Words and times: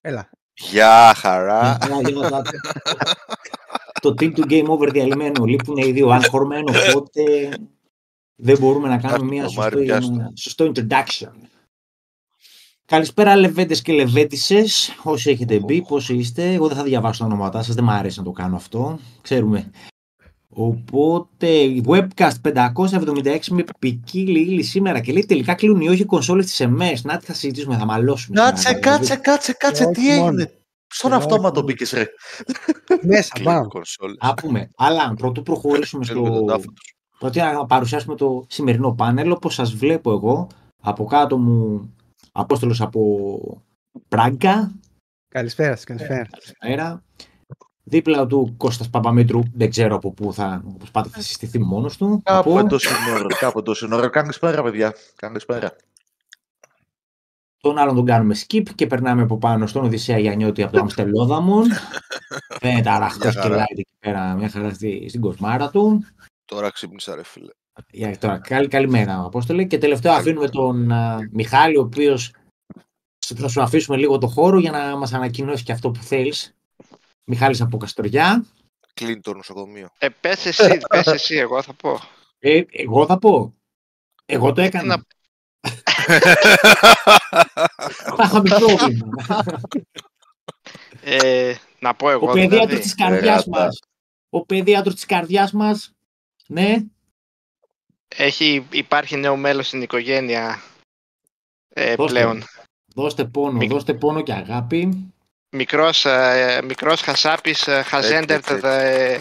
Έλα. 0.00 0.30
Γεια 0.54 1.14
χαρά. 1.16 1.78
το 4.00 4.08
team 4.08 4.32
του 4.34 4.46
Game 4.50 4.66
Over 4.66 4.88
διαλυμένο. 4.92 5.44
Λείπουν 5.44 5.76
οι 5.76 5.92
δύο 5.92 6.08
αγχωρμένο, 6.08 6.72
οπότε 6.88 7.22
δεν 8.34 8.58
μπορούμε 8.58 8.88
να 8.88 8.98
κάνουμε 8.98 9.30
μια 9.30 9.48
σωστό, 9.48 10.32
σωστό 10.34 10.72
introduction. 10.74 11.32
Καλησπέρα 12.86 13.36
λεβέντες 13.36 13.82
και 13.82 13.92
λεβέντισε. 13.92 14.64
Όσοι 15.02 15.30
έχετε 15.30 15.58
μπει, 15.58 15.82
πώ 15.82 15.96
είστε. 16.08 16.52
Εγώ 16.52 16.68
δεν 16.68 16.76
θα 16.76 16.82
διαβάσω 16.82 17.18
τα 17.18 17.24
ονόματά 17.24 17.62
σας, 17.62 17.74
δεν 17.74 17.84
μου 17.84 17.90
αρέσει 17.90 18.18
να 18.18 18.24
το 18.24 18.30
κάνω 18.30 18.56
αυτό. 18.56 18.98
Ξέρουμε. 19.20 19.70
Οπότε, 20.52 21.48
webcast 21.86 22.34
576 22.42 23.38
με 23.50 23.64
ποικίλη 23.78 24.40
ύλη 24.40 24.62
σήμερα 24.62 25.00
και 25.00 25.12
λέει 25.12 25.24
τελικά 25.26 25.54
κλείνουν 25.54 25.80
οι 25.80 25.88
όχι 25.88 26.04
κονσόλε 26.04 26.44
τη 26.44 26.64
ΕΜΕΣ. 26.64 27.04
Να 27.04 27.16
τι 27.16 27.24
θα 27.24 27.34
συζητήσουμε, 27.34 27.76
θα 27.76 27.84
μαλώσουμε. 27.84 28.40
Κάτσε, 28.40 28.74
κάτσε, 28.74 29.16
κάτσε, 29.16 29.52
κάτσε, 29.52 29.86
τι 29.86 30.10
έγινε; 30.10 30.52
Στον 30.86 31.12
αυτόματο 31.12 31.62
μπήκες, 31.62 31.92
ρε. 31.92 32.06
Μέσα, 33.02 33.32
πάμε. 33.42 33.66
Α 34.18 34.34
πούμε. 34.34 34.70
Αλλά 34.76 35.14
πρωτού 35.14 35.42
προχωρήσουμε 35.42 36.04
στο. 36.04 36.44
Πρώτα 37.18 37.52
να 37.52 37.66
παρουσιάσουμε 37.66 38.14
το 38.14 38.44
σημερινό 38.48 38.92
πάνελ, 38.92 39.30
όπως 39.30 39.54
σας 39.54 39.74
βλέπω 39.74 40.10
εγώ. 40.12 40.46
Από 40.82 41.04
κάτω 41.04 41.38
μου 41.38 41.90
Απόστολος 42.32 42.80
από 42.80 43.62
Πράγκα. 44.08 44.72
Καλησπέρα 45.28 45.78
καλησπέρα. 45.84 46.28
Καλησπέρα. 46.30 47.02
Δίπλα 47.90 48.26
του 48.26 48.54
Κώστας 48.56 48.90
Παπαμήτρου, 48.90 49.40
δεν 49.54 49.70
ξέρω 49.70 49.94
από 49.94 50.12
πού 50.12 50.32
θα, 50.32 50.62
όπως 50.74 50.90
πάτε, 50.90 51.08
θα 51.08 51.20
συστηθεί 51.20 51.58
μόνος 51.58 51.96
του. 51.96 52.20
Κάπου 52.24 52.58
από... 52.58 52.68
τόσο 52.68 52.90
είναι 52.90 53.26
κάπου 53.38 53.62
τόσο 53.62 53.86
είναι 53.86 54.08
Καλησπέρα, 54.08 54.62
παιδιά. 54.62 54.94
Καλησπέρα. 55.16 55.76
Τον 57.60 57.78
άλλον 57.78 57.94
τον 57.94 58.04
κάνουμε 58.04 58.34
skip 58.46 58.62
και 58.74 58.86
περνάμε 58.86 59.22
από 59.22 59.38
πάνω 59.38 59.66
στον 59.66 59.84
Οδυσσέα 59.84 60.18
Γιαννιώτη 60.18 60.62
από 60.62 60.72
το 60.72 60.80
Αμστελόδαμον. 60.80 61.66
Φαίνεται 62.60 62.90
αραχτός 62.90 63.34
και 63.34 63.48
light 63.48 63.76
εκεί 63.78 63.96
πέρα, 63.98 64.34
μια 64.34 64.48
χαρά 64.48 64.74
στην 65.08 65.20
κοσμάρα 65.20 65.70
του. 65.70 66.04
Τώρα 66.44 66.70
ξύπνησα 66.70 67.14
ρε 67.14 67.24
φίλε. 67.24 67.50
Για, 67.90 68.18
τώρα, 68.18 68.38
καλή, 68.38 68.68
καλημέρα, 68.68 69.22
Απόστολε. 69.24 69.64
Και 69.64 69.78
τελευταίο 69.78 70.12
αφήνουμε 70.12 70.48
τον 70.48 70.88
uh, 70.92 71.18
Μιχάλη, 71.30 71.76
ο 71.76 71.80
οποίος 71.80 72.34
θα 73.36 73.48
σου 73.48 73.62
αφήσουμε 73.62 73.96
λίγο 73.96 74.18
το 74.18 74.26
χώρο 74.26 74.58
για 74.58 74.70
να 74.70 74.96
μας 74.96 75.12
ανακοινώσει 75.12 75.64
και 75.64 75.72
αυτό 75.72 75.90
που 75.90 76.02
θέλεις. 76.02 76.54
Μιχάλης 77.30 77.60
από 77.60 77.76
Καστοριά. 77.76 78.46
Κλείνει 78.94 79.20
το 79.20 79.34
νοσοκομείο. 79.34 79.88
Ε, 79.98 80.08
πες 80.08 80.46
εσύ, 80.46 80.80
πες 80.88 81.06
εσύ, 81.06 81.36
εγώ 81.36 81.62
θα 81.62 81.72
πω. 81.72 82.00
Ε, 82.38 82.62
εγώ 82.70 83.06
θα 83.06 83.18
πω. 83.18 83.54
Εγώ 84.26 84.52
το 84.52 84.60
έκανα. 84.60 84.96
Να... 84.96 85.04
Θα 88.16 88.24
είχαμε 88.24 88.48
πρόβλημα. 88.48 89.06
Ε, 91.02 91.54
να 91.78 91.94
πω 91.94 92.10
εγώ. 92.10 92.30
Ο 92.30 92.32
παιδίατρος 92.32 92.66
δηλαδή. 92.66 92.82
της 92.82 92.94
καρδιάς 92.94 93.46
μας. 93.46 93.78
Ο 94.30 94.46
παιδίατρος 94.46 94.94
της 94.94 95.06
καρδιάς 95.06 95.52
μας. 95.52 95.92
Ναι. 96.46 96.76
Έχει, 98.08 98.66
υπάρχει 98.70 99.16
νέο 99.16 99.36
μέλος 99.36 99.66
στην 99.66 99.82
οικογένεια 99.82 100.62
ε, 101.68 101.94
πλέον. 101.94 102.42
Δώστε 102.94 103.24
πόνο, 103.24 103.66
δώστε 103.66 103.94
πόνο 103.94 104.22
και 104.22 104.32
αγάπη. 104.32 105.12
Μικρός, 105.52 106.04
ε, 106.04 106.60
μικρός 106.64 107.00
Χασάπης 107.00 107.66
ε, 107.66 107.84
has 107.90 108.02
entered 108.02 108.40
the, 108.42 109.20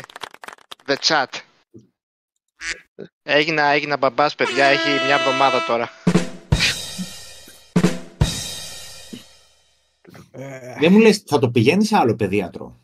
the 0.85 0.95
chat. 1.07 1.25
Έγινα, 3.21 3.63
έγινα 3.63 3.97
μπαμπάς 3.97 4.35
παιδιά, 4.35 4.65
έχει 4.65 4.89
μια 5.05 5.15
εβδομάδα 5.15 5.65
τώρα. 5.65 5.89
Δεν 10.79 10.91
μου 10.91 10.99
λες, 10.99 11.23
θα 11.27 11.39
το 11.39 11.49
πηγαίνεις 11.49 11.87
σε 11.87 11.97
άλλο 11.97 12.15
παιδίατρο; 12.15 12.79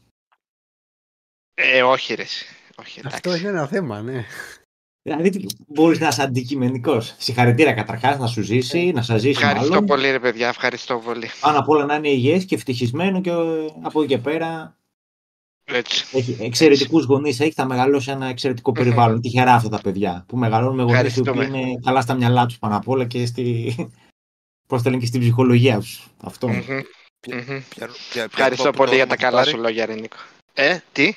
Ε, 1.53 1.83
όχι 1.83 2.13
ρε. 2.13 2.25
Όχι, 2.75 3.01
Αυτό 3.05 3.35
είναι 3.35 3.47
ένα 3.47 3.67
θέμα, 3.67 4.01
ναι. 4.01 4.25
Δηλαδή 5.07 5.45
μπορείς 5.67 5.99
να 5.99 6.07
είσαι 6.07 6.21
αντικειμενικός. 6.21 7.15
Συγχαρητήρια 7.17 7.73
καταρχάς 7.73 8.17
να 8.17 8.27
σου 8.27 8.41
ζήσει, 8.41 8.91
να 8.91 9.01
σας 9.01 9.21
ζήσει. 9.21 9.39
Ευχαριστώ 9.41 9.69
μάλλον. 9.69 9.85
πολύ, 9.85 10.11
ρε 10.11 10.19
παιδιά. 10.19 10.47
Ευχαριστώ 10.47 11.01
πολύ. 11.05 11.29
Πάνω 11.39 11.59
απ' 11.59 11.69
όλα 11.69 11.85
να 11.85 11.95
είναι 11.95 12.09
υγιές 12.09 12.45
και 12.45 12.55
ευτυχισμένο 12.55 13.21
και 13.21 13.31
από 13.81 14.01
εκεί 14.01 14.13
και 14.13 14.17
πέρα. 14.17 14.77
Έτσι. 15.63 16.17
Έχει 16.17 16.37
εξαιρετικούς 16.39 17.05
γονείς, 17.05 17.39
έχει, 17.39 17.51
θα 17.51 17.65
μεγαλώσει 17.65 18.11
ένα 18.11 18.25
εξαιρετικό 18.25 18.71
περιβάλλον. 18.71 19.21
Τυχερά 19.21 19.53
αυτά 19.53 19.69
τα 19.69 19.81
παιδιά 19.81 20.25
που 20.27 20.37
μεγαλώνουν 20.37 20.75
με 20.75 20.83
γονεί 20.83 21.11
που 21.11 21.41
είναι 21.41 21.61
καλά 21.83 22.01
στα 22.01 22.13
μυαλά 22.13 22.45
τους 22.45 22.57
πάνω 22.59 22.75
απ' 22.75 22.87
όλα 22.87 23.05
και, 23.05 23.25
στη... 23.25 23.75
Πώς 24.67 24.85
λένε, 24.85 24.97
και 24.97 25.05
στην 25.05 25.19
ψυχολογία 25.19 25.79
τους. 25.79 26.07
Αυτό. 26.23 26.49
Ευχαριστώ 28.13 28.71
πολύ 28.71 28.95
για 28.95 29.07
τα 29.07 29.15
καλά 29.15 29.43
σου 29.43 29.57
λόγια, 29.57 29.85
Ρενίκο. 29.85 30.17
Ε, 30.53 30.77
τι; 30.91 31.13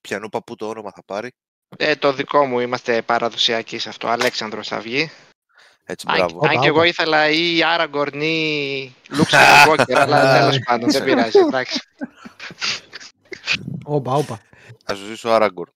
Πιανού 0.00 0.28
παππού 0.28 0.56
το 0.56 0.68
όνομα 0.68 0.90
θα 0.90 1.02
πάρει. 1.04 1.30
Ε, 1.76 1.96
το 1.96 2.12
δικό 2.12 2.44
μου 2.44 2.60
είμαστε 2.60 3.02
παραδοσιακοί 3.02 3.78
σε 3.78 3.88
αυτό. 3.88 4.08
Αλέξανδρος 4.08 4.68
θα 4.68 4.80
βγει. 4.80 5.10
Έτσι, 5.84 6.06
μπράβο. 6.12 6.40
Αν, 6.42 6.50
αν 6.50 6.60
και 6.60 6.66
εγώ 6.68 6.82
ήθελα 6.82 7.28
ή 7.28 7.62
Άραγκορν 7.62 8.20
ή 8.20 8.94
Λούξεμβουργόκερ, 9.08 9.98
αλλά 10.02 10.38
τέλος 10.38 10.58
πάντων 10.64 10.90
δεν 10.90 11.04
πειράζει. 11.04 11.38
Εντάξει. 11.38 11.80
Όπα, 13.84 14.12
όπα. 14.12 14.40
Θα 14.84 14.94
σου 14.94 15.04
ζήσω 15.06 15.28
Άραγκορν. 15.28 15.72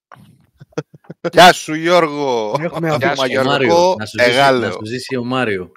Γεια 1.32 1.52
σου 1.52 1.74
Γιώργο! 1.74 2.54
Γεια 2.98 3.16
σου 3.16 3.26
Γιώργο, 3.26 3.96
Να 3.98 4.70
σου 4.70 4.86
ζήσει 4.86 5.16
ο 5.16 5.24
Μάριο. 5.24 5.72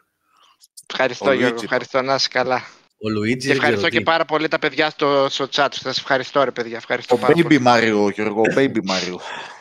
Ευχαριστώ 0.90 1.32
Γιώργο, 1.32 1.60
ευχαριστώ 1.64 2.02
να 2.02 2.16
είσαι 2.16 2.28
καλά. 2.32 2.64
Ο 3.06 3.10
Λουίτζι. 3.10 3.52
ευχαριστώ 3.52 3.90
και 3.90 4.02
πάρα 4.02 4.26
πολύ 4.26 4.48
τα 4.48 4.60
παιδιά 4.60 4.90
στο, 4.90 5.28
στο 5.30 5.48
chat. 5.56 5.68
Σας 5.72 5.98
ευχαριστώ, 5.98 6.44
ρε 6.44 6.52
παιδιά. 6.52 6.78
Ευχαριστώ 6.78 7.16
ο 7.16 7.18
πάρα 7.18 7.34
Baby 7.38 7.44
πολύ. 7.44 7.62
Mario, 7.66 8.14
Γιώργο, 8.14 8.42
Baby 8.56 8.78
Mario. 8.90 9.16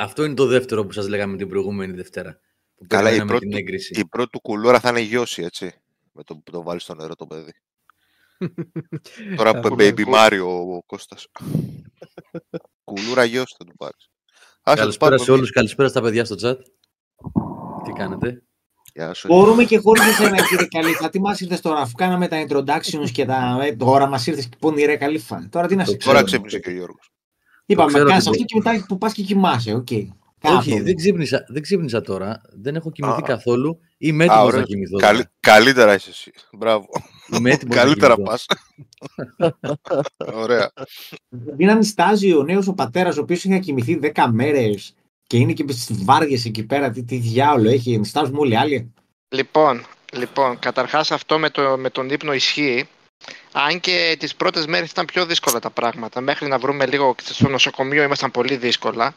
Αυτό 0.00 0.24
είναι 0.24 0.34
το 0.34 0.46
δεύτερο 0.46 0.84
που 0.84 0.92
σας 0.92 1.08
λέγαμε 1.08 1.36
την 1.36 1.48
προηγούμενη 1.48 1.92
Δευτέρα. 1.92 2.40
Που 2.74 2.84
Καλά, 2.86 3.14
η 3.14 3.24
πρώτη, 3.24 3.48
την 3.48 4.00
η 4.00 4.06
πρώτη 4.06 4.30
του 4.30 4.40
κουλούρα 4.40 4.80
θα 4.80 4.88
είναι 4.88 5.00
γιώση, 5.00 5.42
έτσι. 5.42 5.72
Με 6.12 6.22
το 6.22 6.34
που 6.36 6.50
το 6.50 6.62
βάλεις 6.62 6.82
στο 6.82 6.94
νερό 6.94 7.14
το 7.14 7.26
παιδί. 7.26 7.52
Τώρα 9.36 9.60
που 9.60 9.76
baby 9.78 10.04
Mario 10.14 10.44
ο 10.46 10.82
Κώστας. 10.82 11.26
κουλούρα 12.84 13.24
γιώση 13.24 13.54
θα 13.58 13.64
του 13.64 13.76
πάρεις. 13.76 14.10
Καλησπέρα 14.62 15.18
σε 15.18 15.32
όλους, 15.32 15.50
καλησπέρα 15.50 15.88
στα 15.88 16.00
παιδιά 16.00 16.24
στο 16.24 16.36
chat. 16.42 16.58
Τι 17.84 17.92
κάνετε; 17.92 18.42
Μπορούμε 19.26 19.64
και 19.64 19.78
χωρίς 19.78 20.06
εσένα, 20.06 20.46
κύριε 20.46 20.66
Καλύφα. 20.66 21.10
Τι 21.10 21.20
μας 21.20 21.40
ήρθες 21.40 21.60
τώρα, 21.60 21.80
αφού 21.80 21.92
κάναμε 21.94 22.28
τα 22.28 22.46
introductions 22.48 23.10
και 23.12 23.24
τα. 23.24 23.58
Ε, 23.62 23.76
τώρα 23.76 24.06
μας 24.06 24.26
ήρθες 24.26 24.46
και 24.48 24.56
πονηρέ 24.60 24.96
Καλύφα. 24.96 25.48
Τώρα 25.50 25.66
τι 25.66 25.76
να 25.76 25.84
σε 25.84 25.96
Τώρα 25.96 26.22
ξύπνησε 26.22 26.58
και 26.58 26.68
ο 26.68 26.72
Γιώργος. 26.72 27.10
Είπαμε, 27.72 27.92
κάνει 27.92 28.12
αυτό 28.12 28.30
και 28.30 28.60
μετά 28.62 28.84
που 28.88 28.98
πας 28.98 29.12
και 29.12 29.22
κοιμάσαι. 29.22 29.84
Okay. 29.86 30.06
Όχι, 30.42 30.80
δεν 30.80 30.96
ξύπνησα, 30.96 31.44
δεν 31.48 31.62
ξύπνησα 31.62 32.00
τώρα. 32.00 32.40
Δεν 32.52 32.74
έχω 32.76 32.90
κοιμηθεί 32.90 33.22
καθόλου. 33.22 33.80
Είμαι 33.98 34.24
έτοιμος 34.24 34.54
να 34.54 34.62
κοιμηθώ. 34.62 34.96
Καλ, 34.96 35.24
καλύτερα 35.40 35.94
είσαι 35.94 36.10
εσύ. 36.10 36.32
Μπράβο. 36.52 36.86
Είμαι 37.32 37.50
έτοιμος 37.50 37.76
καλύτερα 37.80 38.16
πας. 38.16 38.46
Ωραία. 40.42 40.72
Είναι 41.56 41.72
ανιστάζει 41.72 42.34
ο 42.34 42.42
νέος 42.42 42.68
ο 42.68 42.74
πατέρας, 42.74 43.16
ο 43.16 43.20
οποίος 43.20 43.44
είχε 43.44 43.58
κοιμηθεί 43.58 43.98
10 44.14 44.26
μέρες 44.32 44.94
και 45.26 45.36
είναι 45.36 45.52
και 45.52 45.64
στις 45.68 46.04
βάρδιε 46.04 46.38
εκεί 46.44 46.62
πέρα. 46.62 46.90
Τι, 46.90 47.04
τι 47.04 47.16
διάολο 47.16 47.68
έχει, 47.68 47.92
ενιστάζουμε 47.92 48.38
όλοι 48.38 48.52
οι 48.52 48.56
άλλοι. 48.56 48.92
Λοιπόν, 49.28 49.84
λοιπόν 50.12 50.58
καταρχάς 50.58 51.10
αυτό 51.10 51.38
με, 51.38 51.50
το, 51.50 51.76
με 51.78 51.90
τον 51.90 52.10
ύπνο 52.10 52.32
ισχύει. 52.32 52.88
Αν 53.52 53.80
και 53.80 54.16
τις 54.18 54.34
πρώτες 54.34 54.66
μέρες 54.66 54.90
ήταν 54.90 55.04
πιο 55.04 55.26
δύσκολα 55.26 55.58
τα 55.58 55.70
πράγματα. 55.70 56.20
Μέχρι 56.20 56.48
να 56.48 56.58
βρούμε 56.58 56.86
λίγο 56.86 57.14
στο 57.22 57.48
νοσοκομείο 57.48 58.02
ήμασταν 58.02 58.30
πολύ 58.30 58.56
δύσκολα. 58.56 59.14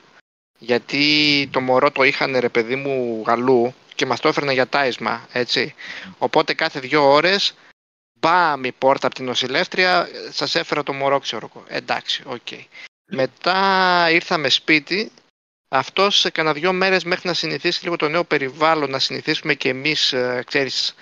Γιατί 0.58 1.50
το 1.52 1.62
μωρό 1.62 1.92
το 1.92 2.04
είχαν 2.04 2.38
ρε 2.38 2.50
παιδί 2.50 2.76
μου 2.76 3.24
γαλού 3.28 3.74
και 3.96 4.06
μας 4.06 4.20
το 4.20 4.28
έφερνε 4.28 4.54
για 4.54 4.68
τάισμα, 4.68 5.28
έτσι. 5.32 5.76
Οπότε 6.18 6.54
κάθε 6.54 6.80
δύο 6.80 7.12
ώρες 7.12 7.54
μπαμ 8.14 8.64
η 8.64 8.72
πόρτα 8.72 9.08
από 9.08 9.16
την 9.16 9.26
νοσηλεύτρια, 9.26 10.08
σας 10.30 10.56
έφερα 10.56 10.84
το 10.84 10.94
μωρό 10.94 11.20
ξέρω 11.20 11.52
εγώ. 11.54 11.66
Εντάξει, 11.68 12.24
ok. 12.26 12.38
Okay. 12.50 12.66
Μετά 13.06 14.08
ήρθαμε 14.12 14.50
σπίτι 14.50 15.12
αυτός 15.70 16.20
σε 16.20 16.30
κανένα 16.30 16.54
δυο 16.54 16.74
μέρες 16.74 17.04
μέχρι 17.04 17.28
να 17.28 17.34
συνηθίσει 17.34 17.84
λίγο 17.84 17.96
το 17.96 18.10
νέο 18.10 18.24
περιβάλλον, 18.24 18.90
να 18.90 19.00
συνηθίσουμε 19.00 19.54
και 19.54 19.70
εμείς, 19.70 20.14
ε, 20.14 20.44
ξέρεις, 20.46 20.96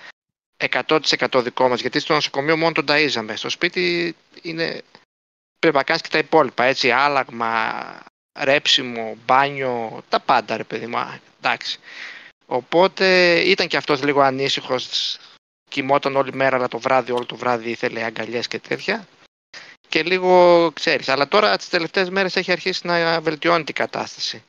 100% 0.69 1.41
δικό 1.43 1.67
μας. 1.67 1.81
Γιατί 1.81 1.99
στο 1.99 2.13
νοσοκομείο 2.13 2.57
μόνο 2.57 2.71
τον 2.71 2.85
ταΐζαμε. 2.87 3.33
Στο 3.33 3.49
σπίτι 3.49 4.15
είναι. 4.41 4.81
Πρέπει 5.59 5.75
να 5.75 5.83
κάνεις 5.83 6.01
και 6.01 6.09
τα 6.09 6.17
υπόλοιπα. 6.17 6.63
Έτσι, 6.63 6.91
άλλαγμα, 6.91 8.03
ρέψιμο, 8.39 9.17
μπάνιο, 9.25 10.03
τα 10.09 10.19
πάντα 10.19 10.57
ρε 10.57 10.63
παιδί 10.63 10.87
μου. 10.87 11.19
Εντάξει. 11.41 11.79
Οπότε 12.45 13.35
ήταν 13.39 13.67
και 13.67 13.77
αυτός 13.77 14.03
λίγο 14.03 14.21
ανήσυχος. 14.21 15.17
Κοιμόταν 15.69 16.15
όλη 16.15 16.33
μέρα, 16.33 16.55
αλλά 16.55 16.67
το 16.67 16.79
βράδυ, 16.79 17.11
όλο 17.11 17.25
το 17.25 17.35
βράδυ 17.35 17.69
ήθελε 17.69 18.03
αγκαλιές 18.03 18.47
και 18.47 18.59
τέτοια. 18.59 19.07
Και 19.89 20.03
λίγο 20.03 20.71
ξέρεις. 20.73 21.09
Αλλά 21.09 21.27
τώρα 21.27 21.57
τις 21.57 21.69
τελευταίες 21.69 22.09
μέρες 22.09 22.35
έχει 22.35 22.51
αρχίσει 22.51 22.87
να 22.87 23.21
βελτιώνει 23.21 23.63
την 23.63 23.75
κατάσταση 23.75 24.43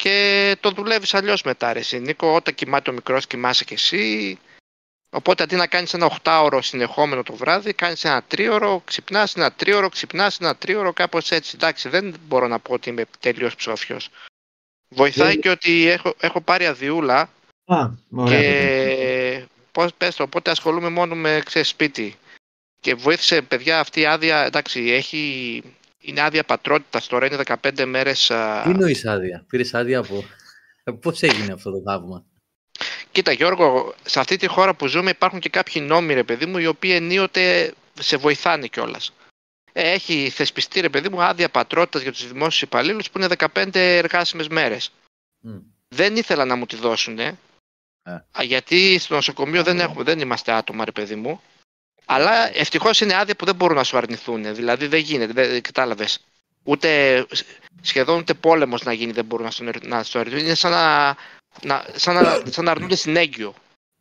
και 0.00 0.56
το 0.60 0.70
δουλεύεις 0.70 1.14
αλλιώς 1.14 1.42
μετά, 1.42 1.72
ρε 1.72 1.80
Νίκο. 1.92 2.34
Όταν 2.34 2.54
κοιμάται 2.54 2.90
ο 2.90 2.92
μικρός, 2.92 3.26
κοιμάσαι 3.26 3.64
κι 3.64 3.72
εσύ. 3.72 4.38
Οπότε 5.10 5.42
αντί 5.42 5.56
να 5.56 5.66
κάνεις 5.66 5.94
ένα 5.94 6.18
8ωρο 6.22 6.58
συνεχόμενο 6.62 7.22
το 7.22 7.34
βράδυ, 7.34 7.72
κάνεις 7.72 8.04
ένα 8.04 8.22
τρίωρο, 8.22 8.82
ξυπνάς 8.84 9.36
ένα 9.36 9.52
τρίωρο, 9.52 9.88
ξυπνάς 9.88 10.38
ένα 10.40 10.56
τρίωρο, 10.56 10.92
κάπως 10.92 11.30
έτσι. 11.30 11.52
Εντάξει, 11.54 11.88
δεν 11.88 12.14
μπορώ 12.26 12.46
να 12.46 12.58
πω 12.58 12.72
ότι 12.72 12.88
είμαι 12.88 13.04
τελείως 13.20 13.54
ψόφιος. 13.54 14.08
Βοηθάει 14.88 15.38
και 15.38 15.50
ότι 15.50 15.86
έχω, 15.86 16.14
έχω 16.20 16.40
πάρει 16.40 16.66
αδειούλα 16.66 17.30
Α, 17.64 17.90
και 18.26 19.46
πώς 19.72 19.94
πες 19.94 20.16
το, 20.16 20.22
οπότε 20.22 20.50
ασχολούμαι 20.50 20.88
μόνο 20.88 21.14
με 21.14 21.42
ξέρεις, 21.44 21.68
σπίτι. 21.68 22.16
Και 22.80 22.94
βοήθησε 22.94 23.42
παιδιά 23.42 23.80
αυτή 23.80 24.00
η 24.00 24.06
άδεια, 24.06 24.44
εντάξει, 24.44 24.80
έχει, 24.80 25.62
είναι 26.00 26.20
άδεια 26.20 26.44
πατρότητας 26.44 27.06
τώρα, 27.06 27.26
είναι 27.26 27.36
15 27.62 27.84
μέρες. 27.84 28.32
Τι 28.64 28.72
νοεί 28.72 29.00
άδεια, 29.04 29.44
πήρες 29.48 29.74
άδεια 29.74 29.98
από. 29.98 30.24
Πώς 31.00 31.22
έγινε 31.22 31.52
αυτό 31.52 31.70
το 31.70 31.82
θαύμα; 31.84 32.24
Κοίτα 33.12 33.32
Γιώργο, 33.32 33.94
σε 34.04 34.20
αυτή 34.20 34.36
τη 34.36 34.46
χώρα 34.46 34.74
που 34.74 34.86
ζούμε 34.86 35.10
υπάρχουν 35.10 35.40
και 35.40 35.48
κάποιοι 35.48 35.82
νόμοι 35.86 36.14
ρε 36.14 36.24
παιδί 36.24 36.46
μου 36.46 36.58
οι 36.58 36.66
οποίοι 36.66 36.92
ενίοτε 36.94 37.74
σε 38.00 38.16
βοηθάνε 38.16 38.66
κιόλας. 38.66 39.12
Ε, 39.72 39.90
έχει 39.90 40.30
θεσπιστεί 40.30 40.80
ρε 40.80 40.88
παιδί 40.88 41.08
μου 41.08 41.22
άδεια 41.22 41.48
πατρότητας 41.48 42.02
για 42.02 42.12
τους 42.12 42.28
δημόσιους 42.28 42.62
υπαλλήλους 42.62 43.10
που 43.10 43.18
είναι 43.18 43.28
15 43.38 43.68
εργάσιμες 43.74 44.48
μέρες. 44.48 44.92
Δεν 45.88 46.16
ήθελα 46.16 46.44
να 46.44 46.56
μου 46.56 46.66
τη 46.66 46.76
δώσουν, 46.76 47.18
ε. 47.18 47.38
γιατί 48.42 48.98
στο 48.98 49.14
νοσοκομείο 49.14 49.62
δεν, 49.62 49.80
έχουμε, 49.80 50.02
δεν 50.02 50.20
είμαστε 50.20 50.52
άτομα 50.52 50.84
ρε 50.84 50.92
παιδί 50.92 51.14
μου. 51.14 51.40
Αλλά 52.04 52.56
ευτυχώς 52.56 53.00
είναι 53.00 53.14
άδεια 53.14 53.36
που 53.36 53.44
δεν 53.44 53.54
μπορούν 53.54 53.76
να 53.76 53.84
σου 53.84 53.96
αρνηθούν. 53.96 54.54
Δηλαδή 54.54 54.86
δεν 54.86 55.00
γίνεται, 55.00 55.32
δεν 55.32 55.62
κατάλαβες. 55.62 56.20
Ούτε 56.62 57.26
σχεδόν 57.80 58.18
ούτε 58.18 58.34
πόλεμος 58.34 58.82
να 58.82 58.92
γίνει 58.92 59.12
δεν 59.12 59.24
μπορούν 59.24 59.48
να 59.82 60.02
σου 60.02 60.18
αρνηθούν. 60.18 60.44
Είναι 60.44 60.54
σαν 60.54 60.70
να, 60.70 61.16
να, 61.62 61.86
σαν 61.94 62.14
να, 62.14 62.42
σαν 62.50 62.64
να 62.64 62.70
αρνούνται 62.70 62.96
συνέγγυο 62.96 63.54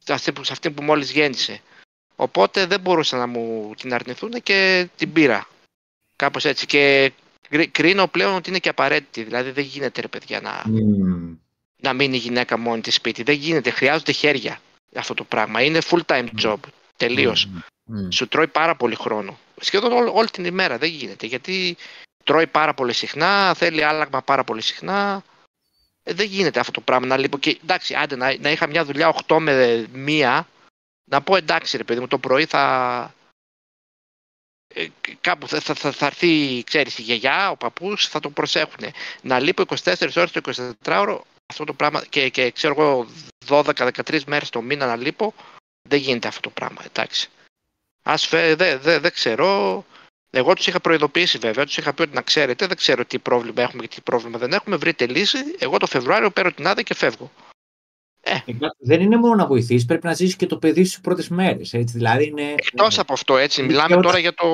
σε 0.04 0.14
αυτή, 0.14 0.32
που, 0.32 0.44
σε 0.44 0.52
αυτή 0.52 0.72
που 0.72 0.84
μόλις 0.84 1.12
γέννησε. 1.12 1.62
Οπότε 2.16 2.66
δεν 2.66 2.80
μπορούσαν 2.80 3.20
να 3.20 3.28
μου 3.28 3.74
την 3.78 3.94
αρνηθούν 3.94 4.32
και 4.44 4.88
την 4.96 5.14
πήρα. 5.14 5.48
Κάπως 6.16 6.46
έτσι. 6.46 6.66
Και 6.66 7.12
κρίνω 7.72 8.08
πλέον 8.08 8.36
ότι 8.36 8.50
είναι 8.50 8.60
και 8.60 8.70
απαραίτητη. 8.70 9.24
Δηλαδή 9.24 9.52
δεν 9.52 9.64
γίνεται 9.64 10.02
ρε 10.02 10.08
παιδιά 10.08 10.42
να, 10.42 10.64
mm. 10.66 11.38
να 11.82 11.94
μείνει 11.94 12.16
η 12.16 12.20
γυναίκα 12.20 12.58
μόνη 12.58 12.82
της 12.82 12.96
σπίτι. 12.96 13.24
Δεν 13.24 13.36
γίνεται. 13.36 13.70
Χρειάζονται 13.70 14.12
χέρια 14.12 14.62
αυτό 14.96 15.14
το 15.14 15.24
πράγμα. 15.24 15.62
Είναι 15.62 15.80
full 15.90 16.02
time 16.06 16.28
job. 16.42 16.58
Τελείως. 16.98 17.48
Mm. 17.54 18.08
Σου 18.10 18.28
τρώει 18.28 18.48
πάρα 18.48 18.76
πολύ 18.76 18.96
χρόνο. 18.96 19.40
Σχεδόν 19.60 19.92
όλη, 19.92 20.10
όλη 20.14 20.30
την 20.30 20.46
ημέρα 20.46 20.78
δεν 20.78 20.90
γίνεται. 20.90 21.26
Γιατί 21.26 21.78
τρώει 22.24 22.48
πάρα 22.48 22.74
πολύ 22.74 22.94
συχνά, 22.94 23.54
θέλει 23.54 23.84
άλλαγμα 23.84 24.22
πάρα 24.22 24.44
πολύ 24.44 24.62
συχνά. 24.62 25.24
Ε, 26.10 26.14
δεν 26.14 26.26
γίνεται 26.26 26.60
αυτό 26.60 26.72
το 26.72 26.82
πράγμα 26.82 27.06
να 27.06 27.18
λείπω. 27.18 27.38
Και 27.38 27.60
εντάξει, 27.64 27.96
άντε 27.96 28.16
να, 28.16 28.38
να 28.40 28.52
είχα 28.52 28.68
μια 28.68 28.86
δουλειά 28.86 29.16
8 29.28 29.38
με 29.40 29.88
1, 29.96 30.44
να 31.04 31.22
πω 31.22 31.36
εντάξει 31.36 31.78
ρε 31.78 31.84
παιδί 31.84 32.00
μου, 32.00 32.08
το 32.08 32.18
πρωί 32.18 32.46
θα. 32.46 33.14
Ε, 34.74 34.88
κάπου 35.22 35.48
θα, 35.48 35.60
θα, 35.60 35.74
θα, 35.74 35.92
θα 35.92 36.06
έρθει, 36.06 36.64
ξέρεις, 36.64 36.98
η 36.98 37.02
γιαγιά, 37.02 37.50
ο 37.50 37.58
παππούς, 37.58 38.08
θα 38.08 38.20
το 38.20 38.30
προσέχουν. 38.30 38.86
Να 39.22 39.40
λείπω 39.40 39.64
24 39.84 40.12
ώρες 40.16 40.32
το 40.32 40.42
24ωρο, 40.84 41.20
αυτό 41.46 41.64
το 41.64 41.74
πράγμα, 41.74 42.06
και, 42.06 42.30
και 42.30 42.52
ξέρω 42.52 42.76
εγώ 42.78 43.08
12-13 43.48 44.24
μέρες 44.24 44.50
το 44.50 44.62
μήνα 44.62 44.86
να 44.86 44.96
λείπω, 44.96 45.34
δεν 45.90 46.00
γίνεται 46.00 46.28
αυτό 46.28 46.42
το 46.42 46.50
πράγμα, 46.50 46.82
εντάξει. 46.86 47.30
Ας 48.04 48.28
φε, 48.28 48.56
δεν 48.56 48.80
δε, 48.80 49.00
δε 49.00 49.10
ξέρω. 49.10 49.86
Εγώ 50.32 50.54
τους 50.54 50.68
είχα 50.68 50.80
προειδοποιήσει 50.80 51.38
βέβαια, 51.38 51.66
τους 51.66 51.78
είχα 51.78 51.94
πει 51.94 52.02
ότι 52.02 52.14
να 52.14 52.22
ξέρετε, 52.22 52.68
δεν 52.68 52.78
ξέρω 52.78 53.06
τι 53.06 53.20
πρόβλημα 53.20 53.62
έχουμε 53.62 53.82
και 53.82 53.96
τι 53.96 54.02
πρόβλημα 54.02 54.38
δεν 54.38 54.54
έχουμε. 54.54 54.76
Βρείτε 54.76 55.08
λύση. 55.08 55.38
Εγώ 55.60 55.78
το 55.78 55.86
Φεβρουάριο 55.86 56.32
παίρνω 56.32 56.52
την 56.52 56.68
άδεια 56.68 56.84
και 56.84 56.94
φεύγω. 56.94 57.32
Ε. 58.22 58.38
Δεν 58.80 59.02
είναι 59.02 59.18
μόνο 59.18 59.36
να 59.36 59.46
βοηθήσει, 59.46 59.86
πρέπει 59.86 60.06
να 60.06 60.14
ζήσει 60.14 60.36
και 60.36 60.46
το 60.46 60.58
παιδί 60.58 60.84
στι 60.84 61.00
πρώτες 61.02 61.30
μέρες. 61.30 61.70
Δηλαδή 61.74 62.26
είναι... 62.26 62.54
Εκτός 62.56 63.00
από 63.00 63.14
αυτό, 63.14 63.38
έτσι, 63.38 63.64
μιλάμε, 63.64 64.02
τώρα 64.02 64.20
για 64.20 64.34
το, 64.34 64.48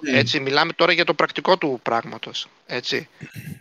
ναι. 0.00 0.18
έτσι, 0.18 0.40
μιλάμε 0.40 0.72
τώρα 0.72 0.92
για 0.92 1.04
το 1.04 1.14
πρακτικό 1.14 1.58
του 1.58 1.80
πράγματος. 1.82 2.48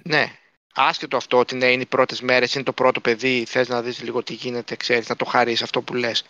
Ναι. 0.03 0.31
Άσχετο 0.73 1.17
αυτό 1.17 1.37
ότι 1.37 1.55
ναι, 1.55 1.65
είναι 1.65 1.81
οι 1.81 1.85
πρώτες 1.85 2.21
μέρες, 2.21 2.53
είναι 2.53 2.63
το 2.63 2.73
πρώτο 2.73 2.99
παιδί, 2.99 3.45
θες 3.47 3.67
να 3.67 3.81
δεις 3.81 4.01
λίγο 4.01 4.23
τι 4.23 4.33
γίνεται, 4.33 4.75
ξέρεις, 4.75 5.07
να 5.09 5.15
το 5.15 5.25
χαρίσει 5.25 5.63
αυτό 5.63 5.81
που 5.81 5.93
λες. 5.93 6.23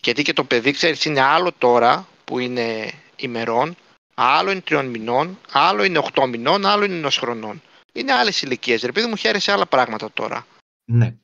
Γιατί 0.00 0.22
και 0.22 0.32
το 0.32 0.44
παιδί, 0.44 0.70
ξέρεις, 0.70 1.04
είναι 1.04 1.20
άλλο 1.20 1.52
τώρα 1.58 2.08
που 2.24 2.38
είναι 2.38 2.92
ημερών, 3.18 3.76
άλλο 4.14 4.50
είναι 4.50 4.60
τριών 4.60 4.86
μηνών, 4.86 5.38
άλλο 5.52 5.84
είναι 5.84 5.98
οχτώ 5.98 6.26
μηνών, 6.26 6.66
άλλο 6.66 6.84
είναι 6.84 6.94
ενός 6.94 7.18
χρονών. 7.18 7.62
Είναι 7.92 8.12
άλλες 8.12 8.42
ηλικίες. 8.42 8.82
Ρε 8.82 8.92
παιδί 8.92 9.06
μου 9.06 9.16
χαίρεσαι 9.16 9.52
άλλα 9.52 9.66
πράγματα 9.66 10.12
τώρα. 10.12 10.46
Ναι. 10.84 11.14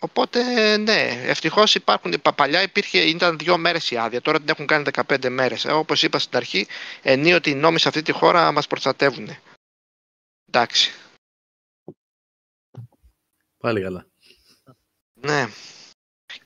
Οπότε, 0.00 0.76
ναι, 0.76 1.22
ευτυχώς 1.24 1.74
υπάρχουν. 1.74 2.14
Παλιά 2.34 2.62
υπήρχε, 2.62 2.98
ήταν 2.98 3.38
δύο 3.38 3.58
μέρες 3.58 3.90
η 3.90 3.96
άδεια, 3.96 4.20
τώρα 4.20 4.38
την 4.38 4.48
έχουν 4.48 4.66
κάνει 4.66 4.84
15 5.08 5.28
μέρες. 5.28 5.64
Ε, 5.64 5.72
Όπως 5.72 6.02
είπα 6.02 6.18
στην 6.18 6.36
αρχή, 6.36 6.66
ενίοτε 7.02 7.50
οι 7.50 7.54
νόμοι 7.54 7.78
σε 7.78 7.88
αυτή 7.88 8.02
τη 8.02 8.12
χώρα 8.12 8.52
μας 8.52 8.66
προστατεύουν. 8.66 9.28
Εντάξει. 10.48 10.90
Πάλι 13.58 13.82
καλά. 13.82 14.06
Ναι. 15.14 15.46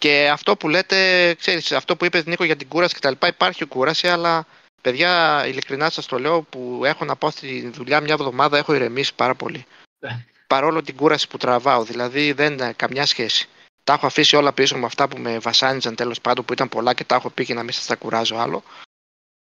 Και 0.00 0.28
αυτό 0.32 0.56
που 0.56 0.68
λέτε, 0.68 1.34
ξέρεις, 1.34 1.72
αυτό 1.72 1.96
που 1.96 2.04
είπες 2.04 2.24
Νίκο 2.24 2.44
για 2.44 2.56
την 2.56 2.68
κούραση 2.68 2.94
κτλ. 2.94 3.26
Υπάρχει 3.26 3.64
κούραση, 3.64 4.08
αλλά 4.08 4.46
παιδιά, 4.80 5.42
ειλικρινά 5.46 5.90
σας 5.90 6.06
το 6.06 6.18
λέω, 6.18 6.42
που 6.42 6.82
έχω 6.84 7.04
να 7.04 7.16
πάω 7.16 7.30
στη 7.30 7.70
δουλειά 7.74 8.00
μια 8.00 8.12
εβδομάδα, 8.12 8.58
έχω 8.58 8.74
ηρεμήσει 8.74 9.14
πάρα 9.14 9.34
πολύ. 9.34 9.66
Ναι. 9.98 10.24
Παρόλο 10.46 10.82
την 10.82 10.96
κούραση 10.96 11.28
που 11.28 11.36
τραβάω, 11.36 11.84
δηλαδή 11.84 12.32
δεν 12.32 12.52
είναι 12.52 12.72
καμιά 12.76 13.06
σχέση. 13.06 13.48
Τα 13.84 13.92
έχω 13.92 14.06
αφήσει 14.06 14.36
όλα 14.36 14.52
πίσω 14.52 14.76
με 14.76 14.86
αυτά 14.86 15.08
που 15.08 15.18
με 15.18 15.38
βασάνιζαν 15.38 15.94
τέλος 15.94 16.20
πάντων, 16.20 16.44
που 16.44 16.52
ήταν 16.52 16.68
πολλά 16.68 16.94
και 16.94 17.04
τα 17.04 17.14
έχω 17.14 17.30
πει 17.30 17.44
και 17.44 17.54
να 17.54 17.62
μην 17.62 17.72
σας 17.72 17.86
τα 17.86 17.96
κουράζω 17.96 18.36
άλλο. 18.36 18.62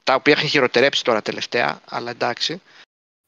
Τα 0.03 0.15
οποία 0.15 0.33
έχουν 0.37 0.49
χειροτερέψει 0.49 1.03
τώρα 1.03 1.21
τελευταία, 1.21 1.81
αλλά 1.85 2.09
εντάξει. 2.09 2.61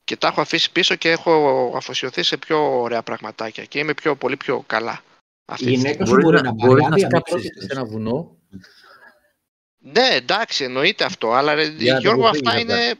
Και 0.03 0.15
τα 0.15 0.27
έχω 0.27 0.41
αφήσει 0.41 0.71
πίσω 0.71 0.95
και 0.95 1.11
έχω 1.11 1.73
αφοσιωθεί 1.75 2.23
σε 2.23 2.37
πιο 2.37 2.81
ωραία 2.81 3.01
πραγματάκια 3.01 3.65
και 3.65 3.79
είμαι 3.79 3.93
πιο, 3.93 4.15
πολύ 4.15 4.37
πιο 4.37 4.63
καλά. 4.67 5.01
Αυτή 5.49 5.69
η 5.69 5.73
γυναίκα 5.73 6.05
σου 6.05 6.15
μπορεί, 6.15 6.41
να, 6.41 6.53
μπορεί 6.53 6.81
να 6.89 6.97
σκάψει 6.97 7.39
σε 7.39 7.67
ένα 7.69 7.85
βουνό. 7.85 8.37
Ναι, 9.77 10.07
εντάξει, 10.11 10.63
εννοείται 10.63 11.03
αυτό. 11.03 11.33
Αλλά 11.33 11.53
ρε, 11.55 11.63
Γιώργο, 11.99 12.27
αυτά 12.27 12.59
είναι. 12.59 12.93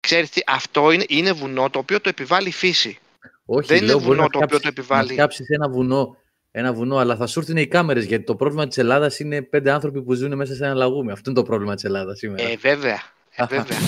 Ξέρεις 0.00 0.30
τι, 0.30 0.40
αυτό 0.46 0.90
είναι, 0.90 1.04
είναι 1.08 1.32
βουνό 1.32 1.70
το 1.70 1.78
οποίο 1.78 2.00
το 2.00 2.08
επιβάλλει 2.08 2.48
η 2.48 2.52
φύση. 2.52 2.98
Όχι, 3.44 3.74
δεν 3.74 3.84
λέω, 3.84 3.96
είναι 3.96 4.06
βουνό 4.06 4.28
το 4.28 4.38
οποίο 4.42 4.60
το 4.60 4.68
επιβάλλει. 4.68 5.08
Να 5.08 5.14
σκάψει 5.14 5.44
ένα 5.48 5.68
βουνό, 5.68 6.16
ένα 6.50 6.72
βουνό, 6.72 6.96
αλλά 6.96 7.16
θα 7.16 7.26
σου 7.26 7.38
έρθουν 7.38 7.56
οι 7.56 7.66
κάμερες 7.66 8.04
γιατί 8.04 8.24
το 8.24 8.36
πρόβλημα 8.36 8.66
της 8.66 8.78
Ελλάδας 8.78 9.18
είναι 9.18 9.42
πέντε 9.42 9.70
άνθρωποι 9.70 10.02
που 10.02 10.14
ζουν 10.14 10.36
μέσα 10.36 10.54
σε 10.54 10.64
ένα 10.64 10.74
λαγούμι. 10.74 11.12
Αυτό 11.12 11.30
είναι 11.30 11.40
το 11.40 11.46
πρόβλημα 11.46 11.74
της 11.74 11.84
Ελλάδας 11.84 12.18
σήμερα. 12.18 12.48
Ε, 12.48 12.56
βέβαια. 12.56 13.02
Ε, 13.30 13.44
βέβαια. 13.56 13.78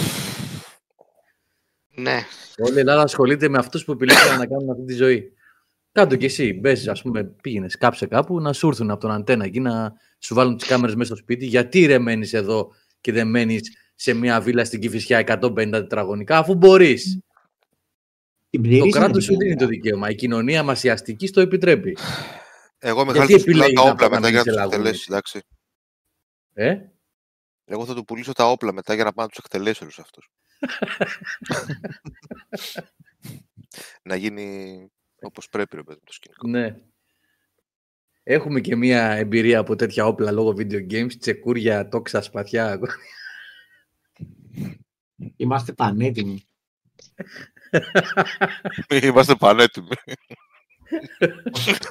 ναι. 1.94 2.26
Όλη 2.58 2.76
η 2.76 2.78
Ελλάδα 2.78 3.02
ασχολείται 3.02 3.48
με 3.48 3.58
αυτούς 3.58 3.84
που 3.84 3.92
επιλέξαν 3.92 4.38
να 4.38 4.46
κάνουν 4.46 4.70
αυτή 4.70 4.84
τη 4.84 4.94
ζωή. 4.94 5.32
Κάντο 5.92 6.16
κι 6.16 6.24
εσύ. 6.24 6.52
Μπε, 6.52 6.90
ας 6.90 7.02
πούμε, 7.02 7.24
πήγαινες, 7.24 7.76
κάψε 7.76 8.06
κάπου 8.06 8.40
να 8.40 8.52
σου 8.52 8.68
έρθουν 8.68 8.90
από 8.90 9.00
τον 9.00 9.10
αντένα 9.10 9.44
εκεί 9.44 9.60
να 9.60 9.92
σου 10.18 10.34
βάλουν 10.34 10.56
τις 10.56 10.66
κάμερες 10.66 10.94
μέσα 10.94 11.14
στο 11.14 11.22
σπίτι. 11.22 11.46
Γιατί 11.46 11.86
ρε 11.86 11.98
μένεις 11.98 12.32
εδώ 12.32 12.72
και 13.00 13.12
δεν 13.12 13.28
μένεις 13.28 13.76
σε 13.94 14.12
μια 14.12 14.40
βίλα 14.40 14.64
στην 14.64 14.80
Κυφυσιά 14.80 15.18
150 15.18 15.70
τετραγωνικά, 15.70 16.38
αφού 16.38 16.54
μπορείς; 16.54 17.20
Το 18.50 18.88
κράτος 18.90 19.24
σου 19.24 19.36
δίνει 19.36 19.56
το 19.56 19.66
δικαίωμα. 19.66 20.10
Η 20.10 20.14
κοινωνία 20.14 20.62
μα 20.62 20.76
η 20.82 20.88
αστική 20.88 21.30
το 21.30 21.40
επιτρέπει. 21.40 21.96
Εγώ 22.78 23.04
μεγάλη 23.04 23.38
θα 23.38 23.44
πουλήσω 23.44 23.72
τα 23.72 23.82
όπλα 23.82 24.10
μετά 24.10 24.28
για 24.28 24.44
να 24.44 24.48
τους 24.48 24.64
εκτελέσεις, 24.64 25.06
εντάξει. 25.06 25.40
Ε; 26.52 26.76
Εγώ 27.64 27.86
θα 27.86 27.94
του 27.94 28.04
πουλήσω 28.04 28.32
τα 28.32 28.50
όπλα 28.50 28.72
μετά 28.72 28.94
για 28.94 29.04
να 29.04 29.12
πάω 29.12 29.24
να 29.24 29.30
τους 29.30 29.44
εκτελέσει 29.44 29.82
όλους 29.82 29.98
αυτούς. 29.98 30.30
να 34.08 34.16
γίνει 34.16 34.90
όπως 35.20 35.48
πρέπει 35.48 35.76
ρε 35.76 35.82
παιδί 35.82 36.00
το 36.04 36.12
σκηνικό. 36.12 36.48
Ναι. 36.48 36.76
Έχουμε 38.22 38.60
και 38.60 38.76
μία 38.76 39.10
εμπειρία 39.10 39.58
από 39.58 39.76
τέτοια 39.76 40.06
όπλα 40.06 40.30
λόγω 40.30 40.54
video 40.56 40.92
games, 40.92 41.12
τσεκούρια, 41.18 41.88
τόξα, 41.88 42.22
σπαθιά. 42.22 42.80
Είμαστε 45.36 45.72
πανέτοιμοι. 45.72 46.44
Είμαστε 49.02 49.34
πανέτοιμοι. 49.34 49.88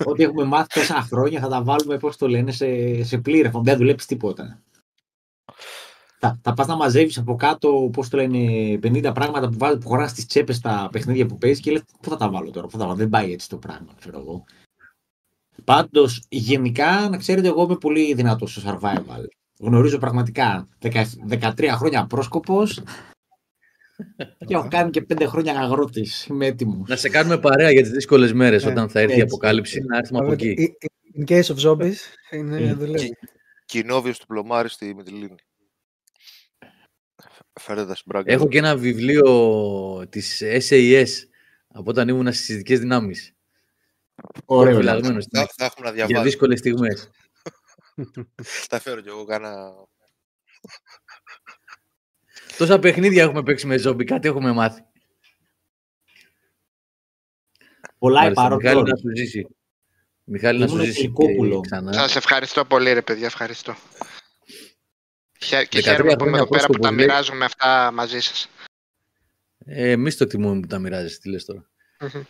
Ό,τι 0.06 0.24
έχουμε 0.24 0.44
μάθει 0.44 0.80
τόσα 0.80 1.02
χρόνια 1.02 1.40
θα 1.40 1.48
τα 1.48 1.64
βάλουμε, 1.64 1.98
πώς 1.98 2.18
το 2.18 2.28
λένε, 2.28 2.52
σε, 2.52 3.04
σε 3.04 3.18
πλήρες. 3.18 3.52
Δεν 3.64 3.78
δουλέψεις 3.78 4.08
τίποτα. 4.08 4.64
Θα, 6.22 6.40
θα 6.44 6.54
πας 6.54 6.68
να 6.68 6.76
μαζεύεις 6.76 7.18
από 7.18 7.36
κάτω, 7.36 7.90
πώς 7.94 8.10
το 8.10 8.18
λένε, 8.18 8.80
50 8.84 9.12
πράγματα 9.14 9.50
που, 9.50 9.58
βάζεις, 9.58 9.78
που 9.78 9.88
χωράς 9.88 10.12
στι 10.12 10.26
τσέπες 10.26 10.56
στα 10.56 10.90
παιχνίδια 10.92 11.26
που 11.26 11.38
παίζεις 11.38 11.60
και 11.60 11.72
λες: 11.72 11.82
Πού 12.02 12.10
θα 12.10 12.18
τα 12.18 12.30
βάλω 12.30 12.52
τώρα, 12.52 12.66
πού 12.66 12.72
θα 12.72 12.78
τα 12.78 12.86
βάλω. 12.86 12.98
Δεν 12.98 13.10
πάει 13.10 13.32
έτσι 13.32 13.50
το 13.50 13.58
πράγμα, 13.58 13.94
ξέρω 14.00 14.20
εγώ. 14.20 14.46
Πάντως, 15.64 16.24
γενικά, 16.30 17.10
να 17.10 17.18
ξέρετε, 17.18 17.48
εγώ 17.48 17.64
είμαι 17.64 17.78
πολύ 17.78 18.14
δυνατός 18.14 18.52
στο 18.52 18.62
survival. 18.66 19.24
Γνωρίζω 19.60 19.98
πραγματικά 19.98 20.68
13 21.30 21.68
χρόνια 21.68 22.06
πρόσκοπος 22.06 22.84
και 24.46 24.54
έχω 24.54 24.68
κάνει 24.68 24.90
και 24.90 25.06
5 25.14 25.26
χρόνια 25.28 25.60
αγρότης. 25.60 26.26
Είμαι 26.26 26.46
έτοιμος. 26.46 26.90
Να 26.90 26.96
σε 26.96 27.10
κάνουμε 27.10 27.38
παρέα 27.38 27.72
για 27.72 27.82
τις 27.82 27.92
δύσκολες 27.92 28.34
μέρες 28.34 28.66
ε, 28.66 28.68
όταν 28.68 28.90
θα 28.90 29.00
έρθει 29.00 29.18
η 29.18 29.22
αποκάλυψη, 29.22 29.82
να 29.82 29.98
έρθουμε 29.98 30.20
από 30.20 30.32
εκεί. 30.32 30.74
In 31.18 31.32
case 31.32 31.56
of 31.56 31.70
zombies, 31.70 31.98
είναι 32.32 32.74
δουλεύει. 32.74 33.18
Κοινόβιος 33.66 34.20
του 34.20 34.26
Πλωμάρη 34.26 34.70
στη 34.70 34.94
Μητυλίνη. 34.96 35.36
Φέρετε 37.60 37.94
τα 38.04 38.24
Έχω 38.26 38.48
και 38.48 38.58
ένα 38.58 38.78
βιβλίο 38.78 40.08
της 40.10 40.44
SAS 40.44 41.08
από 41.68 41.90
όταν 41.90 42.08
ήμουν 42.08 42.34
στις 42.34 42.50
ειδικές 42.50 42.80
δυνάμεις. 42.80 43.34
Ωραίο. 44.46 44.82
Θα, 44.84 45.48
θα 45.56 45.66
έχουμε 45.66 45.88
να 45.88 45.92
διαβάσουμε. 45.92 46.06
Για 46.06 46.22
δύσκολες 46.22 46.60
στιγμές. 46.60 47.10
θα 48.44 48.80
φέρω 48.80 49.02
κι 49.02 49.08
εγώ 49.08 49.26
κάνα... 49.26 49.74
Τόσα 52.58 52.80
παιχνίδια 52.80 53.24
έχουμε 53.24 53.44
παίξει 53.44 53.68
με 53.68 53.78
ζόμπι, 53.78 54.04
κάτι 54.04 54.28
έχουμε 54.28 54.52
μάθει. 54.52 54.82
Πολλά 57.98 58.30
υπάρχουν. 58.30 58.56
Μιχάλη 58.56 58.82
να 58.82 58.96
σου 58.96 59.16
ζήσει. 59.16 59.48
Μιχάλη 60.24 60.60
να 60.60 60.68
σου 60.68 60.80
ζήσει 60.80 61.12
ξανά. 61.62 61.94
Σας 61.94 62.16
ευχαριστώ 62.16 62.66
πολύ 62.66 62.94
ρε 62.94 63.02
παιδιά, 63.02 63.26
ευχαριστώ. 63.26 63.76
Και 65.70 65.82
χαίρομαι 65.82 66.16
που 66.16 66.26
είμαι 66.26 66.38
εδώ 66.38 66.48
πέρα 66.48 66.66
που 66.66 66.80
τα 66.80 66.92
μοιράζομαι 66.92 67.46
αυτά 67.46 67.92
μαζί 67.94 68.20
σας. 68.20 68.50
Ε, 69.66 69.90
εμείς 69.92 70.18
το 70.18 70.28
τιμούμε 70.28 70.60
που 70.60 70.68
τα 70.68 70.80
μοιράζεσαι, 70.80 71.20
τι 71.20 71.30
λες 71.30 71.46
τώρα. 71.46 71.70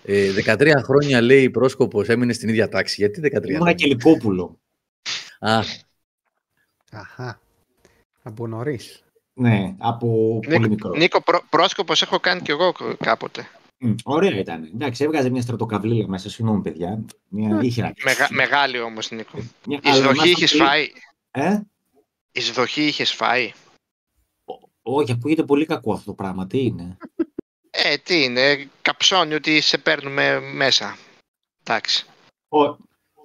Ε, 0.03 0.31
13 0.45 0.73
χρόνια 0.83 1.21
λέει 1.21 1.49
πρόσκοπος 1.49 2.07
έμεινε 2.07 2.33
στην 2.33 2.49
ίδια 2.49 2.69
τάξη. 2.69 2.95
Γιατί 2.97 3.19
13 3.23 3.29
χρόνια; 3.31 3.57
Ήμουν 3.57 3.75
και 3.75 3.87
Λικόπουλο. 3.87 4.59
Α. 5.39 5.59
Αχα. 6.91 7.39
Από 8.23 8.47
νωρίς. 8.47 9.03
Ναι, 9.33 9.75
από 9.77 10.39
Νίκο, 10.43 10.55
πολύ 10.55 10.69
μικρό. 10.69 10.95
Νίκο, 10.95 11.21
πρό, 11.21 11.41
πρόσκοπος 11.49 12.01
έχω 12.01 12.19
κάνει 12.19 12.41
κι 12.41 12.51
εγώ 12.51 12.73
κάποτε. 12.99 13.47
Mm, 13.85 13.95
ωραία 14.03 14.39
ήταν. 14.39 14.69
Εντάξει, 14.73 15.03
έβγαζε 15.03 15.29
μια 15.29 15.41
στρατοκαυλή 15.41 16.07
μέσα. 16.07 16.29
Συγγνώμη, 16.29 16.61
παιδιά. 16.61 17.05
Μια... 17.27 17.59
Είχε 17.61 17.93
Μεγα, 18.03 18.27
μεγάλη 18.29 18.79
όμως, 18.79 19.11
Νίκο. 19.11 19.39
Μια... 19.65 19.79
Εισδοχή 19.83 20.29
είχε 20.29 20.47
φάει. 20.47 20.91
Ε; 21.31 21.59
Εισδοχή 22.31 22.85
είχες 22.85 23.13
φάει; 23.13 23.51
Όχι, 24.81 25.11
ακούγεται 25.11 25.43
πολύ 25.43 25.65
κακό 25.65 25.93
αυτό 25.93 26.05
το 26.05 26.13
πράγμα. 26.13 26.47
Τι 26.47 26.59
είναι; 26.59 26.97
Ε, 27.69 27.97
τι 27.97 28.23
είναι. 28.23 28.69
Καψώνει 28.81 29.33
ότι 29.33 29.61
σε 29.61 29.77
παίρνουμε 29.77 30.39
μέσα. 30.39 30.97
Εντάξει. 31.61 32.05
Ο, 32.49 32.77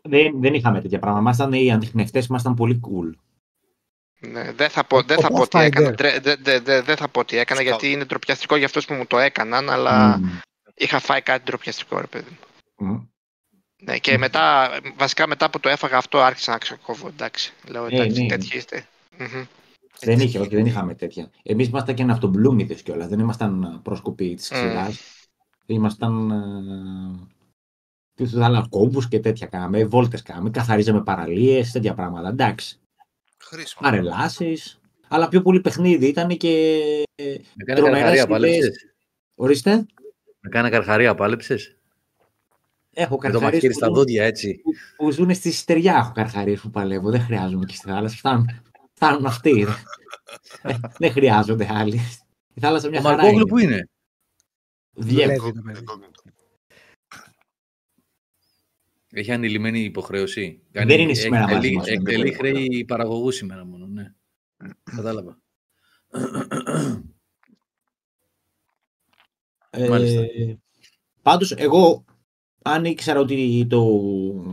δεν, 0.03 0.41
δεν 0.41 0.55
είχαμε 0.55 0.81
τέτοια 0.81 0.99
πράγματα. 0.99 1.23
Ήμασταν 1.23 1.53
οι 1.53 1.73
αντιχνευτές, 1.73 2.27
ήμασταν 2.27 2.55
πολύ 2.55 2.81
cool. 2.83 3.11
Ναι, 4.19 4.53
δεν 4.53 4.69
θα 4.69 4.85
πω, 4.85 5.03
δεν 5.03 5.21
θα 5.21 5.29
πω 5.29 5.49
τι 5.49 5.59
έκανα. 5.59 5.91
Δεν 5.91 6.23
δε, 6.43 6.61
δε, 6.61 6.83
δε 6.83 6.97
θα 6.97 7.09
πω 7.09 7.25
τι 7.25 7.37
έκανα 7.37 7.63
γιατί 7.63 7.91
είναι 7.91 8.05
ντροπιαστικό 8.05 8.57
για 8.57 8.67
αυτούς 8.67 8.85
που 8.85 8.95
μου 8.95 9.07
το 9.07 9.19
έκαναν, 9.19 9.71
αλλά 9.71 10.21
mm. 10.21 10.41
είχα 10.75 10.99
φάει 10.99 11.23
κάτι 11.23 11.45
ντροπιαστικό, 11.45 12.01
ρε 12.01 12.07
παιδί 12.07 12.39
Mm. 12.79 13.07
Ναι, 13.77 13.99
και 13.99 14.19
μετά, 14.19 14.71
βασικά 14.97 15.27
μετά 15.27 15.51
που 15.51 15.61
το 15.61 15.69
έφαγα 15.69 15.97
αυτό 15.97 16.21
άρχισα 16.21 16.51
να 16.51 16.59
ξεκόβω, 16.59 17.09
εντάξει. 17.09 17.53
Λέω, 17.67 17.87
εντάξει, 17.87 18.23
ναι, 18.23 18.29
τέτοιοι 18.29 18.57
είστε. 18.57 18.87
Δεν 20.01 20.21
είχε, 20.21 20.39
όχι, 20.39 20.55
δεν 20.55 20.67
είχαμε 20.67 20.95
τέτοια. 20.95 21.31
Εμείς 21.43 21.67
ήμασταν 21.67 21.95
και 21.95 22.05
ναυτομπλούμιδες 22.05 22.83
κιόλας, 22.83 23.09
δεν 23.09 23.19
ήμασταν 23.19 23.81
πρόσκοποι 23.83 24.35
της 24.35 24.49
ξηράς. 24.49 25.01
Mm. 25.01 25.29
Ήμασταν 25.67 26.33
τις 28.15 28.35
άλλα 28.37 28.67
κόμπους 28.71 29.09
και 29.09 29.21
τέτοια 29.21 29.47
κάναμε, 29.47 29.85
βόλτες 29.85 30.23
κάναμε, 30.23 30.51
καθαρίζαμε 30.51 31.03
παραλίες, 31.03 31.73
τέτοια 31.73 31.95
πράγματα, 31.95 32.29
εντάξει. 32.29 32.79
Χρήσιμο. 33.39 33.89
Αρελάσεις, 33.89 34.81
αλλά 35.09 35.29
πιο 35.29 35.43
πολύ 35.43 35.61
παιχνίδι 35.61 36.07
ήταν 36.07 36.29
και 36.29 36.81
Με 37.55 37.65
κάνα 37.65 37.91
καρχαρία 37.91 38.27
πάλεψες. 38.27 38.95
Ορίστε. 39.35 39.87
Με 40.41 40.49
κάνα 40.49 40.71
καρχαρία 40.71 41.15
πάλεψες. 41.15 41.77
Έχω 42.93 43.17
καρχαρίες. 43.17 43.43
Με 43.43 43.51
το 43.51 43.57
μαχαίρι 43.57 43.75
στα 43.75 43.91
δόντια, 43.91 44.25
έτσι. 44.25 44.61
Που, 44.63 44.73
που 44.97 45.11
ζουν 45.11 45.35
στη 45.35 45.53
στεριά 45.53 45.95
έχω 45.95 46.13
καρχαρίες 46.13 46.61
που 46.61 46.71
παλεύω, 46.71 47.11
δεν 47.11 47.21
χρειάζομαι 47.21 47.65
και 47.65 47.75
στη 47.75 47.89
θάλασσα. 47.89 48.17
Φτάνουν, 48.17 48.63
φτάνουν 48.95 49.27
αυτοί. 49.27 49.67
ε, 50.63 50.75
δεν 50.99 51.11
χρειάζονται 51.11 51.69
άλλοι. 51.71 52.01
Η 52.55 52.61
θάλασσα 52.61 52.89
μια 52.89 53.01
Ο 53.01 53.03
Μαρκόγλου 53.03 53.47
που 53.47 53.59
είναι; 53.59 53.89
Διεύκολο. 54.93 55.53
Έχει 59.17 59.33
ανηλυμένη 59.33 59.81
υποχρέωση. 59.81 60.61
Δεν 60.71 61.01
είναι 61.01 61.15
σήμερα 61.15 61.49
μαζί 61.49 61.73
μας. 61.73 61.87
Εκτελεί 61.87 62.33
χρέη 62.33 62.85
παραγωγούς 62.89 63.35
σήμερα 63.35 63.65
μόνο, 63.65 63.87
ναι. 63.87 64.13
Κατάλαβα. 64.83 65.39
Ε, 69.71 70.55
πάντως, 71.23 71.53
εγώ 71.53 72.05
αν 72.67 72.85
ήξερα 72.85 73.21
ότι 73.21 73.67
το, 73.69 73.81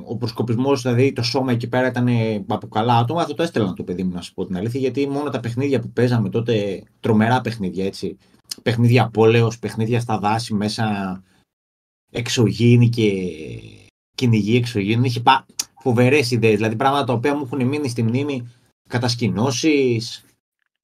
ο 0.06 0.18
προσκοπισμός, 0.18 0.82
δηλαδή 0.82 1.14
το 1.14 1.22
σώμα 1.22 1.52
εκεί 1.52 1.68
πέρα 1.68 1.88
ήταν 1.88 2.08
από 2.48 2.68
καλά 2.68 2.98
άτομα, 2.98 3.26
θα 3.26 3.34
το 3.34 3.44
έστελνα 3.44 3.74
το 3.74 3.84
παιδί 3.84 4.04
μου 4.04 4.12
να 4.12 4.22
σου 4.22 4.34
πω 4.34 4.46
την 4.46 4.58
αλήθεια, 4.58 4.80
γιατί 4.80 5.08
μόνο 5.08 5.30
τα 5.30 5.40
παιχνίδια 5.40 5.80
που 5.80 5.90
παίζαμε 5.90 6.30
τότε, 6.30 6.84
τρομερά 7.00 7.42
παιχνίδια 7.42 7.86
έτσι, 7.86 8.18
παιχνίδια 8.62 9.10
πόλεως, 9.10 9.60
παιχνίδια 9.60 10.00
στα 10.00 10.20
δάση 10.20 10.54
μέσα, 10.54 11.24
εξωγήινοι 12.12 12.90
και 12.90 13.12
κυνηγοί 14.16 14.56
εξωγήινοι, 14.56 15.08
είχε 15.08 15.20
πα... 15.20 15.46
φοβερές 15.82 16.32
ιδέες, 16.32 16.56
δηλαδή 16.56 16.76
πράγματα 16.76 17.04
τα 17.04 17.14
οποία 17.14 17.36
μου 17.36 17.44
έχουν 17.46 17.68
μείνει 17.68 17.90
στη 17.90 18.04
μνήμη, 18.04 18.48
κατασκηνώσεις, 18.90 20.26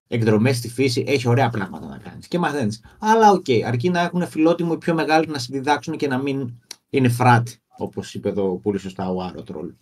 εκδρομές 0.08 0.58
στη 0.58 0.70
φύση, 0.70 1.04
έχει 1.08 1.28
ωραία 1.28 1.50
πράγματα 1.50 1.88
να 1.88 1.98
κάνεις 1.98 2.28
και 2.28 2.40
μαθαίνεις. 2.40 2.84
Αλλά 3.00 3.32
ok, 3.32 3.46
okay, 3.48 3.62
αρκεί 3.62 3.90
να 3.90 4.00
έχουν 4.00 4.28
φιλότιμο 4.28 4.72
οι 4.74 4.78
πιο 4.78 4.94
μεγάλοι 4.94 5.28
να 5.28 5.40
διδάξουν 5.50 5.98
και 5.98 6.08
να 6.08 6.18
μην 6.18 6.52
είναι 6.90 7.10
φράτ, 7.10 7.48
όπως 7.78 8.14
είπε 8.14 8.30
εδώ 8.30 8.60
πολύ 8.60 8.78
σωστά 8.78 9.10
ο 9.10 9.22
Άρο 9.22 9.44
Τρόλ. 9.44 9.74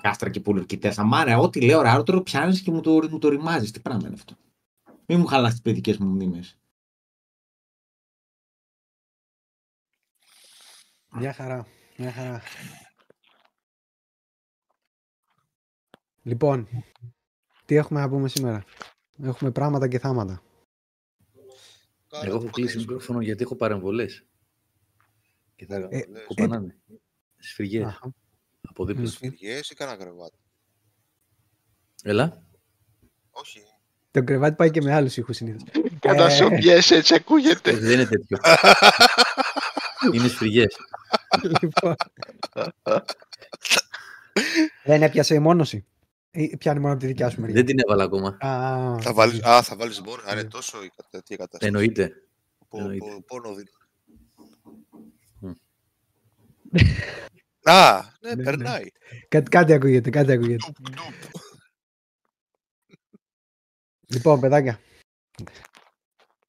Κάστρα 0.00 0.30
και 0.30 0.40
πουλουρκητέ. 0.40 0.94
Αμάρα, 0.96 1.38
ό,τι 1.38 1.60
λέω 1.60 1.80
Άρο 1.80 2.02
Τρόλ 2.02 2.22
πιάνεις 2.22 2.62
και 2.62 2.70
μου 2.70 2.80
το, 2.80 2.90
μου 3.10 3.18
το 3.18 3.28
ρημάζεις. 3.28 3.70
Τι 3.70 3.80
πράγμα 3.80 4.06
είναι 4.06 4.16
αυτό. 4.16 4.36
Μην 5.06 5.18
μου 5.18 5.26
χαλάσει 5.26 5.52
τις 5.52 5.62
παιδικές 5.62 5.98
μου 5.98 6.08
μνήμες. 6.08 6.58
Μια 11.14 11.32
χαρά. 11.32 11.66
Μια 11.96 12.12
χαρά. 12.12 12.42
Λοιπόν, 16.22 16.68
τι 17.64 17.74
έχουμε 17.74 18.00
να 18.00 18.08
πούμε 18.08 18.28
σήμερα; 18.28 18.64
Έχουμε 19.22 19.50
πράγματα 19.50 19.88
και 19.88 19.98
θάματα. 19.98 20.42
Εγώ 22.20 22.36
έχω 22.36 22.50
κλείσει 22.50 22.78
μικρόφωνο 22.78 23.20
γιατί 23.20 23.42
έχω 23.42 23.56
παρεμβολές. 23.56 24.24
Και 25.56 25.66
θα 25.66 25.88
ε, 25.90 26.06
κοπανάνε. 26.26 26.76
Ε, 26.90 26.94
Σφυριές. 27.38 28.00
Από 28.68 28.84
δίπλα. 28.84 29.06
Σφυριές 29.06 29.70
ή 29.70 29.74
κανένα 29.74 29.96
κρεβάτι; 29.98 30.38
Έλα. 32.02 32.46
Όχι. 33.30 33.60
Το 34.10 34.24
κρεβάτι 34.24 34.56
πάει 34.56 34.70
και 34.70 34.80
με 34.80 34.94
άλλους 34.94 35.16
ήχους 35.16 35.36
συνήθως. 35.36 35.62
Κατά 36.00 36.30
σου 36.30 36.48
πιέσει, 36.48 36.94
έτσι 36.94 37.14
ακούγεται. 37.14 37.70
Ε, 37.70 37.76
δεν 37.76 37.92
είναι 37.92 38.06
τέτοιο. 38.06 38.38
είναι 40.12 40.28
σφυριές. 40.28 40.76
λοιπόν. 41.60 41.94
Δεν 44.84 45.02
έπιασε 45.02 45.34
η 45.34 45.38
μόνωση. 45.38 45.86
Ή 46.34 46.56
πιάνει 46.56 46.80
μόνο 46.80 46.92
από 46.92 47.00
τη 47.00 47.06
δικιά 47.06 47.30
σου 47.30 47.40
μεριά. 47.40 47.54
Δεν 47.54 47.66
την 47.66 47.78
έβαλα 47.78 48.04
ακόμα. 48.04 48.36
Α, 48.40 49.00
θα 49.00 49.12
βάλεις, 49.12 49.42
α, 49.42 49.62
θα 49.62 49.76
βάλεις 49.76 50.00
μόνο. 50.00 50.22
Αν 50.26 50.38
είναι 50.38 50.48
τόσο 50.48 50.84
η 50.84 50.90
τέτοια 51.10 51.36
κατάσταση. 51.36 51.66
Εννοείται. 51.66 52.12
Πόνο 53.26 53.54
δίνει. 53.54 53.68
Α, 57.62 58.00
ναι, 58.20 58.42
περνάει. 58.42 58.84
Κάτι, 59.28 59.50
κάτι 59.50 59.72
ακούγεται, 59.72 60.10
κάτι 60.10 60.32
ακούγεται. 60.32 60.72
Λοιπόν, 64.06 64.40
παιδάκια, 64.40 64.80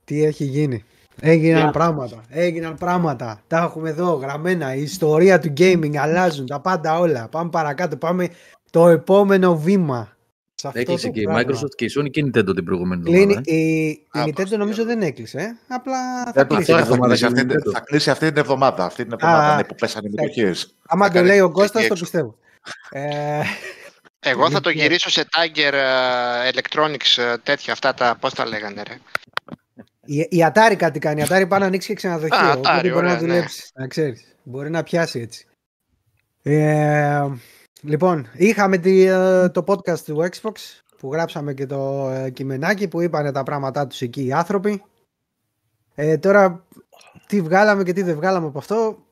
τι 0.03 0.23
έχει 0.23 0.43
γίνει; 0.43 0.83
Έγιναν 1.19 1.69
yeah. 1.69 1.73
πράγματα, 1.73 2.23
έγιναν 2.29 2.77
πράγματα. 2.77 3.43
Τα 3.47 3.57
έχουμε 3.57 3.89
εδώ 3.89 4.13
γραμμένα. 4.13 4.75
Η 4.75 4.81
ιστορία 4.81 5.39
του 5.39 5.53
gaming 5.57 5.95
αλλάζουν, 5.95 6.45
τα 6.45 6.61
πάντα 6.61 6.99
όλα. 6.99 7.27
Πάμε 7.29 7.49
παρακάτω, 7.49 7.97
πάμε 7.97 8.29
το 8.73 8.87
επόμενο 8.87 9.57
βήμα. 9.57 10.17
Έκλεισε 10.73 11.09
και 11.09 11.19
η 11.19 11.27
Microsoft 11.29 11.75
και 11.75 11.85
η 11.85 11.91
Sony 11.97 12.09
και 12.09 12.19
η 12.19 12.23
Nintendo 12.27 12.55
την 12.55 12.63
προηγούμενη 12.63 13.01
εβδομάδα. 13.05 13.41
Η, 13.43 13.87
η 13.89 14.07
Nintendo 14.13 14.57
νομίζω 14.57 14.85
δεν 14.85 15.01
έκλεισε. 15.01 15.37
Ε. 15.37 15.57
Απλά 15.67 16.23
θα 16.33 16.43
κλείσει. 16.43 16.71
Θα, 16.71 16.97
κλείσει 16.97 17.25
αυτή, 17.25 17.45
θα 17.73 17.79
κλείσει 17.79 18.09
αυτή 18.09 18.27
την 18.27 18.37
εβδομάδα. 18.37 18.85
Αυτή 18.85 19.03
την 19.03 19.13
εβδομάδα 19.13 19.55
ναι, 19.55 19.63
που 19.63 19.75
πέσανε 19.75 20.07
οι 20.07 20.13
μετοχές. 20.15 20.75
Άμα 20.87 21.09
το 21.09 21.21
λέει 21.21 21.39
ο 21.39 21.51
Κώστας 21.51 21.87
το 21.87 21.93
πιστεύω. 21.93 22.37
ε, 22.89 23.41
Εγώ 24.19 24.49
θα 24.49 24.61
το 24.61 24.69
γυρίσω 24.79 25.09
σε 25.09 25.25
Tiger 25.31 25.73
Electronics 26.53 27.37
τέτοια 27.43 27.73
αυτά 27.73 27.93
τα 27.93 28.17
πώς 28.19 28.33
τα 28.33 28.47
λέγανε 28.47 28.83
ρε. 28.87 28.97
Η, 30.05 30.27
η 30.29 30.45
Atari 30.53 30.75
κάτι 30.77 30.99
κάνει. 30.99 31.21
Η 31.21 31.25
Atari 31.29 31.45
πάει 31.47 31.59
να 31.59 31.65
ανοίξει 31.65 31.87
και 31.87 31.93
ξενοδοχείο. 31.93 32.37
Α, 32.37 32.59
Atari, 32.63 32.89
μπορεί 32.93 33.05
να 33.05 33.17
δουλέψει. 33.17 33.71
Ναι. 33.75 33.81
Να 33.81 33.87
ξέρεις. 33.87 34.35
Μπορεί 34.43 34.69
να 34.69 34.83
πιάσει 34.83 35.19
έτσι. 35.19 35.45
Ε, 36.43 37.27
Λοιπόν, 37.85 38.27
είχαμε 38.33 38.77
τη, 38.77 39.01
ε, 39.01 39.49
το 39.49 39.63
podcast 39.67 39.99
του 39.99 40.29
Xbox 40.31 40.51
που 40.97 41.11
γράψαμε 41.11 41.53
και 41.53 41.65
το 41.65 42.09
ε, 42.09 42.29
κειμενάκι 42.29 42.87
που 42.87 43.01
είπανε 43.01 43.31
τα 43.31 43.43
πράγματά 43.43 43.87
τους 43.87 44.01
εκεί 44.01 44.25
οι 44.25 44.33
άνθρωποι. 44.33 44.83
Ε, 45.95 46.17
τώρα, 46.17 46.65
τι 47.27 47.41
βγάλαμε 47.41 47.83
και 47.83 47.93
τι 47.93 48.01
δεν 48.01 48.15
βγάλαμε 48.15 48.47
από 48.47 48.57
αυτό, 48.57 49.05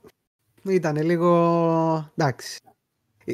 ήταν 0.63 1.01
λίγο... 1.01 2.11
Εντάξει. 2.15 2.59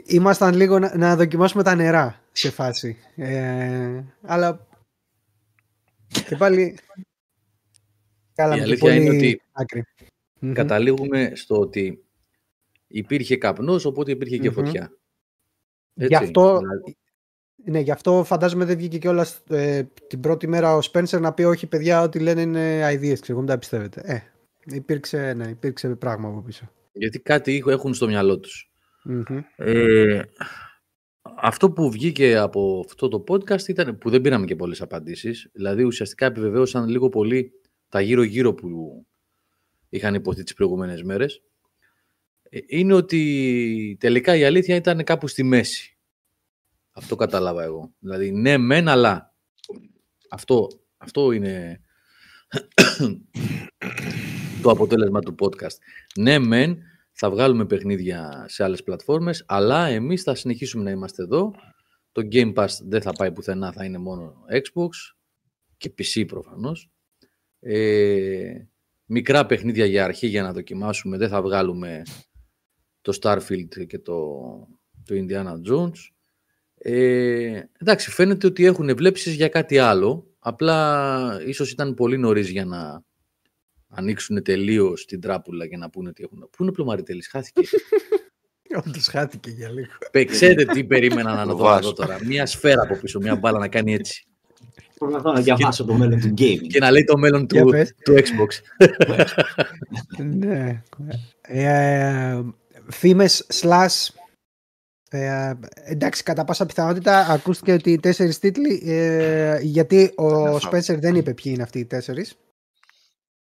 Ήμασταν 0.05 0.55
λίγο 0.55 0.79
να, 0.79 0.97
να 0.97 1.15
δοκιμάσουμε 1.15 1.63
τα 1.63 1.75
νερά 1.75 2.21
σε 2.31 2.51
φάση. 2.51 2.97
Ε, 3.15 4.03
αλλά 4.21 4.67
και 6.27 6.35
πάλι 6.35 6.77
η 8.35 8.41
αλήθεια 8.41 8.95
είναι 8.95 9.09
ότι 9.09 9.41
καταλήγουμε 10.53 11.31
στο 11.35 11.59
ότι 11.59 12.05
υπήρχε 12.87 13.37
καπνός, 13.37 13.85
οπότε 13.85 14.11
υπήρχε 14.11 14.37
και 14.37 14.51
φωτιά. 14.51 14.91
Έτσι, 15.97 16.07
γι' 16.07 16.15
αυτό, 16.15 16.57
δηλαδή. 16.57 16.97
ναι, 17.55 17.79
γι' 17.79 17.91
αυτό 17.91 18.23
φαντάζομαι 18.23 18.65
δεν 18.65 18.77
βγήκε 18.77 18.97
κιόλας 18.97 19.41
ε, 19.49 19.83
την 20.07 20.19
πρώτη 20.19 20.47
μέρα 20.47 20.75
ο 20.75 20.81
Σπένσερ 20.81 21.19
να 21.19 21.33
πει 21.33 21.43
όχι 21.43 21.67
παιδιά 21.67 22.01
ό,τι 22.01 22.19
λένε 22.19 22.41
είναι 22.41 22.89
ideas, 22.93 23.19
ξέρω, 23.19 23.37
μην 23.37 23.47
τα 23.47 23.57
πιστεύετε. 23.57 24.01
Ε, 24.03 24.19
υπήρξε, 24.75 25.33
ναι, 25.33 25.47
υπήρξε 25.47 25.87
πράγμα 25.87 26.27
από 26.27 26.41
πίσω. 26.41 26.71
Γιατί 26.91 27.19
κάτι 27.19 27.63
έχουν 27.67 27.93
στο 27.93 28.07
μυαλό 28.07 28.39
τους. 28.39 28.71
Ε, 29.55 30.21
αυτό 31.35 31.71
που 31.71 31.91
βγήκε 31.91 32.37
από 32.37 32.83
αυτό 32.85 33.07
το 33.07 33.23
podcast 33.27 33.67
ήταν 33.67 33.97
που 33.97 34.09
δεν 34.09 34.21
πήραμε 34.21 34.45
και 34.45 34.55
πολλές 34.55 34.81
απαντήσεις. 34.81 35.49
Δηλαδή 35.53 35.83
ουσιαστικά 35.83 36.25
επιβεβαίωσαν 36.25 36.87
λίγο 36.87 37.09
πολύ 37.09 37.51
τα 37.89 38.01
γύρω-γύρω 38.01 38.53
που 38.53 39.05
είχαν 39.89 40.13
υποθεί 40.13 40.43
τις 40.43 40.53
προηγούμενες 40.53 41.03
μέρες. 41.03 41.41
Ε, 42.49 42.59
είναι 42.67 42.93
ότι 42.93 43.97
τελικά 43.99 44.35
η 44.35 44.43
αλήθεια 44.43 44.75
ήταν 44.75 45.03
κάπου 45.03 45.27
στη 45.27 45.43
μέση. 45.43 45.97
Αυτό 46.91 47.15
κατάλαβα 47.15 47.63
εγώ. 47.63 47.93
Δηλαδή 47.99 48.31
ναι 48.31 48.57
μεν 48.57 48.87
αλλά. 48.87 49.35
Αυτό, 50.29 50.67
αυτό 50.97 51.31
είναι 51.31 51.81
το 54.61 54.69
αποτέλεσμα 54.69 55.19
του 55.19 55.35
podcast. 55.39 55.77
Ναι 56.15 56.39
μεν 56.39 56.77
θα 57.11 57.29
βγάλουμε 57.29 57.65
παιχνίδια 57.65 58.45
σε 58.47 58.63
άλλες 58.63 58.83
πλατφόρμες, 58.83 59.43
αλλά 59.47 59.87
εμείς 59.87 60.23
θα 60.23 60.35
συνεχίσουμε 60.35 60.83
να 60.83 60.91
είμαστε 60.91 61.23
εδώ. 61.23 61.53
Το 62.11 62.27
Game 62.31 62.53
Pass 62.53 62.67
δεν 62.83 63.01
θα 63.01 63.11
πάει 63.11 63.31
πουθενά, 63.31 63.71
θα 63.71 63.85
είναι 63.85 63.97
μόνο 63.97 64.45
Xbox 64.51 64.89
και 65.77 65.93
PC 65.97 66.25
προφανώς. 66.27 66.91
Ε, 67.59 68.53
μικρά 69.05 69.45
παιχνίδια 69.45 69.85
για 69.85 70.03
αρχή 70.03 70.27
για 70.27 70.43
να 70.43 70.53
δοκιμάσουμε, 70.53 71.17
δεν 71.17 71.29
θα 71.29 71.41
βγάλουμε 71.41 72.01
το 73.07 73.17
Starfield 73.21 73.87
και 73.87 73.99
το, 73.99 74.15
το 75.05 75.15
Indiana 75.15 75.71
Jones. 75.71 75.97
Ε, 76.77 77.61
εντάξει, 77.79 78.11
φαίνεται 78.11 78.47
ότι 78.47 78.65
έχουν 78.65 78.95
βλέψεις 78.95 79.33
για 79.33 79.47
κάτι 79.47 79.77
άλλο, 79.77 80.27
απλά 80.39 81.41
ίσως 81.45 81.71
ήταν 81.71 81.93
πολύ 81.93 82.17
νωρίς 82.17 82.49
για 82.49 82.65
να 82.65 83.03
ανοίξουν 83.89 84.43
τελείως 84.43 85.05
την 85.05 85.21
τράπουλα 85.21 85.67
και 85.67 85.77
να 85.77 85.89
πούνε 85.89 86.13
τι 86.13 86.23
έχουν. 86.23 86.39
Πού 86.39 86.57
είναι 86.59 86.69
ο 86.69 86.73
Πλωμαριτέλης, 86.73 87.27
χάθηκε. 87.27 87.61
Όντως 88.85 89.07
χάθηκε 89.07 89.49
για 89.49 89.69
λίγο. 89.69 89.91
Ξέρετε 90.25 90.65
τι 90.65 90.83
περίμενα 90.83 91.45
να 91.45 91.53
δω 91.53 91.75
εδώ 91.75 91.93
τώρα. 91.93 92.17
Μια 92.25 92.45
σφαίρα 92.45 92.81
από 92.81 92.95
πίσω, 92.95 93.19
μια 93.19 93.35
μπάλα 93.35 93.59
να 93.59 93.67
κάνει 93.67 93.93
έτσι. 93.93 94.27
Προσπαθώ 94.97 95.31
να 95.31 95.41
διαβάσω 95.41 95.85
το 95.85 95.93
μέλλον 95.93 96.19
του 96.19 96.33
gaming. 96.37 96.67
Και 96.67 96.79
να 96.79 96.91
λέει 96.91 97.03
το 97.03 97.17
μέλλον 97.17 97.47
του, 97.47 97.71
του 98.03 98.13
Xbox. 98.13 98.61
ναι. 100.39 100.83
Ε, 102.87 102.91
φήμες 102.91 103.45
slash 103.53 104.07
ε, 105.09 105.53
εντάξει, 105.83 106.23
κατά 106.23 106.43
πάσα 106.43 106.65
πιθανότητα 106.65 107.27
ακούστηκε 107.29 107.73
ότι 107.73 107.91
οι 107.91 107.99
τέσσερις 107.99 108.39
τίτλοι, 108.39 108.81
ε, 108.85 109.59
γιατί 109.61 110.11
ο 110.15 110.59
Σπένσερ 110.59 110.99
δεν 110.99 111.15
είπε 111.15 111.33
ποιοι 111.33 111.51
είναι 111.55 111.63
αυτοί 111.63 111.79
οι 111.79 111.85
τέσσερις. 111.85 112.35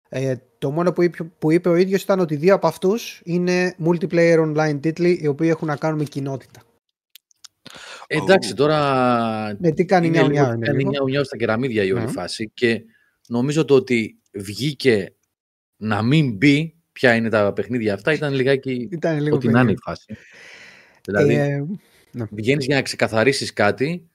Ε, 0.09 0.35
το 0.59 0.71
μόνο 0.71 0.93
που 0.93 1.03
είπε, 1.03 1.25
που 1.39 1.53
είπε 1.53 1.69
ο 1.69 1.75
ίδιος 1.75 2.03
ήταν 2.03 2.21
ότι 2.21 2.37
δύο 2.37 2.55
από 2.55 2.67
αυτούς 2.67 3.21
είναι 3.25 3.77
multiplayer 3.85 4.39
online 4.39 4.79
τίτλοι 4.81 5.19
οι 5.23 5.27
οποίοι 5.27 5.49
έχουν 5.51 5.69
να 5.69 5.77
κάνουν 5.77 5.99
με 5.99 6.05
κοινότητα. 6.05 6.63
Ε, 8.07 8.17
εντάξει, 8.17 8.55
τώρα. 8.55 9.57
Ναι, 9.59 9.73
τι 9.73 9.85
κάνει 9.85 10.11
μια 10.11 10.25
ουνιά. 10.25 10.59
Κάνει 10.61 10.85
μια 10.85 11.03
ουνιά 11.03 11.25
στα 11.25 11.37
κεραμίδια 11.37 11.85
η 11.85 11.93
όλη 11.93 12.07
φάση 12.07 12.51
και 12.55 12.83
νομίζω 13.29 13.65
το 13.65 13.75
ότι 13.75 14.21
βγήκε 14.33 15.15
να 15.77 16.03
μην 16.03 16.37
μπει 16.37 16.76
ποια 16.97 17.15
είναι 17.15 17.29
τα 17.29 17.53
παιχνίδια 17.53 17.95
αυτά 17.95 18.13
ήταν 18.13 18.35
λιγάκι. 18.35 18.89
Ήταν 18.91 19.21
λίγο 19.21 19.37
ότι 19.37 19.49
να 19.49 19.61
είναι 19.61 19.71
η 19.71 19.79
φάση. 19.83 20.17
Δηλαδή, 21.05 21.35
ε, 21.35 21.65
ναι. 22.11 22.25
βγαίνεις 22.31 22.65
για 22.65 22.77
να 22.77 22.83
ξεκαθαρίσεις 22.83 23.53
κάτι 23.53 24.09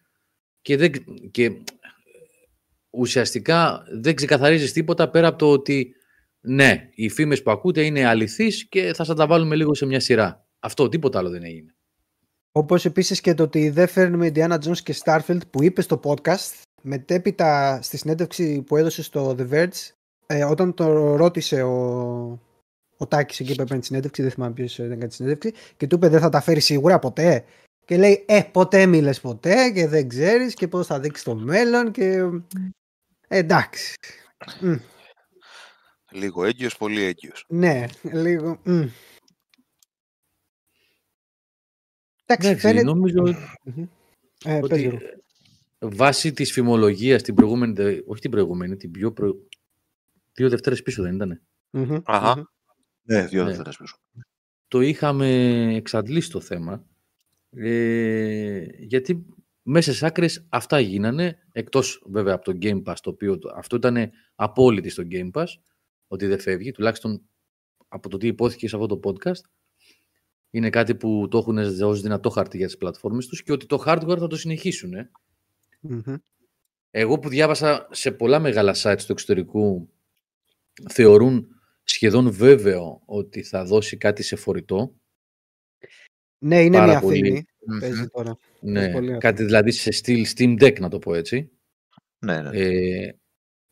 και, 0.62 0.78
δεν, 0.78 0.92
και 1.32 1.52
ουσιαστικά 2.90 3.84
δεν 4.02 4.16
ξεκαθαρίζεις 4.16 4.74
τίποτα 4.74 5.10
πέρα 5.10 5.28
από 5.28 5.38
το 5.38 5.52
ότι 5.52 5.96
ναι, 6.42 6.90
οι 6.94 7.10
φήμες 7.10 7.44
που 7.44 7.52
ακούτε 7.52 7.86
είναι 7.86 8.06
αληθείς 8.06 8.68
και 8.70 8.94
θα 8.94 9.04
σας 9.04 9.16
τα 9.16 9.28
βάλουμε 9.28 9.56
λίγο 9.56 9.74
σε 9.74 9.86
μια 9.86 10.00
σειρά. 10.00 10.48
Αυτό, 10.60 10.90
τίποτα 10.90 11.20
άλλο 11.20 11.30
δεν 11.30 11.44
έγινε. 11.44 11.76
Όπως 12.52 12.86
επίσης 12.86 13.22
και 13.22 13.34
το 13.34 13.44
ότι 13.44 13.70
δεν 13.70 13.88
φέρνουμε 13.88 14.32
Indiana 14.34 14.58
Jones 14.58 14.78
και 14.84 14.96
Starfield 15.04 15.42
που 15.50 15.64
είπες 15.64 15.84
στο 15.84 16.00
podcast, 16.04 16.62
μετέπειτα 16.82 17.80
στη 17.82 17.98
συνέντευξη 17.98 18.62
που 18.62 18.78
έδωσε 18.78 19.04
στο 19.04 19.36
The 19.40 19.50
Verge, 19.54 19.92
ε, 20.26 20.44
όταν 20.44 20.74
το 20.74 21.16
ρώτησε 21.16 21.62
ο, 21.62 22.51
ο 23.02 23.08
Τάκης 23.08 23.40
εκεί 23.40 23.56
που 23.56 23.62
έπαιρνε 23.62 23.80
τη 23.80 23.86
συνέντευξη, 23.86 24.22
δεν 24.22 24.32
θυμάμαι 24.32 24.54
ποιος 24.54 24.76
δεν 24.76 24.90
κάνει 24.90 25.08
τη 25.08 25.14
συνέντευξη, 25.14 25.54
και 25.78 25.88
του 25.88 25.96
είπε 25.96 26.08
δεν 26.08 26.20
θα 26.20 26.30
τα 26.30 26.42
φέρει 26.42 26.60
σίγουρα 26.60 27.00
ποτέ. 27.00 27.46
Και 27.86 27.98
λέει, 27.98 28.26
Ε, 28.28 28.42
ποτέ 28.52 28.86
μιλες 28.86 29.22
ποτέ 29.22 29.72
και 29.72 29.88
δεν 29.88 30.08
ξέρεις 30.08 30.54
και 30.54 30.68
πώς 30.68 30.88
θα 30.88 31.00
δείξεις 31.00 31.24
το 31.24 31.36
μέλλον. 31.36 31.92
Και 31.92 32.22
Εντάξει. 33.28 33.96
Λίγο 36.12 36.44
έγκυος, 36.46 36.78
πολύ 36.78 37.04
έγκυος. 37.04 37.46
Ναι, 37.48 37.86
λίγο... 38.02 38.62
Εντάξει, 42.26 42.56
φαίνεται... 42.56 42.86
νομίζω 42.86 43.24
ε, 44.44 44.60
ότι 44.62 45.00
βάσει 45.80 46.34
της 46.34 46.52
φημολογίας 46.52 47.22
την 47.22 47.36
προηγούμενη, 47.36 48.02
όχι 48.06 48.22
την 48.22 48.32
προηγούμενη, 48.32 48.78
την 48.78 48.92
πιο 48.92 49.12
προ... 49.14 49.36
δύο 50.34 50.50
Δευτέρες 50.50 50.82
πίσω 50.82 51.04
δεν 51.04 51.16
ήτανε. 51.16 51.42
Αχα. 52.04 52.52
Ναι, 53.02 53.26
δύο 53.26 53.44
ναι. 53.44 53.48
Δευτέρες 53.48 53.78
πίσω. 53.78 53.98
Το 54.68 54.82
είχαμε 54.82 55.28
εξαντλήσει 55.76 56.32
το 56.32 56.40
θέμα, 56.40 56.86
ε, 57.50 58.66
γιατί 58.78 59.26
μέσα 59.62 59.90
στις 59.90 60.04
άκρες 60.04 60.46
αυτά 60.50 60.80
γίνανε, 60.80 61.38
εκτός 61.52 62.04
βέβαια 62.06 62.34
από 62.34 62.44
το 62.44 62.58
Game 62.62 62.84
Pass, 62.84 62.96
το 63.02 63.10
οποίο 63.10 63.40
αυτό 63.56 63.76
ήταν 63.76 64.12
απόλυτη 64.36 64.90
στο 64.90 65.04
Game 65.12 65.32
Pass, 65.32 65.46
ότι 66.08 66.28
δεν 66.28 66.40
φεύγει, 66.40 66.72
τουλάχιστον 66.72 67.22
από 67.88 68.10
το 68.10 68.18
τι 68.18 68.28
υπόθηκε 68.28 68.68
σε 68.68 68.76
αυτό 68.76 68.98
το 68.98 69.00
podcast. 69.04 69.42
Είναι 70.50 70.70
κάτι 70.70 70.96
που 70.96 71.28
το 71.30 71.38
έχουν 71.38 71.58
ως 71.58 72.02
δυνατό 72.02 72.30
χαρτί 72.30 72.58
για 72.58 72.66
τις 72.66 72.78
πλατφόρμες 72.78 73.28
τους 73.28 73.44
και 73.44 73.52
ότι 73.52 73.66
το 73.66 73.84
hardware 73.86 74.18
θα 74.20 74.28
το 74.28 74.36
συνεχίσουν. 74.36 74.94
Εγώ 76.92 77.20
που 77.20 77.30
διάβασα 77.30 77.88
σε 77.92 78.12
πολλά 78.12 78.40
μεγάλα 78.40 78.76
sites 78.76 79.02
του 79.06 79.12
εξωτερικού 79.12 79.90
θεωρούν 80.90 81.48
σχεδόν 81.92 82.32
βέβαιο 82.32 83.02
ότι 83.06 83.44
θα 83.44 83.66
δώσει 83.66 83.98
κάτι 83.98 84.24
σε 84.24 84.36
φορητό. 84.36 84.96
Ναι, 86.38 86.64
είναι 86.64 86.82
μια 86.82 87.00
πολύ 87.00 87.46
τώρα. 88.12 88.38
Ναι, 88.60 89.18
κάτι 89.18 89.44
δηλαδή 89.44 89.72
σε 89.72 89.92
στυλ 89.92 90.26
Steam 90.36 90.62
Deck 90.64 90.80
να 90.80 90.90
το 90.90 91.00
πω 91.00 91.14
έτσι. 91.14 91.52
Ναι, 92.20 92.42
ναι. 92.42 92.50
Ε, 92.54 93.16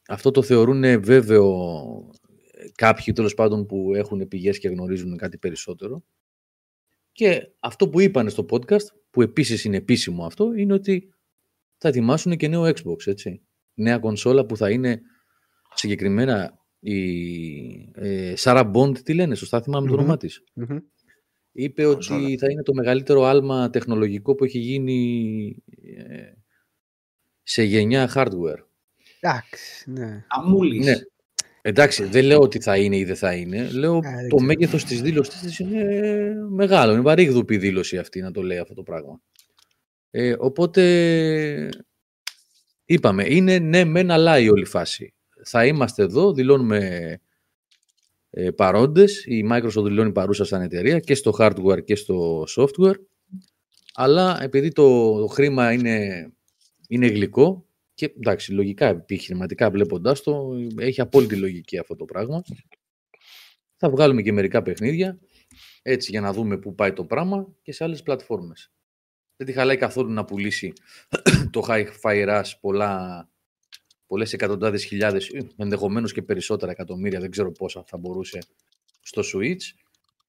αυτό 0.08 0.32
το 0.32 0.42
θεωρούν 0.42 1.02
βέβαιο 1.02 2.10
κάποιοι 2.76 3.14
τέλος 3.14 3.34
πάντων 3.34 3.66
που 3.66 3.94
έχουν 3.96 4.28
πηγές 4.28 4.60
και 4.60 4.68
γνωρίζουν 4.68 5.18
κάτι 5.18 5.38
περισσότερο. 5.38 6.04
Και 7.12 7.52
αυτό 7.60 7.90
που 7.90 8.00
είπαν 8.00 8.30
στο 8.30 8.46
podcast, 8.50 8.86
που 9.10 9.22
επίσης 9.22 9.64
είναι 9.64 9.78
επίσημο 9.78 10.26
αυτό, 10.26 10.54
είναι 10.54 10.74
ότι 10.74 11.14
θα 11.78 11.88
ετοιμάσουν 11.88 12.38
και 12.38 12.48
νέο 12.48 12.64
Xbox, 12.64 13.08
έτσι. 13.08 13.42
Νέα 13.74 14.00
κονσόλα 14.00 14.46
που 14.46 14.58
θα 14.58 14.70
είναι 14.70 15.02
συγκεκριμένα 15.74 16.59
η 16.80 17.92
ε, 17.96 18.34
Sarah 18.38 18.72
Bond, 18.74 18.98
τι 18.98 19.14
λένε, 19.14 19.36
σωστά 19.36 19.62
θυμάμαι 19.62 19.86
mm-hmm. 19.86 19.90
το 19.90 19.98
όνομά 19.98 20.18
της 20.18 20.44
είπε 21.52 21.86
ότι 21.86 22.38
θα 22.38 22.52
είναι 22.52 22.64
το 22.64 22.74
μεγαλύτερο 22.74 23.24
άλμα 23.24 23.70
τεχνολογικό 23.70 24.36
που 24.36 24.44
έχει 24.44 24.60
γίνει 24.60 25.56
ε, 25.98 26.34
σε 27.44 27.64
γενιά 27.64 28.12
hardware. 28.16 28.64
Εντάξει, 29.20 29.92
ναι. 29.92 30.26
Αμούλης. 30.28 30.86
Ναι. 30.86 30.96
Εντάξει, 31.62 32.04
δεν 32.04 32.26
λέω 32.26 32.40
ότι 32.40 32.60
θα 32.60 32.78
είναι 32.78 32.98
ή 32.98 33.04
δεν 33.04 33.16
θα 33.16 33.34
είναι. 33.34 33.70
Λέω 33.72 34.00
το 34.30 34.40
μέγεθος 34.40 34.86
της 34.86 35.02
δήλωσης 35.02 35.60
είναι 35.60 35.84
μεγάλο. 36.50 36.92
Είναι 36.92 37.02
βαρύγδουπη 37.02 37.58
δήλωση 37.58 37.98
αυτή 37.98 38.22
να 38.22 38.32
το 38.32 38.42
λέει 38.42 38.58
αυτό 38.58 38.74
το 38.74 38.84
πράγμα. 38.84 39.22
Ε, 40.10 40.36
οπότε 40.40 41.70
είπαμε, 42.86 43.26
είναι 43.28 43.60
ναι 43.60 43.84
μεν 43.84 44.12
αλλά 44.12 44.40
η 44.40 44.50
όλη 44.50 44.66
φάση. 44.66 45.14
Θα 45.52 45.66
είμαστε 45.66 46.04
εδώ, 46.04 46.34
δηλώνουμε 46.34 47.20
ε, 48.30 48.52
παρόντες. 48.52 49.26
Η 49.26 49.48
Microsoft 49.52 49.84
δηλώνει 49.84 50.12
παρούσα 50.12 50.46
σαν 50.46 50.62
εταιρεία 50.62 51.00
και 51.00 51.16
στο 51.16 51.34
hardware 51.40 51.84
και 51.84 51.96
στο 51.96 52.44
software. 52.56 52.96
Αλλά 53.94 54.44
επειδή 54.44 54.72
το, 54.72 55.28
χρήμα 55.32 55.72
είναι, 55.74 56.28
είναι 56.88 57.08
γλυκό 57.08 57.66
και 57.94 58.14
εντάξει, 58.18 58.54
λογικά 58.54 58.88
επιχειρηματικά 58.88 59.70
βλέποντάς 59.70 60.22
το, 60.22 60.50
έχει 60.78 61.02
απόλυτη 61.02 61.36
λογική 61.36 61.78
αυτό 61.78 61.96
το 61.96 62.06
πράγμα. 62.06 62.42
Θα 63.76 63.90
βγάλουμε 63.90 64.22
και 64.22 64.32
μερικά 64.32 64.62
παιχνίδια. 64.62 65.20
Έτσι, 65.82 66.12
για 66.12 66.22
να 66.22 66.34
δούμε 66.34 66.58
πού 66.58 66.76
πάει 66.76 66.94
το 66.94 67.06
πράγμα 67.06 67.48
και 67.62 67.72
σε 67.72 67.84
άλλες 67.84 68.04
πλατφόρμες. 68.04 68.72
Δεν 69.36 69.48
τη 69.48 69.54
χαλάει 69.54 69.78
καθόλου 69.78 70.12
να 70.12 70.26
πουλήσει 70.26 70.74
το 71.52 71.66
Hi-Fi 71.68 72.28
Rush 72.28 72.52
πολλά, 72.62 73.30
πολλές 74.10 74.34
εκατοντάδες 74.34 74.84
χιλιάδες, 74.84 75.32
ενδεχομένως 75.58 76.14
και 76.14 76.22
περισσότερα 76.22 76.72
εκατομμύρια, 76.72 77.20
δεν 77.20 77.32
ξέρω 77.32 77.52
πόσα 77.52 77.84
θα 77.88 77.98
μπορούσε 77.98 78.40
στο 79.02 79.22
Switch, 79.34 79.62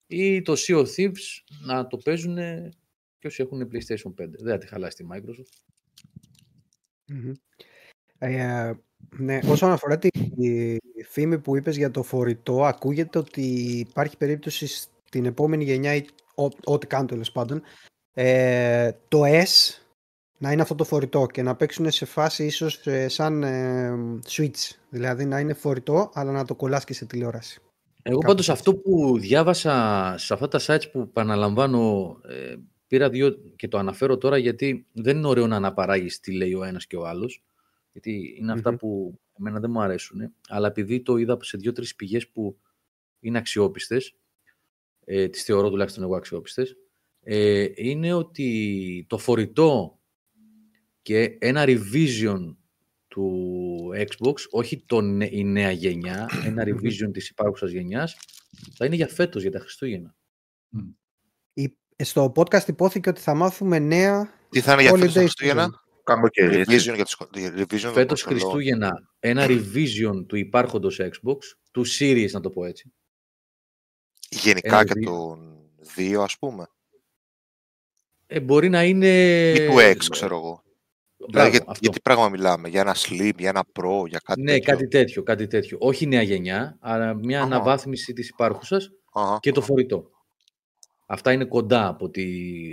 ή 0.06 0.42
το 0.42 0.54
Sea 0.56 0.76
of 0.76 0.86
Thieves 0.96 1.42
να 1.64 1.86
το 1.86 1.96
παίζουν 1.96 2.36
και 3.18 3.26
όσοι 3.26 3.42
έχουν 3.42 3.70
PlayStation 3.72 4.22
5. 4.22 4.28
Δεν 4.38 4.52
θα 4.52 4.58
τη 4.58 4.66
χαλάσει 4.66 4.96
τη 4.96 5.04
Microsoft. 5.12 5.62
Ε, 8.18 8.72
ναι, 9.18 9.38
όσον 9.44 9.70
αφορά 9.70 9.98
τη 9.98 10.08
φήμη 11.08 11.38
που 11.38 11.56
είπες 11.56 11.76
για 11.76 11.90
το 11.90 12.02
φορητό, 12.02 12.64
ακούγεται 12.64 13.18
ότι 13.18 13.42
υπάρχει 13.78 14.16
περίπτωση 14.16 14.66
στην 14.66 15.24
επόμενη 15.24 15.64
γενιά 15.64 15.94
ή 15.94 16.04
ό,τι 16.64 16.86
κάνουν 16.86 17.06
τέλος 17.06 17.32
πάντων, 17.32 17.62
ε, 18.12 18.92
το 19.08 19.22
S 19.24 19.79
να 20.40 20.52
είναι 20.52 20.62
αυτό 20.62 20.74
το 20.74 20.84
φορητό 20.84 21.26
και 21.32 21.42
να 21.42 21.56
παίξουν 21.56 21.90
σε 21.90 22.04
φάση 22.04 22.44
ίσως 22.44 22.86
ε, 22.86 23.08
σαν 23.08 23.42
ε, 23.42 24.20
switch. 24.28 24.70
Δηλαδή 24.90 25.24
να 25.24 25.38
είναι 25.38 25.52
φορητό, 25.52 26.10
αλλά 26.14 26.32
να 26.32 26.44
το 26.44 26.54
κολλάς 26.54 26.84
και 26.84 26.94
σε 26.94 27.04
τηλεόραση. 27.04 27.60
Εγώ 28.02 28.18
πάντως 28.18 28.48
αυτό 28.48 28.74
που 28.74 29.18
διάβασα 29.18 30.14
σε 30.18 30.34
αυτά 30.34 30.48
τα 30.48 30.60
sites 30.66 30.90
που 30.92 31.00
επαναλαμβάνω 31.00 32.16
ε, 32.28 32.56
πήρα 32.86 33.08
δύο 33.08 33.30
και 33.56 33.68
το 33.68 33.78
αναφέρω 33.78 34.18
τώρα 34.18 34.38
γιατί 34.38 34.86
δεν 34.92 35.16
είναι 35.16 35.26
ωραίο 35.26 35.46
να 35.46 35.56
αναπαράγεις 35.56 36.20
τι 36.20 36.32
λέει 36.32 36.54
ο 36.54 36.64
ένας 36.64 36.86
και 36.86 36.96
ο 36.96 37.06
άλλος 37.06 37.44
γιατί 37.92 38.36
είναι 38.38 38.52
αυτά 38.52 38.76
που 38.76 39.18
εμένα 39.38 39.60
δεν 39.60 39.70
μου 39.70 39.80
αρέσουν 39.80 40.32
αλλά 40.48 40.66
επειδή 40.66 41.00
το 41.00 41.16
είδα 41.16 41.38
σε 41.40 41.56
δύο-τρεις 41.56 41.94
πηγές 41.94 42.28
που 42.28 42.58
είναι 43.20 43.38
αξιόπιστες 43.38 44.14
ε, 45.04 45.28
τις 45.28 45.42
θεωρώ 45.42 45.70
τουλάχιστον 45.70 46.02
εγώ 46.02 46.16
αξιόπιστες 46.16 46.76
ε, 47.22 47.66
είναι 47.74 48.12
ότι 48.12 49.06
το 49.08 49.18
φορητό 49.18 49.99
και 51.02 51.36
ένα 51.40 51.64
revision 51.66 52.56
του 53.08 53.90
Xbox, 53.94 54.34
όχι 54.50 54.84
το, 54.86 54.98
η 55.30 55.44
νέα 55.44 55.70
γενιά, 55.70 56.28
ένα 56.44 56.64
revision 56.66 57.12
της 57.12 57.28
υπάρχουσας 57.28 57.70
γενιάς, 57.70 58.16
θα 58.76 58.84
είναι 58.84 58.94
για 58.94 59.08
φέτος, 59.08 59.42
για 59.42 59.50
τα 59.50 59.58
Χριστούγεννα. 59.58 60.14
Στο 61.96 62.32
podcast 62.36 62.68
υπόθηκε 62.68 63.08
ότι 63.08 63.20
θα 63.20 63.34
μάθουμε 63.34 63.78
νέα 63.78 64.34
Τι 64.48 64.60
θα 64.60 64.72
είναι 64.72 64.82
για 64.82 64.90
φέτος 64.90 65.12
τα 65.12 65.20
Χριστούγεννα; 65.20 65.70
και 66.30 66.64
revision 66.66 67.04
για 67.34 67.54
revision 67.56 67.90
Φέτος 67.92 68.22
Χριστούγεννα, 68.22 68.92
ένα 69.18 69.46
revision 69.48 70.24
του 70.26 70.36
υπάρχοντος 70.36 71.00
Xbox, 71.00 71.38
του 71.70 71.84
Series 71.98 72.30
να 72.30 72.40
το 72.40 72.50
πω 72.50 72.64
έτσι. 72.64 72.92
Γενικά 74.30 74.84
και 74.84 75.00
τον 75.00 75.68
2 75.96 76.14
ας 76.22 76.38
πούμε. 76.38 76.66
Ε, 78.26 78.40
μπορεί 78.40 78.68
να 78.68 78.84
είναι... 78.84 79.52
Ή 79.52 79.66
του 79.66 79.74
X, 79.76 80.04
ξέρω 80.10 80.36
εγώ. 80.36 80.62
Δηλαδή, 81.30 81.50
για, 81.50 81.64
για, 81.80 81.90
τι 81.90 82.00
πράγμα 82.00 82.28
μιλάμε, 82.28 82.68
για 82.68 82.80
ένα 82.80 82.94
Slim, 82.96 83.32
για 83.38 83.48
ένα 83.48 83.64
Pro, 83.72 84.08
για 84.08 84.20
κάτι 84.24 84.42
ναι, 84.42 84.52
τέτοιο. 84.52 84.72
κάτι 84.72 84.88
τέτοιο, 84.88 85.22
κάτι 85.22 85.46
τέτοιο. 85.46 85.76
Όχι 85.80 86.06
νέα 86.06 86.22
γενιά, 86.22 86.76
αλλά 86.80 87.14
μια 87.14 87.38
Αχα. 87.38 87.46
αναβάθμιση 87.46 88.12
της 88.12 88.28
υπάρχουσας 88.28 88.90
Αχα. 89.12 89.38
και 89.40 89.52
το 89.52 89.60
φορητό. 89.60 90.10
Αυτά 91.06 91.32
είναι 91.32 91.44
κοντά 91.44 91.88
από 91.88 92.04
ό,τι 92.04 92.24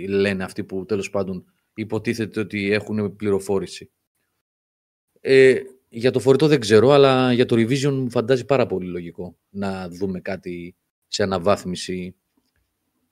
λένε 0.08 0.44
αυτοί 0.44 0.64
που 0.64 0.84
τέλος 0.84 1.10
πάντων 1.10 1.44
υποτίθεται 1.74 2.40
ότι 2.40 2.72
έχουν 2.72 3.16
πληροφόρηση. 3.16 3.90
Ε, 5.20 5.60
για 5.88 6.10
το 6.10 6.20
φορητό 6.20 6.46
δεν 6.46 6.60
ξέρω, 6.60 6.90
αλλά 6.90 7.32
για 7.32 7.46
το 7.46 7.56
revision 7.56 7.92
μου 7.92 8.10
φαντάζει 8.10 8.44
πάρα 8.44 8.66
πολύ 8.66 8.86
λογικό 8.86 9.36
να 9.48 9.88
δούμε 9.88 10.20
κάτι 10.20 10.76
σε 11.06 11.22
αναβάθμιση 11.22 12.16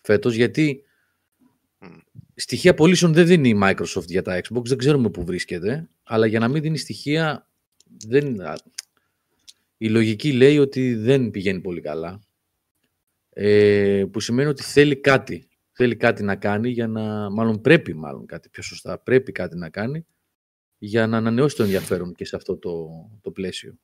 φέτος, 0.00 0.34
γιατί 0.34 0.85
Στοιχεία 2.38 2.74
πωλήσεων 2.74 3.12
δεν 3.12 3.26
δίνει 3.26 3.48
η 3.48 3.58
Microsoft 3.62 4.06
για 4.06 4.22
τα 4.22 4.40
Xbox, 4.40 4.64
δεν 4.64 4.78
ξέρουμε 4.78 5.10
πού 5.10 5.24
βρίσκεται, 5.24 5.88
αλλά 6.02 6.26
για 6.26 6.38
να 6.38 6.48
μην 6.48 6.62
δίνει 6.62 6.78
στοιχεία, 6.78 7.48
δεν... 8.06 8.36
η 9.76 9.88
λογική 9.88 10.32
λέει 10.32 10.58
ότι 10.58 10.94
δεν 10.94 11.30
πηγαίνει 11.30 11.60
πολύ 11.60 11.80
καλά, 11.80 12.20
ε, 13.30 14.04
που 14.10 14.20
σημαίνει 14.20 14.48
ότι 14.48 14.62
θέλει 14.62 14.96
κάτι, 14.96 15.48
θέλει 15.72 15.96
κάτι 15.96 16.22
να 16.22 16.36
κάνει 16.36 16.68
για 16.68 16.86
να, 16.86 17.30
μάλλον 17.30 17.60
πρέπει 17.60 17.94
μάλλον 17.94 18.26
κάτι 18.26 18.48
πιο 18.48 18.62
σωστά, 18.62 18.98
πρέπει 18.98 19.32
κάτι 19.32 19.56
να 19.56 19.68
κάνει 19.68 20.06
για 20.78 21.06
να 21.06 21.16
ανανεώσει 21.16 21.56
το 21.56 21.62
ενδιαφέρον 21.62 22.14
και 22.14 22.24
σε 22.24 22.36
αυτό 22.36 22.56
το, 22.56 22.88
το 23.20 23.30
πλαίσιο. 23.30 23.78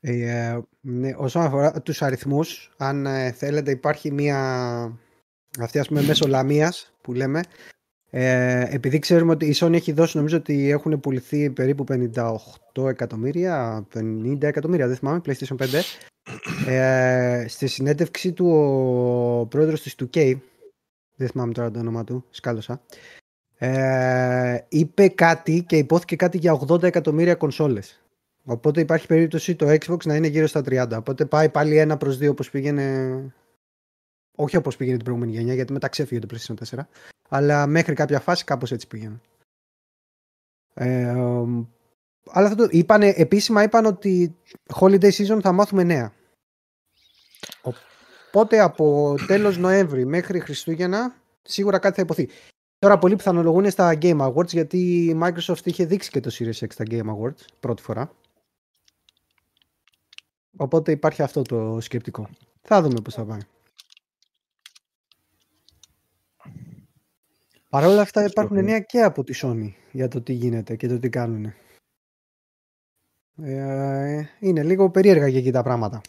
Ε, 0.00 0.58
ναι, 0.80 1.14
όσον 1.16 1.42
αφορά 1.42 1.82
τους 1.82 2.02
αριθμούς, 2.02 2.74
αν 2.76 3.06
ε, 3.06 3.32
θέλετε 3.32 3.70
υπάρχει 3.70 4.12
μία 4.12 4.38
αυτή 5.58 5.78
ας 5.78 5.88
πούμε 5.88 6.02
μέσω 6.02 6.26
λαμίας 6.26 6.94
που 7.00 7.12
λέμε 7.12 7.42
ε, 8.10 8.74
επειδή 8.74 8.98
ξέρουμε 8.98 9.32
ότι 9.32 9.46
η 9.46 9.54
Sony 9.56 9.72
έχει 9.72 9.92
δώσει 9.92 10.16
νομίζω 10.16 10.36
ότι 10.36 10.70
έχουν 10.70 11.00
πουληθεί 11.00 11.50
περίπου 11.50 11.84
58 12.74 12.88
εκατομμύρια 12.88 13.86
50 13.94 14.42
εκατομμύρια 14.42 14.86
δεν 14.86 14.96
θυμάμαι 14.96 15.20
PlayStation 15.26 15.56
5 15.56 15.64
ε, 16.66 17.44
στη 17.48 17.66
συνέντευξη 17.66 18.32
του 18.32 18.46
ο 18.46 19.46
πρόεδρος 19.46 19.82
της 19.82 19.94
2K 20.02 20.34
δεν 21.16 21.28
θυμάμαι 21.28 21.52
τώρα 21.52 21.70
το 21.70 21.78
όνομα 21.78 22.04
του 22.04 22.24
σκάλωσα 22.30 22.80
ε, 23.58 24.58
είπε 24.68 25.08
κάτι 25.08 25.64
και 25.66 25.76
υπόθηκε 25.76 26.16
κάτι 26.16 26.38
για 26.38 26.60
80 26.68 26.82
εκατομμύρια 26.82 27.34
κονσόλες. 27.34 28.00
Οπότε 28.44 28.80
υπάρχει 28.80 29.06
περίπτωση 29.06 29.54
το 29.54 29.66
Xbox 29.68 30.04
να 30.04 30.14
είναι 30.14 30.26
γύρω 30.26 30.46
στα 30.46 30.60
30 30.60 30.88
οπότε 30.96 31.24
πάει 31.24 31.48
πάλι 31.48 31.78
ένα 31.78 31.96
προς 31.96 32.18
δύο 32.18 32.30
όπως 32.30 32.50
πήγαινε 32.50 33.16
όχι 34.36 34.56
όπως 34.56 34.76
πήγαινε 34.76 34.96
την 34.96 35.04
προηγούμενη 35.04 35.36
γενιά, 35.36 35.54
γιατί 35.54 35.72
μετά 35.72 35.88
ξέφυγε 35.88 36.20
το 36.20 36.28
PlayStation 36.30 36.76
4. 36.76 36.78
Αλλά 37.28 37.66
μέχρι 37.66 37.94
κάποια 37.94 38.20
φάση 38.20 38.44
κάπως 38.44 38.72
έτσι 38.72 38.86
πήγαινε. 38.86 39.20
Ε, 40.74 41.14
αλλά 42.30 42.48
θα 42.48 42.54
το, 42.54 42.68
είπανε, 42.70 43.08
επίσημα 43.16 43.62
είπαν 43.62 43.86
ότι 43.86 44.36
holiday 44.74 45.10
season 45.10 45.38
θα 45.42 45.52
μάθουμε 45.52 45.82
νέα. 45.82 46.12
Οπότε 47.62 48.60
από 48.60 49.14
τέλος 49.26 49.58
Νοέμβρη 49.58 50.04
μέχρι 50.04 50.40
Χριστούγεννα 50.40 51.14
σίγουρα 51.42 51.78
κάτι 51.78 51.94
θα 51.96 52.02
υποθεί. 52.02 52.28
Τώρα 52.78 52.98
πολλοί 52.98 53.16
πιθανολογούν 53.16 53.70
στα 53.70 53.98
Game 54.00 54.20
Awards 54.20 54.48
γιατί 54.48 55.04
η 55.06 55.18
Microsoft 55.22 55.64
είχε 55.64 55.84
δείξει 55.84 56.10
και 56.10 56.20
το 56.20 56.30
Series 56.38 56.64
X 56.64 56.66
στα 56.68 56.84
Game 56.90 57.06
Awards 57.06 57.44
πρώτη 57.60 57.82
φορά. 57.82 58.14
Οπότε 60.56 60.92
υπάρχει 60.92 61.22
αυτό 61.22 61.42
το 61.42 61.80
σκεπτικό. 61.80 62.28
Θα 62.62 62.82
δούμε 62.82 63.00
πώς 63.00 63.14
θα 63.14 63.24
πάει. 63.24 63.40
Παρ' 67.76 67.84
όλα 67.84 68.00
αυτά 68.00 68.24
υπάρχουν 68.24 68.64
νέα 68.64 68.80
και 68.80 69.02
από 69.02 69.24
τη 69.24 69.38
Sony 69.42 69.72
για 69.92 70.08
το 70.08 70.22
τι 70.22 70.32
γίνεται 70.32 70.76
και 70.76 70.88
το 70.88 70.98
τι 70.98 71.08
κάνουν. 71.08 71.52
Ε, 73.36 74.24
είναι 74.40 74.62
λίγο 74.62 74.90
περίεργα 74.90 75.30
και 75.30 75.36
εκεί 75.36 75.50
τα 75.50 75.62
πράγματα. 75.62 76.00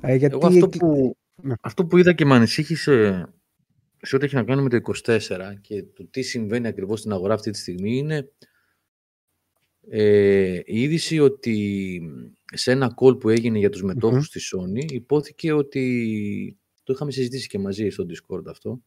Ε, 0.00 0.14
γιατί 0.14 0.34
Εγώ 0.34 0.46
αυτό, 0.46 0.68
που, 0.68 1.16
ναι. 1.42 1.54
αυτό 1.60 1.86
που 1.86 1.96
είδα 1.96 2.12
και 2.12 2.24
με 2.24 2.34
ανησύχησε 2.34 3.26
σε 4.00 4.16
ό,τι 4.16 4.24
έχει 4.24 4.34
να 4.34 4.44
κάνει 4.44 4.62
με 4.62 4.68
το 4.68 4.92
24 5.04 5.54
και 5.60 5.82
το 5.82 6.06
τι 6.06 6.22
συμβαίνει 6.22 6.66
ακριβώς 6.66 6.98
στην 6.98 7.12
αγορά 7.12 7.34
αυτή 7.34 7.50
τη 7.50 7.58
στιγμή 7.58 7.96
είναι 7.96 8.32
ε, 9.88 10.60
η 10.64 10.82
είδηση 10.82 11.18
ότι 11.18 12.00
σε 12.44 12.70
ένα 12.70 12.94
call 13.00 13.20
που 13.20 13.28
έγινε 13.28 13.58
για 13.58 13.70
τους 13.70 13.82
μετοχους 13.82 14.30
της 14.30 14.54
Sony 14.54 14.92
υπόθηκε 14.92 15.52
ότι 15.52 16.58
το 16.82 16.92
είχαμε 16.92 17.10
συζητήσει 17.10 17.48
και 17.48 17.58
μαζί 17.58 17.88
στο 17.88 18.06
Discord 18.08 18.46
αυτό 18.46 18.80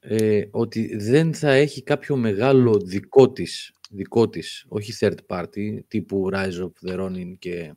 ε, 0.00 0.42
ότι 0.50 0.96
δεν 0.96 1.34
θα 1.34 1.50
έχει 1.50 1.82
κάποιο 1.82 2.16
μεγάλο 2.16 2.80
δικό 2.84 3.32
της, 3.32 3.72
δικό 3.90 4.28
της, 4.28 4.64
όχι 4.68 4.92
third 5.00 5.16
party, 5.26 5.78
τύπου 5.88 6.28
Rise 6.32 6.62
of 6.62 6.90
the 6.90 7.00
Ronin 7.00 7.34
και 7.38 7.74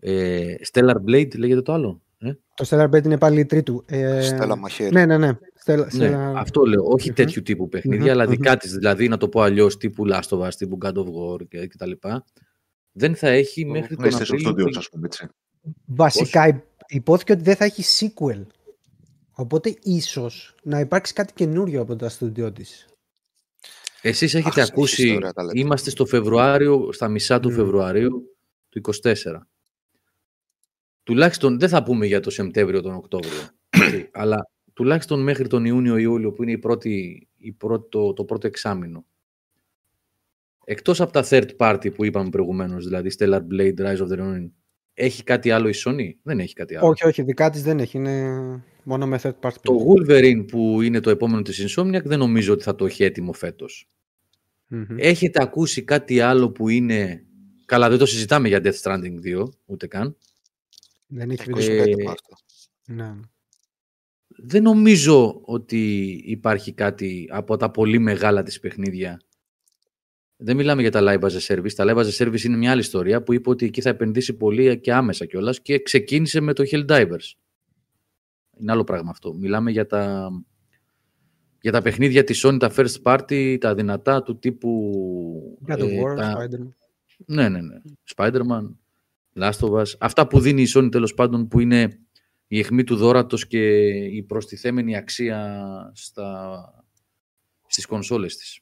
ε, 0.00 0.54
Stellar 0.72 0.96
Blade 1.08 1.36
λέγεται 1.36 1.62
το 1.62 1.72
άλλο. 1.72 2.02
Ε; 2.18 2.32
Το 2.54 2.66
Stellar 2.68 2.90
Blade 2.90 3.04
είναι 3.04 3.18
πάλι 3.18 3.44
τρίτου. 3.44 3.84
Ε, 3.86 4.30
Stellar 4.30 4.48
Machete. 4.48 4.92
Ναι, 4.92 5.06
ναι, 5.06 5.18
ναι. 5.18 5.32
Stellar, 5.64 5.86
ναι 5.92 6.32
Αυτό 6.36 6.64
λέω, 6.64 6.84
όχι 6.84 7.10
mm-hmm. 7.10 7.14
τέτοιου 7.14 7.42
τύπου 7.42 7.68
παιχνίδια, 7.68 8.06
mm-hmm. 8.06 8.14
αλλά 8.14 8.26
δικά 8.26 8.56
της, 8.56 8.72
δηλαδή 8.72 9.08
να 9.08 9.16
το 9.16 9.28
πω 9.28 9.40
αλλιώς 9.40 9.76
τύπου 9.76 10.04
Last 10.08 10.28
of 10.28 10.38
Us, 10.38 10.54
τύπου 10.58 10.78
God 10.82 10.94
of 10.94 11.04
War 11.04 11.48
και, 11.48 11.66
και 11.66 11.76
τα 11.78 11.86
λοιπά. 11.86 12.24
Δεν 12.92 13.14
θα 13.14 13.28
έχει 13.28 13.64
μέχρι 13.64 13.96
τον 13.96 14.14
Απρίλιο. 14.14 14.68
Βασικά 15.86 16.64
υπόθηκε 16.86 17.32
ότι 17.32 17.42
δεν 17.42 17.56
θα 17.56 17.64
έχει 17.64 17.82
sequel. 17.98 18.46
Οπότε 19.32 19.76
ίσως 19.82 20.54
να 20.62 20.80
υπάρξει 20.80 21.12
κάτι 21.12 21.32
καινούριο 21.32 21.80
από 21.80 21.96
τα 21.96 22.08
στούντιο 22.08 22.52
της. 22.52 22.86
Εσείς 24.02 24.34
έχετε 24.34 24.62
ακούσει, 24.62 25.18
είμαστε 25.52 25.90
στο 25.90 26.06
Φεβρουάριο, 26.06 26.92
στα 26.92 27.08
μισά 27.08 27.40
του 27.40 27.48
mm. 27.48 27.52
Φεβρουαρίου 27.52 28.36
του 28.68 28.80
24. 29.02 29.12
Τουλάχιστον, 31.02 31.58
δεν 31.58 31.68
θα 31.68 31.82
πούμε 31.82 32.06
για 32.06 32.20
το 32.20 32.30
Σεπτέμβριο 32.30 32.82
τον 32.82 32.94
Οκτώβριο, 32.94 33.48
αλλά 34.12 34.48
τουλάχιστον 34.72 35.22
μέχρι 35.22 35.46
τον 35.46 35.64
Ιούνιο-Ιούλιο 35.64 36.32
που 36.32 36.42
είναι 36.42 36.52
η 36.52 36.58
πρώτη, 36.58 37.28
η 37.36 37.52
πρώτο, 37.52 38.12
το 38.12 38.24
πρώτο 38.24 38.46
εξάμεινο. 38.46 39.04
Εκτός 40.64 41.00
από 41.00 41.12
τα 41.12 41.24
third 41.28 41.56
party 41.56 41.94
που 41.94 42.04
είπαμε 42.04 42.30
προηγουμένως, 42.30 42.84
δηλαδή 42.84 43.10
Stellar 43.18 43.40
Blade, 43.52 43.78
Rise 43.78 43.98
of 43.98 44.08
the 44.08 44.18
Ronin 44.18 44.48
έχει 44.94 45.22
κάτι 45.22 45.50
άλλο 45.50 45.68
η 45.68 45.74
Sony; 45.84 46.10
Δεν 46.22 46.40
έχει 46.40 46.54
κάτι 46.54 46.76
άλλο. 46.76 46.88
Όχι, 46.88 47.06
όχι, 47.06 47.22
δικά 47.22 47.50
της 47.50 47.62
δεν 47.62 47.78
έχει. 47.78 47.96
Είναι 47.96 48.40
μόνο 48.82 49.06
με 49.06 49.20
third 49.22 49.34
party. 49.40 49.54
Το 49.62 49.86
Wolverine 49.88 50.44
που 50.48 50.82
είναι 50.82 51.00
το 51.00 51.10
επόμενο 51.10 51.42
της 51.42 51.76
Insomniac 51.76 52.02
δεν 52.04 52.18
νομίζω 52.18 52.52
ότι 52.52 52.62
θα 52.62 52.74
το 52.74 52.84
έχει 52.86 53.04
έτοιμο 53.04 53.32
φέτος. 53.32 53.88
Mm-hmm. 54.70 54.96
Έχετε 54.96 55.42
ακούσει 55.42 55.82
κάτι 55.82 56.20
άλλο 56.20 56.50
που 56.50 56.68
είναι... 56.68 57.24
Καλά, 57.64 57.88
δεν 57.88 57.98
το 57.98 58.06
συζητάμε 58.06 58.48
για 58.48 58.60
Death 58.64 58.80
Stranding 58.82 59.40
2, 59.40 59.44
ούτε 59.64 59.86
καν. 59.86 60.16
Δεν 61.06 61.30
έχει 61.30 61.50
ε, 61.56 61.84
ναι. 62.86 63.14
Δεν 64.26 64.62
νομίζω 64.62 65.40
ότι 65.44 66.10
υπάρχει 66.26 66.72
κάτι 66.72 67.28
από 67.30 67.56
τα 67.56 67.70
πολύ 67.70 67.98
μεγάλα 67.98 68.42
της 68.42 68.60
παιχνίδια. 68.60 69.20
Δεν 70.44 70.56
μιλάμε 70.56 70.80
για 70.80 70.90
τα 70.90 71.00
live 71.02 71.20
as 71.20 71.30
a 71.30 71.54
service. 71.54 71.72
Τα 71.72 71.84
live 71.86 71.96
as 71.96 72.06
a 72.06 72.26
service 72.26 72.42
είναι 72.42 72.56
μια 72.56 72.70
άλλη 72.70 72.80
ιστορία 72.80 73.22
που 73.22 73.32
είπε 73.32 73.50
ότι 73.50 73.66
εκεί 73.66 73.80
θα 73.80 73.88
επενδύσει 73.88 74.36
πολύ 74.36 74.80
και 74.80 74.92
άμεσα 74.92 75.26
κιόλας 75.26 75.60
και 75.60 75.82
ξεκίνησε 75.82 76.40
με 76.40 76.52
το 76.52 76.64
Helldivers. 76.70 77.34
Είναι 78.58 78.72
άλλο 78.72 78.84
πράγμα 78.84 79.10
αυτό. 79.10 79.34
Μιλάμε 79.34 79.70
για 79.70 79.86
τα, 79.86 80.30
για 81.60 81.72
τα 81.72 81.82
παιχνίδια 81.82 82.24
της 82.24 82.46
Sony, 82.46 82.56
τα 82.58 82.72
first 82.76 83.02
party, 83.02 83.56
τα 83.60 83.74
δυνατά 83.74 84.22
του 84.22 84.38
τύπου... 84.38 85.58
Για 85.66 85.76
το 85.76 85.86
ε, 85.86 86.02
War, 86.02 86.16
τα... 86.16 86.36
Spider-Man. 86.36 86.68
Ναι, 87.26 87.48
ναι, 87.48 87.60
ναι. 87.60 87.76
Spider-Man, 88.16 88.74
Last 89.34 89.58
of 89.58 89.70
Us. 89.70 89.86
Αυτά 89.98 90.26
που 90.26 90.40
δίνει 90.40 90.62
η 90.62 90.68
Sony 90.74 90.88
τέλος 90.90 91.14
πάντων 91.14 91.48
που 91.48 91.60
είναι 91.60 92.00
η 92.46 92.58
αιχμή 92.58 92.84
του 92.84 92.96
δόρατος 92.96 93.46
και 93.46 93.88
η 93.88 94.22
προστιθέμενη 94.22 94.96
αξία 94.96 95.90
στα... 95.94 96.84
στις 97.66 97.86
κονσόλες 97.86 98.36
της. 98.36 98.60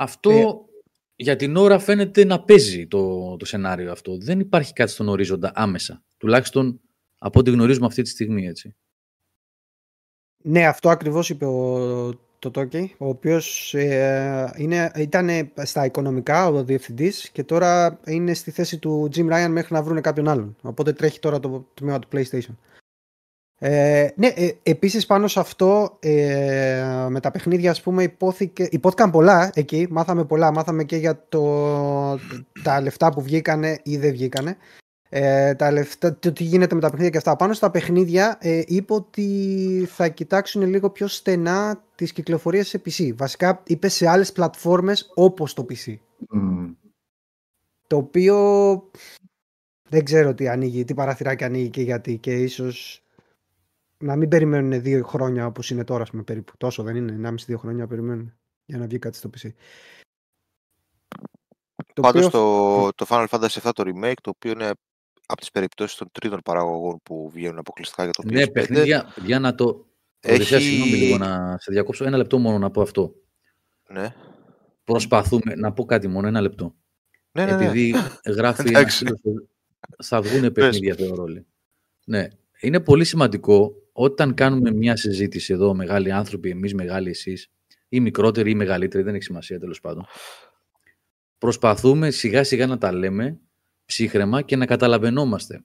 Αυτό 0.00 0.30
ε... 0.30 0.44
για 1.16 1.36
την 1.36 1.56
ώρα 1.56 1.78
φαίνεται 1.78 2.24
να 2.24 2.44
παίζει 2.44 2.86
το, 2.86 3.36
το 3.36 3.44
σενάριο 3.44 3.92
αυτό. 3.92 4.18
Δεν 4.18 4.40
υπάρχει 4.40 4.72
κάτι 4.72 4.90
στον 4.90 5.08
ορίζοντα 5.08 5.52
άμεσα. 5.54 6.02
Τουλάχιστον 6.16 6.80
από 7.18 7.38
ό,τι 7.38 7.50
γνωρίζουμε 7.50 7.86
αυτή 7.86 8.02
τη 8.02 8.08
στιγμή, 8.08 8.46
έτσι. 8.46 8.76
Ναι, 10.42 10.66
αυτό 10.66 10.88
ακριβώς 10.88 11.30
είπε 11.30 11.44
ο, 11.44 12.10
το 12.38 12.50
Τόκι, 12.50 12.94
ο 12.98 13.08
οποίος 13.08 13.74
ε, 13.74 14.52
είναι, 14.56 14.90
ήταν 14.96 15.52
στα 15.62 15.84
οικονομικά 15.84 16.48
ο 16.48 16.64
διευθυντής 16.64 17.30
και 17.30 17.44
τώρα 17.44 18.00
είναι 18.06 18.34
στη 18.34 18.50
θέση 18.50 18.78
του 18.78 19.08
Jim 19.14 19.32
Ryan 19.32 19.48
μέχρι 19.50 19.74
να 19.74 19.82
βρουν 19.82 20.00
κάποιον 20.00 20.28
άλλον. 20.28 20.56
Οπότε 20.62 20.92
τρέχει 20.92 21.18
τώρα 21.18 21.40
το 21.40 21.66
τμήμα 21.74 21.98
του 21.98 22.08
PlayStation. 22.12 22.54
Ε, 23.60 24.08
ναι, 24.16 24.26
ε, 24.26 24.50
επίσης 24.62 25.06
πάνω 25.06 25.28
σε 25.28 25.40
αυτό 25.40 25.96
ε, 26.00 27.06
με 27.08 27.20
τα 27.20 27.30
παιχνίδια 27.30 27.70
ας 27.70 27.82
πούμε 27.82 28.02
υπόθηκε, 28.02 28.68
υπόθηκαν 28.70 29.10
πολλά 29.10 29.50
εκεί, 29.54 29.86
μάθαμε 29.90 30.24
πολλά, 30.24 30.52
μάθαμε 30.52 30.84
και 30.84 30.96
για 30.96 31.24
το, 31.28 32.18
τα 32.62 32.80
λεφτά 32.80 33.08
που 33.08 33.22
βγήκανε 33.22 33.80
ή 33.82 33.96
δεν 33.96 34.10
βγήκανε 34.10 34.56
ε, 35.08 35.54
τα 35.54 35.70
λεφτά, 35.70 36.14
το 36.14 36.32
τι 36.32 36.44
γίνεται 36.44 36.74
με 36.74 36.80
τα 36.80 36.86
παιχνίδια 36.86 37.10
και 37.10 37.16
αυτά. 37.18 37.36
Πάνω 37.36 37.52
στα 37.52 37.70
παιχνίδια 37.70 38.38
ε, 38.40 38.62
είπε 38.66 38.92
ότι 38.92 39.88
θα 39.90 40.08
κοιτάξουν 40.08 40.62
λίγο 40.62 40.90
πιο 40.90 41.06
στενά 41.06 41.84
τις 41.94 42.12
κυκλοφορίες 42.12 42.68
σε 42.68 42.82
PC. 42.84 43.14
Βασικά 43.16 43.62
είπε 43.66 43.88
σε 43.88 44.08
άλλες 44.08 44.32
πλατφόρμες 44.32 45.10
όπως 45.14 45.54
το 45.54 45.66
PC. 45.70 45.94
Το 47.86 47.96
οποίο 47.96 48.36
δεν 49.88 50.04
ξέρω 50.04 50.34
τι 50.34 50.48
ανοίγει, 50.48 50.84
τι 50.84 50.94
παραθυράκι 50.94 51.44
ανοίγει 51.44 51.68
και 51.68 51.82
γιατί 51.82 52.16
και 52.16 52.32
ίσως 52.32 53.02
να 53.98 54.16
μην 54.16 54.28
περιμένουν 54.28 54.82
δύο 54.82 55.04
χρόνια 55.04 55.46
όπως 55.46 55.70
είναι 55.70 55.84
τώρα 55.84 56.04
πούμε, 56.04 56.22
περίπου. 56.22 56.52
Τόσο 56.56 56.82
δεν 56.82 56.96
είναι, 56.96 57.34
1,5-2 57.48 57.54
χρόνια 57.58 57.86
περιμένουν 57.86 58.34
για 58.64 58.78
να 58.78 58.86
βγει 58.86 58.98
κάτι 58.98 59.16
στο 59.16 59.30
PC. 59.38 59.48
Πάντως 61.94 62.30
το, 62.30 62.88
το 62.94 63.06
Final 63.08 63.26
Fantasy 63.28 63.60
VII 63.62 63.70
το 63.74 63.82
remake, 63.86 64.20
το 64.22 64.30
οποίο 64.30 64.50
είναι 64.50 64.70
από 65.26 65.40
τις 65.40 65.50
περιπτώσεις 65.50 65.96
των 65.96 66.08
τρίτων 66.12 66.40
παραγωγών 66.44 67.00
που 67.02 67.30
βγαίνουν 67.30 67.58
αποκλειστικά 67.58 68.04
για 68.04 68.12
το 68.12 68.22
PS5. 68.26 68.32
Ναι, 68.32 68.46
παιχνίδια, 68.46 69.14
για 69.24 69.40
να 69.40 69.54
το... 69.54 69.86
Έχει... 70.20 70.54
Συγγνώμη 70.54 70.90
λίγο 70.90 71.18
να 71.18 71.58
σε 71.58 71.72
διακόψω. 71.72 72.04
Ένα 72.04 72.16
λεπτό 72.16 72.38
μόνο 72.38 72.58
να 72.58 72.70
πω 72.70 72.80
αυτό. 72.80 73.14
Ναι. 73.88 74.14
Προσπαθούμε, 74.84 75.54
να 75.54 75.72
πω 75.72 75.84
κάτι 75.84 76.08
μόνο, 76.08 76.26
ένα 76.26 76.40
λεπτό. 76.40 76.74
Ναι, 77.32 77.44
ναι, 77.44 77.56
ναι. 77.56 77.64
Επειδή 77.64 77.94
γράφει 78.36 78.68
ένας 78.68 79.02
θα 80.02 80.22
βγουν 80.22 80.52
παιχνίδια 80.52 80.94
θεωρώ 80.94 81.22
όλοι. 81.22 81.46
Ναι, 82.04 82.28
είναι 82.60 82.80
πολύ 82.80 83.04
σημαντικό 83.04 83.74
όταν 84.00 84.34
κάνουμε 84.34 84.72
μια 84.72 84.96
συζήτηση 84.96 85.52
εδώ, 85.52 85.74
μεγάλοι 85.74 86.12
άνθρωποι, 86.12 86.50
εμείς 86.50 86.74
μεγάλοι 86.74 87.10
εσείς, 87.10 87.50
ή 87.88 88.00
μικρότεροι 88.00 88.50
ή 88.50 88.54
μεγαλύτεροι, 88.54 89.02
δεν 89.02 89.14
έχει 89.14 89.22
σημασία 89.22 89.58
τέλος 89.58 89.80
πάντων. 89.80 90.06
Προσπαθούμε 91.38 92.10
σιγά 92.10 92.44
σιγά 92.44 92.66
να 92.66 92.78
τα 92.78 92.92
λέμε 92.92 93.40
ψύχρεμα 93.84 94.42
και 94.42 94.56
να 94.56 94.66
καταλαβαίνόμαστε. 94.66 95.64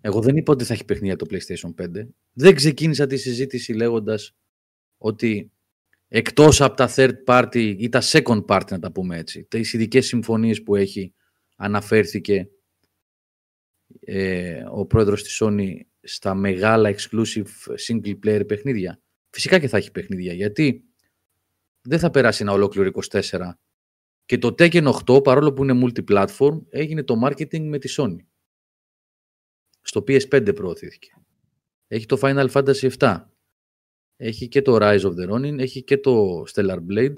Εγώ 0.00 0.20
δεν 0.20 0.36
είπα 0.36 0.52
ότι 0.52 0.64
θα 0.64 0.72
έχει 0.72 0.84
παιχνίδια 0.84 1.16
το 1.16 1.26
PlayStation 1.30 1.74
5. 1.82 2.08
Δεν 2.32 2.54
ξεκίνησα 2.54 3.06
τη 3.06 3.16
συζήτηση 3.16 3.72
λέγοντας 3.72 4.36
ότι 4.98 5.52
εκτός 6.08 6.60
από 6.60 6.76
τα 6.76 6.90
third 6.94 7.14
party 7.26 7.74
ή 7.78 7.88
τα 7.88 8.00
second 8.02 8.44
party 8.44 8.70
να 8.70 8.78
τα 8.78 8.92
πούμε 8.92 9.18
έτσι, 9.18 9.44
τις 9.44 9.72
ειδικές 9.72 10.06
συμφωνίες 10.06 10.62
που 10.62 10.76
έχει 10.76 11.14
αναφέρθηκε 11.56 12.48
ε, 14.00 14.64
ο 14.70 14.86
πρόεδρος 14.86 15.22
της 15.22 15.42
Sony 15.42 15.70
στα 16.02 16.34
μεγάλα 16.34 16.94
exclusive 16.94 17.46
single 17.88 18.18
player 18.26 18.44
παιχνίδια. 18.46 19.00
Φυσικά 19.30 19.58
και 19.58 19.68
θα 19.68 19.76
έχει 19.76 19.90
παιχνίδια, 19.90 20.32
γιατί 20.32 20.84
δεν 21.82 21.98
θα 21.98 22.10
περάσει 22.10 22.42
ένα 22.42 22.52
ολόκληρο 22.52 22.90
24 23.10 23.52
και 24.24 24.38
το 24.38 24.48
Tekken 24.48 24.92
8, 25.06 25.22
παρόλο 25.22 25.52
που 25.52 25.64
είναι 25.64 25.80
multi-platform, 25.86 26.60
έγινε 26.68 27.02
το 27.02 27.20
marketing 27.24 27.60
με 27.60 27.78
τη 27.78 27.94
Sony. 27.96 28.16
Στο 29.80 30.00
PS5 30.00 30.54
προωθήθηκε. 30.54 31.10
Έχει 31.86 32.06
το 32.06 32.18
Final 32.22 32.48
Fantasy 32.50 32.90
7. 32.98 33.24
Έχει 34.16 34.48
και 34.48 34.62
το 34.62 34.76
Rise 34.80 35.00
of 35.00 35.12
the 35.12 35.30
Ronin. 35.32 35.58
Έχει 35.58 35.82
και 35.82 35.98
το 35.98 36.42
Stellar 36.54 36.78
Blade. 36.90 37.14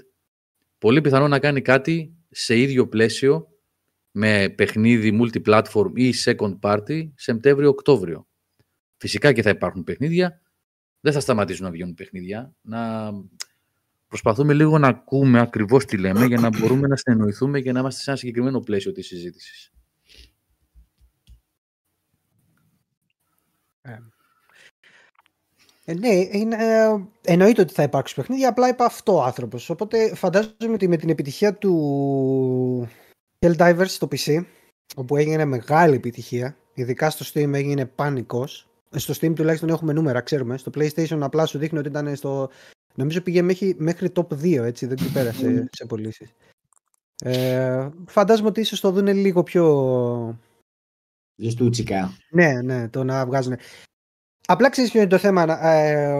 Πολύ 0.78 1.00
πιθανό 1.00 1.28
να 1.28 1.38
κάνει 1.38 1.62
κάτι 1.62 2.14
σε 2.30 2.58
ίδιο 2.58 2.88
πλαίσιο 2.88 3.48
με 4.10 4.48
παιχνίδι 4.48 5.18
multi-platform 5.22 5.90
ή 5.94 6.12
second 6.24 6.58
party 6.60 7.08
Σεπτέμβριο-Οκτώβριο. 7.14 8.28
Φυσικά 9.04 9.32
και 9.32 9.42
θα 9.42 9.50
υπάρχουν 9.50 9.84
παιχνίδια. 9.84 10.40
Δεν 11.00 11.12
θα 11.12 11.20
σταματήσουν 11.20 11.64
να 11.64 11.70
βγαίνουν 11.70 11.94
παιχνίδια. 11.94 12.54
Να 12.60 13.12
προσπαθούμε 14.08 14.52
λίγο 14.52 14.78
να 14.78 14.88
ακούμε 14.88 15.40
ακριβώς 15.40 15.84
τι 15.84 15.96
λέμε 15.96 16.24
για 16.24 16.40
να 16.40 16.48
μπορούμε 16.48 16.86
να 16.86 16.96
συνεννοηθούμε 16.96 17.60
και 17.60 17.72
να 17.72 17.80
είμαστε 17.80 18.02
σε 18.02 18.10
ένα 18.10 18.18
συγκεκριμένο 18.18 18.60
πλαίσιο 18.60 18.92
της 18.92 19.06
συζήτησης. 19.06 19.72
Ε, 23.82 23.98
ε 25.84 25.94
ναι, 25.94 26.14
είναι, 26.14 26.56
ε, 26.58 27.06
εννοείται 27.32 27.62
ότι 27.62 27.72
θα 27.72 27.82
υπάρξει 27.82 28.14
παιχνίδια, 28.14 28.48
απλά 28.48 28.68
είπα 28.68 28.84
αυτό 28.84 29.14
ο 29.14 29.22
άνθρωπος. 29.22 29.70
Οπότε 29.70 30.14
φαντάζομαι 30.14 30.72
ότι 30.72 30.88
με 30.88 30.96
την 30.96 31.08
επιτυχία 31.08 31.54
του 31.54 32.88
Helldivers 33.38 33.86
στο 33.86 34.08
PC, 34.10 34.44
όπου 34.96 35.16
έγινε 35.16 35.44
μεγάλη 35.44 35.94
επιτυχία, 35.94 36.56
ειδικά 36.74 37.10
στο 37.10 37.24
Steam 37.32 37.52
έγινε 37.52 37.86
πανικός, 37.86 38.68
στο 38.94 39.14
Steam 39.20 39.34
τουλάχιστον 39.34 39.68
έχουμε 39.68 39.92
νούμερα, 39.92 40.20
ξέρουμε. 40.20 40.56
Στο 40.56 40.70
PlayStation 40.74 41.18
απλά 41.20 41.46
σου 41.46 41.58
δείχνει 41.58 41.78
ότι 41.78 41.88
ήταν 41.88 42.16
στο 42.16 42.50
Νομίζω 42.94 43.20
πήγε 43.20 43.42
μέχρι, 43.42 43.74
μέχρι 43.78 44.12
top 44.14 44.26
2, 44.32 44.56
έτσι, 44.62 44.86
δεν 44.86 44.96
του 44.96 45.12
πέρασε 45.12 45.68
σε 45.72 45.86
πωλήσεις. 45.86 46.34
Ε, 47.24 47.88
φαντάζομαι 48.06 48.48
ότι 48.48 48.60
ίσως 48.60 48.80
το 48.80 48.90
δουν 48.90 49.06
λίγο 49.06 49.42
πιο... 49.42 50.38
Ζεστούτσικα. 51.36 52.16
Ναι, 52.30 52.62
ναι, 52.62 52.88
το 52.88 53.04
να 53.04 53.26
βγάζουν. 53.26 53.56
Απλά 54.46 54.70
ξέρεις 54.70 54.90
ποιο 54.90 55.00
είναι 55.00 55.08
το 55.08 55.18
θέμα. 55.18 55.66
Ε, 55.66 56.14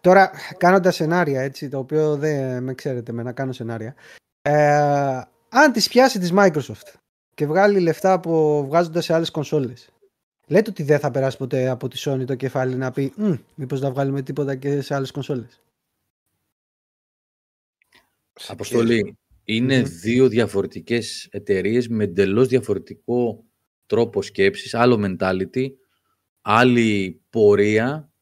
τώρα, 0.00 0.30
κάνοντας 0.56 0.94
σενάρια, 0.94 1.40
έτσι, 1.40 1.68
το 1.68 1.78
οποίο 1.78 2.16
δεν 2.16 2.62
με 2.62 2.74
ξέρετε 2.74 3.12
με 3.12 3.22
να 3.22 3.32
κάνω 3.32 3.52
σενάρια. 3.52 3.94
Ε, 4.42 5.20
αν 5.48 5.72
τις 5.72 5.88
πιάσει 5.88 6.18
της 6.18 6.32
Microsoft 6.36 6.94
και 7.34 7.46
βγάλει 7.46 7.80
λεφτά 7.80 8.12
από 8.12 8.64
βγάζοντας 8.66 9.04
σε 9.04 9.14
άλλες 9.14 9.30
κονσόλες 9.30 9.90
Λέτε 10.48 10.70
ότι 10.70 10.82
δεν 10.82 10.98
θα 10.98 11.10
περάσει 11.10 11.36
ποτέ 11.36 11.68
από 11.68 11.88
τη 11.88 12.02
Sony 12.04 12.24
το 12.26 12.34
κεφάλι 12.34 12.76
να 12.76 12.90
πει 12.90 13.12
μήπως 13.54 13.80
να 13.80 13.90
βγάλουμε 13.90 14.22
τίποτα 14.22 14.56
και 14.56 14.80
σε 14.80 14.94
άλλες 14.94 15.10
κονσόλες. 15.10 15.62
Αποστολή, 18.46 19.18
δύο 19.82 20.28
διαφορετικές 20.28 21.28
εταιρείες 21.30 21.88
με 21.88 22.04
εντελώς 22.04 22.48
διαφορετικό 22.48 23.44
τρόπο 23.86 24.22
σκέψης, 24.22 24.74
άλλο 24.74 25.16
mentality, 25.18 25.66
άλλη 26.40 27.20
πορεία, 27.30 28.12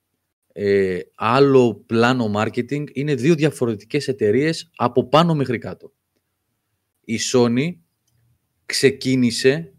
ε, 0.53 1.01
άλλο 1.15 1.75
πλάνο 1.75 2.33
marketing. 2.37 2.85
Είναι 2.93 3.15
δύο 3.15 3.35
διαφορετικές 3.35 4.09
εταιρείες 4.09 4.71
από 4.77 5.09
πάνω 5.09 5.35
μέχρι 5.35 5.59
κάτω. 5.59 5.93
Η 7.01 7.19
Sony 7.33 7.77
ξεκίνησε 8.67 9.75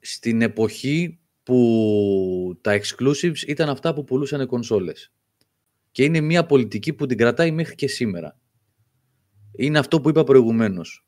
στην 0.00 0.42
εποχή 0.42 1.18
που 1.44 2.58
τα 2.60 2.80
exclusives 2.80 3.42
ήταν 3.46 3.68
αυτά 3.68 3.94
που 3.94 4.04
πουλούσαν 4.04 4.46
κονσόλες. 4.46 5.12
Και 5.90 6.04
είναι 6.04 6.20
μια 6.20 6.46
πολιτική 6.46 6.92
που 6.92 7.06
την 7.06 7.16
κρατάει 7.16 7.50
μέχρι 7.50 7.74
και 7.74 7.88
σήμερα. 7.88 8.38
Είναι 9.52 9.78
αυτό 9.78 10.00
που 10.00 10.08
είπα 10.08 10.24
προηγουμένως. 10.24 11.06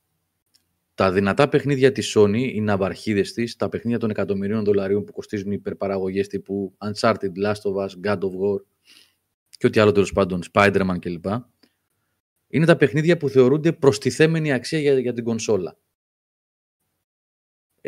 τα 0.94 1.12
δυνατά 1.12 1.48
παιχνίδια 1.48 1.92
της 1.92 2.14
Sony, 2.16 2.50
οι 2.54 2.60
ναυαρχίδες 2.60 3.32
της, 3.32 3.56
τα 3.56 3.68
παιχνίδια 3.68 3.98
των 3.98 4.10
εκατομμυρίων 4.10 4.64
δολαρίων 4.64 5.04
που 5.04 5.12
κοστίζουν 5.12 5.52
υπερπαραγωγές 5.52 6.26
τύπου 6.28 6.76
Uncharted, 6.78 7.32
Last 7.44 7.62
of 7.62 7.86
Us, 7.86 7.88
God 8.04 8.18
of 8.18 8.30
War 8.30 8.60
και 9.58 9.66
ό,τι 9.66 9.80
άλλο 9.80 9.92
τέλος 9.92 10.12
πάντων, 10.12 10.42
Spider-Man 10.52 10.96
κλπ. 11.00 11.24
Είναι 12.48 12.66
τα 12.66 12.76
παιχνίδια 12.76 13.16
που 13.16 13.28
θεωρούνται 13.28 13.72
προστιθέμενη 13.72 14.52
αξία 14.52 14.78
για, 14.78 14.98
για 14.98 15.12
την 15.12 15.24
κονσόλα. 15.24 15.78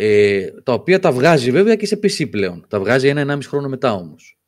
Ε, 0.00 0.50
τα 0.62 0.72
οποία 0.72 0.98
τα 0.98 1.12
βγάζει 1.12 1.50
βέβαια 1.50 1.76
και 1.76 1.86
σε 1.86 1.98
PC 2.02 2.30
πλέον. 2.30 2.66
Τα 2.68 2.80
βγάζει 2.80 3.08
ένα-ενάμιση 3.08 3.48
χρόνο 3.48 3.68
μετά 3.68 3.92
όμως. 3.92 4.38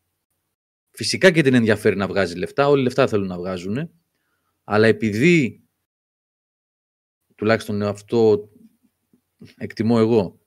Φυσικά 0.90 1.30
και 1.30 1.42
την 1.42 1.54
ενδιαφέρει 1.54 1.96
να 1.96 2.06
βγάζει 2.06 2.36
λεφτά, 2.36 2.68
όλοι 2.68 2.82
λεφτά 2.82 3.06
θέλουν 3.06 3.26
να 3.26 3.36
βγάζουν, 3.36 3.90
αλλά 4.64 4.86
επειδή 4.86 5.64
τουλάχιστον 7.34 7.82
αυτό 7.82 8.50
εκτιμώ 9.56 9.96
εγώ, 9.98 10.40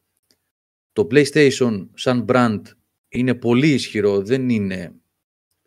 το 0.92 1.08
PlayStation 1.12 1.90
σαν 1.94 2.26
brand 2.28 2.62
είναι 3.08 3.36
πολύ 3.36 3.72
ισχυρό, 3.72 4.22
δεν 4.22 4.50
είναι, 4.50 4.96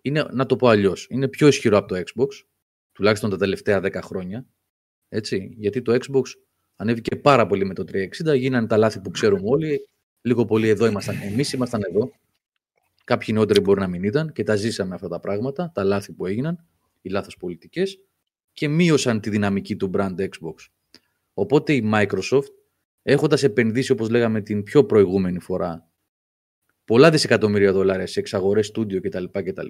είναι 0.02 0.26
να 0.30 0.46
το 0.46 0.56
πω 0.56 0.68
αλλιώς, 0.68 1.06
είναι 1.10 1.28
πιο 1.28 1.46
ισχυρό 1.46 1.76
από 1.76 1.88
το 1.88 2.02
Xbox, 2.06 2.28
τουλάχιστον 2.92 3.30
τα 3.30 3.36
τελευταία 3.36 3.80
10 3.82 3.98
χρόνια, 4.02 4.46
έτσι, 5.08 5.54
γιατί 5.56 5.82
το 5.82 5.98
Xbox 6.00 6.22
ανέβηκε 6.76 7.16
πάρα 7.16 7.46
πολύ 7.46 7.64
με 7.64 7.74
το 7.74 7.84
360, 8.32 8.36
γίνανε 8.36 8.66
τα 8.66 8.76
λάθη 8.76 9.00
που 9.00 9.10
ξέρουμε 9.10 9.42
όλοι, 9.44 9.88
λίγο 10.20 10.44
πολύ 10.44 10.68
εδώ 10.68 10.86
ήμασταν, 10.86 11.16
εμείς 11.22 11.52
ήμασταν 11.52 11.82
εδώ, 11.88 12.10
κάποιοι 13.04 13.28
νεότεροι 13.32 13.60
μπορεί 13.60 13.80
να 13.80 13.88
μην 13.88 14.02
ήταν 14.02 14.32
και 14.32 14.42
τα 14.42 14.56
ζήσαμε 14.56 14.94
αυτά 14.94 15.08
τα 15.08 15.20
πράγματα, 15.20 15.70
τα 15.74 15.84
λάθη 15.84 16.12
που 16.12 16.26
έγιναν, 16.26 16.66
οι 17.00 17.08
λάθος 17.08 17.36
πολιτικές 17.36 17.98
και 18.52 18.68
μείωσαν 18.68 19.20
τη 19.20 19.30
δυναμική 19.30 19.76
του 19.76 19.90
brand 19.94 20.18
Xbox. 20.18 20.54
Οπότε 21.34 21.72
η 21.72 21.90
Microsoft, 21.94 22.52
έχοντας 23.02 23.42
επενδύσει, 23.42 23.92
όπως 23.92 24.08
λέγαμε 24.08 24.40
την 24.40 24.62
πιο 24.62 24.84
προηγούμενη 24.84 25.40
φορά, 25.40 25.90
πολλά 26.84 27.10
δισεκατομμύρια 27.10 27.72
δολάρια 27.72 28.06
σε 28.06 28.20
εξαγορές 28.20 28.66
στούντιο 28.66 29.00
κτλ. 29.00 29.24
κτλ 29.32 29.66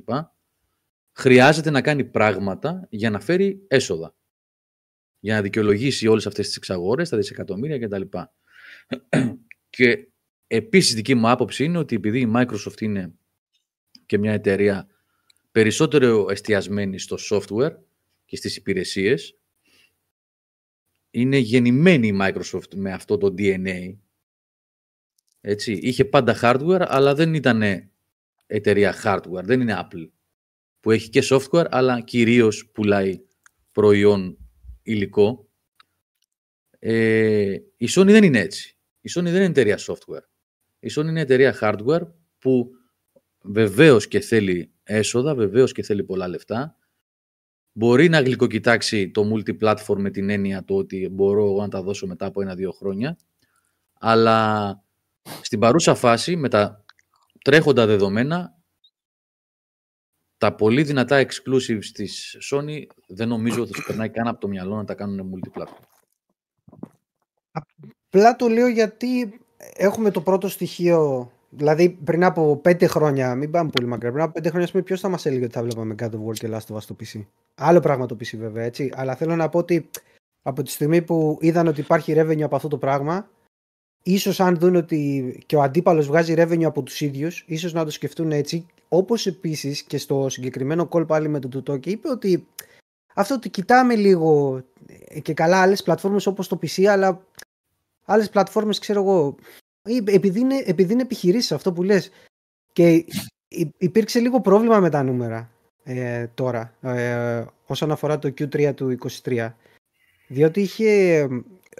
χρειάζεται 1.12 1.71
να 1.71 1.81
κάνει 1.81 2.05
πράγματα 2.05 2.87
για 2.90 3.11
να 3.11 3.21
φέρει 3.21 3.64
έσοδα. 3.69 4.15
Για 5.20 5.35
να 5.35 5.42
δικαιολογήσει 5.42 6.07
όλες 6.07 6.26
αυτές 6.26 6.46
τις 6.46 6.57
εξαγορές, 6.57 7.09
τα 7.09 7.16
δισεκατομμύρια 7.16 7.79
κτλ. 7.79 8.02
Και 9.70 10.09
επίσης 10.46 10.94
δική 10.94 11.14
μου 11.14 11.31
άποψη 11.31 11.64
είναι 11.64 11.79
ότι 11.79 11.94
επειδή 11.94 12.20
η 12.20 12.33
Microsoft 12.35 12.81
είναι 12.81 13.14
και 14.07 14.18
μια 14.18 14.33
εταιρεία 14.33 14.88
περισσότερο 15.52 16.31
εστιασμένη 16.31 16.98
στο 16.98 17.16
software 17.31 17.74
και 18.24 18.37
στις 18.37 18.57
υπηρεσίες, 18.57 19.38
είναι 21.11 21.37
γεννημένη 21.37 22.07
η 22.07 22.18
Microsoft 22.20 22.74
με 22.74 22.92
αυτό 22.92 23.16
το 23.16 23.35
DNA. 23.38 23.96
Έτσι, 25.40 25.72
είχε 25.72 26.05
πάντα 26.05 26.38
hardware, 26.42 26.85
αλλά 26.88 27.14
δεν 27.14 27.35
ήταν 27.35 27.62
εταιρεία 28.46 28.94
hardware, 29.05 29.42
δεν 29.44 29.61
είναι 29.61 29.79
Apple, 29.79 30.09
που 30.81 30.90
έχει 30.90 31.09
και 31.09 31.22
software, 31.31 31.66
αλλά 31.68 32.00
κυρίως 32.00 32.70
πουλάει 32.72 33.20
προϊόν 33.72 34.38
υλικό. 34.87 35.49
Ε, 36.79 37.57
η 37.77 37.88
Sony 37.90 38.07
δεν 38.07 38.25
είναι 38.25 38.38
έτσι. 38.38 38.77
Η 39.01 39.11
Sony 39.14 39.22
δεν 39.22 39.35
είναι 39.35 39.44
εταιρεία 39.44 39.79
software. 39.79 40.25
Η 40.79 40.88
Sony 40.96 41.07
είναι 41.07 41.20
εταιρεία 41.20 41.59
hardware 41.61 42.07
που 42.38 42.70
βεβαίως 43.42 44.09
και 44.09 44.20
θέλει 44.20 44.73
έσοδα, 44.83 45.35
βεβαίως 45.35 45.73
και 45.73 45.83
θέλει 45.83 46.04
πολλά 46.04 46.29
λεφτά, 46.29 46.77
Μπορεί 47.79 48.08
να 48.08 48.21
γλυκοκοιτάξει 48.21 49.11
το 49.11 49.33
multi-platform 49.33 49.96
με 49.96 50.11
την 50.11 50.31
έννοια 50.31 50.65
το 50.65 50.75
ότι 50.75 51.08
μπορώ 51.13 51.44
εγώ 51.44 51.61
να 51.61 51.69
τα 51.69 51.83
δώσω 51.83 52.06
μετά 52.06 52.27
από 52.27 52.42
ένα-δύο 52.42 52.73
χρόνια, 52.73 53.17
αλλά 53.98 54.83
στην 55.42 55.58
παρούσα 55.58 55.94
φάση 55.94 56.37
με 56.37 56.48
τα 56.48 56.85
τρέχοντα 57.44 57.87
δεδομένα 57.87 58.56
τα 60.39 60.55
πολύ 60.55 60.83
δυνατά 60.83 61.27
exclusives 61.27 61.85
της 61.93 62.37
Sony 62.53 62.83
δεν 63.07 63.29
νομίζω 63.29 63.63
ότι 63.63 63.73
θα 63.73 63.83
περνάει 63.87 64.09
καν 64.09 64.29
από 64.29 64.41
το 64.41 64.49
μυαλό 64.49 64.77
να 64.77 64.85
τα 64.85 64.95
κάνουν 64.95 65.33
multi-platform. 65.35 65.85
Απλά 67.51 68.37
το 68.37 68.49
λέω 68.49 68.67
γιατί 68.67 69.41
έχουμε 69.77 70.11
το 70.11 70.21
πρώτο 70.21 70.49
στοιχείο 70.49 71.31
Δηλαδή 71.57 71.91
πριν 71.91 72.25
από 72.25 72.57
πέντε 72.57 72.87
χρόνια, 72.87 73.35
μην 73.35 73.51
πάμε 73.51 73.71
πολύ 73.71 73.87
μακριά, 73.87 74.11
πριν 74.11 74.23
από 74.23 74.33
πέντε 74.33 74.51
χρόνια, 74.51 74.83
ποιος 74.83 75.01
θα 75.01 75.09
μας 75.09 75.27
έλεγε 75.27 75.45
ότι 75.45 75.53
θα 75.53 75.63
βλέπαμε 75.63 75.95
God 75.99 76.11
of 76.11 76.27
War 76.27 76.33
και 76.33 76.49
Last 76.51 76.75
of 76.75 76.77
Us 76.77 76.81
στο 76.81 76.97
PC. 77.01 77.25
Άλλο 77.55 77.81
πράγμα 77.81 78.07
το 78.07 78.17
PC 78.21 78.37
βέβαια, 78.39 78.65
έτσι. 78.65 78.93
Αλλά 78.95 79.15
θέλω 79.17 79.37
να 79.37 79.49
πω 79.49 79.59
ότι 79.59 79.91
από 80.43 80.63
τη 80.63 80.71
στιγμή 80.71 81.03
που 81.03 81.39
είδαν 81.41 81.67
ότι 81.67 81.81
υπάρχει 81.81 82.15
revenue 82.17 82.43
από 82.43 82.57
αυτό 82.57 82.69
το 82.69 82.79
πράγμα, 82.79 83.31
ίσως 84.03 84.41
αν 84.41 84.57
δουν 84.59 84.77
ότι 84.77 85.43
και 85.47 85.57
ο 85.57 85.63
αντίπαλος 85.63 86.07
βγάζει 86.07 86.35
revenue 86.37 86.65
από 86.65 86.83
τους 86.83 87.01
ίδιους, 87.01 87.45
ίσως 87.47 87.73
να 87.73 87.85
το 87.85 87.91
σκεφτούν 87.91 88.33
έτσι. 88.33 88.67
Όπως 88.97 89.27
επίσης 89.27 89.83
και 89.83 89.99
στο 89.99 90.29
συγκεκριμένο 90.29 90.88
call 90.90 91.07
πάλι 91.07 91.29
με 91.29 91.38
τον 91.38 91.81
και 91.81 91.90
είπε 91.90 92.09
ότι 92.09 92.47
αυτό 93.15 93.35
ότι 93.35 93.51
κοιτάμε 93.51 93.94
λίγο 93.94 94.63
και 95.23 95.35
καλά 95.35 95.61
άλλες 95.63 95.83
πλατφόρμες 95.83 96.27
όπως 96.27 96.49
το 96.49 96.59
PC, 96.63 96.85
αλλά 96.85 97.27
άλλες 98.05 98.31
πλατφόρμες 98.31 98.79
ξέρω 98.79 99.01
εγώ 99.01 99.37
επειδή 100.05 100.40
είναι, 100.40 100.63
επειδή 100.67 100.92
είναι 100.92 101.03
επιχειρήσεις 101.03 101.53
αυτό 101.53 101.73
που 101.73 101.83
λες 101.83 102.11
και 102.73 103.05
υπήρξε 103.79 104.19
λίγο 104.19 104.40
πρόβλημα 104.40 104.81
με 104.81 104.90
τα 104.90 105.03
νούμερα 105.03 105.51
ε, 105.85 106.27
τώρα 106.35 106.75
ε, 106.81 107.44
όσον 107.67 107.90
αφορά 107.90 108.19
το 108.19 108.29
Q3 108.38 108.75
του 108.75 108.99
23 109.23 109.53
διότι 110.29 110.61
είχε 110.61 111.29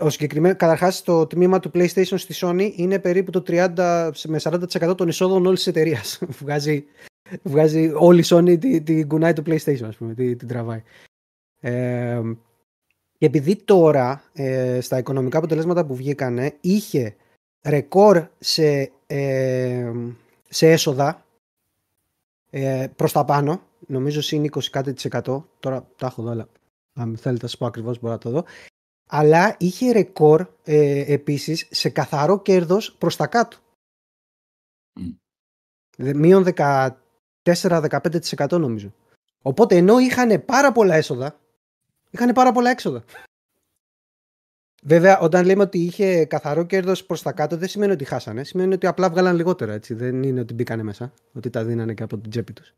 ο 0.01 0.11
συγκεκριμένο, 0.11 0.57
καταρχάς 0.57 1.03
το 1.03 1.27
τμήμα 1.27 1.61
του 1.61 1.71
PlayStation 1.75 2.19
στη 2.19 2.35
Sony 2.37 2.73
είναι 2.77 2.99
περίπου 2.99 3.31
το 3.31 3.43
30 3.47 4.11
με 4.27 4.41
40% 4.43 4.97
των 4.97 5.09
εισόδων 5.09 5.47
όλης 5.47 5.59
της 5.59 5.67
εταιρείας. 5.67 6.19
βγάζει, 6.41 6.85
βγάζει 7.43 7.93
όλη 7.95 8.21
η 8.21 8.25
Sony 8.27 8.61
την, 8.61 8.85
την 8.85 9.09
κουνάει 9.09 9.33
το 9.33 9.43
PlayStation 9.47 9.85
ας 9.85 9.97
πούμε, 9.97 10.15
την, 10.15 10.39
την 10.39 10.49
τραβάει. 10.49 10.83
Ε, 11.61 12.21
και 13.19 13.27
επειδή 13.27 13.57
τώρα 13.57 14.23
ε, 14.33 14.81
στα 14.81 14.99
οικονομικά 14.99 15.39
αποτελέσματα 15.39 15.87
που 15.87 15.95
βγήκανε 15.95 16.55
είχε 16.61 17.17
ρεκόρ 17.67 18.27
σε, 18.39 18.93
ε, 19.07 19.93
σε 20.49 20.71
έσοδα 20.71 21.27
ε, 22.51 22.87
προς 22.97 23.13
τα 23.13 23.25
πάνω. 23.25 23.61
Νομίζω 23.87 24.21
συν 24.21 24.51
20 24.51 24.65
κάτι 24.71 24.93
της 24.93 25.05
εκατό. 25.05 25.49
Τώρα 25.61 25.89
τα 25.97 26.07
έχω 26.07 26.23
εδώ, 26.23 26.31
αλλά 26.31 26.49
αν 26.95 27.17
θέλετε 27.17 27.43
να 27.43 27.49
σας 27.49 27.59
πω 27.59 27.67
ακριβώς 27.67 28.01
μπορώ 28.01 28.13
να 28.13 28.19
το 28.19 28.31
δω. 28.31 28.45
Αλλά 29.07 29.57
είχε 29.59 29.93
ρεκόρ 29.93 30.47
ε, 30.65 31.13
επίσης 31.13 31.69
σε 31.71 31.89
καθαρό 31.89 32.43
κέρδος 32.43 32.93
προς 32.93 33.17
τα 33.17 33.27
κάτω. 33.27 33.57
Mm. 35.01 35.17
Μείον 36.15 36.45
14-15% 37.43 38.51
νομίζω. 38.51 38.95
Οπότε 39.43 39.77
ενώ 39.77 39.99
είχαν 39.99 40.45
πάρα 40.45 40.73
πολλά 40.73 40.95
έσοδα, 40.95 41.41
είχαν 42.11 42.33
πάρα 42.33 42.53
πολλά 42.53 42.71
έξοδα. 42.71 43.05
Βέβαια, 44.83 45.19
όταν 45.19 45.45
λέμε 45.45 45.63
ότι 45.63 45.79
είχε 45.79 46.25
καθαρό 46.25 46.67
κέρδος 46.67 47.05
προς 47.05 47.23
τα 47.23 47.33
κάτω, 47.33 47.57
δεν 47.57 47.69
σημαίνει 47.69 47.93
ότι 47.93 48.05
χάσανε. 48.05 48.45
Σημαίνει 48.45 48.75
ότι 48.75 48.87
απλά 48.87 49.11
βγάλαν 49.11 49.37
λιγότερα. 49.37 49.73
Έτσι. 49.73 49.95
Δεν 49.95 50.23
είναι 50.23 50.41
ότι 50.41 50.55
μπήκανε 50.55 50.83
μέσα. 50.83 51.13
Ότι 51.33 51.51
τα 51.51 51.65
δίνανε 51.65 51.95
και 51.95 52.03
από 52.03 52.19
την 52.19 52.31
τσέπη 52.31 52.53
τους. 52.53 52.75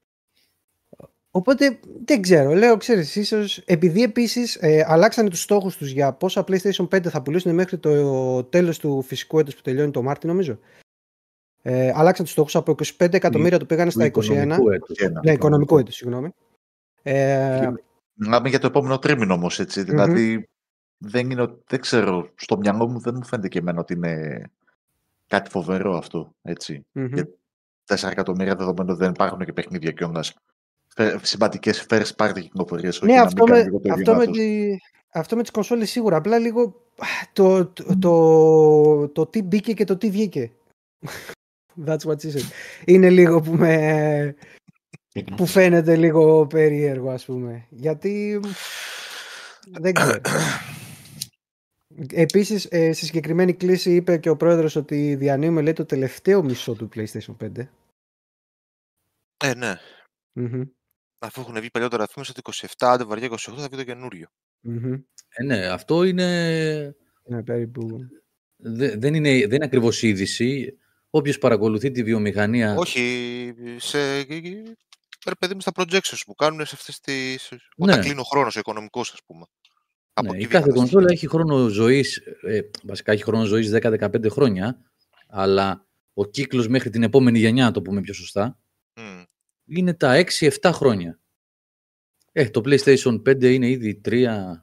Οπότε 1.31 1.79
δεν 2.05 2.23
ξέρω. 2.23 2.53
Λέω, 2.53 2.77
ξέρεις, 2.77 3.17
ίσως 3.17 3.59
επειδή 3.59 4.03
επίσης 4.03 4.57
ε, 4.61 4.85
αλλάξανε 4.89 5.29
τους 5.29 5.41
στόχους 5.41 5.77
τους 5.77 5.91
για 5.91 6.13
πόσα 6.13 6.45
PlayStation 6.49 6.89
5 6.89 7.09
θα 7.09 7.23
πουλήσουν 7.23 7.55
μέχρι 7.55 7.79
το 7.79 8.45
τέλος 8.45 8.79
του 8.79 9.03
φυσικού 9.03 9.39
έτους 9.39 9.55
που 9.55 9.61
τελειώνει 9.63 9.91
το 9.91 10.03
Μάρτι, 10.03 10.27
νομίζω. 10.27 10.59
Ε, 11.63 11.93
αλλάξαν 11.95 12.25
τους 12.25 12.33
στόχους 12.33 12.57
από 12.57 12.75
25 12.99 13.15
εκατομμύρια 13.15 13.59
το 13.59 13.67
πήγανε 13.67 13.91
στα 13.91 14.05
21. 14.05 14.59
Ναι, 15.23 15.33
οικονομικό 15.33 15.79
έτους, 15.79 15.95
συγγνώμη. 15.95 16.35
Ε, 17.03 17.71
Μιλάμε 18.15 18.49
για 18.49 18.59
το 18.59 18.67
επόμενο 18.67 18.99
τρίμηνο 18.99 19.35
όμως, 19.35 19.61
έτσι. 19.61 19.83
Δηλαδή, 19.83 20.49
δεν, 20.99 21.31
είναι, 21.31 21.55
δεν 21.67 21.81
ξέρω, 21.81 22.31
στο 22.35 22.57
μυαλό 22.57 22.89
μου 22.89 23.01
δεν 23.01 23.15
μου 23.17 23.25
φαίνεται 23.25 23.49
και 23.49 23.59
εμένα 23.59 23.81
ότι 23.81 23.93
είναι 23.93 24.43
κάτι 25.27 25.51
φοβερό 25.51 25.97
αυτό, 25.97 26.35
έτσι. 26.43 26.87
Mm-hmm. 26.95 27.11
Για 27.13 27.29
4 27.87 28.11
εκατομμύρια 28.11 28.55
δεδομένου 28.55 28.95
δεν 28.95 29.11
υπάρχουν 29.11 29.45
και 29.45 29.53
παιχνίδια 29.53 29.93
κιόλας. 29.93 30.35
Σημαντικέ 31.23 31.73
first 31.89 32.11
party 32.17 32.41
κυκλοφορίες. 32.41 33.01
Ναι, 33.03 33.21
αυτό, 33.21 33.47
με, 33.47 33.71
αυτό, 33.91 34.15
με 34.15 34.27
τη, 34.27 34.77
αυτό 35.13 35.37
με 35.37 35.43
τις 35.43 35.51
κονσόλες 35.51 35.91
σίγουρα. 35.91 36.17
Απλά 36.17 36.39
λίγο 36.39 36.83
το, 37.33 37.67
το, 37.67 37.99
το, 37.99 39.09
το, 39.09 39.27
τι 39.27 39.43
μπήκε 39.43 39.73
και 39.73 39.85
το 39.85 39.97
τι 39.97 40.11
βγήκε. 40.11 40.53
That's 41.87 42.05
what 42.05 42.17
she 42.17 42.33
said. 42.33 42.51
Είναι 42.85 43.11
λίγο 43.11 43.41
που 43.41 43.53
με... 43.53 44.35
που 45.37 45.47
φαίνεται 45.47 45.97
λίγο 45.97 46.47
περίεργο 46.47 47.11
ας 47.11 47.25
πούμε. 47.25 47.67
Γιατί 47.71 48.41
δεν 49.71 49.95
ξέρω. 49.95 50.21
Επίσης, 52.13 52.67
ε, 52.71 52.93
στη 52.93 53.05
συγκεκριμένη 53.05 53.55
κλίση 53.55 53.95
είπε 53.95 54.17
και 54.17 54.31
ο 54.31 54.37
πρόεδρος 54.37 54.77
ότι 54.77 55.15
διανύουμε 55.15 55.63
λέει, 55.63 55.73
το 55.73 55.85
τελευταίο 55.85 56.43
μισό 56.43 56.75
του 56.75 56.89
PlayStation 56.95 57.37
5. 57.45 57.67
Ε, 59.37 59.55
ναι. 59.55 59.75
Mm-hmm. 60.41 60.63
Αφού 61.19 61.41
έχουν 61.41 61.55
βγει 61.59 61.71
παλιότερα 61.71 62.07
φήμε 62.07 62.27
ότι 62.31 62.41
27, 62.45 62.67
αν 62.79 62.99
δεν 62.99 63.07
βαριά 63.07 63.29
28 63.31 63.37
θα 63.37 63.69
βγει 63.69 63.77
το 63.77 63.85
καινούριο. 63.85 64.29
Mm-hmm. 64.69 65.03
Ε, 65.29 65.43
ναι, 65.43 65.67
αυτό 65.67 66.05
είναι 66.05 66.97
Ναι, 67.25 67.43
περίπου. 67.43 67.99
δεν, 68.57 69.15
είναι, 69.15 69.31
δεν 69.31 69.53
είναι 69.53 69.65
ακριβώς 69.65 70.03
είδηση. 70.03 70.79
Όποιος 71.11 71.39
παρακολουθεί 71.39 71.91
τη 71.91 72.03
βιομηχανία... 72.03 72.75
Όχι, 72.75 73.55
σε... 73.77 73.99
Ρε 75.27 75.35
παιδί 75.39 75.55
μου 75.55 75.61
στα 75.61 75.73
projections 75.75 76.21
που 76.27 76.35
κάνουν 76.35 76.67
σε 76.67 76.75
αυτές 76.75 77.01
τις... 77.01 77.49
Ναι. 77.51 77.59
Όταν 77.77 78.01
κλείνει 78.01 78.21
ο 78.21 78.23
χρόνος 78.23 78.57
ο 78.57 78.59
οικονομικός, 78.59 79.13
ας 79.13 79.21
πούμε. 79.27 79.45
Ναι, 80.23 80.39
η 80.39 80.47
κάθε 80.47 80.71
κονσόλα 80.75 81.07
έχει 81.11 81.29
χρόνο 81.29 81.69
ζωής, 81.69 82.17
ε, 82.43 82.61
βασικά 82.83 83.13
έχει 83.13 83.23
χρόνο 83.23 83.45
ζωής 83.45 83.71
10-15 83.75 84.31
χρόνια, 84.31 84.79
αλλά 85.29 85.87
ο 86.15 86.25
κύκλος 86.27 86.69
μέχρι 86.69 86.91
την 86.91 87.03
επόμενη 87.03 87.39
γενιά, 87.39 87.65
να 87.65 87.71
το 87.71 87.83
πούμε 87.83 88.01
πιο 88.01 88.15
σωστά, 88.15 88.59
mm. 88.95 89.25
Είναι 89.69 89.95
τα 89.95 90.25
6-7 90.39 90.71
χρόνια. 90.73 91.21
Ε, 92.33 92.49
το 92.49 92.61
PlayStation 92.65 93.23
5 93.29 93.43
είναι 93.43 93.69
ήδη 93.69 94.01
3, 94.05 94.13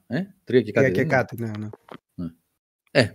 ε, 0.07 0.21
3 0.43 0.63
και 0.63 0.71
κάτι. 0.71 0.89
3 0.89 0.91
και 0.91 1.03
κάτι, 1.03 1.41
ναι, 1.41 1.51
ναι. 1.59 1.69
ναι. 2.15 2.29
Ε, 2.91 3.09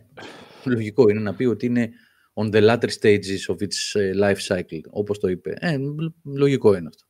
λογικό 0.65 1.09
είναι 1.09 1.21
να 1.21 1.35
πει 1.35 1.45
ότι 1.45 1.67
είναι 1.67 1.91
on 2.35 2.55
the 2.55 2.69
latter 2.69 2.89
stages 3.01 3.47
of 3.49 3.57
its 3.57 4.01
ε, 4.01 4.13
life 4.15 4.47
cycle, 4.47 4.83
όπως 4.91 5.19
το 5.19 5.29
είπε. 5.29 5.57
Ε, 5.59 5.77
λογικό 6.25 6.75
είναι 6.77 6.89
αυτό. 6.89 7.05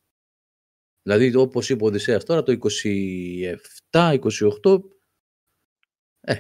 Δηλαδή, 1.03 1.35
όπως 1.35 1.71
είπε 1.71 1.85
ο 1.85 1.87
Οδυσσέας 1.87 2.25
τώρα, 2.25 2.43
το 2.43 2.59
27-28, 3.91 4.81
ε, 6.21 6.35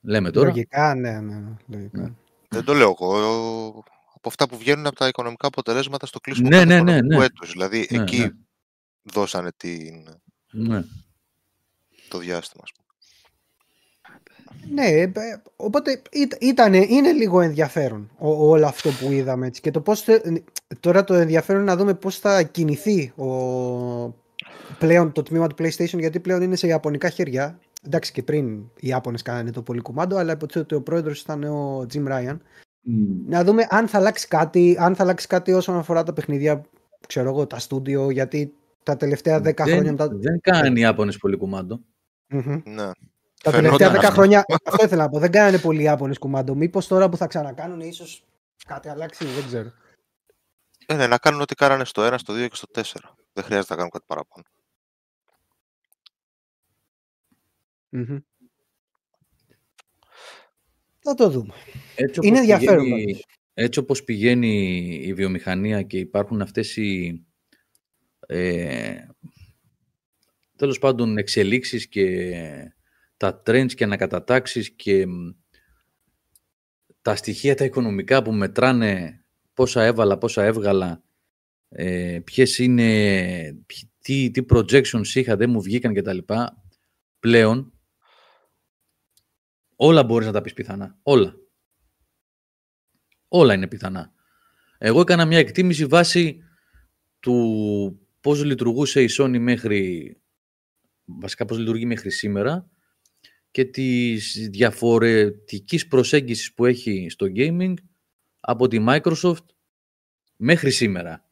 λέμε 0.00 0.30
τώρα. 0.30 0.48
Λογικά, 0.48 0.94
ναι, 0.94 1.20
ναι, 1.20 1.56
λογικά. 1.66 2.00
Ναι. 2.00 2.12
Δεν 2.48 2.64
το 2.64 2.72
λέω 2.72 2.96
εγώ. 3.00 3.84
Από 4.24 4.30
αυτά 4.30 4.48
που 4.48 4.58
βγαίνουν 4.58 4.86
από 4.86 4.96
τα 4.96 5.06
οικονομικά 5.08 5.46
αποτελέσματα 5.46 6.06
στο 6.06 6.20
κλείσιμο 6.20 6.48
ναι, 6.48 6.64
ναι, 6.64 6.80
ναι, 6.80 7.00
ναι. 7.00 7.24
έτους. 7.24 7.52
Δηλαδή, 7.52 7.86
ναι, 7.90 8.02
εκεί 8.02 8.18
ναι. 8.18 8.28
δώσανε 9.02 9.50
την... 9.56 10.08
ναι. 10.50 10.84
το 12.08 12.18
διάστημα, 12.18 12.64
Ναι, 14.74 14.86
ε, 14.86 15.12
οπότε 15.56 16.02
ήταν, 16.40 16.74
είναι 16.74 17.12
λίγο 17.12 17.40
ενδιαφέρον 17.40 18.10
όλο 18.18 18.66
αυτό 18.66 18.90
που 18.90 19.10
είδαμε. 19.10 19.46
Έτσι. 19.46 19.60
Και 19.60 19.70
το 19.70 19.80
πώς, 19.80 20.04
τώρα 20.80 21.04
το 21.04 21.14
ενδιαφέρον 21.14 21.62
είναι 21.62 21.70
να 21.70 21.76
δούμε 21.76 21.94
πώς 21.94 22.18
θα 22.18 22.42
κινηθεί 22.42 23.12
ο, 23.16 23.26
πλέον 24.78 25.12
το 25.12 25.22
τμήμα 25.22 25.46
του 25.46 25.56
PlayStation 25.58 25.98
γιατί 25.98 26.20
πλέον 26.20 26.42
είναι 26.42 26.56
σε 26.56 26.66
ιαπωνικά 26.66 27.08
χέρια. 27.08 27.58
Εντάξει 27.82 28.12
και 28.12 28.22
πριν 28.22 28.58
οι 28.58 28.88
Ιάπωνες 28.88 29.22
κάνανε 29.22 29.50
το 29.50 29.62
πολύ 29.62 29.80
κουμάντο 29.80 30.16
αλλά 30.16 30.32
υποτίθεται 30.32 30.64
ότι 30.64 30.74
ο 30.74 30.82
πρόεδρος 30.82 31.20
ήταν 31.20 31.44
ο 31.44 31.86
Jim 31.92 32.08
Ryan. 32.08 32.36
Να 33.26 33.44
δούμε 33.44 33.66
αν 33.70 33.88
θα 33.88 33.98
αλλάξει 33.98 34.28
κάτι, 34.28 34.76
αν 34.78 34.94
θα 34.94 35.02
αλλάξει 35.02 35.26
κάτι 35.26 35.52
όσον 35.52 35.76
αφορά 35.76 36.02
τα 36.02 36.12
παιχνίδια, 36.12 36.64
ξέρω 37.06 37.28
εγώ, 37.28 37.46
τα 37.46 37.58
στούντιο, 37.58 38.10
γιατί 38.10 38.54
τα 38.82 38.96
τελευταία 38.96 39.38
10 39.38 39.54
χρόνια... 39.58 39.96
Τα... 39.96 40.08
Δεν 40.08 40.40
κάνει 40.40 40.78
οι 40.78 40.82
Ιάπωνες 40.82 41.16
πολύ 41.16 41.36
κουμάντο. 41.36 41.80
Ναι. 42.64 42.90
Τα 43.42 43.50
τελευταία 43.50 43.92
10 43.92 44.02
χρόνια, 44.02 44.44
αυτό 44.64 44.84
ήθελα 44.84 45.02
να 45.02 45.08
πω, 45.08 45.18
δεν 45.18 45.30
κάνανε 45.30 45.58
πολύ 45.58 45.82
Ιάπωνες 45.82 46.18
κουμάντο. 46.18 46.54
Μήπως 46.54 46.86
τώρα 46.86 47.08
που 47.08 47.16
θα 47.16 47.26
ξανακάνουν 47.26 47.80
ίσως 47.80 48.24
κάτι 48.66 48.88
αλλάξει, 48.88 49.24
δεν 49.24 49.46
ξέρω. 49.46 49.72
Ε, 50.86 50.94
ναι, 50.94 51.06
να 51.06 51.18
κάνουν 51.18 51.40
ό,τι 51.40 51.54
κάνανε 51.54 51.84
στο 51.84 52.06
1, 52.06 52.14
στο 52.18 52.34
2 52.34 52.48
και 52.48 52.56
στο 52.56 52.68
4. 52.74 52.82
Δεν 53.32 53.44
χρειάζεται 53.44 53.72
να 53.72 53.76
κάνουν 53.76 53.90
κάτι 53.90 54.04
παραπάνω. 54.06 54.44
Θα 61.02 61.14
το 61.14 61.30
δούμε. 61.30 61.54
Έτσι 61.96 62.20
Είναι 62.22 62.38
ενδιαφέρον. 62.38 62.84
Πηγαίνει, 62.84 63.20
έτσι 63.54 63.78
όπως 63.78 64.04
πηγαίνει 64.04 64.84
η 65.04 65.14
βιομηχανία 65.14 65.82
και 65.82 65.98
υπάρχουν 65.98 66.42
αυτές 66.42 66.76
οι 66.76 67.22
ε, 68.26 68.94
τέλος 70.56 70.78
πάντων 70.78 71.18
εξελίξεις 71.18 71.88
και 71.88 72.32
τα 73.16 73.42
trends 73.46 73.72
και 73.74 73.84
ανακατατάξεις 73.84 74.70
και 74.70 75.06
τα 77.02 77.16
στοιχεία 77.16 77.54
τα 77.54 77.64
οικονομικά 77.64 78.22
που 78.22 78.32
μετράνε 78.32 79.24
πόσα 79.54 79.84
έβαλα, 79.84 80.18
πόσα 80.18 80.44
έβγαλα, 80.44 81.02
ε, 81.68 82.18
ποιες 82.24 82.58
είναι, 82.58 83.64
τι, 84.00 84.30
τι 84.30 84.42
projections 84.48 85.06
είχα, 85.14 85.36
δεν 85.36 85.50
μου 85.50 85.62
βγήκαν 85.62 85.94
κτλ. 85.94 86.18
Πλέον 87.18 87.72
Όλα 89.84 90.04
μπορείς 90.04 90.26
να 90.26 90.32
τα 90.32 90.40
πεις 90.40 90.52
πιθανά. 90.52 90.98
Όλα. 91.02 91.34
Όλα 93.28 93.54
είναι 93.54 93.66
πιθανά. 93.66 94.12
Εγώ 94.78 95.00
έκανα 95.00 95.24
μια 95.24 95.38
εκτίμηση 95.38 95.86
βάσει 95.86 96.42
του 97.20 98.06
πώς 98.20 98.44
λειτουργούσε 98.44 99.02
η 99.02 99.08
Sony 99.18 99.38
μέχρι, 99.38 100.16
βασικά 101.04 101.44
πώς 101.44 101.58
λειτουργεί 101.58 101.86
μέχρι 101.86 102.10
σήμερα 102.10 102.70
και 103.50 103.64
της 103.64 104.48
διαφορετικής 104.50 105.86
προσέγγισης 105.86 106.54
που 106.54 106.64
έχει 106.64 107.06
στο 107.10 107.26
gaming 107.36 107.74
από 108.40 108.68
τη 108.68 108.84
Microsoft 108.88 109.46
μέχρι 110.36 110.70
σήμερα. 110.70 111.28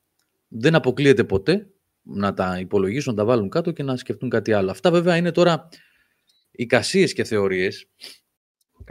Δεν 0.48 0.74
αποκλείεται 0.74 1.24
ποτέ 1.24 1.70
να 2.02 2.34
τα 2.34 2.58
υπολογίσουν, 2.58 3.14
να 3.14 3.18
τα 3.18 3.24
βάλουν 3.24 3.48
κάτω 3.48 3.70
και 3.70 3.82
να 3.82 3.96
σκεφτούν 3.96 4.28
κάτι 4.28 4.52
άλλο. 4.52 4.70
Αυτά 4.70 4.90
βέβαια 4.90 5.16
είναι 5.16 5.32
τώρα 5.32 5.68
εικασίες 6.50 7.12
και 7.12 7.24
θεωρίες 7.24 7.88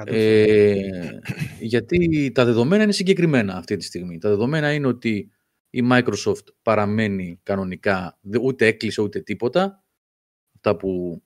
ε, 0.06 1.20
γιατί 1.60 2.32
τα 2.34 2.46
δεδομένα 2.46 2.84
είναι 2.84 2.92
συγκεκριμένα 2.92 3.56
αυτή 3.56 3.76
τη 3.76 3.84
στιγμή. 3.84 4.18
Τα 4.18 4.30
δεδομένα 4.30 4.74
είναι 4.74 4.88
ότι 4.88 5.32
η 5.70 5.88
Microsoft 5.92 6.44
παραμένει 6.62 7.40
κανονικά, 7.44 8.20
ούτε 8.42 8.66
έκλεισε 8.66 9.02
ούτε 9.02 9.22
τίποτα. 9.22 9.84
Τα 10.62 10.76
που 10.76 11.22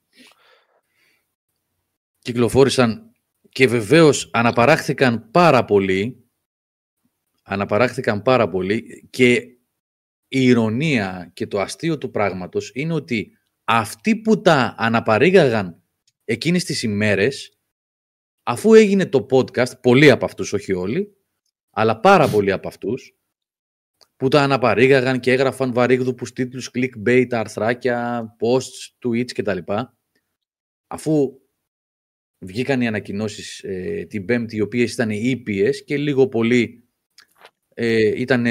κυκλοφόρησαν 2.18 3.12
και 3.48 3.66
βεβαίως 3.66 4.30
αναπαράχθηκαν 4.32 5.30
πάρα 5.30 5.64
πολύ. 5.64 6.28
Αναπαράχθηκαν 7.42 8.22
πάρα 8.22 8.48
πολύ 8.48 9.08
και 9.10 9.34
η 10.28 10.42
ηρωνία 10.42 11.30
και 11.34 11.46
το 11.46 11.60
αστείο 11.60 11.98
του 11.98 12.10
πράγματος 12.10 12.70
είναι 12.74 12.94
ότι 12.94 13.38
αυτοί 13.64 14.16
που 14.16 14.40
τα 14.40 14.74
αναπαρήγαγαν 14.78 15.82
εκείνες 16.24 16.64
τις 16.64 16.82
ημέρες 16.82 17.53
αφού 18.44 18.74
έγινε 18.74 19.06
το 19.06 19.26
podcast, 19.30 19.80
πολλοί 19.80 20.10
από 20.10 20.24
αυτούς, 20.24 20.52
όχι 20.52 20.72
όλοι, 20.72 21.16
αλλά 21.70 22.00
πάρα 22.00 22.28
πολλοί 22.28 22.52
από 22.52 22.68
αυτούς, 22.68 23.16
που 24.16 24.28
τα 24.28 24.42
αναπαρήγαγαν 24.42 25.20
και 25.20 25.32
έγραφαν 25.32 25.72
βαρύγδουπους 25.72 26.32
τίτλους, 26.32 26.70
clickbait, 26.74 27.26
αρθράκια, 27.30 28.26
posts, 28.40 29.06
tweets 29.06 29.32
κτλ. 29.32 29.58
Αφού 30.86 31.40
βγήκαν 32.38 32.80
οι 32.80 32.86
ανακοινώσεις 32.86 33.62
ε, 33.64 34.06
την 34.08 34.24
Πέμπτη, 34.24 34.56
οι 34.56 34.60
οποίες 34.60 34.92
ήταν 34.92 35.10
ήπιες 35.10 35.84
και 35.84 35.96
λίγο 35.96 36.28
πολύ 36.28 36.88
ε, 37.74 38.20
ήταν 38.20 38.46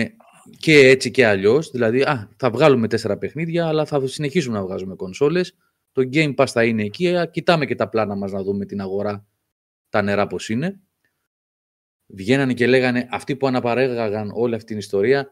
και 0.57 0.77
έτσι 0.77 1.11
και 1.11 1.25
αλλιώς. 1.25 1.69
Δηλαδή, 1.69 2.01
α, 2.01 2.29
θα 2.37 2.49
βγάλουμε 2.49 2.87
τέσσερα 2.87 3.17
παιχνίδια, 3.17 3.67
αλλά 3.67 3.85
θα 3.85 4.07
συνεχίσουμε 4.07 4.57
να 4.57 4.63
βγάζουμε 4.63 4.95
κονσόλες. 4.95 5.55
Το 5.91 6.09
Game 6.13 6.35
Pass 6.35 6.47
θα 6.47 6.63
είναι 6.63 6.83
εκεί. 6.83 7.13
κοιτάμε 7.31 7.65
και 7.65 7.75
τα 7.75 7.89
πλάνα 7.89 8.15
μας 8.15 8.31
να 8.31 8.43
δούμε 8.43 8.65
την 8.65 8.81
αγορά 8.81 9.27
τα 9.93 10.01
νερά 10.01 10.27
πώς 10.27 10.49
είναι. 10.49 10.79
Βγαίνανε 12.05 12.53
και 12.53 12.67
λέγανε 12.67 13.07
αυτοί 13.11 13.35
που 13.35 13.47
αναπαρέγαγαν 13.47 14.31
όλη 14.33 14.55
αυτή 14.55 14.67
την 14.67 14.77
ιστορία 14.77 15.31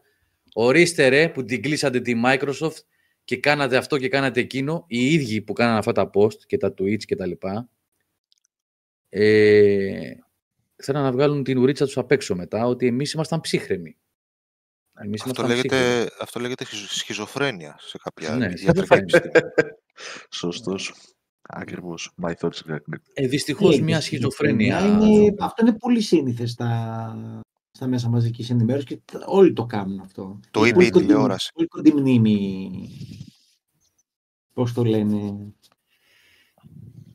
ορίστε 0.52 1.08
ρε 1.08 1.28
που 1.28 1.44
την 1.44 1.62
κλείσατε 1.62 2.00
τη 2.00 2.20
Microsoft 2.24 2.80
και 3.24 3.36
κάνατε 3.36 3.76
αυτό 3.76 3.98
και 3.98 4.08
κάνατε 4.08 4.40
εκείνο 4.40 4.84
οι 4.88 5.12
ίδιοι 5.12 5.40
που 5.40 5.52
κάνανε 5.52 5.78
αυτά 5.78 5.92
τα 5.92 6.10
post 6.14 6.36
και 6.46 6.56
τα 6.56 6.74
tweets 6.78 7.04
και 7.04 7.16
τα 7.16 7.26
λοιπά 7.26 7.68
ε, 9.08 10.12
θέλουν 10.76 11.02
να 11.02 11.12
βγάλουν 11.12 11.42
την 11.42 11.58
ουρίτσα 11.58 11.84
τους 11.84 11.98
απ' 11.98 12.12
έξω 12.12 12.34
μετά 12.34 12.66
ότι 12.66 12.86
εμείς 12.86 13.12
ήμασταν 13.12 13.40
ψύχρεμοι. 13.40 13.96
Εμείς 15.04 15.22
αυτό, 15.22 15.42
λέγεται, 15.42 16.10
αυτό 16.20 16.40
λέγεται 16.40 16.64
σχιζοφρένεια 16.88 17.76
σε 17.80 17.98
κάποια 17.98 18.36
ναι, 18.36 18.52
Σωστός. 20.30 20.94
Ακριβώς. 21.42 22.14
My 22.22 22.32
thoughts 22.40 22.80
ε, 23.12 23.26
Δυστυχώς 23.26 23.80
μια 23.80 24.00
σχιζοφρένεια. 24.00 24.86
Είναι, 24.86 25.34
αυτό 25.38 25.66
είναι 25.66 25.78
πολύ 25.78 26.00
σύνηθε 26.00 26.46
στα, 26.46 27.16
στα 27.70 27.86
μέσα 27.86 28.08
μαζικής 28.08 28.50
ενημέρωσης 28.50 28.88
και 28.88 29.00
όλοι 29.24 29.52
το 29.52 29.66
κάνουν 29.66 30.00
αυτό. 30.00 30.40
Το 30.50 30.64
είπε 30.64 30.84
η 30.84 30.90
τηλεόραση. 30.90 31.50
Πολύ 31.54 31.66
κοντή 31.66 31.92
μνήμη. 31.92 32.70
Πώς 34.52 34.72
το 34.72 34.84
λένε; 34.84 35.52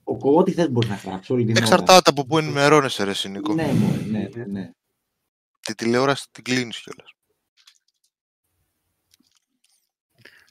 Ο, 0.03 0.37
ό,τι 0.37 0.51
θες 0.51 0.69
μπορείς 0.69 0.89
να 0.89 0.95
γράψεις. 0.95 1.29
Όλη 1.29 1.45
την 1.45 1.57
Εξαρτάται 1.57 2.09
από 2.09 2.25
πού 2.25 2.37
ενημερώνεσαι, 2.37 3.03
ρε 3.03 3.13
Σινικό. 3.13 3.53
Ναι, 3.53 3.71
ναι, 4.09 4.29
ναι, 4.35 4.45
ναι. 4.45 4.71
Τη 5.59 5.75
τηλεόραση 5.75 6.27
την 6.31 6.43
κλείνεις 6.43 6.79
κιόλας. 6.79 7.11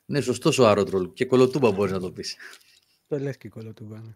Ναι, 0.07 0.21
σωστός 0.21 0.59
ο 0.59 0.69
Άρωτρολ. 0.69 1.13
Και 1.13 1.25
κολοτούμπα 1.25 1.73
μπορείς 1.73 1.93
να 1.93 2.01
το 2.01 2.11
πεις. 2.11 2.37
Το 3.09 3.19
λες 3.19 3.37
και 3.37 3.49
κολοτούμπα. 3.49 3.97
Ναι. 4.01 4.15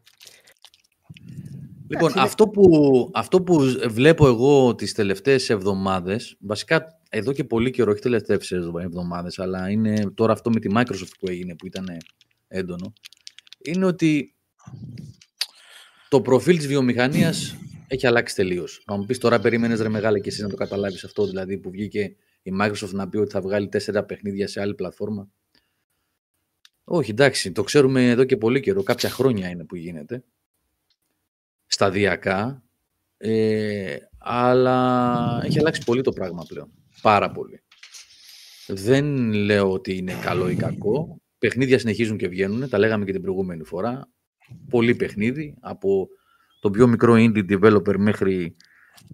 Λοιπόν, 1.88 2.12
αυτό 2.14 2.48
που, 2.48 3.10
αυτό 3.14 3.42
που 3.42 3.58
βλέπω 3.88 4.26
εγώ 4.26 4.74
τις 4.74 4.92
τελευταίες 4.92 5.50
εβδομάδες, 5.50 6.36
βασικά 6.40 7.00
εδώ 7.10 7.32
και 7.32 7.44
πολύ 7.44 7.70
καιρό, 7.70 7.90
όχι 7.90 8.00
τελευταίες 8.00 8.50
εβδομάδες, 8.50 9.38
αλλά 9.38 9.70
είναι 9.70 10.10
τώρα 10.14 10.32
αυτό 10.32 10.50
με 10.50 10.60
τη 10.60 10.68
Microsoft 10.74 11.12
που 11.20 11.28
έγινε, 11.28 11.56
που 11.56 11.66
ήταν 11.66 11.86
έντονο, 12.48 12.92
είναι 13.62 13.86
ότι 13.86 14.34
το 16.08 16.20
προφίλ 16.20 16.56
της 16.56 16.66
βιομηχανίας 16.66 17.56
έχει 17.86 18.06
αλλάξει 18.06 18.34
τελείως. 18.34 18.82
Να 18.86 18.96
μου 18.96 19.04
πεις 19.04 19.18
τώρα, 19.18 19.38
περίμενες 19.38 19.80
ρε 19.80 19.88
μεγάλη 19.88 20.20
και 20.20 20.28
εσύ 20.28 20.42
να 20.42 20.48
το 20.48 20.56
καταλάβεις 20.56 21.04
αυτό, 21.04 21.26
δηλαδή 21.26 21.58
που 21.58 21.70
βγήκε 21.70 22.16
η 22.42 22.52
Microsoft 22.60 22.92
να 22.92 23.08
πει 23.08 23.16
ότι 23.16 23.30
θα 23.30 23.40
βγάλει 23.40 23.68
τέσσερα 23.68 24.04
παιχνίδια 24.04 24.48
σε 24.48 24.60
άλλη 24.60 24.74
πλατφόρμα. 24.74 25.28
Όχι, 26.84 27.10
εντάξει, 27.10 27.52
το 27.52 27.62
ξέρουμε 27.62 28.10
εδώ 28.10 28.24
και 28.24 28.36
πολύ 28.36 28.60
καιρό. 28.60 28.82
Κάποια 28.82 29.10
χρόνια 29.10 29.48
είναι 29.48 29.64
που 29.64 29.76
γίνεται. 29.76 30.24
Σταδιακά. 31.66 32.62
Ε, 33.16 33.96
αλλά 34.18 35.40
έχει 35.44 35.58
αλλάξει 35.58 35.84
πολύ 35.84 36.02
το 36.02 36.12
πράγμα 36.12 36.44
πλέον. 36.48 36.70
Πάρα 37.02 37.30
πολύ. 37.30 37.62
Δεν 38.66 39.32
λέω 39.32 39.72
ότι 39.72 39.96
είναι 39.96 40.14
καλό 40.22 40.48
ή 40.48 40.54
κακό. 40.54 41.20
Παιχνίδια 41.38 41.78
συνεχίζουν 41.78 42.16
και 42.16 42.28
βγαίνουν. 42.28 42.68
Τα 42.68 42.78
λέγαμε 42.78 43.04
και 43.04 43.12
την 43.12 43.22
προηγούμενη 43.22 43.64
φορά. 43.64 44.08
Πολύ 44.68 44.94
παιχνίδι. 44.94 45.56
Από 45.60 46.08
το 46.60 46.70
πιο 46.70 46.86
μικρό 46.86 47.14
indie 47.16 47.50
developer 47.50 47.96
μέχρι 47.96 48.56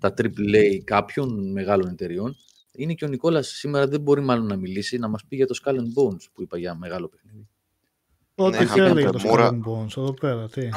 τα 0.00 0.14
AAA 0.16 0.78
κάποιων 0.84 1.52
μεγάλων 1.52 1.88
εταιριών. 1.88 2.36
Είναι 2.72 2.94
και 2.94 3.04
ο 3.04 3.08
Νικόλας 3.08 3.48
σήμερα 3.48 3.88
δεν 3.88 4.00
μπορεί 4.00 4.20
μάλλον 4.20 4.46
να 4.46 4.56
μιλήσει, 4.56 4.98
να 4.98 5.08
μας 5.08 5.24
πει 5.28 5.36
για 5.36 5.46
το 5.46 5.58
Skull 5.64 5.74
and 5.74 5.74
Bones 6.02 6.30
που 6.32 6.42
είπα 6.42 6.58
για 6.58 6.74
μεγάλο 6.74 7.08
παιχνίδι. 7.08 7.48
Ό,τι 8.38 8.58
ναι, 8.58 8.66
θέλει 8.66 9.00
για 9.00 9.10
το 9.10 9.20
Skull 9.24 9.38
and 9.38 9.60
Bones, 9.60 9.96
εδώ 9.96 10.14
πέρα. 10.14 10.48
Τι. 10.48 10.68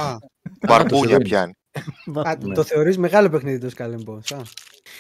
Μπαρπούνια 0.68 1.18
πιάνει. 1.18 1.54
Α, 2.24 2.36
ναι. 2.42 2.54
Το 2.54 2.64
θεωρείς 2.64 2.98
μεγάλο 2.98 3.30
παιχνίδι 3.30 3.58
το 3.58 3.70
Skull 3.78 3.96
and 3.96 4.04
Bones. 4.06 4.42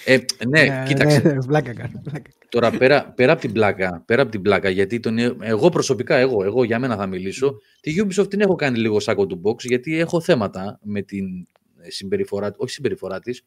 Ε, 0.05 0.17
ναι, 0.47 0.63
ναι, 0.63 0.83
κοίταξε. 0.87 1.19
Ναι, 1.19 1.45
πλάκα 1.45 1.73
κάνω. 1.73 2.01
Τώρα 2.49 2.71
πέρα, 2.71 3.11
πέρα, 3.11 3.31
από 3.31 3.41
την 3.41 3.51
πλάκα, 3.51 4.03
πέρα 4.05 4.21
από 4.21 4.31
την 4.31 4.41
πλάκα, 4.41 4.69
γιατί 4.69 4.99
τον, 4.99 5.17
εγώ 5.41 5.69
προσωπικά, 5.69 6.15
εγώ, 6.15 6.43
εγώ 6.43 6.63
για 6.63 6.79
μένα 6.79 6.95
θα 6.95 7.07
μιλήσω, 7.07 7.59
τη 7.81 7.95
Ubisoft 7.97 8.29
την 8.29 8.41
έχω 8.41 8.55
κάνει 8.55 8.77
λίγο 8.77 8.99
σάκο 8.99 9.25
του 9.25 9.41
box, 9.43 9.59
γιατί 9.59 9.99
έχω 9.99 10.21
θέματα 10.21 10.79
με 10.83 11.01
την 11.01 11.47
συμπεριφορά, 11.87 12.53
όχι 12.57 12.71
συμπεριφορά 12.71 13.19
της, 13.19 13.43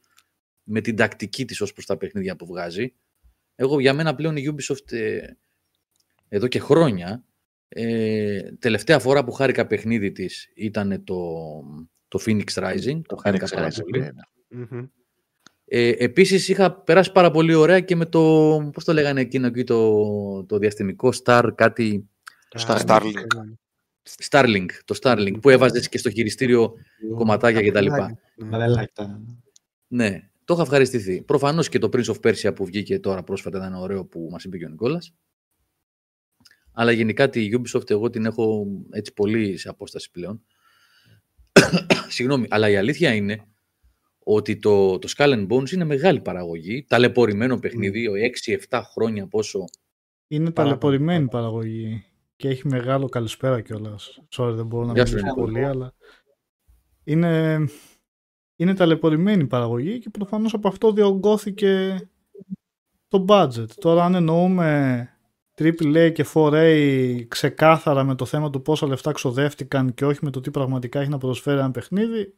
με 0.63 0.81
την 0.81 0.97
τακτική 0.97 1.45
της 1.45 1.61
ως 1.61 1.73
προς 1.73 1.87
τα 1.87 1.97
παιχνίδια 1.97 2.37
που 2.37 2.47
βγάζει. 2.47 2.95
Εγώ 3.55 3.81
για 3.81 3.93
μένα 3.93 4.15
πλέον 4.15 4.37
η 4.37 4.55
Ubisoft 4.55 4.93
ε, 4.93 5.19
εδώ 6.29 6.47
και 6.47 6.59
χρόνια, 6.59 7.25
ε, 7.75 8.53
τελευταία 8.59 8.99
φορά 8.99 9.25
που 9.25 9.33
χάρηκα 9.33 9.67
παιχνίδι 9.67 10.13
της 10.13 10.51
ήταν 10.55 11.05
το, 11.05 11.19
το 12.09 12.21
Phoenix 12.27 12.45
Rising, 12.55 13.01
το 13.07 13.17
χάρηκα 13.17 13.49
πάρα 13.49 13.69
πολύ. 13.81 14.11
Mm-hmm. 14.55 14.89
Ε, 15.65 15.89
επίσης 15.89 16.49
είχα 16.49 16.73
περάσει 16.73 17.13
πάρα 17.13 17.31
πολύ 17.31 17.55
ωραία 17.55 17.81
και 17.81 17.97
με 17.97 18.07
το, 18.07 18.21
πώς 18.73 18.85
το 18.85 18.93
λέγανε 18.93 19.21
εκείνο 19.21 19.47
εκεί 19.47 19.65
το, 19.65 20.45
το 20.45 20.59
διαστημικό 20.59 21.13
Star 21.25 21.49
κάτι... 21.55 22.09
Το 22.49 22.65
Star, 22.67 22.87
Starlink. 22.87 23.13
Starlink, 24.31 24.67
το 24.85 24.99
Starlink 25.03 25.35
που 25.41 25.49
έβαζες 25.49 25.89
και 25.89 25.99
στο 25.99 26.11
χειριστήριο 26.11 26.73
κομματάκια 27.15 27.71
κτλ. 27.71 27.87
Ναι, 29.87 30.31
το 30.45 30.55
είχα 30.55 30.63
ευχαριστηθεί. 30.63 31.23
Προφανώς 31.23 31.69
και 31.69 31.79
το 31.79 31.89
Prince 31.93 32.05
of 32.05 32.21
Persia 32.27 32.55
που 32.55 32.65
βγήκε 32.65 32.99
τώρα 32.99 33.23
πρόσφατα 33.23 33.59
ήταν 33.59 33.75
ωραίο 33.75 34.05
που 34.05 34.29
μας 34.31 34.45
είπε 34.45 34.59
και 34.59 34.65
ο 34.65 34.69
Νικόλας. 34.69 35.15
Αλλά 36.73 36.93
γενικά 36.93 37.29
τη 37.29 37.49
Ubisoft 37.53 37.91
εγώ 37.91 38.11
την 38.11 38.25
έχω 38.25 38.67
έτσι 38.91 39.13
πολύ 39.13 39.57
σε 39.57 39.69
απόσταση 39.69 40.11
πλέον. 40.11 40.43
Συγγνώμη, 42.09 42.47
αλλά 42.51 42.69
η 42.69 42.77
αλήθεια 42.77 43.15
είναι 43.15 43.47
ότι 44.25 44.57
το, 44.59 44.99
το 44.99 45.13
Skull 45.17 45.33
and 45.33 45.47
Bones 45.49 45.71
είναι 45.71 45.85
μεγάλη 45.85 46.21
παραγωγή, 46.21 46.85
ταλαιπωρημένο 46.89 47.59
παιχνίδι, 47.59 48.09
6-7 48.69 48.81
χρόνια 48.93 49.27
πόσο... 49.27 49.65
Είναι 50.29 50.51
ταλαιπωρημένη 50.51 51.29
παραγωγή 51.29 52.05
και 52.37 52.49
έχει 52.49 52.69
μεγάλο 52.69 53.09
καλησπέρα 53.09 53.61
κιόλας. 53.61 54.23
Sorry, 54.37 54.53
δεν 54.55 54.67
μπορώ 54.67 54.87
να 54.87 54.93
μιλήσω 54.93 55.35
πολύ, 55.35 55.65
αλλά 55.65 55.95
είναι, 57.05 57.65
είναι 58.57 58.75
ταλαιπωρημένη 58.75 59.47
παραγωγή 59.47 59.99
και 59.99 60.11
προφανώς 60.11 60.55
από 60.55 60.69
αυτό 60.69 60.93
διωγγώθηκε 60.93 62.01
το 63.09 63.25
budget. 63.29 63.69
Τώρα 63.81 64.05
αν 64.05 64.15
εννοούμε 64.15 65.09
AAA 65.59 66.13
και 66.15 66.27
4A 66.35 67.25
ξεκάθαρα 67.29 68.05
με 68.05 68.15
το 68.15 68.25
θέμα 68.25 68.51
του 68.51 68.63
πόσα 68.63 68.87
λεφτά 68.87 69.13
ξοδεύτηκαν 69.13 69.95
και 69.95 70.05
όχι 70.07 70.19
με 70.23 70.31
το 70.31 70.41
τι 70.41 70.51
πραγματικά 70.51 71.01
έχει 71.01 71.11
να 71.11 71.19
προσφέρει 71.19 71.59
ένα 71.59 71.71
παιχνίδι, 71.71 72.35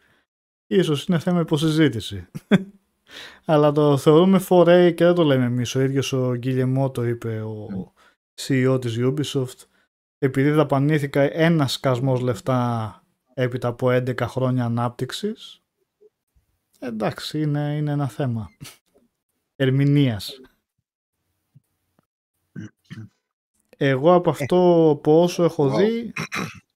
ίσως 0.67 1.07
είναι 1.07 1.19
θέμα 1.19 1.41
υποσυζήτηση. 1.41 2.27
Αλλά 3.45 3.73
το 3.73 3.97
θεωρούμε 3.97 4.41
4A 4.49 4.93
και 4.95 5.05
δεν 5.05 5.15
το 5.15 5.23
λέμε 5.23 5.45
εμείς. 5.45 5.75
Ο 5.75 5.81
ίδιος 5.81 6.13
ο 6.13 6.35
Γκίλεμό 6.35 6.91
το 6.91 7.05
είπε, 7.05 7.41
ο 7.41 7.93
CEO 8.41 8.79
της 8.81 8.99
Ubisoft, 9.01 9.67
επειδή 10.19 10.51
δαπανήθηκα 10.51 11.21
ένα 11.21 11.67
σκασμός 11.67 12.21
λεφτά 12.21 13.03
έπειτα 13.35 13.69
από 13.69 13.89
11 13.91 14.21
χρόνια 14.21 14.65
ανάπτυξης, 14.65 15.63
εντάξει, 16.79 17.41
είναι, 17.41 17.77
είναι 17.77 17.91
ένα 17.91 18.09
θέμα 18.09 18.51
ερμηνείας. 19.57 20.41
Εγώ 23.77 24.15
από 24.15 24.31
αυτό 24.31 24.91
από 24.91 25.23
όσο 25.23 25.45
έχω 25.45 25.69
δει 25.69 26.13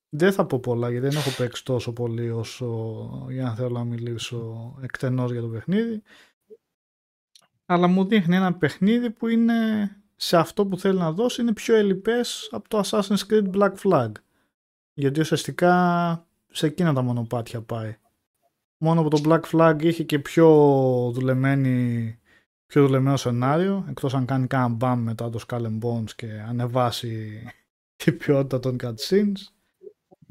δεν 0.09 0.33
θα 0.33 0.47
πω 0.47 0.59
πολλά 0.59 0.91
γιατί 0.91 1.09
δεν 1.09 1.17
έχω 1.17 1.31
παίξει 1.43 1.65
τόσο 1.65 1.93
πολύ 1.93 2.31
όσο 2.31 3.27
για 3.31 3.43
να 3.43 3.55
θέλω 3.55 3.69
να 3.69 3.85
μιλήσω 3.85 4.75
εκτενώς 4.83 5.33
για 5.33 5.41
το 5.41 5.49
παιχνίδι. 5.49 6.03
Αλλά 7.67 7.87
μου 7.87 8.05
δείχνει 8.05 8.37
ένα 8.37 8.55
παιχνίδι 8.55 9.11
που 9.11 9.29
είναι 9.29 9.55
σε 10.17 10.37
αυτό 10.37 10.67
που 10.67 10.79
θέλει 10.79 10.99
να 10.99 11.13
δώσει 11.13 11.41
είναι 11.41 11.53
πιο 11.53 11.75
ελλειπές 11.75 12.49
από 12.53 12.69
το 12.69 12.81
Assassin's 12.85 13.27
Creed 13.31 13.51
Black 13.51 13.73
Flag. 13.83 14.13
Γιατί 14.95 15.21
ουσιαστικά 15.21 16.27
σε 16.51 16.67
εκείνα 16.67 16.95
τα 16.95 17.03
μονοπάτια 17.03 17.61
πάει. 17.61 17.97
Μόνο 18.79 19.03
που 19.03 19.09
το 19.09 19.21
Black 19.25 19.41
Flag 19.53 19.83
είχε 19.83 20.05
και 20.05 20.19
πιο 20.19 20.47
δουλεμένη 21.15 22.19
πιο 22.69 22.87
δουλεμένο 22.87 23.17
σενάριο, 23.17 23.87
εκτός 23.89 24.15
αν 24.15 24.27
κάνει 24.27 24.47
κάνα 24.47 24.69
μπαμ 24.69 25.03
μετά 25.03 25.31
το 25.31 25.41
Skull 25.47 25.63
and 25.63 25.79
Bones 25.81 26.11
και 26.17 26.45
ανεβάσει 26.49 27.43
την 27.97 28.17
ποιότητα 28.19 28.61
των 28.61 28.77
cutscenes. 28.83 29.37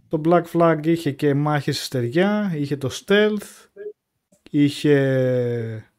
Το 0.07 0.21
Black 0.25 0.43
Flag 0.53 0.79
είχε 0.83 1.11
και 1.11 1.33
μάχη 1.33 1.71
στη 1.71 1.83
στεριά, 1.83 2.51
είχε 2.55 2.77
το 2.77 2.89
stealth, 2.91 3.69
είχε, 4.49 5.91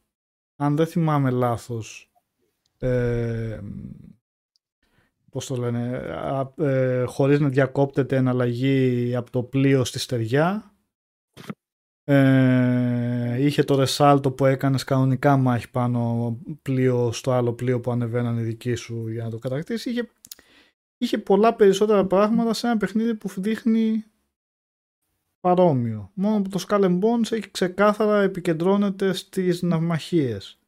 αν 0.57 0.76
δεν 0.76 0.86
θυμάμαι 0.86 1.30
λάθος, 1.30 2.11
ε, 2.78 3.61
πώς 5.30 5.47
το 5.47 5.57
λένε, 5.57 6.03
ε, 6.57 7.05
χωρίς 7.05 7.41
να 7.41 7.49
διακόπτεται 7.49 8.16
εναλλαγή 8.16 9.14
από 9.16 9.30
το 9.30 9.43
πλοίο 9.43 9.84
στη 9.84 9.99
στεριά, 9.99 10.72
ε, 12.11 13.45
είχε 13.45 13.63
το 13.63 13.75
ρεσάλτο 13.75 14.31
που 14.31 14.45
έκανες 14.45 14.85
κανονικά 14.85 15.37
μάχη 15.37 15.71
πάνω 15.71 16.39
πλοίο 16.63 17.13
στο 17.13 17.31
άλλο 17.33 17.53
πλοίο 17.53 17.81
που 17.81 17.91
ανεβαίναν 17.91 18.39
οι 18.39 18.43
δικοί 18.43 18.75
σου 18.75 19.09
για 19.09 19.25
να 19.25 19.31
το 19.31 19.39
κατακτήσεις. 19.39 19.93
Είχε, 19.93 20.11
είχε 20.99 21.19
πολλά 21.19 21.55
περισσότερα 21.55 22.07
πράγματα 22.07 22.53
σε 22.55 22.67
ένα 22.67 22.77
παιχνίδι 22.77 23.15
που 23.15 23.29
δείχνει 23.41 24.05
παρόμοιο. 25.41 26.11
Μόνο 26.15 26.43
που 26.43 26.49
το 26.49 26.65
Skull 26.69 26.85
and 26.85 27.01
Bones 27.01 27.33
έχει 27.33 27.51
ξεκάθαρα 27.51 28.23
επικεντρώνεται 28.23 29.13
στις 29.13 29.63
ναυμαχίες. 29.63 30.59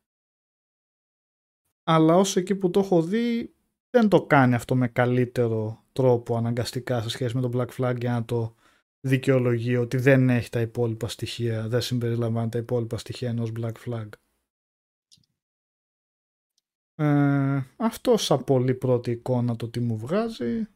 Αλλά 1.84 2.16
όσο 2.16 2.40
εκεί 2.40 2.54
που 2.54 2.70
το 2.70 2.80
έχω 2.80 3.02
δει 3.02 3.54
δεν 3.90 4.08
το 4.08 4.22
κάνει 4.22 4.54
αυτό 4.54 4.74
με 4.74 4.88
καλύτερο 4.88 5.84
τρόπο 5.92 6.36
αναγκαστικά 6.36 7.02
σε 7.02 7.08
σχέση 7.08 7.36
με 7.36 7.40
το 7.40 7.50
Black 7.54 7.68
Flag 7.76 7.96
για 8.00 8.12
να 8.12 8.24
το 8.24 8.54
δικαιολογεί 9.00 9.76
ότι 9.76 9.96
δεν 9.96 10.30
έχει 10.30 10.50
τα 10.50 10.60
υπόλοιπα 10.60 11.08
στοιχεία, 11.08 11.68
δεν 11.68 11.80
συμπεριλαμβάνει 11.80 12.48
τα 12.48 12.58
υπόλοιπα 12.58 12.98
στοιχεία 12.98 13.28
ενός 13.28 13.52
Black 13.56 13.72
Flag. 13.86 14.08
Ε, 16.94 17.62
αυτό 17.76 18.16
σαν 18.16 18.44
πολύ 18.44 18.74
πρώτη 18.74 19.10
εικόνα 19.10 19.56
το 19.56 19.68
τι 19.68 19.80
μου 19.80 19.96
βγάζει. 19.96 20.66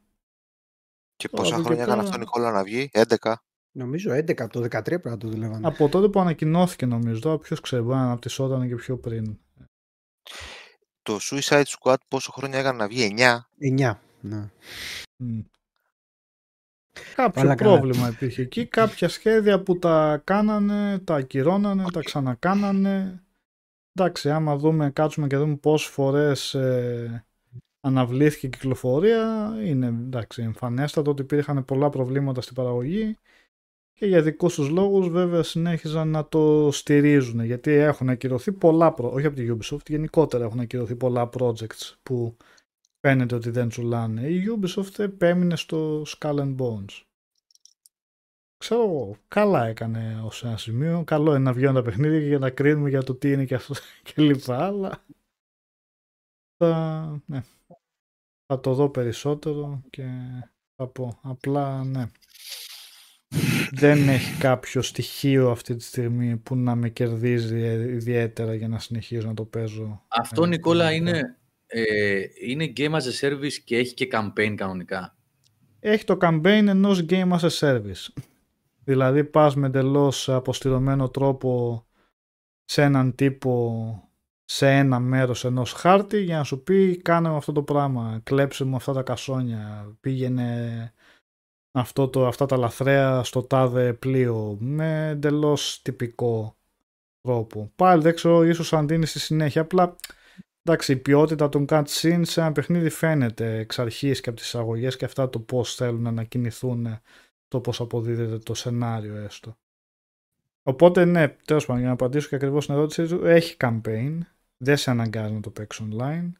Και 1.17 1.29
πόσα 1.29 1.57
χρόνια 1.57 1.83
έκανε 1.83 2.03
αυτό 2.03 2.19
Νικόλα 2.19 2.51
να 2.51 2.65
βγει, 2.65 2.91
11. 2.93 3.35
Νομίζω 3.77 4.13
11, 4.13 4.41
από 4.41 4.53
το 4.53 4.61
13 4.61 4.83
πρέπει 4.83 5.09
να 5.09 5.17
το 5.17 5.29
δουλεύανε. 5.29 5.67
Από 5.67 5.89
τότε 5.89 6.09
που 6.09 6.21
ανακοινώθηκε 6.21 6.87
νομίζω, 6.87 7.21
τώρα 7.21 7.39
ποιος 7.39 7.61
ξέρει, 7.61 7.83
μπορεί 7.83 7.97
να 7.97 8.05
αναπτυσσόταν 8.05 8.69
και 8.69 8.75
πιο 8.75 8.99
πριν. 8.99 9.39
Το 11.03 11.19
Suicide 11.21 11.65
Squad 11.65 11.97
πόσο 12.09 12.33
χρόνια 12.33 12.59
έκανε 12.59 12.79
να 12.79 12.89
βγει, 12.89 13.15
9. 13.19 13.39
9, 13.79 13.95
ναι. 14.21 14.51
Κάποιο 17.15 17.55
πρόβλημα 17.55 18.09
υπήρχε 18.09 18.43
εκεί. 18.43 18.67
Κάποια 18.67 19.09
σχέδια 19.09 19.63
που 19.63 19.79
τα 19.79 20.23
κάνανε, 20.25 20.99
τα 20.99 21.15
ακυρώνανε, 21.15 21.85
τα 21.93 22.01
ξανακάνανε. 22.01 23.23
Εντάξει, 23.95 24.31
άμα 24.31 24.57
δούμε, 24.57 24.91
κάτσουμε 24.91 25.27
και 25.27 25.37
δούμε 25.37 25.57
πόσες 25.57 25.89
φορές 25.89 26.55
ε, 26.55 27.25
αναβλήθηκε 27.81 28.47
η 28.47 28.51
κυκλοφορία, 28.51 29.55
είναι 29.65 29.87
εντάξει, 29.87 30.43
εμφανέστατο 30.43 31.11
ότι 31.11 31.23
υπήρχαν 31.23 31.65
πολλά 31.65 31.91
προβλήματα 31.91 32.41
στην 32.41 32.55
παραγωγή 32.55 33.19
και 33.93 34.07
για 34.07 34.23
δικούς 34.23 34.55
τους 34.55 34.69
λόγους 34.69 35.09
βέβαια 35.09 35.43
συνέχιζαν 35.43 36.09
να 36.09 36.29
το 36.29 36.69
στηρίζουν 36.73 37.45
γιατί 37.45 37.73
έχουν 37.73 38.09
ακυρωθεί 38.09 38.53
πολλά, 38.53 38.93
προ... 38.93 39.11
όχι 39.13 39.27
από 39.27 39.37
τη 39.37 39.47
Ubisoft, 39.51 39.87
γενικότερα 39.89 40.45
έχουν 40.45 40.61
ακυρωθεί 40.61 40.97
πολλά 40.97 41.29
projects 41.39 41.95
που 42.03 42.37
φαίνεται 43.05 43.35
ότι 43.35 43.51
δεν 43.51 43.69
τσουλάνε. 43.69 44.21
Η 44.29 44.45
Ubisoft 44.49 44.99
επέμεινε 44.99 45.57
στο 45.57 46.03
Skull 46.03 46.39
and 46.39 46.57
Bones. 46.57 47.03
ξέρω 48.57 48.83
εγώ, 48.83 49.17
καλά 49.29 49.67
έκανε 49.67 50.21
ως 50.25 50.45
ένα 50.45 50.57
σημείο. 50.57 51.05
Καλό 51.05 51.31
είναι 51.31 51.45
να 51.45 51.53
βγαίνουν 51.53 51.75
τα 51.75 51.83
παιχνίδια 51.83 52.19
για 52.19 52.39
να 52.39 52.51
κρίνουμε 52.51 52.89
για 52.89 53.03
το 53.03 53.15
τι 53.15 53.33
είναι 53.33 53.45
και 53.45 53.55
αυτό 53.55 53.75
και 54.15 54.23
λοιπά, 54.23 54.67
αλλά 54.67 55.05
θα, 56.57 57.23
ναι, 57.27 57.43
θα 58.47 58.61
το 58.61 58.75
δω 58.75 58.89
περισσότερο 58.89 59.83
και 59.91 60.05
θα 60.77 60.87
πω 60.87 61.19
απλά 61.23 61.85
ναι. 61.85 62.11
Δεν 63.71 64.09
έχει 64.09 64.39
κάποιο 64.39 64.83
στοιχείο 64.83 65.51
αυτή 65.51 65.77
τη 65.77 65.83
στιγμή 65.83 66.37
που 66.37 66.57
να 66.57 66.75
με 66.75 66.89
κερδίζει 66.89 67.61
ιδιαίτερα 67.73 68.55
για 68.55 68.69
να 68.69 68.79
συνεχίζω 68.79 69.27
να 69.27 69.35
το 69.35 69.45
παίζω. 69.45 70.05
Αυτό, 70.09 70.45
ε, 70.45 70.47
Νικόλα, 70.47 70.93
είναι, 70.93 71.39
ε, 71.77 72.25
είναι 72.41 72.73
Game 72.77 72.93
as 72.93 73.01
a 73.01 73.21
Service 73.21 73.53
και 73.65 73.77
έχει 73.77 73.95
και 73.95 74.09
campaign 74.13 74.55
κανονικά. 74.57 75.17
Έχει 75.81 76.05
το 76.05 76.17
campaign 76.21 76.65
ενός 76.67 77.05
Game 77.09 77.33
as 77.33 77.39
a 77.39 77.49
Service. 77.49 78.23
Δηλαδή 78.85 79.25
πας 79.25 79.57
με 79.57 79.67
εντελώς 79.67 80.29
αποστηρωμένο 80.29 81.09
τρόπο 81.09 81.85
σε 82.65 82.83
έναν 82.83 83.15
τύπο 83.15 83.99
σε 84.45 84.71
ένα 84.71 84.99
μέρος 84.99 85.45
ενός 85.45 85.73
χάρτη 85.73 86.23
για 86.23 86.37
να 86.37 86.45
σου 86.45 86.63
πει 86.63 86.97
κάνε 86.97 87.37
αυτό 87.37 87.53
το 87.53 87.63
πράγμα, 87.63 88.21
κλέψε 88.23 88.65
μου 88.65 88.77
αυτά 88.77 88.93
τα 88.93 89.03
κασόνια, 89.03 89.93
πήγαινε 90.01 90.93
αυτό 91.73 92.09
το, 92.09 92.27
αυτά 92.27 92.47
τα 92.47 92.57
λαθρέα 92.57 93.23
στο 93.23 93.43
τάδε 93.43 93.93
πλοίο 93.93 94.57
με 94.61 95.09
εντελώς 95.09 95.83
τυπικό 95.83 96.57
τρόπο. 97.21 97.73
Πάλι 97.77 98.03
δεν 98.03 98.15
ξέρω, 98.15 98.45
ίσως 98.45 98.73
αν 98.73 98.89
δίνει 98.89 99.07
στη 99.07 99.19
συνέχεια, 99.19 99.61
απλά 99.61 99.97
εντάξει 100.67 100.93
η 100.93 100.97
ποιότητα 100.97 101.49
των 101.49 101.65
cutscenes 101.69 102.23
σε 102.23 102.41
ένα 102.41 102.53
παιχνίδι 102.53 102.89
φαίνεται 102.89 103.59
εξ 103.59 103.79
αρχής 103.79 104.21
και 104.21 104.29
από 104.29 104.39
τις 104.39 104.47
εισαγωγές 104.47 104.97
και 104.97 105.05
αυτά 105.05 105.31
το 105.31 105.39
πώς 105.39 105.75
θέλουν 105.75 106.15
να 106.15 106.25
κινηθούν 106.25 107.01
το 107.49 107.61
πώς 107.61 107.81
αποδίδεται 107.81 108.39
το 108.39 108.55
σενάριο 108.55 109.17
έστω. 109.17 109.57
Οπότε 110.63 111.05
ναι, 111.05 111.29
τέλος 111.29 111.67
πάντων, 111.67 111.81
για 111.81 111.89
να 111.89 111.95
απαντήσω 111.95 112.29
και 112.29 112.35
ακριβώς 112.35 112.65
στην 112.65 112.75
ερώτησή 112.75 113.07
του, 113.07 113.27
έχει 113.27 113.57
campaign. 113.59 114.19
Δεν 114.57 114.77
σε 114.77 114.91
αναγκάζει 114.91 115.33
να 115.33 115.41
το 115.41 115.51
παίξεις 115.51 115.87
online. 115.91 116.33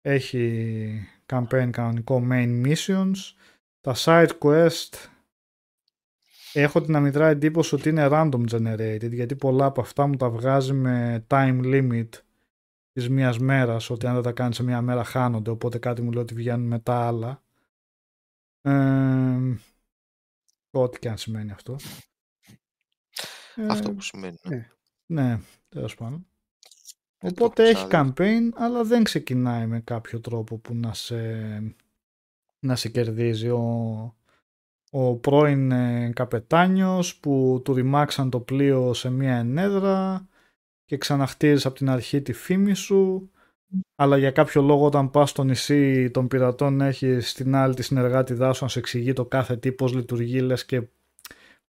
Έχει 0.00 1.08
campaign 1.32 1.68
κανονικό 1.70 2.26
main 2.30 2.66
missions. 2.66 3.14
Τα 3.80 3.94
side 3.96 4.38
quest 4.38 5.08
έχω 6.52 6.80
την 6.80 6.96
αμυδρά 6.96 7.28
εντύπωση 7.28 7.74
ότι 7.74 7.88
είναι 7.88 8.08
random 8.10 8.44
generated 8.50 9.10
γιατί 9.10 9.36
πολλά 9.36 9.64
από 9.64 9.80
αυτά 9.80 10.06
μου 10.06 10.16
τα 10.16 10.30
βγάζει 10.30 10.72
με 10.72 11.26
time 11.28 11.60
limit 11.62 12.08
της 12.94 13.08
μίας 13.08 13.38
μέρας 13.38 13.90
ότι 13.90 14.06
αν 14.06 14.14
δεν 14.14 14.22
τα 14.22 14.32
κάνεις 14.32 14.56
σε 14.56 14.62
μία 14.62 14.82
μέρα 14.82 15.04
χάνονται 15.04 15.50
οπότε 15.50 15.78
κάτι 15.78 16.02
μου 16.02 16.12
λέει 16.12 16.22
ότι 16.22 16.34
βγαίνουν 16.34 16.66
μετά 16.66 17.06
άλλα. 17.06 17.42
Ε, 18.60 19.58
ό,τι 20.70 20.98
και 20.98 21.08
αν 21.08 21.18
σημαίνει 21.18 21.50
αυτό. 21.50 21.76
Αυτό 23.68 23.92
που 23.92 24.00
σημαίνει. 24.00 24.36
Ναι, 24.42 24.56
ναι, 25.06 25.22
ναι 25.22 25.40
τέλος 25.68 25.94
πάντων. 25.94 26.26
Οπότε 27.22 27.68
έχει 27.68 27.86
campaign, 27.90 28.48
αλλά 28.54 28.84
δεν 28.84 29.04
ξεκινάει 29.04 29.66
με 29.66 29.80
κάποιο 29.80 30.20
τρόπο 30.20 30.58
που 30.58 30.74
να 30.74 30.94
σε, 30.94 31.76
να 32.58 32.76
σε 32.76 32.88
κερδίζει. 32.88 33.48
Ο, 33.48 34.16
ο 34.90 35.14
πρώην 35.14 35.70
ε, 35.70 36.12
καπετάνιος 36.14 37.16
που 37.16 37.60
του 37.64 37.74
ρημάξαν 37.74 38.30
το 38.30 38.40
πλοίο 38.40 38.94
σε 38.94 39.10
μία 39.10 39.36
ενέδρα 39.36 40.28
και 40.84 40.96
ξαναχτίζεις 40.96 41.66
από 41.66 41.74
την 41.74 41.90
αρχή 41.90 42.22
τη 42.22 42.32
φήμη 42.32 42.74
σου 42.74 43.30
αλλά 43.94 44.16
για 44.16 44.30
κάποιο 44.30 44.62
λόγο 44.62 44.84
όταν 44.84 45.10
πας 45.10 45.30
στο 45.30 45.44
νησί 45.44 46.10
των 46.10 46.28
πειρατών 46.28 46.80
έχεις 46.80 47.30
στην 47.30 47.54
άλλη 47.54 47.74
τη 47.74 47.82
συνεργάτη 47.82 48.34
δάσου 48.34 48.64
να 48.64 48.70
σε 48.70 48.78
εξηγεί 48.78 49.12
το 49.12 49.24
κάθε 49.24 49.56
τι 49.56 49.72
πώς 49.72 49.94
λειτουργεί 49.94 50.40
λες 50.40 50.64
και 50.64 50.82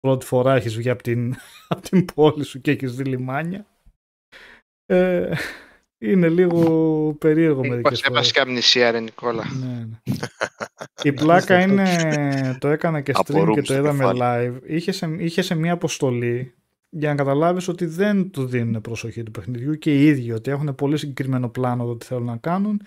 πρώτη 0.00 0.26
φορά 0.26 0.54
έχεις 0.54 0.76
βγει 0.76 0.90
από 0.90 1.02
την, 1.02 1.34
από 1.68 1.82
την 1.82 2.04
πόλη 2.04 2.44
σου 2.44 2.60
και 2.60 2.70
έχεις 2.70 2.94
δει 2.94 3.04
λιμάνια 3.04 3.66
ε, 4.86 5.32
είναι 5.98 6.28
λίγο 6.28 7.16
περίεργο 7.18 7.60
μερικές 7.60 7.82
φορές. 7.82 8.00
Πώς 8.00 8.10
έπασε 8.10 8.32
και 8.32 8.40
αμνησία 8.40 8.90
ρε 8.90 9.00
Νικόλα. 9.00 9.44
Ναι, 9.60 9.66
ναι. 9.66 10.16
Η 11.02 11.12
πλάκα 11.12 11.60
είναι, 11.60 12.56
το 12.60 12.68
έκανα 12.68 13.00
και 13.00 13.12
stream 13.16 13.50
και 13.54 13.62
το 13.62 13.74
είδαμε 13.74 14.12
live. 14.14 14.58
Είχε 14.66 14.92
σε, 14.92 15.16
είχε 15.18 15.42
σε 15.42 15.54
μια 15.54 15.72
αποστολή 15.72 16.54
για 16.96 17.08
να 17.08 17.14
καταλάβεις 17.14 17.68
ότι 17.68 17.86
δεν 17.86 18.30
του 18.30 18.46
δίνουν 18.46 18.80
προσοχή 18.80 19.22
του 19.22 19.30
παιχνιδιού 19.30 19.74
και 19.74 19.94
οι 19.94 20.06
ίδιοι 20.06 20.32
ότι 20.32 20.50
έχουν 20.50 20.74
πολύ 20.74 20.96
συγκεκριμένο 20.96 21.48
πλάνο 21.48 21.84
το 21.84 21.96
τι 21.96 22.06
θέλουν 22.06 22.24
να 22.24 22.36
κάνουν 22.36 22.80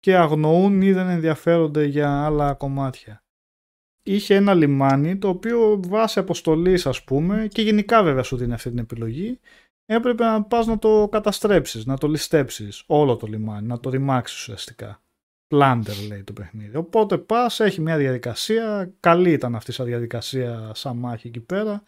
και 0.00 0.16
αγνοούν 0.16 0.82
ή 0.82 0.92
δεν 0.92 1.08
ενδιαφέρονται 1.08 1.84
για 1.84 2.24
άλλα 2.24 2.54
κομμάτια. 2.54 3.24
Είχε 4.02 4.34
ένα 4.34 4.54
λιμάνι 4.54 5.16
το 5.16 5.28
οποίο 5.28 5.80
βάσει 5.86 6.18
αποστολής 6.18 6.86
ας 6.86 7.04
πούμε 7.04 7.46
και 7.50 7.62
γενικά 7.62 8.02
βέβαια 8.02 8.22
σου 8.22 8.36
δίνει 8.36 8.52
αυτή 8.52 8.68
την 8.68 8.78
επιλογή 8.78 9.38
έπρεπε 9.86 10.24
να 10.24 10.42
πας 10.42 10.66
να 10.66 10.78
το 10.78 11.08
καταστρέψεις, 11.10 11.86
να 11.86 11.98
το 11.98 12.08
ληστέψεις 12.08 12.84
όλο 12.86 13.16
το 13.16 13.26
λιμάνι, 13.26 13.66
να 13.66 13.80
το 13.80 13.90
ρημάξεις 13.90 14.38
ουσιαστικά. 14.38 15.02
Πλάντερ 15.46 15.96
λέει 16.08 16.24
το 16.24 16.32
παιχνίδι. 16.32 16.76
Οπότε 16.76 17.18
πας, 17.18 17.60
έχει 17.60 17.80
μια 17.80 17.96
διαδικασία, 17.96 18.92
καλή 19.00 19.32
ήταν 19.32 19.54
αυτή 19.54 19.82
η 19.82 19.84
διαδικασία 19.84 20.70
σαν 20.74 20.96
μάχη 20.96 21.28
εκεί 21.28 21.40
πέρα, 21.40 21.82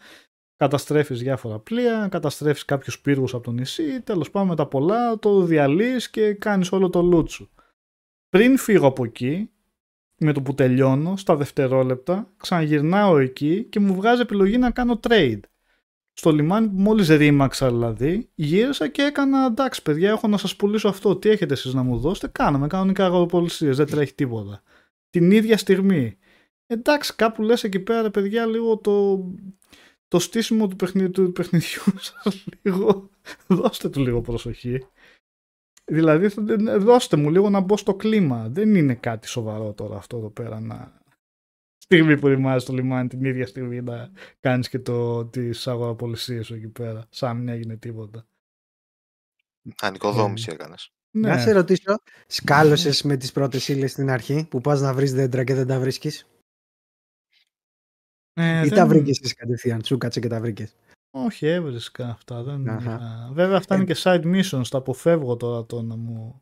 καταστρέφεις 0.63 1.19
διάφορα 1.19 1.59
πλοία, 1.59 2.07
καταστρέφεις 2.11 2.65
κάποιους 2.65 2.99
πύργους 2.99 3.33
από 3.33 3.43
το 3.43 3.51
νησί, 3.51 4.01
τέλος 4.01 4.31
πάντων 4.31 4.47
με 4.47 4.55
τα 4.55 4.65
πολλά 4.65 5.19
το 5.19 5.41
διαλύεις 5.41 6.09
και 6.09 6.33
κάνεις 6.33 6.71
όλο 6.71 6.89
το 6.89 7.09
loot 7.13 7.29
σου. 7.29 7.49
Πριν 8.29 8.57
φύγω 8.57 8.87
από 8.87 9.03
εκεί, 9.03 9.49
με 10.17 10.33
το 10.33 10.41
που 10.41 10.53
τελειώνω, 10.53 11.17
στα 11.17 11.35
δευτερόλεπτα, 11.35 12.29
ξαναγυρνάω 12.37 13.17
εκεί 13.17 13.63
και 13.63 13.79
μου 13.79 13.95
βγάζει 13.95 14.21
επιλογή 14.21 14.57
να 14.57 14.71
κάνω 14.71 14.99
trade. 15.07 15.39
Στο 16.13 16.31
λιμάνι 16.31 16.67
που 16.67 16.81
μόλις 16.81 17.07
ρήμαξα 17.07 17.69
δηλαδή, 17.69 18.29
γύρισα 18.35 18.87
και 18.87 19.01
έκανα 19.01 19.45
εντάξει 19.45 19.81
παιδιά 19.81 20.09
έχω 20.09 20.27
να 20.27 20.37
σας 20.37 20.55
πουλήσω 20.55 20.87
αυτό, 20.87 21.15
τι 21.15 21.29
έχετε 21.29 21.53
εσείς 21.53 21.73
να 21.73 21.83
μου 21.83 21.97
δώσετε, 21.97 22.27
κάναμε 22.27 22.67
κανονικά 22.67 23.05
αγοροπολισίες, 23.05 23.77
δεν 23.77 23.85
τρέχει 23.87 24.13
τίποτα. 24.13 24.61
Την 25.09 25.31
ίδια 25.31 25.57
στιγμή. 25.57 26.17
Εντάξει 26.67 27.15
κάπου 27.15 27.41
λες 27.41 27.63
εκεί 27.63 27.79
πέρα 27.79 28.11
παιδιά 28.11 28.45
λίγο 28.45 28.77
το 28.77 29.23
το 30.13 30.19
στήσιμο 30.19 30.67
του, 30.67 30.75
παιχνι... 30.75 31.09
του 31.09 31.31
παιχνιδιού 31.31 31.81
σας 32.09 32.45
λίγο, 32.61 33.09
δώστε 33.47 33.89
του 33.89 33.99
λίγο 33.99 34.21
προσοχή. 34.21 34.85
Δηλαδή 35.85 36.27
δώστε 36.77 37.17
μου 37.17 37.29
λίγο 37.29 37.49
να 37.49 37.59
μπω 37.59 37.77
στο 37.77 37.95
κλίμα. 37.95 38.49
Δεν 38.49 38.75
είναι 38.75 38.95
κάτι 38.95 39.27
σοβαρό 39.27 39.73
τώρα 39.73 39.97
αυτό 39.97 40.17
εδώ 40.17 40.29
πέρα 40.29 40.59
να... 40.59 41.01
Στιγμή 41.77 42.19
που 42.19 42.27
ρημάζεις 42.27 42.67
το 42.67 42.73
λιμάνι 42.73 43.07
την 43.07 43.23
ίδια 43.23 43.47
στιγμή 43.47 43.81
να 43.81 44.11
κάνεις 44.39 44.69
και 44.69 44.79
το, 44.79 45.25
τις 45.25 45.67
αγοραπολισίες 45.67 46.45
σου 46.45 46.53
εκεί 46.53 46.67
πέρα. 46.67 47.05
Σαν 47.09 47.37
μην 47.37 47.47
έγινε 47.47 47.77
τίποτα. 47.77 48.25
Ανοικοδόμηση 49.81 50.47
ε, 50.49 50.53
έκανες. 50.53 50.91
Ναι. 51.11 51.29
Να 51.29 51.37
σε 51.37 51.51
ρωτήσω, 51.51 51.99
σκάλωσες 52.27 53.03
με 53.03 53.17
τις 53.17 53.31
πρώτες 53.31 53.67
ύλες 53.67 53.91
στην 53.91 54.09
αρχή 54.09 54.47
που 54.49 54.61
πας 54.61 54.81
να 54.81 54.93
βρεις 54.93 55.13
δέντρα 55.13 55.43
και 55.43 55.53
δεν 55.53 55.67
τα 55.67 55.79
βρίσκεις; 55.79 56.27
Ε, 58.33 58.65
Ή 58.65 58.67
δεν... 58.67 58.77
τα 58.77 58.87
βρήκες 58.87 59.19
εσύ 59.23 59.35
κατευθείαν, 59.35 59.83
σου 59.83 59.97
κάτσε 59.97 60.19
και 60.19 60.27
τα 60.27 60.39
βρήκες. 60.39 60.75
Όχι, 61.11 61.47
έβρισκα 61.47 62.09
αυτά. 62.09 62.43
Δεν... 62.43 62.69
Βέβαια, 63.33 63.57
αυτά 63.57 63.75
είναι 63.75 63.83
ε, 63.83 63.93
και 63.93 63.99
side 64.03 64.23
missions. 64.23 64.67
Τα 64.69 64.77
αποφεύγω 64.77 65.35
τώρα 65.35 65.65
το 65.65 65.81
να 65.81 65.95
μου 65.95 66.41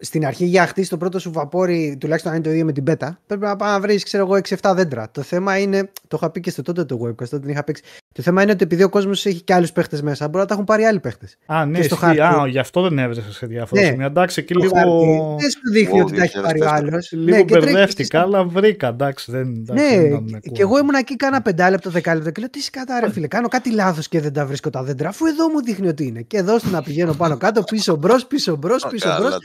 στην 0.00 0.26
αρχή 0.26 0.44
για 0.44 0.66
χτίσει 0.66 0.90
το 0.90 0.96
πρώτο 0.96 1.18
σου 1.18 1.32
βαπόρι, 1.32 1.96
τουλάχιστον 2.00 2.32
αν 2.32 2.36
είναι 2.36 2.46
το 2.46 2.52
ίδιο 2.52 2.64
με 2.64 2.72
την 2.72 2.84
πέτα, 2.84 3.20
πρέπει 3.26 3.42
να 3.42 3.56
πάει 3.56 3.70
να 3.70 3.80
βρεις, 3.80 4.04
ξέρω 4.04 4.24
εγώ, 4.24 4.40
6-7 4.60 4.72
δέντρα. 4.74 5.10
Το 5.10 5.22
θέμα 5.22 5.58
είναι, 5.58 5.90
το 6.08 6.16
είχα 6.20 6.30
πει 6.30 6.40
και 6.40 6.50
στο 6.50 6.62
τότε 6.62 6.84
το 6.84 7.00
webcast, 7.04 7.28
τότε 7.28 7.38
την 7.38 7.48
είχα 7.48 7.64
παίξει. 7.64 7.82
Το 8.14 8.22
θέμα 8.22 8.42
είναι 8.42 8.52
ότι 8.52 8.64
επειδή 8.64 8.82
ο 8.82 8.88
κόσμος 8.88 9.26
έχει 9.26 9.40
και 9.40 9.54
άλλους 9.54 9.72
παίχτες 9.72 10.02
μέσα, 10.02 10.28
μπορεί 10.28 10.38
να 10.38 10.46
τα 10.46 10.54
έχουν 10.54 10.64
πάρει 10.64 10.84
άλλοι 10.84 11.00
παίχτες. 11.00 11.36
Α, 11.46 11.66
ναι, 11.66 11.82
στο 11.82 11.96
χάρτη. 11.96 12.20
Α, 12.20 12.46
γι' 12.46 12.58
αυτό 12.58 12.82
δεν 12.82 12.98
έβρεσε 12.98 13.32
σε 13.32 13.46
διάφορα 13.46 13.82
ναι. 13.82 13.88
σημεία. 13.88 14.06
Εντάξει, 14.06 14.40
εκεί 14.40 14.54
λίγο. 14.54 15.36
Δεν 15.40 15.50
σου 15.50 15.70
δείχνει 15.72 16.00
ότι 16.00 16.16
τα 16.16 16.22
έχει 16.22 16.40
πάρει 16.40 16.62
ο 16.62 16.68
άλλος. 16.68 17.12
Λίγο 17.12 17.36
ναι, 17.36 17.44
μπερδεύτηκα, 17.44 18.20
αλλά 18.20 18.44
βρήκα. 18.44 18.88
Εντάξει, 18.88 19.30
δεν. 19.30 19.64
Ναι, 19.72 20.18
και 20.52 20.62
εγώ 20.62 20.78
ήμουν 20.78 20.94
εκεί 20.94 21.16
κάνα 21.16 21.42
πεντάλεπτο, 21.42 21.90
δεκάλεπτο 21.90 22.30
και 22.30 22.40
λέω 22.40 22.50
τι 22.50 22.60
σκατά, 22.60 23.00
ρε 23.00 23.10
φίλε. 23.10 23.26
Κάνω 23.26 23.48
κάτι 23.48 23.72
λάθος 23.72 24.08
και 24.08 24.20
δεν 24.20 24.32
τα 24.32 24.46
βρίσκω 24.46 24.70
τα 24.70 24.82
δέντρα, 24.82 25.08
αφού 25.08 25.26
εδώ 25.26 25.48
μου 25.48 25.62
δείχνει 25.62 25.88
ότι 25.88 26.06
είναι. 26.06 26.22
Και 26.22 26.36
εδώ 26.36 26.58
να 26.70 26.82
πηγαίνω 26.82 27.12
πάνω 27.14 27.36
κάτω, 27.36 27.62
πίσω 27.62 27.96
μπρος, 27.96 28.26
πίσω 28.26 28.56
μπρος, 28.56 28.86
πίσω 28.90 29.16
μπρος. 29.18 29.38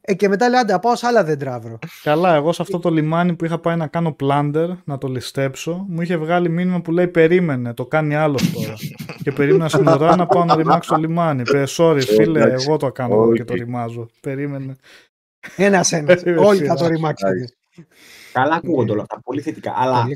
Ε, 0.00 0.14
και 0.14 0.28
μετά 0.28 0.48
λέω 0.48 0.60
άντε, 0.60 0.78
πάω 0.78 0.96
σε 0.96 1.06
άλλα 1.06 1.24
δέντρα 1.24 1.54
αύριο. 1.54 1.78
Καλά, 2.02 2.34
εγώ 2.34 2.52
σε 2.52 2.62
αυτό 2.62 2.78
το 2.78 2.90
λιμάνι 2.90 3.34
που 3.34 3.44
είχα 3.44 3.58
πάει 3.58 3.76
να 3.76 3.86
κάνω 3.86 4.12
πλάντερ, 4.12 4.68
να 4.84 4.98
το 4.98 5.08
ληστέψω, 5.08 5.84
μου 5.88 6.00
είχε 6.00 6.16
βγάλει 6.16 6.48
μήνυμα 6.48 6.80
που 6.80 6.92
λέει 6.92 7.08
περίμενε, 7.08 7.74
το 7.74 7.86
κάνει 7.86 8.14
άλλος 8.14 8.52
τώρα. 8.52 8.74
και 9.22 9.32
περίμενα 9.32 9.68
στην 9.68 9.88
ουρά 9.88 10.16
να 10.16 10.26
πάω 10.26 10.44
να 10.44 10.56
ρημάξω 10.56 10.94
το 10.94 11.00
λιμάνι. 11.00 11.42
Πε, 11.42 11.64
sorry, 11.76 12.00
φίλε, 12.00 12.40
εγώ 12.40 12.76
το 12.76 12.92
κάνω 12.92 13.32
και 13.32 13.44
το 13.44 13.54
ρημάζω. 13.54 14.08
Περίμενε. 14.20 14.76
Ένα-ένα. 15.56 16.18
Όλοι 16.38 16.64
θα 16.66 16.74
το 16.74 16.86
ρημάξουν. 16.86 17.28
Καλά 18.32 18.54
ακούγονται 18.54 18.92
όλα 18.92 19.02
αυτά. 19.02 19.20
Πολύ 19.24 19.40
θετικά. 19.40 19.72
Αλλά 19.76 20.06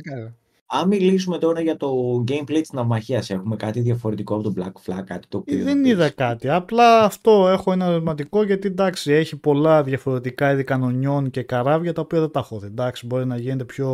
αν 0.66 0.88
μιλήσουμε 0.88 1.38
τώρα 1.38 1.60
για 1.60 1.76
το 1.76 2.18
gameplay 2.28 2.60
της 2.60 2.72
ναυμαχίας, 2.72 3.30
έχουμε 3.30 3.56
κάτι 3.56 3.80
διαφορετικό 3.80 4.34
από 4.34 4.42
το 4.42 4.52
Black 4.56 4.72
Flag, 4.90 5.02
κάτι 5.04 5.26
το 5.28 5.38
οποίο... 5.38 5.64
Δεν 5.64 5.84
είδα 5.84 6.10
κάτι, 6.10 6.48
απλά 6.48 7.04
αυτό 7.04 7.48
έχω 7.48 7.72
ένα 7.72 7.84
ερωτηματικό 7.84 8.42
γιατί 8.42 8.68
εντάξει 8.68 9.12
έχει 9.12 9.36
πολλά 9.36 9.82
διαφορετικά 9.82 10.52
είδη 10.52 10.64
κανονιών 10.64 11.30
και 11.30 11.42
καράβια 11.42 11.92
τα 11.92 12.00
οποία 12.00 12.20
δεν 12.20 12.30
τα 12.30 12.40
έχω 12.40 12.58
δει. 12.58 12.66
Εντάξει 12.66 13.06
μπορεί 13.06 13.26
να 13.26 13.36
γίνεται 13.36 13.64
πιο 13.64 13.90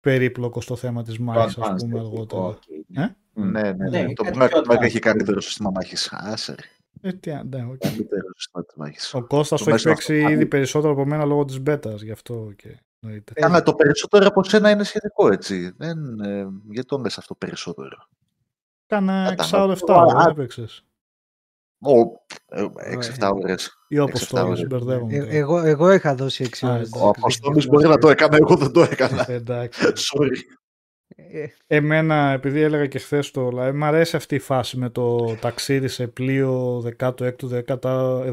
περίπλοκο 0.00 0.60
στο 0.60 0.76
θέμα 0.76 1.02
της 1.02 1.18
μάχης, 1.18 1.58
ας 1.58 1.82
πούμε, 1.82 1.98
αργότερα. 1.98 2.58
Ε; 2.94 3.06
Ναι, 3.32 3.60
ναι, 3.60 3.72
ναι. 3.72 4.00
ναι. 4.00 4.12
Το 4.12 4.24
Black 4.68 4.80
έχει 4.80 4.98
καλύτερο 4.98 5.40
σύστημα 5.40 5.70
μάχης. 5.70 6.08
Άσε. 6.12 6.54
Ε, 7.00 7.12
τι, 7.12 7.30
ναι, 7.30 7.66
okay. 7.72 8.02
Ο 9.12 9.22
Κώστας 9.22 9.62
το 9.62 9.70
έχει 9.70 9.82
παίξει 9.82 10.16
ήδη 10.16 10.46
περισσότερο 10.46 10.92
από 10.92 11.04
μένα 11.04 11.24
λόγω 11.24 11.44
της 11.44 11.60
μπέτας, 11.60 12.02
γι' 12.02 12.10
αυτό 12.10 12.52
και 12.56 12.78
ε, 13.34 13.60
το 13.60 13.74
περισσότερο 13.74 14.26
από 14.26 14.44
σένα 14.44 14.70
είναι 14.70 14.84
σχετικό, 14.84 15.32
έτσι. 15.32 15.74
Δεν, 15.76 16.20
ε, 16.20 16.46
γιατί 16.70 16.88
το 16.88 16.98
λες 16.98 17.18
αυτό 17.18 17.34
περισσότερο; 17.34 18.08
Κάνα 18.86 19.34
6 19.38 19.56
7 19.56 19.96
ώρες 20.06 20.26
έπαιξες. 20.26 20.82
6-7 21.80 23.30
ώρες. 23.34 23.78
Ή 23.88 23.98
όπως 23.98 24.26
το 24.26 24.66
μπερδεύομαι. 24.66 25.14
Εγώ, 25.16 25.58
εγώ 25.58 25.92
είχα 25.92 26.14
δώσει 26.14 26.44
6 26.44 26.66
ώρες. 26.66 26.90
Ο 26.92 27.08
Αποστόλης 27.08 27.66
μπορεί 27.66 27.88
να 27.88 27.98
το 27.98 28.10
έκανε, 28.10 28.36
εγώ 28.36 28.56
δεν 28.56 28.72
το 28.72 28.82
έκανα. 28.82 29.30
Εντάξει. 29.30 29.92
Sorry. 30.12 30.36
Ε, 31.16 31.46
εμένα, 31.66 32.30
επειδή 32.30 32.60
έλεγα 32.60 32.86
και 32.86 32.98
χθες 32.98 33.30
το 33.30 33.48
live, 33.54 33.74
μου 33.74 33.84
αρέσει 33.84 34.16
αυτή 34.16 34.34
η 34.34 34.38
φάση 34.38 34.76
με 34.76 34.90
το 34.90 35.36
ταξίδι 35.40 35.88
σε 35.88 36.06
πλοίο 36.06 36.78
16ου, 36.98 37.62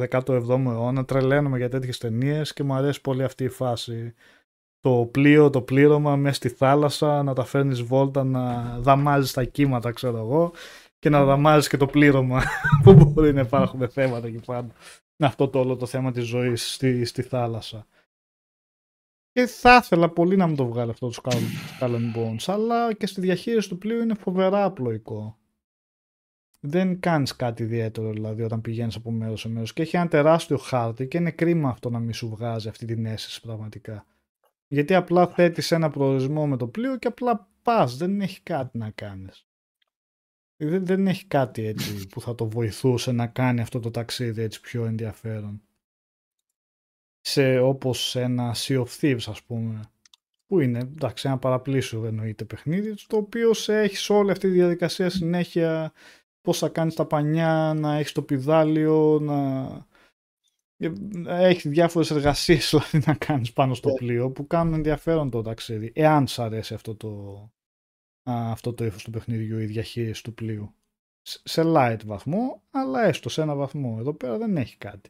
17ου 0.10 0.30
αιώνα. 0.50 1.06
Τρελαίνομαι 1.06 1.58
για 1.58 1.70
τέτοιες 1.70 1.98
ταινίες 1.98 2.54
και 2.54 2.64
μου 2.64 2.74
αρέσει 2.74 3.02
πολύ 3.02 3.24
αυτή 3.24 3.44
η 3.44 3.50
φάση. 3.50 4.14
Το 4.86 5.10
πλοίο, 5.12 5.50
το 5.50 5.62
πλήρωμα 5.62 6.16
μέσα 6.16 6.36
στη 6.36 6.50
θάλασσα, 6.50 7.24
να 7.24 7.34
τα 7.34 7.44
φέρνεις 7.44 7.82
βόλτα, 7.82 8.24
να 8.24 8.78
δαμάζεις 8.80 9.32
τα 9.34 9.44
κύματα, 9.44 9.92
ξέρω 9.92 10.18
εγώ, 10.18 10.52
και 11.00 11.10
να 11.10 11.26
δαμάζεις 11.26 11.68
και 11.68 11.78
το 11.78 11.86
πλήρωμα 11.86 12.44
που 12.84 12.94
μπορεί 12.94 13.34
να 13.34 13.42
υπάρχουν 13.42 13.90
θέματα 13.90 14.28
εκεί 14.28 14.40
πάνω. 14.46 14.72
Αυτό 15.18 15.48
το 15.48 15.60
όλο 15.60 15.76
το 15.76 15.86
θέμα 15.86 16.12
της 16.12 16.26
ζωής 16.26 16.74
στη, 16.74 17.06
στη 17.06 17.22
θάλασσα. 17.22 17.88
Και 19.32 19.46
θα 19.46 19.76
ήθελα 19.76 20.10
πολύ 20.10 20.36
να 20.36 20.48
μου 20.48 20.56
το 20.56 20.66
βγάλει 20.66 20.92
αυτό 20.92 21.10
το 21.10 21.22
Skull 21.24 22.16
Bones, 22.16 22.44
αλλά 22.46 22.94
και 22.94 23.08
στη 23.08 23.22
διαχείριση 23.22 23.70
του 23.70 23.78
πλοίου 23.78 24.02
είναι 24.02 24.14
φοβερά 24.14 24.64
απλοϊκό. 24.64 25.38
Δεν 26.60 27.00
κάνεις 27.00 27.36
κάτι 27.36 27.64
ιδιαίτερο 27.64 28.12
δηλαδή 28.12 28.42
όταν 28.42 28.62
πηγαίνεις 28.62 28.96
από 28.96 29.12
μέρος 29.12 29.40
σε 29.40 29.50
μέρος 29.50 29.74
και 29.74 29.82
έχει 29.82 29.96
ένα 29.96 30.08
τεράστιο 30.08 30.58
χάρτη 30.58 31.08
και 31.08 31.18
είναι 31.18 31.32
κρίμα 31.32 31.70
αυτό 31.70 31.90
να 31.90 32.00
μην 32.00 32.14
σου 32.14 32.30
βγάζει 32.30 32.68
αυτή 32.68 32.86
την 32.86 33.06
αίσθηση 33.06 33.42
πραγματικά. 33.42 34.06
Γιατί 34.68 34.96
απλά 34.96 35.28
θέτεις 35.28 35.72
ένα 35.72 35.90
προορισμό 35.90 36.48
με 36.48 36.58
το 36.58 36.68
πλοίο 36.68 36.98
και 36.98 37.08
απλά 37.08 37.50
πας, 37.62 37.98
δεν 37.98 38.22
έχει 38.22 38.42
κάτι 38.42 38.78
να 38.78 38.90
κάνεις. 38.90 39.48
Δεν, 40.58 40.86
δεν 40.86 41.08
έχει 41.08 41.26
κάτι 41.26 41.66
έτσι 41.66 41.98
που 42.10 42.22
θα 42.22 42.36
το 42.36 42.50
βοηθούσε 42.50 43.12
να 43.12 43.28
κάνει 43.28 43.62
αυτό 43.62 43.80
το 43.80 43.92
ταξίδι 43.92 44.42
έτσι 44.42 44.62
πιο 44.62 44.86
ενδιαφέρον 44.86 45.62
σε 47.22 47.60
όπως 47.60 48.16
ένα 48.16 48.56
Sea 48.56 48.84
of 48.84 48.88
Thieves 49.00 49.28
ας 49.28 49.44
πούμε 49.44 49.80
που 50.48 50.60
είναι 50.60 50.80
εντάξει 50.80 51.28
ένα 51.28 51.38
παραπλήσιο 51.38 52.06
εννοείται 52.06 52.46
παιχνίδι 52.46 52.94
το 53.08 53.18
οποίο 53.18 53.54
σε 53.54 53.80
έχεις 53.80 54.10
όλη 54.10 54.32
αυτή 54.32 54.48
τη 54.48 54.54
διαδικασία 54.54 55.10
συνέχεια 55.10 55.94
πώς 56.42 56.58
θα 56.58 56.70
κάνεις 56.70 56.96
τα 56.96 57.06
πανιά, 57.06 57.74
να 57.76 57.96
έχεις 57.96 58.12
το 58.12 58.22
πιδάλιο, 58.22 59.20
να 59.22 59.62
ε, 59.62 59.86
έχει 61.26 61.70
διάφορες 61.70 62.12
εργασίες 62.12 62.70
δηλαδή, 62.70 63.08
να 63.08 63.14
κάνεις 63.14 63.54
πάνω 63.54 63.74
στο 63.74 63.90
ναι. 63.90 63.96
πλοίο 63.96 64.32
που 64.32 64.48
κάνουν 64.48 64.74
ενδιαφέρον 64.74 65.30
το 65.30 65.42
ταξίδι 65.42 65.92
εάν 65.96 66.28
σ' 66.28 66.40
αρέσει 66.40 66.74
αυτό 66.74 66.96
το, 66.96 67.52
αυτό 68.24 68.74
το 68.74 68.86
ύφος 68.86 69.04
του 69.04 69.12
παιχνιδιού 69.12 69.60
η 69.60 69.66
διαχείριση 69.66 70.24
του 70.24 70.34
πλοίου 70.34 70.76
σε 71.22 71.62
light 71.66 72.00
βαθμό 72.06 72.64
αλλά 72.70 73.04
έστω 73.04 73.30
σε 73.30 73.42
ένα 73.42 73.56
βαθμό 73.56 73.96
εδώ 74.00 74.14
πέρα 74.14 74.38
δεν 74.38 74.58
έχει 74.58 74.78
κάτι 74.78 75.10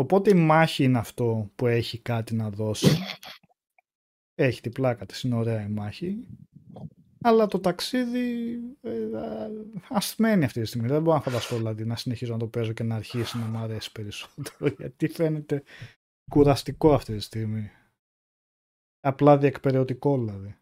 Οπότε 0.00 0.30
η 0.30 0.34
μάχη 0.34 0.84
είναι 0.84 0.98
αυτό 0.98 1.50
που 1.54 1.66
έχει 1.66 1.98
κάτι 1.98 2.34
να 2.34 2.50
δώσει. 2.50 2.98
Έχει 4.34 4.60
την 4.60 4.72
πλάκα 4.72 5.06
της, 5.06 5.22
είναι 5.22 5.34
ωραία 5.34 5.62
η 5.62 5.68
μάχη. 5.68 6.26
Αλλά 7.22 7.46
το 7.46 7.60
ταξίδι 7.60 8.58
ε, 8.80 9.08
ασθμένει 9.88 10.44
αυτή 10.44 10.60
τη 10.60 10.66
στιγμή. 10.66 10.88
Δεν 10.88 11.02
μπορώ 11.02 11.16
να 11.16 11.22
φανταστώ 11.22 11.56
δηλαδή, 11.56 11.84
να 11.84 11.96
συνεχίζω 11.96 12.32
να 12.32 12.38
το 12.38 12.46
παίζω 12.46 12.72
και 12.72 12.82
να 12.82 12.94
αρχίσει 12.94 13.38
να 13.38 13.44
μου 13.44 13.58
αρέσει 13.58 13.92
περισσότερο. 13.92 14.74
Γιατί 14.78 15.08
φαίνεται 15.08 15.62
κουραστικό 16.30 16.94
αυτή 16.94 17.16
τη 17.16 17.20
στιγμή. 17.20 17.70
Απλά 19.00 19.38
διεκπαιρεωτικό 19.38 20.18
δηλαδή. 20.18 20.54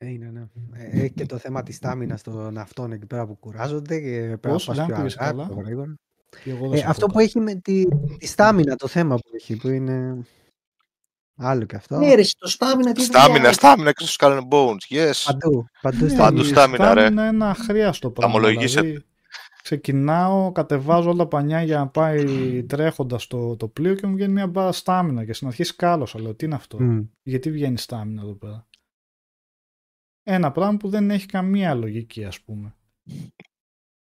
Είναι, 0.00 0.30
ναι. 0.30 0.48
Ε, 0.72 1.00
έχει 1.00 1.12
και 1.12 1.26
το 1.26 1.38
θέμα 1.38 1.62
της 1.62 1.76
στάμινας 1.76 2.22
των 2.22 2.58
αυτών 2.58 2.92
εκεί 2.92 3.06
πέρα 3.06 3.26
που 3.26 3.36
κουράζονται 3.36 4.00
και 4.00 4.36
πρέπει 4.40 4.46
να 4.46 4.52
πας 4.52 4.64
πιο 4.64 4.94
αργά, 5.18 5.96
ε, 6.72 6.80
αυτό 6.86 7.06
που 7.06 7.18
έχει 7.18 7.40
με 7.40 7.54
τη, 7.54 7.84
τη 8.18 8.26
στάμινα 8.26 8.76
το 8.76 8.86
θέμα 8.86 9.16
που 9.16 9.30
έχει, 9.32 9.56
που 9.56 9.68
είναι 9.68 10.24
άλλο 11.38 11.64
και 11.64 11.76
αυτό. 11.76 11.98
Ναι, 11.98 12.14
ρε, 12.14 12.22
το 12.38 12.48
στάμινα 12.48 12.92
τι 12.92 13.02
Στάμινα, 13.02 13.52
στάμινα 13.52 13.92
και 13.92 14.04
στο 14.04 14.26
Skull 14.26 14.40
Bones, 14.48 14.96
yes. 14.96 15.12
Παντού, 15.24 15.66
παντού, 15.82 16.04
ναι, 16.04 16.16
παντού 16.16 16.44
στάμινα, 16.44 16.94
ρε. 16.94 17.06
Είναι 17.06 17.26
ένα 17.26 17.50
αχρίαστο 17.50 18.10
πράγμα. 18.10 18.40
Δηλαδή, 18.40 19.02
ξεκινάω, 19.62 20.52
κατεβάζω 20.52 21.08
όλα 21.08 21.18
τα 21.18 21.26
πανιά 21.26 21.62
για 21.62 21.78
να 21.78 21.88
πάει 21.88 22.64
τρέχοντας 22.64 23.26
το, 23.26 23.56
το 23.56 23.68
πλοίο 23.68 23.94
και 23.94 24.06
μου 24.06 24.14
βγαίνει 24.14 24.32
μια 24.32 24.46
μπάρα 24.46 24.72
στάμινα 24.72 25.24
και 25.24 25.32
στην 25.32 25.46
αρχή 25.46 25.64
σκάλωσα, 25.64 26.20
λέω 26.20 26.34
τι 26.34 26.44
είναι 26.44 26.54
αυτό, 26.54 26.78
mm. 26.80 27.06
γιατί 27.22 27.50
βγαίνει 27.50 27.78
στάμινα 27.78 28.22
εδώ 28.22 28.34
πέρα; 28.34 28.66
Ένα 30.22 30.52
πράγμα 30.52 30.76
που 30.76 30.88
δεν 30.88 31.10
έχει 31.10 31.26
καμία 31.26 31.74
λογική, 31.74 32.24
ας 32.24 32.40
πούμε. 32.40 32.74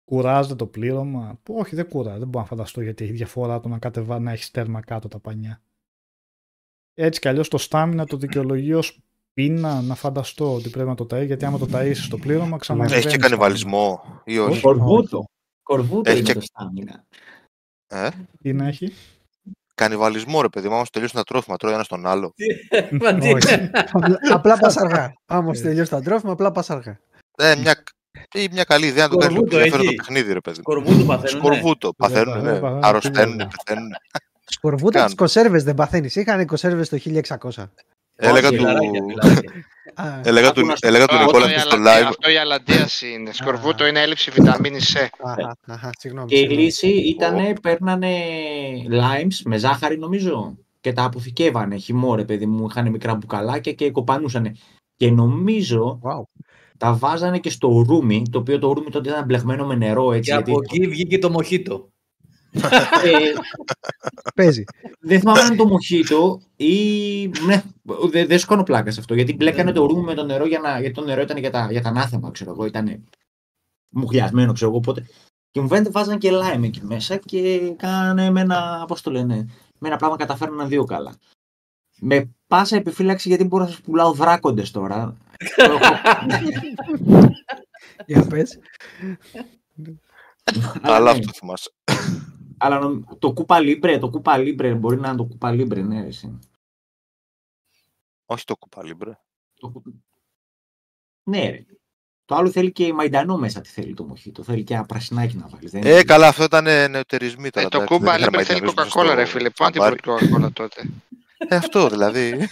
Κουράζεται 0.06 0.56
το 0.56 0.68
πλήρωμα. 0.68 1.40
Όχι, 1.50 1.76
δεν 1.76 1.90
κουράζει. 1.90 2.20
Δεν 2.20 2.28
μπορώ 2.28 2.44
να 2.44 2.50
φανταστώ 2.50 2.82
γιατί 2.82 3.04
έχει 3.04 3.14
διαφορά 3.14 3.60
το 3.60 3.70
να 3.70 3.78
κατεβά 3.78 4.20
να 4.20 4.32
έχεις 4.32 4.52
τέρμα 4.52 4.82
κάτω 4.82 5.08
τα 5.08 5.20
πανιά. 5.20 5.62
Έτσι 6.94 7.20
κι 7.20 7.28
αλλιώς 7.28 7.48
το 7.48 7.58
στάμινα 7.58 8.06
το 8.06 8.18
δικαιολογεί 8.18 8.74
ως 8.74 9.00
πείνα 9.34 9.82
να 9.82 9.96
φανταστώ 9.96 10.54
ότι 10.54 10.70
πρέπει 10.70 10.90
να 10.90 10.96
το 10.96 11.08
ταΐ, 11.12 11.26
γιατί 11.26 11.46
άμα 11.46 11.58
το 11.58 11.68
ταΐσεις 11.74 11.96
στο 11.96 12.18
πλήρωμα 12.18 12.58
ξανά. 12.58 12.94
Έχει 12.94 13.08
και 13.08 13.18
κανιβαλισμό 13.18 14.04
ή 14.24 14.40
όχι; 14.40 14.62
Κορβούτο. 14.62 15.26
Κορβούτο 15.64 16.10
έχει 16.10 16.20
είναι 16.20 16.28
και... 16.28 16.34
το 16.34 16.42
στάμινα. 16.42 17.06
Ε; 17.88 18.10
Τι 18.42 18.54
να 18.54 18.68
έχει; 18.68 18.94
Κανιβαλισμό, 19.76 20.42
ρε 20.42 20.50
παιδί 20.50 20.68
μου, 20.68 20.76
άμα 20.76 20.86
τελειώσει 20.92 21.14
τα 21.14 21.24
τρόφιμα, 21.24 21.58
τρώει 21.58 21.74
ένα 21.74 21.84
στον 21.84 22.06
άλλο. 22.06 22.34
απλά 24.34 24.58
πας 24.58 24.78
αργά. 24.78 25.14
Άμα 25.26 25.52
τελειώσει 25.52 25.90
τα 25.90 26.02
τρόφιμα, 26.02 26.32
απλά 26.32 26.52
πας 26.52 26.70
αργά. 26.70 27.00
Ε, 27.38 27.56
μια, 27.56 27.84
ή 28.34 28.48
μια 28.52 28.64
καλή 28.64 28.86
ιδέα 28.86 29.04
να 29.04 29.10
το 29.10 29.18
κάνεις 29.18 29.36
λίγο 29.36 29.48
ενδιαφέρον 29.52 29.86
το 29.86 29.94
παιχνίδι, 29.94 30.34
ρε 30.34 30.40
παιδί. 30.40 30.60
Σκορβούτο 30.60 31.06
παθαίνουν. 31.06 31.42
Σκορβούτο 31.42 31.94
παθαίνουν, 31.94 32.42
ναι. 32.42 32.60
Αρρωσταίνουν, 32.82 33.38
πεθαίνουν. 33.38 33.92
Σκορβούτο 34.54 35.06
τις 35.06 35.16
κονσέρβες 35.16 35.64
δεν 35.64 35.76
παθαίνεις. 35.76 36.16
Είχαν 36.16 36.46
κονσέρβες 36.46 36.90
το 36.90 36.98
1600. 36.98 37.70
Έλεγα 38.16 38.50
του, 38.50 38.66
έλεγα 40.24 40.52
του, 40.52 40.74
έλεγα 40.80 41.06
του 41.06 41.16
Νικόλα 41.18 41.60
στο 41.60 41.78
live. 41.78 42.06
Αυτό 42.08 42.30
η 42.30 42.38
αλαντίαση 42.38 43.12
είναι. 43.12 43.34
Σκορβούτο 43.34 43.86
είναι 43.86 44.02
έλλειψη 44.02 44.32
βιταμίνης 44.32 44.96
C. 44.98 45.08
Και 46.26 46.40
η 46.40 46.48
λύση 46.48 46.88
ήταν, 46.88 47.58
παίρνανε 47.62 48.16
limes 48.90 49.36
με 49.44 49.58
ζάχαρη 49.58 49.98
νομίζω 49.98 50.58
και 50.82 50.94
τα 50.94 51.04
αποθηκεύανε 51.04 51.76
χυμό 51.76 52.16
παιδί 52.16 52.46
μου, 52.46 52.68
είχαν 52.70 52.90
μικρά 52.90 53.16
μπουκαλάκια 53.16 53.72
και 53.72 53.92
κοπανούσαν. 53.92 54.58
Και 54.96 55.12
νομίζω 55.12 56.00
τα 56.78 56.94
βάζανε 56.94 57.40
και 57.40 57.50
στο 57.50 57.84
ρούμι, 57.88 58.24
το 58.32 58.40
οποίο 58.40 58.60
το 58.60 58.74
ρούμι 58.74 58.90
τότε 58.90 59.10
ήταν 59.10 59.26
μπλεγμένο 59.26 59.66
με 59.66 59.76
νερό. 59.76 60.12
Έτσι, 60.12 60.32
και 60.32 60.38
από 60.38 60.60
εκεί 60.64 60.88
βγήκε 60.88 61.18
το 61.18 61.30
μοχίτο. 61.30 61.88
Ε, 63.04 63.34
Παίζει. 64.36 64.64
Δεν 65.00 65.20
θυμάμαι 65.20 65.40
αν 65.40 65.56
το 65.56 65.68
μοχίτο 65.68 66.42
ή. 66.56 67.28
Ναι, 67.28 67.64
δεν 68.12 68.28
δε 68.28 68.38
σκόνω 68.38 68.64
πλάκα 68.64 68.92
σε 68.92 69.00
αυτό. 69.00 69.14
Γιατί 69.14 69.36
μπλέκανε 69.36 69.72
το 69.72 69.86
ρούμι 69.86 70.04
με 70.04 70.14
το 70.14 70.24
νερό 70.24 70.46
για 70.46 70.60
να... 70.60 70.80
γιατί 70.80 70.96
το 70.96 71.04
νερό 71.04 71.22
ήταν 71.22 71.38
για 71.38 71.52
τα, 71.52 71.68
για 71.72 71.82
τα 71.82 71.90
ανάθεμα, 71.90 72.32
ξέρω 72.32 72.52
εγώ. 72.52 72.66
Ήταν 72.66 73.04
μουχλιασμένο, 73.90 74.54
ξέρω 74.54 74.70
εγώ. 74.70 74.80
Οπότε... 74.80 75.08
Και 75.52 75.62
μου 75.62 75.68
φαίνεται 75.68 75.90
βάζανε 75.90 76.18
και 76.18 76.32
λάιμ 76.32 76.64
εκεί 76.64 76.82
μέσα 76.84 77.18
και 77.18 77.74
κάνανε 77.78 78.30
με 78.30 78.42
ένα. 78.42 78.86
Πώς 78.88 79.02
το 79.02 79.12
λένε. 79.12 79.36
Με 79.80 79.88
ένα 79.88 79.98
πράγμα 79.98 80.18
καταφέρναν 80.18 80.68
δύο 80.68 80.84
καλά. 80.84 81.16
Με 82.00 82.30
πάσα 82.48 82.76
επιφύλαξη 82.76 83.28
γιατί 83.28 83.44
μπορώ 83.44 83.64
να 83.64 83.70
σας 83.70 83.82
πουλάω 83.82 84.14
δράκοντες 84.14 84.72
τώρα. 84.72 85.18
Για 88.06 88.28
πες. 88.28 88.60
Αλλά 90.82 91.12
αυτό 91.12 91.32
θυμάσαι. 91.34 91.72
Αλλά 92.66 93.04
το 93.20 93.34
κούπα 93.34 93.60
λίμπρε, 93.60 93.98
το 93.98 94.10
κούπα 94.10 94.38
λίμπρε 94.38 94.74
μπορεί 94.74 95.00
να 95.00 95.08
είναι 95.08 95.18
το 95.18 95.24
κούπα 95.24 95.52
λίμπρε, 95.52 95.82
ναι, 95.82 96.06
εσύ. 96.06 96.40
Όχι 98.26 98.46
το 98.46 98.56
κούπα 98.56 98.84
λίμπρε. 98.84 99.20
Ναι, 101.24 101.50
ρε. 101.50 101.66
Το 102.26 102.36
άλλο 102.36 102.52
θέλει 102.52 102.72
και 102.72 102.86
η 102.86 102.92
Μαϊντανό 102.92 103.38
μέσα 103.38 103.62
τι 103.62 103.70
θέλει 103.70 103.94
το 103.94 104.04
μοχίτο. 104.04 104.44
Θέλει 104.44 104.64
και 104.64 104.74
ένα 104.74 104.86
πρασινάκι 104.86 105.38
να 105.38 105.48
βάλει. 105.48 105.70
Ε, 105.74 106.04
καλά, 106.04 106.28
αυτό 106.28 106.44
ήταν 106.44 106.64
νεοτερισμοί 106.64 107.50
τώρα. 107.50 107.66
Ε, 107.66 107.70
το 107.70 107.84
κούπα 107.84 108.18
λίμπρε 108.18 108.44
θέλει 108.44 108.62
κοκακόλα, 108.62 109.16
ρε 109.16 109.26
φίλε. 109.26 109.50
Πού 109.50 109.70
την 109.72 109.82
κοκακόλα 109.82 110.52
τότε. 110.52 110.82
Ε, 111.38 111.56
αυτό 111.56 111.88
δηλαδή. 111.88 112.48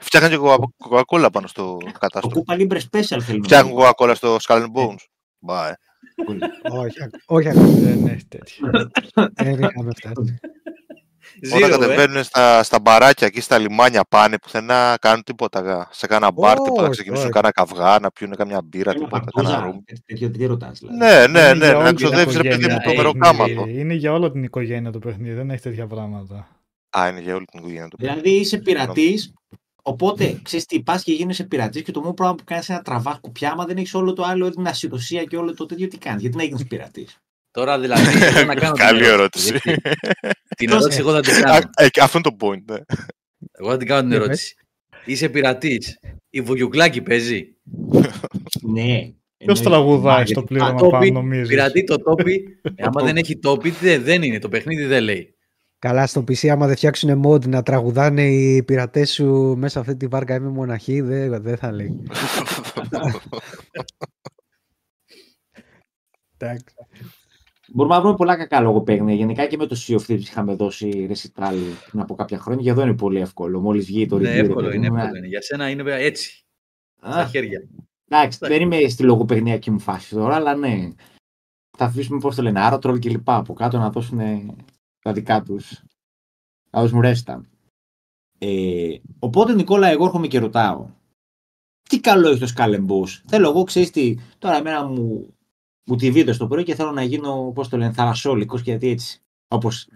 Φτιάχνει 0.00 0.28
και 0.28 0.36
κοκακόλα 0.76 1.30
πάνω 1.30 1.46
στο 1.46 1.78
κατάστημα. 1.98 2.32
Το 2.32 2.38
κούπα 2.38 2.54
λίμπρε 2.54 2.78
special 2.90 3.20
θέλει. 3.20 3.42
Φτιάχνει 3.42 3.72
κοκακόλα 3.72 4.14
στο 4.14 4.36
Skull 4.42 4.66
Bones. 4.74 5.04
Bye. 6.26 6.48
όχι, 6.70 6.98
όχι, 7.26 7.48
δεν 7.80 8.06
έχει 8.06 8.26
τέτοιο. 8.28 8.70
Δεν 9.42 9.62
είχαμε 9.62 9.90
φτάσει. 9.96 10.40
Όταν 11.54 11.70
ε. 11.70 11.72
κατεβαίνουν 11.72 12.22
στα, 12.22 12.62
στα 12.62 12.80
μπαράκια 12.80 13.26
εκεί 13.26 13.40
στα 13.40 13.58
λιμάνια 13.58 14.04
πάνε 14.08 14.38
πουθενά 14.38 14.96
κάνουν 15.00 15.22
τίποτα. 15.22 15.88
Σε 15.92 16.06
κάνα 16.06 16.30
μπαρ, 16.32 16.58
oh, 16.58 16.64
τίποτα. 16.64 16.88
Ξεκινήσουν 16.88 17.30
κάνα 17.30 17.50
καυγά, 17.50 17.98
να 17.98 18.10
πιούν 18.10 18.36
καμιά 18.36 18.62
μπύρα, 18.64 18.92
τίποτα. 18.92 19.24
Κάνα 19.34 19.60
ρούμ. 19.60 19.76
Δηλαδή. 20.06 20.96
Ναι, 20.96 21.26
ναι, 21.26 21.54
ναι. 21.54 21.72
Να 21.72 21.88
εξοδεύει 21.88 22.36
ρε 22.36 22.48
παιδί 22.48 22.68
μου 22.68 22.78
το 22.84 22.94
μεροκάματο. 22.94 23.66
Είναι 23.68 23.94
για 23.94 24.12
όλη 24.12 24.30
την 24.30 24.42
οικογένεια 24.42 24.90
το 24.90 24.98
παιχνίδι, 24.98 25.34
δεν 25.34 25.50
έχει 25.50 25.62
τέτοια 25.62 25.86
πράγματα. 25.86 26.48
Α, 26.98 27.08
είναι 27.08 27.20
για 27.20 27.34
όλη 27.34 27.44
την 27.44 27.58
οικογένεια 27.58 27.88
το 27.88 27.96
παιχνίδι. 27.96 28.20
Δηλαδή 28.20 28.40
είσαι 28.40 28.58
πειρατής, 28.58 29.32
Οπότε, 29.90 30.40
ξέρεις 30.42 30.66
τι, 30.66 30.82
πας 30.82 31.02
και 31.02 31.12
γίνεσαι 31.12 31.44
πειρατής 31.44 31.82
και 31.82 31.92
το 31.92 32.00
μόνο 32.00 32.14
πράγμα 32.14 32.34
που 32.34 32.44
κάνεις 32.44 32.68
είναι 32.68 32.76
να 32.76 32.82
τραβάς 32.82 33.18
κουπιά, 33.20 33.50
άμα 33.50 33.64
δεν 33.64 33.76
έχεις 33.76 33.94
όλο 33.94 34.12
το 34.12 34.22
άλλο, 34.22 34.50
την 34.50 34.66
ασυδοσία 34.66 35.24
και 35.24 35.36
όλο 35.36 35.54
το 35.54 35.66
τέτοιο, 35.66 35.88
τι 35.88 35.98
κάνεις, 35.98 36.20
γιατί 36.20 36.36
να 36.36 36.42
γίνεις 36.42 36.66
πειρατής; 36.66 37.18
Τώρα 37.50 37.78
δηλαδή 37.80 38.04
να 38.46 38.54
κάνω. 38.54 38.74
Καλή 38.74 39.04
ερώτηση. 39.06 39.58
Την 40.56 40.70
ερώτηση 40.70 40.98
εγώ 40.98 41.12
θα 41.12 41.20
την 41.20 41.42
κάνω. 41.42 41.70
Ε, 41.76 41.86
αυτό 42.00 42.18
είναι 42.18 42.36
το 42.36 42.46
point. 42.46 42.64
Ναι. 42.70 42.78
Εγώ 43.52 43.70
θα 43.70 43.76
την 43.76 43.86
κάνω 43.86 44.02
την 44.02 44.12
ερώτηση. 44.12 44.54
Είσαι 45.04 45.28
πειρατής. 45.28 45.98
Η 46.30 46.40
Βουγιουκλάκη 46.40 47.02
παίζει. 47.02 47.56
Ναι. 48.60 49.12
Ποιος 49.36 49.62
τραγουδάει 49.62 50.26
στο 50.26 50.42
πλήρωμα 50.42 50.88
πάνω, 50.88 51.12
νομίζω. 51.12 51.48
Πειρατή 51.48 51.84
το 51.84 51.96
τόπι. 51.96 52.60
άμα 52.86 53.02
δεν 53.04 53.16
έχει 53.16 53.38
τόπι, 53.38 53.70
δεν 53.98 54.22
είναι. 54.22 54.38
Το 54.38 54.48
παιχνίδι 54.48 54.84
δεν 54.84 55.02
λέει. 55.02 55.34
Καλά, 55.80 56.06
στο 56.06 56.20
PC 56.20 56.48
άμα 56.48 56.66
δεν 56.66 56.76
φτιάξουν 56.76 57.22
mod 57.26 57.46
να 57.46 57.62
τραγουδάνε 57.62 58.22
οι 58.22 58.62
πειρατές 58.62 59.12
σου 59.12 59.54
μέσα 59.58 59.80
αυτή 59.80 59.96
τη 59.96 60.06
βάρκα 60.06 60.34
είμαι 60.34 60.48
μοναχή, 60.48 61.00
δεν, 61.00 61.42
δεν 61.42 61.56
θα 61.56 61.72
λέει. 61.72 62.02
Εντάξει. 66.36 66.74
Μπορούμε 67.72 67.94
να 67.94 68.00
βρούμε 68.00 68.16
πολλά 68.16 68.36
κακά 68.36 68.60
λογοπαίγνια. 68.60 69.14
Γενικά 69.14 69.46
και 69.46 69.56
με 69.56 69.66
το 69.66 69.76
Sea 69.78 69.94
of 69.94 70.00
Thieves 70.00 70.20
είχαμε 70.20 70.54
δώσει 70.54 71.08
recital 71.10 71.54
πριν 71.90 72.02
από 72.02 72.14
κάποια 72.14 72.38
χρόνια. 72.38 72.62
Για 72.62 72.72
εδώ 72.72 72.82
είναι 72.82 72.94
πολύ 72.94 73.20
εύκολο. 73.20 73.60
Μόλις 73.60 73.86
βγει 73.86 74.06
το 74.06 74.16
review. 74.16 74.20
Ναι, 74.20 74.30
εύκολο, 74.30 74.72
είναι, 74.72 74.86
εύκολο 74.86 75.16
είναι. 75.16 75.26
Για 75.26 75.42
σένα 75.42 75.70
είναι 75.70 75.82
έτσι. 75.86 76.44
Α, 77.00 77.10
στα 77.12 77.26
χέρια. 77.26 77.68
Εντάξει, 78.08 78.38
δεν 78.42 78.60
είμαι 78.60 78.88
στη 78.88 79.02
λογοπαιγνιακή 79.02 79.70
μου 79.70 79.78
φάση 79.78 80.14
τώρα, 80.14 80.34
αλλά 80.34 80.54
ναι. 80.54 80.88
Θα 81.78 81.84
αφήσουμε 81.84 82.18
πώς 82.18 82.34
το 82.34 82.42
λένε, 82.42 82.60
άρωτρολ 82.60 82.98
και 82.98 83.08
λοιπά 83.08 83.36
από 83.36 83.52
κάτω 83.54 83.78
να 83.78 83.90
δώσουν 83.90 84.20
τα 85.02 85.12
δικά 85.12 85.42
τους. 85.42 85.82
Να 86.70 86.80
δώσουν 86.80 87.00
ρέστα. 87.00 87.44
Ε, 88.38 88.98
οπότε, 89.18 89.54
Νικόλα, 89.54 89.88
εγώ 89.88 90.04
έρχομαι 90.04 90.26
και 90.26 90.38
ρωτάω. 90.38 90.90
Τι 91.82 92.00
καλό 92.00 92.28
έχεις 92.28 92.40
το 92.40 92.46
Σκάλεμπού. 92.46 93.06
Θέλω 93.06 93.48
εγώ, 93.48 93.64
ξέρεις 93.64 93.90
τι, 93.90 94.16
τώρα 94.38 94.56
εμένα 94.56 94.84
μου 94.86 95.34
μου 95.90 95.96
τη 95.96 96.10
βίδω 96.10 96.32
στο 96.32 96.46
πρωί 96.46 96.64
και 96.64 96.74
θέλω 96.74 96.90
να 96.90 97.02
γίνω, 97.02 97.52
πώς 97.54 97.68
το 97.68 97.76
λένε, 97.76 97.92
θαλασσόλικος 97.92 98.60
γιατί 98.60 98.88
έτσι. 98.88 99.22
Όπως, 99.48 99.88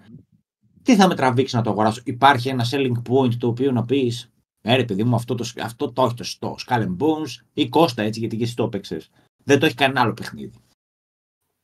τι 0.82 0.96
θα 0.96 1.08
με 1.08 1.14
τραβήξεις 1.14 1.54
να 1.54 1.62
το 1.62 1.70
αγοράσω; 1.70 2.00
Υπάρχει 2.04 2.48
ένα 2.48 2.64
selling 2.70 3.02
point 3.08 3.34
το 3.34 3.46
οποίο 3.46 3.72
να 3.72 3.84
πεις, 3.84 4.30
ε 4.60 4.76
ρε 4.76 4.84
παιδί 4.84 5.04
μου 5.04 5.14
αυτό 5.14 5.34
το, 5.34 5.52
αυτό 5.62 5.92
το 5.92 6.02
έχεις 6.02 6.14
το 6.14 6.24
στο 6.24 6.56
Skull 6.66 6.82
and 6.82 6.96
Bones 6.96 7.44
ή 7.52 7.68
Κώστα 7.68 8.02
έτσι 8.02 8.20
γιατί 8.20 8.36
και 8.36 8.44
εσύ 8.44 8.56
το 8.56 8.64
έπαιξες. 8.64 9.10
Δεν 9.44 9.58
το 9.58 9.66
έχει 9.66 9.74
κανένα 9.74 10.00
άλλο 10.00 10.14
παιχνίδι. 10.14 10.58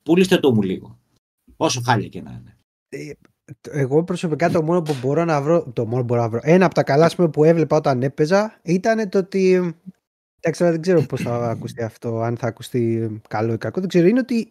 Πουλήστε 0.05 0.39
το 0.39 0.55
μου 0.55 0.63
λίγο. 0.63 0.99
Όσο 1.57 1.81
χάλια 1.81 2.09
και 2.09 2.23
να 2.23 2.31
είναι. 2.31 2.59
Ε, 3.71 3.81
εγώ 3.81 4.05
προσωπικά 4.05 4.51
το 4.51 4.63
μόνο 4.63 4.83
που 4.83 4.95
μπορώ 5.01 5.25
να 5.25 5.43
βρω, 5.43 5.67
το 5.73 5.87
μόνο 5.87 6.01
που 6.01 6.05
μπορώ 6.07 6.21
να 6.21 6.29
βρω, 6.29 6.41
ένα 6.43 6.65
από 6.65 6.75
τα 6.75 6.83
καλά 6.83 7.11
που 7.33 7.45
έβλεπα 7.45 7.77
όταν 7.77 8.03
έπαιζα 8.03 8.59
ήταν 8.63 9.09
το 9.09 9.19
ότι 9.19 9.75
Εντάξει, 10.41 10.65
δεν 10.65 10.81
ξέρω 10.81 11.03
πώς 11.03 11.23
θα 11.23 11.51
ακουστεί 11.51 11.83
αυτό, 11.83 12.21
αν 12.21 12.37
θα 12.37 12.47
ακουστεί 12.47 13.21
καλό 13.29 13.53
ή 13.53 13.59
κακό. 13.59 13.81
Δεν 13.81 13.89
ξέρω. 13.89 14.07
Είναι 14.07 14.19
ότι 14.19 14.49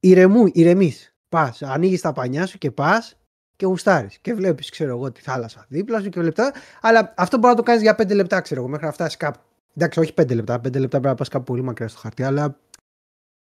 ηρεμού, 0.00 0.44
ηρεμείς. 0.52 1.14
Πας, 1.28 1.62
ανοίγεις 1.62 2.00
τα 2.00 2.12
πανιά 2.12 2.46
σου 2.46 2.58
και 2.58 2.70
πας 2.70 3.16
και 3.56 3.66
γουστάρεις. 3.66 4.18
Και 4.18 4.34
βλέπεις, 4.34 4.70
ξέρω 4.70 4.90
εγώ, 4.90 5.12
τη 5.12 5.20
θάλασσα 5.20 5.66
δίπλα 5.68 6.00
σου 6.00 6.08
και 6.08 6.22
λεπτά. 6.22 6.52
Αλλά 6.80 7.14
αυτό 7.16 7.36
μπορεί 7.36 7.48
να 7.48 7.56
το 7.58 7.62
κάνεις 7.62 7.82
για 7.82 7.94
5 7.94 8.14
λεπτά, 8.14 8.40
ξέρω 8.40 8.60
εγώ, 8.60 8.70
μέχρι 8.70 8.86
να 8.86 8.92
φτάσεις 8.92 9.16
κάπου. 9.16 9.38
Εντάξει, 9.76 10.00
όχι 10.00 10.12
5 10.12 10.34
λεπτά. 10.34 10.54
5 10.54 10.60
λεπτά 10.62 10.88
πρέπει 10.88 11.06
να 11.06 11.14
πας 11.14 11.28
κάπου 11.28 11.44
πολύ 11.44 11.62
μακριά 11.62 11.88
στο 11.88 11.98
χαρτί. 11.98 12.22
Αλλά 12.22 12.58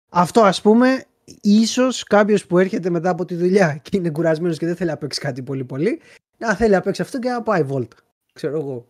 αυτό 0.08 0.40
ας 0.40 0.60
πούμε, 0.60 1.04
ίσως 1.40 2.04
κάποιος 2.04 2.46
που 2.46 2.58
έρχεται 2.58 2.90
μετά 2.90 3.10
από 3.10 3.24
τη 3.24 3.34
δουλειά 3.34 3.80
και 3.82 3.96
είναι 3.96 4.10
κουρασμένος 4.10 4.58
και 4.58 4.66
δεν 4.66 4.76
θέλει 4.76 4.90
να 4.90 4.96
παίξει 4.96 5.20
κάτι 5.20 5.42
πολύ 5.42 5.64
πολύ, 5.64 6.00
να 6.38 6.54
θέλει 6.54 6.72
να 6.72 6.80
παίξει 6.80 7.02
αυτό 7.02 7.18
και 7.18 7.28
να 7.28 7.42
πάει 7.42 7.62
βόλτα. 7.62 7.96
Ξέρω 8.32 8.58
εγώ. 8.58 8.86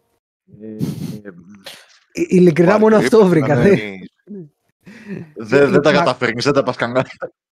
Ε, 0.61 0.67
ε 0.67 1.31
ε, 2.13 2.23
ειλικρινά 2.29 2.79
μόνο 2.79 2.97
αυτό 2.97 3.27
βρήκα. 3.27 3.63
Δεν 5.37 5.81
τα 5.83 5.93
καταφέρνεις, 5.93 6.45
δεν 6.45 6.53
τα 6.53 6.63
πας 6.63 6.77
κανένα. 6.77 7.07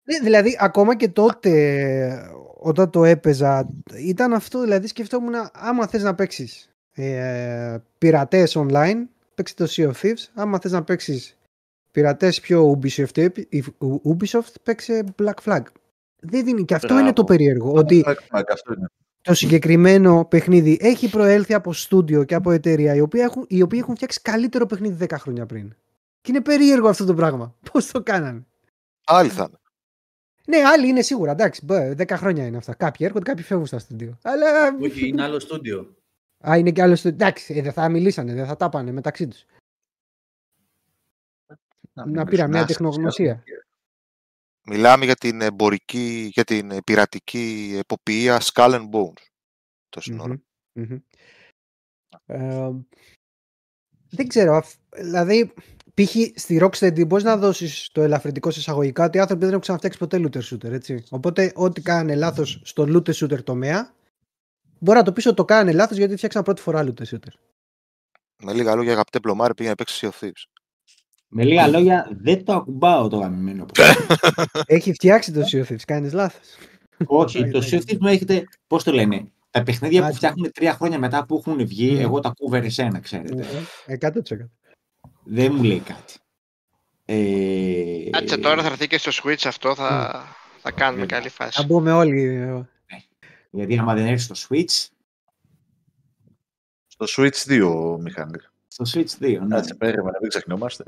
Ναι, 0.04 0.18
δηλαδή, 0.22 0.56
ακόμα 0.60 0.96
και 0.96 1.08
τότε, 1.08 2.30
όταν 2.58 2.90
το 2.90 3.04
έπαιζα, 3.04 3.68
ήταν 3.96 4.32
αυτό. 4.32 4.60
Δηλαδή, 4.60 4.86
σκεφτόμουν, 4.86 5.34
άμα 5.52 5.86
θες 5.86 6.02
να 6.02 6.14
παίξεις 6.14 6.70
ε, 6.92 7.76
πειρατές 7.98 8.56
online, 8.58 9.06
παίξει 9.34 9.56
το 9.56 9.66
Sea 9.70 9.86
of 9.86 9.92
Thieves. 10.02 10.24
Άμα 10.34 10.58
θες 10.58 10.72
να 10.72 10.82
παίξεις 10.82 11.38
πειρατές 11.90 12.40
πιο 12.40 12.78
Ubisoft, 12.82 13.28
Ubisoft 14.04 14.54
παίξει 14.62 15.04
Black 15.22 15.44
Flag. 15.44 15.62
Δεν 16.20 16.44
δίνει. 16.44 16.64
Και 16.64 16.74
αυτό 16.74 16.98
είναι 16.98 17.12
το 17.12 17.24
περίεργο. 17.24 17.72
Ότι 17.72 18.04
το 19.22 19.34
συγκεκριμένο 19.34 20.24
παιχνίδι 20.24 20.78
έχει 20.80 21.10
προέλθει 21.10 21.54
από 21.54 21.72
στούντιο 21.72 22.24
και 22.24 22.34
από 22.34 22.50
εταιρεία 22.50 22.94
οι 22.94 23.00
οποίοι 23.00 23.20
έχουν, 23.24 23.44
οι 23.48 23.62
οποίοι 23.62 23.78
έχουν 23.82 23.94
φτιάξει 23.94 24.20
καλύτερο 24.22 24.66
παιχνίδι 24.66 25.06
10 25.08 25.14
χρόνια 25.18 25.46
πριν. 25.46 25.74
Και 26.20 26.30
είναι 26.30 26.40
περίεργο 26.40 26.88
αυτό 26.88 27.04
το 27.04 27.14
πράγμα. 27.14 27.54
Πώς 27.72 27.90
το 27.90 28.02
κάνανε. 28.02 28.46
Άλλοι 29.04 29.28
θα 29.28 29.46
είναι. 29.48 29.58
Ναι, 30.46 30.68
άλλοι 30.68 30.88
είναι 30.88 31.02
σίγουρα. 31.02 31.30
Εντάξει, 31.30 31.66
10 31.68 32.04
χρόνια 32.08 32.46
είναι 32.46 32.56
αυτά. 32.56 32.74
Κάποιοι 32.74 33.06
έρχονται, 33.08 33.30
κάποιοι 33.30 33.44
φεύγουν 33.44 33.66
στα 33.66 33.78
στούντιο. 33.78 34.18
Αλλά... 34.22 34.46
Όχι, 34.80 35.08
είναι 35.08 35.22
άλλο 35.22 35.38
στούντιο. 35.38 35.94
Α, 36.48 36.56
είναι 36.56 36.70
και 36.70 36.82
άλλο 36.82 36.96
στούντιο. 36.96 37.16
Εντάξει, 37.20 37.54
ε, 37.54 37.62
δεν 37.62 37.72
θα 37.72 37.88
μιλήσανε, 37.88 38.34
δεν 38.34 38.46
θα 38.46 38.56
τα 38.56 38.68
πάνε 38.68 38.92
μεταξύ 38.92 39.28
τους. 39.28 39.44
Να, 42.06 42.12
να 42.12 42.24
πήρα 42.24 42.46
μια 42.46 42.64
τεχνογνωσία. 42.64 43.42
Μιλάμε 44.66 45.04
για 45.04 45.14
την 45.14 45.40
εμπορική, 45.40 46.30
για 46.32 46.44
την 46.44 46.84
πειρατική 46.84 47.76
εποποιία 47.78 48.40
Skull 48.40 48.70
and 48.70 48.90
Bones. 48.90 49.24
Το 49.88 50.00
συνορο 50.00 50.40
Ε, 52.26 52.70
δεν 54.10 54.28
ξέρω. 54.28 54.62
Δηλαδή, 54.90 55.52
π.χ. 55.94 56.14
στη 56.34 56.60
Rocksteady 56.62 57.06
μπορείς 57.06 57.24
να 57.24 57.36
δώσεις 57.36 57.88
το 57.92 58.02
ελαφρυντικό 58.02 58.50
σε 58.50 58.58
εισαγωγικά 58.58 59.04
ότι 59.04 59.16
οι 59.16 59.20
άνθρωποι 59.20 59.40
δεν 59.40 59.50
έχουν 59.50 59.62
ξαναφτιάξει 59.62 59.98
ποτέ 59.98 60.18
looter 60.18 60.42
shooter. 60.42 60.70
Έτσι. 60.70 61.04
Οπότε, 61.10 61.52
ό,τι 61.54 61.82
κάνανε 61.82 62.14
λάθος 62.14 62.60
στο 62.64 62.82
looter 62.82 63.12
shooter 63.12 63.44
τομέα, 63.44 63.94
μπορεί 64.78 64.98
να 64.98 65.04
το 65.04 65.12
πεις 65.12 65.26
ότι 65.26 65.36
το 65.36 65.44
κάνανε 65.44 65.72
λάθος 65.72 65.96
γιατί 65.96 66.16
φτιάξαν 66.16 66.42
πρώτη 66.42 66.60
φορά 66.60 66.84
looter 66.84 67.04
shooter. 67.04 67.32
Με 68.42 68.52
λίγα 68.52 68.74
λόγια, 68.74 68.92
αγαπητέ 68.92 69.20
πλωμάρι, 69.20 69.54
πήγαινε 69.54 69.74
να 69.78 69.84
παίξεις 69.84 70.00
Sea 70.00 70.10
of 70.12 70.24
Thieves. 70.24 70.59
Με 71.32 71.44
λίγα 71.44 71.68
λόγια, 71.68 72.08
δεν 72.20 72.44
το 72.44 72.52
ακουμπάω 72.52 73.08
το 73.08 73.16
γαμημένο. 73.16 73.66
Έχει 74.66 74.92
φτιάξει 74.92 75.32
το 75.32 75.40
Sea 75.52 75.64
of 75.64 75.66
Thieves, 75.66 75.82
κάνεις 75.86 76.12
λάθος. 76.12 76.48
Όχι, 77.06 77.50
το 77.50 77.58
Sea 77.70 77.74
of 77.74 77.80
Thieves 77.80 77.98
μου 78.00 78.08
έχετε, 78.08 78.44
πώς 78.66 78.84
το 78.84 78.92
λένε, 78.92 79.30
τα 79.50 79.62
παιχνίδια 79.62 80.06
που 80.06 80.14
φτιάχνουν 80.14 80.52
τρία 80.52 80.74
χρόνια 80.74 80.98
μετά 80.98 81.24
που 81.24 81.36
έχουν 81.36 81.66
βγει, 81.66 81.92
ναι. 81.92 82.00
εγώ 82.00 82.20
τα 82.20 82.28
ακούω 82.28 82.56
εσένα, 82.56 83.00
ξέρετε. 83.00 83.46
100%. 84.00 84.10
Δεν 85.24 85.52
μου 85.54 85.62
λέει 85.62 85.80
κάτι. 85.80 86.14
Ε... 87.04 88.10
Κάτσε 88.10 88.36
τώρα 88.36 88.62
θα 88.62 88.68
έρθει 88.68 88.86
και 88.86 88.98
στο 88.98 89.10
Switch 89.22 89.42
αυτό, 89.44 89.74
θα, 89.74 90.12
ναι. 90.14 90.32
θα 90.60 90.70
κάνουμε 90.70 91.06
καλή 91.06 91.28
φάση. 91.28 91.60
Θα 91.60 91.66
μπούμε 91.66 91.92
όλοι. 91.92 92.26
Ναι. 92.26 92.64
Γιατί 93.50 93.78
άμα 93.78 93.94
δεν 93.94 94.06
έρθει 94.06 94.34
στο 94.34 94.48
Switch... 94.48 94.86
Στο 96.86 97.06
Switch 97.08 97.62
2, 97.96 97.96
Μιχάλη. 98.00 98.40
Στο 98.68 98.84
Switch 98.94 99.24
2, 99.24 99.38
ναι. 99.40 99.54
Κάτσε, 99.54 99.74
περίμενα, 99.74 100.18
μην 100.20 100.28
ξεχνιόμαστε. 100.28 100.84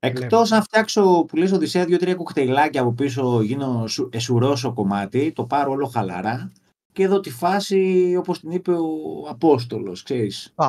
Εκτός 0.00 0.52
αν 0.52 0.62
φτιάξω 0.62 1.24
που 1.28 1.36
λες 1.36 1.52
Οδυσσέα 1.52 1.84
δύο-τρία 1.84 2.14
κοκτέιλάκια 2.14 2.80
από 2.80 2.92
πίσω, 2.92 3.42
γίνω 3.42 3.84
εσουρώσω 4.10 4.72
κομμάτι, 4.72 5.32
το 5.32 5.44
πάρω 5.44 5.70
όλο 5.70 5.86
χαλαρά 5.86 6.52
και 6.92 7.02
εδώ 7.02 7.20
τη 7.20 7.30
φάση 7.30 8.14
όπως 8.18 8.40
την 8.40 8.50
είπε 8.50 8.72
ο 8.72 8.86
Απόστολος, 9.28 10.02
ξέρεις. 10.02 10.52
Α. 10.54 10.68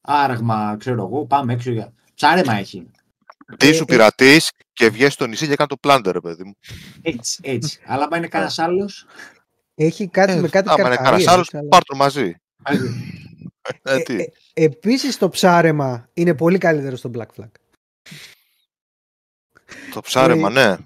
Άραγμα, 0.00 0.76
ξέρω 0.78 1.04
εγώ, 1.04 1.26
πάμε 1.26 1.52
έξω 1.52 1.70
για... 1.70 1.92
Ψάρεμα 2.14 2.54
έχει. 2.54 2.90
Τι 3.56 3.72
σου 3.72 3.84
πειρατή 3.84 4.40
και 4.72 4.90
βγαίνει 4.90 5.10
στο 5.10 5.26
νησί 5.26 5.48
και 5.48 5.54
κάνει 5.54 5.68
το 5.68 5.76
πλάντερ, 5.76 6.20
παιδί 6.20 6.44
μου. 6.44 6.54
Έτσι, 7.02 7.40
έτσι. 7.42 7.80
Αλλά 7.86 8.08
αν 8.10 8.18
είναι 8.18 8.28
κανένας 8.28 8.58
άλλος. 8.58 9.06
Έχει 9.74 10.08
κάτι 10.08 10.32
ε, 10.32 10.40
με 10.40 10.48
κάτι 10.48 10.68
καρκαρίες. 10.68 10.98
Αν 10.98 11.04
είναι 11.04 11.24
κανένας 11.24 11.52
άλλος, 11.52 11.68
πάρ' 11.68 11.84
το 11.84 11.96
μαζί. 11.96 12.34
ε, 13.82 13.96
ε, 13.96 14.02
ε, 14.06 14.24
επίσης 14.52 15.18
το 15.18 15.28
ψάρεμα 15.28 16.08
είναι 16.14 16.34
πολύ 16.34 16.58
καλύτερο 16.58 16.96
στο 16.96 17.10
Black 17.14 17.26
Flag. 17.36 17.50
Το 19.92 20.00
ψάρεμα, 20.00 20.50
ναι. 20.50 20.76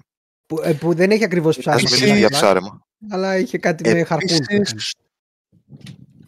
Που, 0.45 0.61
ε, 0.63 0.73
που 0.73 0.93
δεν 0.93 1.11
έχει 1.11 1.23
ακριβώς 1.23 1.57
ψάρεμα. 1.57 1.89
Δεν 1.89 2.17
για 2.17 2.29
ψάρεμα. 2.29 2.81
Αλλά 3.09 3.37
είχε 3.37 3.57
κάτι 3.57 3.89
με 3.89 4.03
χαρπούν. 4.03 4.37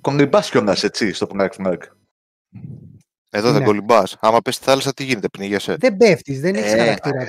Κολυμπάς 0.01 0.49
κιόλας 0.49 0.83
έτσι 0.83 1.13
στο 1.13 1.27
Πνάκ 1.27 1.53
Εδώ 3.29 3.51
δεν 3.51 3.59
ναι. 3.59 3.65
κολυμπάς. 3.65 4.17
Άμα 4.19 4.41
πες 4.41 4.55
στη 4.55 4.63
θάλασσα, 4.63 4.93
τι 4.93 5.03
γίνεται, 5.03 5.27
πνίγεσαι. 5.27 5.75
Δεν 5.75 5.97
πέφτεις, 5.97 6.39
δεν 6.39 6.55
έχεις 6.55 6.71
ε, 6.71 6.77
χαρακτήρα. 6.77 7.25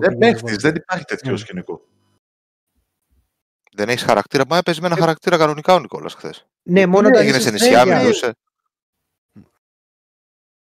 Δεν 0.00 0.18
πέφτεις, 0.18 0.56
δεν 0.56 0.74
υπάρχει 0.74 1.04
τέτοιο 1.04 1.36
σκηνικό. 1.36 1.80
Δεν 3.72 3.88
έχεις 3.88 4.02
χαρακτήρα. 4.02 4.44
Μα 4.48 4.56
έπαιζε 4.56 4.80
με 4.80 4.86
ένα 4.86 4.96
ε... 4.96 5.00
χαρακτήρα 5.00 5.36
κανονικά 5.36 5.74
ο 5.74 5.78
Νικόλας 5.78 6.14
χθες. 6.14 6.46
Ναι, 6.62 6.86
μόνο 6.86 7.08
όταν 7.08 7.22
έγινε 7.22 7.38
σε 7.38 7.50
νησιά, 7.50 7.84
μιλούσε. 7.84 8.32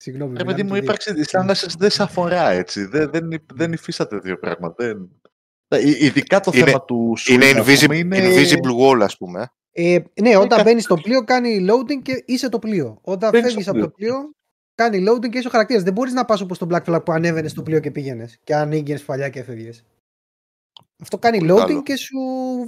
Συγγνώμη. 0.07 0.35
Επειδή 0.39 0.63
μου 0.63 0.75
ύπαρξη 0.75 1.13
τη 1.13 1.23
θάλασσα 1.23 1.67
δεν 1.77 1.89
σε 1.89 2.03
αφορά 2.03 2.49
έτσι. 2.49 2.85
Δεν, 2.85 3.09
δεν, 3.09 3.29
δεν 3.53 3.73
υφίσταται 3.73 4.17
δύο 4.17 4.39
πράγματα. 4.39 4.75
Δεν... 4.77 5.09
Ειδικά 5.99 6.39
το 6.39 6.51
είναι, 6.53 6.65
θέμα 6.65 6.83
του 6.83 7.17
Είναι 7.29 7.45
invisible, 7.55 7.95
είναι 7.95 8.17
invisible 8.19 8.79
wall, 8.79 8.99
ας 9.01 9.17
πούμε. 9.17 9.51
Ε, 9.71 9.97
ναι, 10.21 10.37
όταν 10.37 10.63
μπαίνεις 10.63 10.83
στο 10.83 10.95
πλοίο, 10.95 11.23
κάνει 11.23 11.67
loading 11.69 12.01
και 12.01 12.23
είσαι 12.25 12.49
το 12.49 12.59
πλοίο. 12.59 12.99
Όταν 13.01 13.31
φεύγεις 13.31 13.67
από 13.67 13.79
το 13.79 13.89
πλοίο, 13.89 14.15
κάνει 14.75 15.05
loading 15.09 15.29
και 15.29 15.37
είσαι 15.37 15.47
ο 15.47 15.51
χαρακτήρας. 15.51 15.83
Δεν 15.83 15.93
μπορείς 15.93 16.13
να 16.13 16.25
πας 16.25 16.41
όπως 16.41 16.57
το 16.57 16.67
Black 16.69 16.83
Flag 16.83 17.05
που 17.05 17.11
ανέβαινες 17.11 17.51
στο 17.51 17.61
πλοίο 17.61 17.79
και 17.79 17.91
πήγαινες 17.91 18.37
και 18.43 18.55
άνοιγες 18.55 18.99
πανιά 18.99 19.29
και 19.29 19.39
έφευγες. 19.39 19.85
Αυτό 21.01 21.17
κάνει 21.17 21.39
loading 21.41 21.57
καλό. 21.57 21.83
και 21.83 21.95
σου 21.95 22.17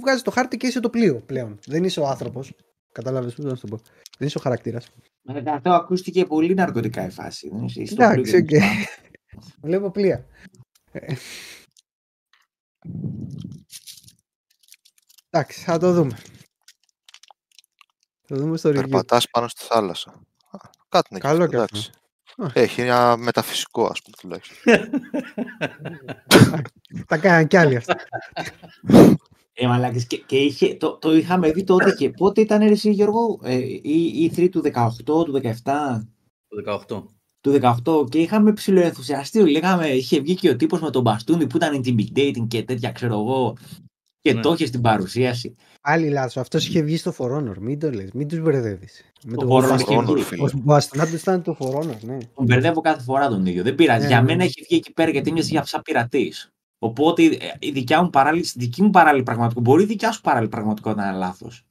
βγάζει 0.00 0.22
το 0.22 0.30
χάρτη 0.30 0.56
και 0.56 0.66
είσαι 0.66 0.80
το 0.80 0.90
πλοίο 0.90 1.22
πλέον. 1.26 1.58
Δεν 1.66 1.84
είσαι 1.84 2.00
ο 2.00 2.06
άνθρωπος. 2.06 2.52
Κατάλαβες 2.92 3.30
πώς 3.30 3.44
να 3.44 3.56
το 3.56 3.66
πω. 3.66 3.80
Δεν 4.20 4.28
είσαι 4.28 4.38
ο 4.38 4.40
χαρακτήρας. 4.40 4.90
Μετά 5.22 5.52
αυτό 5.52 5.70
ακούστηκε 5.70 6.24
πολύ 6.24 6.54
ναρκωτικά 6.54 7.06
η 7.06 7.10
φάση. 7.10 7.50
Εντάξει, 7.74 8.36
οκ. 8.36 8.48
Βλέπω 9.60 9.90
πλοία. 9.90 10.26
Εντάξει, 15.30 15.60
θα 15.60 15.78
το 15.78 15.92
δούμε. 15.92 16.18
Θα 18.26 18.36
δούμε 18.36 18.56
στο 18.56 18.70
review. 18.70 18.74
Περπατάς 18.74 19.30
πάνω 19.30 19.48
στη 19.48 19.64
θάλασσα. 19.64 20.22
Κάτι 20.88 21.08
είναι 21.10 21.20
Καλό 21.20 21.46
και 21.46 21.56
αυτό. 21.56 21.80
Έχει 22.52 22.80
ένα 22.80 23.16
μεταφυσικό, 23.16 23.86
ας 23.86 24.02
πούμε, 24.02 24.16
τουλάχιστον. 24.20 25.00
Τα 27.06 27.18
κάναν 27.18 27.46
κι 27.46 27.56
άλλοι 27.56 27.76
αυτά. 27.76 27.96
Ε, 29.52 29.66
μαλάκες, 29.66 30.06
και, 30.06 30.16
και 30.16 30.36
είχε, 30.36 30.74
το, 30.74 30.98
το 30.98 31.16
είχαμε 31.16 31.52
δει 31.52 31.64
τότε 31.64 31.92
και 31.92 32.10
πότε 32.10 32.40
ήταν 32.40 32.60
εσύ 32.60 32.90
Γιώργο, 32.90 33.40
ε, 33.42 33.56
η, 33.82 34.02
η 34.04 34.32
3 34.36 34.48
του 34.50 34.62
18, 34.74 34.88
του 35.04 35.40
17. 35.42 36.00
Του 36.48 36.64
18. 36.88 37.02
Του 37.40 37.58
18 37.84 38.10
και 38.10 38.18
είχαμε 38.18 38.52
ψηλοενθουσιαστεί, 38.52 39.50
λέγαμε, 39.50 39.86
είχε 39.86 40.20
βγει 40.20 40.34
και 40.34 40.50
ο 40.50 40.56
τύπος 40.56 40.80
με 40.80 40.90
τον 40.90 41.02
μπαστούνι 41.02 41.46
που 41.46 41.56
ήταν 41.56 41.82
intimidating 41.84 42.46
και 42.48 42.62
τέτοια, 42.62 42.92
ξέρω 42.92 43.14
εγώ, 43.14 43.56
και 44.20 44.32
ναι. 44.32 44.40
το 44.40 44.52
είχε 44.52 44.66
στην 44.66 44.80
παρουσίαση. 44.80 45.56
Άλλη 45.80 46.08
λάθος. 46.08 46.36
Αυτός 46.36 46.66
είχε 46.66 46.82
βγει 46.82 46.96
στο 46.96 47.14
For 47.18 47.30
Honor. 47.30 47.58
Μην 47.60 47.78
το 47.78 47.90
λες, 47.90 48.12
μην 48.12 48.28
τους 48.28 48.40
μπερδεύεις. 48.40 49.04
Με 49.24 49.36
το 49.36 49.56
For 49.56 49.78
Honor, 49.86 50.18
Ο 50.38 50.58
Μπαστονά 50.62 51.06
του 51.06 51.14
ήταν 51.14 51.42
το 51.42 51.56
For 51.60 51.74
Honor, 51.74 51.98
ναι. 52.00 52.18
Τον 52.34 52.44
μπερδεύω 52.44 52.80
κάθε 52.80 53.02
φορά 53.02 53.28
τον 53.28 53.46
ίδιο. 53.46 53.62
Δεν 53.62 53.74
πειράζει. 53.74 54.02
Ναι, 54.02 54.08
για 54.08 54.20
ναι. 54.20 54.26
μένα 54.26 54.44
έχει 54.44 54.62
βγει 54.62 54.76
εκεί 54.76 54.92
πέρα 54.92 55.10
γιατί 55.10 55.28
είμαι 55.28 55.40
για 55.40 55.64
σαν 55.64 55.82
πειρατής. 55.82 56.52
Οπότε 56.82 57.22
ε, 57.22 57.36
η 57.58 57.70
δικιά 57.70 58.02
μου 58.02 58.10
παράλληλη, 58.10 58.48
δική 58.54 58.82
μου 58.82 58.90
παράλληλη 58.90 59.22
πραγματικότητα, 59.22 59.70
μπορεί 59.70 59.82
η 59.82 59.86
δικιά 59.86 60.12
σου 60.12 60.20
παράλληλη 60.20 60.50
πραγματικότητα 60.50 61.02
να 61.02 61.08
είναι 61.08 61.18
λάθος. 61.18 61.64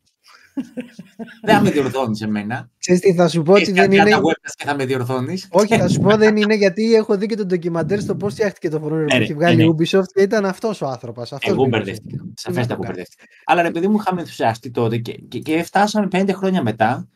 δεν 1.45 1.55
θα 1.55 1.61
με 1.61 1.69
διορθώνεις 1.69 2.21
εμένα. 2.21 2.69
Ξέρεις 2.77 3.01
τι, 3.01 3.13
θα 3.13 3.27
σου 3.27 3.43
πω 3.43 3.53
ότι 3.53 3.71
δεν 3.71 3.91
είναι. 3.91 4.09
και 4.55 4.65
θα 4.65 4.75
με 4.75 4.85
διορθώνεις. 4.85 5.47
Όχι, 5.51 5.77
θα 5.77 5.87
σου 5.87 5.99
πω 5.99 6.17
δεν 6.23 6.37
είναι 6.37 6.55
γιατί 6.55 6.93
έχω 6.93 7.17
δει 7.17 7.25
και 7.25 7.35
το 7.35 7.45
ντοκιμαντέρ 7.45 7.99
στο 7.99 8.15
πώς 8.15 8.33
φτιάχτηκε 8.33 8.69
το 8.69 8.79
φορόνιο 8.79 9.05
που 9.05 9.15
έχει 9.15 9.33
βγάλει 9.33 9.63
η 9.63 9.75
Ubisoft 9.77 10.11
και 10.13 10.21
ήταν 10.21 10.45
αυτός 10.45 10.81
ο 10.81 10.87
άνθρωπος. 10.87 11.31
Εγώ 11.39 11.65
μπερδεύτηκα. 11.65 12.25
Σαφέστα 12.33 12.75
που 12.75 12.83
μπερδεύτηκα. 12.85 13.23
Αλλά 13.45 13.65
επειδή 13.65 13.87
μου 13.87 13.97
είχαμε 13.99 14.21
ενθουσιαστεί 14.21 14.71
τότε 14.71 14.97
και, 14.97 15.13
και, 15.13 15.39
και 15.39 15.63
φτάσαμε 15.63 16.07
πέντε 16.07 16.33
χρόνια 16.33 16.63
μετά 16.63 17.07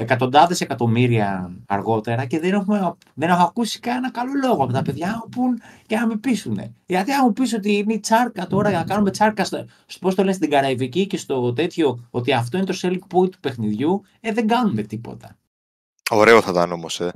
εκατοντάδες 0.00 0.60
εκατομμύρια 0.60 1.50
αργότερα 1.66 2.24
και 2.24 2.40
δεν, 2.40 2.52
έχουμε, 2.52 2.94
δεν 3.14 3.28
έχω 3.28 3.42
ακούσει 3.42 3.80
κανένα 3.80 4.10
καλό 4.10 4.32
λόγο 4.44 4.62
από 4.62 4.72
τα 4.72 4.82
παιδιά 4.82 5.24
που 5.30 5.42
και 5.86 5.96
να 5.96 6.06
με 6.06 6.16
πείσουν. 6.16 6.60
Γιατί 6.86 7.12
αν 7.12 7.20
μου 7.24 7.32
πεις 7.32 7.54
ότι 7.54 7.72
είναι 7.76 7.92
η 7.92 8.00
τσάρκα 8.00 8.46
τώρα, 8.46 8.70
να 8.70 8.84
κάνουμε 8.84 9.10
τσάρκα 9.10 9.44
στο, 9.44 9.64
πώς 10.00 10.14
το 10.14 10.22
λένε 10.22 10.34
στην 10.34 10.50
Καραϊβική 10.50 11.06
και 11.06 11.16
στο 11.16 11.52
τέτοιο, 11.52 12.06
ότι 12.10 12.32
αυτό 12.32 12.56
είναι 12.56 12.66
το 12.66 12.78
selling 12.82 13.16
point 13.16 13.30
του 13.30 13.40
παιχνιδιού, 13.40 14.02
ε, 14.20 14.32
δεν 14.32 14.46
κάνουμε 14.46 14.82
τίποτα. 14.82 15.36
Ωραίο 16.10 16.40
θα 16.40 16.50
ήταν 16.50 16.72
όμως, 16.72 17.00
ε. 17.00 17.12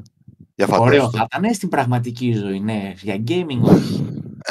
Για 0.54 0.66
Ωραίο 0.78 1.10
θα 1.10 1.26
ήταν 1.30 1.44
ε, 1.44 1.52
στην 1.52 1.68
πραγματική 1.68 2.32
ζωή, 2.32 2.60
ναι. 2.60 2.92
Για 3.02 3.22
gaming 3.28 3.60
όχι. 3.62 4.06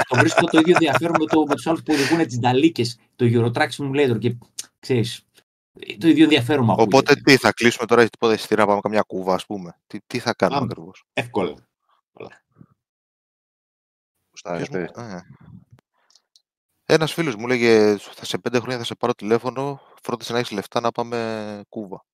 το 0.10 0.16
βρίσκω 0.18 0.46
το 0.46 0.60
ίδιο 0.60 0.74
ενδιαφέρον 0.74 1.16
με, 1.20 1.26
το, 1.26 1.46
με 1.48 1.56
τους 1.56 1.68
άλλους 1.68 1.84
που 1.84 1.94
οδηγούν 1.94 2.28
τις 2.28 2.40
νταλίκες, 2.40 2.98
το 3.16 3.26
Eurotrack 3.34 3.70
Simulator 3.78 4.20
και 4.20 4.36
ξέρεις, 4.80 5.26
το 5.74 6.08
ίδιο 6.08 6.24
ενδιαφέρον 6.24 6.66
μου 6.66 6.76
Οπότε 6.78 7.16
τι, 7.16 7.38
θα 7.38 7.52
κλείσουμε 7.52 7.88
τώρα 7.88 8.10
τίποτα 8.10 8.34
εισιτήρια 8.34 8.64
να 8.64 8.70
πάμε 8.70 8.82
καμιά 8.82 9.02
κούβα, 9.02 9.34
ας 9.34 9.46
πούμε. 9.46 9.80
Τι, 9.88 10.00
τι 10.08 10.20
θα 10.20 10.34
κάνουμε 10.34 10.62
ακριβώς; 10.64 11.04
Εύκολα. 11.14 11.56
Ένας 16.86 17.14
φίλος 17.14 17.36
μου 17.36 17.48
λέγε 17.48 17.98
θα 17.98 18.26
σε 18.26 18.38
πέντε 18.38 18.58
χρόνια 18.58 18.78
θα 18.78 18.84
σε 18.84 18.96
πάρω 18.96 19.14
τηλέφωνο, 19.14 19.82
φρόντισε 20.02 20.34
να 20.34 20.40
έχεις 20.40 20.52
λεφτά 20.52 20.80
να 20.80 20.92
πάμε 20.92 21.62
κούβα. 21.70 22.06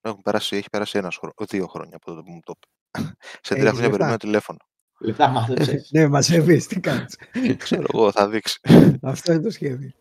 Έχουν 0.00 0.22
περάσει, 0.22 0.56
έχει 0.56 0.70
περάσει 0.70 0.98
ένας 0.98 1.16
χρόνο, 1.16 1.34
δύο 1.48 1.66
χρόνια 1.66 1.96
από 1.96 2.04
τότε 2.04 2.22
που 2.22 2.30
μου 2.30 2.40
το 2.44 2.54
είπε. 2.56 2.66
σε 3.42 3.54
τρία 3.54 3.70
χρόνια 3.70 3.90
περιμένω 3.90 4.16
τηλέφωνο. 4.16 4.58
Λεφτά 4.98 5.28
μάθεψες. 5.28 5.88
ναι, 5.92 6.08
μαζεύεις, 6.08 6.66
τι 6.66 6.80
κάνεις. 6.80 7.18
Ξέρω 7.56 7.84
εγώ, 7.92 8.12
θα 8.12 8.28
δείξει. 8.28 8.60
Αυτό 9.02 9.32
είναι 9.32 9.42
το 9.42 9.50
σχέδιο. 9.50 9.92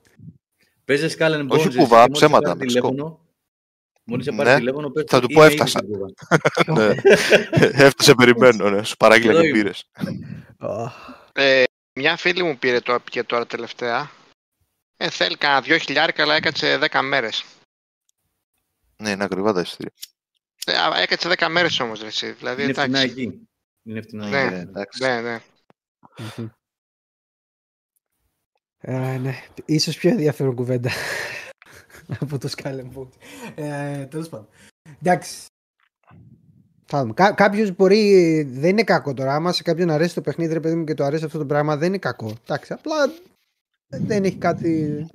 Παίζει 0.91 1.15
Skull 1.17 1.45
Όχι 1.49 1.77
κουβά, 1.77 2.11
ψέματα. 2.11 2.57
Μόλις 4.03 4.25
σε 4.25 4.31
πάρει 4.31 4.49
ναι, 4.49 4.55
τηλέφωνο, 4.55 4.91
θα 5.07 5.21
του 5.21 5.27
πω 5.27 5.43
έφτασα. 5.43 5.79
ναι. 6.67 6.95
Έφτασε, 7.85 8.13
περιμένω. 8.13 8.69
Ναι. 8.69 8.83
Σου 8.83 8.97
παράγγειλα 8.97 9.41
και 9.41 9.51
πήρες. 9.51 9.85
Ε, 11.33 11.63
μια 11.93 12.17
φίλη 12.17 12.43
μου 12.43 12.57
πήρε 12.57 12.79
το 12.79 12.99
και 13.03 13.23
τώρα 13.23 13.45
τελευταία. 13.45 14.11
Ε, 14.97 15.09
θέλει 15.09 15.37
κανένα 15.37 15.61
δυο 15.61 15.77
χιλιάρικα, 15.77 16.23
αλλά 16.23 16.35
έκατσε 16.35 16.77
δέκα 16.77 17.01
μέρες. 17.01 17.45
Ναι, 18.97 19.09
είναι 19.09 19.23
ακριβά 19.23 19.53
τα 19.53 19.61
εισιτήρια. 19.61 19.93
Ε, 20.65 21.01
έκατσε 21.01 21.27
δέκα 21.27 21.49
μέρες 21.49 21.79
όμως, 21.79 22.03
Δηλαδή, 22.37 22.63
είναι 22.63 22.73
φτηνά 22.73 22.99
εκεί. 22.99 23.47
Είναι 23.83 24.01
φτηνά 24.01 24.27
ναι, 24.27 24.67
ναι, 24.99 25.21
ναι. 25.21 25.41
Ε, 28.81 29.17
ναι, 29.17 29.33
ίσως 29.65 29.97
πιο 29.97 30.09
ενδιαφέρον 30.09 30.55
κουβέντα 30.55 30.89
από 32.19 32.37
το 32.37 32.49
Skull 32.57 32.79
and 32.79 33.07
Ε, 33.55 34.05
τέλος 34.05 34.29
πάντων. 34.29 34.47
Εντάξει. 35.01 35.45
Κά- 37.13 37.35
Κάποιος 37.35 37.75
μπορεί. 37.75 38.41
Δεν 38.43 38.69
είναι 38.69 38.83
κακό 38.83 39.13
τώρα. 39.13 39.35
Άμα 39.35 39.51
σε 39.51 39.63
κάποιον 39.63 39.89
αρέσει 39.89 40.13
το 40.13 40.21
παιχνίδι, 40.21 40.53
ρε 40.53 40.59
παιδί 40.59 40.75
μου, 40.75 40.83
και 40.83 40.93
το 40.93 41.03
αρέσει 41.03 41.25
αυτό 41.25 41.37
το 41.37 41.45
πράγμα, 41.45 41.77
δεν 41.77 41.87
είναι 41.87 41.97
κακό. 41.97 42.33
Εντάξει, 42.43 42.73
απλά 42.73 42.95
δεν 43.87 44.23
έχει 44.23 44.35
κάτι. 44.37 45.05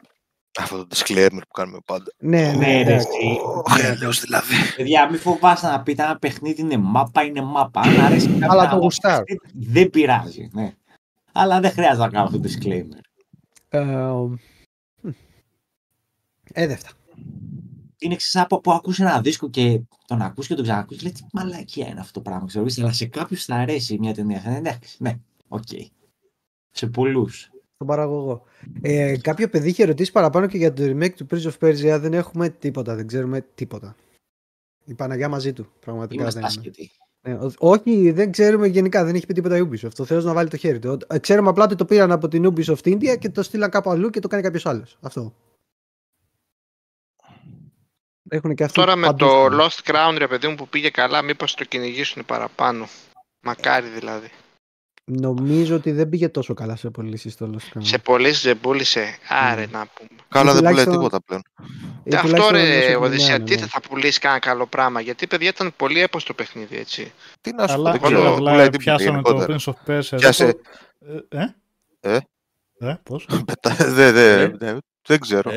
Αυτό 0.58 0.86
το 0.86 0.86
disclaimer 0.96 1.28
που 1.30 1.52
κάνουμε 1.52 1.78
πάντα. 1.86 2.04
Ναι, 2.18 2.52
ναι, 2.56 2.82
ναι. 2.82 2.98
Χρέο 3.70 4.10
δηλαδή. 4.10 4.54
Παιδιά, 4.76 5.10
μην 5.10 5.20
φοβάσαι 5.20 5.66
να 5.66 5.82
πείτε 5.82 6.02
ένα 6.02 6.18
παιχνίδι 6.18 6.60
είναι 6.60 6.76
μάπα, 6.76 7.22
είναι 7.22 7.42
μάπα. 7.42 7.80
Αν 7.80 8.00
αρέσει 8.00 8.38
Αλλά 8.40 8.68
το 8.68 8.76
γουστάρ. 8.76 9.22
Δεν 9.54 9.90
πειράζει. 9.90 10.48
Ναι. 10.52 10.72
Αλλά 11.32 11.60
δεν 11.60 11.70
χρειάζεται 11.70 12.04
να 12.04 12.10
κάνω 12.10 12.24
αυτό 12.24 12.40
το 12.40 12.48
disclaimer. 12.48 13.00
Ε, 13.68 14.26
Είναι 17.98 18.16
ξες 18.16 18.31
σαν 18.31 18.46
που, 18.46 18.60
που 18.60 18.72
ακούς 18.72 18.98
ένα 18.98 19.20
δίσκο 19.20 19.50
και 19.50 19.80
τον 20.06 20.22
ακούς 20.22 20.46
και 20.46 20.54
τον 20.54 20.64
ξανακούς 20.64 21.02
λέει 21.02 21.12
τι 21.12 21.22
μαλακία 21.32 21.88
είναι 21.88 22.00
αυτό 22.00 22.12
το 22.12 22.20
πράγμα, 22.20 22.46
ξέρω, 22.46 22.66
αλλά 22.78 22.92
σε 22.92 23.06
κάποιους 23.06 23.44
θα 23.44 23.54
αρέσει 23.54 23.98
μια 23.98 24.14
ταινία. 24.14 24.42
Ε, 24.46 24.56
εντάξει, 24.56 25.02
ναι, 25.02 25.18
ok. 25.48 25.62
Okay. 25.70 25.86
Σε 26.70 26.86
πολλούς. 26.86 27.50
Τον 27.76 27.86
παραγωγό. 27.86 28.42
Ε, 28.82 29.16
κάποιο 29.18 29.48
παιδί 29.48 29.68
είχε 29.68 29.84
ρωτήσει 29.84 30.12
παραπάνω 30.12 30.46
και 30.46 30.56
για 30.56 30.72
το 30.72 30.82
remake 30.82 31.12
του 31.12 31.26
Prince 31.30 31.42
of 31.42 31.58
Persia. 31.60 31.98
Δεν 32.00 32.14
έχουμε 32.14 32.48
τίποτα, 32.48 32.94
δεν 32.94 33.06
ξέρουμε 33.06 33.46
τίποτα. 33.54 33.96
Η 34.84 34.94
Παναγιά 34.94 35.28
μαζί 35.28 35.52
του, 35.52 35.72
πραγματικά. 35.80 36.22
Είμαστε 36.22 36.40
δεν 36.40 36.48
άσχετοι. 36.48 36.90
Ε, 37.26 37.38
όχι, 37.58 38.10
δεν 38.10 38.30
ξέρουμε 38.30 38.66
γενικά, 38.66 39.04
δεν 39.04 39.14
έχει 39.14 39.26
πει 39.26 39.34
τίποτα 39.34 39.56
η 39.56 39.68
Ubisoft. 39.70 39.94
Ο 39.94 40.04
Θεός 40.04 40.22
να 40.22 40.32
βάλει 40.32 40.48
το 40.48 40.56
χέρι 40.56 40.78
του. 40.78 40.98
Ε, 41.06 41.18
ξέρουμε 41.18 41.48
απλά 41.48 41.64
ότι 41.64 41.74
το 41.74 41.84
πήραν 41.84 42.12
από 42.12 42.28
την 42.28 42.52
Ubisoft 42.54 42.82
India 42.84 43.18
και 43.18 43.30
το 43.30 43.42
στείλαν 43.42 43.70
κάπου 43.70 43.90
αλλού 43.90 44.10
και 44.10 44.20
το 44.20 44.28
κάνει 44.28 44.42
κάποιος 44.42 44.66
άλλος. 44.66 44.96
Αυτό. 45.00 45.34
Έχουν 48.28 48.54
και 48.54 48.66
Τώρα 48.66 48.96
με 48.96 49.14
το 49.14 49.46
Lost 49.46 49.90
Crown, 49.90 50.14
ρε 50.18 50.26
παιδί 50.26 50.48
μου, 50.48 50.54
που 50.54 50.68
πήγε 50.68 50.90
καλά, 50.90 51.22
μήπως 51.22 51.54
το 51.54 51.64
κυνηγήσουν 51.64 52.24
παραπάνω. 52.24 52.88
Μακάρι 53.40 53.88
δηλαδή. 53.88 54.30
Νομίζω 55.08 55.74
ότι 55.76 55.92
δεν 55.92 56.08
πήγε 56.08 56.28
τόσο 56.28 56.54
καλά 56.54 56.76
σε 56.76 56.90
πωλήσεις 56.90 57.36
το 57.36 57.50
Lost 57.52 57.78
Crown. 57.78 57.80
Σε 57.82 57.98
πωλήσεις 57.98 58.42
δεν 58.42 58.60
πούλησε. 58.60 59.18
Άρε 59.28 59.64
mm. 59.64 59.70
να 59.70 59.86
πούμε. 59.94 60.20
Καλά 60.28 60.52
δεν 60.52 60.64
πουλάει 60.64 60.86
τίποτα 60.86 61.22
πλέον. 61.22 61.42
Ε, 62.04 62.16
αυτό 62.16 62.48
ρε, 62.50 62.96
Οδυσσία, 62.96 63.42
τι 63.42 63.56
θα 63.58 63.80
πουλήσεις 63.80 64.18
κανένα 64.18 64.40
καλό 64.40 64.66
πράγμα; 64.66 65.00
Γιατί 65.00 65.26
παιδιά 65.26 65.48
ήταν 65.48 65.72
πολύ 65.76 66.00
έπος 66.00 66.24
το 66.24 66.34
παιχνίδι, 66.34 66.76
έτσι. 66.76 67.12
Τι 67.40 67.52
να 67.52 67.68
σου 67.68 67.76
πω, 67.76 67.82
δεν 67.82 68.00
ξέρω. 68.00 68.34
Πουλάει 68.34 68.76
πιάσαμε 68.76 69.22
το 69.22 69.44
Prince 69.48 69.72
of 69.72 69.90
Persia. 69.90 70.16
Πιάσε. 70.16 70.56
Ε, 71.28 71.44
ε; 72.00 72.18
Ε, 72.78 72.94
πώς; 73.02 73.26
Δεν 75.06 75.20
ξέρω. 75.20 75.50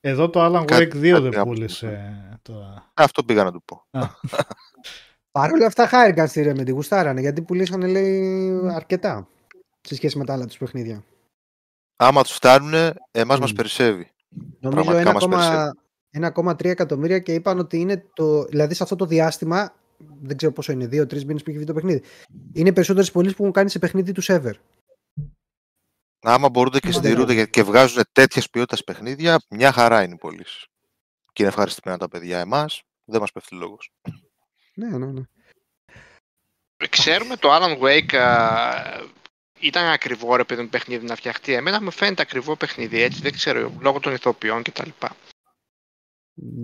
Εδώ 0.00 0.30
το 0.30 0.44
Alan 0.44 0.64
Wake 0.72 1.16
2 1.16 1.30
δεν 1.30 1.42
πούλησε 1.42 2.14
τώρα. 2.42 2.90
Αυτό 2.94 3.22
πήγα 3.24 3.44
να 3.44 3.52
του 3.52 3.62
πω. 3.64 3.86
Παρ' 5.36 5.52
όλα 5.52 5.66
αυτά 5.66 5.86
χάρηκαν 5.86 6.28
στη 6.28 6.44
Remedy, 6.46 6.72
γουστάρανε, 6.72 7.20
γιατί 7.20 7.42
πουλήσανε 7.42 7.86
λέει 7.86 8.50
αρκετά 8.70 9.28
σε 9.80 9.94
σχέση 9.94 10.18
με 10.18 10.24
τα 10.24 10.32
άλλα 10.32 10.46
τους 10.46 10.56
παιχνίδια. 10.56 11.04
άμα 11.96 12.22
τους 12.22 12.32
φτάνουν, 12.32 12.72
εμάς 13.10 13.36
mm. 13.36 13.40
μας 13.40 13.52
περισσεύει. 13.52 14.10
Νομίζω 14.60 14.90
1,3 14.90 16.64
εκατομμύρια 16.64 17.18
και 17.18 17.34
είπαν 17.34 17.58
ότι 17.58 17.80
είναι 17.80 18.04
το. 18.14 18.44
Δηλαδή 18.44 18.74
σε 18.74 18.82
αυτό 18.82 18.96
το 18.96 19.06
διάστημα, 19.06 19.74
δεν 20.22 20.36
ξέρω 20.36 20.52
πόσο 20.52 20.72
είναι, 20.72 20.84
2-3 20.84 20.88
μήνες 21.24 21.42
που 21.42 21.50
έχει 21.50 21.58
βγει 21.58 21.64
το 21.64 21.74
παιχνίδι. 21.74 22.02
Είναι 22.52 22.72
περισσότερες 22.72 23.10
πωλήσεις 23.10 23.36
που 23.36 23.42
έχουν 23.42 23.54
κάνει 23.54 23.70
σε 23.70 23.78
παιχνίδι 23.78 24.12
τους 24.12 24.28
ever. 24.30 24.52
Άμα 26.20 26.48
μπορούνται 26.48 26.78
και 26.78 26.92
στηρούνται 26.92 27.46
και 27.46 27.62
βγάζουν 27.62 28.02
τέτοιες 28.12 28.50
ποιότητε 28.50 28.82
παιχνίδια, 28.82 29.40
μια 29.50 29.72
χαρά 29.72 30.02
είναι 30.02 30.14
οι 30.14 30.18
πωλήσεις. 30.18 30.66
Και 31.32 31.42
είναι 31.42 31.48
ευχαριστημένα 31.48 31.98
τα 31.98 32.08
παιδιά 32.08 32.38
εμάς, 32.38 32.82
δεν 33.04 33.20
μας 33.20 33.32
πέφτει 33.32 33.54
λόγος. 33.54 33.90
Ναι, 34.76 34.98
ναι, 34.98 35.06
ναι. 35.06 35.22
Ξέρουμε 36.88 37.36
το 37.36 37.48
Alan 37.52 37.78
Wake 37.80 38.14
ήταν 39.60 39.86
ακριβό 39.86 40.36
ρε 40.36 40.44
παιδί 40.44 40.66
παιχνίδι 40.66 41.06
να 41.06 41.14
φτιαχτεί. 41.14 41.52
Εμένα 41.52 41.82
μου 41.82 41.90
φαίνεται 41.90 42.22
ακριβό 42.22 42.56
παιχνίδι 42.56 43.02
έτσι, 43.02 43.20
δεν 43.20 43.32
ξέρω, 43.32 43.72
λόγω 43.80 44.00
των 44.00 44.12
ηθοποιών 44.12 44.62
κτλ. 44.62 44.88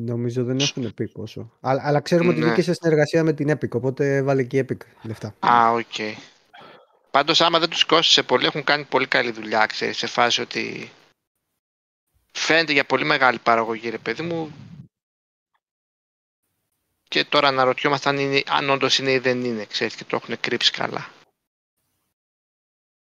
Νομίζω 0.04 0.44
δεν 0.44 0.58
έχουν 0.58 0.94
πει 0.94 1.08
πόσο. 1.08 1.58
Αλλά, 1.60 1.82
αλλά 1.84 2.00
ξέρουμε 2.00 2.32
ναι. 2.32 2.38
ότι 2.38 2.46
βγήκε 2.46 2.62
σε 2.62 2.72
συνεργασία 2.72 3.24
με 3.24 3.32
την 3.32 3.50
Epic, 3.50 3.70
οπότε 3.70 4.22
βάλε 4.22 4.42
και 4.42 4.58
η 4.58 4.66
Epic 4.68 4.76
λεφτά. 5.02 5.34
Α, 5.38 5.70
ok. 5.72 5.80
Okay. 5.92 6.12
Πάντως 7.10 7.40
άμα 7.40 7.58
δεν 7.58 7.68
τους 7.68 7.84
κόστησε 7.84 8.22
πολύ, 8.22 8.46
έχουν 8.46 8.64
κάνει 8.64 8.84
πολύ 8.84 9.06
καλή 9.06 9.30
δουλειά, 9.30 9.66
ξέρεις, 9.66 9.96
σε 9.96 10.06
φάση 10.06 10.40
ότι 10.40 10.90
φαίνεται 12.32 12.72
για 12.72 12.84
πολύ 12.84 13.04
μεγάλη 13.04 13.38
παραγωγή, 13.38 13.88
ρε 13.88 13.98
παιδί 13.98 14.22
μου. 14.22 14.52
Και 17.12 17.24
τώρα 17.24 17.48
αναρωτιόμαστε 17.48 18.08
αν, 18.08 18.18
είναι, 18.18 18.42
αν 18.48 18.70
όντως 18.70 18.98
είναι 18.98 19.12
ή 19.12 19.18
δεν 19.18 19.44
είναι, 19.44 19.64
ξέρεις, 19.64 19.94
και 19.94 20.04
το 20.04 20.20
έχουν 20.22 20.40
κρύψει 20.40 20.70
καλά. 20.70 21.08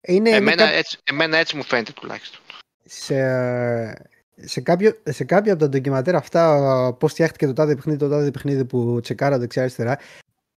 Είναι, 0.02 0.30
εμένα, 0.30 0.64
έτσι, 0.64 0.98
εμένα 1.04 1.38
έτσι 1.38 1.56
μου 1.56 1.64
φαίνεται 1.64 1.92
τουλάχιστον. 1.92 2.42
Σε, 2.86 3.16
σε, 4.36 4.62
κάποιο, 4.62 4.96
σε 5.04 5.24
κάποια 5.24 5.54
από 5.54 5.62
τα 5.62 5.70
ντοκιμαντέρ 5.70 6.16
αυτά, 6.16 6.96
πώς 7.00 7.12
φτιάχτηκε 7.12 7.46
το 7.46 7.54
τάδε 7.54 7.76
παιχνίδι, 7.76 7.98
το 8.00 8.10
τάδε 8.10 8.32
παιχνίδι 8.32 8.66
που 8.66 9.00
τσεκάρα 9.02 9.38
δεξιά-αριστερά, 9.38 10.00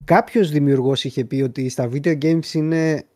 κάποιος 0.05 0.51
δημιουργός 0.51 1.05
είχε 1.05 1.25
πει 1.25 1.43
ότι 1.43 1.69
στα 1.69 1.89
video 1.93 2.23
games 2.23 2.53
είναι. 2.53 3.07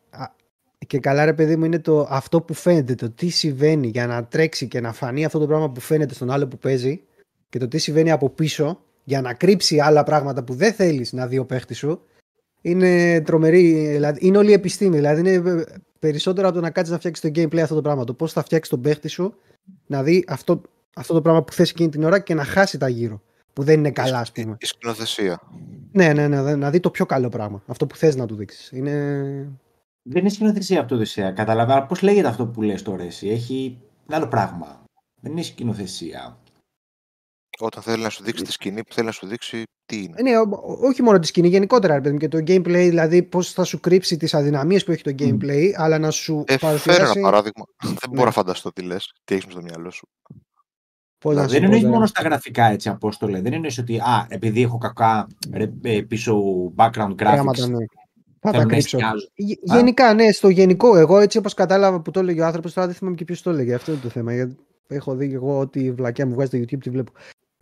Και 0.86 0.98
καλά, 0.98 1.24
ρε 1.24 1.34
παιδί 1.34 1.56
μου, 1.56 1.64
είναι 1.64 1.78
το 1.78 2.06
αυτό 2.10 2.42
που 2.42 2.54
φαίνεται, 2.54 2.94
το 2.94 3.10
τι 3.10 3.28
συμβαίνει 3.28 3.86
για 3.86 4.06
να 4.06 4.24
τρέξει 4.24 4.68
και 4.68 4.80
να 4.80 4.92
φανεί 4.92 5.24
αυτό 5.24 5.38
το 5.38 5.46
πράγμα 5.46 5.70
που 5.70 5.80
φαίνεται 5.80 6.14
στον 6.14 6.30
άλλο 6.30 6.48
που 6.48 6.58
παίζει 6.58 7.02
και 7.48 7.58
το 7.58 7.68
τι 7.68 7.78
συμβαίνει 7.78 8.10
από 8.10 8.30
πίσω 8.30 8.84
για 9.10 9.20
να 9.20 9.34
κρύψει 9.34 9.80
άλλα 9.80 10.02
πράγματα 10.02 10.44
που 10.44 10.54
δεν 10.54 10.72
θέλεις 10.72 11.12
να 11.12 11.26
δει 11.26 11.38
ο 11.38 11.44
παίχτης 11.44 11.78
σου. 11.78 12.00
Είναι 12.60 13.20
τρομερή, 13.20 13.86
δηλαδή, 13.86 14.26
είναι 14.26 14.38
όλη 14.38 14.50
η 14.50 14.52
επιστήμη. 14.52 14.96
Δηλαδή, 14.96 15.20
είναι 15.20 15.64
περισσότερο 15.98 16.46
από 16.48 16.56
το 16.56 16.62
να 16.62 16.70
κάτσεις 16.70 16.92
να 16.92 16.98
φτιάξεις 16.98 17.30
το 17.30 17.40
gameplay 17.40 17.58
αυτό 17.58 17.74
το 17.74 17.82
πράγμα. 17.82 18.04
Το 18.04 18.14
πώς 18.14 18.32
θα 18.32 18.42
φτιάξεις 18.42 18.70
τον 18.70 18.80
παίχτη 18.80 19.08
σου 19.08 19.34
να 19.86 20.02
δει 20.02 20.24
αυτό, 20.28 20.60
αυτό 20.94 21.14
το 21.14 21.20
πράγμα 21.20 21.42
που 21.42 21.52
θες 21.52 21.70
εκείνη 21.70 21.88
την 21.88 22.04
ώρα 22.04 22.18
και 22.18 22.34
να 22.34 22.44
χάσει 22.44 22.78
τα 22.78 22.88
γύρω. 22.88 23.22
Που 23.52 23.62
δεν 23.62 23.78
είναι 23.78 23.90
καλά, 23.90 24.18
ας 24.18 24.32
πούμε. 24.32 24.56
Η 24.60 24.66
σκηνοθεσία. 24.66 25.40
Ναι, 25.92 26.12
ναι, 26.12 26.28
ναι, 26.28 26.54
να 26.54 26.70
δει 26.70 26.80
το 26.80 26.90
πιο 26.90 27.06
καλό 27.06 27.28
πράγμα. 27.28 27.62
Αυτό 27.66 27.86
που 27.86 27.96
θες 27.96 28.16
να 28.16 28.26
του 28.26 28.34
δείξεις. 28.34 28.70
Είναι... 28.72 28.92
Δεν 30.02 30.20
είναι 30.20 30.28
σκηνοθεσία 30.28 30.80
αυτό, 30.80 30.94
Οδυσσέα. 30.94 31.30
Καταλαβαίνω 31.30 31.86
πώς 31.88 32.02
λέγεται 32.02 32.28
αυτό 32.28 32.46
που 32.46 32.62
λες 32.62 32.82
τώρα 32.82 33.02
εσύ; 33.02 33.28
Έχει 33.28 33.78
άλλο 34.08 34.28
πράγμα. 34.28 34.84
Δεν 35.20 35.32
είναι 35.32 35.42
σκηνοθεσία. 35.42 36.39
Όταν 37.60 37.82
θέλει 37.82 38.02
να 38.02 38.08
σου 38.08 38.22
δείξει 38.22 38.44
τη 38.44 38.52
σκηνή 38.52 38.84
που 38.84 38.94
θέλει 38.94 39.06
να 39.06 39.12
σου 39.12 39.26
δείξει 39.26 39.62
τι 39.86 40.02
είναι. 40.02 40.22
Ναι, 40.22 40.30
όχι 40.88 41.02
μόνο 41.02 41.18
τη 41.18 41.26
σκηνή, 41.26 41.48
γενικότερα 41.48 42.00
παιδί, 42.00 42.16
και 42.16 42.28
το 42.28 42.38
gameplay, 42.38 42.86
δηλαδή 42.88 43.22
πώς 43.22 43.52
θα 43.52 43.64
σου 43.64 43.80
κρύψει 43.80 44.16
τις 44.16 44.34
αδυναμίες 44.34 44.84
που 44.84 44.92
έχει 44.92 45.02
το 45.02 45.14
gameplay, 45.18 45.68
mm. 45.68 45.72
αλλά 45.76 45.98
να 45.98 46.10
σου 46.10 46.44
ε, 46.46 46.56
παρουσιάσει. 46.56 46.98
Φέρω 46.98 47.12
ένα 47.14 47.20
παράδειγμα. 47.20 47.64
δεν 47.84 48.08
μπορώ 48.08 48.20
να 48.20 48.24
ναι. 48.24 48.30
φανταστώ 48.30 48.72
τι 48.72 48.82
λες, 48.82 49.12
τι 49.24 49.34
έχεις 49.34 49.52
στο 49.52 49.62
μυαλό 49.62 49.90
σου. 49.90 50.08
Πώς 51.18 51.34
να 51.34 51.46
δεν 51.46 51.62
εννοείς 51.62 51.84
μόνο 51.84 52.06
στα 52.06 52.22
γραφικά 52.22 52.64
έτσι, 52.64 52.88
Απόστολε. 52.88 53.40
Δεν 53.40 53.52
εννοείς 53.52 53.78
ότι 53.78 53.98
α, 53.98 54.26
επειδή 54.28 54.62
έχω 54.62 54.78
κακά 54.78 55.26
ρε, 55.52 55.72
ε, 55.82 56.00
πίσω 56.00 56.42
background 56.76 57.10
graphics. 57.10 57.16
Πράγματα, 57.16 57.66
ναι. 57.66 57.84
Θα 58.40 58.52
τα 58.52 58.64
κρύψω. 58.64 58.98
Γενικά, 59.62 60.14
ναι, 60.14 60.32
στο 60.32 60.48
γενικό. 60.48 60.96
Εγώ 60.96 61.18
έτσι 61.18 61.38
όπως 61.38 61.54
κατάλαβα 61.54 62.00
που 62.00 62.10
το 62.10 62.20
έλεγε 62.20 62.40
ο 62.40 62.46
άνθρωπος, 62.46 62.72
τώρα 62.72 62.86
δεν 62.86 62.96
θυμάμαι 62.96 63.16
και 63.16 63.24
ποιος 63.24 63.42
το 63.42 63.50
έλεγε. 63.50 63.74
Αυτό 63.74 63.92
είναι 63.92 64.00
το 64.00 64.08
θέμα. 64.08 64.34
Γιατί 64.34 64.56
έχω 64.86 65.14
δει 65.14 65.34
εγώ 65.34 65.58
ότι 65.58 65.80
η 65.80 65.92
βλακιά 65.92 66.26
μου 66.26 66.34
βγάζει 66.34 66.48
στο 66.48 66.58
YouTube 66.58 66.82
τη 66.82 66.90
βλέπω. 66.90 67.12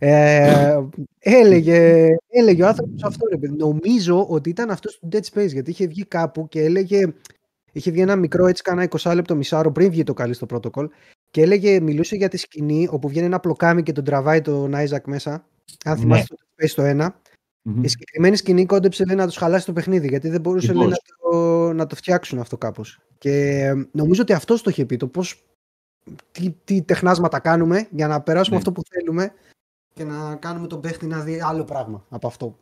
Ε, 0.01 0.79
έλεγε, 1.19 2.07
έλεγε 2.29 2.63
ο 2.63 2.67
άνθρωπος 2.67 3.03
αυτό. 3.03 3.27
Ρε, 3.27 3.49
νομίζω 3.57 4.25
ότι 4.29 4.49
ήταν 4.49 4.71
αυτός 4.71 4.99
του 4.99 5.09
Dead 5.11 5.21
Space 5.33 5.51
γιατί 5.51 5.69
είχε 5.69 5.87
βγει 5.87 6.05
κάπου 6.05 6.47
και 6.47 6.63
έλεγε. 6.63 7.13
Είχε 7.71 7.91
βγει 7.91 8.01
ένα 8.01 8.15
μικρό 8.15 8.47
έτσι 8.47 8.63
κάνα 8.63 8.87
20 8.89 9.11
λεπτό 9.15 9.35
μισάρο 9.35 9.71
πριν 9.71 9.89
βγει 9.89 10.03
το 10.03 10.13
καλή 10.13 10.33
στο 10.33 10.47
protocol 10.49 10.87
και 11.31 11.41
έλεγε, 11.41 11.79
μιλούσε 11.79 12.15
για 12.15 12.27
τη 12.27 12.37
σκηνή 12.37 12.87
όπου 12.91 13.07
βγαίνει 13.07 13.25
ένα 13.25 13.39
πλοκάμι 13.39 13.83
και 13.83 13.91
τον 13.91 14.03
τραβάει 14.03 14.41
τον 14.41 14.73
Isaac 14.75 15.03
μέσα. 15.05 15.31
Αν 15.85 15.93
ναι. 15.93 15.99
θυμάστε 15.99 16.35
το 16.35 16.41
Dead 16.57 16.65
Space 16.65 16.71
το 16.75 16.83
1. 16.83 17.07
Mm-hmm. 17.07 17.83
Η 17.83 17.87
συγκεκριμένη 17.87 18.35
σκηνή 18.35 18.65
κόντεψε 18.65 19.05
λέει, 19.05 19.15
να 19.15 19.25
τους 19.25 19.37
χαλάσει 19.37 19.65
το 19.65 19.73
παιχνίδι 19.73 20.07
γιατί 20.07 20.29
δεν 20.29 20.41
μπορούσε 20.41 20.73
λέει, 20.73 20.87
να, 20.87 20.97
το, 21.19 21.73
να 21.73 21.85
το 21.85 21.95
φτιάξουν 21.95 22.39
αυτό 22.39 22.57
κάπως. 22.57 22.99
Και 23.17 23.63
νομίζω 23.91 24.21
ότι 24.21 24.33
αυτός 24.33 24.61
το 24.61 24.69
είχε 24.69 24.85
πει. 24.85 24.97
Το 24.97 25.07
πώς. 25.07 25.43
Τι, 26.31 26.55
τι 26.63 26.81
τεχνάσματα 26.81 27.39
κάνουμε 27.39 27.87
για 27.91 28.07
να 28.07 28.21
περάσουμε 28.21 28.55
ναι. 28.55 28.61
αυτό 28.61 28.71
που 28.71 28.81
θέλουμε 28.89 29.33
και 29.99 30.05
να 30.05 30.35
κάνουμε 30.35 30.67
τον 30.67 30.81
παίχτη 30.81 31.07
να 31.07 31.19
δει 31.19 31.41
άλλο 31.41 31.63
πράγμα 31.63 32.05
από 32.09 32.27
αυτό. 32.27 32.57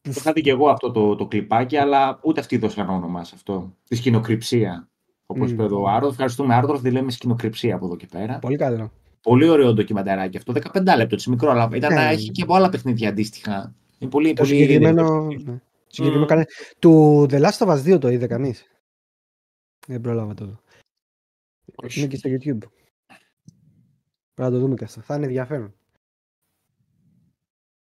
Το 0.00 0.12
είχα 0.14 0.32
δει 0.32 0.40
και 0.40 0.50
εγώ 0.50 0.68
αυτό 0.68 0.90
το, 0.90 1.16
το 1.16 1.26
κλιπάκι, 1.26 1.76
αλλά 1.76 2.18
ούτε 2.22 2.40
αυτοί 2.40 2.56
δώσαν 2.56 2.88
όνομα 2.88 3.24
σε 3.24 3.32
αυτό. 3.34 3.76
Τη 3.88 3.96
σκηνοκρυψία. 3.96 4.88
Όπως 5.26 5.48
mm. 5.48 5.52
είπε 5.52 5.62
εδώ 5.62 5.80
ο 5.82 5.88
Άρδος. 5.88 6.10
Ευχαριστούμε, 6.10 6.54
Άρδος. 6.54 6.80
Δεν 6.80 6.92
λέμε 6.92 7.10
σκηνοκρυψία 7.10 7.74
από 7.74 7.86
εδώ 7.86 7.96
και 7.96 8.06
πέρα. 8.06 8.38
Πολύ 8.38 8.56
καλό. 8.56 8.92
Πολύ 9.22 9.48
ωραίο 9.48 9.72
ντοκιμανταράκι 9.72 10.36
αυτό. 10.36 10.52
15 10.52 10.82
λεπτό, 10.96 11.14
έτσι 11.14 11.30
μικρό, 11.30 11.50
αλλά 11.50 11.68
ήταν 11.74 11.94
να 11.94 12.02
έχει 12.02 12.30
και 12.30 12.42
από 12.42 12.54
άλλα 12.54 12.68
παιχνίδια 12.68 13.08
αντίστοιχα. 13.08 13.74
Είναι 13.98 14.10
πολύ, 14.10 14.32
το 14.32 14.42
πολύ 14.42 14.54
συγκεκριμένο. 14.54 15.20
Ναι. 15.20 15.60
συγκεκριμένο 15.86 16.26
mm. 16.28 16.44
Του 16.78 17.26
The 17.30 17.40
Last 17.40 17.66
of 17.66 17.68
Us 17.68 17.94
2 17.94 18.00
το 18.00 18.08
είδε 18.08 18.26
κανείς; 18.26 18.66
Δεν 19.86 20.00
πρόλαβα 20.00 20.34
το. 20.34 20.60
Είναι 21.96 22.06
και 22.06 22.16
στο 22.16 22.30
YouTube. 22.30 22.68
Πρέπει 24.34 24.50
να 24.50 24.50
το 24.50 24.58
δούμε 24.58 24.74
και 24.74 24.84
αυτό. 24.84 25.00
Θα 25.00 25.14
είναι 25.14 25.24
ενδιαφέρον 25.24 25.75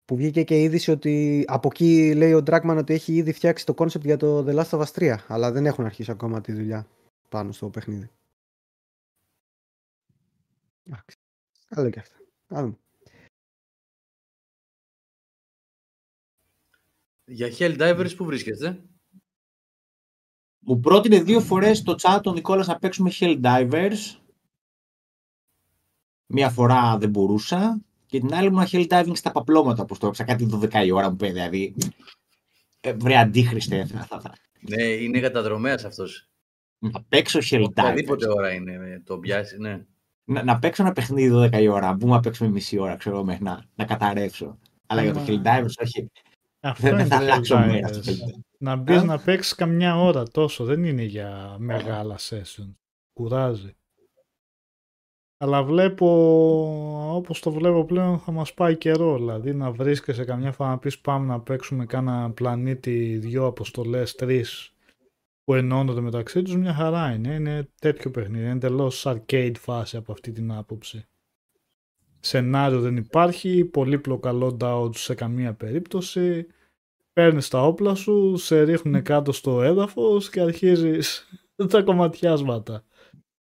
που 0.09 0.16
βγήκε 0.16 0.43
και 0.43 0.59
η 0.59 0.62
είδηση 0.62 0.90
ότι 0.90 1.44
από 1.48 1.68
εκεί 1.72 2.14
λέει 2.14 2.32
ο 2.32 2.43
Dragman 2.47 2.76
ότι 2.78 2.94
έχει 2.94 3.14
ήδη 3.14 3.32
φτιάξει 3.32 3.66
το 3.66 3.74
concept 3.78 4.01
για 4.01 4.16
το 4.16 4.44
The 4.47 4.55
Last 4.55 4.78
of 4.78 4.85
Us 4.85 4.93
3, 4.93 5.16
αλλά 5.26 5.52
δεν 5.52 5.66
έχουν 5.66 5.85
αρχίσει 5.85 6.10
ακόμα 6.10 6.40
τη 6.40 6.52
δουλειά 6.52 6.86
πάνω 7.28 7.52
στο 7.52 7.70
παιχνίδι. 7.70 8.10
Καλό 11.68 11.90
και 11.90 11.98
αυτά. 11.98 12.78
Για 17.24 17.48
Helldivers 17.59 18.16
που 18.16 18.24
βρίσκεστε. 18.24 18.82
Μου 20.59 20.80
πρότεινε 20.80 21.22
δύο 21.22 21.40
φορές 21.40 21.82
το 21.82 21.94
chat 21.98 22.20
ο 22.24 22.32
Νικόλας 22.32 22.66
να 22.66 22.78
παίξουμε 22.78 23.10
Helldivers. 23.20 24.20
Μία 26.26 26.51
φορά 26.51 26.98
δεν 26.98 27.10
μπορούσα 27.10 27.82
και 28.09 28.18
την 28.18 28.35
άλλη 28.35 28.51
μου 28.51 28.64
hell 28.70 28.86
diving 28.89 29.12
στα 29.16 29.32
παπλώματα, 29.32 29.82
όπως 29.82 29.98
το 29.98 30.06
έπαιξα, 30.06 30.24
κάτι 30.24 30.48
12 30.52 30.85
η 30.85 30.90
ώρα 30.90 31.10
μου 31.10 31.16
πει, 31.16 31.30
δηλαδή. 31.30 31.74
Ε, 32.80 32.93
βρε 32.93 33.16
αντίχρηστε. 33.16 33.86
ναι, 34.60 34.82
είναι 34.82 35.20
καταδρομέας 35.20 35.85
αυτός. 35.85 36.28
Να 36.78 37.02
παίξω 37.09 37.39
hell 37.43 37.62
diving. 37.62 37.68
Οποιαδήποτε 37.68 38.28
ώρα 38.28 38.52
είναι, 38.52 39.02
το 39.05 39.18
πιάσει, 39.18 39.59
ναι. 39.59 39.85
Να, 40.24 40.43
να 40.43 40.59
παίξω 40.59 40.82
ένα 40.82 40.93
παιχνίδι 40.93 41.48
12 41.52 41.60
η 41.60 41.68
ώρα, 41.68 41.93
μπούμε 41.93 42.14
να 42.14 42.20
παίξουμε 42.20 42.51
μισή 42.51 42.78
ώρα, 42.78 42.97
ξέρω, 42.97 43.24
μέχρι 43.24 43.44
να, 43.44 43.64
να 43.74 43.85
καταρρεύσω. 43.85 44.59
Αλλά 44.86 45.02
για 45.02 45.12
το 45.12 45.24
hell 45.26 45.43
divers, 45.43 45.72
όχι. 45.82 46.10
Αυτό 46.60 46.97
δεν 46.97 47.06
θα 47.06 47.16
αλλάξω 47.16 47.59
μέρα. 47.59 47.90
Να 48.59 48.76
μπεις 48.76 49.02
να 49.02 49.18
παίξεις 49.18 49.55
καμιά 49.55 50.01
ώρα 50.01 50.22
τόσο, 50.22 50.64
δεν 50.64 50.85
είναι 50.85 51.02
για 51.02 51.56
μεγάλα 51.59 52.16
session. 52.18 52.74
Κουράζει. 53.12 53.76
Αλλά 55.40 55.62
βλέπω, 55.65 56.06
όπως 57.15 57.40
το 57.40 57.51
βλέπω 57.51 57.85
πλέον, 57.85 58.19
θα 58.19 58.32
μας 58.32 58.55
πάει 58.55 58.77
καιρό. 58.77 59.16
Δηλαδή 59.16 59.55
να 59.55 59.70
βρίσκεσαι 59.70 60.24
καμιά 60.24 60.52
φορά 60.52 60.70
να 60.70 60.78
πεις 60.78 60.98
πάμε 60.98 61.27
να 61.27 61.40
παίξουμε 61.40 61.86
κάνα 61.86 62.31
πλανήτη, 62.31 63.19
δυο 63.19 63.47
αποστολές, 63.47 64.15
τρεις 64.15 64.73
που 65.44 65.55
ενώνονται 65.55 66.01
μεταξύ 66.01 66.43
τους, 66.43 66.56
μια 66.56 66.74
χαρά 66.74 67.12
είναι. 67.12 67.35
Είναι 67.35 67.69
τέτοιο 67.81 68.10
παιχνίδι, 68.10 68.43
είναι 68.44 68.52
εντελώς 68.52 69.06
arcade 69.06 69.55
φάση 69.59 69.97
από 69.97 70.12
αυτή 70.12 70.32
την 70.32 70.52
άποψη. 70.52 71.06
Σενάριο 72.20 72.81
δεν 72.81 72.97
υπάρχει, 72.97 73.65
πολύπλοκα 73.65 74.32
loadout 74.35 74.97
σε 74.97 75.15
καμία 75.15 75.55
περίπτωση. 75.55 76.47
Παίρνεις 77.12 77.48
τα 77.48 77.66
όπλα 77.66 77.94
σου, 77.94 78.36
σε 78.36 78.62
ρίχνουν 78.62 79.02
κάτω 79.02 79.32
στο 79.32 79.62
έδαφος 79.62 80.31
και 80.31 80.40
αρχίζεις 80.40 81.28
τα 81.70 81.82
κομματιάσματα. 81.82 82.85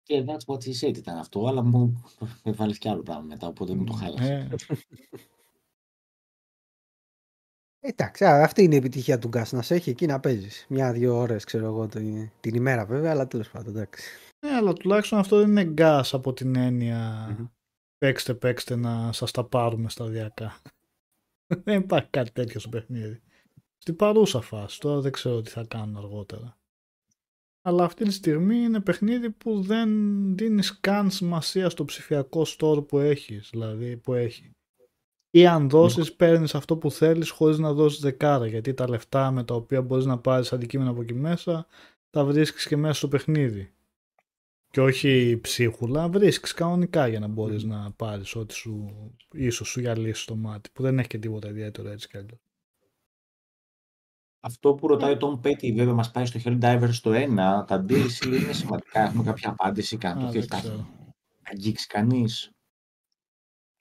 Και 0.05 0.25
that's 0.27 0.45
what 0.45 0.59
he 0.59 0.73
said 0.81 0.97
ήταν 0.97 1.17
αυτό, 1.17 1.47
αλλά 1.47 1.63
μου 1.63 2.03
έβαλες 2.43 2.77
κι 2.77 2.89
άλλο 2.89 3.03
πράγμα 3.03 3.23
μετά, 3.23 3.47
οπότε 3.47 3.73
μου 3.73 3.83
το 3.83 3.93
χάλασε. 3.93 4.49
Εντάξει, 7.79 8.25
αυτή 8.25 8.63
είναι 8.63 8.75
η 8.75 8.77
επιτυχία 8.77 9.19
του 9.19 9.27
γκάς, 9.27 9.51
να 9.51 9.61
σε 9.61 9.75
έχει 9.75 9.89
εκεί 9.89 10.05
να 10.05 10.19
παίζεις. 10.19 10.65
Μια-δύο 10.69 11.17
ώρες, 11.17 11.43
ξέρω 11.43 11.65
εγώ, 11.65 11.87
την, 11.87 12.31
την 12.39 12.55
ημέρα 12.55 12.85
βέβαια, 12.85 13.11
αλλά 13.11 13.27
τέλος 13.27 13.49
πάντων, 13.49 13.75
εντάξει. 13.75 14.09
Ναι, 14.39 14.51
αλλά 14.51 14.73
τουλάχιστον 14.73 15.19
αυτό 15.19 15.39
δεν 15.39 15.49
είναι 15.49 15.63
γκάς 15.63 16.13
από 16.13 16.33
την 16.33 16.55
εννοια 16.55 17.27
παίξτε, 17.97 18.33
παίξτε 18.33 18.75
να 18.75 19.11
σας 19.11 19.31
τα 19.31 19.43
πάρουμε 19.43 19.89
σταδιακά. 19.89 20.61
δεν 21.63 21.79
υπάρχει 21.81 22.09
κάτι 22.09 22.31
τέτοιο 22.31 22.59
στο 22.59 22.69
παιχνίδι. 22.69 23.21
Στην 23.77 23.95
παρούσα 23.95 24.41
φάση, 24.41 24.79
τώρα 24.79 24.99
δεν 24.99 25.11
ξέρω 25.11 25.41
τι 25.41 25.49
θα 25.49 25.65
κάνουν 25.67 25.97
αργότερα. 25.97 26.57
Αλλά 27.67 27.83
αυτή 27.83 28.03
τη 28.03 28.11
στιγμή 28.11 28.55
είναι 28.55 28.79
παιχνίδι 28.79 29.29
που 29.29 29.61
δεν 29.61 29.89
δίνει 30.37 30.61
καν 30.79 31.11
σημασία 31.11 31.69
στο 31.69 31.85
ψηφιακό 31.85 32.45
store 32.57 32.87
που 32.87 32.99
έχεις, 32.99 33.49
δηλαδή 33.51 33.97
που 33.97 34.13
έχει. 34.13 34.51
Ή 35.29 35.47
αν 35.47 35.69
δώσεις 35.69 36.11
mm. 36.11 36.15
παίρνεις 36.17 36.55
αυτό 36.55 36.77
που 36.77 36.91
θέλεις 36.91 37.29
χωρίς 37.29 37.57
να 37.57 37.73
δώσεις 37.73 37.99
δεκάρα 37.99 38.47
γιατί 38.47 38.73
τα 38.73 38.89
λεφτά 38.89 39.31
με 39.31 39.43
τα 39.43 39.55
οποία 39.55 39.81
μπορείς 39.81 40.05
να 40.05 40.17
πάρεις 40.17 40.53
αντικείμενα 40.53 40.89
από 40.89 41.01
εκεί 41.01 41.13
μέσα 41.13 41.67
τα 42.09 42.25
βρίσκεις 42.25 42.67
και 42.67 42.77
μέσα 42.77 42.93
στο 42.93 43.07
παιχνίδι. 43.07 43.73
Και 44.69 44.81
όχι 44.81 45.39
ψίχουλα, 45.41 46.09
βρίσκεις 46.09 46.53
κανονικά 46.53 47.07
για 47.07 47.19
να 47.19 47.27
μπορείς 47.27 47.63
να 47.63 47.91
πάρεις 47.91 48.35
ό,τι 48.35 48.53
σου 48.53 48.93
ίσως 49.31 49.67
σου 49.67 49.79
γυαλίσει 49.79 50.21
στο 50.21 50.35
μάτι 50.35 50.69
που 50.73 50.81
δεν 50.81 50.99
έχει 50.99 51.07
και 51.07 51.17
τίποτα 51.17 51.49
ιδιαίτερο 51.49 51.89
έτσι 51.89 52.07
κι 52.07 52.17
αλλιώς. 52.17 52.39
Αυτό 54.47 54.73
που 54.73 54.87
ρωτάει 54.87 55.13
ο 55.13 55.17
Tom 55.19 55.47
Petty 55.47 55.73
βέβαια 55.75 55.93
μας 55.93 56.11
πάει 56.11 56.25
στο 56.25 56.39
Helldivers 56.43 56.89
στο 56.91 57.11
1, 57.13 57.35
τα 57.67 57.85
DLC 57.89 58.25
είναι 58.25 58.53
σημαντικά, 58.53 59.01
έχουμε 59.01 59.23
κάποια 59.23 59.49
απάντηση, 59.49 59.97
κάτι 59.97 60.25
και 60.31 60.41
θα 60.41 60.61
αγγίξει 61.43 61.87
κανείς. 61.87 62.51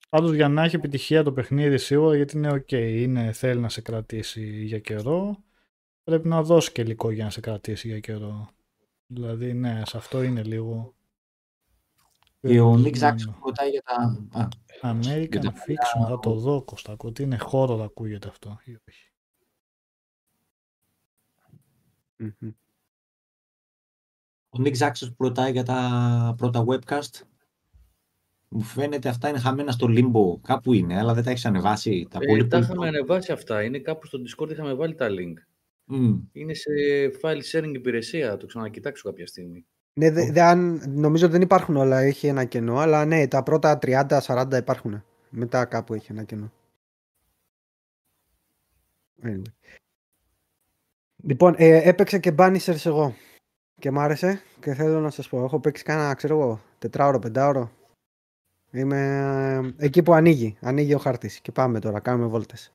Πάντως 0.09 0.35
για 0.35 0.49
να 0.49 0.62
έχει 0.62 0.77
επιτυχία 0.77 1.23
το 1.23 1.32
παιχνίδι 1.32 1.78
σίγουρα 1.78 2.16
γιατί 2.16 2.36
είναι 2.36 2.51
ok, 2.53 2.73
είναι, 2.73 3.32
θέλει 3.32 3.61
να 3.61 3.69
σε 3.69 3.81
κρατήσει 3.81 4.65
για 4.65 4.78
καιρό. 4.78 5.36
Πρέπει 6.03 6.28
να 6.28 6.43
δώσει 6.43 6.73
και 6.73 6.81
υλικό 6.81 7.11
για 7.11 7.24
να 7.24 7.31
σε 7.31 7.41
κρατήσει 7.41 7.89
για 7.89 8.01
καιρό. 8.01 8.49
Δηλαδή 9.07 9.53
ναι, 9.53 9.82
σε 9.85 9.97
αυτό 9.97 10.23
είναι 10.23 10.43
λίγο. 10.43 10.95
Και 12.41 12.61
ο 12.61 12.74
Nick 12.85 12.99
Jackson 12.99 13.35
ρωτάει 13.45 13.70
για 13.70 13.82
τα. 13.82 14.19
American 14.82 15.45
Fiction, 15.45 16.09
θα 16.09 16.19
το 16.23 16.35
δω 16.35 16.62
Κωστάκο, 16.62 17.09
ότι 17.09 17.23
είναι 17.23 17.39
χώρο 17.39 17.77
να 17.77 17.85
ακούγεται 17.85 18.28
αυτό 18.28 18.61
ή 18.65 18.77
όχι. 18.89 19.14
Ο 24.49 24.62
Nick 24.62 24.77
Jackson 24.77 25.15
που 25.16 25.24
ρωτάει 25.24 25.53
για 25.53 25.62
τα 25.62 26.35
πρώτα 26.36 26.65
webcast 26.69 27.23
μου 28.49 28.61
φαίνεται 28.61 29.09
αυτά 29.09 29.28
είναι 29.28 29.39
χαμένα 29.39 29.73
στο 29.73 29.86
limbo. 29.91 30.41
Κάπου 30.43 30.73
είναι, 30.73 30.99
αλλά 30.99 31.15
δεν 31.15 31.24
τα 31.24 31.31
έχεις 31.31 31.45
ανεβάσει. 31.45 32.07
Τα, 32.11 32.19
ε, 32.23 32.27
πολύ 32.27 32.47
τα 32.47 32.59
είχαμε 32.59 32.86
ανεβάσει 32.86 33.32
αυτά. 33.32 33.62
Είναι 33.62 33.78
κάπου 33.78 34.07
στο 34.07 34.19
Discord 34.19 34.51
είχαμε 34.51 34.74
βάλει 34.74 34.95
τα 34.95 35.09
link. 35.09 35.35
Mm. 35.95 36.20
Είναι 36.32 36.55
σε 36.55 36.70
file 37.23 37.41
sharing 37.53 37.73
υπηρεσία. 37.74 38.36
Το 38.36 38.47
ξανακοιτάξω 38.47 39.09
κάποια 39.09 39.27
στιγμή. 39.27 39.66
Ναι, 39.93 40.11
δε, 40.11 40.31
δε, 40.32 40.55
νομίζω 40.86 41.28
δεν 41.28 41.41
υπάρχουν 41.41 41.77
όλα. 41.77 42.01
Έχει 42.01 42.27
ένα 42.27 42.45
κενό. 42.45 42.78
Αλλά 42.78 43.05
ναι, 43.05 43.28
τα 43.28 43.43
πρώτα 43.43 43.78
30-40 43.82 44.47
υπάρχουν. 44.57 45.05
Μετά 45.31 45.65
κάπου 45.65 45.95
έχει 45.95 46.12
ένα 46.12 46.23
κενό. 46.23 46.53
Λοιπόν, 51.26 51.55
ε, 51.56 51.88
έπαιξα 51.88 52.18
και 52.18 52.34
Banishers 52.38 52.84
εγώ. 52.86 53.14
Και 53.80 53.90
μ' 53.90 53.98
άρεσε 53.98 54.42
και 54.60 54.74
θέλω 54.74 55.01
να 55.01 55.10
σας 55.10 55.28
πω. 55.28 55.44
Έχω 55.44 55.60
παίξει 55.60 55.82
κάνα, 55.82 56.14
ξέρω 56.14 56.40
εγώ, 56.40 56.60
τετράωρο, 56.78 57.18
πεντάωρο. 57.18 57.70
Είμαι 58.70 58.98
ε, 59.78 59.84
εκεί 59.84 60.02
που 60.02 60.12
ανοίγει. 60.12 60.56
Ανοίγει 60.60 60.94
ο 60.94 60.98
χάρτης. 60.98 61.40
Και 61.40 61.52
πάμε 61.52 61.78
τώρα, 61.78 62.01
κάνουμε 62.01 62.26
βόλτες. 62.26 62.72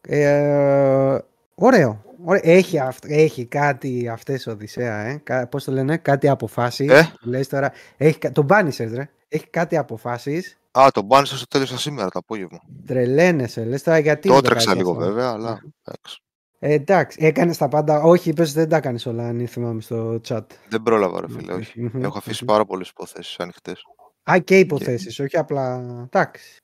Ε, 0.00 1.18
ωραίο. 1.54 2.02
Έχει, 2.26 2.78
έχει 3.06 3.46
κάτι 3.46 4.08
αυτές 4.08 4.46
Οδυσσέα, 4.46 4.98
ε. 4.98 5.46
Πώς 5.50 5.64
το 5.64 5.72
λένε, 5.72 5.96
κάτι 5.96 6.28
αποφάσεις. 6.28 6.90
Ε; 6.90 7.12
Λες 7.20 7.48
τώρα, 7.48 7.72
έχει, 7.96 8.18
τον 8.18 8.46
Banishers, 8.50 8.90
ρε. 8.92 9.10
Έχει 9.28 9.46
κάτι 9.50 9.76
αποφάσεις. 9.76 10.58
Α, 10.78 10.88
τον 10.92 11.06
Banishers 11.10 11.38
το 11.38 11.46
τέλειωσα 11.48 11.78
σήμερα 11.78 12.10
το 12.10 12.18
απόγευμα. 12.18 12.58
Τρελαίνεσαι, 12.86 13.64
λες 13.64 13.82
τώρα 13.82 13.98
γιατί... 13.98 14.28
Το 14.28 14.34
έτρεξα 14.34 14.74
λίγο 14.74 14.94
βέβαια, 14.94 15.30
αλλά 15.30 15.62
εντάξει. 15.84 16.23
Ε, 16.66 16.72
εντάξει, 16.72 17.18
έκανες 17.20 17.56
τα 17.56 17.68
πάντα. 17.68 18.02
Όχι, 18.02 18.30
είπες 18.30 18.52
δεν 18.52 18.68
τα 18.68 18.80
κάνεις 18.80 19.06
όλα, 19.06 19.26
αν 19.26 19.46
θυμάμαι 19.46 19.80
στο 19.80 20.20
chat. 20.28 20.44
Δεν 20.68 20.82
πρόλαβα, 20.82 21.20
ρε 21.20 21.28
φίλε, 21.28 21.52
όχι. 21.52 21.90
Έχω 21.94 22.18
αφήσει 22.18 22.44
πάρα 22.44 22.64
πολλές 22.64 22.88
υποθέσεις 22.88 23.38
ανοιχτές. 23.38 23.82
Α, 24.30 24.38
και 24.38 24.58
υποθέσεις, 24.58 25.20
όχι 25.20 25.36
απλά. 25.36 25.76
Εντάξει. 26.04 26.58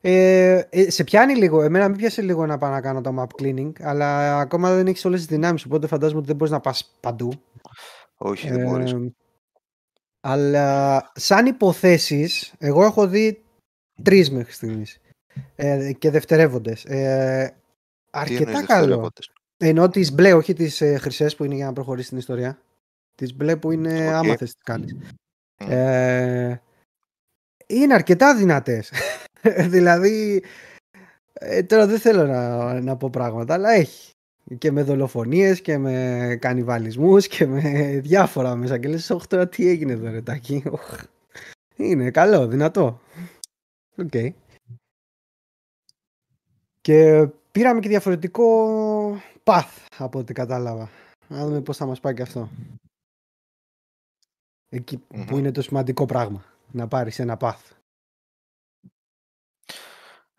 Ε, 0.00 0.62
ε, 0.70 0.90
σε 0.90 1.04
πιάνει 1.04 1.34
λίγο, 1.34 1.62
εμένα 1.62 1.88
με 1.88 1.96
πιάσε 1.96 2.22
λίγο 2.22 2.46
να 2.46 2.58
πάω 2.58 2.70
να 2.70 2.80
κάνω 2.80 3.00
το 3.00 3.14
map 3.18 3.42
cleaning, 3.42 3.72
αλλά 3.80 4.38
ακόμα 4.38 4.74
δεν 4.74 4.86
έχεις 4.86 5.04
όλες 5.04 5.18
τις 5.18 5.28
δυνάμεις, 5.28 5.64
οπότε 5.64 5.86
φαντάζομαι 5.86 6.18
ότι 6.18 6.26
δεν 6.26 6.36
μπορείς 6.36 6.52
να 6.52 6.60
πας 6.60 6.96
παντού. 7.00 7.32
Όχι, 8.16 8.48
δεν 8.48 8.68
μπορείς. 8.68 8.92
Ε, 8.92 9.14
αλλά 10.20 11.10
σαν 11.14 11.46
υποθέσεις, 11.46 12.54
εγώ 12.58 12.84
έχω 12.84 13.06
δει 13.06 13.44
τρεις 14.02 14.30
μέχρι 14.30 14.52
στιγμής. 14.52 15.00
Ε, 15.54 15.92
και 15.92 16.10
δευτερεύοντες. 16.10 16.84
Ε, 16.84 17.56
αρκετά 18.12 18.64
καλό. 18.64 19.10
Ενώ 19.56 19.88
τις 19.88 20.12
μπλε, 20.12 20.32
όχι 20.32 20.52
τις 20.52 20.80
ε, 20.80 20.96
χρυσές 20.96 21.36
που 21.36 21.44
είναι 21.44 21.54
για 21.54 21.66
να 21.66 21.72
προχωρήσεις 21.72 22.08
την 22.08 22.18
ιστορία. 22.18 22.58
Τις 23.14 23.34
μπλε 23.34 23.56
που 23.56 23.70
είναι 23.70 24.08
okay. 24.08 24.12
άμα 24.12 24.36
θες 24.36 24.54
τις 24.54 24.62
κάνεις. 24.64 24.96
Ε, 25.56 26.56
είναι 27.66 27.94
αρκετά 27.94 28.36
δυνατές. 28.36 28.92
δηλαδή, 29.74 30.44
ε, 31.32 31.62
τώρα 31.62 31.86
δεν 31.86 31.98
θέλω 31.98 32.26
να, 32.26 32.80
να 32.80 32.96
πω 32.96 33.10
πράγματα, 33.10 33.54
αλλά 33.54 33.70
έχει. 33.70 34.10
Και 34.58 34.72
με 34.72 34.82
δολοφονίες 34.82 35.60
και 35.60 35.78
με 35.78 36.36
κανιβαλισμούς 36.40 37.26
και 37.26 37.46
με 37.46 37.60
διάφορα 38.06 38.54
μέσα. 38.54 38.78
Και 38.78 38.88
λες, 38.88 39.10
όχι 39.10 39.26
τώρα 39.26 39.48
τι 39.48 39.68
έγινε 39.68 39.92
εδώ 39.92 40.10
ρετάκι. 40.10 40.62
Είναι 41.76 42.10
καλό, 42.10 42.46
δυνατό. 42.46 43.00
Ok. 43.96 44.08
Okay. 44.12 44.30
Και 46.80 47.28
πήραμε 47.52 47.80
και 47.80 47.88
διαφορετικό 47.88 48.46
path 49.44 49.86
από 49.98 50.18
ό,τι 50.18 50.32
κατάλαβα. 50.32 50.90
Να 51.28 51.46
δούμε 51.46 51.60
πώς 51.60 51.76
θα 51.76 51.86
μας 51.86 52.00
πάει 52.00 52.14
και 52.14 52.22
αυτό. 52.22 52.48
Εκεί 54.68 54.96
που 55.26 55.38
είναι 55.38 55.52
το 55.52 55.62
σημαντικό 55.62 56.06
πράγμα 56.06 56.44
να 56.70 56.88
πάρεις 56.88 57.18
ένα 57.18 57.36
path. 57.40 57.72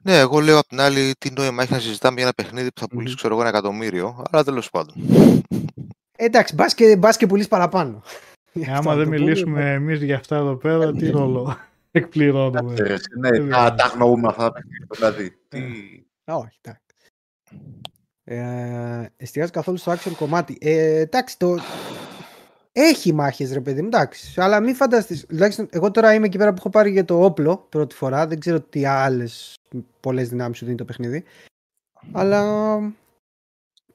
Ναι, 0.04 0.18
εγώ 0.20 0.40
λέω 0.40 0.58
απ' 0.58 0.68
την 0.68 0.80
άλλη 0.80 1.14
τι 1.18 1.32
νόημα 1.32 1.64
έχει 1.64 1.72
να 1.74 1.80
συζητάμε 1.80 2.16
για 2.16 2.24
ένα 2.24 2.34
παιχνίδι 2.34 2.72
που 2.72 2.80
θα 2.80 2.88
πουλήσει, 2.88 3.16
ξέρω 3.16 3.34
εγώ, 3.34 3.42
ένα 3.42 3.52
εκατομμύριο, 3.52 4.24
αλλά 4.32 4.44
τέλος 4.44 4.70
πάντων. 4.70 4.96
εντάξει, 6.18 6.56
μπας 6.56 6.74
και, 6.74 6.98
μπας 6.98 7.18
και 7.18 7.28
πουλήσει 7.28 7.48
παραπάνω. 7.48 8.02
Ε, 8.54 8.72
άμα 8.78 8.96
δεν 8.96 9.08
μιλήσουμε 9.08 9.74
εμείς 9.74 10.04
για 10.04 10.16
αυτά 10.16 10.36
εδώ 10.36 10.56
πέρα, 10.56 10.92
τι 10.92 11.10
ρόλο 11.10 11.58
εκπληρώνουμε; 11.92 12.74
Ναι, 13.20 13.50
τα 13.50 13.76
αγνοούμε 13.78 14.28
αυτά. 14.28 14.54
Δηλαδή. 14.90 15.38
Όχι, 16.26 16.58
εντάξει. 16.62 16.83
Ε, 18.24 19.06
εστιάζει 19.18 19.52
καθόλου 19.52 19.78
στο 19.78 19.92
action 19.92 20.12
κομμάτι. 20.18 20.58
Ε, 20.62 21.00
εντάξει, 21.00 21.38
το, 21.38 21.58
έχει 22.76 23.14
μάχες, 23.14 23.54
ρε 23.54 23.62
παιδί 23.62 23.82
μου, 23.82 23.88
εντάξει. 23.88 24.42
Αλλά 24.42 24.60
μην 24.60 24.76
φανταστείς. 24.76 25.26
Τουλάχιστον 25.26 25.68
εγώ 25.72 25.92
τώρα 25.92 26.14
είμαι 26.14 26.26
εκεί 26.26 26.38
πέρα 26.38 26.50
που 26.50 26.58
έχω 26.60 26.70
πάρει 26.70 26.92
για 26.92 27.06
το 27.06 27.24
όπλο 27.24 27.58
πρώτη 27.70 27.96
φορά. 27.96 28.28
Δεν 28.28 28.40
ξέρω 28.40 28.62
τι 28.62 28.86
άλλες 28.86 29.58
πολλές 30.00 30.30
δυνάμεις 30.30 30.58
σου 30.58 30.66
δίνει 30.66 30.78
το 30.78 30.86
παιχνίδι. 30.86 31.24
Αλλά. 32.12 32.76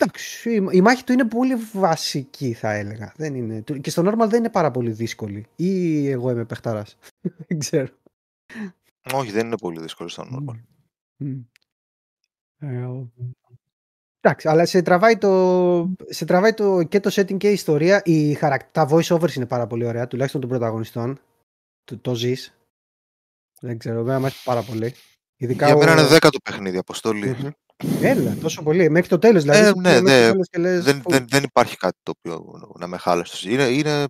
Εντάξει, 0.01 0.69
η 0.71 0.81
μάχη 0.81 1.05
του 1.05 1.13
είναι 1.13 1.25
πολύ 1.25 1.55
βασική, 1.73 2.53
θα 2.53 2.73
έλεγα. 2.73 3.13
Δεν 3.17 3.35
είναι... 3.35 3.61
Και 3.81 3.91
στο 3.91 4.03
normal 4.07 4.29
δεν 4.29 4.39
είναι 4.39 4.51
πάρα 4.51 4.71
πολύ 4.71 4.91
δύσκολη. 4.91 5.47
Ή 5.57 6.09
εγώ 6.09 6.31
είμαι 6.31 6.45
παιχταράς. 6.45 6.97
δεν 7.49 7.59
ξέρω. 7.59 7.89
Όχι, 9.13 9.31
δεν 9.31 9.47
είναι 9.47 9.59
πολύ 9.59 9.81
δύσκολη 9.81 10.11
στο 10.11 10.25
normal. 10.33 10.61
Mm. 11.25 11.45
Εντάξει, 14.29 14.49
αλλά 14.49 14.67
σε 14.67 14.83
τραβάει, 14.83 15.19
το, 15.19 15.91
σε 16.09 16.25
τραβάει 16.25 16.55
το, 16.55 16.83
και 16.83 17.01
το 17.01 17.11
setting 17.15 17.37
και 17.37 17.49
η 17.49 17.53
ιστορία. 17.53 18.03
Η 18.05 18.35
χαρακ... 18.35 18.63
Τα 18.73 18.89
voice 18.91 19.17
overs 19.17 19.33
είναι 19.33 19.47
πάρα 19.47 19.67
πολύ 19.67 19.87
ωραία, 19.87 20.07
τουλάχιστον 20.07 20.41
των 20.41 20.51
πρωταγωνιστών. 20.51 21.21
Το, 21.85 21.99
το 21.99 22.15
ζεις. 22.15 22.59
Δεν 23.61 23.79
ξέρω, 23.79 24.03
βέβαια 24.03 24.21
μου 24.21 24.29
πάρα 24.45 24.63
πολύ. 24.63 24.95
Ειδικά 25.37 25.67
Για 25.67 25.77
μένα 25.77 25.91
ο... 25.91 25.95
είναι 25.95 26.07
δέκατο 26.07 26.39
παιχνίδι, 26.45 26.77
αποστολή. 26.77 27.55
Έλα, 28.03 28.37
τόσο 28.41 28.63
πολύ. 28.63 28.91
Μέχρι 28.91 29.09
το 29.09 29.19
τέλος. 29.19 29.43
Δηλαδή, 29.43 29.67
ε, 29.67 29.73
ναι, 29.81 30.01
ναι. 30.01 30.33
Λες, 30.59 30.85
δεν, 30.85 31.03
δεν, 31.07 31.27
δεν, 31.29 31.43
υπάρχει 31.43 31.77
κάτι 31.77 31.99
το 32.03 32.13
οποίο 32.19 32.61
να 32.79 32.87
με 32.87 32.97
χάλασε. 32.97 33.51
Είναι, 33.51 33.65
είναι 33.65 34.05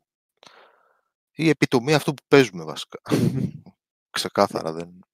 η 1.35 1.49
επιτομή 1.49 1.95
αυτού 1.95 2.15
που 2.15 2.23
παίζουμε 2.29 2.65
βασικά. 2.65 3.01
Ξεκάθαρα 4.11 4.73
δεν. 4.73 5.08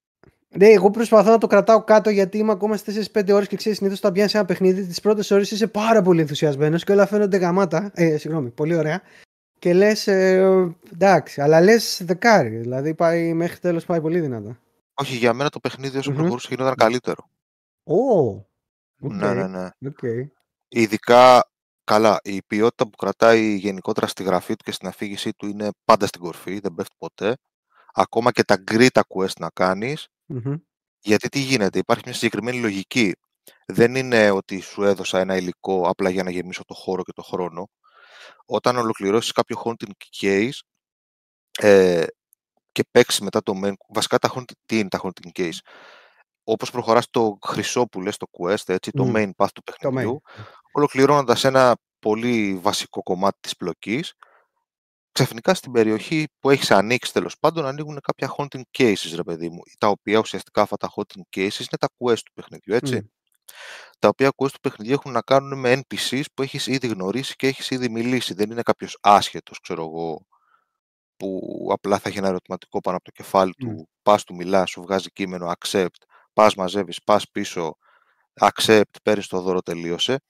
Ναι, 0.59 0.67
εγώ 0.67 0.91
προσπαθώ 0.91 1.31
να 1.31 1.39
το 1.39 1.47
κρατάω 1.47 1.85
κάτω 1.85 2.11
γιατί 2.11 2.39
είμαι 2.39 2.53
ακόμα 2.53 2.77
στις 2.77 3.11
4-5 3.13 3.33
ώρες 3.33 3.49
και 3.49 3.57
ξέρεις 3.57 3.79
συνήθως 3.79 3.99
όταν 3.99 4.13
πιάνεις 4.13 4.35
ένα 4.35 4.45
παιχνίδι, 4.45 4.87
τις 4.87 5.01
πρώτες 5.01 5.31
ώρες 5.31 5.51
είσαι 5.51 5.67
πάρα 5.67 6.03
πολύ 6.03 6.21
ενθουσιασμένος 6.21 6.85
και 6.85 6.93
όλα 6.93 7.07
φαίνονται 7.07 7.37
γαμάτα. 7.37 7.91
Ε, 7.95 8.17
συγγνώμη, 8.17 8.51
πολύ 8.51 8.77
ωραία. 8.77 9.03
Και 9.59 9.73
λες, 9.73 10.07
ε, 10.07 10.75
εντάξει, 10.93 11.41
αλλά 11.41 11.61
λες 11.61 12.03
δεκάρι. 12.05 12.57
Δηλαδή 12.57 12.95
πάει, 12.95 13.33
μέχρι 13.33 13.59
τέλος 13.59 13.85
πάει 13.85 14.01
πολύ 14.01 14.21
δυνατά. 14.21 14.59
Όχι, 14.95 15.17
για 15.17 15.33
μένα 15.33 15.49
το 15.51 15.61
παιχνίδι 15.61 15.99
όσο 15.99 16.11
mm-hmm. 16.11 16.15
προχωρούσε 16.15 16.49
γινόταν 16.51 16.75
καλύτερο. 16.75 17.29
Ω, 17.85 18.33
Ναι, 18.97 19.33
ναι, 19.33 19.47
ναι. 19.47 19.69
Okay. 19.87 20.29
Ειδικά, 20.69 21.51
καλά, 21.85 22.21
η 22.23 22.43
ποιότητα 22.43 22.85
που 22.85 22.97
κρατάει 22.97 23.55
γενικότερα 23.55 24.07
στη 24.07 24.23
γραφή 24.23 24.57
του 24.57 24.65
και 24.65 24.73
στην 24.73 24.89
αφήγησή 24.89 25.33
του 25.33 25.47
είναι 25.47 25.69
πάντα 25.85 26.07
στην 26.07 26.21
κορφή, 26.21 26.59
δεν 26.59 26.75
πέφτει 26.75 26.95
ποτέ. 26.99 27.37
Ακόμα 27.95 28.31
και 28.31 28.45
τα 28.45 28.57
γκρίτα 28.57 29.05
quest 29.09 29.37
να 29.39 29.49
κάνεις, 29.55 30.09
γιατί 31.01 31.29
τι 31.29 31.39
γίνεται, 31.39 31.79
υπάρχει 31.79 32.03
μια 32.05 32.15
συγκεκριμένη 32.15 32.61
λογική. 32.61 33.15
Δεν 33.67 33.95
είναι 33.95 34.31
ότι 34.31 34.61
σου 34.61 34.83
έδωσα 34.83 35.19
ένα 35.19 35.37
υλικό 35.37 35.89
απλά 35.89 36.11
για 36.11 36.23
να 36.23 36.31
γεμίσω 36.31 36.65
το 36.65 36.75
χώρο 36.75 37.03
και 37.03 37.13
το 37.13 37.23
χρόνο. 37.23 37.69
Όταν 38.47 38.77
ολοκληρώσεις 38.77 39.33
κάποιο 39.33 39.63
haunting 39.65 39.91
case 40.21 40.59
ε, 41.59 42.05
και 42.73 42.85
παίξεις 42.91 43.21
μετά 43.21 43.43
το 43.43 43.53
main, 43.65 43.73
βασικά 43.89 44.19
τα 44.19 44.33
haunting, 44.35 44.57
τι 44.67 44.79
είναι 44.79 44.89
τα 44.89 45.01
haunting 45.03 45.31
case; 45.33 45.59
Όπως 46.45 46.71
προχωράς 46.71 47.11
το 47.11 47.39
χρυσό 47.47 47.87
που 47.87 48.01
λες 48.03 48.17
το 48.17 48.27
quest, 48.39 48.69
έτσι, 48.69 48.91
το 48.91 49.13
main 49.15 49.31
path 49.37 49.49
του 49.55 49.63
παιχνιδιού, 49.63 50.21
ολοκληρώνοντας 50.73 51.45
ένα 51.45 51.77
πολύ 51.99 52.59
βασικό 52.63 53.03
κομμάτι 53.03 53.39
της 53.41 53.57
πλοκής, 53.57 54.15
ξαφνικά 55.15 55.55
στην 55.55 55.73
περιοχή 55.73 56.27
που 56.41 56.51
έχεις 56.51 56.71
ανοίξει 56.71 57.13
τέλος 57.13 57.39
πάντων 57.39 57.67
ανοίγουν 57.67 58.01
κάποια 58.01 58.35
haunting 58.37 58.63
cases, 58.79 59.13
ρε 59.15 59.23
παιδί 59.23 59.49
μου, 59.49 59.63
τα 59.79 59.89
οποία 59.89 60.19
ουσιαστικά 60.19 60.63
αυτά 60.63 60.77
τα 60.77 60.93
haunting 60.97 61.37
cases 61.37 61.59
είναι 61.59 61.79
τα 61.79 61.89
quest 61.99 62.19
του 62.25 62.33
παιχνιδιού, 62.33 62.75
έτσι. 62.75 63.11
Τα 63.99 64.09
οποία 64.09 64.33
quest 64.37 64.51
του 64.51 64.61
παιχνιδιού 64.61 64.93
έχουν 64.93 65.13
να 65.13 65.21
κάνουν 65.21 65.59
με 65.59 65.83
NPCs 65.83 66.23
που 66.35 66.43
έχεις 66.43 66.67
ήδη 66.67 66.87
γνωρίσει 66.87 67.35
και 67.37 67.47
έχεις 67.47 67.71
ήδη 67.71 67.89
μιλήσει. 67.89 68.35
Δεν 68.35 68.51
είναι 68.51 68.63
κάποιος 68.63 68.99
άσχετος, 69.01 69.61
ξέρω 69.61 69.83
εγώ, 69.85 70.27
που 71.17 71.69
απλά 71.73 71.99
θα 71.99 72.09
έχει 72.09 72.19
ένα 72.19 72.29
ερωτηματικό 72.29 72.81
πάνω 72.81 72.97
από 72.97 73.05
το 73.05 73.11
κεφάλι 73.11 73.55
του, 73.55 73.89
πας 74.03 74.25
του 74.25 74.35
μιλάς, 74.35 74.71
σου 74.71 74.83
βγάζει 74.83 75.11
κείμενο, 75.13 75.53
accept, 75.59 75.97
πας 76.33 76.55
μαζεύεις, 76.55 77.03
πας 77.05 77.31
πίσω, 77.31 77.77
accept, 78.41 78.83
παίρνεις 79.03 79.27
το 79.27 79.41
δώρο, 79.41 79.63
τελείωσε. 79.63 80.21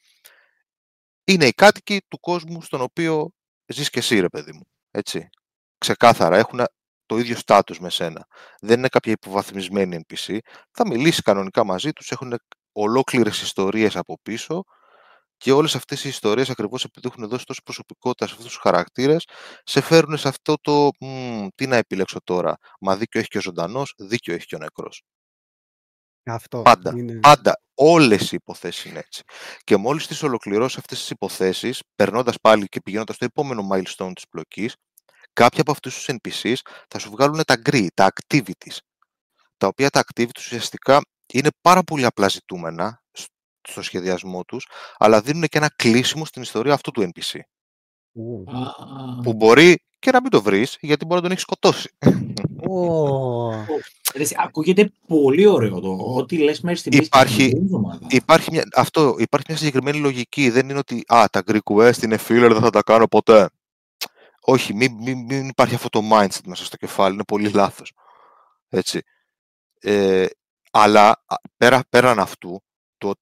Είναι 1.25 1.47
οι 1.47 1.53
κάτοικοι 1.53 2.01
του 2.09 2.21
κόσμου 2.21 2.63
στον 2.63 2.81
οποίο 2.81 3.31
ζεις 3.67 3.91
και 3.91 3.99
εσύ, 3.99 4.21
ρε 4.21 4.29
παιδί 4.29 4.53
μου. 4.53 4.63
Έτσι. 4.97 5.29
Ξεκάθαρα, 5.79 6.37
έχουν 6.37 6.61
το 7.07 7.19
ίδιο 7.19 7.37
στάτους 7.37 7.81
με 7.81 7.91
σένα. 7.91 8.27
Δεν 8.61 8.79
είναι 8.79 8.89
κάποια 8.89 9.13
υποβαθμισμένη 9.13 10.01
NPC. 10.09 10.39
Θα 10.71 10.87
μιλήσεις 10.87 11.23
κανονικά 11.23 11.65
μαζί 11.65 11.93
τους, 11.93 12.11
έχουν 12.11 12.35
ολόκληρες 12.73 13.43
ιστορίες 13.43 13.97
από 13.97 14.19
πίσω 14.23 14.63
και 15.37 15.53
όλες 15.53 15.75
αυτές 15.75 16.05
οι 16.05 16.09
ιστορίες 16.09 16.51
ακριβώς 16.51 16.85
επειδή 16.85 17.09
έχουν 17.15 17.29
δώσει 17.29 17.45
τόσο 17.45 17.63
προσωπικότητα 17.65 18.27
σε 18.27 18.33
αυτούς 18.33 18.49
τους 18.49 18.59
χαρακτήρες 18.63 19.25
σε 19.65 19.81
φέρουν 19.81 20.17
σε 20.17 20.29
αυτό 20.29 20.55
το 20.61 20.91
τι 21.55 21.67
να 21.67 21.77
επιλέξω 21.77 22.19
τώρα. 22.25 22.57
Μα 22.81 22.97
δίκιο 22.97 23.21
έχει 23.21 23.29
και 23.29 23.39
ο 23.39 23.41
ζωντανός, 23.43 23.95
δίκιο 23.99 24.35
έχει 24.35 24.47
και 24.47 24.57
ο 24.57 24.59
νεκρός. 24.59 25.03
Αυτό 26.25 26.63
πάντα, 26.63 26.93
είναι... 26.97 27.15
πάντα. 27.15 27.61
Όλες 27.75 28.33
οι 28.33 28.35
υποθέσεις 28.35 28.85
είναι 28.85 28.99
έτσι. 28.99 29.23
Και 29.65 29.77
μόλις 29.77 30.07
τις 30.07 30.23
ολοκληρώσει 30.23 30.77
αυτές 30.79 30.99
τις 30.99 31.11
υποθέσεις, 31.11 31.83
περνώντας 31.97 32.41
πάλι 32.41 32.67
και 32.67 32.81
πηγαίνοντας 32.81 33.17
στο 33.17 33.25
επόμενο 33.25 33.69
milestone 33.73 34.13
της 34.15 34.29
πλοκής, 34.29 34.77
κάποια 35.33 35.61
από 35.61 35.71
αυτούς 35.71 35.95
τους 35.95 36.17
NPCs 36.17 36.57
θα 36.89 36.99
σου 36.99 37.11
βγάλουν 37.11 37.45
τα 37.45 37.57
γκρι, 37.57 37.91
τα 37.95 38.13
activities. 38.15 38.77
Τα 39.57 39.67
οποία 39.67 39.91
τα 39.91 40.05
activities 40.07 40.39
ουσιαστικά 40.39 41.01
είναι 41.33 41.49
πάρα 41.61 41.83
πολύ 41.83 42.05
απλά 42.05 42.29
ζητούμενα 42.29 43.03
στο 43.69 43.83
σχεδιασμό 43.83 44.45
τους, 44.45 44.69
αλλά 44.97 45.21
δίνουν 45.21 45.43
και 45.43 45.59
ένα 45.59 45.71
κλείσιμο 45.77 46.25
στην 46.25 46.43
ιστορία 46.43 46.73
αυτού 46.73 46.91
του 46.91 47.03
NPC. 47.03 47.39
Που 49.23 49.33
μπορεί 49.37 49.85
και 49.99 50.11
να 50.11 50.21
μην 50.21 50.31
το 50.31 50.43
βρεις, 50.43 50.77
γιατί 50.81 51.05
μπορεί 51.05 51.15
να 51.15 51.21
τον 51.21 51.31
έχεις 51.31 51.43
σκοτώσει. 51.43 51.95
Ακούγεται 54.37 54.93
πολύ 55.07 55.47
ωραίο 55.47 55.81
το 55.81 55.97
ότι 56.17 56.39
λες 56.39 56.61
μέχρι 56.61 56.79
στην 56.79 56.93
υπάρχει, 56.93 57.53
υπάρχει, 58.09 58.51
μια, 58.51 58.69
αυτό, 58.75 59.15
υπάρχει 59.19 59.47
μια 59.49 59.59
συγκεκριμένη 59.59 59.99
λογική. 59.99 60.51
Δεν 60.51 60.69
είναι 60.69 60.79
ότι 60.79 61.05
α, 61.07 61.25
τα 61.31 61.43
Greek 61.47 61.77
West 61.77 62.03
είναι 62.03 62.19
filler, 62.29 62.49
δεν 62.53 62.61
θα 62.61 62.71
τα 62.71 62.83
κάνω 62.83 63.07
ποτέ. 63.07 63.49
Όχι, 64.41 64.75
μην, 64.75 64.93
μην, 65.01 65.19
μην 65.19 65.49
υπάρχει 65.49 65.75
αυτό 65.75 65.89
το 65.89 66.01
mindset 66.13 66.45
μέσα 66.45 66.65
στο 66.65 66.77
κεφάλι. 66.77 67.15
Είναι 67.15 67.25
πολύ 67.25 67.51
λάθος. 67.51 67.93
Έτσι. 68.69 69.03
Ε, 69.81 70.27
αλλά 70.71 71.25
πέρα, 71.57 71.83
πέραν 71.89 72.19
αυτού, 72.19 72.63
το, 72.99 73.13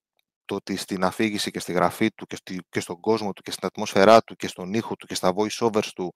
το 0.45 0.55
ότι 0.55 0.77
στην 0.77 1.05
αφήγηση 1.05 1.51
και 1.51 1.61
στη 1.61 1.73
γραφή 1.73 2.12
του 2.12 2.27
και, 2.27 2.37
στη, 2.37 2.61
και 2.69 2.81
στον 2.81 3.01
κόσμο 3.01 3.33
του 3.33 3.43
και 3.43 3.51
στην 3.51 3.66
ατμόσφαιρά 3.66 4.23
του 4.23 4.37
και 4.37 4.49
στον 4.49 4.74
ήχο 4.74 4.97
του 4.97 5.07
και 5.07 5.15
στα 5.15 5.35
voice 5.37 5.66
overs 5.66 5.91
του 5.95 6.15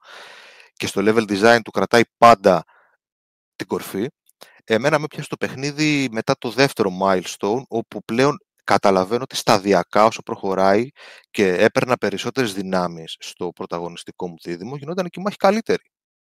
και 0.72 0.86
στο 0.86 1.02
level 1.04 1.24
design 1.28 1.58
του 1.64 1.70
κρατάει 1.70 2.02
πάντα 2.18 2.64
την 3.56 3.66
κορφή. 3.66 4.06
Εμένα 4.64 4.98
με 4.98 5.06
πιάσει 5.06 5.28
το 5.28 5.36
παιχνίδι 5.36 6.08
μετά 6.10 6.34
το 6.38 6.50
δεύτερο 6.50 6.90
milestone, 7.02 7.62
όπου 7.68 8.04
πλέον 8.04 8.38
καταλαβαίνω 8.64 9.22
ότι 9.22 9.36
σταδιακά 9.36 10.04
όσο 10.04 10.22
προχωράει 10.22 10.88
και 11.30 11.54
έπαιρνα 11.54 11.96
περισσότερες 11.96 12.54
δυνάμεις 12.54 13.16
στο 13.18 13.52
πρωταγωνιστικό 13.54 14.28
μου 14.28 14.34
δίδυμο, 14.42 14.76
γινόταν 14.76 15.08
και 15.08 15.20
η 15.20 15.22
μάχη 15.22 15.36
καλύτερη. 15.36 15.82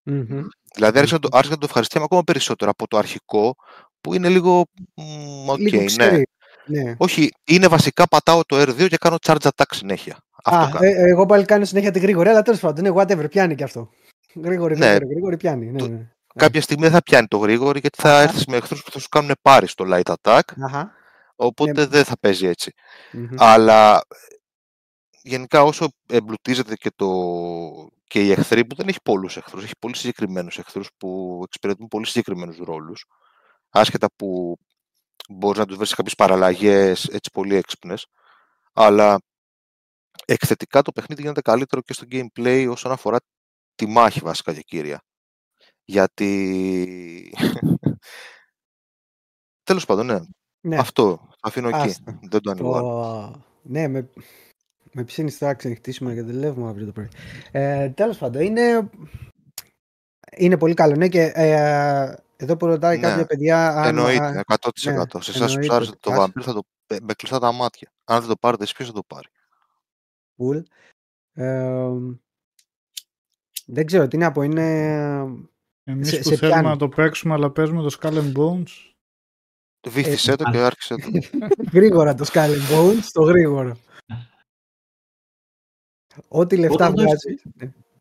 Mm-hmm. 0.06 0.44
Δηλαδή 0.76 0.98
άρχισα, 0.98 1.18
mm-hmm. 1.18 1.32
να 1.34 1.42
το, 1.42 1.50
το 1.50 1.66
ευχαριστιάμαι 1.66 2.06
ακόμα 2.06 2.24
περισσότερο 2.24 2.72
από 2.72 2.88
το 2.88 2.98
αρχικό, 2.98 3.56
που 4.02 4.14
είναι 4.14 4.30
λίγο... 4.30 4.66
Okay, 5.48 5.58
λίγο 5.58 5.84
ναι. 5.98 6.22
ναι. 6.66 6.96
Όχι, 6.98 7.32
είναι 7.44 7.68
βασικά 7.68 8.08
πατάω 8.08 8.42
το 8.46 8.62
R2 8.62 8.88
και 8.88 8.98
κάνω 8.98 9.16
charge 9.22 9.38
attack 9.38 9.72
συνέχεια. 9.72 10.18
Αυτό 10.44 10.78
Α, 10.78 10.86
ε, 10.86 11.10
εγώ 11.10 11.26
πάλι 11.26 11.46
κάνω 11.46 11.66
συνέχεια 11.66 11.92
τη 11.92 12.00
γρήγορη, 12.00 12.30
αλλά 12.30 12.42
τέλος 12.42 12.60
πάντων, 12.60 12.84
ναι, 12.84 13.02
whatever, 13.02 13.30
πιάνει 13.30 13.56
και 13.56 13.64
αυτό. 13.64 13.90
Γρήγορη, 14.36 14.78
ναι. 14.78 14.86
γρήγορη, 14.86 15.12
γρήγορη 15.12 15.38
πιάνει. 15.38 15.72
Ναι, 15.72 15.88
ναι. 15.88 16.12
Κάποια 16.38 16.62
στιγμή 16.62 16.84
δεν 16.84 16.92
θα 16.92 17.04
πιάνει 17.04 17.28
το 17.28 17.38
γρήγορη 17.38 17.80
γιατί 17.80 18.02
θα 18.02 18.22
έρθεις 18.22 18.46
με 18.46 18.58
εχθρούς 18.58 18.84
που 18.84 18.92
θα 18.92 19.00
σου 19.00 19.08
κάνουν 19.08 19.32
πάρει 19.42 19.68
στο 19.68 19.86
light 19.88 20.16
attack. 20.16 20.42
Οπότε 21.36 21.72
ναι. 21.72 21.86
δεν 21.86 22.04
θα 22.04 22.18
παίζει 22.20 22.52
Αλλά 23.38 24.02
γενικά 25.22 25.64
όσο 25.64 25.88
εμπλουτίζεται 26.08 26.76
και, 26.76 26.92
το... 26.96 27.08
και 28.04 28.24
η 28.24 28.32
εχθρή 28.32 28.66
που 28.66 28.76
δεν 28.76 28.88
έχει 28.88 29.02
πολλούς 29.04 29.38
εχθρούς, 29.38 29.64
έχει 29.64 29.78
πολύ 29.80 29.96
συγκεκριμένους 29.96 30.58
εχθρούς 30.58 30.90
που 30.98 31.42
εξυπηρετούν 31.44 31.88
πολύ 31.88 32.06
συγκεκριμένους 32.06 32.58
ρόλους, 32.58 33.06
άσχετα 33.70 34.08
που 34.16 34.58
μπορείς 35.30 35.60
να 35.60 35.66
τους 35.66 35.78
βρεις 35.78 35.90
σε 35.90 35.96
κάποιες 35.96 36.16
παραλλαγές 36.16 37.06
έτσι 37.06 37.30
πολύ 37.34 37.56
έξυπνες, 37.56 38.08
αλλά 38.74 39.18
εκθετικά 40.26 40.82
το 40.82 40.92
παιχνίδι 40.92 41.22
γίνεται 41.22 41.42
καλύτερο 41.42 41.82
και 41.82 41.94
στο 41.94 42.06
gameplay 42.12 42.68
όσον 42.70 42.92
αφορά 42.92 43.18
τη 43.76 43.88
μάχη 43.88 44.20
βασικά 44.20 44.54
και 44.54 44.62
κύρια. 44.62 45.02
Γιατί... 45.90 47.34
Τέλος 49.64 49.86
πάντων, 49.86 50.06
ναι. 50.06 50.20
ναι. 50.62 50.78
Αυτό. 50.78 51.30
Αφήνω 51.42 51.68
εκεί. 51.68 51.96
Δεν 52.30 52.42
το 52.42 52.52
ανοίγω. 52.52 53.46
Ναι, 53.62 53.88
με, 53.88 54.10
με 54.92 55.04
ψήνεις 55.04 55.38
τώρα 55.38 55.54
ξενυχτήσουμε 55.54 56.14
γιατί 56.14 56.32
δουλεύουμε 56.32 56.70
αύριο 56.70 56.86
το 56.86 56.92
πρωί. 56.92 57.10
Ε, 57.52 57.90
τέλος 57.90 58.18
πάντων, 58.18 58.42
είναι... 58.42 58.90
Είναι 60.38 60.58
πολύ 60.58 60.74
καλό, 60.74 60.96
ναι, 60.96 61.08
και 61.08 61.32
ε, 61.36 62.14
εδώ 62.38 62.58
που 62.58 62.66
ρωτάει 62.66 62.98
ναι. 62.98 63.08
κάποια 63.08 63.26
παιδιά... 63.26 63.70
Αν, 63.70 63.88
Εννοείται, 63.88 64.44
100%. 64.48 64.72
Ναι, 64.84 65.22
Σε 65.22 65.32
εσάς 65.32 65.54
που 65.54 65.74
άρεσε 65.74 65.96
το 66.00 66.12
βαμπύρ 66.12 66.44
θα 66.46 66.54
το 66.54 66.62
με 67.02 67.14
κλειστά 67.14 67.40
τα 67.40 67.52
μάτια. 67.52 67.92
Αν 68.04 68.20
δεν 68.20 68.30
το 68.30 68.36
πάρετε 68.36 68.64
εσείς, 68.64 68.76
ποιος 68.76 68.88
θα 68.88 68.94
το 68.94 69.04
πάρει; 69.04 69.28
Cool. 70.38 70.64
Ε, 71.34 71.90
δεν 73.66 73.86
ξέρω 73.86 74.08
τι 74.08 74.18
να 74.18 74.32
πω, 74.32 74.42
είναι... 74.42 75.50
Εμείς 75.90 76.10
σε, 76.10 76.18
που 76.18 76.24
σε 76.24 76.36
θέλουμε 76.36 76.58
πιάνει. 76.58 76.68
να 76.68 76.78
το 76.78 76.90
παίξουμε, 76.90 77.34
αλλά 77.34 77.52
παίζουμε 77.52 77.82
το 77.82 77.98
Skull 78.00 78.14
and 78.14 78.34
Bones. 78.34 78.94
Βήθησέ 79.90 80.36
το 80.36 80.44
και 80.52 80.58
άρχισε 80.58 80.96
το. 80.96 81.08
γρήγορα 81.78 82.14
το 82.14 82.26
Skull 82.34 82.50
and 82.50 82.76
Bones, 82.76 83.04
το 83.12 83.24
γρήγορο. 83.24 83.78
Ό,τι 86.28 86.58
λεφτά 86.58 86.92
βγάζει. 86.92 87.42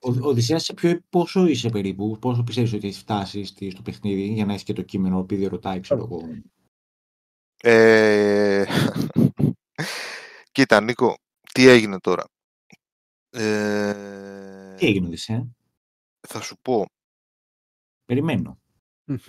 Ο 0.00 0.28
Οδυσσέας, 0.28 0.64
σε 0.64 0.74
ποιο, 0.74 1.00
πόσο 1.08 1.46
είσαι 1.46 1.68
περίπου, 1.68 2.18
πόσο 2.18 2.42
πιστεύεις 2.42 2.72
ότι 2.72 2.86
έχεις 2.86 2.98
φτάσει 2.98 3.44
στο 3.44 3.82
παιχνίδι 3.82 4.22
για 4.22 4.44
να 4.46 4.52
έχεις 4.52 4.64
και 4.64 4.72
το 4.72 4.82
κείμενο, 4.82 5.18
επειδή 5.18 5.46
ρωτάει, 5.46 5.80
ξέρω 5.80 6.02
εγώ. 6.04 6.20
Ε... 7.56 8.64
Κοίτα, 10.52 10.80
Νίκο, 10.80 11.14
τι 11.52 11.68
έγινε 11.68 11.98
τώρα; 11.98 12.24
Ε... 13.30 14.74
Τι 14.74 14.86
έγινε, 14.86 15.06
Οδυσσέα; 15.06 15.46
Θα 16.28 16.40
σου 16.40 16.56
πω. 16.62 16.86
Περιμένω. 18.06 18.58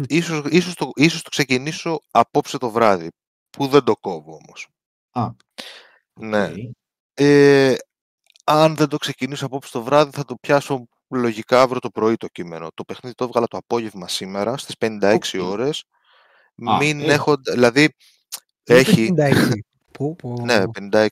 ίσως, 0.07 0.45
ίσως, 0.49 0.73
το, 0.73 0.91
ίσως 0.95 1.21
το 1.21 1.29
ξεκινήσω 1.29 2.01
απόψε 2.11 2.57
το 2.57 2.69
βράδυ, 2.69 3.07
που 3.49 3.67
δεν 3.67 3.83
το 3.83 3.97
κόβω 3.97 4.33
όμως. 4.33 4.67
Α, 5.11 5.29
ναι. 6.13 6.51
Ε, 7.13 7.75
αν 8.43 8.75
δεν 8.75 8.87
το 8.87 8.97
ξεκινήσω 8.97 9.45
απόψε 9.45 9.71
το 9.71 9.83
βράδυ, 9.83 10.11
θα 10.11 10.25
το 10.25 10.35
πιάσω 10.35 10.87
λογικά 11.09 11.61
αύριο 11.61 11.79
το 11.79 11.89
πρωί 11.89 12.15
το 12.15 12.27
κείμενο. 12.27 12.67
Το 12.73 12.83
παιχνίδι 12.83 13.15
το 13.15 13.23
έβγαλα 13.23 13.47
το 13.47 13.57
απόγευμα 13.57 14.07
σήμερα, 14.07 14.57
στις 14.57 14.75
56 14.79 15.17
okay. 15.19 15.39
ώρες. 15.41 15.83
Μην 16.55 16.99
ε. 16.99 17.13
έχω, 17.13 17.35
δηλαδή, 17.51 17.89
έχει... 18.63 19.13
56. 19.17 19.51
Ναι, 20.43 20.63
56. 20.91 21.07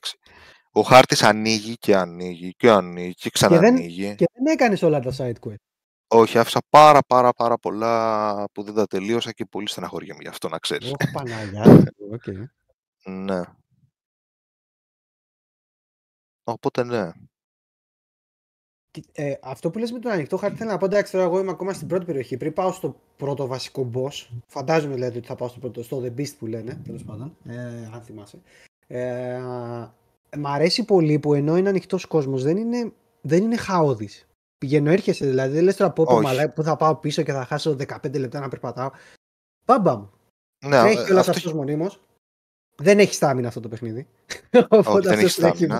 Ο 0.72 0.80
χάρτης 0.80 1.22
ανοίγει 1.22 1.74
και 1.74 1.96
ανοίγει 1.96 2.54
και 2.56 2.70
ανοίγει 2.70 3.14
και 3.14 3.30
ξανανοίγει. 3.30 4.00
Και 4.00 4.06
δεν, 4.06 4.16
και 4.16 4.26
δεν 4.32 4.46
έκανες 4.46 4.82
όλα 4.82 5.00
τα 5.00 5.12
side 5.18 5.48
quest. 5.48 5.65
Όχι, 6.08 6.38
άφησα 6.38 6.60
πάρα 6.70 7.02
πάρα 7.02 7.32
πάρα 7.32 7.58
πολλά 7.58 8.44
που 8.52 8.62
δεν 8.62 8.74
τα 8.74 8.86
τελείωσα 8.86 9.32
και 9.32 9.44
πολύ 9.44 9.68
στεναχωριέμαι 9.68 10.18
γι' 10.22 10.28
αυτό 10.28 10.48
να 10.48 10.58
ξέρεις. 10.58 10.86
Όχι 10.86 11.12
Παναγιά, 11.12 11.92
okay. 12.12 12.44
ναι. 13.04 13.40
Οπότε 16.44 16.84
ναι. 16.84 17.12
Ε, 19.12 19.34
αυτό 19.42 19.70
που 19.70 19.78
λες 19.78 19.92
με 19.92 19.98
τον 19.98 20.12
ανοιχτό 20.12 20.36
χάρτη 20.36 20.56
θέλω 20.56 20.70
να 20.70 20.76
πω 20.76 20.84
εντάξει 20.84 21.12
τώρα 21.12 21.24
εγώ 21.24 21.38
είμαι 21.38 21.50
ακόμα 21.50 21.72
στην 21.72 21.88
πρώτη 21.88 22.04
περιοχή 22.04 22.36
πριν 22.36 22.52
πάω 22.52 22.72
στο 22.72 23.00
πρώτο 23.16 23.46
βασικό 23.46 23.90
boss 23.94 24.26
φαντάζομαι 24.46 24.94
δηλαδή 24.94 25.18
ότι 25.18 25.26
θα 25.26 25.34
πάω 25.34 25.48
στο 25.48 25.58
πρώτο 25.58 25.82
στο 25.82 26.02
The 26.04 26.20
Beast 26.20 26.36
που 26.38 26.46
λένε 26.46 26.80
τέλος 26.84 27.04
πάντων 27.04 27.36
ε, 27.44 27.90
αν 27.92 28.02
θυμάσαι 28.02 28.38
ε, 28.86 29.40
μ' 30.36 30.46
αρέσει 30.46 30.84
πολύ 30.84 31.18
που 31.18 31.34
ενώ 31.34 31.56
είναι 31.56 31.68
ανοιχτός 31.68 32.06
κόσμος 32.06 32.42
δεν 32.42 32.56
είναι, 32.56 32.92
δεν 33.20 33.42
είναι 33.42 33.56
χαόδης 33.56 34.26
πηγαίνω 34.58 34.90
έρχεσαι 34.90 35.26
δηλαδή 35.26 35.54
δεν 35.54 35.64
λες 35.64 35.76
τώρα 35.76 35.92
πω 35.92 36.04
που 36.54 36.62
θα 36.62 36.76
πάω 36.76 36.96
πίσω 36.96 37.22
και 37.22 37.32
θα 37.32 37.44
χάσω 37.44 37.76
15 37.88 38.18
λεπτά 38.18 38.40
να 38.40 38.48
περπατάω 38.48 38.90
μπαμπαμ 39.64 40.06
ναι, 40.66 40.76
έχει 40.76 41.10
όλα 41.10 41.20
αυτό... 41.20 41.30
αυτός 41.30 41.52
μονίμως 41.52 42.00
δεν 42.78 42.98
έχει 42.98 43.14
στάμινα 43.14 43.48
αυτό 43.48 43.60
το 43.60 43.68
παιχνίδι. 43.68 44.06
Οπότε 44.68 45.08
δεν 45.08 45.18
έχει 45.18 45.28
στάμινα. 45.28 45.78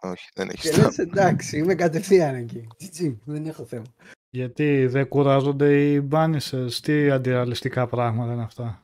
Όχι, 0.00 0.28
δεν 0.34 0.48
έχει 0.48 0.66
στάμινα. 0.66 0.94
εντάξει, 0.96 1.58
είμαι 1.58 1.74
κατευθείαν 1.74 2.34
εκεί. 2.34 2.66
δεν 3.24 3.46
έχω 3.46 3.64
θέμα. 3.64 3.84
Γιατί 4.30 4.86
δεν 4.86 5.08
κουράζονται 5.08 5.90
οι 5.90 6.00
μπάνισες, 6.00 6.80
τι 6.80 7.10
αντιραλιστικά 7.10 7.86
πράγματα 7.86 8.32
είναι 8.32 8.42
αυτά; 8.42 8.80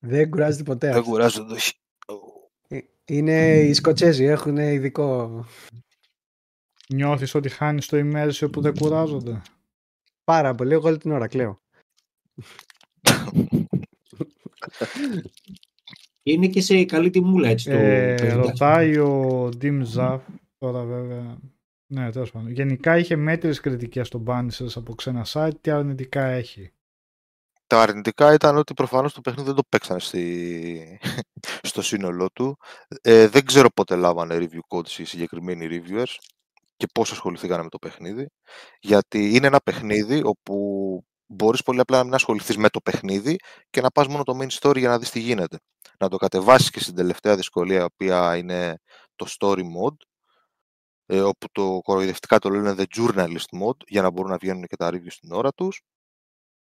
Δεν 0.00 0.30
κουράζεται 0.30 0.62
ποτέ. 0.62 0.92
Δεν 0.92 1.02
κουράζονται, 1.02 1.54
όχι. 1.54 1.72
Ε, 2.68 2.78
είναι 3.04 3.58
οι 3.60 3.72
Σκοτσέζοι, 3.72 4.24
έχουν 4.24 4.56
ειδικό... 4.56 5.44
Νιώθεις 6.94 7.34
ότι 7.34 7.48
χάνεις 7.48 7.86
το 7.86 7.98
immersion 8.00 8.52
που 8.52 8.60
δεν 8.60 8.74
κουράζονται; 8.74 9.42
Πάρα 10.24 10.54
πολύ, 10.54 10.72
εγώ 10.72 10.88
όλη 10.88 10.98
την 10.98 11.10
ώρα 11.10 11.28
κλαίω. 11.28 11.60
Είναι 16.22 16.46
και 16.46 16.60
σε 16.60 16.84
καλή 16.84 17.10
τιμούλα 17.10 17.48
έτσι 17.48 17.70
το 17.70 17.76
ε, 17.76 18.32
Ρωτάει 18.32 18.98
ο 18.98 19.48
Dim 19.60 19.82
Zaf, 19.94 20.20
τώρα 20.58 20.84
βέβαια. 20.84 21.38
Ναι, 21.86 22.10
τέλος 22.10 22.30
πάντων. 22.30 22.50
Γενικά 22.50 22.98
είχε 22.98 23.16
μέτρες 23.16 23.60
κριτικές 23.60 24.06
στον 24.06 24.24
Banisers 24.26 24.72
από 24.74 24.94
ξένα 24.94 25.26
site. 25.28 25.60
Τι 25.60 25.70
αρνητικά 25.70 26.24
έχει; 26.24 26.72
Τα 27.66 27.82
αρνητικά 27.82 28.32
ήταν 28.34 28.56
ότι 28.56 28.74
προφανώς 28.74 29.12
το 29.12 29.20
παιχνίδι 29.20 29.46
δεν 29.46 29.56
το 29.56 29.62
παίξανε 29.68 30.00
στη... 30.00 30.98
στο 31.62 31.82
σύνολό 31.82 32.30
του. 32.30 32.58
Ε, 33.00 33.28
δεν 33.28 33.44
ξέρω 33.44 33.70
πότε 33.70 33.96
λάβανε 33.96 34.36
review 34.40 34.76
codes 34.76 34.98
οι 34.98 35.04
συγκεκριμένοι 35.04 35.68
reviewers 35.70 36.16
και 36.80 36.86
πώς 36.94 37.10
ασχοληθήκαν 37.10 37.62
με 37.62 37.68
το 37.68 37.78
παιχνίδι. 37.78 38.30
Γιατί 38.80 39.34
είναι 39.34 39.46
ένα 39.46 39.60
παιχνίδι 39.60 40.22
όπου 40.24 40.54
μπορείς 41.26 41.62
πολύ 41.62 41.80
απλά 41.80 41.98
να 41.98 42.04
μην 42.04 42.14
ασχοληθείς 42.14 42.56
με 42.56 42.68
το 42.68 42.80
παιχνίδι 42.80 43.36
και 43.70 43.80
να 43.80 43.90
πας 43.90 44.06
μόνο 44.06 44.22
το 44.22 44.38
main 44.40 44.48
story 44.60 44.78
για 44.78 44.88
να 44.88 44.98
δεις 44.98 45.10
τι 45.10 45.20
γίνεται. 45.20 45.58
Να 45.98 46.08
το 46.08 46.16
κατεβάσεις 46.16 46.70
και 46.70 46.80
στην 46.80 46.94
τελευταία 46.94 47.36
δυσκολία, 47.36 47.80
η 47.80 47.82
οποία 47.82 48.36
είναι 48.36 48.78
το 49.16 49.26
story 49.38 49.60
mode, 49.60 49.96
ε, 51.06 51.20
όπου 51.20 51.46
το 51.52 51.80
κοροϊδευτικά 51.82 52.38
το 52.38 52.48
λένε 52.48 52.74
the 52.76 52.84
journalist 52.96 53.60
mode, 53.62 53.84
για 53.86 54.02
να 54.02 54.10
μπορούν 54.10 54.30
να 54.30 54.36
βγαίνουν 54.36 54.64
και 54.66 54.76
τα 54.76 54.90
reviews 54.92 55.12
στην 55.12 55.32
ώρα 55.32 55.50
τους. 55.52 55.82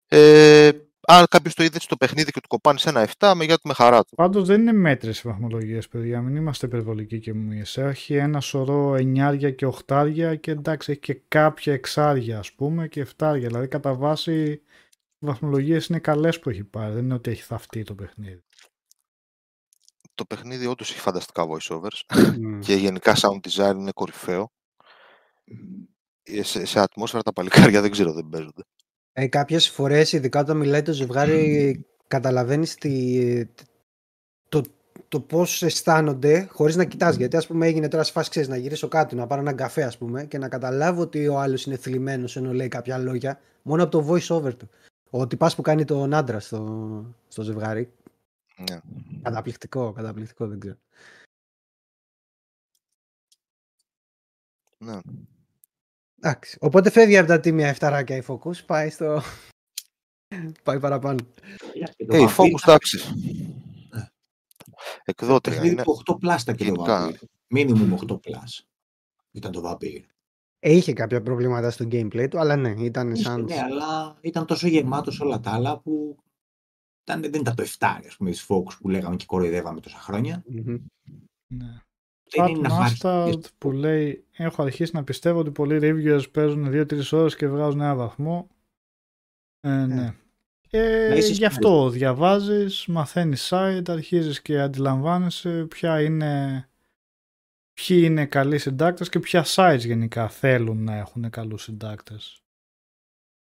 Ε, 0.09 0.71
αν 1.11 1.27
κάποιος 1.31 1.55
το 1.55 1.63
είδε 1.63 1.81
στο 1.81 1.97
παιχνίδι 1.97 2.31
και 2.31 2.41
του 2.41 2.49
κοπάνει 2.49 2.79
σε 2.79 2.89
ένα 2.89 3.09
7, 3.19 3.33
με 3.37 3.47
του 3.47 3.61
με 3.65 3.75
χαρά 3.75 4.05
του. 4.05 4.15
Πάντως 4.15 4.47
δεν 4.47 4.61
είναι 4.61 4.73
μέτρες 4.73 5.19
οι 5.19 5.29
βαθμολογίες, 5.29 5.89
παιδιά. 5.89 6.21
Μην 6.21 6.37
είμαστε 6.37 6.67
υπερβολικοί 6.67 7.19
και 7.19 7.31
εμείς. 7.31 7.77
Έχει 7.77 8.15
ένα 8.15 8.41
σωρό 8.41 8.95
εννιάρια 8.95 9.51
και 9.51 9.67
οχτάρια 9.67 10.37
και 10.37 10.51
εντάξει, 10.51 10.91
έχει 10.91 11.01
και 11.01 11.21
κάποια 11.29 11.73
εξάρια, 11.73 12.39
ας 12.39 12.53
πούμε, 12.53 12.89
και 12.89 13.01
εφτάρια. 13.01 13.47
Δηλαδή, 13.47 13.69
κατά 13.69 13.95
βάση, 13.95 14.51
οι 15.19 15.27
βαθμολογίες 15.27 15.87
είναι 15.87 15.99
καλές 15.99 16.39
που 16.39 16.51
έχει 16.51 16.65
πάρει. 16.65 16.95
Δεν 16.95 17.05
είναι 17.05 17.15
ότι 17.15 17.31
έχει 17.31 17.43
θαυτεί 17.43 17.83
το 17.83 17.95
παιχνίδι. 17.95 18.45
Το 20.15 20.25
παιχνίδι 20.25 20.67
όντως 20.67 20.91
έχει 20.91 21.01
φανταστικά 21.01 21.47
voiceovers 21.49 22.15
mm. 22.15 22.59
και 22.61 22.75
γενικά 22.75 23.17
sound 23.17 23.49
design 23.49 23.75
είναι 23.77 23.93
κορυφαίο. 23.93 24.51
Ε, 26.23 26.43
σε, 26.43 26.65
σε 26.65 26.81
ατμόσφαιρα 26.81 27.23
τα 27.23 27.33
παλικάρια 27.33 27.81
δεν 27.81 27.91
ξέρω, 27.91 28.13
δεν 28.13 28.29
παίζονται. 28.29 28.63
Ε, 29.21 29.27
κάποιες 29.27 29.69
φορές, 29.69 30.13
ειδικά 30.13 30.41
όταν 30.41 30.57
μιλάει 30.57 30.83
το 30.83 30.93
ζευγάρι, 30.93 31.87
καταλαβαίνεις 32.07 32.75
τη, 32.75 33.47
το, 34.49 34.63
το 35.09 35.21
πώς 35.21 35.63
αισθάνονται 35.63 36.49
χωρίς 36.51 36.77
να 36.77 36.85
κοιτάς. 36.85 37.17
Γιατί 37.17 37.37
ας 37.37 37.47
πούμε 37.47 37.67
έγινε 37.67 37.89
τώρα 37.89 38.03
σε 38.03 38.13
φάση 38.13 38.31
ξέρεις, 38.31 38.49
να 38.49 38.57
γυρίσω 38.57 38.89
κάτω, 38.89 39.17
να 39.17 39.27
πάρω 39.27 39.41
έναν 39.41 39.57
καφέ 39.57 39.83
ας 39.83 39.99
πούμε 39.99 40.25
και 40.25 40.39
να 40.39 40.49
καταλάβω 40.49 41.01
ότι 41.01 41.29
ο 41.29 41.39
άλλος 41.39 41.65
είναι 41.65 41.77
θλιμμένος 41.77 42.37
ενώ 42.37 42.53
λέει 42.53 42.69
κάποια 42.69 42.99
λόγια 42.99 43.41
μόνο 43.63 43.83
από 43.83 43.91
το 43.91 44.09
voice 44.09 44.37
over 44.37 44.55
του. 44.55 44.71
Ο 45.11 45.27
τυπάς 45.27 45.55
που 45.55 45.63
κάνει 45.63 45.85
τον 45.85 46.15
άντρα 46.15 46.41
στο, 46.41 47.05
στο 47.29 47.43
ζευγάρι. 47.43 47.93
Ναι. 48.71 48.81
Καταπληκτικό, 49.23 49.93
καταπληκτικό 49.93 50.47
δεν 50.47 50.61
ξέρω. 50.61 50.77
Ναι. 54.79 55.01
Εντάξει. 56.21 56.59
Οπότε 56.61 56.91
φεύγει 56.91 57.19
από 57.19 57.29
τα 57.29 57.41
τίμια 57.41 57.69
εφταράκια 57.69 58.17
η 58.17 58.23
Focus, 58.27 58.65
πάει 58.67 58.91
στο... 58.91 59.23
πάει 60.63 60.81
παραπάνω. 60.81 61.19
Ε, 61.97 62.23
η 62.23 62.29
Focus, 62.37 62.63
εντάξει. 62.63 62.99
Εκδότρια 65.05 65.57
είναι. 65.57 65.69
Είναι 65.69 65.83
8 66.09 66.19
πλάστα 66.21 66.55
και 66.55 66.73
το 66.73 66.85
Vampire. 66.87 67.15
Μίνιμουμ 67.47 67.95
8 68.13 68.21
πλάς. 68.21 68.65
Ήταν 69.31 69.53
το 69.53 69.63
Vampire. 69.65 70.05
Ε, 70.59 70.73
είχε 70.73 70.93
κάποια 70.93 71.23
προβλήματα 71.23 71.71
στο 71.71 71.85
gameplay 71.91 72.27
του, 72.31 72.39
αλλά 72.39 72.57
ναι, 72.57 72.71
ήταν 72.71 73.17
σαν... 73.17 73.45
Ναι, 73.45 73.61
αλλά 73.61 74.19
ήταν 74.21 74.47
τόσο 74.47 74.69
γεμάτος 74.69 75.21
όλα 75.21 75.41
τα 75.41 75.51
άλλα 75.51 75.79
που 75.79 76.19
ήταν, 77.03 77.21
δεν 77.21 77.41
ήταν 77.41 77.55
το 77.55 77.63
7, 77.63 77.67
ας 78.07 78.17
πούμε, 78.17 78.31
της 78.31 78.47
Focus 78.49 78.77
που 78.81 78.89
λέγαμε 78.89 79.17
και 79.17 79.27
κοροϊδεύαμε 79.27 79.81
τόσα 79.81 79.99
χρόνια. 79.99 80.45
Mm-hmm. 80.53 80.81
Ναι. 81.47 81.83
Fat 82.37 83.41
που 83.59 83.73
λέει 83.73 84.25
έχω 84.33 84.63
αρχίσει 84.63 84.95
να 84.95 85.05
πιστεύω 85.05 85.39
ότι 85.39 85.51
πολλοί 85.51 85.79
reviewers 85.83 86.31
παίζουν 86.33 86.71
2-3 86.73 87.03
ώρες 87.11 87.37
και 87.37 87.49
βγάζουν 87.49 87.81
ένα 87.81 87.95
βαθμό. 87.95 88.49
Ε, 89.61 89.69
ναι. 89.69 89.95
ναι. 89.95 90.15
Ε, 90.73 91.19
γι' 91.19 91.45
αυτό 91.45 91.89
διαβάζεις, 91.89 92.87
μαθαίνεις 92.87 93.49
site, 93.53 93.89
αρχίζεις 93.89 94.43
και 94.43 94.61
αντιλαμβάνεσαι 94.61 95.67
ποια 95.69 96.03
είναι, 96.03 96.65
ποιοι 97.73 98.01
είναι 98.05 98.27
καλοί 98.27 98.59
συντάκτες 98.59 99.09
και 99.09 99.19
ποια 99.19 99.45
sites 99.47 99.79
γενικά 99.79 100.29
θέλουν 100.29 100.85
να 100.85 100.97
έχουν 100.97 101.31
καλούς 101.31 101.63
συντάκτες. 101.63 102.43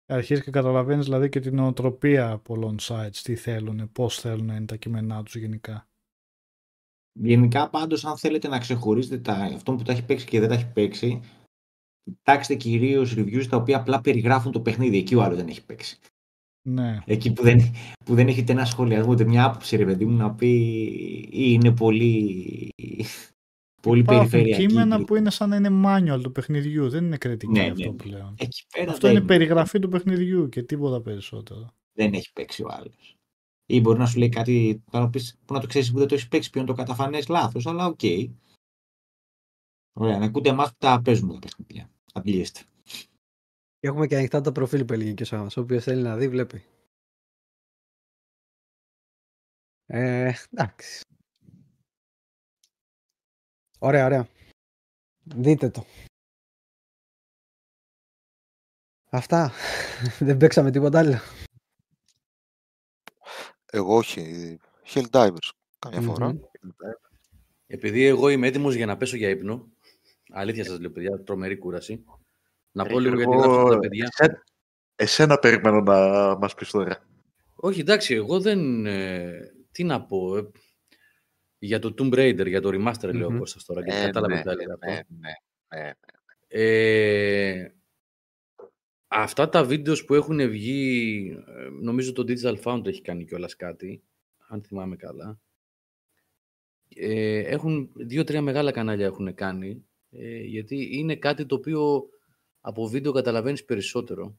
Αρχίζεις 0.07 0.45
και 0.45 0.51
καταλαβαίνεις 0.51 1.05
δηλαδή 1.05 1.29
και 1.29 1.41
την 1.41 1.59
οτροπία 1.59 2.39
πολλών 2.39 2.77
sites, 2.81 3.17
τι 3.23 3.37
θέλουν, 3.37 3.93
πώς 3.93 4.21
θέλουν 4.21 4.47
να 4.47 4.55
είναι 4.55 4.67
τα 4.67 4.77
κείμενά 4.77 5.23
τους 5.23 5.37
γενικά. 5.37 5.89
Γενικά 7.23 7.71
πάντως 7.71 8.05
αν 8.05 8.17
θέλετε 8.19 8.49
να 8.49 8.59
ξεχωρίσετε 8.59 9.19
τα, 9.19 9.33
αυτό 9.33 9.75
που 9.75 9.83
τα 9.83 9.93
έχει 9.93 10.05
παίξει 10.05 10.27
και 10.27 10.41
δεν 10.41 10.49
τα 10.49 10.55
έχει 10.55 10.67
παίξει, 10.73 11.21
κοιτάξτε 12.03 12.55
κυρίως 12.55 13.15
reviews 13.17 13.47
τα 13.47 13.57
οποία 13.57 13.77
απλά 13.77 14.01
περιγράφουν 14.01 14.53
το 14.53 14.61
παιχνίδι. 14.61 14.99
Εκεί 14.99 15.15
ο 15.15 15.23
άλλος 15.23 15.37
δεν 15.37 15.49
έχει 15.49 15.65
παίξει. 15.65 15.99
Ναι. 16.69 16.99
Εκεί 17.07 17.33
που 17.33 17.43
δεν, 17.43 17.61
που 18.05 18.15
δεν 18.15 18.29
έχετε 18.29 18.53
ένα 18.53 18.65
σχολιασμό, 18.65 19.13
ούτε 19.13 19.25
μια 19.25 19.45
άποψη, 19.45 19.77
ρε 19.77 19.85
παιδί 19.85 20.05
μου, 20.05 20.17
να 20.17 20.35
πει 20.35 20.49
ή 21.31 21.45
είναι 21.53 21.73
πολύ, 21.73 22.69
πολύ 23.83 24.01
Υπάρχουν 24.01 24.31
περιφερειακή. 24.31 24.67
κείμενα 24.67 25.05
που 25.05 25.17
είναι 25.17 25.31
σαν 25.31 25.49
να 25.49 25.57
είναι 25.57 25.71
manual 25.85 26.21
του 26.23 26.33
παιχνιδιού. 26.33 26.89
Δεν 26.89 27.05
είναι 27.05 27.17
κριτική 27.17 27.53
ναι, 27.53 27.71
αυτό 27.71 27.91
ναι. 27.91 27.97
πλέον. 27.97 28.35
Εκεί 28.39 28.67
πέρα 28.73 28.91
αυτό 28.91 29.09
είναι 29.09 29.21
περιγραφή 29.21 29.79
του 29.79 29.89
παιχνιδιού 29.89 30.49
και 30.49 30.63
τίποτα 30.63 31.01
περισσότερο. 31.01 31.75
Δεν 31.93 32.13
έχει 32.13 32.33
παίξει 32.33 32.63
ο 32.63 32.69
άλλος. 32.71 33.16
Ή 33.67 33.81
μπορεί 33.81 33.99
να 33.99 34.07
σου 34.07 34.19
λέει 34.19 34.29
κάτι 34.29 34.83
που 34.85 34.99
να, 34.99 35.11
πεις, 35.11 35.39
που 35.45 35.55
να 35.55 35.61
το 35.61 35.67
ξέρεις 35.67 35.93
που 35.93 35.99
δεν 35.99 36.09
το 36.09 36.15
έχεις 36.15 36.29
παίξει, 36.29 36.51
ποιον 36.51 36.67
το 36.67 36.73
καταφανές 36.73 37.29
λάθος, 37.29 37.67
αλλά 37.67 37.87
ok. 37.87 37.99
Okay. 38.03 38.31
Ωραία, 39.93 40.19
να 40.19 40.25
ακούτε 40.25 40.49
εμά 40.49 40.65
που 40.65 40.77
τα 40.79 41.01
παίζουμε 41.05 41.33
τα 41.33 41.39
παιχνίδια. 41.39 41.91
At 42.13 42.65
έχουμε 43.81 44.07
και 44.07 44.17
ανοιχτά 44.17 44.41
το 44.41 44.53
προφίλ 44.53 44.85
που 44.85 44.93
έλεγε 44.93 45.13
και 45.13 45.23
ο 45.23 45.27
Σάββας. 45.27 45.57
Όποιος 45.57 45.85
θέλει 45.85 46.03
να 46.03 46.17
δει, 46.17 46.29
βλέπει. 46.29 46.65
Ε, 49.87 50.33
εντάξει. 50.51 51.01
Ωραία, 53.79 54.05
ωραία. 54.05 54.29
Δείτε 55.25 55.71
το. 55.71 55.85
Αυτά. 59.11 59.53
Δεν 60.27 60.37
παίξαμε 60.37 60.71
τίποτα 60.71 60.99
άλλο. 60.99 61.19
Εγώ 63.73 63.97
όχι. 63.97 64.59
Helldivers. 64.95 65.51
Καμιά 65.79 66.01
φορά. 66.01 66.37
Επειδή 67.67 68.05
εγώ 68.05 68.29
είμαι 68.29 68.47
έτοιμος 68.47 68.75
για 68.75 68.87
να 68.87 68.97
πέσω 68.97 69.17
για 69.17 69.29
ύπνο, 69.29 69.69
αλήθεια 70.31 70.65
σας 70.65 70.79
λέω 70.81 70.91
παιδιά, 70.91 71.23
τρομερή 71.23 71.57
κούραση, 71.57 72.05
να 72.73 72.87
πω 72.87 72.99
λίγο 72.99 73.17
γιατί 73.17 73.37
γράψω 73.37 73.69
τα 73.69 73.79
παιδιά. 73.79 74.09
Εσένα 74.97 75.39
περιμένω 75.39 75.81
να 75.81 75.99
μας 76.37 76.55
πεις 76.55 76.71
τώρα. 76.71 77.07
Όχι, 77.55 77.81
εντάξει, 77.81 78.15
εγώ 78.15 78.41
δεν... 78.41 78.87
Ε, 78.87 79.53
τι 79.73 79.85
να 79.85 80.05
πω... 80.05 80.37
Ε, 80.37 80.51
για 81.59 81.79
το 81.79 81.95
Tomb 81.99 82.15
Raider, 82.15 82.47
για 82.47 82.61
το 82.61 82.69
remaster, 82.69 83.15
λέω 83.15 83.29
mm-hmm. 83.29 83.39
Κώστας 83.39 83.65
τώρα, 83.65 83.81
γιατί 83.81 84.01
ε, 84.01 84.05
κατάλαβα 84.05 84.35
ναι, 84.35 84.43
τι 84.43 84.49
ναι, 84.49 84.65
ναι, 84.89 85.03
ναι, 85.69 85.83
ναι, 85.83 85.93
ε, 86.49 87.75
αυτά 89.09 89.49
τα 89.49 89.65
βίντεος 89.65 90.05
που 90.05 90.15
έχουν 90.15 90.49
βγει, 90.51 91.29
ε, 91.47 91.69
νομίζω 91.81 92.13
το 92.13 92.25
Digital 92.29 92.63
Found 92.63 92.87
έχει 92.87 93.01
κάνει 93.01 93.25
κιόλας 93.25 93.57
κάτι, 93.57 94.03
αν 94.49 94.63
θυμάμαι 94.63 94.97
καλά. 94.97 95.41
Ε, 96.89 97.39
έχουν 97.39 97.91
δύο-τρία 97.95 98.43
μεγάλα 98.43 98.73
κανάλια 98.73 99.07
έχουν 99.07 99.35
κάνει 99.35 99.85
Ε, 100.11 100.39
γιατί 100.39 100.89
είναι 100.99 101.17
κάτι 101.17 101.47
το 101.47 101.55
οποίο 101.55 102.09
από 102.61 102.89
βίντεο 102.89 103.13
καταλαβαίνεις 103.13 103.65
περισσότερο. 103.65 104.39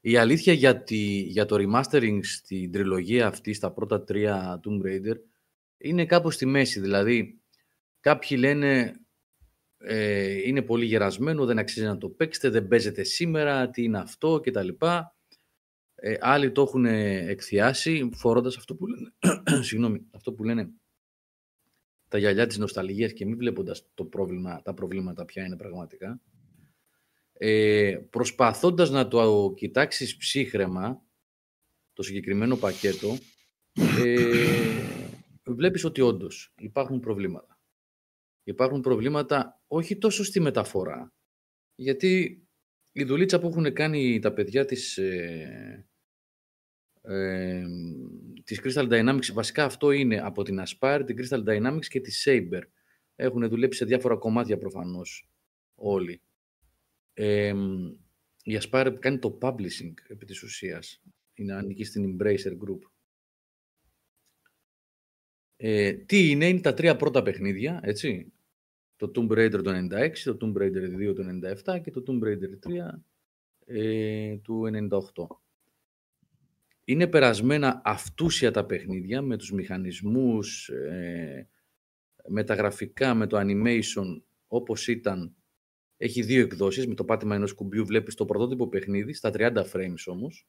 Η 0.00 0.16
αλήθεια 0.16 0.52
για, 0.52 0.84
για 1.26 1.46
το 1.46 1.56
remastering 1.58 2.18
στην 2.22 2.72
τριλογία 2.72 3.26
αυτή, 3.26 3.52
στα 3.52 3.72
πρώτα 3.72 4.04
τρία 4.04 4.60
Tomb 4.64 4.86
Raider, 4.86 5.16
είναι 5.78 6.06
κάπως 6.06 6.34
στη 6.34 6.46
μέση. 6.46 6.80
Δηλαδή, 6.80 7.40
κάποιοι 8.00 8.36
λένε 8.40 9.00
ε, 9.84 10.48
είναι 10.48 10.62
πολύ 10.62 10.84
γερασμένο, 10.84 11.44
δεν 11.44 11.58
αξίζει 11.58 11.86
να 11.86 11.98
το 11.98 12.08
παίξετε, 12.08 12.48
δεν 12.48 12.68
παίζετε 12.68 13.02
σήμερα, 13.02 13.70
τι 13.70 13.82
είναι 13.82 13.98
αυτό 13.98 14.40
κτλ. 14.42 14.68
Ε, 15.94 16.16
άλλοι 16.20 16.52
το 16.52 16.62
έχουν 16.62 16.84
εκθιάσει 16.84 18.10
φορώντας 18.14 18.56
αυτό 18.56 18.74
που 18.74 18.86
λένε, 18.86 19.12
συγγνώμη, 19.66 20.06
αυτό 20.10 20.32
που 20.32 20.44
λένε 20.44 20.70
τα 22.08 22.18
γυαλιά 22.18 22.46
της 22.46 22.58
νοσταλγίας 22.58 23.12
και 23.12 23.26
μη 23.26 23.34
βλέποντας 23.34 23.88
το 23.94 24.04
πρόβλημα, 24.04 24.62
τα 24.62 24.74
προβλήματα 24.74 25.24
ποια 25.24 25.44
είναι 25.44 25.56
πραγματικά. 25.56 26.20
Ε, 27.32 27.98
προσπαθώντας 28.10 28.90
να 28.90 29.08
το 29.08 29.52
κοιτάξεις 29.56 30.16
ψύχρεμα, 30.16 31.02
το 31.92 32.02
συγκεκριμένο 32.02 32.56
πακέτο, 32.56 33.16
ε, 34.04 34.46
βλέπεις 35.44 35.84
ότι 35.84 36.00
όντως 36.00 36.54
υπάρχουν 36.58 37.00
προβλήματα. 37.00 37.51
Υπάρχουν 38.44 38.80
προβλήματα 38.80 39.62
όχι 39.66 39.98
τόσο 39.98 40.24
στη 40.24 40.40
μεταφορά, 40.40 41.12
γιατί 41.74 42.42
η 42.92 43.04
δουλίτσα 43.04 43.40
που 43.40 43.46
έχουν 43.46 43.72
κάνει 43.72 44.18
τα 44.18 44.32
παιδιά 44.32 44.64
της, 44.64 44.98
ε, 44.98 45.86
ε, 47.02 47.64
της 48.44 48.60
Crystal 48.62 48.88
Dynamics, 48.88 49.32
βασικά 49.32 49.64
αυτό 49.64 49.90
είναι 49.90 50.20
από 50.20 50.42
την 50.42 50.62
Aspire, 50.66 51.02
την 51.06 51.16
Crystal 51.18 51.44
Dynamics 51.44 51.86
και 51.86 52.00
τη 52.00 52.12
Saber. 52.24 52.62
Έχουν 53.16 53.48
δουλέψει 53.48 53.78
σε 53.78 53.84
διάφορα 53.84 54.16
κομμάτια 54.16 54.58
προφανώς 54.58 55.30
όλοι. 55.74 56.20
Ε, 57.12 57.54
η 58.42 58.58
Aspire 58.60 58.96
κάνει 58.98 59.18
το 59.18 59.38
publishing 59.40 59.94
επί 60.08 60.24
της 60.26 60.42
ουσίας. 60.42 61.02
Είναι 61.34 61.54
ανήκει 61.54 61.84
στην 61.84 62.16
Embracer 62.16 62.52
Group. 62.52 62.91
Ε, 65.64 65.92
τι 65.92 66.30
είναι, 66.30 66.48
είναι 66.48 66.60
τα 66.60 66.74
τρία 66.74 66.96
πρώτα 66.96 67.22
παιχνίδια, 67.22 67.80
έτσι. 67.82 68.32
Το 68.96 69.10
Tomb 69.14 69.32
Raider 69.32 69.62
το 69.62 69.70
96, 69.70 70.10
το 70.24 70.36
Tomb 70.40 70.62
Raider 70.62 71.10
2 71.10 71.14
το 71.14 71.24
97 71.74 71.80
και 71.82 71.90
το 71.90 72.02
Tomb 72.06 72.24
Raider 72.24 72.50
3 72.68 73.00
ε, 73.64 74.36
του 74.36 74.62
98. 75.14 75.26
Είναι 76.84 77.06
περασμένα 77.06 77.80
αυτούσια 77.84 78.50
τα 78.50 78.66
παιχνίδια 78.66 79.22
με 79.22 79.36
τους 79.36 79.52
μηχανισμούς, 79.52 80.68
ε, 80.68 81.48
με 82.28 82.44
τα 82.44 82.54
γραφικά, 82.54 83.14
με 83.14 83.26
το 83.26 83.38
animation 83.40 84.22
όπως 84.46 84.88
ήταν. 84.88 85.34
Έχει 85.96 86.22
δύο 86.22 86.42
εκδόσεις, 86.42 86.86
με 86.86 86.94
το 86.94 87.04
πάτημα 87.04 87.34
ενός 87.34 87.52
κουμπιού 87.52 87.86
βλέπεις 87.86 88.14
το 88.14 88.24
πρωτότυπο 88.24 88.68
παιχνίδι, 88.68 89.12
στα 89.12 89.30
30 89.30 89.64
frames 89.72 90.04
όμως. 90.06 90.48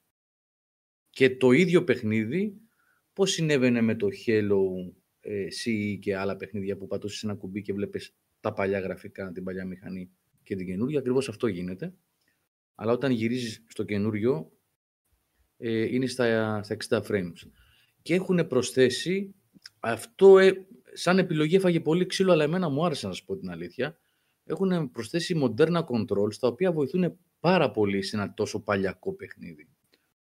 Και 1.09 1.37
το 1.37 1.51
ίδιο 1.51 1.83
παιχνίδι, 1.83 2.57
πώς 3.13 3.31
συνέβαινε 3.31 3.81
με 3.81 3.95
το 3.95 4.07
Halo 4.25 4.93
ε, 5.25 5.47
CE 5.63 5.97
και 5.99 6.17
άλλα 6.17 6.35
παιχνίδια 6.35 6.77
που 6.77 6.87
πατούσες 6.87 7.23
ένα 7.23 7.35
κουμπί 7.35 7.61
και 7.61 7.73
βλέπεις 7.73 8.15
τα 8.39 8.53
παλιά 8.53 8.79
γραφικά, 8.79 9.31
την 9.31 9.43
παλιά 9.43 9.65
μηχανή 9.65 10.11
και 10.43 10.55
την 10.55 10.65
καινούργια. 10.65 10.99
Ακριβώς 10.99 11.29
αυτό 11.29 11.47
γίνεται. 11.47 11.93
Αλλά 12.75 12.91
όταν 12.91 13.11
γυρίζεις 13.11 13.63
στο 13.67 13.83
καινούριο, 13.83 14.51
ε, 15.57 15.95
είναι 15.95 16.05
στα, 16.05 16.63
στα 16.63 16.77
60 16.89 17.01
frames. 17.01 17.47
Και 18.01 18.13
έχουν 18.13 18.47
προσθέσει, 18.47 19.35
αυτό 19.79 20.37
ε, 20.37 20.67
σαν 20.93 21.17
επιλογή 21.17 21.55
έφαγε 21.55 21.79
πολύ 21.79 22.05
ξύλο, 22.05 22.31
αλλά 22.31 22.43
εμένα 22.43 22.69
μου 22.69 22.85
άρεσε 22.85 23.07
να 23.07 23.13
σου 23.13 23.25
πω 23.25 23.37
την 23.37 23.49
αλήθεια, 23.49 23.97
έχουν 24.45 24.91
προσθέσει 24.91 25.35
μοντέρνα 25.35 25.87
controls, 25.89 26.35
τα 26.39 26.47
οποία 26.47 26.71
βοηθούν 26.71 27.17
πάρα 27.39 27.71
πολύ 27.71 28.01
σε 28.01 28.15
ένα 28.15 28.33
τόσο 28.33 28.63
παλιακό 28.63 29.13
παιχνίδι. 29.13 29.67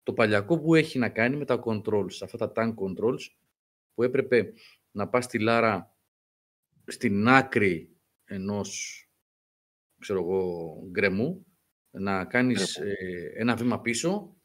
Το 0.03 0.14
παλιακό 0.14 0.59
που 0.59 0.76
έχει 0.76 0.99
να 0.99 1.09
κάνει 1.09 1.35
με 1.35 1.45
τα 1.45 1.64
controls, 1.65 2.22
αυτά 2.22 2.38
τα 2.38 2.51
tank 2.55 2.73
controls, 2.73 3.19
που 3.93 4.03
έπρεπε 4.03 4.53
να 4.98 5.07
πας 5.07 5.24
στη 5.24 5.40
Λάρα 5.40 5.98
στην 6.86 7.28
άκρη 7.28 7.95
ενός, 8.26 9.02
ξέρω 9.99 10.19
εγώ, 10.19 10.74
γκρεμού, 10.90 11.45
να 11.91 12.26
κάνεις 12.26 12.76
ε, 12.76 12.95
ένα 13.36 13.56
βήμα 13.56 13.82
πίσω, 13.82 14.36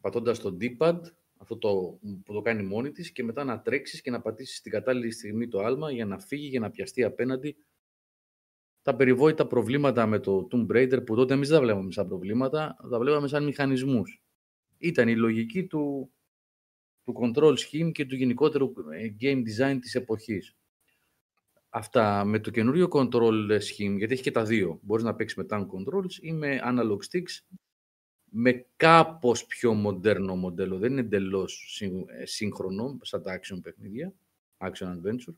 πατώντας 0.00 0.38
το 0.38 0.56
D-pad, 0.60 1.00
αυτό 1.36 1.58
το, 1.58 1.98
που 2.24 2.32
το 2.32 2.40
κάνει 2.40 2.62
μόνη 2.62 2.90
της, 2.90 3.12
και 3.12 3.22
μετά 3.22 3.44
να 3.44 3.60
τρέξεις 3.60 4.02
και 4.02 4.10
να 4.10 4.20
πατήσεις 4.20 4.60
την 4.60 4.72
κατάλληλη 4.72 5.10
στιγμή 5.10 5.48
το 5.48 5.58
άλμα 5.58 5.92
για 5.92 6.06
να 6.06 6.18
φύγει, 6.18 6.46
για 6.46 6.60
να 6.60 6.70
πιαστεί 6.70 7.04
απέναντι. 7.04 7.56
Τα 8.82 8.96
περιβόητα 8.96 9.46
προβλήματα 9.46 10.06
με 10.06 10.18
το 10.18 10.48
Tomb 10.50 10.66
Raider, 10.70 11.06
που 11.06 11.14
τότε 11.14 11.34
εμείς 11.34 11.48
δεν 11.48 11.58
τα 11.58 11.64
βλέπαμε 11.64 11.92
σαν 11.92 12.08
προβλήματα, 12.08 12.76
τα 12.90 12.98
βλέπαμε 12.98 13.28
σαν 13.28 13.44
μηχανισμούς. 13.44 14.22
Ήταν 14.78 15.08
η 15.08 15.16
λογική 15.16 15.66
του, 15.66 16.12
του 17.04 17.14
control 17.20 17.54
scheme 17.58 17.92
και 17.92 18.06
του 18.06 18.16
γενικότερου 18.16 18.72
ε, 18.92 19.14
game 19.20 19.42
design 19.42 19.78
της 19.80 19.94
εποχής. 19.94 20.56
Αυτά 21.68 22.24
με 22.24 22.38
το 22.38 22.50
καινούριο 22.50 22.88
control 22.92 23.50
scheme, 23.50 23.96
γιατί 23.96 24.12
έχει 24.12 24.22
και 24.22 24.30
τα 24.30 24.44
δύο. 24.44 24.78
Μπορείς 24.82 25.04
να 25.04 25.14
παίξεις 25.14 25.36
με 25.36 25.46
tank 25.50 25.66
controls 25.66 26.12
ή 26.20 26.32
με 26.32 26.60
analog 26.64 26.98
sticks 27.10 27.56
με 28.34 28.66
κάπως 28.76 29.46
πιο 29.46 29.74
μοντέρνο 29.74 30.36
μοντέλο. 30.36 30.78
Δεν 30.78 30.90
είναι 30.90 31.00
εντελώς 31.00 31.82
ε, 32.06 32.26
σύγχρονο 32.26 32.98
σαν 33.02 33.22
τα 33.22 33.40
action 33.40 33.58
παιχνίδια, 33.62 34.12
action 34.58 34.86
adventure. 34.86 35.34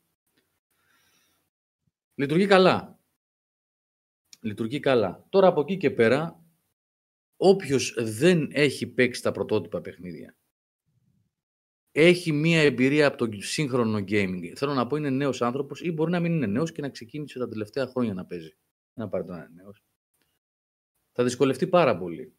Λειτουργεί 2.14 2.46
καλά. 2.46 2.98
Λειτουργεί 4.40 4.80
καλά. 4.80 5.26
Τώρα 5.28 5.46
από 5.46 5.60
εκεί 5.60 5.76
και 5.76 5.90
πέρα, 5.90 6.44
όποιος 7.36 7.94
δεν 7.98 8.48
έχει 8.52 8.86
παίξει 8.86 9.22
τα 9.22 9.32
πρωτότυπα 9.32 9.80
παιχνίδια, 9.80 10.36
έχει 11.96 12.32
μία 12.32 12.60
εμπειρία 12.60 13.06
από 13.06 13.16
το 13.16 13.40
σύγχρονο 13.40 13.98
gaming. 13.98 14.52
Θέλω 14.56 14.74
να 14.74 14.86
πω 14.86 14.96
είναι 14.96 15.10
νέος 15.10 15.42
άνθρωπος 15.42 15.80
ή 15.80 15.92
μπορεί 15.92 16.10
να 16.10 16.20
μην 16.20 16.32
είναι 16.32 16.46
νέος 16.46 16.72
και 16.72 16.82
να 16.82 16.88
ξεκίνησε 16.88 17.38
τα 17.38 17.48
τελευταία 17.48 17.86
χρόνια 17.86 18.14
να 18.14 18.26
παίζει. 18.26 18.56
Να 18.94 19.08
πάρει 19.08 19.24
τον 19.24 19.48
νέος. 19.54 19.82
Θα 21.12 21.24
δυσκολευτεί 21.24 21.66
πάρα 21.66 21.98
πολύ. 21.98 22.34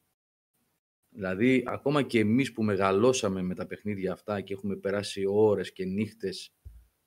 Δηλαδή, 1.10 1.64
ακόμα 1.66 2.02
και 2.02 2.20
εμείς 2.20 2.52
που 2.52 2.64
μεγαλώσαμε 2.64 3.42
με 3.42 3.56
τα 3.56 3.68
παιχνίδια 3.68 4.12
αυτά 4.12 4.42
και 4.42 4.54
έχουμε 4.54 4.76
περάσει 4.76 5.26
ώρες 5.28 5.72
και 5.72 5.86
νύχτες 5.86 6.54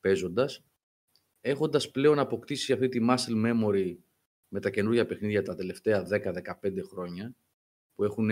παίζοντας, 0.00 0.64
έχοντας 1.40 1.90
πλέον 1.90 2.18
αποκτήσει 2.18 2.72
αυτή 2.72 2.88
τη 2.88 2.98
muscle 3.08 3.46
memory 3.46 3.96
με 4.48 4.60
τα 4.60 4.70
καινούργια 4.70 5.06
παιχνίδια 5.06 5.42
τα 5.42 5.54
τελευταία 5.54 6.06
10-15 6.10 6.82
χρόνια, 6.82 7.36
που 7.94 8.04
έχουν, 8.04 8.30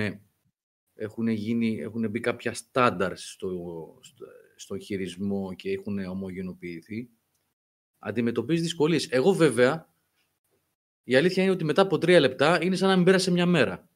έχουν, 0.96 1.28
γίνει, 1.28 1.78
έχουν 1.78 2.10
μπει 2.10 2.20
κάποια 2.20 2.54
στάνταρ 2.54 3.16
στο, 3.16 3.48
στο, 4.56 4.78
χειρισμό 4.78 5.54
και 5.54 5.70
έχουν 5.70 5.98
ομογενοποιηθεί, 5.98 7.10
αντιμετωπίζεις 7.98 8.62
δυσκολίες. 8.62 9.08
Εγώ 9.10 9.32
βέβαια, 9.32 9.92
η 11.02 11.16
αλήθεια 11.16 11.42
είναι 11.42 11.52
ότι 11.52 11.64
μετά 11.64 11.82
από 11.82 11.98
τρία 11.98 12.20
λεπτά 12.20 12.62
είναι 12.62 12.76
σαν 12.76 12.88
να 12.88 12.96
μην 12.96 13.04
πέρασε 13.04 13.30
μια 13.30 13.46
μέρα. 13.46 13.88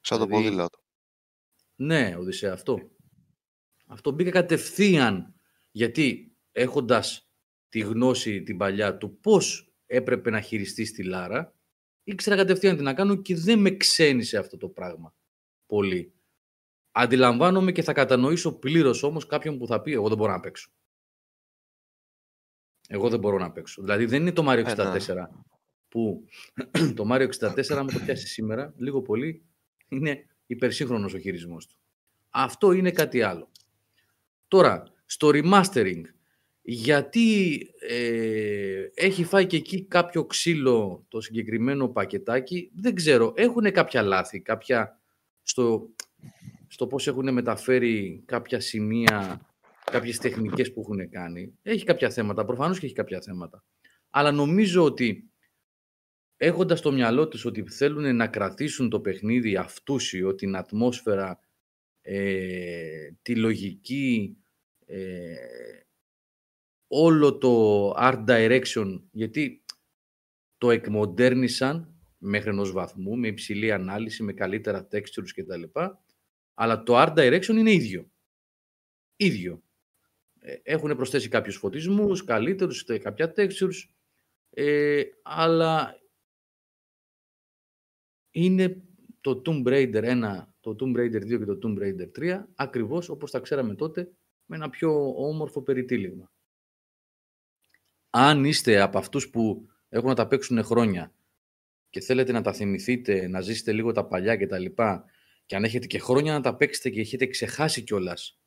Σαν 0.00 0.18
το 0.18 0.24
δηλαδή, 0.24 0.44
ποδήλατο. 0.44 0.78
Ναι, 1.74 2.16
Οδυσσέα, 2.18 2.52
αυτό. 2.52 2.90
Αυτό 3.86 4.10
μπήκα 4.10 4.30
κατευθείαν, 4.30 5.34
γιατί 5.70 6.36
έχοντας 6.52 7.30
τη 7.68 7.80
γνώση 7.80 8.42
την 8.42 8.56
παλιά 8.56 8.96
του 8.96 9.18
πώς 9.20 9.74
έπρεπε 9.86 10.30
να 10.30 10.40
χειριστείς 10.40 10.92
τη 10.92 11.04
Λάρα, 11.04 11.54
ήξερα 12.04 12.36
κατευθείαν 12.36 12.76
τι 12.76 12.82
να 12.82 12.94
κάνω 12.94 13.16
και 13.16 13.36
δεν 13.36 13.58
με 13.58 13.70
ξένησε 13.70 14.38
αυτό 14.38 14.56
το 14.56 14.68
πράγμα 14.68 15.14
πολύ. 15.66 16.12
Αντιλαμβάνομαι 16.92 17.72
και 17.72 17.82
θα 17.82 17.92
κατανοήσω 17.92 18.52
πλήρως 18.52 19.02
όμως 19.02 19.26
κάποιον 19.26 19.58
που 19.58 19.66
θα 19.66 19.80
πει 19.80 19.92
εγώ 19.92 20.08
δεν 20.08 20.16
μπορώ 20.16 20.32
να 20.32 20.40
παίξω. 20.40 20.70
Εγώ 22.88 23.08
δεν 23.08 23.18
μπορώ 23.18 23.38
να 23.38 23.52
παίξω. 23.52 23.82
Δηλαδή 23.82 24.04
δεν 24.04 24.20
είναι 24.20 24.32
το 24.32 24.44
Mario 24.48 24.76
64 24.76 25.08
ε, 25.08 25.14
ναι. 25.14 25.26
που 25.88 26.24
το 26.96 27.08
Mario 27.10 27.28
64 27.38 27.82
μου 27.82 27.90
το 27.92 28.00
πιάσει 28.04 28.26
σήμερα, 28.26 28.74
λίγο 28.76 29.02
πολύ, 29.02 29.44
είναι 29.88 30.26
υπερσύγχρονος 30.46 31.14
ο 31.14 31.18
χειρισμός 31.18 31.66
του. 31.66 31.76
Αυτό 32.30 32.72
είναι 32.72 32.90
κάτι 32.90 33.22
άλλο. 33.22 33.50
Τώρα, 34.48 34.82
στο 35.06 35.30
remastering, 35.32 36.02
γιατί 36.62 37.58
ε, 37.88 38.86
έχει 38.94 39.24
φάει 39.24 39.46
και 39.46 39.56
εκεί 39.56 39.84
κάποιο 39.84 40.24
ξύλο 40.24 41.04
το 41.08 41.20
συγκεκριμένο 41.20 41.88
πακετάκι, 41.88 42.70
δεν 42.74 42.94
ξέρω. 42.94 43.32
Έχουν 43.36 43.72
κάποια 43.72 44.02
λάθη, 44.02 44.40
κάποια 44.40 45.00
στο, 45.42 45.90
στο 46.68 46.86
πώς 46.86 47.06
έχουν 47.06 47.32
μεταφέρει 47.32 48.22
κάποια 48.26 48.60
σημεία, 48.60 49.46
κάποιες 49.90 50.18
τεχνικές 50.18 50.72
που 50.72 50.80
έχουν 50.80 51.10
κάνει. 51.10 51.58
Έχει 51.62 51.84
κάποια 51.84 52.10
θέματα, 52.10 52.44
προφανώς 52.44 52.78
και 52.78 52.86
έχει 52.86 52.94
κάποια 52.94 53.20
θέματα. 53.20 53.64
Αλλά 54.10 54.32
νομίζω 54.32 54.84
ότι 54.84 55.30
έχοντας 56.36 56.78
στο 56.78 56.92
μυαλό 56.92 57.28
τους 57.28 57.44
ότι 57.44 57.64
θέλουν 57.68 58.16
να 58.16 58.26
κρατήσουν 58.26 58.88
το 58.88 59.00
παιχνίδι 59.00 59.56
αυτούσιο, 59.56 60.34
την 60.34 60.56
ατμόσφαιρα, 60.56 61.40
ε, 62.02 63.10
τη 63.22 63.36
λογική, 63.36 64.36
ε, 64.86 65.34
όλο 66.94 67.38
το 67.38 67.90
art 67.96 68.24
direction, 68.26 69.02
γιατί 69.10 69.64
το 70.58 70.70
εκμοντέρνησαν 70.70 71.94
μέχρι 72.18 72.50
ενός 72.50 72.72
βαθμού, 72.72 73.16
με 73.16 73.28
υψηλή 73.28 73.72
ανάλυση, 73.72 74.22
με 74.22 74.32
καλύτερα 74.32 74.88
textures 74.92 75.30
κτλ. 75.34 75.62
Αλλά 76.54 76.82
το 76.82 76.94
art 76.96 77.14
direction 77.14 77.48
είναι 77.48 77.72
ίδιο. 77.72 78.10
Ίδιο. 79.16 79.62
Ε, 80.38 80.54
έχουν 80.62 80.96
προσθέσει 80.96 81.28
κάποιους 81.28 81.56
φωτισμούς, 81.56 82.24
καλύτερους, 82.24 82.84
κάποια 82.84 83.32
textures, 83.36 83.88
ε, 84.50 85.02
αλλά 85.22 86.00
είναι 88.30 88.82
το 89.20 89.42
Tomb 89.44 89.66
Raider 89.66 90.04
1, 90.04 90.54
το 90.60 90.76
Tomb 90.80 90.96
Raider 90.96 91.22
2 91.22 91.38
και 91.38 91.44
το 91.44 91.58
Tomb 91.62 91.78
Raider 91.82 92.10
3, 92.18 92.44
ακριβώς 92.54 93.08
όπως 93.08 93.30
τα 93.30 93.40
ξέραμε 93.40 93.74
τότε, 93.74 94.12
με 94.44 94.56
ένα 94.56 94.70
πιο 94.70 95.14
όμορφο 95.16 95.62
περιτύλιγμα. 95.62 96.31
Αν 98.14 98.44
είστε 98.44 98.80
από 98.80 98.98
αυτούς 98.98 99.30
που 99.30 99.68
έχουν 99.88 100.08
να 100.08 100.14
τα 100.14 100.26
παίξουν 100.26 100.64
χρόνια 100.64 101.12
και 101.90 102.00
θέλετε 102.00 102.32
να 102.32 102.40
τα 102.40 102.52
θυμηθείτε, 102.52 103.28
να 103.28 103.40
ζήσετε 103.40 103.72
λίγο 103.72 103.92
τα 103.92 104.06
παλιά 104.06 104.36
και 104.36 104.46
τα 104.46 104.58
λοιπά, 104.58 105.04
και 105.46 105.56
αν 105.56 105.64
έχετε 105.64 105.86
και 105.86 105.98
χρόνια 105.98 106.32
να 106.32 106.40
τα 106.40 106.56
παίξετε 106.56 106.90
και 106.90 107.00
έχετε 107.00 107.26
ξεχάσει 107.26 107.82
κιόλας. 107.82 108.40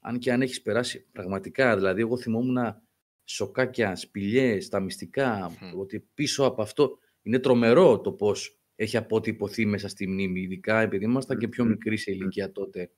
Αν 0.00 0.18
και 0.18 0.32
αν 0.32 0.42
έχεις 0.42 0.62
περάσει 0.62 1.06
πραγματικά, 1.12 1.76
δηλαδή 1.76 2.00
εγώ 2.00 2.16
θυμόμουν 2.16 2.82
σοκάκια, 3.24 3.96
σπηλιές, 3.96 4.68
τα 4.68 4.80
μυστικά, 4.80 5.50
ότι 5.76 6.08
πίσω 6.14 6.44
από 6.44 6.62
αυτό 6.62 6.98
είναι 7.22 7.38
τρομερό 7.38 8.00
το 8.00 8.12
πώς 8.12 8.58
έχει 8.76 8.96
αποτυπωθεί 8.96 9.66
μέσα 9.66 9.88
στη 9.88 10.08
μνήμη, 10.08 10.40
ειδικά 10.40 10.80
επειδή 10.80 11.04
ήμασταν 11.04 11.38
και 11.38 11.48
πιο 11.48 11.64
μικροί 11.64 11.96
σε 11.96 12.10
ηλικία 12.10 12.52
τότε. 12.52 12.90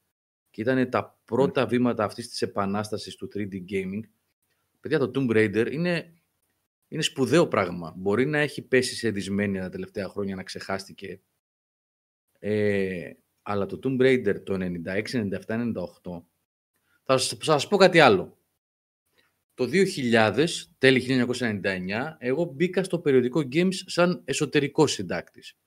Και 0.50 0.60
ήταν 0.60 0.90
τα 0.90 1.20
πρώτα 1.24 1.66
βήματα 1.66 2.04
αυτής 2.04 2.28
της 2.28 2.42
επανάστασης 2.42 3.14
του 3.16 3.28
3D 3.34 3.54
gaming. 3.70 4.00
Παιδιά, 4.80 4.98
το 4.98 5.10
Tomb 5.14 5.30
Raider 5.30 5.72
είναι, 5.72 6.14
είναι 6.88 7.02
σπουδαίο 7.02 7.48
πράγμα. 7.48 7.94
Μπορεί 7.96 8.26
να 8.26 8.38
έχει 8.38 8.62
πέσει 8.62 8.94
σε 8.94 9.10
δυσμένεια 9.10 9.62
τα 9.62 9.68
τελευταία 9.68 10.08
χρόνια, 10.08 10.34
να 10.34 10.42
ξεχάστηκε. 10.42 11.20
Ε, 12.38 13.12
αλλά 13.42 13.66
το 13.66 13.78
Tomb 13.82 14.00
Raider 14.00 14.42
το 14.44 14.54
96, 14.54 15.02
97, 15.12 15.38
98 15.46 16.22
θα 17.06 17.18
σας 17.18 17.68
πω 17.68 17.76
κάτι 17.76 18.00
άλλο. 18.00 18.38
Το 19.54 19.64
2000, 19.64 20.46
τέλη 20.78 21.00
1999, 21.00 22.16
εγώ 22.18 22.44
μπήκα 22.44 22.84
στο 22.84 22.98
περιοδικό 22.98 23.48
Games 23.52 23.74
σαν 23.74 24.22
εσωτερικός 24.24 24.92
συντάκτης. 24.92 25.58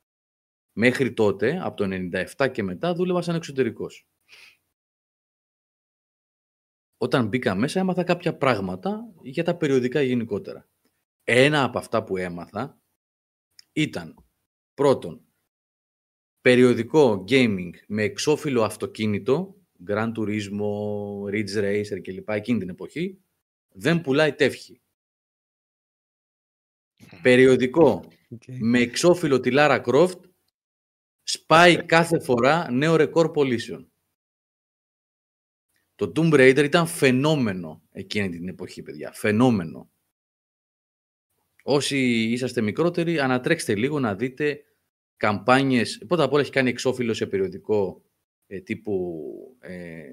Μέχρι 0.71 1.13
τότε, 1.13 1.59
από 1.61 1.75
το 1.75 2.09
97 2.37 2.51
και 2.51 2.63
μετά, 2.63 2.93
δούλευα 2.93 3.21
σαν 3.21 3.35
εξωτερικός. 3.35 4.07
Όταν 7.01 7.27
μπήκα 7.27 7.55
μέσα, 7.55 7.79
έμαθα 7.79 8.03
κάποια 8.03 8.37
πράγματα 8.37 9.13
για 9.21 9.43
τα 9.43 9.55
περιοδικά 9.55 10.01
γενικότερα. 10.01 10.69
Ένα 11.23 11.63
από 11.63 11.77
αυτά 11.77 12.03
που 12.03 12.17
έμαθα 12.17 12.81
ήταν, 13.73 14.25
πρώτον, 14.73 15.25
περιοδικό 16.41 17.23
gaming 17.27 17.69
με 17.87 18.03
εξώφυλλο 18.03 18.63
αυτοκίνητο, 18.63 19.55
Grand 19.87 20.11
Turismo, 20.13 20.71
Ridge 21.31 21.55
Racer 21.55 22.01
κλπ. 22.01 22.29
εκείνη 22.29 22.59
την 22.59 22.69
εποχή, 22.69 23.21
δεν 23.69 24.01
πουλάει 24.01 24.33
τεύχη. 24.33 24.81
Περιοδικό 27.21 28.03
με 28.59 28.79
εξώφυλλο 28.79 29.39
τη 29.39 29.49
Lara 29.53 29.83
Croft 29.83 30.19
σπάει 31.23 31.85
κάθε 31.85 32.19
φορά 32.19 32.71
νέο 32.71 32.95
ρεκόρ 32.95 33.31
πωλήσεων. 33.31 33.91
Το 35.99 36.11
Tomb 36.15 36.33
Raider 36.33 36.63
ήταν 36.63 36.87
φαινόμενο 36.87 37.81
εκείνη 37.91 38.29
την 38.29 38.47
εποχή, 38.47 38.81
παιδιά. 38.81 39.11
Φαινόμενο. 39.11 39.91
Όσοι 41.63 41.97
είσαστε 42.23 42.61
μικρότεροι, 42.61 43.19
ανατρέξτε 43.19 43.75
λίγο 43.75 43.99
να 43.99 44.15
δείτε 44.15 44.63
καμπάνιες. 45.17 46.03
Πρώτα 46.07 46.23
απ' 46.23 46.33
όλα 46.33 46.41
έχει 46.41 46.51
κάνει 46.51 46.69
εξώφυλλο 46.69 47.13
σε 47.13 47.25
περιοδικό 47.25 48.05
ε, 48.47 48.59
τύπου, 48.59 49.23
ε, 49.59 50.03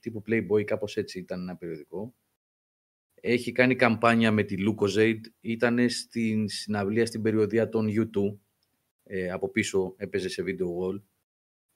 τύπου 0.00 0.22
Playboy, 0.26 0.64
κάπως 0.64 0.96
έτσι 0.96 1.18
ήταν 1.18 1.40
ένα 1.40 1.56
περιοδικό. 1.56 2.14
Έχει 3.14 3.52
κάνει 3.52 3.76
καμπάνια 3.76 4.32
με 4.32 4.42
τη 4.42 4.56
Lucozade, 4.58 5.20
ήταν 5.40 5.90
στην 5.90 6.48
συναυλία 6.48 7.06
στην 7.06 7.22
περιοδία 7.22 7.68
των 7.68 7.88
U2, 7.88 8.38
ε, 9.04 9.30
από 9.30 9.48
πίσω 9.50 9.94
έπαιζε 9.96 10.28
σε 10.28 10.42
video 10.46 10.66
wall. 10.80 11.02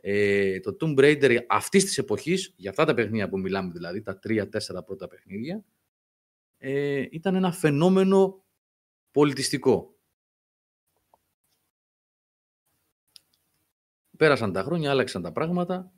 Ε, 0.07 0.61
το 0.61 0.77
Tomb 0.81 0.99
Raider 0.99 1.39
αυτής 1.49 1.85
της 1.85 1.99
εποχής, 1.99 2.53
για 2.57 2.71
αυτά 2.71 2.85
τα 2.85 2.95
παιχνίδια 2.95 3.29
που 3.29 3.39
μιλάμε 3.39 3.73
δηλαδή, 3.73 4.03
τα 4.03 4.19
τρία-τέσσερα 4.19 4.83
πρώτα 4.83 5.09
παιχνίδια, 5.09 5.65
ε, 6.59 7.07
ήταν 7.11 7.35
ένα 7.35 7.53
φαινόμενο 7.53 8.45
πολιτιστικό. 9.11 9.97
Πέρασαν 14.17 14.53
τα 14.53 14.63
χρόνια, 14.63 14.91
άλλαξαν 14.91 15.23
τα 15.23 15.33
πράγματα. 15.33 15.93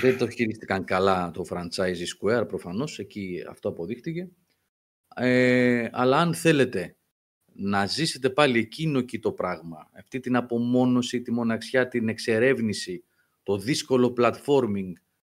Δεν 0.00 0.18
το 0.18 0.30
χειρίστηκαν 0.30 0.84
καλά 0.84 1.30
το 1.30 1.44
franchise 1.48 1.96
Square, 2.20 2.44
προφανώς, 2.48 2.98
εκεί 2.98 3.44
αυτό 3.48 3.68
αποδείχτηκε. 3.68 4.30
Ε, 5.16 5.88
αλλά 5.92 6.18
αν 6.18 6.34
θέλετε 6.34 6.96
να 7.54 7.86
ζήσετε 7.86 8.30
πάλι 8.30 8.58
εκείνο 8.58 9.00
και 9.00 9.18
το 9.18 9.32
πράγμα, 9.32 9.90
αυτή 9.92 10.20
την 10.20 10.36
απομόνωση, 10.36 11.22
τη 11.22 11.32
μοναξιά, 11.32 11.88
την 11.88 12.08
εξερεύνηση, 12.08 13.04
το 13.42 13.58
δύσκολο 13.58 14.14
platforming, 14.16 14.92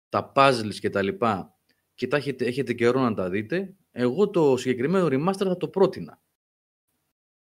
τα 0.09 0.31
puzzles 0.35 0.75
και 0.79 0.89
τα 0.89 1.01
λοιπά, 1.01 1.57
και 1.95 2.07
τα 2.07 2.17
έχετε, 2.17 2.45
έχετε 2.45 2.73
καιρό 2.73 3.01
να 3.01 3.13
τα 3.13 3.29
δείτε, 3.29 3.75
εγώ 3.91 4.29
το 4.29 4.57
συγκεκριμένο 4.57 5.07
remaster 5.11 5.45
θα 5.45 5.57
το 5.57 5.67
πρότεινα. 5.67 6.21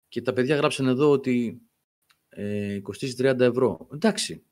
Και 0.08 0.22
τα 0.22 0.32
παιδιά 0.32 0.56
γράψαν 0.56 0.86
εδώ 0.86 1.10
ότι 1.10 1.62
ε, 2.28 2.80
κοστίζει 2.80 3.14
30 3.18 3.40
ευρώ. 3.40 3.88
Εντάξει. 3.92 4.44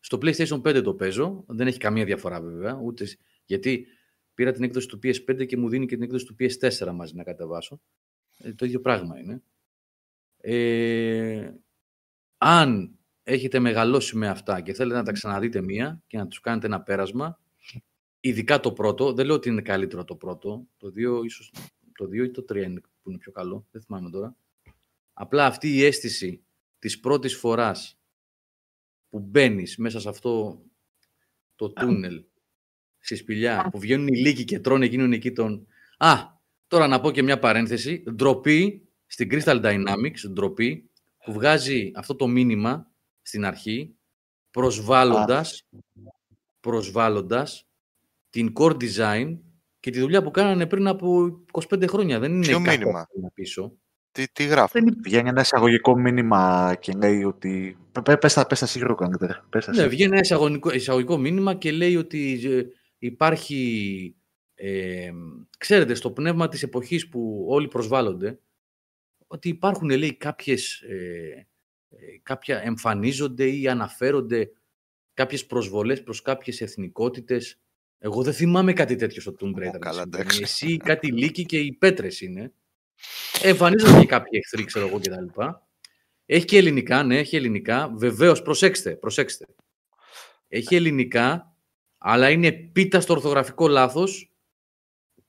Στο 0.00 0.18
PlayStation 0.22 0.62
5 0.62 0.82
το 0.84 0.94
παίζω. 0.94 1.44
Δεν 1.46 1.66
έχει 1.66 1.78
καμία 1.78 2.04
διαφορά 2.04 2.40
βέβαια. 2.40 2.80
Ούτε, 2.82 3.06
γιατί 3.44 3.86
πήρα 4.34 4.52
την 4.52 4.62
έκδοση 4.62 4.88
του 4.88 4.98
PS5 5.02 5.46
και 5.46 5.56
μου 5.56 5.68
δίνει 5.68 5.86
και 5.86 5.94
την 5.94 6.04
έκδοση 6.04 6.24
του 6.26 6.36
PS4 6.40 6.92
μαζί 6.94 7.14
να 7.14 7.22
κατεβάσω. 7.22 7.80
Ε, 8.42 8.54
το 8.54 8.64
ίδιο 8.64 8.80
πράγμα 8.80 9.18
είναι. 9.18 9.42
Ε, 10.36 11.52
αν 12.38 12.98
έχετε 13.22 13.58
μεγαλώσει 13.58 14.16
με 14.16 14.28
αυτά 14.28 14.60
και 14.60 14.72
θέλετε 14.72 14.98
να 14.98 15.04
τα 15.04 15.12
ξαναδείτε 15.12 15.60
μία 15.60 16.02
και 16.06 16.16
να 16.16 16.26
τους 16.26 16.40
κάνετε 16.40 16.66
ένα 16.66 16.82
πέρασμα, 16.82 17.40
ειδικά 18.20 18.60
το 18.60 18.72
πρώτο, 18.72 19.12
δεν 19.12 19.26
λέω 19.26 19.34
ότι 19.34 19.48
είναι 19.48 19.62
καλύτερο 19.62 20.04
το 20.04 20.14
πρώτο, 20.14 20.66
το 20.76 20.90
δύο 20.90 21.24
ίσως, 21.24 21.52
το 21.94 22.06
δύο 22.06 22.24
ή 22.24 22.30
το 22.30 22.42
τρία 22.42 22.64
είναι 22.64 22.80
που 23.02 23.10
είναι 23.10 23.18
πιο 23.18 23.32
καλό, 23.32 23.66
δεν 23.70 23.82
θυμάμαι 23.82 24.10
τώρα. 24.10 24.36
Απλά 25.12 25.46
αυτή 25.46 25.74
η 25.74 25.84
αίσθηση 25.84 26.42
της 26.78 27.00
πρώτης 27.00 27.36
φοράς 27.36 27.98
που 29.08 29.18
μπαίνεις 29.18 29.76
μέσα 29.76 30.00
σε 30.00 30.08
αυτό 30.08 30.62
το 31.56 31.72
τούνελ, 31.72 32.24
στη 32.98 33.16
σπηλιά, 33.16 33.68
που 33.70 33.78
βγαίνουν 33.78 34.06
οι 34.06 34.16
λύκοι 34.16 34.44
και 34.44 34.60
τρώνε 34.60 34.84
εκείνον 34.84 35.12
εκεί 35.12 35.32
τον... 35.32 35.66
Α, 35.98 36.39
τώρα 36.70 36.86
να 36.86 37.00
πω 37.00 37.10
και 37.10 37.22
μια 37.22 37.38
παρένθεση. 37.38 38.02
Ντροπή 38.12 38.88
στην 39.06 39.28
Crystal 39.32 39.62
Dynamics, 39.62 40.30
ντροπή, 40.30 40.90
που 41.24 41.32
βγάζει 41.32 41.90
αυτό 41.94 42.14
το 42.14 42.26
μήνυμα 42.26 42.86
στην 43.22 43.44
αρχή, 43.44 43.94
προσβάλλοντας, 44.50 45.64
προσβάλλοντας 46.60 47.66
την 48.30 48.52
core 48.58 48.76
design 48.76 49.38
και 49.80 49.90
τη 49.90 50.00
δουλειά 50.00 50.22
που 50.22 50.30
κάνανε 50.30 50.66
πριν 50.66 50.86
από 50.86 51.40
25 51.70 51.88
χρόνια. 51.88 52.18
Δεν 52.18 52.32
είναι 52.32 52.46
Ποιο 52.46 52.60
μήνυμα; 52.60 53.06
πίσω. 53.34 53.72
Τι, 54.12 54.28
τι 54.32 54.44
γράφει. 54.44 54.80
Βγαίνει 55.02 55.28
ένα 55.28 55.40
εισαγωγικό 55.40 55.98
μήνυμα 55.98 56.74
και 56.80 56.92
λέει 56.92 57.24
ότι. 57.24 57.78
Πες 58.20 58.34
τα, 58.34 58.46
πες 58.46 58.58
τα 58.58 58.66
σύγχρονο 58.66 58.94
καλύτερα. 58.94 59.48
Ναι, 59.74 59.86
βγαίνει 59.86 60.10
ένα 60.10 60.20
εισαγωγικό, 60.20 60.72
εισαγωγικό 60.72 61.16
μήνυμα 61.16 61.54
και 61.54 61.72
λέει 61.72 61.96
ότι 61.96 62.40
ε, 62.44 62.62
υπάρχει. 62.98 64.14
Ε, 64.62 65.12
ξέρετε, 65.58 65.94
στο 65.94 66.10
πνεύμα 66.10 66.48
της 66.48 66.62
εποχής 66.62 67.08
που 67.08 67.44
όλοι 67.48 67.68
προσβάλλονται, 67.68 68.40
ότι 69.26 69.48
υπάρχουν, 69.48 69.90
λέει, 69.90 70.16
κάποιες, 70.16 70.80
ε, 70.80 71.46
ε, 71.88 72.18
κάποια 72.22 72.60
εμφανίζονται 72.62 73.50
ή 73.50 73.68
αναφέρονται 73.68 74.50
κάποιες 75.14 75.46
προσβολές 75.46 76.02
προς 76.02 76.22
κάποιες 76.22 76.60
εθνικότητες. 76.60 77.60
Εγώ 77.98 78.22
δεν 78.22 78.32
θυμάμαι 78.32 78.72
κάτι 78.72 78.96
τέτοιο 78.96 79.20
στο 79.20 79.34
Tomb 79.40 79.58
Raider. 79.58 80.24
Εσύ, 80.40 80.76
κάτι 80.76 81.12
λύκη 81.12 81.46
και 81.46 81.58
οι 81.58 81.72
πέτρες 81.72 82.20
είναι. 82.20 82.52
Εμφανίζονται 83.42 84.00
και 84.00 84.06
κάποιοι 84.06 84.40
εχθροί, 84.42 84.64
ξέρω 84.64 84.86
εγώ 84.86 84.98
κτλ. 84.98 85.42
Έχει 86.26 86.44
και 86.44 86.56
ελληνικά, 86.56 87.02
ναι, 87.02 87.18
έχει 87.18 87.36
ελληνικά. 87.36 87.92
Βεβαίως, 87.94 88.42
προσέξτε, 88.42 88.96
προσέξτε. 88.96 89.46
Έχει 90.48 90.74
ελληνικά, 90.74 91.56
αλλά 91.98 92.30
είναι 92.30 92.52
πίτα 92.52 93.00
στο 93.00 93.12
ορθογραφικό 93.12 93.68
λάθος. 93.68 94.29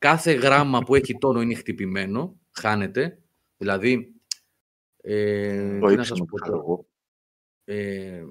Κάθε 0.02 0.32
γράμμα 0.32 0.80
που 0.80 0.96
έχει 0.96 1.18
τόνο 1.18 1.42
είναι 1.42 1.54
χτυπημένο, 1.54 2.40
χάνεται. 2.52 3.22
Δηλαδή, 3.58 4.16
ε, 4.98 5.80
τι 5.80 5.96
να 5.96 6.04
σας 6.04 6.20
πω 6.20 6.40
τώρα. 6.46 6.86
Ε, 7.64 8.24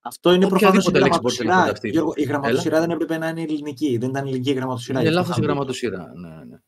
Αυτό 0.00 0.32
είναι 0.32 0.48
προφανώς 0.48 0.86
η 0.86 0.90
γραμματοσυρά. 0.90 1.72
η 2.14 2.22
γραμματοσυρά 2.22 2.80
δεν 2.80 2.90
έπρεπε 2.90 3.18
να 3.18 3.28
είναι 3.28 3.42
ελληνική. 3.42 3.96
Δεν 3.98 4.08
ήταν 4.08 4.26
ελληνική 4.26 4.50
η 4.50 4.52
γραμματοσυρά. 4.52 5.00
Είναι 5.00 5.10
λάθος 5.10 5.36
η 5.36 5.40
γραμματοσυρά. 5.40 6.12
Ναι, 6.14 6.44
ναι. 6.44 6.58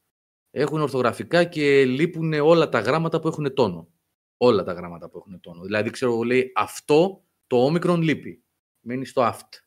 Έχουν 0.51 0.81
ορθογραφικά 0.81 1.45
και 1.45 1.85
λείπουν 1.85 2.33
όλα 2.33 2.69
τα 2.69 2.81
γράμματα 2.81 3.21
που 3.21 3.29
έχουν 3.29 3.55
τόνο. 3.55 3.89
Όλα 4.37 4.63
τα 4.63 4.73
γράμματα 4.73 5.09
που 5.11 5.19
έχουν 5.19 5.41
τόνο. 5.41 5.63
Δηλαδή, 5.63 5.91
ξέρω, 5.91 6.23
λέει 6.23 6.53
αυτό 6.55 7.25
το 7.47 7.65
όμικρον 7.65 8.03
λείπει. 8.03 8.45
Μένει 8.81 9.07
στο 9.07 9.23
aft. 9.23 9.66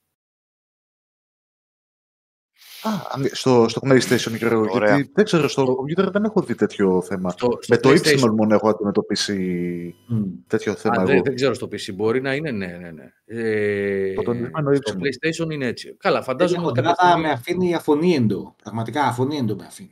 Α, 2.81 2.91
στο, 3.31 3.65
στο 3.69 3.81
PlayStation 3.83 4.37
Γιώργο, 4.37 4.77
γιατί 4.77 5.11
δεν 5.13 5.25
ξέρω, 5.25 5.47
στο 5.47 5.63
computer 5.63 6.11
δεν 6.11 6.23
έχω 6.23 6.41
δει 6.41 6.55
τέτοιο 6.55 7.01
θέμα. 7.01 7.29
Στο, 7.29 7.59
Με 7.67 7.77
το 7.77 7.89
PlayStation... 7.89 8.29
μόνο 8.35 8.55
έχω 8.55 8.69
αντιμετωπίσει 8.69 9.95
mm. 10.11 10.23
τέτοιο 10.47 10.73
θέμα. 10.73 11.01
Α, 11.01 11.05
εγώ. 11.07 11.21
Δεν, 11.23 11.35
ξέρω 11.35 11.53
στο 11.53 11.67
PC, 11.67 11.93
μπορεί 11.93 12.21
να 12.21 12.33
είναι, 12.33 12.51
ναι, 12.51 12.65
ναι, 12.65 12.91
ναι. 12.91 13.13
Ε, 13.25 14.13
το 14.13 14.33
στο 14.73 14.95
PlayStation 14.99 15.51
είναι 15.51 15.65
έτσι. 15.65 15.95
Καλά, 15.99 16.21
φαντάζομαι 16.21 16.65
ότι 16.65 16.81
κάποια 16.81 17.05
στιγμή... 17.05 17.21
με 17.21 17.29
αφήνει 17.29 17.75
αφωνίεντο, 17.75 18.55
πραγματικά 18.63 19.03
αφωνίεντο 19.03 19.55
με 19.55 19.65
αφήνει. 19.65 19.89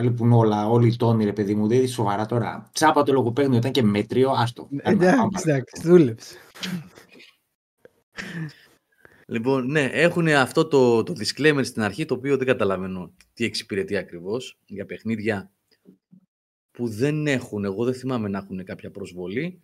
Λείπουν 0.00 0.32
όλα, 0.32 0.68
όλοι 0.68 0.88
οι 0.88 0.96
τόνοι, 0.96 1.24
ρε 1.24 1.32
παιδί 1.32 1.54
μου, 1.54 1.68
δεν 1.68 1.78
είναι 1.78 1.86
σοβαρά 1.86 2.26
τώρα. 2.26 2.70
Τσάπα 2.72 3.02
το 3.02 3.12
λογοπαίγνιο 3.12 3.58
ήταν 3.58 3.70
και 3.70 3.82
μέτριο, 3.82 4.30
άστο. 4.30 4.68
Εντάξει, 4.82 5.42
εντάξει, 5.44 5.82
δούλεψε. 5.82 6.36
Λοιπόν, 9.28 9.70
ναι, 9.70 9.84
έχουν 9.84 10.28
αυτό 10.28 10.66
το, 10.66 11.02
το 11.02 11.12
disclaimer 11.18 11.60
στην 11.62 11.82
αρχή, 11.82 12.04
το 12.04 12.14
οποίο 12.14 12.36
δεν 12.36 12.46
καταλαβαίνω 12.46 13.14
τι 13.32 13.44
εξυπηρετεί 13.44 13.96
ακριβώς 13.96 14.58
για 14.66 14.86
παιχνίδια 14.86 15.50
που 16.70 16.88
δεν 16.88 17.26
έχουν, 17.26 17.64
εγώ 17.64 17.84
δεν 17.84 17.94
θυμάμαι 17.94 18.28
να 18.28 18.38
έχουν 18.38 18.64
κάποια 18.64 18.90
προσβολή. 18.90 19.60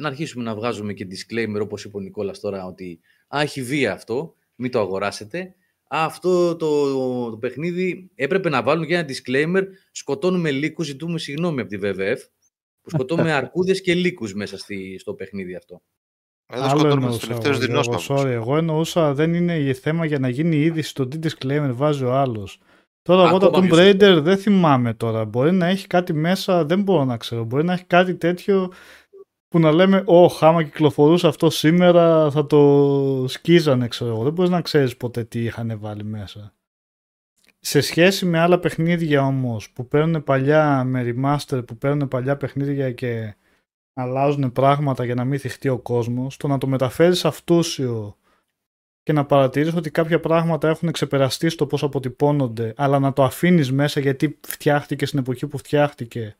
Να 0.00 0.08
αρχίσουμε 0.08 0.44
να 0.44 0.54
βγάζουμε 0.54 0.92
και 0.92 1.06
disclaimer, 1.10 1.60
όπως 1.62 1.84
είπε 1.84 1.96
ο 1.96 2.00
Νικόλας 2.00 2.40
τώρα, 2.40 2.64
ότι 2.64 3.00
α, 3.36 3.40
έχει 3.40 3.62
βία 3.62 3.92
αυτό, 3.92 4.34
μην 4.54 4.70
το 4.70 4.80
αγοράσετε. 4.80 5.54
Α, 5.94 6.04
αυτό 6.04 6.56
το, 6.56 7.30
το, 7.30 7.36
παιχνίδι 7.36 8.10
έπρεπε 8.14 8.48
να 8.48 8.62
βάλουν 8.62 8.86
και 8.86 8.94
ένα 8.94 9.08
disclaimer, 9.08 9.64
σκοτώνουμε 9.90 10.50
λύκους, 10.50 10.86
ζητούμε 10.86 11.18
συγγνώμη 11.18 11.60
από 11.60 11.70
τη 11.70 11.78
WWF, 11.82 12.18
που 12.80 12.90
σκοτώνουμε 12.90 13.32
αρκούδες 13.32 13.80
και 13.80 13.94
λύκους 13.94 14.34
μέσα 14.34 14.58
στη, 14.58 14.98
στο 14.98 15.14
παιχνίδι 15.14 15.54
αυτό. 15.54 15.82
Εδώ 16.52 16.64
Άλλο 16.64 16.88
εννοούσα. 16.88 17.38
Εγώ, 17.68 17.98
sorry, 18.08 18.26
εγώ 18.26 18.56
εννοούσα 18.56 19.14
δεν 19.14 19.34
είναι 19.34 19.58
η 19.58 19.74
θέμα 19.74 20.04
για 20.04 20.18
να 20.18 20.28
γίνει 20.28 20.56
είδηση 20.56 20.94
το 20.94 21.08
τι 21.08 21.18
disclaimer 21.22 21.70
βάζει 21.72 22.04
ο 22.04 22.12
άλλος. 22.12 22.60
Τώρα 23.02 23.28
εγώ 23.28 23.38
το 23.38 23.50
Tomb 23.54 23.72
Raider 23.72 24.20
δεν 24.22 24.38
θυμάμαι 24.38 24.94
τώρα. 24.94 25.24
Μπορεί 25.24 25.52
να 25.52 25.66
έχει 25.66 25.86
κάτι 25.86 26.12
μέσα, 26.12 26.64
δεν 26.64 26.82
μπορώ 26.82 27.04
να 27.04 27.16
ξέρω. 27.16 27.44
Μπορεί 27.44 27.64
να 27.64 27.72
έχει 27.72 27.84
κάτι 27.84 28.14
τέτοιο 28.14 28.72
που 29.48 29.58
να 29.58 29.72
λέμε 29.72 30.02
«Ωχ, 30.06 30.42
άμα 30.42 30.62
κυκλοφορούσε 30.62 31.26
αυτό 31.26 31.50
σήμερα 31.50 32.30
θα 32.30 32.46
το 32.46 33.24
σκίζανε», 33.28 33.88
ξέρω 33.88 34.10
εγώ. 34.10 34.22
Δεν 34.22 34.32
μπορείς 34.32 34.50
να 34.50 34.60
ξέρεις 34.60 34.96
ποτέ 34.96 35.24
τι 35.24 35.44
είχαν 35.44 35.78
βάλει 35.80 36.04
μέσα. 36.04 36.54
Σε 37.60 37.80
σχέση 37.80 38.26
με 38.26 38.38
άλλα 38.38 38.58
παιχνίδια 38.58 39.26
όμως 39.26 39.70
που 39.70 39.88
παίρνουν 39.88 40.24
παλιά 40.24 40.84
με 40.84 41.14
remaster, 41.14 41.66
που 41.66 41.76
παίρνουν 41.76 42.08
παλιά 42.08 42.36
παιχνίδια 42.36 42.92
και 42.92 43.34
αλλάζουν 43.94 44.52
πράγματα 44.52 45.04
για 45.04 45.14
να 45.14 45.24
μην 45.24 45.38
θυχτεί 45.38 45.68
ο 45.68 45.78
κόσμος, 45.78 46.36
το 46.36 46.48
να 46.48 46.58
το 46.58 46.66
μεταφέρεις 46.66 47.24
αυτούσιο 47.24 48.16
και 49.02 49.12
να 49.12 49.26
παρατηρείς 49.26 49.74
ότι 49.74 49.90
κάποια 49.90 50.20
πράγματα 50.20 50.68
έχουν 50.68 50.92
ξεπεραστεί 50.92 51.48
στο 51.48 51.66
πώς 51.66 51.82
αποτυπώνονται, 51.82 52.74
αλλά 52.76 52.98
να 52.98 53.12
το 53.12 53.24
αφήνεις 53.24 53.72
μέσα 53.72 54.00
γιατί 54.00 54.38
φτιάχτηκε 54.46 55.06
στην 55.06 55.18
εποχή 55.18 55.46
που 55.46 55.58
φτιάχτηκε 55.58 56.36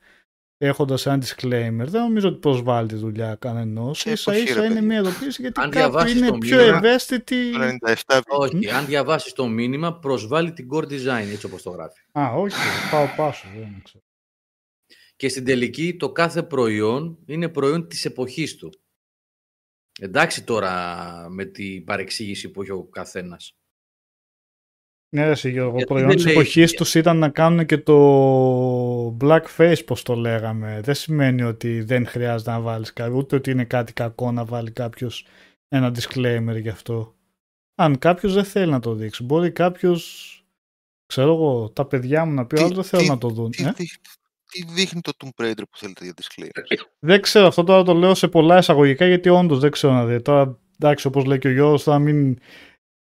έχοντας 0.63 1.07
ένα 1.07 1.23
disclaimer, 1.23 1.85
δεν 1.87 2.03
νομίζω 2.03 2.29
ότι 2.29 2.39
προσβάλλει 2.39 2.89
τη 2.89 2.95
δουλειά 2.95 3.35
κανενός. 3.35 4.07
σα 4.13 4.37
ίσα 4.37 4.65
είναι 4.65 4.81
μια 4.81 4.99
ειδοποίηση 4.99 5.43
γιατί 5.43 5.69
κάποιοι 5.69 6.15
είναι 6.17 6.39
πιο 6.39 6.59
μήνυμα, 6.59 6.77
ευαίσθητοι. 6.77 7.37
Όχι, 8.29 8.71
αν 8.71 8.87
διαβάσεις 8.87 9.33
το 9.33 9.47
μήνυμα, 9.47 9.95
προσβάλλει 9.95 10.53
την 10.53 10.69
core 10.73 10.85
design 10.85 11.31
έτσι 11.33 11.47
όπως 11.47 11.63
το 11.63 11.71
γράφει. 11.71 12.01
Α, 12.13 12.33
όχι, 12.35 12.57
πάω 12.91 13.07
πάσο. 13.17 13.47
Δεν 13.59 13.81
ξέρω 13.85 14.05
και 15.21 15.29
στην 15.29 15.45
τελική 15.45 15.97
το 15.97 16.13
κάθε 16.13 16.43
προϊόν 16.43 17.19
είναι 17.27 17.49
προϊόν 17.49 17.89
της 17.89 18.05
εποχής 18.05 18.57
του. 18.57 18.73
Εντάξει 20.01 20.45
τώρα 20.45 21.27
με 21.31 21.45
την 21.45 21.85
παρεξήγηση 21.85 22.51
που 22.51 22.63
έχει 22.63 22.71
ο 22.71 22.83
καθένας. 22.83 23.55
Ναι, 25.17 25.33
ρε 25.33 25.49
Γιώργο, 25.49 25.79
ο 25.81 25.85
προϊόν 25.85 26.17
της 26.17 26.25
εποχής 26.25 26.73
τους 26.73 26.95
ήταν 26.95 27.19
να 27.19 27.29
κάνουν 27.29 27.67
και 27.67 27.79
το 27.79 29.17
blackface, 29.21 29.83
πώς 29.87 30.03
το 30.03 30.15
λέγαμε. 30.15 30.81
Δεν 30.83 30.95
σημαίνει 30.95 31.43
ότι 31.43 31.83
δεν 31.83 32.07
χρειάζεται 32.07 32.51
να 32.51 32.61
βάλεις 32.61 32.93
κάτι, 32.93 33.17
ούτε 33.17 33.37
ότι 33.37 33.51
είναι 33.51 33.65
κάτι 33.65 33.93
κακό 33.93 34.33
να 34.33 34.45
βάλει 34.45 34.71
κάποιος 34.71 35.27
ένα 35.69 35.95
disclaimer 35.95 36.61
γι' 36.61 36.69
αυτό. 36.69 37.15
Αν 37.75 37.99
κάποιος 37.99 38.35
δεν 38.35 38.45
θέλει 38.45 38.71
να 38.71 38.81
το 38.81 38.95
δείξει, 38.95 39.25
μπορεί 39.25 39.53
κάποιος, 39.53 40.35
ξέρω 41.07 41.35
εγώ, 41.35 41.71
τα 41.71 41.87
παιδιά 41.87 42.25
μου 42.25 42.33
να 42.33 42.47
πει, 42.47 42.61
άλλο 42.61 42.75
δεν 42.75 42.85
θέλω 42.85 43.07
να 43.07 43.19
το 43.19 43.29
δουν. 43.29 43.53
ε; 43.59 43.73
τι 43.73 43.87
δείχνει 44.75 45.01
το 45.01 45.13
Tomb 45.19 45.45
Raider 45.45 45.63
που 45.71 45.79
θέλετε 45.79 46.05
για 46.05 46.15
disclaimer; 46.17 46.77
Δεν 46.99 47.21
ξέρω, 47.21 47.47
αυτό 47.47 47.65
τώρα 47.65 47.83
το 47.83 47.95
λέω 47.95 48.15
σε 48.15 48.29
πολλά 48.29 48.59
εισαγωγικά 48.59 49.07
γιατί 49.07 49.29
όντως 49.29 49.59
δεν 49.59 49.71
ξέρω 49.71 49.93
να 49.93 50.05
δει. 50.07 50.23
Τώρα, 50.23 50.59
εντάξει, 50.79 51.07
όπως 51.07 51.25
λέει 51.25 51.39
και 51.39 51.49
ο 51.49 51.51
Γιώργο, 51.51 51.79
θα 51.79 51.99
μην 51.99 52.39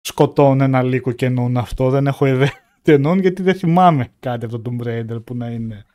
σκοτώνω 0.02 0.64
ένα 0.64 0.84
λύκο 0.84 1.11
και 1.11 1.26
εννοούν 1.26 1.57
αυτό. 1.57 1.90
Δεν 1.90 2.07
έχω 2.07 2.26
ιδέα 2.26 2.53
τι 2.82 2.91
εννοούν 2.91 3.19
γιατί 3.19 3.41
δεν 3.41 3.56
θυμάμαι 3.56 4.14
κάτι 4.19 4.45
από 4.45 4.60
το 4.60 4.72
Tomb 4.72 4.88
Raider 4.88 5.24
που 5.24 5.36
να 5.36 5.48
είναι. 5.48 5.86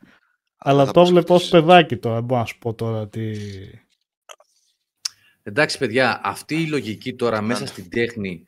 Αλλά 0.57 0.91
το 0.91 1.05
βλέπω 1.05 1.35
ως 1.35 1.49
παιδάκι 1.49 1.97
τώρα. 1.97 2.21
Μπορώ 2.21 2.39
να 2.39 2.47
σου 2.47 2.57
πω 2.57 2.73
τώρα 2.73 3.07
τι. 3.07 3.31
Εντάξει, 5.43 5.77
παιδιά, 5.77 6.21
αυτή 6.23 6.61
η 6.61 6.67
λογική 6.67 7.15
τώρα 7.15 7.41
μέσα 7.41 7.65
στην 7.65 7.89
τέχνη 7.89 8.45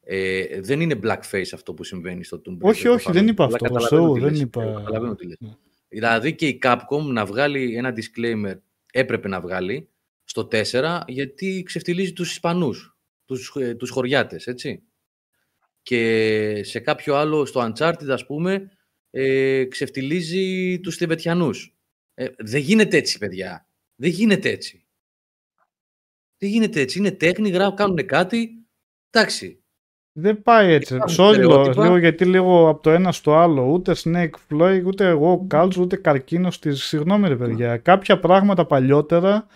ε, 0.00 0.60
δεν 0.60 0.80
είναι 0.80 0.98
blackface 1.02 1.50
αυτό 1.54 1.74
που 1.74 1.84
συμβαίνει 1.84 2.24
στο 2.24 2.40
Tomb 2.44 2.52
Raider. 2.52 2.68
Όχι, 2.68 2.88
όχι, 2.88 3.12
δεν 3.12 3.28
είπα 3.28 3.44
αυτό. 3.44 4.12
Δεν 4.12 4.34
είπα. 4.34 4.64
Καταλαβαίνω 4.64 5.14
τι 5.14 5.26
λες. 5.26 5.38
Ναι. 5.88 5.98
Δηλαδή 5.98 6.34
και 6.34 6.48
η 6.48 6.58
Capcom 6.62 7.02
να 7.04 7.26
βγάλει 7.26 7.76
ένα 7.76 7.94
disclaimer 7.96 8.58
έπρεπε 8.92 9.28
να 9.28 9.40
βγάλει 9.40 9.88
στο 10.24 10.48
4 10.52 11.00
γιατί 11.06 11.62
ξεφτιλίζει 11.66 12.12
τους 12.12 12.30
Ισπανούς, 12.30 12.96
τους, 13.24 13.54
ε, 13.56 13.74
τους 13.74 13.90
χωριάτες, 13.90 14.46
έτσι. 14.46 14.82
Και 15.82 16.60
σε 16.64 16.78
κάποιο 16.80 17.14
άλλο, 17.14 17.44
στο 17.44 17.60
Uncharted 17.72 18.08
ας 18.08 18.26
πούμε, 18.26 18.70
ε, 19.10 19.64
ξεφτιλίζει 19.64 20.80
τους 20.80 20.96
Θεβετιανούς. 20.96 21.76
Ε, 22.14 22.26
δεν 22.38 22.60
γίνεται 22.60 22.96
έτσι, 22.96 23.18
παιδιά. 23.18 23.68
Δεν 23.94 24.10
γίνεται 24.10 24.50
έτσι. 24.50 24.86
Δεν 26.38 26.48
γίνεται 26.48 26.80
έτσι. 26.80 26.98
Είναι 26.98 27.10
τέχνη, 27.10 27.50
γράφουν, 27.50 27.76
κάνουν 27.76 28.06
κάτι. 28.06 28.66
Εντάξει. 29.10 29.62
Δεν 30.20 30.42
πάει 30.42 30.72
έτσι. 30.72 30.98
Σόλιο, 31.06 31.72
λίγο 31.76 31.96
γιατί 31.96 32.24
λίγο 32.24 32.68
από 32.68 32.82
το 32.82 32.90
ένα 32.90 33.12
στο 33.12 33.36
άλλο. 33.36 33.62
Ούτε 33.62 33.94
Snake 34.04 34.30
Floyd, 34.50 34.82
ούτε 34.84 35.06
εγώ 35.08 35.46
Cults, 35.50 35.76
ούτε 35.78 35.96
καρκίνος 35.96 36.58
τη. 36.58 36.74
Συγγνώμη, 36.74 37.28
ρε 37.28 37.36
παιδιά. 37.36 37.76
Κάποια 37.76 38.18
πράγματα 38.18 38.66
παλιότερα 38.66 39.46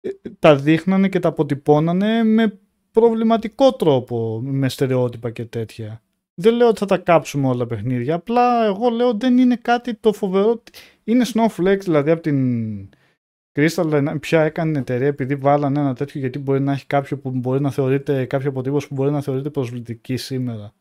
ε, 0.00 0.10
τα 0.38 0.56
δείχνανε 0.56 1.08
και 1.08 1.18
τα 1.18 1.28
αποτυπώνανε 1.28 2.24
με 2.24 2.58
προβληματικό 2.90 3.72
τρόπο, 3.72 4.40
με 4.44 4.68
στερεότυπα 4.68 5.30
και 5.30 5.44
τέτοια. 5.44 6.02
Δεν 6.34 6.54
λέω 6.54 6.68
ότι 6.68 6.78
θα 6.78 6.86
τα 6.86 6.98
κάψουμε 6.98 7.48
όλα 7.48 7.58
τα 7.58 7.66
παιχνίδια. 7.66 8.14
Απλά 8.14 8.64
εγώ 8.64 8.88
λέω 8.88 9.14
δεν 9.14 9.38
είναι 9.38 9.56
κάτι 9.56 9.94
το 9.94 10.12
φοβερό. 10.12 10.62
Είναι 11.04 11.24
Snowflake 11.34 11.80
δηλαδή 11.80 12.10
από 12.10 12.22
την 12.22 12.88
Crystal 13.56 14.16
πια 14.20 14.42
έκανε 14.42 14.78
εταιρεία 14.78 15.06
επειδή 15.06 15.36
βάλανε 15.36 15.80
ένα 15.80 15.94
τέτοιο 15.94 16.20
γιατί 16.20 16.38
μπορεί 16.38 16.60
να 16.60 16.72
έχει 16.72 16.86
κάποιο 16.86 17.18
που 17.18 17.30
μπορεί 17.30 17.60
να 17.60 17.70
θεωρείται, 17.70 18.24
κάποιο 18.24 18.48
αποτύπωση 18.48 18.88
που 18.88 18.94
μπορεί 18.94 19.10
να 19.10 19.20
θεωρείται 19.20 19.50
προσβλητική 19.50 20.16
σήμερα. 20.16 20.72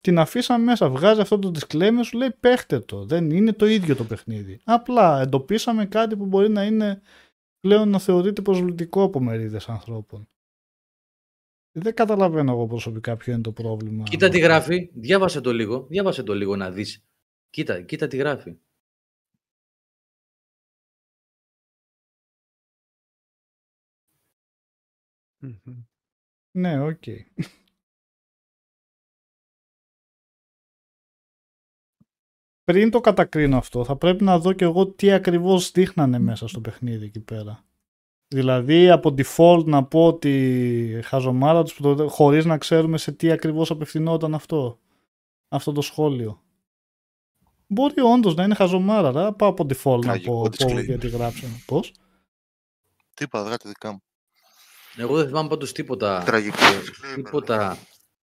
Την 0.00 0.18
αφήσαμε 0.18 0.64
μέσα, 0.64 0.90
βγάζει 0.90 1.20
αυτό 1.20 1.38
το 1.38 1.52
disclaimer, 1.54 2.00
σου 2.04 2.18
λέει 2.18 2.30
παίχτε 2.40 2.78
το, 2.78 3.04
δεν 3.04 3.30
είναι 3.30 3.52
το 3.52 3.66
ίδιο 3.66 3.96
το 3.96 4.04
παιχνίδι. 4.04 4.60
Απλά 4.64 5.20
εντοπίσαμε 5.20 5.86
κάτι 5.86 6.16
που 6.16 6.26
μπορεί 6.26 6.48
να 6.48 6.64
είναι 6.64 7.00
πλέον 7.60 7.88
να 7.88 7.98
θεωρείται 7.98 8.42
προσβλητικό 8.42 9.02
από 9.02 9.20
μερίδες 9.20 9.68
ανθρώπων. 9.68 10.28
Δεν 11.72 11.94
καταλαβαίνω 11.94 12.52
εγώ 12.52 12.66
προσωπικά 12.66 13.16
ποιο 13.16 13.32
είναι 13.32 13.42
το 13.42 13.52
πρόβλημα. 13.52 14.04
Κοίτα 14.04 14.28
τι 14.28 14.38
γράφει, 14.38 14.90
διάβασε 14.94 15.40
το 15.40 15.52
λίγο, 15.52 15.86
διάβασε 15.88 16.22
το 16.22 16.34
λίγο 16.34 16.56
να 16.56 16.70
δεις. 16.70 17.04
Κοίτα, 17.50 17.80
κοίτα 17.80 18.06
τι 18.06 18.16
γράφει. 18.16 18.56
Ναι, 26.50 26.80
οκ. 26.80 27.02
Πριν 32.64 32.90
το 32.90 33.00
κατακρίνω 33.00 33.56
αυτό, 33.56 33.84
θα 33.84 33.96
πρέπει 33.96 34.24
να 34.24 34.38
δω 34.38 34.52
και 34.52 34.64
εγώ 34.64 34.86
τι 34.86 35.12
ακριβώς 35.12 35.70
δείχνανε 35.70 36.18
μέσα 36.18 36.48
στο 36.48 36.60
παιχνίδι 36.60 37.04
εκεί 37.04 37.20
πέρα. 37.20 37.64
Δηλαδή 38.28 38.90
από 38.90 39.14
default 39.16 39.64
να 39.64 39.84
πω 39.84 40.06
ότι 40.06 41.00
χαζομάρα 41.04 41.62
τους 41.62 41.80
χωρίς 42.06 42.44
να 42.44 42.58
ξέρουμε 42.58 42.98
σε 42.98 43.12
τι 43.12 43.30
ακριβώς 43.30 43.70
απευθυνόταν 43.70 44.34
αυτό. 44.34 44.80
Αυτό 45.48 45.72
το 45.72 45.80
σχόλιο. 45.80 46.42
Μπορεί 47.66 48.00
όντως 48.00 48.34
να 48.34 48.44
είναι 48.44 48.54
χαζομάρα, 48.54 49.10
ρε. 49.10 49.32
πάω 49.32 49.48
από 49.48 49.66
default 49.68 50.04
να 50.04 50.20
πω, 50.20 50.48
πω 50.58 50.80
γιατί 50.80 51.08
γράψαμε. 51.08 51.62
Πώς; 51.66 51.94
Τι 53.14 53.24
είπα, 53.24 53.58
δικά 53.64 53.92
μου. 53.92 54.02
Εγώ 54.96 55.16
δεν 55.16 55.26
θυμάμαι 55.26 55.48
πάντως 55.48 55.72
τίποτα. 55.72 56.22
Τραγικό. 56.24 56.56
τίποτα. 57.14 57.78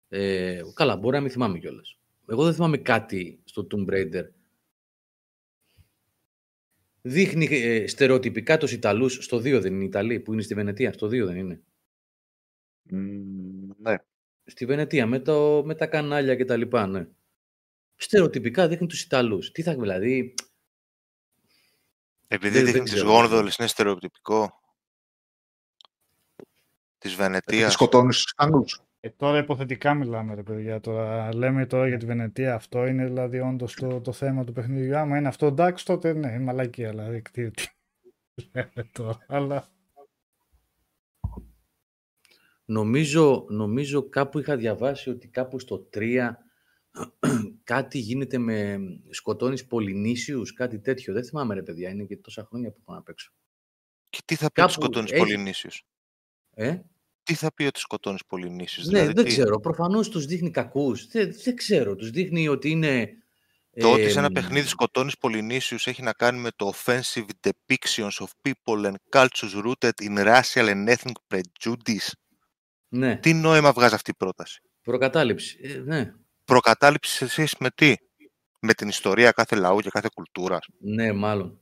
Ε, 0.09 0.61
καλά, 0.73 0.97
μπορεί 0.97 1.15
να 1.15 1.21
μην 1.21 1.31
θυμάμαι 1.31 1.59
κιόλας. 1.59 1.97
Εγώ 2.27 2.43
δεν 2.43 2.53
θυμάμαι 2.53 2.77
κάτι 2.77 3.39
στο 3.43 3.67
Tomb 3.71 3.93
Raider. 3.93 4.23
Δείχνει 7.01 7.47
ε, 7.51 7.87
στερεοτυπικά 7.87 8.57
τους 8.57 8.71
Ιταλούς, 8.71 9.13
στο 9.21 9.37
2 9.37 9.59
δεν 9.61 9.73
είναι 9.73 9.83
οι 9.83 9.87
Ιταλοί, 9.87 10.19
που 10.19 10.33
είναι 10.33 10.41
στη 10.41 10.53
Βενετία, 10.53 10.93
στο 10.93 11.07
2 11.07 11.25
δεν 11.25 11.37
είναι. 11.37 11.61
Mm, 12.91 13.75
ναι. 13.77 13.95
Στη 14.45 14.65
Βενετία, 14.65 15.05
με, 15.05 15.19
το, 15.19 15.63
με 15.65 15.75
τα 15.75 15.87
κανάλια 15.87 16.35
και 16.35 16.45
τα 16.45 16.57
λοιπά, 16.57 16.87
ναι. 16.87 17.07
Στερεοτυπικά 17.95 18.67
δείχνει 18.67 18.87
τους 18.87 19.03
Ιταλούς. 19.03 19.51
Τι 19.51 19.61
θα 19.61 19.75
δηλαδή... 19.75 20.33
Επειδή 22.27 22.61
δείχνει 22.61 22.83
τις 22.83 23.01
γόνδολες, 23.01 23.55
είναι 23.55 23.67
στερεοτυπικό. 23.67 24.59
Της 27.05 27.15
Βενετίας. 27.15 27.73
Σκοτώνεις 27.73 28.15
τους 28.15 28.25
Ισπανούς. 28.25 28.81
Ε, 28.99 29.09
τώρα 29.09 29.37
υποθετικά 29.37 29.93
μιλάμε, 29.93 30.35
ρε 30.35 30.43
παιδιά. 30.43 30.79
Τώρα, 30.79 31.35
λέμε 31.35 31.65
τώρα 31.65 31.87
για 31.87 31.97
τη 31.97 32.05
Βενετία. 32.05 32.53
Αυτό 32.55 32.85
είναι 32.85 33.05
δηλαδή 33.05 33.39
όντως 33.39 33.73
το, 33.73 34.01
το 34.01 34.11
θέμα 34.11 34.43
του 34.43 34.51
παιχνιδιού. 34.51 34.97
Άμα 34.97 35.17
είναι 35.17 35.27
αυτό, 35.27 35.45
εντάξει, 35.45 35.85
τότε 35.85 36.13
ναι, 36.13 36.27
είναι 36.27 36.43
μαλακή, 36.43 36.85
αλλά 36.85 37.21
τι, 37.31 37.51
τι 37.51 37.67
λέμε 38.53 38.89
τώρα. 38.91 39.25
Αλλά... 39.27 39.67
Νομίζω, 42.65 43.45
νομίζω 43.49 44.09
κάπου 44.09 44.39
είχα 44.39 44.55
διαβάσει 44.55 45.09
ότι 45.09 45.27
κάπου 45.27 45.59
στο 45.59 45.89
3 45.93 46.29
κάτι 47.63 47.99
γίνεται 47.99 48.37
με 48.37 48.77
σκοτώνεις 49.09 49.65
Πολυνήσιους, 49.65 50.53
κάτι 50.53 50.79
τέτοιο. 50.79 51.13
Δεν 51.13 51.23
θυμάμαι 51.23 51.53
ρε 51.53 51.63
παιδιά, 51.63 51.89
είναι 51.89 52.03
και 52.03 52.17
τόσα 52.17 52.45
χρόνια 52.45 52.71
που 52.71 52.77
έχω 52.81 52.93
να 52.93 53.01
παίξω. 53.01 53.31
Και 54.09 54.19
τι 54.25 54.35
θα 54.35 54.51
πει 54.51 54.61
ότι 54.61 54.71
σκοτώνεις 54.71 55.11
έχει... 55.11 55.19
Πολυνήσιους; 55.19 55.85
Ε; 56.53 56.79
Τι 57.25 57.33
θα 57.33 57.53
πει 57.53 57.63
ότι 57.63 57.79
σκοτώνεις 57.79 58.25
Πολυνήσιου. 58.27 58.83
Ναι, 58.83 58.99
δηλαδή, 58.99 59.13
δεν 59.13 59.25
ξέρω. 59.25 59.59
Προφανώς 59.59 60.09
τους 60.09 60.25
δείχνει 60.25 60.51
κακούς. 60.51 61.07
Δεν, 61.07 61.35
δεν 61.43 61.55
ξέρω. 61.55 61.95
Τους 61.95 62.09
δείχνει 62.09 62.47
ότι 62.47 62.69
είναι. 62.69 63.09
Το 63.79 63.91
ότι 63.91 64.09
σε 64.09 64.19
ένα 64.19 64.29
παιχνίδι 64.29 64.67
σκοτώνεις 64.67 65.17
Πολυνήσιου 65.17 65.77
έχει 65.83 66.01
να 66.01 66.11
κάνει 66.11 66.39
με 66.39 66.49
το 66.55 66.73
offensive 66.75 67.25
depictions 67.47 68.09
of 68.19 68.27
people 68.41 68.85
and 68.85 68.95
cultures 69.09 69.63
rooted 69.65 69.91
in 70.07 70.17
racial 70.17 70.67
and 70.67 70.87
ethnic 70.87 71.11
prejudice. 71.33 72.09
Ναι. 72.87 73.17
Τι 73.17 73.33
νόημα 73.33 73.71
βγάζει 73.71 73.95
αυτή 73.95 74.11
η 74.11 74.15
πρόταση; 74.17 74.61
Προκατάληψη. 74.81 75.59
Ε, 75.61 75.77
ναι. 75.77 76.13
Προκατάληψη 76.45 77.11
σε 77.11 77.27
σχέση 77.27 77.55
με 77.59 77.69
τι; 77.75 77.95
Με 78.59 78.73
την 78.73 78.87
ιστορία 78.87 79.31
κάθε 79.31 79.55
λαού 79.55 79.79
και 79.79 79.89
κάθε 79.89 80.09
κουλτούρας. 80.13 80.65
Ναι, 80.79 81.11
μάλλον. 81.13 81.59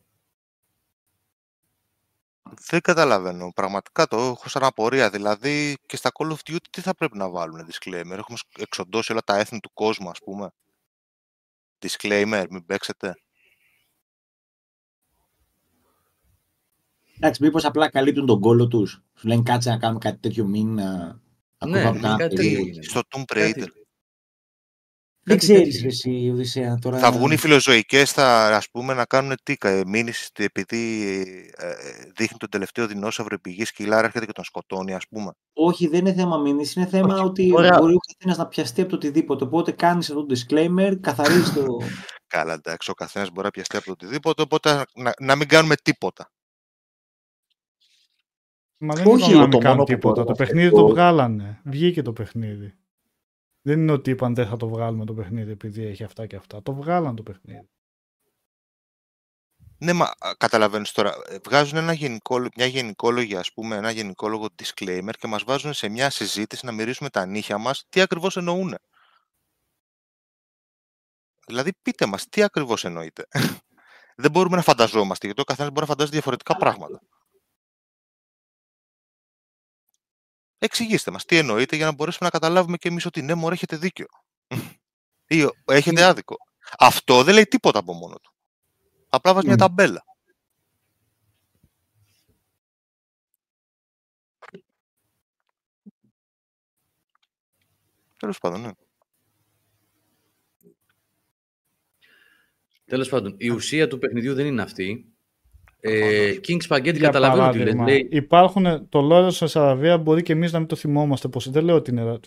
Δεν 2.69 2.81
καταλαβαίνω. 2.81 3.51
Πραγματικά 3.55 4.07
το 4.07 4.17
έχω 4.17 4.49
σαν 4.49 4.63
απορία. 4.63 5.09
Δηλαδή 5.09 5.77
και 5.85 5.95
στα 5.95 6.11
Call 6.13 6.29
of 6.29 6.37
Duty 6.51 6.65
τι 6.69 6.81
θα 6.81 6.95
πρέπει 6.95 7.17
να 7.17 7.29
βάλουν 7.29 7.67
disclaimer; 7.71 8.17
Έχουμε 8.17 8.37
εξοντώσει 8.57 9.11
όλα 9.11 9.21
τα 9.23 9.37
έθνη 9.37 9.59
του 9.59 9.73
κόσμου, 9.73 10.09
ας 10.09 10.19
πούμε. 10.19 10.49
Disclaimer, 11.79 12.45
μην 12.49 12.65
παίξετε. 12.65 13.15
Εντάξει, 17.15 17.43
μήπως 17.43 17.65
απλά 17.65 17.89
καλύπτουν 17.89 18.25
τον 18.25 18.39
κόλλο 18.39 18.67
τους. 18.67 19.03
Σου 19.15 19.27
λένε 19.27 19.43
κάτσε 19.43 19.69
να 19.69 19.77
κάνουμε 19.77 19.99
κάτι 19.99 20.17
τέτοιο, 20.17 20.45
μην... 20.45 20.73
Ναι, 21.65 21.99
κάτι... 22.17 22.79
Στο 22.83 23.01
Tomb 23.09 23.23
Raider. 23.37 23.67
Δεν 25.25 25.37
ξέρεις 25.37 25.83
εσύ, 25.83 26.29
Οδυσσέα, 26.33 26.77
τώρα... 26.81 26.97
Θα 26.97 27.11
βγουν 27.11 27.31
οι 27.31 27.37
φιλοζωικές, 27.37 28.11
θα, 28.11 28.55
ας 28.55 28.69
πούμε, 28.69 28.93
να 28.93 29.05
κάνουν 29.05 29.35
τι, 29.43 29.55
μήνυση, 29.87 30.29
επειδή 30.37 31.11
ε, 31.57 31.67
ε, 31.67 31.73
δείχνει 32.15 32.37
τον 32.37 32.49
τελευταίο 32.49 32.87
δεινόσαυρο 32.87 33.39
πηγή 33.39 33.63
και 33.63 33.83
η 33.83 33.85
Λάρα 33.85 34.05
έρχεται 34.05 34.25
και 34.25 34.31
τον 34.31 34.43
σκοτώνει, 34.43 34.93
ας 34.93 35.07
πούμε. 35.07 35.31
Όχι, 35.53 35.87
δεν 35.87 35.99
είναι 35.99 36.13
θέμα 36.13 36.37
μήνυση, 36.37 36.79
είναι 36.79 36.89
θέμα 36.89 37.21
ότι 37.21 37.51
Ωραία. 37.53 37.77
μπορεί 37.79 37.93
ο 37.93 37.99
καθένας 38.07 38.37
να 38.37 38.47
πιαστεί 38.47 38.81
από 38.81 38.89
το 38.89 38.95
οτιδήποτε. 38.95 39.43
Οπότε 39.43 39.71
κάνεις 39.71 40.09
αυτό 40.09 40.25
το 40.25 40.35
disclaimer, 40.35 40.97
καθαρίζεις 41.01 41.53
το... 41.53 41.65
Καλά, 42.27 42.53
εντάξει, 42.53 42.91
ο 42.91 42.93
καθένας 42.93 43.29
μπορεί 43.29 43.45
να 43.45 43.51
πιαστεί 43.51 43.77
από 43.77 43.85
το 43.85 43.91
οτιδήποτε, 43.91 44.41
οπότε 44.41 44.85
να, 44.93 45.13
να 45.19 45.35
μην 45.35 45.47
κάνουμε 45.47 45.75
τίποτα. 45.75 46.31
Μα 48.77 48.93
δεν 48.93 49.07
Όχι, 49.07 49.33
να 49.33 49.47
μην 49.47 49.59
κάνουμε 49.59 49.85
τίποτα. 49.85 50.23
Το 50.23 50.33
παιχνίδι 50.33 50.69
το 50.69 50.87
βγάλανε. 50.87 51.61
Βγήκε 51.63 52.01
το 52.01 52.13
παιχνίδι. 52.13 52.73
Δεν 53.65 53.79
είναι 53.79 53.91
ότι 53.91 54.09
είπαν 54.09 54.35
δεν 54.35 54.47
θα 54.47 54.57
το 54.57 54.67
βγάλουμε 54.67 55.05
το 55.05 55.13
παιχνίδι 55.13 55.51
επειδή 55.51 55.83
έχει 55.85 56.03
αυτά 56.03 56.27
και 56.27 56.35
αυτά. 56.35 56.61
Το 56.61 56.73
βγάλαν 56.73 57.15
το 57.15 57.23
παιχνίδι. 57.23 57.69
Ναι, 59.77 59.93
μα 59.93 60.13
καταλαβαίνεις 60.37 60.91
τώρα, 60.91 61.13
ε, 61.29 61.37
βγάζουν 61.45 61.77
ένα 61.77 61.93
γενικό, 61.93 62.39
μια 62.55 62.65
γενικόλογη, 62.65 63.35
ας 63.35 63.53
πούμε, 63.53 63.75
ένα 63.75 63.91
γενικόλογο 63.91 64.47
disclaimer 64.63 65.11
και 65.19 65.27
μας 65.27 65.43
βάζουν 65.43 65.73
σε 65.73 65.87
μια 65.89 66.09
συζήτηση 66.09 66.65
να 66.65 66.71
μυρίσουμε 66.71 67.09
τα 67.09 67.25
νύχια 67.25 67.57
μας 67.57 67.85
τι 67.89 68.01
ακριβώς 68.01 68.37
εννοούν. 68.37 68.75
Δηλαδή 71.47 71.71
πείτε 71.81 72.05
μας 72.05 72.29
τι 72.29 72.43
ακριβώς 72.43 72.85
εννοείτε. 72.85 73.27
Δεν 74.15 74.31
μπορούμε 74.31 74.55
να 74.55 74.61
φανταζόμαστε, 74.61 75.25
γιατί 75.25 75.41
ο 75.41 75.43
καθένας 75.43 75.71
μπορεί 75.71 75.81
να 75.81 75.91
φαντάζει 75.91 76.11
διαφορετικά 76.11 76.55
πράγματα. 76.55 77.01
Εξηγήστε 80.63 81.11
μας 81.11 81.25
τι 81.25 81.37
εννοείτε 81.37 81.75
για 81.75 81.85
να 81.85 81.91
μπορέσουμε 81.91 82.29
να 82.31 82.39
καταλάβουμε 82.39 82.77
και 82.77 82.87
εμείς 82.87 83.05
ότι 83.05 83.21
ναι, 83.21 83.33
μωρέ, 83.33 83.53
έχετε 83.53 83.77
δίκιο. 83.77 84.05
Ή 85.27 85.47
έχετε 85.65 86.03
άδικο. 86.03 86.35
Αυτό 86.77 87.23
δεν 87.23 87.33
λέει 87.33 87.43
τίποτα 87.45 87.79
από 87.79 87.93
μόνο 87.93 88.15
του. 88.15 88.33
Απλά 89.09 89.33
βάζει 89.33 89.47
μια 89.47 89.55
ταμπέλα. 89.55 90.03
Τέλος 98.17 98.37
πάντων, 98.39 98.61
ναι. 98.61 98.71
Τέλος 102.85 103.09
πάντων, 103.09 103.35
η 103.37 103.49
ουσία 103.49 103.87
του 103.87 103.97
παιχνιδιού 103.97 104.33
δεν 104.33 104.45
είναι 104.45 104.61
αυτή. 104.61 105.12
Ε, 105.85 106.33
King 106.47 106.57
Spaghetti 106.69 106.97
καταλαβαίνω 106.97 107.49
τι 107.49 107.83
λέει. 107.83 108.07
Υπάρχουν, 108.11 108.89
το 108.89 109.01
λόγο 109.01 109.29
σε 109.29 109.47
Σαραβία 109.47 109.97
μπορεί 109.97 110.23
και 110.23 110.33
εμείς 110.33 110.51
να 110.51 110.59
μην 110.59 110.67
το 110.67 110.75
θυμόμαστε 110.75 111.27
πως 111.27 111.49
δεν 111.49 111.63
λέω 111.63 111.75
ότι 111.75 111.91
είναι 111.91 112.19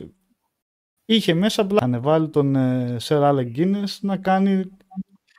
Είχε 1.04 1.34
μέσα 1.34 1.62
απλά 1.62 1.78
ανεβάλει 1.82 2.28
τον 2.28 2.56
ε, 2.56 2.96
Σερ 2.98 3.24
Άλεν 3.24 3.84
να 4.00 4.16
κάνει 4.16 4.64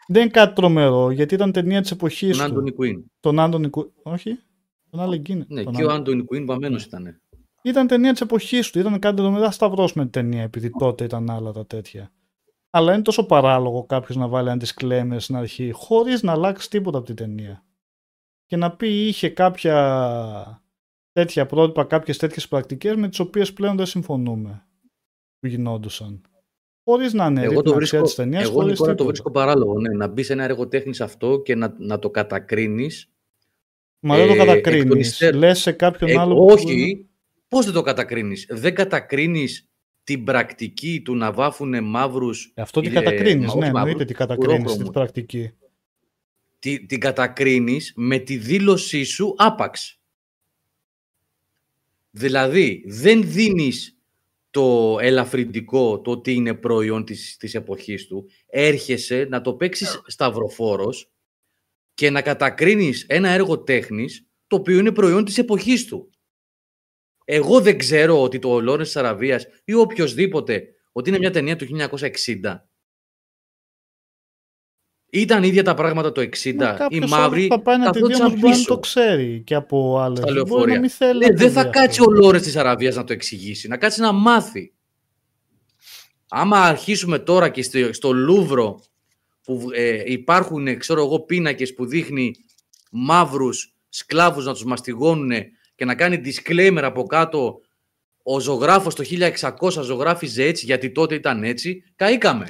δεν 0.08 0.22
είναι 0.22 0.32
κάτι 0.32 0.56
τρομερό, 0.56 1.12
γιατί 1.12 1.34
ήταν 1.34 1.52
ταινία 1.52 1.82
της 1.82 1.92
εποχής 1.92 2.38
του. 2.38 2.44
Τον 2.44 2.52
Άντωνι 2.52 2.72
Κουίν. 2.72 3.04
Τον 3.20 3.40
Άντωνι 3.40 3.70
Κουίν. 3.70 3.90
Όχι. 4.04 4.40
Τον 4.90 5.00
Άλεν 5.00 5.46
Ναι, 5.48 5.64
τον 5.64 5.74
και 5.74 5.84
ο 5.84 5.92
Άντωνι 5.92 6.24
Κουίν 6.24 6.46
βαμμένος 6.46 6.84
ήταν. 6.84 7.22
Ήταν 7.62 7.88
ταινία 7.88 8.12
της 8.12 8.22
εποχής 8.22 8.70
του. 8.70 8.80
Ήταν 8.80 9.00
κάτι 9.00 9.16
τρομερό. 9.16 9.42
Δεν 9.42 9.52
σταυρώσουμε 9.52 10.04
την 10.04 10.12
ταινία, 10.12 10.42
επειδή 10.42 10.70
τότε 10.80 11.04
ήταν 11.04 11.30
άλλα 11.30 11.52
τα 11.52 11.66
τέτοια. 11.66 12.12
Αλλά 12.70 12.94
είναι 12.94 13.02
τόσο 13.02 13.26
παράλογο 13.26 13.86
κάποιος 13.86 14.18
να 14.18 14.28
βάλει 14.28 14.50
ένα 14.50 14.62
disclaimer 14.66 15.16
στην 15.18 15.36
αρχή, 15.36 15.72
χωρίς 15.72 16.24
να 16.24 16.32
αλλάξει 16.32 16.70
τίποτα 16.70 16.98
από 16.98 17.08
την 17.08 17.16
ταινία 17.16 17.67
και 18.48 18.56
να 18.56 18.76
πει 18.76 19.08
είχε 19.08 19.30
κάποια 19.30 20.62
τέτοια 21.12 21.46
πρότυπα, 21.46 21.84
κάποιες 21.84 22.18
τέτοιες 22.18 22.48
πρακτικές 22.48 22.96
με 22.96 23.10
τις 23.10 23.20
οποίες 23.20 23.54
πλέον 23.54 23.78
δεν 23.78 23.86
συμφωνούμε 23.86 24.66
που 25.40 25.48
γινόντουσαν. 25.48 26.22
Χωρίς 26.84 27.14
να 27.14 27.26
είναι 27.26 27.42
εγώ 27.42 27.62
το 27.62 27.74
βρίσκω, 27.74 28.02
της 28.02 28.16
ταινίας, 28.16 28.44
Εγώ 28.44 28.62
λοιπόν 28.62 28.96
το 28.96 29.06
βρίσκω 29.06 29.32
παράλογο. 29.32 29.80
Ναι, 29.80 29.90
να 29.90 30.08
μπεις 30.08 30.26
σε 30.26 30.34
ένα 30.34 30.44
έργο 30.44 30.68
τέχνης 30.68 31.02
αυτό 31.02 31.42
και 31.42 31.56
να, 31.56 31.76
να 31.78 32.00
το 32.00 32.10
κατακρίνεις. 32.10 33.12
Μα 34.00 34.16
δεν 34.16 34.28
το 34.28 34.34
ε, 34.34 34.38
κατακρίνεις. 34.38 35.32
Λες 35.34 35.60
σε 35.60 35.72
κάποιον 35.72 36.10
ε, 36.10 36.18
άλλο. 36.18 36.46
Όχι. 36.46 37.10
Πώς 37.48 37.66
δεν 37.66 37.74
το 37.74 37.82
κατακρίνεις; 37.82 38.48
Δεν 38.50 38.76
κατακρίνεις 38.76 39.70
την 40.04 40.24
πρακτική 40.24 41.02
του 41.02 41.16
να 41.16 41.32
βάφουν 41.32 41.84
μαύρους. 41.84 42.52
Ε, 42.56 42.62
αυτό 42.62 42.82
τι 42.82 42.90
κατακρίνεις. 42.90 43.54
Ναι, 43.54 43.68
εννοείται 43.68 44.06
τι 44.06 44.14
κατακρίνεις 44.14 44.78
την 44.78 44.92
πρακτική 44.92 45.54
τη, 46.60 46.86
την 46.86 47.00
κατακρίνεις 47.00 47.94
με 47.96 48.18
τη 48.18 48.38
δήλωσή 48.38 49.04
σου 49.04 49.34
άπαξ. 49.38 50.00
Δηλαδή, 52.12 52.84
δεν 52.88 53.32
δίνεις 53.32 53.98
το 54.50 54.98
ελαφρυντικό, 55.02 56.02
το 56.02 56.12
ότι 56.12 56.34
είναι 56.34 56.54
προϊόν 56.54 57.06
της, 57.06 57.38
της 57.38 57.56
εποχής 57.56 58.08
του. 58.08 58.30
Έρχεσαι 58.48 59.28
να 59.30 59.42
το 59.42 59.54
παίξεις 59.54 60.02
σταυροφόρος 60.06 61.12
και 61.94 62.10
να 62.10 62.22
κατακρίνεις 62.22 63.06
ένα 63.08 63.30
έργο 63.30 63.64
τέχνης 63.64 64.28
το 64.48 64.56
οποίο 64.56 64.78
είναι 64.78 64.92
προϊόν 64.92 65.26
της 65.26 65.38
εποχής 65.38 65.86
του. 65.86 66.10
Εγώ 67.26 67.62
δεν 67.62 67.78
ξέρω 67.78 68.22
ότι 68.22 68.40
το 68.40 68.62
Λόρες 68.62 68.86
της 68.86 68.96
Αραβίας 68.96 69.48
ή 69.64 69.74
οποιοδήποτε 69.74 70.68
ότι 70.92 71.10
είναι 71.10 71.18
μια 71.18 71.32
ταινία 71.32 71.56
του 71.56 71.66
1960 71.66 72.70
ήταν 75.20 75.44
ίδια 75.44 75.64
τα 75.64 75.74
πράγματα 75.74 76.12
το 76.12 76.22
60. 76.22 76.54
Οι 76.90 77.00
μαύροι 77.00 77.48
θα 77.48 77.60
πάει 77.60 77.78
να 77.78 77.90
τη 77.90 78.00
δει 78.02 78.66
το 78.66 78.80
ξέρει 78.80 79.42
και 79.46 79.56
από 79.56 80.00
άλλες. 80.00 80.24
λεωφορεία. 80.32 80.80
Ναι, 80.80 81.34
δεν 81.34 81.52
θα 81.52 81.64
κάτσει 81.64 82.02
ο 82.02 82.12
Λόρες 82.12 82.42
της 82.42 82.56
Αραβίας 82.56 82.96
να 82.96 83.04
το 83.04 83.14
εξηγήσει. 83.14 83.68
Να 83.68 83.78
κάτσει 83.78 84.02
να 84.02 84.12
μάθει. 84.12 84.72
Άμα 86.30 86.62
αρχίσουμε 86.62 87.20
τώρα 87.20 87.50
και 87.50 87.64
στο, 87.64 87.94
στο 87.94 88.12
Λούβρο 88.12 88.84
που 89.44 89.68
ε, 89.74 90.02
υπάρχουν 90.06 90.78
ξέρω 90.78 91.04
εγώ, 91.04 91.20
πίνακες 91.20 91.74
που 91.74 91.86
δείχνει 91.86 92.36
μαύρους 92.92 93.76
σκλάβους 93.90 94.46
να 94.46 94.54
τους 94.54 94.64
μαστιγώνουν 94.64 95.32
και 95.76 95.86
να 95.86 95.96
κάνει 95.96 96.22
disclaimer 96.26 96.82
από 96.84 97.04
κάτω 97.04 97.62
ο 98.24 98.40
ζωγράφος 98.40 98.96
το 98.96 99.04
1600 99.60 99.84
ζωγράφιζε 99.84 100.44
έτσι 100.44 100.66
γιατί 100.66 100.92
τότε 100.92 101.16
ήταν 101.16 101.44
έτσι, 101.44 101.84
καήκαμε. 101.96 102.48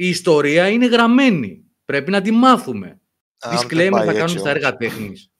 Η 0.00 0.08
ιστορία 0.08 0.68
είναι 0.68 0.86
γραμμένη. 0.86 1.64
Πρέπει 1.84 2.10
να 2.10 2.20
τη 2.20 2.30
μάθουμε. 2.30 3.00
Disclaimer 3.38 4.02
θα 4.04 4.12
κάνουμε 4.12 4.38
στα 4.38 4.50
έργα 4.50 4.76
τέχνης. 4.76 5.30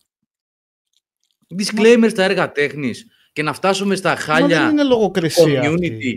Disclaimer 1.59 2.07
στα 2.11 2.25
έργα 2.25 2.53
τέχνης 2.53 3.07
και 3.33 3.43
να 3.43 3.53
φτάσουμε 3.53 3.95
στα 3.95 4.17
χάλια 4.17 4.61
δεν 4.61 4.71
είναι 4.71 4.85
λογοκρισία 4.85 5.63
community, 5.65 6.15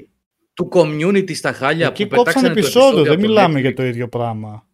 του 0.54 0.70
community 0.74 1.36
στα 1.36 1.54
χάλια 1.54 1.88
Εκεί 1.88 2.08
που 2.08 2.16
κόψαν 2.16 2.46
επεισόδιο, 2.46 3.04
δεν 3.04 3.20
μιλάμε 3.20 3.60
για 3.60 3.74
το 3.74 3.84
ίδιο 3.84 4.10
πράγμα. 4.10 4.68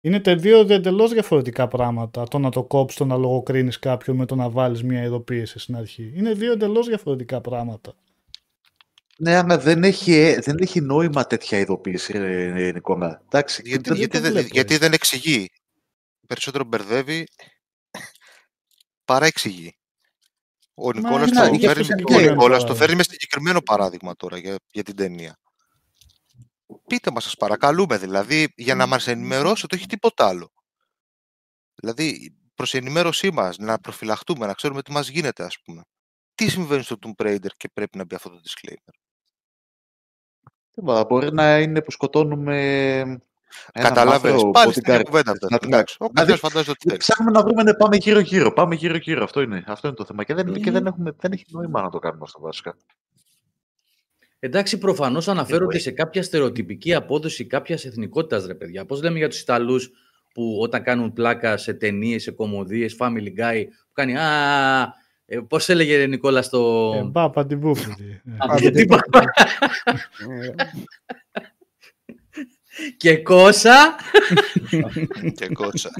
Είναι 0.00 0.20
τε 0.20 0.34
δύο 0.34 0.58
εντελώς 0.58 1.12
διαφορετικά 1.12 1.68
πράγματα. 1.68 2.24
Το 2.28 2.38
να 2.38 2.50
το 2.50 2.64
κόψεις, 2.64 2.98
το 2.98 3.04
να 3.04 3.16
λογοκρίνεις 3.16 3.78
κάποιον 3.78 4.16
με 4.16 4.26
το 4.26 4.34
να 4.34 4.50
βάλεις 4.50 4.82
μια 4.82 5.02
ειδοποίηση 5.02 5.58
στην 5.58 5.76
αρχή. 5.76 6.12
Είναι 6.16 6.32
δύο 6.32 6.52
εντελώς 6.52 6.86
διαφορετικά 6.86 7.40
πράγματα. 7.40 7.94
Ναι, 9.18 9.36
αλλά 9.36 9.58
δεν 9.58 9.84
έχει, 9.84 10.38
δεν 10.40 10.56
έχει 10.58 10.80
νόημα 10.80 11.26
τέτοια 11.26 11.58
ειδοποίηση, 11.58 12.18
Νικόλα. 12.72 13.22
Εντάξει, 13.24 13.62
γιατί, 13.64 13.88
δεν, 13.88 13.98
γιατί, 13.98 14.18
δεν, 14.18 14.46
γιατί 14.46 14.76
δεν 14.76 14.92
εξηγεί. 14.92 15.48
Περισσότερο 16.26 16.64
μπερδεύει 16.64 17.26
παρά 19.04 19.26
εξηγεί. 19.26 19.76
Ο 20.74 20.92
Νικόλας, 20.92 21.30
το, 21.30 21.44
φέρνει, 21.58 22.64
το 22.64 22.74
φέρνει 22.74 22.94
με 22.94 23.02
συγκεκριμένο 23.02 23.60
παράδειγμα 23.60 24.16
τώρα 24.16 24.38
για, 24.38 24.56
για 24.70 24.82
την 24.82 24.96
ταινία. 24.96 25.38
Πείτε 26.86 27.10
μας, 27.10 27.24
σας 27.24 27.36
παρακαλούμε, 27.36 27.98
δηλαδή, 27.98 28.52
για 28.56 28.74
να 28.74 28.86
μας 28.86 29.06
ενημερώσετε, 29.06 29.74
όχι 29.76 29.86
τίποτα 29.86 30.26
άλλο. 30.28 30.52
Δηλαδή, 31.74 32.36
προς 32.54 32.74
ενημέρωσή 32.74 33.30
μας, 33.32 33.58
να 33.58 33.78
προφυλαχτούμε, 33.78 34.46
να 34.46 34.52
ξέρουμε 34.52 34.82
τι 34.82 34.92
μας 34.92 35.08
γίνεται, 35.08 35.44
ας 35.44 35.60
πούμε. 35.64 35.82
Τι 36.34 36.48
συμβαίνει 36.48 36.82
στο 36.82 36.96
Tomb 37.00 37.26
Raider 37.26 37.50
και 37.56 37.68
πρέπει 37.72 37.98
να 37.98 38.04
μπει 38.04 38.14
αυτό 38.14 38.30
το 38.30 38.40
disclaimer; 38.44 39.05
Μα, 40.82 41.04
μπορεί 41.04 41.32
να 41.32 41.58
είναι 41.58 41.82
που 41.82 41.90
σκοτώνουμε 41.90 43.20
Καταλαβαίνεις, 43.72 44.42
πάλι 44.52 44.72
στην 44.72 45.02
κουβέντα 45.02 45.30
αυτά. 45.30 45.58
Εντάξει, 45.62 45.96
ο 45.98 46.08
καθένας 46.08 46.38
φαντάζεται 46.38 46.70
ότι 46.70 46.88
θέλει. 46.88 46.98
Ψάχνουμε 46.98 47.30
να 47.30 47.42
βρούμε 47.42 47.62
να 47.62 47.74
πάμε 47.74 47.96
γύρω-γύρω. 47.96 48.52
Πάμε 48.52 48.74
γύρω-γύρω. 48.74 49.24
Αυτό 49.24 49.40
είναι, 49.40 49.64
αυτό 49.66 49.86
είναι 49.88 49.96
το 49.96 50.04
θέμα. 50.04 50.24
Και 50.24 50.34
δεν, 50.34 50.52
και 50.52 50.70
δεν, 50.70 50.86
έχουμε, 50.86 51.14
δεν 51.18 51.32
έχει 51.32 51.44
νόημα 51.48 51.82
να 51.82 51.90
το 51.90 51.98
κάνουμε 51.98 52.22
αυτό 52.24 52.40
βασικά. 52.40 52.76
Εντάξει, 54.38 54.78
προφανώς 54.78 55.28
αναφέρονται 55.28 55.78
σε 55.78 55.90
κάποια 55.90 56.22
στερεοτυπική 56.22 56.94
απόδοση 56.94 57.44
κάποιας 57.46 57.84
εθνικότητας, 57.84 58.46
ρε 58.46 58.54
παιδιά. 58.54 58.84
Πώς 58.84 59.02
λέμε 59.02 59.18
για 59.18 59.28
τους 59.28 59.40
Ιταλούς 59.40 59.90
που 60.34 60.58
όταν 60.60 60.82
κάνουν 60.82 61.12
πλάκα 61.12 61.56
σε 61.56 61.74
ταινίες, 61.74 62.22
σε 62.22 62.30
κομμωδίες, 62.30 62.96
Family 62.98 63.40
Guy, 63.40 63.64
που 63.66 63.92
κάνει 63.92 64.16
Α, 64.16 64.94
ε, 65.26 65.40
Πώς 65.48 65.68
έλεγε 65.68 66.06
Νικόλα 66.06 66.42
στο. 66.42 66.92
Ε, 66.96 67.08
Πάπα 67.12 67.46
την 67.46 67.60
Και 72.96 73.16
κόσα. 73.16 73.96
Και 75.36 75.48
κόσα. 75.48 75.90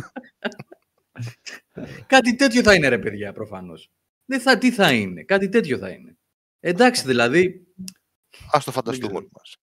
Κάτι 2.06 2.36
τέτοιο 2.36 2.62
θα 2.62 2.74
είναι 2.74 2.88
ρε 2.88 2.98
παιδιά 2.98 3.32
προφανώς. 3.32 3.90
Δεν 4.24 4.40
θα, 4.40 4.58
τι 4.58 4.72
θα 4.72 4.92
είναι. 4.92 5.22
Κάτι 5.22 5.48
τέτοιο 5.48 5.78
θα 5.78 5.88
είναι. 5.88 6.16
Εντάξει 6.60 7.06
δηλαδή. 7.06 7.66
Ας 8.52 8.64
το 8.64 8.72
φανταστούμε 8.72 9.16
όλοι 9.16 9.28
μας. 9.32 9.56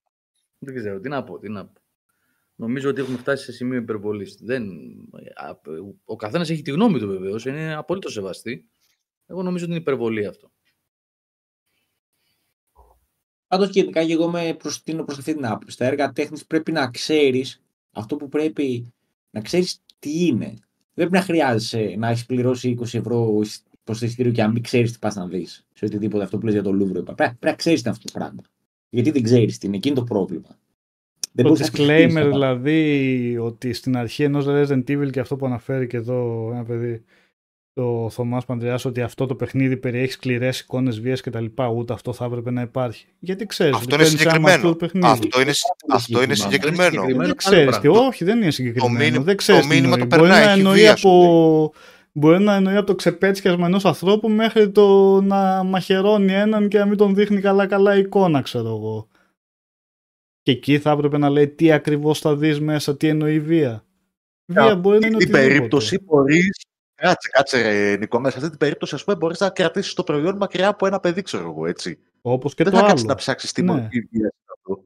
Δεν 0.58 0.74
ξέρω. 0.74 1.00
Τι 1.00 1.08
να 1.08 1.24
πω. 1.24 1.38
Τι 1.38 1.48
να 1.48 1.66
πω. 1.66 1.80
Νομίζω 2.54 2.88
ότι 2.88 3.00
έχουμε 3.00 3.18
φτάσει 3.18 3.44
σε 3.44 3.52
σημείο 3.52 3.78
υπερβολής. 3.78 4.38
Δεν... 4.40 4.68
Ο 6.04 6.16
καθένας 6.16 6.50
έχει 6.50 6.62
τη 6.62 6.70
γνώμη 6.70 6.98
του 6.98 7.08
βεβαίως. 7.08 7.44
Είναι 7.44 7.74
απολύτως 7.74 8.12
σεβαστή. 8.12 8.68
Εγώ 9.34 9.42
νομίζω 9.42 9.64
ότι 9.64 9.72
είναι 9.72 9.82
υπερβολή 9.82 10.26
αυτό. 10.26 10.50
Πάντως 13.46 13.70
και 13.70 13.80
γενικά 13.80 14.04
και 14.04 14.12
εγώ 14.12 14.30
με 14.30 14.54
προστείνω 14.58 15.04
προς 15.04 15.18
αυτή 15.18 15.34
την 15.34 15.46
άποψη. 15.46 15.74
Στα 15.74 15.84
έργα 15.84 16.12
τέχνης 16.12 16.46
πρέπει 16.46 16.72
να 16.72 16.90
ξέρεις 16.90 17.62
αυτό 17.90 18.16
που 18.16 18.28
πρέπει 18.28 18.92
να 19.30 19.40
ξέρεις 19.40 19.82
τι 19.98 20.26
είναι. 20.26 20.46
Δεν 20.46 21.08
πρέπει 21.08 21.12
να 21.12 21.20
χρειάζεσαι 21.20 21.94
να 21.98 22.08
έχεις 22.08 22.26
πληρώσει 22.26 22.76
20 22.80 22.82
ευρώ 22.82 23.40
προς 23.84 23.98
το 23.98 24.06
εισιτήριο 24.06 24.32
και 24.32 24.42
να 24.42 24.48
μην 24.48 24.62
ξέρεις 24.62 24.92
τι 24.92 24.98
πας 24.98 25.14
να 25.14 25.26
δεις 25.26 25.66
σε 25.72 25.84
οτιδήποτε 25.84 26.24
αυτό 26.24 26.38
που 26.38 26.44
λες 26.44 26.54
για 26.54 26.62
το 26.62 26.72
Λούβρο. 26.72 27.02
Πρέπει, 27.02 27.16
πρέπει 27.16 27.38
να 27.40 27.54
ξέρεις 27.54 27.86
αυτό 27.86 28.04
το 28.04 28.18
πράγμα. 28.18 28.42
Γιατί 28.88 29.10
δεν 29.10 29.22
ξέρεις 29.22 29.58
τι 29.58 29.66
είναι, 29.66 29.76
εκείνο 29.76 29.94
το 29.94 30.04
πρόβλημα. 30.04 30.58
Δεν 31.32 31.44
το 31.44 31.52
disclaimer 31.52 32.28
δηλαδή 32.30 33.38
ότι 33.38 33.72
στην 33.72 33.96
αρχή 33.96 34.22
ενός 34.22 34.44
Resident 34.48 34.84
Evil 34.88 35.10
και 35.10 35.20
αυτό 35.20 35.36
που 35.36 35.46
αναφέρει 35.46 35.86
και 35.86 35.96
εδώ 35.96 36.50
ένα 36.52 36.64
παιδί 36.64 37.04
το 37.74 38.08
Θωμάς 38.10 38.44
Παντρεά 38.44 38.78
ότι 38.84 39.02
αυτό 39.02 39.26
το 39.26 39.34
παιχνίδι 39.34 39.76
περιέχει 39.76 40.12
σκληρές 40.12 40.60
εικόνες 40.60 41.00
βίας 41.00 41.20
κτλ. 41.20 41.44
Ούτε 41.74 41.92
αυτό 41.92 42.12
θα 42.12 42.24
έπρεπε 42.24 42.50
να 42.50 42.60
υπάρχει. 42.60 43.06
Γιατί 43.18 43.46
ξέρεις. 43.46 43.74
Αυτό 43.74 43.94
είναι 43.94 44.04
συγκεκριμένο. 44.04 44.70
Αυτό, 44.70 44.86
αυτό, 45.02 45.40
είναι, 45.40 45.52
αυτό 45.92 46.22
είναι 46.22 46.34
συγκεκριμένο. 46.34 47.04
Δεν 47.16 47.36
ξέρεις. 47.36 47.80
Όχι, 47.84 48.24
δεν 48.24 48.42
είναι 48.42 48.50
συγκεκριμένο. 48.50 49.22
δεν 49.22 49.36
ξέρεις 49.36 49.60
το 49.60 49.66
μήνυμα 49.66 49.96
το 49.96 50.06
περνάει. 50.06 50.28
Μπορεί 50.28 50.44
να 50.44 50.50
εννοεί 50.50 50.88
από. 50.88 51.72
Μπορεί 52.12 52.42
να 52.42 52.54
εννοεί 52.54 52.76
από 52.76 52.86
το 52.86 52.94
ξεπέτσιασμα 52.94 53.66
ενός 53.66 53.84
ανθρώπου 53.84 54.28
μέχρι 54.28 54.70
το 54.70 55.20
να 55.20 55.62
μαχαιρώνει 55.62 56.32
έναν 56.32 56.68
και 56.68 56.78
να 56.78 56.86
μην 56.86 56.96
τον 56.96 57.14
δείχνει 57.14 57.40
καλά-καλά 57.40 57.96
εικόνα, 57.96 58.42
ξέρω 58.42 58.68
εγώ. 58.68 59.08
Και 60.42 60.50
εκεί 60.50 60.78
θα 60.78 60.90
έπρεπε 60.90 61.18
να 61.18 61.30
λέει 61.30 61.48
τι 61.48 61.72
ακριβώς 61.72 62.18
θα 62.18 62.36
δεις 62.36 62.60
μέσα, 62.60 62.96
τι 62.96 63.08
εννοεί 63.08 63.40
βία. 63.40 63.84
Βία 64.52 64.76
μπορεί 64.76 64.98
να 64.98 65.06
είναι 65.06 65.16
οτιδήποτε. 65.16 65.42
Στην 65.42 65.54
περίπτωση 65.54 65.98
μπορείς 66.04 66.63
Κάτσε, 66.94 67.28
κάτσε, 67.28 67.62
ρε, 67.62 67.96
Νικό. 67.96 68.18
Μέσα 68.18 68.30
σε 68.30 68.36
αυτή 68.36 68.50
την 68.50 68.58
περίπτωση, 68.58 68.94
ας 68.94 69.04
πούμε, 69.04 69.16
μπορείς 69.16 69.40
να 69.40 69.50
κρατήσεις 69.50 69.94
το 69.94 70.04
προϊόν 70.04 70.36
μακριά 70.36 70.68
από 70.68 70.86
ένα 70.86 71.00
παιδί, 71.00 71.22
ξέρω 71.22 71.50
εγώ, 71.50 71.66
έτσι. 71.66 71.98
Όπως 72.22 72.54
και 72.54 72.64
Δεν 72.64 72.72
το 72.72 72.78
θα 72.78 72.86
κάτσεις 72.86 73.06
να 73.06 73.14
ψάξεις 73.14 73.52
τη 73.52 73.62
ναι. 73.62 73.72
μορφή 73.72 74.00
βία 74.00 74.34
αυτό. 74.56 74.84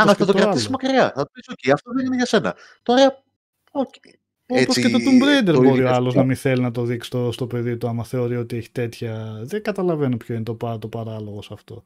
Αν 0.00 0.08
αυτό 0.08 0.24
το, 0.24 0.32
το 0.32 0.38
κρατήσεις 0.38 0.68
μακριά, 0.68 1.12
θα 1.14 1.30
πεις: 1.30 1.44
OK, 1.50 1.70
αυτό 1.72 1.92
δεν 1.92 2.06
είναι 2.06 2.16
για 2.16 2.26
σένα. 2.26 2.56
Τώρα, 2.82 3.24
okay. 3.72 4.12
Όπως 4.50 4.76
και 4.76 4.88
το 4.88 4.98
Tomb 4.98 5.22
Raider 5.22 5.52
το 5.52 5.62
μπορεί 5.62 5.82
ο 5.82 5.88
άλλος 5.88 6.14
να 6.14 6.24
μην 6.24 6.36
θέλει 6.36 6.62
να 6.62 6.70
το 6.70 6.84
δείξει 6.84 7.08
στο, 7.08 7.32
στο 7.32 7.46
παιδί 7.46 7.76
του, 7.76 7.88
άμα 7.88 8.04
θεωρεί 8.04 8.36
ότι 8.36 8.56
έχει 8.56 8.70
τέτοια. 8.70 9.40
Δεν 9.42 9.62
καταλαβαίνω 9.62 10.16
ποιο 10.16 10.34
είναι 10.34 10.44
το, 10.44 10.78
το 10.78 10.88
παράλογο 10.88 11.42
σε 11.42 11.52
αυτό. 11.52 11.84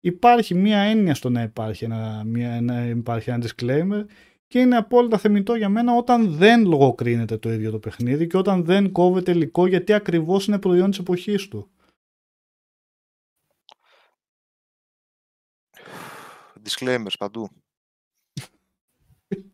Υπάρχει 0.00 0.54
μία 0.54 0.78
έννοια 0.78 1.14
στο 1.14 1.28
να 1.28 1.42
υπάρχει 1.42 1.84
ένα, 1.84 2.22
μία, 2.24 2.60
να 2.60 2.84
υπάρχει 2.84 3.30
ένα 3.30 3.44
disclaimer 3.46 4.04
και 4.50 4.60
είναι 4.60 4.76
απόλυτα 4.76 5.18
θεμητό 5.18 5.54
για 5.54 5.68
μένα 5.68 5.96
όταν 5.96 6.34
δεν 6.36 6.66
λογοκρίνεται 6.66 7.38
το 7.38 7.52
ίδιο 7.52 7.70
το 7.70 7.78
παιχνίδι 7.78 8.26
και 8.26 8.36
όταν 8.36 8.64
δεν 8.64 8.92
κόβεται 8.92 9.30
υλικό 9.30 9.66
γιατί 9.66 9.92
ακριβώς 9.92 10.46
είναι 10.46 10.58
προϊόν 10.58 10.90
της 10.90 10.98
εποχής 10.98 11.48
του. 11.48 11.70
Disclaimers 16.64 17.14
παντού. 17.18 17.50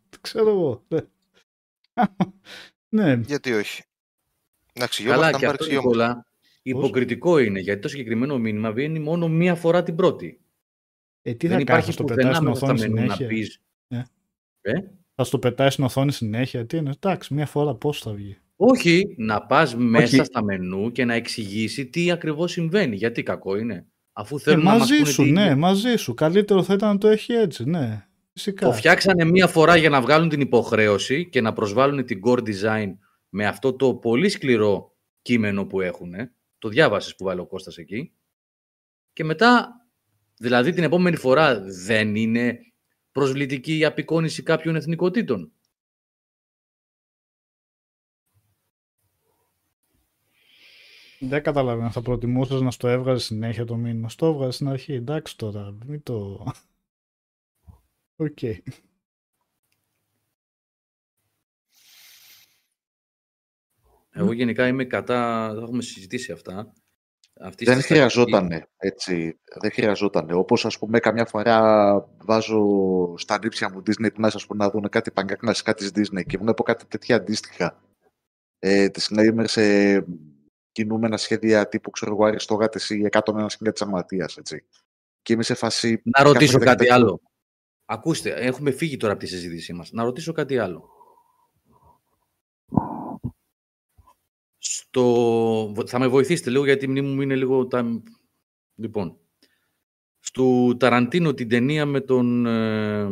Το 0.08 0.18
ξέρω 0.26 0.50
εγώ. 0.50 0.84
Ναι. 0.88 1.00
ναι. 2.88 3.22
Γιατί 3.26 3.52
όχι. 3.52 3.82
Εντάξει, 4.72 5.04
Καλά 5.04 5.32
και 5.32 5.46
αυτό 5.46 5.66
Νικόλα, 5.66 6.26
υποκριτικό 6.62 7.38
είναι 7.38 7.60
γιατί 7.60 7.80
το 7.80 7.88
συγκεκριμένο 7.88 8.38
μήνυμα 8.38 8.72
βγαίνει 8.72 8.98
μόνο 8.98 9.28
μία 9.28 9.54
φορά 9.54 9.82
την 9.82 9.96
πρώτη. 9.96 10.40
Ε, 11.22 11.34
τι 11.34 11.46
δεν 11.46 11.56
θα 11.56 11.62
υπάρχει 11.62 11.92
στο 11.92 12.04
πετάς 12.04 12.36
στην 12.36 12.48
οθόνη 12.48 12.78
συνέχεια. 12.78 13.16
Να 13.20 13.26
πεις, 13.26 13.60
ε. 13.88 14.02
Ε; 14.66 14.72
Θα 15.14 15.24
στο 15.24 15.38
πετάει 15.38 15.70
στην 15.70 15.84
οθόνη 15.84 16.12
συνέχεια. 16.12 16.66
Τι 16.66 16.76
είναι, 16.76 16.90
εντάξει, 16.90 17.34
μία 17.34 17.46
φορά 17.46 17.74
πώς 17.74 18.00
θα 18.00 18.12
βγει. 18.12 18.38
Όχι, 18.56 19.14
να 19.16 19.46
πας 19.46 19.76
μέσα 19.76 20.24
στα 20.24 20.44
μενού 20.44 20.92
και 20.92 21.04
να 21.04 21.14
εξηγήσει 21.14 21.86
τι 21.86 22.10
ακριβώς 22.10 22.52
συμβαίνει. 22.52 22.96
Γιατί 22.96 23.22
κακό 23.22 23.56
είναι. 23.56 23.86
Αφού 24.12 24.40
θέλουν 24.40 24.60
ε, 24.60 24.64
μαζί 24.64 24.94
να 24.94 25.00
μας 25.00 25.08
σου, 25.08 25.24
ναι, 25.24 25.54
μαζί 25.54 25.96
σου. 25.96 26.14
Καλύτερο 26.14 26.62
θα 26.62 26.74
ήταν 26.74 26.88
να 26.88 26.98
το 26.98 27.08
έχει 27.08 27.32
έτσι, 27.32 27.64
ναι. 27.64 28.06
Φυσικά. 28.32 28.66
Το 28.66 28.72
φτιάξανε 28.72 29.24
μία 29.24 29.46
φορά 29.46 29.76
για 29.76 29.88
να 29.88 30.00
βγάλουν 30.00 30.28
την 30.28 30.40
υποχρέωση 30.40 31.28
και 31.28 31.40
να 31.40 31.52
προσβάλλουν 31.52 32.04
την 32.04 32.20
core 32.24 32.40
design 32.40 32.92
με 33.28 33.46
αυτό 33.46 33.72
το 33.72 33.94
πολύ 33.94 34.28
σκληρό 34.28 34.96
κείμενο 35.22 35.66
που 35.66 35.80
έχουν. 35.80 36.12
Το 36.58 36.68
διάβασες 36.68 37.16
που 37.16 37.24
βάλει 37.24 37.40
ο 37.40 37.46
Κώστας 37.46 37.76
εκεί. 37.76 38.12
Και 39.12 39.24
μετά, 39.24 39.68
δηλαδή 40.36 40.72
την 40.72 40.82
επόμενη 40.82 41.16
φορά 41.16 41.60
δεν 41.86 42.14
είναι 42.14 42.58
προσβλητική 43.16 43.78
η 43.78 43.84
απεικόνηση 43.84 44.42
κάποιων 44.42 44.76
εθνικότητων. 44.76 45.52
Δεν 51.18 51.42
καταλαβαίνω. 51.42 51.90
Θα 51.90 52.02
προτιμούσες 52.02 52.60
να 52.60 52.70
στο 52.70 52.88
έβγαζες 52.88 53.24
συνέχεια 53.24 53.64
το 53.64 53.76
μήνυμα. 53.76 54.08
Στο 54.08 54.26
έβγαζες 54.26 54.54
στην 54.54 54.68
αρχή. 54.68 54.92
Εντάξει 54.92 55.36
τώρα. 55.36 55.76
Μην 55.86 56.02
το... 56.02 56.46
Ok. 58.16 58.38
Okay. 58.40 58.58
Εγώ 64.10 64.32
γενικά 64.32 64.66
είμαι 64.66 64.84
κατά, 64.84 65.52
θα 65.54 65.62
έχουμε 65.62 65.82
συζητήσει 65.82 66.32
αυτά, 66.32 66.72
αυτής 67.40 67.68
δεν 67.68 67.82
χρειαζόταν 67.82 68.66
έτσι. 68.76 69.38
Δεν 69.60 69.72
χρειαζόταν. 69.72 70.30
Όπως 70.30 70.64
ας 70.64 70.78
πούμε 70.78 70.98
καμιά 70.98 71.24
φορά 71.24 71.58
βάζω 72.24 72.64
στα 73.16 73.38
ανίψια 73.42 73.70
μου 73.70 73.82
Disney 73.86 74.06
Plus 74.06 74.30
ας 74.34 74.46
πούμε, 74.46 74.64
να 74.64 74.70
δουν 74.70 74.88
κάτι 74.88 75.10
παγκλασικά 75.10 75.74
της 75.74 75.92
Disney 75.94 76.22
και 76.26 76.38
βλέπω 76.38 76.62
κάτι 76.62 76.86
τέτοια 76.86 77.16
αντίστοιχα 77.16 77.80
ε, 78.58 78.86
disclaimer 78.94 79.44
σε 79.44 80.04
κινούμενα 80.72 81.16
σχέδια 81.16 81.68
τύπου 81.68 81.90
ξέρω 81.90 82.12
εγώ 82.12 82.24
Αριστόγατες 82.24 82.90
ή 82.90 83.08
101 83.10 83.44
σχέδια 83.48 83.72
της 83.72 83.82
Αγματίας, 83.82 84.36
έτσι. 84.36 84.64
Και 85.22 85.32
είμαι 85.32 85.42
σε 85.42 85.54
φάση... 85.54 86.02
Να 86.04 86.22
ρωτήσω 86.22 86.58
κάτι 86.58 86.90
άλλο. 86.90 87.20
Ακούστε, 87.84 88.30
έχουμε 88.30 88.70
φύγει 88.70 88.96
τώρα 88.96 89.12
από 89.12 89.22
τη 89.22 89.28
συζήτησή 89.28 89.72
μας. 89.72 89.92
Να 89.92 90.04
ρωτήσω 90.04 90.32
κάτι 90.32 90.58
άλλο. 90.58 90.95
Στο... 94.68 95.74
Θα 95.86 95.98
με 95.98 96.06
βοηθήσετε 96.06 96.50
λίγο 96.50 96.64
γιατί 96.64 96.84
η 96.84 96.88
μνήμη 96.88 97.14
μου 97.14 97.20
είναι 97.22 97.36
λίγο... 97.36 97.66
Τα... 97.66 98.02
Λοιπόν, 98.74 99.18
στο 100.18 100.76
Ταραντίνο 100.76 101.34
την 101.34 101.48
ταινία 101.48 101.86
με 101.86 102.00
τον 102.00 102.46
ε, 102.46 103.08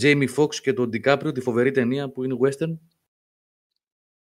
Jamie 0.00 0.34
Foxx 0.36 0.54
και 0.54 0.72
τον 0.72 0.88
Ντικάπριο, 0.88 1.32
τη 1.32 1.40
φοβερή 1.40 1.70
ταινία 1.70 2.10
που 2.10 2.24
είναι 2.24 2.36
western. 2.40 2.78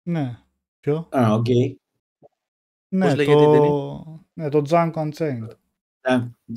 Ναι. 0.02 0.42
Ποιο; 0.80 1.08
Α, 1.10 1.32
οκ. 1.32 1.46
Ναι, 2.88 3.06
Πώς 3.06 3.14
λέγεται 3.14 3.44
το... 3.44 3.54
η 3.54 3.58
ταινία; 3.58 4.24
Ναι, 4.32 4.48
το 4.48 4.62
Django 4.68 5.10
Unchained. 5.10 5.50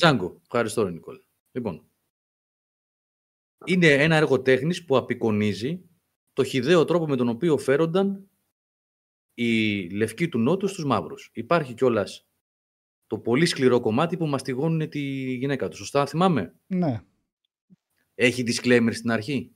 Django. 0.01 0.31
Ευχαριστώ, 0.41 0.83
ρε 0.83 0.91
Νικόλα. 0.91 1.21
Λοιπόν, 1.51 1.83
είναι 3.65 3.87
ένα 3.87 4.15
έργο 4.15 4.41
τέχνης 4.41 4.85
που 4.85 4.97
απεικονίζει 4.97 5.81
το 6.33 6.43
χυδαίο 6.43 6.85
τρόπο 6.85 7.07
με 7.07 7.15
τον 7.15 7.27
οποίο 7.29 7.57
φέρονταν 7.57 8.28
οι 9.44 9.90
λευκοί 9.90 10.28
του 10.28 10.40
Νότου 10.40 10.68
στους 10.68 10.86
μαύρους. 10.86 11.30
Υπάρχει 11.34 11.74
κιόλας 11.74 12.28
το 13.07 13.18
πολύ 13.18 13.45
σκληρό 13.45 13.80
κομμάτι 13.80 14.18
που 14.18 14.26
μαστιγώνουν 14.28 14.90
τη 14.90 14.99
γυναίκα 15.34 15.68
τους. 15.68 15.78
Σωστά 15.78 16.06
θυμάμαι; 16.06 16.53
Ναι. 16.68 17.02
Έχει 18.16 18.44
disclaimer 18.48 18.90
στην 18.91 19.11
αρχή; 19.11 19.52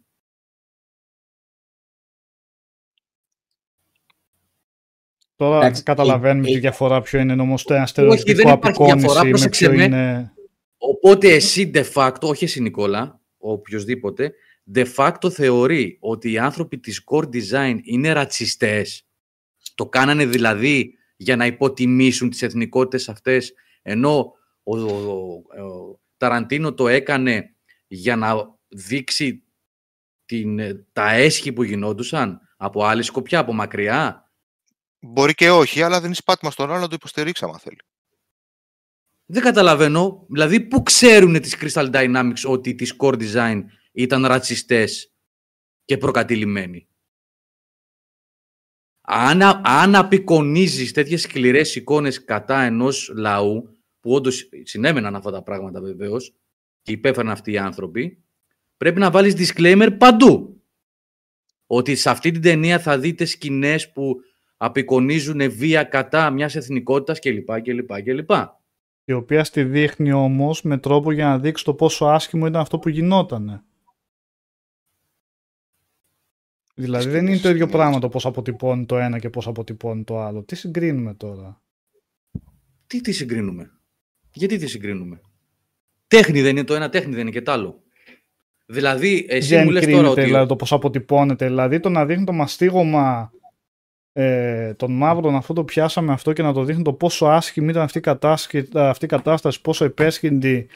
Τώρα 5.35 5.57
Εντάξει, 5.57 5.83
καταλαβαίνουμε 5.83 6.47
ε, 6.47 6.51
τη 6.51 6.57
ε, 6.57 6.59
διαφορά 6.59 7.01
ποιο 7.01 7.19
είναι 7.19 7.41
όμως 7.41 7.63
το 7.63 7.73
ένα 7.73 7.83
δεν 7.83 7.87
στερεοτυπικό 7.87 8.39
υπάρχει 8.39 8.89
διαφορά, 8.89 9.19
απεικόνηση 9.19 9.23
με 9.23 9.29
πρόσεξε 9.29 9.67
ποιο 9.67 9.77
με. 9.77 9.83
είναι... 9.83 10.33
Οπότε 10.77 11.27
εσύ 11.27 11.71
de 11.73 11.83
facto, 11.93 12.21
όχι 12.21 12.43
εσύ 12.43 12.61
Νικόλα, 12.61 13.21
ο 13.37 13.51
οποιοδήποτε, 13.51 14.33
de 14.73 14.85
facto 14.95 15.31
θεωρεί 15.31 15.97
ότι 15.99 16.31
οι 16.31 16.37
άνθρωποι 16.37 16.79
της 16.79 17.03
Core 17.05 17.27
Design 17.29 17.79
είναι 17.83 18.11
ρατσιστές. 18.11 19.07
Το 19.75 19.85
κάνανε 19.89 20.25
δηλαδή 20.25 20.93
για 21.17 21.35
να 21.35 21.45
υποτιμήσουν 21.45 22.29
τις 22.29 22.41
εθνικότητες 22.41 23.09
αυτές, 23.09 23.53
ενώ 23.81 24.33
ο, 24.63 24.77
ο, 24.79 24.93
ο- 24.93 25.63
ο 25.63 26.01
Ταραντίνο 26.17 26.73
το 26.73 26.87
έκανε 26.87 27.55
για 27.87 28.15
να 28.15 28.35
δείξει 28.67 29.43
την, 30.25 30.59
τα 30.93 31.11
έσχη 31.11 31.53
που 31.53 31.63
γινόντουσαν 31.63 32.39
από 32.57 32.85
άλλη 32.85 33.03
σκοπιά, 33.03 33.39
από 33.39 33.53
μακριά. 33.53 34.31
Μπορεί 34.99 35.33
και 35.33 35.49
όχι, 35.51 35.81
αλλά 35.81 36.01
δεν 36.01 36.11
είσαι 36.11 36.21
πάτημα 36.25 36.51
στον 36.51 36.71
άλλο 36.71 36.79
να 36.79 36.87
το 36.87 36.95
υποστηρίξει 36.95 37.45
άμα 37.45 37.57
θέλει. 37.59 37.77
Δεν 39.25 39.41
καταλαβαίνω. 39.43 40.25
Δηλαδή, 40.29 40.59
πού 40.61 40.83
ξέρουν 40.83 41.41
τις 41.41 41.55
Crystal 41.59 41.91
Dynamics 41.93 42.43
ότι 42.47 42.75
τις 42.75 42.95
Core 42.99 43.19
Design 43.33 43.61
ήταν 43.91 44.25
ρατσιστές 44.25 45.13
και 45.85 45.97
προκατηλημένοι; 45.97 46.87
Αν, 49.05 49.41
α- 49.41 49.61
αν 49.63 49.95
απεικονίζεις 49.95 50.91
τέτοιες 50.91 51.21
σκληρές 51.21 51.75
εικόνες 51.75 52.23
κατά 52.23 52.61
ενός 52.61 53.11
λαού, 53.15 53.77
που 53.99 54.11
όντως 54.13 54.49
συνέβαιναν 54.63 55.15
αυτά 55.15 55.31
τα 55.31 55.43
πράγματα 55.43 55.81
βεβαίως 55.81 56.33
και 56.81 56.91
υπέφεραν 56.91 57.31
αυτοί 57.31 57.51
οι 57.51 57.57
άνθρωποι, 57.57 58.23
πρέπει 58.77 58.99
να 58.99 59.11
βάλεις 59.11 59.35
disclaimer 59.37 59.95
παντού. 59.97 60.61
Ότι 61.67 61.95
σε 61.95 62.09
αυτή 62.09 62.31
την 62.31 62.41
ταινία 62.41 62.79
θα 62.79 62.99
δείτε 62.99 63.25
σκηνές 63.25 63.91
που 63.91 64.15
απεικονίζουν 64.57 65.51
βία 65.51 65.83
κατά 65.83 66.29
μιας 66.29 66.55
εθνικότητας 66.55 67.19
κλπ. 67.19 67.61
κλπ, 67.61 68.01
κλπ. 68.01 68.31
η 69.03 69.11
οποία 69.11 69.43
στη 69.43 69.63
δείχνει 69.63 70.11
όμως 70.11 70.61
με 70.61 70.77
τρόπο 70.77 71.11
για 71.11 71.25
να 71.25 71.39
δείξει 71.39 71.63
το 71.63 71.73
πόσο 71.73 72.05
άσχημο 72.05 72.45
ήταν 72.45 72.61
αυτό 72.61 72.79
που 72.79 72.89
γινότανε. 72.89 73.63
Δηλαδή 76.73 77.09
δεν 77.09 77.27
είναι 77.27 77.37
το 77.37 77.49
ίδιο 77.49 77.67
πράγμα 77.67 77.99
το 77.99 78.09
πώς 78.09 78.25
αποτυπώνει 78.25 78.85
το 78.85 78.97
ένα 78.97 79.19
και 79.19 79.29
πώς 79.29 79.47
αποτυπώνει 79.47 80.03
το 80.03 80.19
άλλο. 80.19 80.43
Τι 80.43 80.55
συγκρίνουμε 80.55 81.13
τώρα; 81.13 81.61
Τι 82.87 83.01
τι 83.01 83.11
συγκρίνουμε; 83.11 83.71
Γιατί 84.33 84.57
τι 84.57 84.67
συγκρίνουμε; 84.67 85.21
Τέχνη 86.07 86.41
δεν 86.41 86.51
είναι 86.51 86.63
το 86.63 86.73
ένα, 86.73 86.89
τέχνη 86.89 87.11
δεν 87.11 87.21
είναι 87.21 87.31
και 87.31 87.41
το 87.41 87.51
άλλο. 87.51 87.81
Δηλαδή, 88.65 89.25
εσύ 89.29 89.55
δεν 89.55 89.63
μου 89.63 89.71
λες 89.71 89.83
κρίνεται 89.83 90.03
τώρα 90.03 90.13
ότι... 90.13 90.23
δηλαδή, 90.23 90.47
το 90.47 90.55
πώς 90.55 90.71
αποτυπώνεται. 90.71 91.45
Δηλαδή 91.45 91.79
το 91.79 91.89
να 91.89 92.05
δείχνει 92.05 92.23
το 92.23 92.31
μαστίγωμα 92.31 93.31
ε, 94.13 94.73
των 94.73 94.91
μαύρων 94.91 95.35
αυτό 95.35 95.53
το 95.53 95.63
πιάσαμε 95.63 96.13
αυτό 96.13 96.33
και 96.33 96.41
να 96.41 96.53
το 96.53 96.63
δείχνει 96.63 96.83
το 96.83 96.93
πόσο 96.93 97.25
άσχημη 97.25 97.69
ήταν 97.69 97.83
αυτή 97.83 97.97
η 97.97 98.01
κατάσταση, 98.01 98.69
αυτή 98.73 99.05
η 99.05 99.07
κατάσταση 99.07 99.61
πόσο 99.61 99.85
επέσχυντη 99.85 100.67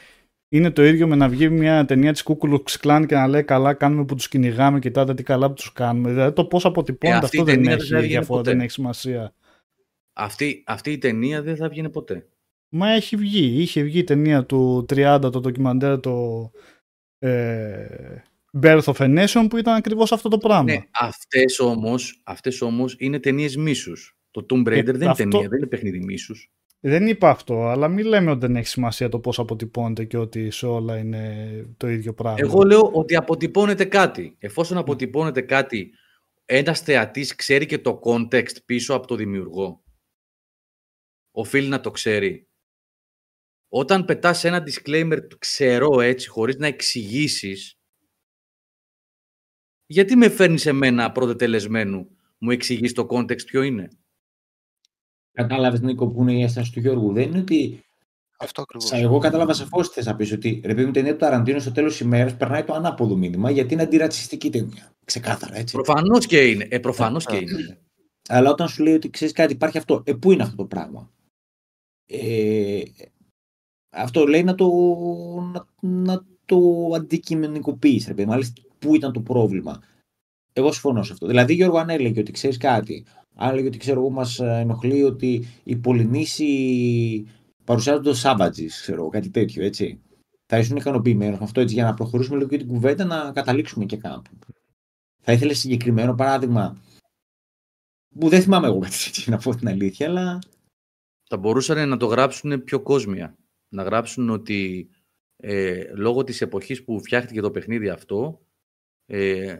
είναι 0.48 0.70
το 0.70 0.84
ίδιο 0.84 1.06
με 1.06 1.16
να 1.16 1.28
βγει 1.28 1.48
μια 1.48 1.84
ταινία 1.84 2.12
της 2.12 2.22
Κούκουλουξ 2.22 2.76
Κλάν 2.76 3.06
και 3.06 3.14
να 3.14 3.26
λέει 3.28 3.42
καλά 3.42 3.74
κάνουμε 3.74 4.04
που 4.04 4.14
τους 4.14 4.28
κυνηγάμε, 4.28 4.78
κοιτάτε 4.78 5.14
τι 5.14 5.22
καλά 5.22 5.48
που 5.48 5.54
τους 5.54 5.72
κάνουμε. 5.72 6.10
Δηλαδή 6.10 6.32
το 6.34 6.44
πώς 6.44 6.64
αποτυπώνεται 6.64 7.18
Ε, 7.20 7.24
αυτή 7.24 7.38
αυτό 7.38 7.50
η 7.50 7.54
δεν 7.54 7.62
ταινία 7.62 7.72
έχει 7.76 7.80
δεν 7.82 7.90
θα 7.90 7.96
έβγαινε 7.96 8.12
διαφορά, 8.18 8.38
ποτέ. 8.38 8.50
δεν 8.50 8.60
έχει 8.60 8.70
σημασία. 8.70 9.34
Αυτή, 10.12 10.62
αυτή 10.66 10.92
η 10.92 10.98
ταινία 10.98 11.42
δεν 11.42 11.56
θα 11.56 11.68
βγαίνει 11.68 11.90
ποτέ. 11.90 12.26
Μα 12.68 12.90
έχει 12.92 13.16
βγει. 13.16 13.62
Είχε 13.62 13.82
βγει 13.82 13.98
η 13.98 14.04
ταινία 14.04 14.44
του 14.44 14.86
30, 14.88 15.18
το 15.20 15.40
ντοκιμαντέρ, 15.40 16.00
το 16.00 16.50
ε, 17.18 18.22
Birth 18.62 18.82
of 18.82 18.94
a 18.94 19.18
Nation, 19.24 19.46
που 19.50 19.56
ήταν 19.56 19.74
ακριβώς 19.74 20.12
αυτό 20.12 20.28
το 20.28 20.38
πράγμα. 20.38 20.62
Ναι, 20.72 20.78
αυτές 21.00 21.58
όμως, 21.58 22.20
αυτές 22.24 22.60
όμως 22.60 22.96
είναι 22.98 23.18
ταινίες 23.18 23.56
μίσους. 23.56 24.16
Το 24.30 24.46
Tomb 24.50 24.68
Raider 24.68 24.84
δεν 24.84 24.94
είναι 24.94 25.04
Ε, 25.04 25.08
αυτό- 25.08 25.28
ταινία, 25.28 25.48
δεν 25.48 25.58
είναι 25.58 25.66
παιχνίδι 25.66 26.04
μίσους. 26.04 26.50
Δεν 26.80 27.06
είπα 27.06 27.30
αυτό, 27.30 27.62
αλλά 27.62 27.88
μην 27.88 28.06
λέμε 28.06 28.30
ότι 28.30 28.40
δεν 28.40 28.56
έχει 28.56 28.66
σημασία 28.66 29.08
το 29.08 29.20
πώς 29.20 29.38
αποτυπώνεται 29.38 30.04
και 30.04 30.16
ότι 30.16 30.50
σε 30.50 30.66
όλα 30.66 30.98
είναι 30.98 31.74
το 31.76 31.88
ίδιο 31.88 32.14
πράγμα. 32.14 32.38
Εγώ 32.40 32.62
λέω 32.62 32.90
ότι 32.92 33.16
αποτυπώνεται 33.16 33.84
κάτι. 33.84 34.36
Εφόσον 34.38 34.78
αποτυπώνεται 34.78 35.40
κάτι, 35.40 35.92
ένας 36.44 36.80
θεατής 36.80 37.34
ξέρει 37.34 37.66
και 37.66 37.78
το 37.78 38.00
context 38.04 38.64
πίσω 38.64 38.94
από 38.94 39.06
το 39.06 39.14
δημιουργό. 39.14 39.82
Οφείλει 41.30 41.68
να 41.68 41.80
το 41.80 41.90
ξέρει. 41.90 42.48
Όταν 43.68 44.04
πετάς 44.04 44.44
ένα 44.44 44.62
disclaimer 44.66 45.18
ξέρω 45.38 46.00
έτσι, 46.00 46.28
χωρίς 46.28 46.56
να 46.56 46.66
εξηγήσεις, 46.66 47.78
γιατί 49.86 50.16
με 50.16 50.28
φέρνεις 50.28 50.66
εμένα 50.66 51.12
πρώτο 51.12 51.36
τελεσμένου, 51.36 52.16
μου 52.38 52.50
εξηγείς 52.50 52.92
το 52.92 53.06
context 53.10 53.44
ποιο 53.46 53.62
είναι; 53.62 53.88
Κατάλαβες, 55.38 55.80
Νίκο, 55.80 56.08
που 56.08 56.22
είναι 56.22 56.32
η 56.32 56.42
αίσθηση 56.42 56.72
του 56.72 56.80
Γιώργου. 56.80 57.12
Δεν 57.12 57.22
είναι 57.28 57.38
ότι. 57.38 57.80
Αυτό 58.38 58.62
ακριβώς. 58.62 58.88
Σα, 58.88 58.96
εγώ 58.96 59.18
κατάλαβα 59.18 59.52
σαφώς 59.52 59.88
τι 59.88 59.94
θες 59.94 60.06
να 60.06 60.16
πεις. 60.16 60.32
Ότι 60.32 60.60
ρε 60.64 60.74
παιδί 60.74 60.82
μου, 60.82 60.88
η 60.88 60.92
ταινία 60.92 61.12
του 61.12 61.18
Ταραντίνο 61.18 61.58
στο 61.58 61.72
τέλος 61.72 61.90
της 61.90 62.00
ημέρας 62.00 62.36
περνάει 62.36 62.64
το 62.64 62.74
ανάποδο 62.74 63.16
μήνυμα 63.16 63.50
γιατί 63.50 63.74
είναι 63.74 63.82
αντιρατσιστική 63.82 64.50
ταινία. 64.50 64.92
Ξεκάθαρα 65.04 65.56
έτσι. 65.56 65.74
Προφανώς 65.74 66.26
και 66.26 66.46
είναι. 66.46 66.66
Ε, 66.70 66.78
προφανώς 66.78 67.26
και 67.26 67.36
είναι. 67.36 67.78
Αλλά 68.28 68.50
όταν 68.50 68.68
σου 68.68 68.82
λέει 68.82 68.94
ότι 68.94 69.10
ξέρεις 69.10 69.34
κάτι, 69.34 69.52
υπάρχει 69.52 69.78
αυτό. 69.78 70.02
Ε, 70.04 70.12
πού 70.12 70.32
είναι 70.32 70.42
αυτό 70.42 70.56
το 70.56 70.64
πράγμα; 70.64 71.10
Ε, 72.06 72.82
αυτό 73.90 74.26
λέει 74.26 74.42
να 74.42 74.54
το, 74.54 74.68
να, 75.52 75.66
να 75.80 76.24
το 76.44 76.90
αντικειμενικοποιήσει. 76.94 78.08
Ρε 78.08 78.14
παιδί, 78.14 78.26
μου. 78.26 78.32
μάλιστα, 78.32 78.62
πού 78.78 78.94
ήταν 78.94 79.12
το 79.12 79.20
πρόβλημα. 79.20 79.82
Εγώ 80.52 80.72
συμφωνώ 80.72 81.02
σε 81.02 81.12
αυτό. 81.12 81.26
Δηλαδή, 81.26 81.54
Γιώργο, 81.54 81.78
αν 81.78 81.90
έλεγε 81.90 82.20
ότι 82.20 82.32
ξέρεις 82.32 82.56
κάτι, 82.56 83.04
αν 83.40 83.50
έλεγε 83.50 83.66
ότι 83.66 83.78
ξέρω 83.78 84.00
εγώ, 84.00 84.10
μας 84.10 84.38
ενοχλεί 84.38 85.02
ότι 85.02 85.44
οι 85.64 85.76
Πολυνήσοι 85.76 87.26
παρουσιάζονται 87.64 88.08
ως 88.08 88.22
savages, 88.24 88.68
ξέρω 88.68 89.00
εγώ, 89.00 89.08
κάτι 89.08 89.30
τέτοιο, 89.30 89.64
έτσι. 89.64 90.02
Θα 90.46 90.58
ήσουν 90.58 90.76
ικανοποιημένο 90.76 91.36
με 91.36 91.44
αυτό 91.44 91.60
έτσι, 91.60 91.74
για 91.74 91.84
να 91.84 91.94
προχωρήσουμε 91.94 92.36
λίγο 92.36 92.48
και 92.48 92.56
την 92.56 92.66
κουβέντα 92.66 93.04
να 93.04 93.32
καταλήξουμε 93.32 93.84
και 93.84 93.96
κάπου. 93.96 94.30
Θα 95.22 95.32
ήθελε 95.32 95.54
συγκεκριμένο 95.54 96.14
παράδειγμα 96.14 96.82
που 98.18 98.28
δεν 98.28 98.42
θυμάμαι 98.42 98.66
εγώ 98.66 98.78
κάτι 98.78 98.96
τέτοιο, 99.04 99.32
να 99.32 99.38
πω 99.38 99.54
την 99.54 99.68
αλήθεια, 99.68 100.06
αλλά 100.06 100.38
Θα 101.28 101.36
μπορούσαν 101.36 101.88
να 101.88 101.96
το 101.96 102.06
γράψουν 102.06 102.64
πιο 102.64 102.80
κόσμια. 102.80 103.36
Να 103.68 103.82
γράψουν 103.82 104.30
ότι 104.30 104.90
ε, 105.36 105.84
λόγω 105.94 106.24
της 106.24 106.40
εποχής 106.40 106.84
που 106.84 107.00
φτιάχτηκε 107.00 107.40
το 107.40 107.50
παιχνίδι 107.50 107.88
αυτό 107.88 108.40
ε, 109.06 109.56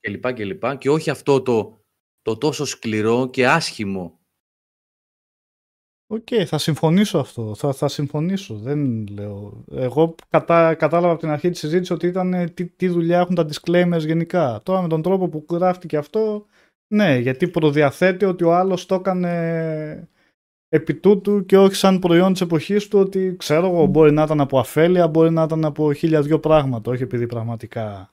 και 0.00 0.10
λοιπά 0.10 0.32
και 0.32 0.44
λοιπά 0.44 0.76
και 0.76 0.90
όχι 0.90 1.10
αυτό 1.10 1.42
το, 1.42 1.84
το 2.28 2.38
τόσο 2.38 2.64
σκληρό 2.64 3.28
και 3.30 3.48
άσχημο. 3.48 4.18
Οκ, 6.10 6.26
θα 6.46 6.58
συμφωνήσω 6.58 7.18
αυτό. 7.18 7.54
Θα, 7.54 7.72
θα 7.72 7.88
συμφωνήσω. 7.88 8.54
Δεν 8.54 9.06
λέω. 9.06 9.64
Εγώ 9.70 10.14
κατά, 10.28 10.74
κατάλαβα 10.74 11.12
από 11.12 11.20
την 11.20 11.30
αρχή 11.30 11.50
της 11.50 11.58
συζήτησης 11.58 11.90
ότι 11.90 12.06
ήταν 12.06 12.34
ε, 12.34 12.48
τι, 12.48 12.66
τι 12.66 12.88
δουλειά 12.88 13.18
έχουν 13.20 13.34
τα 13.34 13.46
disclaimers 13.46 14.04
γενικά. 14.06 14.60
Τώρα 14.62 14.82
με 14.82 14.88
τον 14.88 15.02
τρόπο 15.02 15.28
που 15.28 15.46
γράφτηκε 15.50 15.96
αυτό, 15.96 16.46
ναι, 16.94 17.18
γιατί 17.18 17.48
προδιαθέτει 17.48 18.24
ότι 18.24 18.44
ο 18.44 18.54
άλλος 18.54 18.86
το 18.86 18.94
έκανε 18.94 20.08
επί 20.68 20.94
τούτου 20.94 21.44
και 21.44 21.58
όχι 21.58 21.74
σαν 21.74 21.98
προϊόν 21.98 22.32
της 22.32 22.40
εποχής 22.40 22.88
του 22.88 22.98
ότι 22.98 23.36
ξέρω 23.36 23.66
εγώ 23.66 23.86
μπορεί 23.86 24.12
να 24.12 24.22
ήταν 24.22 24.40
από 24.40 24.58
αφέλεια, 24.58 25.08
μπορεί 25.08 25.30
να 25.30 25.42
ήταν 25.42 25.64
από 25.64 25.92
χίλια 25.92 26.22
δυο 26.22 26.40
πράγματα, 26.40 26.90
όχι 26.90 27.02
επειδή 27.02 27.26
πραγματικά 27.26 28.12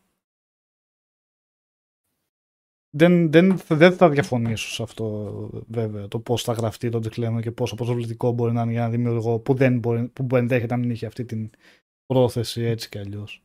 δεν, 2.97 3.31
δεν, 3.31 3.57
δεν 3.67 3.93
θα 3.93 4.09
διαφωνήσω 4.09 4.69
σε 4.69 4.83
αυτό 4.83 5.29
βέβαια 5.67 6.07
το 6.07 6.19
πώς 6.19 6.43
θα 6.43 6.53
γραφτεί 6.53 6.89
το 6.89 6.97
disclaimer 6.97 7.39
και 7.41 7.51
πόσο 7.51 7.75
προσβλητικό 7.75 8.31
μπορεί 8.31 8.53
να 8.53 8.61
είναι 8.61 8.71
για 8.71 8.81
ένα 8.81 8.89
δημιουργό 8.89 9.39
που, 9.39 9.53
δεν 9.53 9.79
μπορεί, 9.79 10.07
που 10.07 10.35
ενδέχεται 10.35 10.75
να 10.75 10.79
μην 10.79 10.89
είχε 10.89 11.05
αυτή 11.05 11.25
την 11.25 11.49
πρόθεση 12.05 12.61
έτσι 12.61 12.89
κι 12.89 12.97
αλλιώς. 12.97 13.43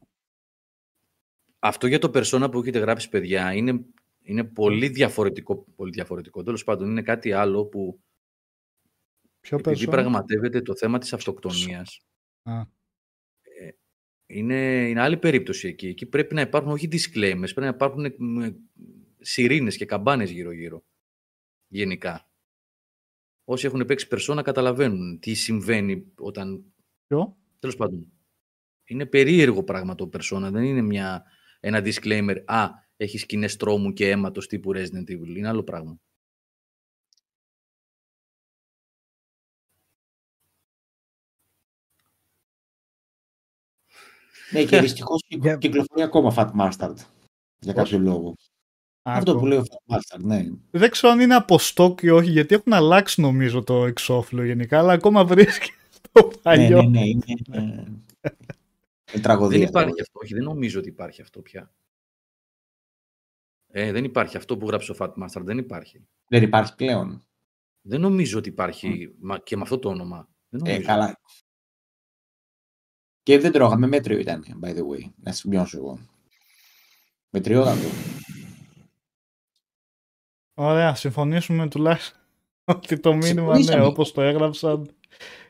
Αυτό 1.58 1.86
για 1.86 1.98
το 1.98 2.10
persona 2.14 2.48
που 2.50 2.58
έχετε 2.58 2.78
γράψει 2.78 3.08
παιδιά 3.08 3.54
είναι, 3.54 3.84
είναι 4.22 4.44
πολύ 4.44 4.88
διαφορετικό, 4.88 5.64
πολύ 5.76 5.90
διαφορετικό. 5.90 6.42
Τέλος 6.42 6.64
πάντων 6.64 6.90
είναι 6.90 7.02
κάτι 7.02 7.32
άλλο 7.32 7.64
που 7.64 8.00
Ποιο 9.40 9.58
επειδή 9.58 9.84
persona? 9.86 9.90
πραγματεύεται 9.90 10.62
το 10.62 10.76
θέμα 10.76 10.98
της 10.98 11.12
αυτοκτονίας 11.12 12.00
Α. 12.42 12.60
Ε, 13.40 13.70
είναι, 14.26 14.88
είναι 14.88 15.00
άλλη 15.00 15.16
περίπτωση 15.16 15.68
εκεί. 15.68 15.86
Εκεί 15.86 16.06
πρέπει 16.06 16.34
να 16.34 16.40
υπάρχουν 16.40 16.72
όχι 16.72 16.88
disclaimers, 16.92 17.50
πρέπει 17.54 17.60
να 17.60 17.66
υπάρχουν 17.66 18.14
σιρήνες 19.20 19.76
και 19.76 19.84
καμπάνες 19.84 20.30
γύρω-γύρω. 20.30 20.84
Γενικά. 21.68 22.30
Όσοι 23.44 23.66
έχουν 23.66 23.84
παίξει 23.84 24.08
περσόνα 24.08 24.42
καταλαβαίνουν 24.42 25.18
τι 25.18 25.34
συμβαίνει 25.34 26.12
όταν... 26.16 26.64
Ποιο; 27.06 27.36
Τέλος 27.58 27.76
πάντων. 27.76 28.12
Είναι 28.84 29.06
περίεργο 29.06 29.64
πράγμα 29.64 29.94
το 29.94 30.08
περσόνα. 30.08 30.50
Δεν 30.50 30.62
είναι 30.62 30.82
μια, 30.82 31.24
ένα 31.60 31.82
disclaimer 31.84 32.42
«Α, 32.46 32.68
έχεις 32.96 33.20
σκηνές 33.20 33.56
τρόμου 33.56 33.92
και 33.92 34.10
αίματος 34.10 34.46
τύπου 34.46 34.72
Resident 34.74 35.10
Evil». 35.10 35.36
Είναι 35.36 35.48
άλλο 35.48 35.62
πράγμα. 35.62 35.98
Ναι, 44.52 44.64
και 44.64 44.80
δυστυχώς 44.80 45.22
κυκλοφορεί 45.58 46.02
ακόμα 46.02 46.34
Fat 46.36 46.50
Mustard 46.60 46.96
για 47.58 47.72
κάποιο 47.72 47.98
λόγο. 47.98 48.34
Αυτό 49.02 49.36
που 49.36 49.46
λέει 49.46 49.58
ο 49.58 49.64
Φατμάσταρ, 49.64 50.20
ναι. 50.20 50.46
Δεν 50.70 50.90
ξέρω 50.90 51.12
αν 51.12 51.20
είναι 51.20 51.34
από 51.34 51.58
στόκ 51.58 52.02
ή 52.02 52.08
όχι, 52.08 52.30
γιατί 52.30 52.54
έχουν 52.54 52.72
αλλάξει 52.72 53.20
νομίζω 53.20 53.62
το 53.62 53.84
εξώφυλλο 53.86 54.44
γενικά, 54.44 54.78
αλλά 54.78 54.92
ακόμα 54.92 55.24
βρίσκει 55.24 55.70
το 56.12 56.30
παλιό. 56.42 56.82
Ναι, 56.82 56.88
ναι, 56.88 56.98
ναι, 56.98 57.06
είναι, 57.06 57.24
είναι, 57.26 58.02
είναι 59.12 59.22
τραγωδία. 59.22 59.58
Δεν 59.58 59.68
υπάρχει 59.68 60.00
αυτό, 60.00 60.20
όχι, 60.22 60.34
δεν 60.34 60.42
νομίζω 60.42 60.78
ότι 60.78 60.88
υπάρχει 60.88 61.22
αυτό 61.22 61.40
πια. 61.40 61.72
Ε, 63.72 63.92
δεν 63.92 64.04
υπάρχει 64.04 64.36
αυτό 64.36 64.56
που 64.56 64.66
γράψει 64.66 64.90
ο 64.90 64.94
Fatmaster, 64.98 65.42
δεν 65.42 65.58
υπάρχει. 65.58 66.06
Δεν 66.28 66.42
υπάρχει 66.42 66.74
πλέον. 66.74 67.24
Δεν 67.82 68.00
νομίζω 68.00 68.38
ότι 68.38 68.48
υπάρχει 68.48 69.16
mm. 69.30 69.36
και 69.42 69.56
με 69.56 69.62
αυτό 69.62 69.78
το 69.78 69.88
όνομα. 69.88 70.28
Δεν 70.48 70.74
ε, 70.74 70.78
καλά. 70.78 71.20
Και 73.22 73.38
δεν 73.38 73.52
τρώγαμε, 73.52 73.86
μέτριο 73.86 74.18
ήταν, 74.18 74.44
by 74.62 74.68
the 74.68 74.80
way, 74.80 75.10
να 75.16 75.32
σημειώσω 75.32 75.76
εγώ. 75.76 75.98
Μετριόταν 77.30 77.78
το. 77.80 77.88
Ωραία, 80.54 80.94
συμφωνήσουμε 80.94 81.68
τουλάχιστον 81.68 82.20
ότι 82.76 83.00
το 83.00 83.14
μήνυμα, 83.14 83.58
ναι, 83.58 83.84
όπως 83.84 84.12
το 84.12 84.20
έγραψαν, 84.20 84.90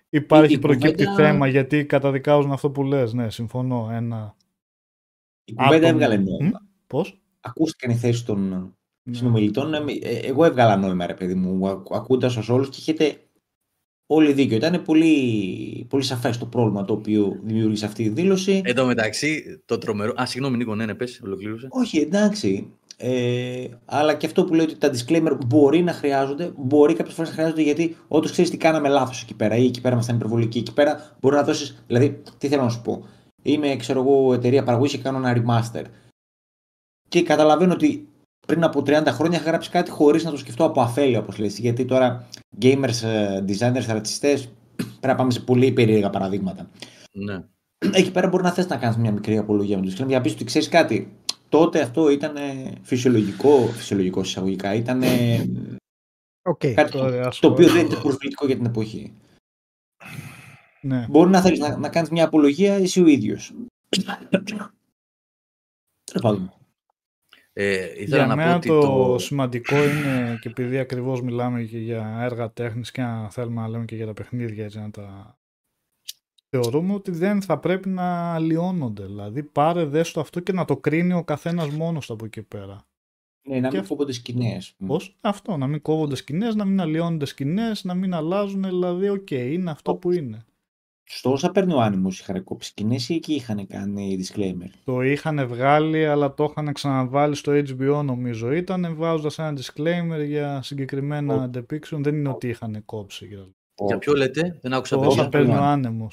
υπάρχει, 0.08 0.58
προκύπτει 0.58 1.04
θέμα, 1.04 1.46
γιατί 1.46 1.84
καταδικάζουν 1.84 2.52
αυτό 2.52 2.70
που 2.70 2.84
λες. 2.84 3.12
Ναι, 3.12 3.30
συμφωνώ. 3.30 3.88
Ένα... 3.92 4.36
Η 5.44 5.54
κουβέντα 5.54 5.86
έβγαλε 5.86 6.16
νόημα. 6.16 6.62
Πώς; 6.86 7.20
Ακούστηκαν 7.40 7.90
οι 7.90 7.96
θέσεις 7.96 8.22
των 8.22 8.72
ναι. 9.02 9.14
συνομιλητών. 9.14 9.74
Ε, 9.74 9.78
ε, 10.02 10.16
εγώ 10.16 10.44
έβγαλα 10.44 10.76
νόημα, 10.76 11.06
ρε 11.06 11.14
παιδί 11.14 11.34
μου, 11.34 11.68
ακούγοντα 11.68 12.26
ως 12.26 12.48
όλους 12.48 12.68
και 12.68 12.76
έχετε 12.78 13.20
όλοι 14.06 14.32
δίκιο. 14.32 14.56
Ήταν 14.56 14.82
πολύ, 14.82 15.86
πολύ 15.88 16.02
σαφές 16.02 16.38
το 16.38 16.46
πρόβλημα 16.46 16.84
το 16.84 16.92
οποίο 16.92 17.40
δημιούργησε 17.42 17.86
αυτή 17.86 18.02
η 18.02 18.08
δήλωση. 18.08 18.60
Εν 18.64 18.74
τω 18.74 18.86
μεταξύ, 18.86 19.62
το 19.64 19.78
τρομερό. 19.78 20.14
Α, 20.20 20.26
συγγνώμη, 20.26 20.56
Νίκο, 20.56 20.74
ναι, 20.74 20.86
ναι, 20.86 20.94
πες, 20.94 21.20
ολοκλήρωσε. 21.24 21.66
Όχι, 21.70 21.98
εντάξει. 21.98 22.72
Ε, 23.02 23.68
αλλά 23.84 24.14
και 24.14 24.26
αυτό 24.26 24.44
που 24.44 24.54
λέει 24.54 24.64
ότι 24.64 24.76
τα 24.76 24.90
disclaimer 24.90 25.38
μπορεί 25.46 25.82
να 25.82 25.92
χρειάζονται, 25.92 26.52
μπορεί 26.56 26.94
κάποιες 26.94 27.14
φορές 27.14 27.30
να 27.30 27.36
χρειάζονται 27.36 27.62
γιατί 27.62 27.96
όντως 28.08 28.30
ξέρεις 28.30 28.50
τι 28.50 28.56
κάναμε 28.56 28.88
λάθος 28.88 29.22
εκεί 29.22 29.34
πέρα 29.34 29.56
ή 29.56 29.66
εκεί 29.66 29.80
πέρα 29.80 29.94
ήμασταν 29.94 30.16
υπερβολικοί. 30.16 30.58
Εκεί 30.58 30.72
πέρα 30.72 31.16
μπορεί 31.20 31.36
να 31.36 31.42
δώσεις. 31.42 31.82
Δηλαδή, 31.86 32.22
τι 32.38 32.48
θέλω 32.48 32.62
να 32.62 32.68
σου 32.68 32.80
πω. 32.82 33.06
Είμαι, 33.42 33.76
ξέρω 33.76 34.00
εγώ, 34.00 34.34
εταιρεία 34.34 34.62
παραγωγής 34.62 34.92
και 34.92 34.98
κάνω 34.98 35.28
ένα 35.28 35.36
remaster. 35.36 35.84
Και 37.08 37.22
καταλαβαίνω 37.22 37.72
ότι 37.72 38.08
πριν 38.46 38.64
από 38.64 38.82
30 38.86 39.02
χρόνια 39.06 39.38
είχα 39.38 39.48
γράψει 39.48 39.70
κάτι 39.70 39.90
χωρίς 39.90 40.24
να 40.24 40.30
το 40.30 40.36
σκεφτώ 40.36 40.64
από 40.64 40.80
αφέλεια, 40.80 41.18
όπως 41.18 41.38
λέει. 41.38 41.48
Γιατί 41.48 41.84
τώρα 41.84 42.28
gamers, 42.62 43.02
ε, 43.02 43.44
designers, 43.48 43.86
ρατσιστές 43.86 44.48
πρέπει 44.76 45.06
να 45.06 45.14
πάμε 45.14 45.30
σε 45.30 45.40
πολύ 45.40 45.72
περίεργα 45.72 46.10
παραδείγματα. 46.10 46.70
Ναι. 47.12 47.44
Εκεί 47.92 48.10
πέρα 48.10 48.28
μπορεί 48.28 48.42
να 48.42 48.52
θες 48.52 48.66
να 48.66 48.76
κάνεις 48.76 48.96
μια 48.96 49.12
μικρή 49.12 49.38
απολογία 49.38 49.78
με 49.78 49.86
του 49.86 50.04
για 50.06 50.16
να 50.16 50.20
πεις 50.20 50.32
ότι 50.32 50.44
ξέρεις 50.44 50.68
κάτι 50.68 51.12
τότε 51.50 51.80
αυτό 51.80 52.10
ήταν 52.10 52.36
φυσιολογικό, 52.82 53.66
φυσιολογικό 53.66 54.20
εισαγωγικά, 54.20 54.74
ήταν 54.74 55.02
okay, 56.42 56.72
κάτι 56.72 56.90
το, 56.90 57.28
το 57.40 57.48
οποίο 57.48 57.68
δεν 57.68 57.86
ήταν 57.86 58.00
προσβλητικό 58.00 58.46
για 58.46 58.56
την 58.56 58.64
εποχή. 58.64 59.14
Ναι. 60.80 61.06
Μπορεί 61.08 61.30
να 61.30 61.40
θέλεις 61.40 61.58
να, 61.58 61.76
να 61.76 61.88
κάνεις 61.88 62.10
μια 62.10 62.24
απολογία 62.24 62.74
εσύ 62.74 63.02
ο 63.02 63.06
ίδιος. 63.06 63.52
Ε, 67.52 68.02
για 68.02 68.26
να 68.26 68.36
μένα 68.36 68.58
το, 68.58 68.80
το 68.80 69.18
σημαντικό 69.18 69.84
είναι 69.84 70.38
και 70.40 70.48
επειδή 70.48 70.78
ακριβώς 70.78 71.22
μιλάμε 71.22 71.62
και 71.62 71.78
για 71.78 72.18
έργα 72.20 72.52
τέχνης 72.52 72.90
και 72.90 73.02
αν 73.02 73.30
θέλουμε 73.30 73.60
να 73.60 73.68
λέμε 73.68 73.84
και 73.84 73.96
για 73.96 74.06
τα 74.06 74.12
παιχνίδια 74.12 74.64
έτσι 74.64 74.78
να 74.78 74.90
τα 74.90 75.38
θεωρούμε 76.50 76.94
ότι 76.94 77.10
δεν 77.10 77.42
θα 77.42 77.58
πρέπει 77.58 77.88
να 77.88 78.34
αλλοιώνονται. 78.34 79.04
Δηλαδή 79.04 79.42
πάρε 79.42 79.84
δες 79.84 80.12
το 80.12 80.20
αυτό 80.20 80.40
και 80.40 80.52
να 80.52 80.64
το 80.64 80.76
κρίνει 80.76 81.12
ο 81.12 81.24
καθένας 81.24 81.68
μόνος 81.68 82.10
από 82.10 82.24
εκεί 82.24 82.42
πέρα. 82.42 82.84
Ναι, 83.48 83.60
να 83.60 83.70
μην 83.72 83.86
κόβονται 83.86 84.12
σκηνές. 84.12 84.74
Πώς; 84.86 85.16
Αυτό, 85.20 85.56
να 85.56 85.66
μην 85.66 85.82
κόβονται 85.82 86.16
σκηνές, 86.16 86.54
να 86.54 86.64
μην 86.64 86.80
αλλοιώνονται 86.80 87.26
σκηνές, 87.26 87.84
να 87.84 87.94
μην 87.94 88.14
αλλάζουν. 88.14 88.62
Δηλαδή, 88.62 89.08
OK, 89.08 89.26
okay, 89.30 89.48
είναι 89.52 89.70
αυτό 89.70 89.94
που 89.94 90.12
είναι. 90.12 90.44
Στο 91.04 91.32
όσα 91.32 91.50
παίρνει 91.50 91.72
ο 91.72 91.80
άνεμος 91.80 92.08
είχαν 92.10 92.44
κόψει 92.44 92.68
σκηνές 92.68 93.08
ή 93.08 93.14
εκεί 93.14 93.34
είχαν 93.34 93.66
κάνει 93.66 94.18
disclaimer; 94.20 94.70
Το 94.84 95.02
είχαν 95.02 95.46
βγάλει, 95.48 96.06
αλλά 96.06 96.34
το 96.34 96.44
είχαν 96.44 96.72
ξαναβάλει 96.72 97.34
στο 97.34 97.52
HBO, 97.52 98.02
νομίζω. 98.04 98.52
Ήταν 98.52 98.94
βάζοντας 98.96 99.38
ένα 99.38 99.58
disclaimer 99.58 100.26
για 100.26 100.62
συγκεκριμένα 100.62 101.50
oh. 101.50 101.58
depiction. 101.58 101.98
Δεν 101.98 102.14
είναι 102.14 102.28
ότι 102.28 102.48
είχαν 102.48 102.82
κόψει. 102.84 103.28
Για 103.86 103.98
ποιο 103.98 104.12
λέτε, 104.12 104.58
δεν 104.60 104.72
άκουσα 104.72 104.96
Το 104.96 105.06
όσα 105.06 105.28
παίρνει 105.28 105.54
ο 105.54 105.62
άνεμος. 105.62 106.08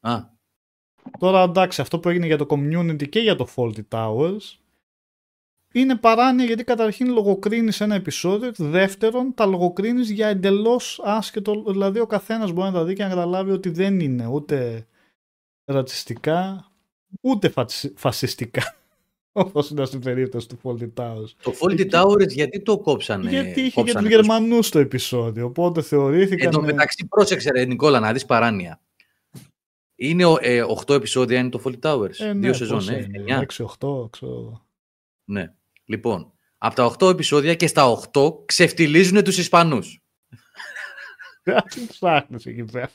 Α. 0.00 0.20
Τώρα 1.18 1.42
εντάξει, 1.42 1.80
αυτό 1.80 1.98
που 1.98 2.08
έγινε 2.08 2.26
για 2.26 2.38
το 2.38 2.46
community 2.50 3.08
και 3.08 3.20
για 3.20 3.36
το 3.36 3.48
Faulty 3.56 3.82
Towers 3.88 4.60
είναι 5.72 5.96
παράνοια 5.96 6.44
γιατί 6.44 6.64
καταρχήν 6.64 7.12
λογοκρίνεις 7.12 7.80
ένα 7.80 7.94
επεισόδιο, 7.94 8.52
δεύτερον 8.56 9.34
τα 9.34 9.46
λογοκρίνεις 9.46 10.10
για 10.10 10.28
εντελώς 10.28 11.00
άσχετο, 11.04 11.64
δηλαδή 11.66 12.00
ο 12.00 12.06
καθένας 12.06 12.52
μπορεί 12.52 12.72
να 12.72 12.78
τα 12.78 12.84
δει 12.84 12.94
και 12.94 13.02
να 13.02 13.08
καταλάβει 13.08 13.50
ότι 13.50 13.70
δεν 13.70 14.00
είναι 14.00 14.26
ούτε 14.26 14.86
ρατσιστικά, 15.64 16.70
ούτε 17.20 17.52
φασιστικά. 17.94 18.74
Όπως 19.32 19.70
ήταν 19.70 19.86
στην 19.86 20.00
περίπτωση 20.00 20.48
του 20.48 20.58
Faulty 20.62 20.88
Towers. 20.94 21.28
Το 21.42 21.52
Faulty 21.60 21.90
Towers 21.90 22.28
γιατί 22.28 22.62
το 22.62 22.78
κόψανε. 22.78 23.30
Γιατί 23.30 23.60
είχε 23.60 23.82
και 23.82 23.92
τους 23.92 24.08
Γερμανούς 24.08 24.68
το 24.68 24.78
επεισόδιο. 24.78 25.46
Οπότε 25.46 25.82
θεωρήθηκαν. 25.82 26.46
Εν 26.46 26.52
τω 26.52 26.62
μεταξύ, 26.62 27.06
πρόσεξε, 27.08 27.50
ρε, 27.50 27.64
Νικόλα, 27.64 28.00
να 28.00 28.12
δεις 28.12 28.26
παράνοια. 28.26 28.80
Είναι 30.02 30.24
ε, 30.40 30.62
8 30.86 30.94
επεισόδια 30.94 31.38
είναι 31.38 31.48
το 31.48 31.62
Fawlty 31.64 31.78
Towers. 31.80 32.18
Ε, 32.18 32.32
ναι, 32.32 32.40
Δύο 32.40 32.52
σεζόν, 32.52 32.88
ε, 32.88 33.06
6-8, 33.80 34.10
ξέρω. 34.10 34.66
Ναι. 35.24 35.52
Λοιπόν, 35.84 36.32
από 36.58 36.74
τα 36.74 36.94
8 36.98 37.10
επεισόδια 37.10 37.54
και 37.54 37.66
στα 37.66 37.98
8 38.12 38.46
ξεφτιλίζουν 38.46 39.24
τους 39.24 39.38
Ισπανούς. 39.38 40.02
Ψάχνεις 41.88 42.46
εκεί 42.46 42.64
πέρα. 42.64 42.90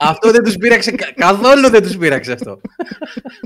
αυτό 0.00 0.30
δεν 0.30 0.42
τους 0.42 0.56
πείραξε, 0.56 0.90
καθόλου 1.14 1.70
δεν 1.70 1.82
τους 1.82 1.96
πείραξε 1.96 2.32
αυτό. 2.32 2.60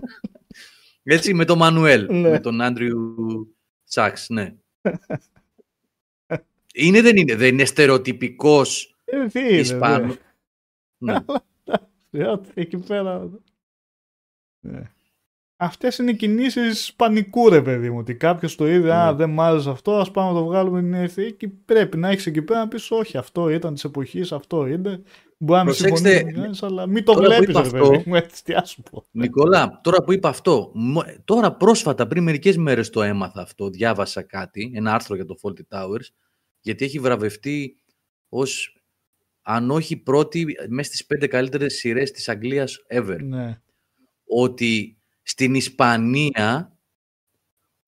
Έτσι, 1.03 1.35
με 1.35 1.45
τον 1.45 1.59
Μανουέλ, 1.59 2.07
ναι. 2.11 2.31
με 2.31 2.41
τον 2.41 2.61
Άντριου 2.61 3.57
Σάξ, 3.85 4.29
ναι. 4.29 4.55
είναι, 6.75 7.01
δεν 7.03 7.17
είναι, 7.17 7.35
δεν 7.35 7.49
είναι 7.49 7.65
στερεοτυπικός 7.65 8.97
ε, 9.05 9.59
Ισπανός. 9.59 10.17
Ναι. 10.99 11.15
Εκεί 12.55 12.79
πέρα. 12.79 13.31
Ναι. 14.61 14.91
Αυτές 15.57 15.99
είναι 15.99 16.11
οι 16.11 16.17
κινήσεις 16.17 16.95
πανικού, 16.95 17.49
ρε 17.49 17.63
παιδί 17.63 17.91
μου. 17.91 17.99
Ότι 17.99 18.15
κάποιος 18.15 18.57
το 18.57 18.69
είδε, 18.69 18.93
Α, 18.93 19.11
ναι. 19.11 19.17
δεν 19.17 19.31
μ' 19.31 19.41
άρεσε 19.41 19.71
αυτό, 19.71 19.97
ας 19.97 20.11
πάμε 20.11 20.33
να 20.33 20.39
το 20.39 20.45
βγάλουμε 20.45 20.81
την 20.81 20.95
ευθύνη. 20.95 21.33
Και 21.33 21.49
πρέπει 21.49 21.97
να 21.97 22.09
έχεις 22.09 22.27
εκεί 22.27 22.43
πέρα 22.43 22.61
να 22.61 22.69
πεις, 22.69 22.91
Όχι, 22.91 23.17
αυτό 23.17 23.49
ήταν 23.49 23.75
της 23.75 23.85
εποχής, 23.85 24.33
αυτό 24.33 24.67
είναι. 24.67 25.03
Μπορεί 25.39 25.59
να 25.59 25.65
μην 25.65 25.75
συμφωνήσει, 25.75 26.65
αλλά 26.65 26.87
μην 26.87 27.05
το 27.05 27.15
βλέπεις, 27.15 27.57
ρε 27.57 27.71
παιδί 27.71 28.03
μου. 28.07 28.15
Έτσι, 28.15 28.45
τι 28.45 28.69
σου 28.69 28.83
πω. 28.83 29.07
Νικόλα, 29.11 29.81
τώρα 29.83 30.03
που 30.03 30.13
είπα 30.13 30.29
αυτό, 30.29 30.73
τώρα 31.25 31.57
πρόσφατα, 31.57 32.07
πριν 32.07 32.23
μερικές 32.23 32.57
μέρες 32.57 32.91
το 32.91 33.03
έμαθα 33.03 33.43
αυτό, 33.43 33.69
διάβασα 33.69 34.23
κάτι, 34.23 34.73
ένα 34.75 34.95
άρθρο 34.95 35.15
για 35.15 35.25
το 35.25 35.35
Faulty 35.43 35.63
Towers, 35.69 36.09
γιατί 36.61 36.85
έχει 36.85 36.99
βραβευτεί 36.99 37.77
ως 38.29 38.80
αν 39.43 39.71
όχι 39.71 39.97
πρώτη, 39.97 40.47
μέσα 40.69 40.89
στις 40.89 41.07
πέντε 41.07 41.27
καλύτερες 41.27 41.75
σειρές 41.75 42.11
της 42.11 42.29
Αγγλίας 42.29 42.77
ever. 42.91 43.19
Ναι. 43.21 43.61
Ότι 44.25 44.99
στην 45.23 45.55
Ισπανία 45.55 46.77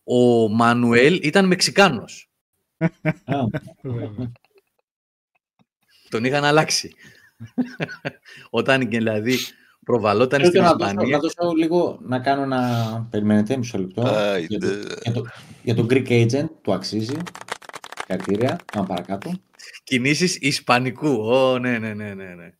ο 0.04 0.48
Μανουέλ 0.48 1.20
ήταν 1.22 1.46
Μεξικάνος. 1.46 2.30
Τον 6.08 6.24
είχαν 6.24 6.44
αλλάξει. 6.44 6.94
Όταν 8.50 8.88
δηλαδή 8.88 9.36
προβαλόταν 9.84 10.44
στην 10.44 10.62
Ισπανία. 10.62 11.08
Να 11.08 11.18
δώσω 11.18 11.52
λίγο 11.56 11.98
να 12.02 12.18
κάνω 12.18 12.42
ένα. 12.42 13.06
Περιμένετε, 13.10 13.56
μισό 13.56 13.78
λεπτό. 13.78 14.02
για, 14.48 14.58
το, 14.58 14.66
για, 15.02 15.12
το, 15.12 15.26
για 15.62 15.74
τον 15.74 15.86
Greek 15.90 16.08
Agent 16.08 16.48
του 16.62 16.72
αξίζει. 16.72 17.16
Συγχαρητήρια. 18.12 18.60
Πάμε 18.72 18.86
παρακάτω. 18.86 19.32
Κινήσεις 19.84 20.36
Ισπανικού. 20.36 21.08
Ω, 21.08 21.58
ναι, 21.58 21.78
ναι, 21.78 21.94
ναι, 21.94 22.14
ναι. 22.14 22.34
ναι. 22.34 22.54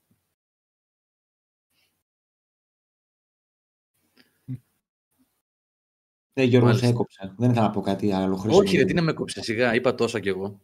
Ναι, 6.34 6.42
Γιώργος, 6.42 6.78
σε 6.78 6.86
έκοψε. 6.86 7.34
Δεν 7.38 7.50
ήθελα 7.50 7.66
να 7.66 7.72
πω 7.72 7.80
κάτι 7.80 8.12
άλλο 8.12 8.36
χρήσιμο. 8.36 8.62
Όχι, 8.62 8.76
ρε, 8.76 8.84
τι 8.84 8.94
να 8.94 9.02
με 9.02 9.12
κόψε. 9.12 9.42
Σιγά, 9.42 9.74
είπα 9.74 9.94
τόσα 9.94 10.20
κι 10.20 10.28
εγώ. 10.28 10.60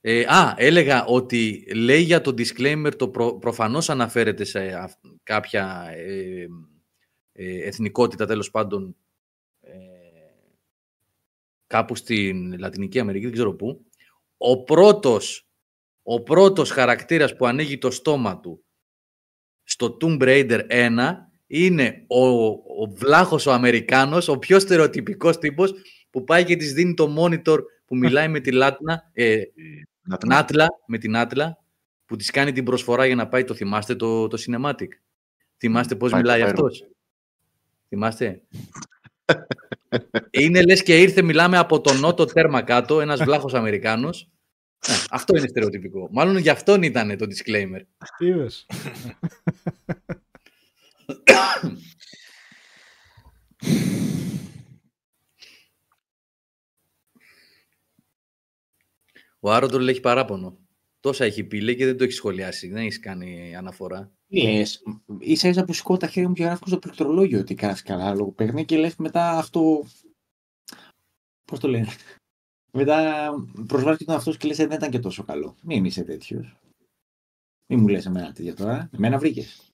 Ε, 0.00 0.24
α, 0.24 0.54
έλεγα 0.56 1.04
ότι 1.04 1.72
λέει 1.74 2.02
για 2.02 2.20
το 2.20 2.34
disclaimer, 2.38 2.92
το 2.96 3.08
προ, 3.08 3.38
προφανώς 3.38 3.90
αναφέρεται 3.90 4.44
σε 4.44 4.88
κάποια 5.22 5.88
ε, 5.90 6.46
ε, 7.32 7.66
εθνικότητα, 7.66 8.26
τέλος 8.26 8.50
πάντων, 8.50 8.88
ε, 8.88 9.05
κάπου 11.66 11.94
στην 11.94 12.58
Λατινική 12.58 12.98
Αμερική, 12.98 13.24
δεν 13.24 13.34
ξέρω 13.34 13.54
πού. 13.54 13.86
Ο 14.36 14.62
πρώτος, 14.62 15.48
ο 16.02 16.22
πρώτος 16.22 16.70
χαρακτήρας 16.70 17.36
που 17.36 17.46
ανοίγει 17.46 17.78
το 17.78 17.90
στόμα 17.90 18.40
του 18.40 18.64
στο 19.62 19.96
Tomb 20.00 20.22
Raider 20.22 20.60
1 20.70 20.98
είναι 21.46 22.04
ο, 22.06 22.28
ο 22.82 22.86
βλάχος 22.94 23.46
ο 23.46 23.52
Αμερικάνος, 23.52 24.28
ο 24.28 24.38
πιο 24.38 24.58
στερεοτυπικός 24.58 25.38
τύπος 25.38 25.74
που 26.10 26.24
πάει 26.24 26.44
και 26.44 26.56
της 26.56 26.72
δίνει 26.72 26.94
το 26.94 27.14
monitor 27.18 27.58
που 27.84 27.96
μιλάει 27.96 28.28
με 28.28 28.40
τη 28.40 28.52
Λάτνα, 28.52 29.10
ε, 29.12 29.42
Νάτλα, 30.26 30.68
με 30.86 30.98
την 30.98 31.16
Άτλα, 31.16 31.58
που 32.06 32.16
της 32.16 32.30
κάνει 32.30 32.52
την 32.52 32.64
προσφορά 32.64 33.06
για 33.06 33.14
να 33.14 33.28
πάει, 33.28 33.44
το 33.44 33.54
θυμάστε 33.54 33.94
το, 33.94 34.26
το 34.26 34.42
cinematic; 34.46 34.88
Θυμάστε 35.58 35.96
πώς 35.96 36.12
μιλάει 36.12 36.42
αυτός; 36.42 36.88
Θυμάστε; 37.88 38.42
είναι 40.30 40.62
λες 40.62 40.82
και 40.82 41.00
ήρθε, 41.00 41.22
μιλάμε 41.22 41.58
από 41.58 41.80
τον 41.80 42.00
νότο 42.00 42.24
τέρμα 42.24 42.62
κάτω, 42.62 43.00
ένας 43.00 43.22
βλάχος 43.22 43.54
Αμερικάνος. 43.54 44.30
Ε, 44.86 44.92
αυτό 45.10 45.36
είναι 45.36 45.48
στερεοτυπικό. 45.48 46.08
Μάλλον 46.12 46.36
γι' 46.36 46.48
αυτόν 46.48 46.82
ήταν 46.82 47.16
το 47.16 47.26
disclaimer. 47.26 47.80
Είδες. 48.18 48.66
Ο 59.40 59.52
Άροντρολ 59.52 59.88
έχει 59.88 60.00
παράπονο. 60.00 60.65
Τόσα 61.06 61.24
έχει 61.24 61.44
πει, 61.44 61.60
λέει, 61.60 61.76
και 61.76 61.84
δεν 61.84 61.96
το 61.96 62.04
έχει 62.04 62.12
σχολιάσει. 62.12 62.68
Δεν 62.68 62.82
έχεις 62.82 63.00
κάνει 63.00 63.56
αναφορά. 63.56 64.12
Λες, 64.28 64.82
ίσα 65.18 65.48
ίσα 65.48 65.64
που 65.64 65.72
σηκώ 65.72 65.96
τα 65.96 66.06
χέρια 66.06 66.28
μου 66.28 66.34
και 66.34 66.42
γράφω 66.44 66.66
στο 66.66 66.78
πληκτρολόγιο 66.78 67.40
ότι 67.40 67.54
κάνεις 67.54 67.82
καλά 67.82 68.14
λόγο 68.14 68.30
παιχνίδι 68.30 68.64
και 68.64 68.76
λες 68.76 68.96
μετά 68.96 69.38
αυτό. 69.38 69.86
Πώς 71.44 71.60
το 71.60 71.68
λένε. 71.68 71.86
Μετά 72.72 73.30
προσβάλλεις 73.66 74.04
τον 74.04 74.14
αυτό 74.14 74.32
και 74.32 74.48
λες 74.48 74.58
«Ε, 74.58 74.66
δεν 74.66 74.76
ήταν 74.76 74.90
και 74.90 74.98
τόσο 74.98 75.24
καλό. 75.24 75.56
Μην 75.62 75.84
είσαι 75.84 76.04
τέτοιος. 76.04 76.56
Μην 77.66 77.80
μου 77.80 77.88
λες 77.88 78.06
εμένα 78.06 78.32
τέτοια 78.32 78.54
τώρα. 78.54 78.90
Εμένα 78.92 79.18
βρήκες. 79.18 79.65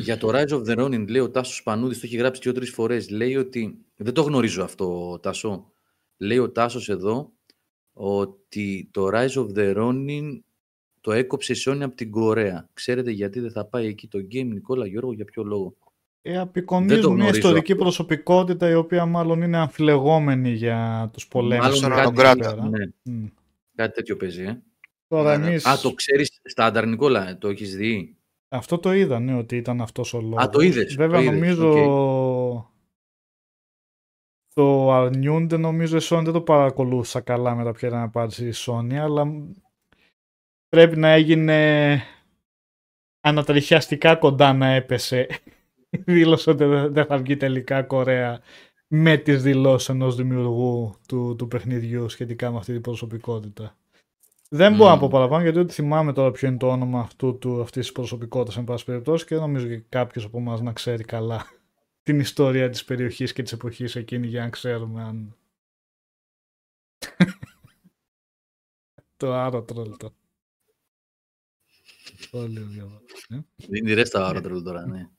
Για 0.00 0.18
το 0.18 0.28
Rise 0.32 0.48
of 0.48 0.62
the 0.64 0.78
Ronin, 0.78 1.08
λέει 1.08 1.20
ο 1.20 1.30
Τάσος 1.30 1.62
Πανούδης, 1.62 2.00
το 2.00 2.06
έχει 2.06 2.16
γράψει 2.16 2.40
δύο-τρει 2.42 2.66
φορές. 2.66 3.10
Λέει 3.10 3.36
ότι. 3.36 3.78
Δεν 3.96 4.14
το 4.14 4.22
γνωρίζω 4.22 4.62
αυτό, 4.62 5.18
Τάσο. 5.22 5.72
Λέει 6.16 6.38
ο 6.38 6.50
Τάσος 6.50 6.88
εδώ 6.88 7.32
ότι 7.92 8.88
το 8.90 9.08
Rise 9.12 9.34
of 9.34 9.48
the 9.54 9.76
Ronin 9.76 10.40
το 11.00 11.12
έκοψε 11.12 11.52
η 11.52 11.56
Sony 11.64 11.80
από 11.82 11.94
την 11.94 12.10
Κορέα. 12.10 12.68
Ξέρετε 12.72 13.10
γιατί 13.10 13.40
δεν 13.40 13.50
θα 13.50 13.64
πάει 13.64 13.86
εκεί 13.86 14.08
το 14.08 14.18
game, 14.18 14.46
Νικόλα 14.46 14.86
Γιώργο, 14.86 15.12
για 15.12 15.24
ποιο 15.24 15.42
λόγο; 15.42 15.76
Ε, 16.22 16.38
απεικονίζουν 16.38 17.14
μια 17.14 17.28
ιστορική 17.28 17.74
προσωπικότητα 17.76 18.70
η 18.70 18.74
οποία 18.74 19.06
μάλλον 19.06 19.42
είναι 19.42 19.56
αμφιλεγόμενη 19.56 20.50
για 20.50 21.10
τους 21.12 21.28
πολέμους. 21.28 21.80
Μάλλον 21.80 22.14
κάτι, 22.14 22.40
ναι. 22.68 22.86
Mm. 23.10 23.30
κάτι 23.74 23.94
τέτοιο 23.94 24.16
παίζει, 24.16 24.42
ε. 24.42 24.62
Τώρα 25.08 25.38
ναι, 25.38 25.48
ναι. 25.48 25.54
Α, 25.54 25.78
το 25.82 25.92
ξέρεις, 25.92 26.40
Στάνταρ 26.42 26.86
Νικόλα, 26.86 27.38
το 27.38 27.48
έχεις 27.48 27.76
δει; 27.76 28.16
Αυτό 28.48 28.78
το 28.78 28.92
είδα, 28.92 29.20
ναι, 29.20 29.34
ότι 29.34 29.56
ήταν 29.56 29.80
αυτός 29.80 30.14
ο 30.14 30.20
λόγος. 30.20 30.44
Α, 30.44 30.48
το 30.48 30.60
είδες. 30.60 30.94
Βέβαια, 30.94 31.24
το 31.24 31.30
νομίζω 31.30 31.72
okay. 31.72 32.64
το 34.54 34.92
αρνιούνται, 34.92 35.56
νομίζω 35.56 35.96
η 35.96 36.00
Sony 36.02 36.22
δεν 36.24 36.32
το 36.32 36.40
παρακολούθησα 36.40 37.20
καλά 37.20 37.54
μετά 37.54 37.72
ποια 37.72 37.88
ήταν 37.88 38.00
απάντηση 38.00 38.46
η 38.46 38.52
Sony, 38.54 38.94
αλλά 38.94 39.26
πρέπει 40.68 40.96
να 40.96 41.08
έγινε 41.08 42.02
ανατριχιαστικά 43.20 44.16
κοντά 44.16 44.52
να 44.52 44.66
έπεσε. 44.66 45.26
Δήλωσε 46.06 46.50
ότι 46.50 46.64
δεν 46.64 47.06
θα 47.06 47.18
βγει 47.18 47.36
τελικά 47.36 47.82
Κορέα 47.82 48.40
με 48.88 49.16
τις 49.16 49.42
δηλώσεις 49.42 49.88
ενός 49.88 50.16
δημιουργού 50.16 50.94
του, 51.08 51.34
του 51.38 51.48
παιχνιδιού 51.48 52.08
σχετικά 52.08 52.50
με 52.50 52.56
αυτή 52.56 52.72
την 52.72 52.80
προσωπικότητα. 52.80 53.76
Δεν 54.48 54.76
μπορώ 54.76 54.90
να 54.90 54.98
πω 54.98 55.08
παραπάνω 55.08 55.42
γιατί 55.42 55.58
ότι 55.58 55.72
θυμάμαι 55.72 56.12
τώρα 56.12 56.30
ποιο 56.30 56.48
είναι 56.48 56.56
το 56.56 56.68
όνομα 56.68 57.00
αυτού 57.00 57.38
του, 57.38 57.60
αυτής 57.60 57.82
της 57.82 57.92
προσωπικότητας 57.92 58.56
εν 58.56 58.64
πάση 58.64 58.84
περιπτώσει 58.84 59.24
και 59.24 59.34
δεν 59.34 59.44
νομίζω 59.44 59.66
και 59.66 59.78
κάποιος 59.78 60.24
από 60.24 60.38
εμάς 60.38 60.60
να 60.60 60.72
ξέρει 60.72 61.04
καλά 61.04 61.46
την 62.02 62.20
ιστορία 62.20 62.68
της 62.68 62.84
περιοχής 62.84 63.32
και 63.32 63.42
της 63.42 63.52
εποχής 63.52 63.96
εκείνη 63.96 64.26
για 64.26 64.42
να 64.42 64.50
ξέρουμε 64.50 65.02
αν... 65.02 65.36
το 69.16 69.32
άρο 69.32 69.62
τρόλτο. 69.62 70.14
Πολύ 72.30 72.60
διαβάζω. 72.60 73.04
Είναι 73.68 73.94
ρες 73.94 74.08
στα 74.08 74.26
άρο 74.26 74.40
τρόλτο 74.40 74.62
τώρα, 74.62 74.86
ναι. 74.86 75.10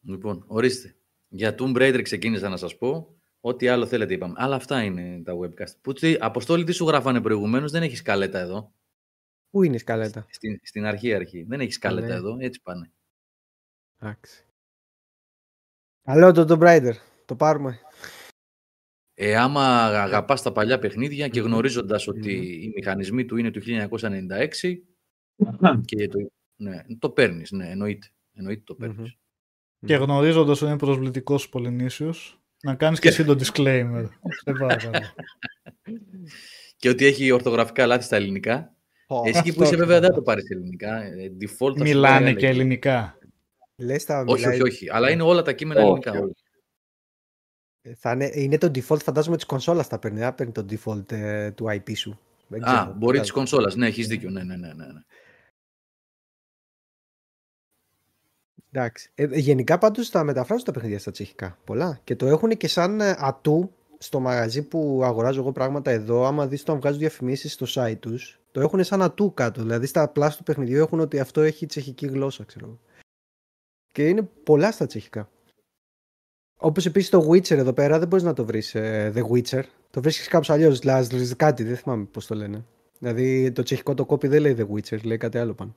Λοιπόν, 0.00 0.44
ορίστε. 0.46 0.96
Για 1.28 1.54
Tomb 1.58 1.76
Raider 1.76 2.00
ξεκίνησα 2.02 2.48
να 2.48 2.56
σας 2.56 2.76
πω. 2.76 3.17
Ό,τι 3.48 3.68
άλλο 3.68 3.86
θέλετε 3.86 4.14
είπαμε. 4.14 4.34
Αλλά 4.36 4.54
αυτά 4.54 4.82
είναι 4.82 5.22
τα 5.24 5.32
webcast. 5.38 5.76
Που, 5.80 5.92
Αποστόλη, 6.18 6.64
τι 6.64 6.72
σου 6.72 6.86
γράφανε 6.86 7.20
προηγουμένως, 7.20 7.70
δεν 7.70 7.82
έχεις 7.82 7.98
σκαλέτα 7.98 8.38
εδώ. 8.38 8.72
Πού 9.50 9.62
είναι 9.62 9.74
η 9.74 9.78
σκαλέτα; 9.78 10.26
Στην, 10.30 10.60
στην 10.62 10.84
αρχή 10.84 11.14
αρχή. 11.14 11.42
Δεν 11.42 11.60
έχεις 11.60 11.74
σκαλέτα 11.74 12.06
ναι. 12.06 12.14
εδώ, 12.14 12.36
έτσι 12.40 12.62
πάνε. 12.62 12.90
Εντάξει. 13.98 14.44
Καλό 16.02 16.32
το 16.32 16.44
Tomb 16.48 16.62
Raider. 16.62 16.92
Το 17.24 17.36
πάρουμε. 17.36 17.80
Ε, 19.14 19.36
άμα 19.36 19.84
αγαπάς 19.84 20.42
τα 20.42 20.52
παλιά 20.52 20.78
παιχνίδια 20.78 21.28
και 21.28 21.40
γνωρίζοντας 21.40 22.08
ότι 22.08 22.32
οι 22.64 22.72
μηχανισμοί 22.74 23.24
του 23.24 23.36
είναι 23.36 23.50
του 23.50 23.60
1996 23.64 24.76
και 25.84 26.08
το, 26.08 26.30
ναι, 26.56 26.84
το 26.98 27.10
παίρνεις, 27.10 27.50
ναι, 27.50 27.70
εννοείται. 27.70 28.06
εννοείται 28.32 28.62
το 28.64 28.74
παίρνεις. 28.74 29.16
Και 29.86 29.94
γνωρίζοντας 29.94 30.60
ότι 30.60 30.70
είναι 30.70 30.78
προσβλητικός 30.78 31.44
ο 31.44 31.48
Πολυνήσιος, 31.48 32.37
να 32.62 32.74
κάνεις 32.74 32.98
και 32.98 33.08
εσύ 33.08 33.24
το 33.24 33.36
disclaimer. 33.40 34.08
και 36.76 36.88
ότι 36.88 37.06
έχει 37.06 37.30
ορθογραφικά 37.30 37.86
λάθη 37.86 38.04
στα 38.04 38.16
ελληνικά. 38.16 38.72
Εσύ 39.24 39.54
που 39.54 39.62
είσαι 39.62 39.76
βέβαια 39.76 40.00
δεν 40.00 40.12
το 40.12 40.22
πάρεις 40.22 40.50
ελληνικά. 40.50 41.02
Ε, 41.02 41.32
default 41.40 41.76
Μιλάνε 41.76 42.34
και 42.34 42.46
ελληνικά. 42.46 43.18
Λες 43.76 44.04
τα 44.04 44.24
όχι, 44.26 44.46
όχι, 44.46 44.62
όχι. 44.62 44.90
Αλλά 44.90 45.10
είναι 45.10 45.22
όλα 45.22 45.42
τα 45.42 45.52
κείμενα 45.52 45.80
ελληνικά. 45.80 46.12
Ε, 47.82 47.94
θα 47.94 48.12
είναι, 48.12 48.30
είναι 48.34 48.58
το 48.58 48.70
default 48.74 49.02
φαντάζομαι 49.02 49.36
της 49.36 49.44
κονσόλας 49.44 49.88
τα 49.88 49.98
παίρνει. 49.98 50.18
Δεν 50.18 50.34
παίρνει 50.34 50.52
το 50.52 50.66
default 50.70 51.12
ε, 51.12 51.50
του 51.50 51.66
IP 51.68 51.96
σου. 51.96 52.20
Α, 52.60 52.84
μπορεί 52.96 53.20
της 53.20 53.30
κονσόλας. 53.30 53.76
Ναι, 53.76 53.86
έχεις 53.86 54.06
δίκιο. 54.06 54.30
Ναι, 54.30 54.42
ναι, 54.42 54.56
ναι, 54.56 54.66
ναι. 54.66 54.84
Εντάξει. 58.78 59.10
Ε, 59.14 59.26
γενικά 59.32 59.78
πάντως 59.78 60.10
τα 60.10 60.24
μεταφράζουν 60.24 60.64
τα 60.64 60.72
παιχνίδια 60.72 60.98
στα 60.98 61.10
τσεχικά. 61.10 61.58
Πολλά. 61.64 62.00
Και 62.04 62.16
το 62.16 62.26
έχουν 62.26 62.50
και 62.50 62.68
σαν 62.68 63.00
ε, 63.00 63.16
ατού 63.18 63.70
στο 63.98 64.20
μαγαζί 64.20 64.62
που 64.62 65.00
αγοράζω 65.04 65.40
εγώ 65.40 65.52
πράγματα 65.52 65.90
εδώ. 65.90 66.24
Άμα 66.24 66.46
δεις 66.46 66.62
το 66.62 66.76
βγάζουν 66.76 66.98
διαφημίσεις 66.98 67.52
στο 67.52 67.66
site 67.68 67.98
τους, 68.00 68.40
το 68.52 68.60
έχουν 68.60 68.84
σαν 68.84 69.02
ατού 69.02 69.34
κάτω. 69.34 69.60
Δηλαδή 69.60 69.86
στα 69.86 70.08
πλάσια 70.08 70.38
του 70.38 70.42
παιχνιδιού 70.42 70.78
έχουν 70.78 71.00
ότι 71.00 71.18
αυτό 71.18 71.40
έχει 71.40 71.66
τσεχική 71.66 72.06
γλώσσα, 72.06 72.44
ξέρω. 72.44 72.78
Και 73.92 74.08
είναι 74.08 74.22
πολλά 74.22 74.72
στα 74.72 74.86
τσεχικά. 74.86 75.30
Όπως 76.56 76.86
επίσης 76.86 77.10
το 77.10 77.28
Witcher 77.30 77.56
εδώ 77.56 77.72
πέρα 77.72 77.98
δεν 77.98 78.08
μπορείς 78.08 78.24
να 78.24 78.32
το 78.32 78.44
βρεις 78.44 78.74
ε, 78.74 79.12
The 79.16 79.22
Witcher. 79.22 79.62
Το 79.90 80.00
βρίσκεις 80.00 80.28
κάπως 80.28 80.50
αλλιώς, 80.50 80.78
δηλαδή 80.78 81.34
κάτι, 81.36 81.62
δεν 81.62 81.76
θυμάμαι 81.76 82.04
πώς 82.04 82.26
το 82.26 82.34
λένε. 82.34 82.64
Δηλαδή 82.98 83.52
το 83.52 83.62
τσεχικό 83.62 83.94
το 83.94 84.04
κόπι 84.04 84.28
δεν 84.28 84.40
λέει 84.40 84.56
The 84.58 84.66
Witcher, 84.74 85.02
λέει 85.02 85.16
κάτι 85.16 85.38
άλλο 85.38 85.54
πάνω. 85.54 85.74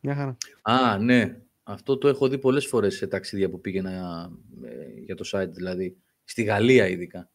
Μια 0.00 0.14
χαρά. 0.14 0.36
Α, 0.62 0.98
ναι. 0.98 1.40
Αυτό 1.62 1.98
το 1.98 2.08
έχω 2.08 2.28
δει 2.28 2.38
πολλές 2.38 2.66
φορές 2.66 2.96
σε 2.96 3.06
ταξίδια 3.06 3.50
που 3.50 3.60
πήγαινα 3.60 4.30
ε, 4.64 5.00
για 5.00 5.14
το 5.14 5.30
site, 5.32 5.50
δηλαδή. 5.50 5.96
Στη 6.24 6.42
Γαλλία 6.42 6.88
ειδικά. 6.88 7.30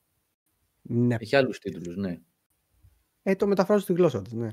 Ναι. 0.81 1.15
Έχει 1.19 1.35
άλλους 1.35 1.60
τίτλους, 1.60 1.95
ναι. 1.95 2.19
Ε, 3.23 3.35
το 3.35 3.48
μεταφράζω 3.48 3.81
στη 3.81 3.94
γλώσσα 3.94 4.22
του, 4.22 4.38
ναι. 4.38 4.49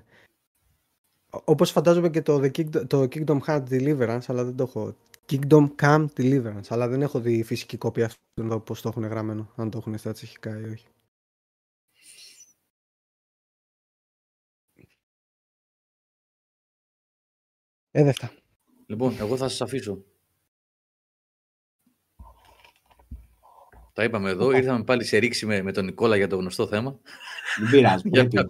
όπως 1.30 1.70
φαντάζομαι 1.70 2.10
και 2.10 2.22
το, 2.22 2.40
The 2.42 2.86
το 2.86 3.02
Kingdom 3.02 3.38
Hearts 3.46 3.68
Deliverance, 3.70 4.24
αλλά 4.26 4.44
δεν 4.44 4.56
το 4.56 4.62
έχω. 4.62 4.96
Kingdom 5.30 5.68
Come 5.82 6.06
Deliverance, 6.16 6.66
αλλά 6.68 6.88
δεν 6.88 7.02
έχω 7.02 7.20
δει 7.20 7.42
φυσική 7.42 7.76
κόπια 7.76 8.04
αυτού 8.06 8.20
εδώ 8.40 8.60
πώς 8.60 8.80
το 8.80 8.88
έχουν 8.88 9.04
γραμμένο, 9.04 9.52
αν 9.56 9.70
το 9.70 9.78
έχουν 9.78 9.98
στα 9.98 10.12
τσεχικά 10.12 10.60
ή 10.60 10.64
όχι. 10.64 10.86
Ε, 17.90 18.04
δεν 18.04 18.14
Λοιπόν, 18.86 19.16
εγώ 19.18 19.36
θα 19.36 19.48
σας 19.48 19.60
αφήσω. 19.60 20.04
Τα 23.92 24.04
είπαμε 24.04 24.30
εδώ, 24.30 24.50
ήρθαμε 24.50 24.84
πάλι 24.84 25.04
σε 25.04 25.18
ρήξη 25.18 25.46
με, 25.46 25.62
με 25.62 25.72
τον 25.72 25.84
Νικόλα 25.84 26.16
για 26.16 26.28
το 26.28 26.36
γνωστό 26.36 26.66
θέμα. 26.66 27.00
Δεν 27.58 27.70
πειράζει. 27.70 28.08
για 28.08 28.28
μια, 28.32 28.46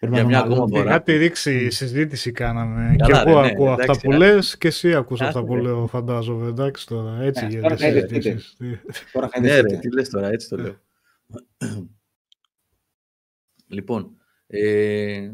για 0.00 0.24
μια 0.24 0.38
ακόμα 0.38 0.66
φορά. 0.68 0.90
Κάτι 0.90 1.16
ρήξη 1.16 1.70
συζήτηση 1.70 2.32
κάναμε. 2.32 2.96
Καλά, 2.98 3.24
και 3.24 3.30
εγώ 3.30 3.40
ναι, 3.40 3.46
ακούω 3.46 3.72
αυτά 3.72 3.98
που 3.98 4.10
λες 4.10 4.58
και 4.58 4.68
εσύ 4.68 4.94
ακούς 4.94 5.20
αυτά 5.20 5.44
που 5.44 5.56
λέω, 5.56 5.86
φαντάζομαι. 5.86 6.48
Εντάξει 6.48 6.86
τώρα, 6.86 7.22
έτσι 7.22 7.44
ναι, 7.44 7.50
γίνεται. 7.50 7.76
συζητήσεις. 7.76 8.56
Ναι, 9.40 9.60
ρε, 9.60 9.78
τι 9.78 9.92
λες 9.92 10.08
τώρα, 10.08 10.28
έτσι 10.28 10.48
το 10.48 10.56
λέω. 10.56 10.76
λοιπόν, 13.76 14.16
ε, 14.46 15.30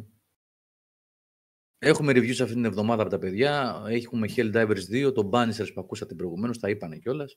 Έχουμε 1.84 2.12
reviews 2.12 2.40
αυτή 2.40 2.52
την 2.52 2.64
εβδομάδα 2.64 3.02
από 3.02 3.10
τα 3.10 3.18
παιδιά. 3.18 3.82
Έχουμε 3.88 4.28
Helldivers 4.36 5.06
2, 5.06 5.14
το 5.14 5.30
Bannisters 5.32 5.72
που 5.74 5.80
ακούσατε 5.80 6.14
προηγουμένως, 6.14 6.58
τα 6.58 6.68
είπανε 6.68 6.96
κιόλας. 6.96 7.34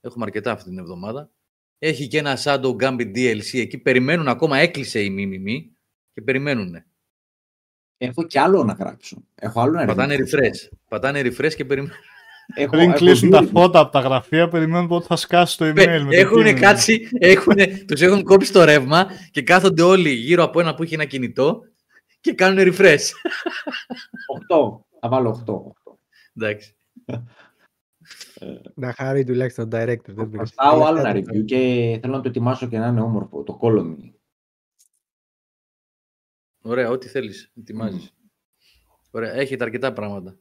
Έχουμε 0.00 0.24
αρκετά 0.24 0.52
αυτή 0.52 0.68
την 0.68 0.78
εβδομάδα. 0.78 1.30
Έχει 1.78 2.06
και 2.06 2.18
ένα 2.18 2.38
Shadow 2.42 2.76
Gambit 2.76 3.14
DLC 3.14 3.58
εκεί. 3.58 3.78
Περιμένουν 3.78 4.28
ακόμα, 4.28 4.58
έκλεισε 4.58 5.00
η 5.00 5.10
Μιμιμή 5.10 5.76
και 6.12 6.22
περιμένουν. 6.22 6.84
Έχω 7.96 8.22
κι 8.22 8.38
άλλο 8.38 8.64
να 8.64 8.72
γράψω. 8.72 9.24
Έχω 9.34 9.60
άλλο 9.60 9.72
να 9.72 9.84
Πατάνε 9.84 10.16
refresh. 10.16 10.76
Πατάνε 10.88 11.20
refresh 11.20 11.54
και 11.54 11.64
περιμένουν. 11.64 11.96
Έχω, 12.54 12.70
Πριν 12.70 12.92
κλείσουν 12.92 13.30
τα 13.30 13.42
φώτα 13.42 13.80
από 13.80 13.92
τα 13.92 14.00
γραφεία, 14.00 14.48
περιμένουν 14.48 14.88
πότε 14.88 15.06
θα 15.06 15.16
σκάσει 15.16 15.58
το 15.58 15.64
email. 15.66 16.06
Έχουν 16.10 16.54
κάτσει, 16.54 17.08
έχουνε, 17.18 17.84
τους 17.86 18.00
έχουν 18.00 18.22
κόψει 18.22 18.52
το 18.52 18.64
ρεύμα 18.64 19.06
και 19.30 19.42
κάθονται 19.42 19.82
όλοι 19.82 20.10
γύρω 20.10 20.42
από 20.42 20.60
ένα 20.60 20.74
που 20.74 20.82
έχει 20.82 20.94
ένα 20.94 21.04
κινητό 21.04 21.62
και 22.20 22.32
κάνουν 22.34 22.58
refresh. 22.60 23.10
8. 24.48 24.80
Θα 25.00 25.08
βάλω 25.08 25.44
8. 25.46 25.54
Εντάξει. 26.34 26.76
Να 28.74 28.92
χάρη 28.92 29.24
τουλάχιστον 29.24 29.68
director. 29.72 30.00
Δεν 30.06 30.30
πάω 30.54 30.84
άλλο 30.84 30.98
ένα 30.98 31.12
review 31.16 31.44
και 31.44 31.98
θέλω 32.00 32.16
να 32.16 32.20
το 32.20 32.28
ετοιμάσω 32.28 32.68
και 32.68 32.78
να 32.78 32.86
είναι 32.86 33.00
όμορφο. 33.00 33.42
Το 33.42 33.58
Colony. 33.62 34.12
Ωραία, 36.62 36.90
ό,τι 36.90 37.08
θέλεις. 37.08 37.52
Ετοιμάζεις. 37.56 38.12
Ωραία, 39.10 39.32
έχετε 39.32 39.64
αρκετά 39.64 39.92
πράγματα 39.92 40.38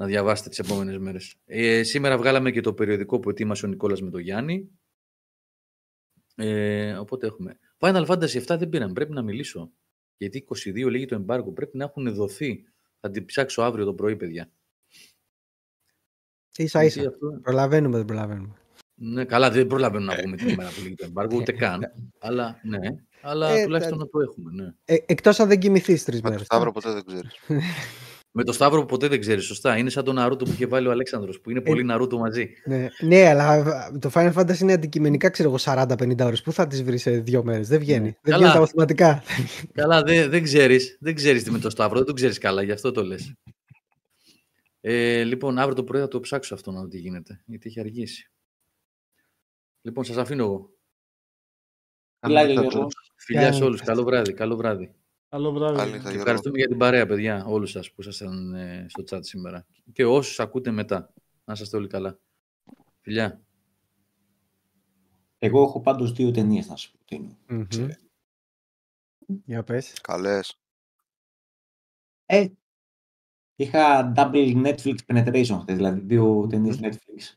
να 0.00 0.06
διαβάσετε 0.06 0.48
τις 0.48 0.58
επόμενες 0.58 0.98
μέρες. 0.98 1.36
Ε, 1.44 1.82
σήμερα 1.82 2.18
βγάλαμε 2.18 2.50
και 2.50 2.60
το 2.60 2.74
περιοδικό 2.74 3.20
που 3.20 3.30
ετοίμασε 3.30 3.66
ο 3.66 3.68
Νικόλας 3.68 4.02
με 4.02 4.10
τον 4.10 4.20
Γιάννη. 4.20 4.70
Ε, 6.34 6.92
οπότε 6.92 7.26
έχουμε. 7.26 7.58
Final 7.78 8.06
Fantasy 8.06 8.44
7 8.46 8.58
δεν 8.58 8.68
πήραμε, 8.68 8.92
πρέπει 8.92 9.12
να 9.12 9.22
μιλήσω. 9.22 9.72
Γιατί 10.20 10.46
22 10.48 10.90
λέγει 10.90 11.06
το 11.06 11.14
εμπάργκο. 11.14 11.52
Πρέπει 11.52 11.76
να 11.76 11.84
έχουν 11.84 12.14
δοθεί. 12.14 12.64
Θα 13.00 13.10
την 13.10 13.24
ψάξω 13.24 13.62
αύριο 13.62 13.84
το 13.84 13.94
πρωί, 13.94 14.16
παιδιά. 14.16 14.50
σα 16.48 16.84
ίσα. 16.84 17.08
Αυτό... 17.08 17.40
Προλαβαίνουμε, 17.42 17.96
δεν 17.96 18.06
προλαβαίνουμε. 18.06 18.54
Ναι, 18.94 19.24
καλά, 19.24 19.50
δεν 19.50 19.66
προλαβαίνουμε 19.66 20.14
να 20.14 20.22
πούμε 20.22 20.36
την 20.36 20.48
ημέρα 20.48 20.68
που 20.68 20.82
λέγει 20.82 20.94
το 20.94 21.04
εμπάργκο, 21.04 21.36
ούτε 21.36 21.52
καν. 21.52 21.92
αλλά 22.26 22.60
ναι, 22.62 22.78
αλλά 23.22 23.50
ε, 23.50 23.64
τουλάχιστον 23.64 23.98
να 23.98 24.08
το 24.08 24.20
έχουμε. 24.20 24.50
Ναι. 24.52 24.74
Ε, 24.84 24.96
Εκτός 25.06 25.40
αν 25.40 25.48
δεν 25.48 25.58
κοιμηθείς 25.58 26.04
τρεις 26.04 26.22
μέρε. 26.22 26.34
Με 26.34 26.40
το 26.40 26.44
Σταύρο 26.44 26.72
ποτέ 26.72 26.92
δεν 26.92 27.04
ξέρεις. 27.06 27.34
Με 28.32 28.44
το 28.44 28.52
Σταύρο 28.52 28.84
ποτέ 28.84 29.08
δεν 29.08 29.20
ξέρεις, 29.20 29.44
σωστά. 29.44 29.76
Είναι 29.76 29.90
σαν 29.90 30.04
τον 30.04 30.14
Ναρούτο 30.14 30.44
που 30.44 30.50
είχε 30.50 30.66
βάλει 30.66 30.86
ο 30.86 30.90
Αλέξανδρος, 30.90 31.40
που 31.40 31.50
είναι 31.50 31.58
ε, 31.58 31.62
πολύ 31.62 31.84
Ναρούτο 31.84 32.18
μαζί. 32.18 32.52
Ναι, 32.64 32.88
ναι, 33.00 33.28
αλλά 33.28 33.62
το 33.98 34.10
Final 34.14 34.32
Fantasy 34.32 34.58
είναι 34.58 34.72
αντικειμενικά, 34.72 35.30
ξέρω 35.30 35.48
εγώ, 35.48 35.58
40-50 35.64 36.20
ώρες. 36.20 36.42
Πού 36.42 36.52
θα 36.52 36.66
τις 36.66 36.82
βρεις 36.82 37.02
σε 37.02 37.10
δύο 37.10 37.44
μέρες, 37.44 37.68
δεν 37.68 37.78
βγαίνει. 37.78 38.06
Ναι. 38.06 38.18
Δεν 38.22 38.34
βγαίνει 38.36 38.52
τα 38.52 38.58
μαθηματικά. 38.58 39.22
Καλά, 39.72 40.02
δεν, 40.02 40.30
δεν 40.30 40.42
ξέρεις 40.42 40.98
δεν 41.00 41.14
ξέρεις 41.14 41.42
τι 41.42 41.50
με 41.50 41.58
το 41.58 41.70
Σταύρο, 41.70 41.96
δεν 41.96 42.06
το 42.06 42.12
ξέρεις 42.12 42.38
καλά, 42.38 42.62
γι' 42.62 42.72
αυτό 42.72 42.90
το 42.90 43.04
λες. 43.04 43.34
Ε, 44.80 45.22
λοιπόν, 45.22 45.58
αύριο 45.58 45.74
το 45.74 45.84
πρωί 45.84 46.00
θα 46.00 46.08
το 46.08 46.20
ψάξω 46.20 46.54
αυτό 46.54 46.70
να 46.70 46.80
δω 46.80 46.88
τι 46.88 46.98
γίνεται, 46.98 47.42
γιατί 47.46 47.68
έχει 47.68 47.80
αργήσει. 47.80 48.30
Λοιπόν, 49.82 50.04
σας 50.04 50.16
αφήνω 50.16 50.44
εγώ. 50.44 50.74
Φιλιά 53.16 53.52
σε 53.52 53.64
όλους. 53.64 53.82
Καλό 53.82 54.04
βράδυ. 54.04 54.32
Καλό 54.32 54.56
βράδυ. 54.56 54.94
Καλό 55.30 55.52
βράδυ. 55.52 56.08
Ευχαριστούμε 56.08 56.58
για 56.58 56.68
την 56.68 56.78
παρέα, 56.78 57.06
παιδιά, 57.06 57.44
όλους 57.44 57.70
σας 57.70 57.92
που 57.92 58.00
ήσασταν 58.00 58.54
ε, 58.54 58.86
στο 58.88 59.02
chat 59.10 59.24
σήμερα. 59.24 59.66
Και 59.92 60.04
όσους 60.04 60.40
ακούτε 60.40 60.70
μετά. 60.70 61.12
Να 61.44 61.52
είστε 61.52 61.76
όλοι 61.76 61.86
καλά. 61.86 62.18
Φιλιά. 63.00 63.40
Εγώ 65.38 65.62
έχω 65.62 65.80
πάντως 65.80 66.12
δύο 66.12 66.30
ταινίες 66.30 66.68
να 66.68 66.76
σου 66.76 66.92
προτείνω. 66.92 67.38
Mm-hmm. 67.48 67.88
Για 69.44 69.62
πες. 69.62 69.92
Καλές. 70.00 70.60
Ε, 72.26 72.46
είχα 73.56 74.12
double 74.16 74.66
Netflix 74.66 74.96
penetration 75.06 75.62
δηλαδή 75.66 76.00
δύο 76.00 76.46
ταινίες 76.46 76.78
Netflix. 76.82 77.34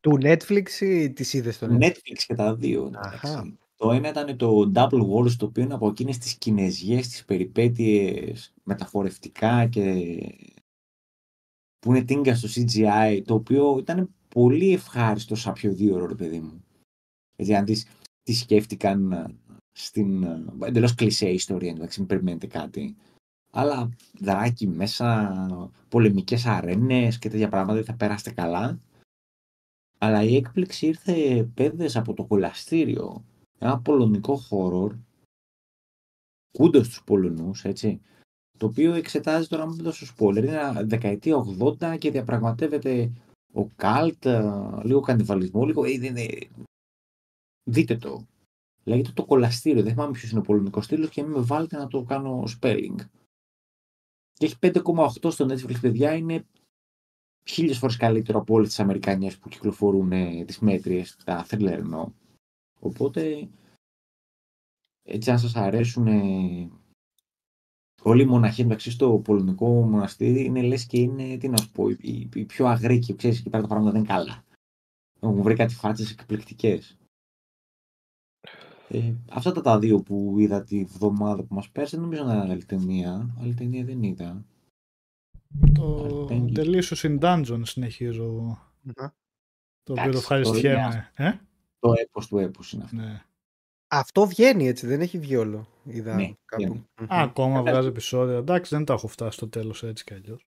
Του 0.00 0.18
Netflix 0.22 0.70
ή 0.80 1.12
τις 1.12 1.32
είδες 1.32 1.54
στο 1.54 1.66
Netflix? 1.70 1.82
Netflix 1.82 2.18
και 2.26 2.34
τα 2.34 2.54
δύο. 2.56 2.90
Αχα. 2.94 3.58
Το 3.80 3.92
ένα 3.92 4.08
ήταν 4.08 4.36
το 4.36 4.72
Double 4.74 5.08
Wars, 5.10 5.32
το 5.38 5.46
οποίο 5.46 5.62
είναι 5.62 5.74
από 5.74 5.88
εκείνες 5.88 6.18
τις 6.18 6.34
κινέζιες, 6.34 7.08
τις 7.08 7.24
περιπέτειες 7.24 8.54
μεταφορευτικά 8.62 9.66
και 9.66 9.82
που 11.78 11.90
είναι 11.90 12.04
τίνκα 12.04 12.34
στο 12.34 12.48
CGI, 12.54 13.22
το 13.24 13.34
οποίο 13.34 13.78
ήταν 13.78 14.14
πολύ 14.28 14.72
ευχάριστο 14.72 15.34
σαν 15.34 15.52
πιο 15.52 15.72
δύο 15.72 16.06
ρε 16.06 16.14
παιδί 16.14 16.40
μου. 16.40 16.64
Έτσι, 17.36 17.54
αν 17.54 17.64
τις, 17.64 17.86
τις 18.22 18.40
σκέφτηκαν 18.40 19.12
ε, 19.12 19.24
στην 19.72 20.22
ε, 20.22 20.44
εντελώς 20.60 20.94
κλεισέ 20.94 21.28
ιστορία, 21.28 21.70
εντάξει, 21.70 21.98
μην 21.98 22.08
περιμένετε 22.08 22.46
κάτι. 22.46 22.96
Αλλά 23.52 23.90
δράκι 24.18 24.66
μέσα, 24.66 25.70
πολεμικές 25.88 26.46
αρένες 26.46 27.18
και 27.18 27.28
τέτοια 27.28 27.48
πράγματα 27.48 27.74
δεν 27.74 27.84
θα 27.84 27.94
περάσετε 27.94 28.30
καλά. 28.30 28.80
Αλλά 29.98 30.22
η 30.22 30.36
έκπληξη 30.36 30.86
ήρθε 30.86 31.44
πέδες 31.54 31.96
από 31.96 32.14
το 32.14 32.24
κολαστήριο 32.24 33.24
ένα 33.60 33.80
πολωνικό 33.80 34.40
horror, 34.50 34.90
κούντος 36.58 36.86
στους 36.86 37.04
Πολωνούς, 37.04 37.64
έτσι, 37.64 38.00
το 38.58 38.66
οποίο 38.66 38.94
εξετάζει 38.94 39.48
τώρα 39.48 39.66
με 39.66 39.82
δώσω 39.82 40.14
spoiler, 40.16 40.36
είναι 40.36 40.82
δεκαετία 40.84 41.36
80 41.58 41.96
και 41.98 42.10
διαπραγματεύεται 42.10 43.12
ο 43.52 43.66
Καλτ, 43.66 44.26
λίγο 44.84 45.00
καντιβαλισμό, 45.00 45.64
λίγο... 45.64 45.84
Είναι... 45.84 46.26
Δείτε 47.70 47.96
το. 47.96 48.26
Λέγεται 48.84 49.10
το 49.14 49.24
κολαστήριο, 49.24 49.82
δεν 49.82 49.92
θυμάμαι 49.92 50.12
ποιος 50.12 50.30
είναι 50.30 50.40
ο 50.40 50.42
πολωνικός 50.42 50.84
στήλος 50.84 51.10
και 51.10 51.22
μην 51.22 51.30
με 51.32 51.40
βάλετε 51.40 51.76
να 51.76 51.86
το 51.86 52.02
κάνω 52.02 52.44
spelling. 52.60 52.96
Και 54.32 54.46
έχει 54.46 54.56
5,8 54.60 55.32
στο 55.32 55.46
Netflix, 55.50 55.80
παιδιά, 55.80 56.14
είναι 56.14 56.44
χίλιες 57.44 57.78
φορές 57.78 57.96
καλύτερο 57.96 58.38
από 58.38 58.54
όλες 58.54 58.68
τις 58.68 58.80
Αμερικανιές 58.80 59.38
που 59.38 59.48
κυκλοφορούν 59.48 60.12
ε, 60.12 60.44
τις 60.44 60.58
μέτριες, 60.58 61.16
τα 61.24 61.46
thriller 61.48 61.66
εννοώ. 61.66 62.12
Οπότε, 62.80 63.48
έτσι 65.02 65.30
αν 65.30 65.38
σας 65.38 65.56
αρέσουν 65.56 66.06
ε, 66.06 66.70
όλοι 68.02 68.22
οι 68.22 68.26
μοναχοί 68.26 68.62
μεταξύ 68.62 68.90
στο 68.90 69.20
πολωνικό 69.24 69.88
μοναστήρι 69.88 70.44
είναι 70.44 70.62
λες 70.62 70.86
και 70.86 71.00
είναι, 71.00 71.36
τι 71.36 71.48
να 71.48 71.56
σου 71.56 71.70
πω, 71.70 71.88
οι, 71.88 72.28
οι 72.34 72.44
πιο 72.44 72.66
αγροί 72.66 72.98
και 72.98 73.14
ξέρεις 73.14 73.38
εκεί 73.38 73.50
πέρα 73.50 73.62
τα 73.62 73.68
πράγματα 73.68 73.92
δεν 73.92 74.00
είναι 74.00 74.12
καλά. 74.12 74.44
Έχουν 75.20 75.42
βρει 75.42 75.54
κάτι 75.54 75.74
φάτσες 75.74 76.10
εκπληκτικές. 76.10 76.98
Ε, 78.88 79.14
αυτά 79.30 79.52
τα, 79.52 79.60
τα 79.60 79.78
δύο 79.78 80.02
που 80.02 80.34
είδα 80.38 80.62
τη 80.64 80.84
βδομάδα 80.84 81.42
που 81.42 81.54
μας 81.54 81.70
πέρασε, 81.70 81.96
νομίζω 81.96 82.24
να 82.24 82.34
είναι 82.34 82.52
άλλη 82.52 82.64
ταινία. 82.64 83.36
Άλλη 83.40 83.54
ταινία 83.54 83.84
δεν 83.84 84.02
είδα. 84.02 84.44
Το 85.74 86.26
Delicious 86.30 87.18
in 87.18 87.18
Dungeon 87.20 87.60
συνεχίζω. 87.62 88.58
Το 89.82 89.92
οποίο 89.92 90.10
το 90.10 90.18
ευχαριστιέμαι. 90.18 91.10
Ε; 91.14 91.32
Το 91.80 91.92
έπος 91.96 92.26
του 92.26 92.38
έπους 92.38 92.72
είναι 92.72 92.84
αυτό. 92.84 92.96
Ναι. 92.96 93.24
Αυτό 93.92 94.26
βγαίνει 94.26 94.66
έτσι, 94.66 94.86
δεν 94.86 95.00
έχει 95.00 95.18
βγει 95.18 95.36
όλο. 95.36 95.66
Είδα 95.84 96.14
ναι, 96.14 96.32
κάπου. 96.44 96.84
ακόμα 97.08 97.62
βγάζει 97.62 97.88
επεισόδια. 97.88 98.36
Εντάξει, 98.36 98.74
δεν 98.74 98.84
τα 98.84 98.92
έχω 98.92 99.06
φτάσει 99.06 99.36
στο 99.36 99.48
τέλος 99.48 99.82
έτσι 99.82 100.04
κι 100.04 100.14
αλλιώς. 100.14 100.46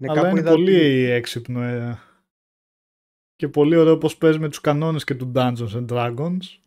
Ναι, 0.00 0.10
Αλλά 0.10 0.30
είναι 0.30 0.42
πολύ 0.42 1.04
έξυπνο. 1.04 1.62
Ε. 1.62 1.98
Και 3.34 3.48
πολύ 3.48 3.76
ωραίο 3.76 3.98
πώς 3.98 4.16
παίζεις 4.16 4.40
με 4.40 4.48
τους 4.48 4.60
κανόνες 4.60 5.04
και 5.04 5.14
του 5.14 5.32
Dungeons 5.34 5.72
and 5.72 5.86
Dragons. 5.88 6.60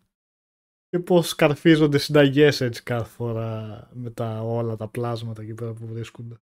Και 0.90 1.00
πώς 1.00 1.36
καρφίζονται 1.36 1.98
συνταγές 1.98 2.62
έτσι 2.62 2.84
κάθε 2.84 3.10
φορά 3.10 3.90
με 3.94 4.12
τα, 4.12 4.42
όλα 4.42 4.76
τα 4.76 4.88
πλάσματα 4.88 5.42
εκεί 5.42 5.54
πέρα 5.54 5.74
που 5.74 5.86
βρίσκονται. 5.86 6.36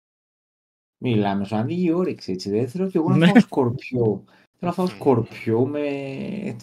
Μιλάμε, 1.03 1.45
σου 1.45 1.57
ανοίγει 1.57 1.87
η 1.87 1.93
όρεξη 1.93 2.33
έτσι. 2.33 2.51
Δεν 2.51 2.69
θέλω 2.69 2.91
και 2.91 2.99
εγώ 2.99 3.11
να 3.11 3.33
ναι. 3.33 3.41
σκορπιό 3.41 4.25
Θέλω 4.59 4.71
να 4.71 4.73
φάω 4.73 4.87
σκορπιό 4.87 5.67
με, 5.67 5.87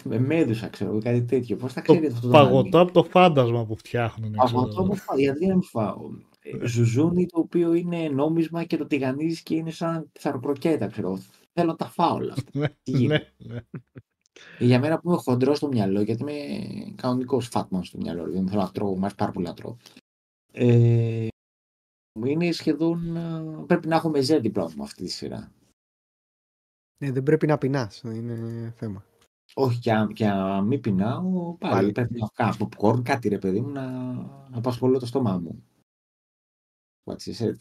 με 0.04 0.18
μέδουσα, 0.18 0.68
ξέρω, 0.68 1.00
κάτι 1.02 1.22
τέτοιο. 1.22 1.56
Πώς 1.56 1.72
θα 1.72 1.80
ξέρει 1.80 2.06
αυτό 2.06 2.20
το 2.20 2.32
Παγωτό 2.32 2.80
από 2.80 2.92
το 2.92 3.04
φάντασμα 3.04 3.64
που 3.64 3.76
φτιάχνουν. 3.76 4.32
Παγωτό 4.32 4.80
από 4.80 4.94
φάντασμα, 4.94 5.14
γιατί 5.16 5.46
να 5.46 5.54
μην 5.54 5.62
φάω; 5.62 6.10
Ε, 6.40 6.66
ζουζούνι 6.66 7.26
το 7.26 7.38
οποίο 7.40 7.74
είναι 7.74 8.08
νόμισμα 8.08 8.64
και 8.64 8.76
το 8.76 8.86
τηγανίζεις 8.86 9.42
και 9.42 9.54
είναι 9.54 9.70
σαν 9.70 10.08
ψαροπροκέτα, 10.12 10.86
ξέρω. 10.86 11.18
Θέλω 11.52 11.70
να 11.70 11.76
τα 11.76 11.86
φάω 11.86 12.14
όλα 12.14 12.32
αυτά. 12.32 12.50
ναι, 13.06 13.18
ναι. 13.36 13.60
Για 14.58 14.78
μένα 14.78 14.98
που 14.98 15.08
είμαι 15.08 15.18
χοντρό 15.18 15.54
στο 15.54 15.68
μυαλό, 15.68 16.00
γιατί 16.00 16.22
είμαι 16.22 16.34
κανονικός 16.94 17.48
φάτμαν 17.48 17.84
στο 17.84 17.98
μυαλό, 17.98 18.30
δεν 18.30 18.48
θέλω 18.48 18.60
να 18.60 18.70
τρώω, 18.70 18.96
μου 18.96 19.08
πάρα 19.16 19.32
πολύ 19.32 19.46
να 19.46 19.54
τρώω. 19.54 19.76
Ε, 20.52 21.26
είναι 22.24 22.52
σχεδόν. 22.52 23.16
Ε, 23.16 23.64
πρέπει 23.66 23.88
να 23.88 23.96
έχουμε 23.96 24.20
ζέτη 24.20 24.50
πρώτα 24.50 24.82
αυτή 24.82 25.04
τη 25.04 25.10
σειρά. 25.10 25.52
Ναι, 27.04 27.12
δεν 27.12 27.22
πρέπει 27.22 27.46
να 27.46 27.58
πεινάς. 27.58 28.00
Είναι 28.00 28.72
θέμα. 28.76 29.04
Όχι, 29.54 29.78
και 29.78 29.92
αν, 29.92 30.12
και 30.12 30.26
αν 30.26 30.66
μην 30.66 30.80
πεινάω, 30.80 31.54
πάλι, 31.54 31.74
πάλι. 31.74 31.92
πρέπει 31.92 32.20
να 32.20 32.28
κάνω 32.34 32.56
popcorn, 32.58 33.02
κάτι 33.02 33.28
ρε 33.28 33.38
παιδί 33.38 33.60
μου, 33.60 33.68
να, 33.68 33.90
να 34.50 34.58
απασχολώ 34.58 34.98
το 34.98 35.06
στόμα 35.06 35.38
μου. 35.38 35.64
What 37.04 37.16
she 37.16 37.32
said. 37.44 37.56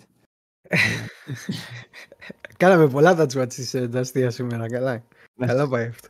Κάναμε 2.58 2.90
πολλά 2.90 3.16
τα 3.16 3.26
τσουατσί 3.26 3.90
τα 3.90 4.00
αστεία 4.00 4.30
σήμερα. 4.30 4.68
Καλά. 4.68 5.04
Ναι. 5.34 5.48
Καλά 5.48 5.68
πάει 5.68 5.88
αυτό. 5.88 6.08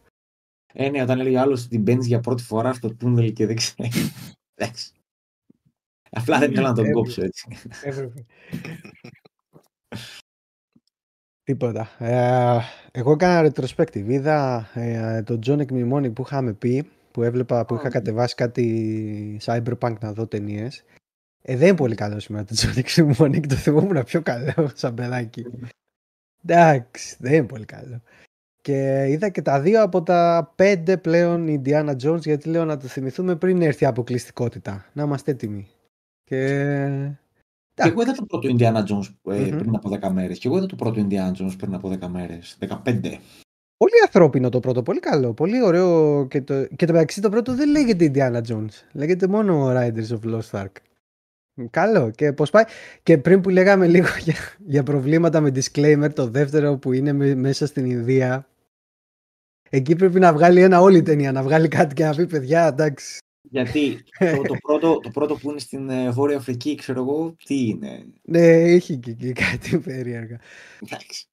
Ε, 0.74 0.90
ναι, 0.90 1.02
όταν 1.02 1.20
έλεγε 1.20 1.40
άλλος 1.40 1.66
ότι 1.66 1.80
μπαίνει 1.80 2.06
για 2.06 2.20
πρώτη 2.20 2.44
φορά 2.44 2.74
στο 2.74 2.96
τούνελ 2.96 3.34
και 3.34 3.46
δεν 3.46 3.56
ξέρει. 3.56 3.90
Εντάξει. 4.56 4.92
Απλά 6.10 6.40
δεν 6.40 6.52
ήθελα 6.52 6.68
να 6.68 6.76
τον 6.76 6.92
κόψω 6.92 7.24
έτσι. 7.24 7.58
Τίποτα. 11.44 11.90
Ε, 12.00 12.60
εγώ 12.92 13.12
έκανα 13.12 13.52
retrospective. 13.52 14.06
Είδα 14.08 14.70
ε, 14.74 15.22
τον 15.22 15.40
John 15.46 15.60
Εκμημόνι 15.60 16.10
που 16.10 16.22
είχαμε 16.22 16.54
πει, 16.54 16.90
που 17.12 17.24
έβλεπα, 17.24 17.66
που 17.66 17.76
είχα 17.76 17.90
κατεβάσει 17.90 18.36
κάτι 18.36 19.40
cyberpunk 19.44 19.96
να 20.00 20.14
δω 20.14 20.28
ταινίες. 20.28 20.84
Ε, 21.42 21.56
δεν 21.56 21.68
είναι 21.68 21.78
πολύ 21.78 21.96
καλό 21.96 22.20
σήμερα 22.20 22.44
το 22.46 22.56
John 22.58 22.78
Εκμημόνι 22.78 23.40
και 23.40 23.48
το 23.48 23.56
θυμόμουν 23.56 24.04
πιο 24.04 24.22
καλό 24.22 24.72
σαν 24.74 24.94
παιδάκι. 24.94 25.46
Εντάξει, 26.44 27.16
δεν 27.20 27.34
είναι 27.34 27.48
πολύ 27.48 27.66
καλό. 27.66 28.02
Και 28.62 29.06
είδα 29.10 29.30
και 29.30 29.42
τα 29.42 29.62
δύο 29.62 29.84
από 29.84 30.04
τα 30.04 30.52
πέντε 30.56 30.98
πλέον 30.98 31.48
Indiana 31.50 31.96
Jones 32.04 32.22
γιατί 32.22 32.50
λέω 32.50 32.66
να 32.66 32.78
το 32.78 32.88
θυμηθούμε 32.88 33.36
πριν 33.36 33.62
έρθει 33.62 33.84
η 33.84 33.88
αποκλειστικότητα. 33.88 34.86
Να 34.94 35.04
είμαστε 35.04 35.32
έτοιμοι. 35.32 35.68
Και... 36.24 37.18
Και 37.74 37.88
εγώ 37.90 38.02
είδα 38.02 38.12
το 38.12 38.26
πρώτο 38.26 38.56
Indiana 38.58 38.84
Jones 38.84 39.34
ε, 39.34 39.56
πριν 39.58 39.76
από 39.76 39.90
10 40.02 40.12
μέρες. 40.12 40.40
Και 40.40 40.48
εγώ 40.48 40.58
είδα 40.58 40.66
το 40.66 40.76
πρώτο 40.76 41.08
Indiana 41.10 41.42
Jones 41.42 41.54
πριν 41.58 41.74
από 41.74 41.98
10 42.02 42.08
μέρες. 42.08 42.58
15. 42.60 42.68
Πολύ 43.78 44.02
ανθρώπινο 44.04 44.50
το 44.50 44.60
πρώτο, 44.60 44.84
πολύ 44.84 45.00
καλό. 45.00 45.34
Πολύ 45.34 45.64
ωραίο. 45.64 46.26
Και 46.28 46.42
το, 46.42 46.66
και 46.66 46.86
το 46.86 46.94
μεταξύ 46.94 47.22
το 47.22 47.30
πρώτο 47.30 47.56
δεν 47.56 47.70
λέγεται 47.70 48.12
Indiana 48.14 48.42
Jones. 48.52 48.74
Λέγεται 48.92 49.28
μόνο 49.28 49.72
Riders 49.72 50.08
of 50.08 50.34
Lost 50.34 50.62
Ark. 50.62 50.72
Καλό. 51.70 52.10
Και, 52.10 52.34
πώς 52.34 52.50
πάει. 52.50 52.64
και 53.04 53.18
πριν 53.18 53.42
που 53.42 53.50
λέγαμε 53.50 53.88
λίγο 53.88 54.08
για, 54.26 54.36
για 54.66 54.84
προβλήματα 54.84 55.42
με 55.42 55.52
disclaimer, 55.56 56.10
το 56.14 56.28
δεύτερο 56.28 56.78
που 56.78 56.92
είναι 56.92 57.36
μέσα 57.36 57.68
στην 57.68 57.86
Ινδία, 57.86 58.48
Εκεί 59.76 59.96
πρέπει 59.96 60.20
να 60.20 60.34
βγάλει 60.34 60.62
ένα 60.62 60.82
όλη 60.82 61.02
ταινία, 61.02 61.32
να 61.32 61.44
βγάλει 61.44 61.68
κάτι 61.68 61.94
και 61.94 62.04
να 62.04 62.16
πει 62.16 62.28
παιδιά, 62.28 62.68
εντάξει. 62.68 63.18
Γιατί 63.54 64.04
το, 64.20 64.42
το, 64.42 64.56
πρώτο, 64.68 65.00
το 65.00 65.10
πρώτο 65.10 65.36
που 65.36 65.50
είναι 65.50 65.60
στην 65.60 65.90
ε, 65.90 66.10
Βόρεια 66.10 66.38
Αφρική, 66.38 66.76
ξέρω 66.76 67.02
εγώ, 67.02 67.36
τι 67.46 67.68
είναι; 67.68 68.06
Ναι, 68.22 68.48
έχει 68.48 68.98
και 68.98 69.12
εκεί 69.12 69.32
κάτι 69.32 69.78
περίεργα. 69.86 70.40
Εντάξει. 70.82 71.26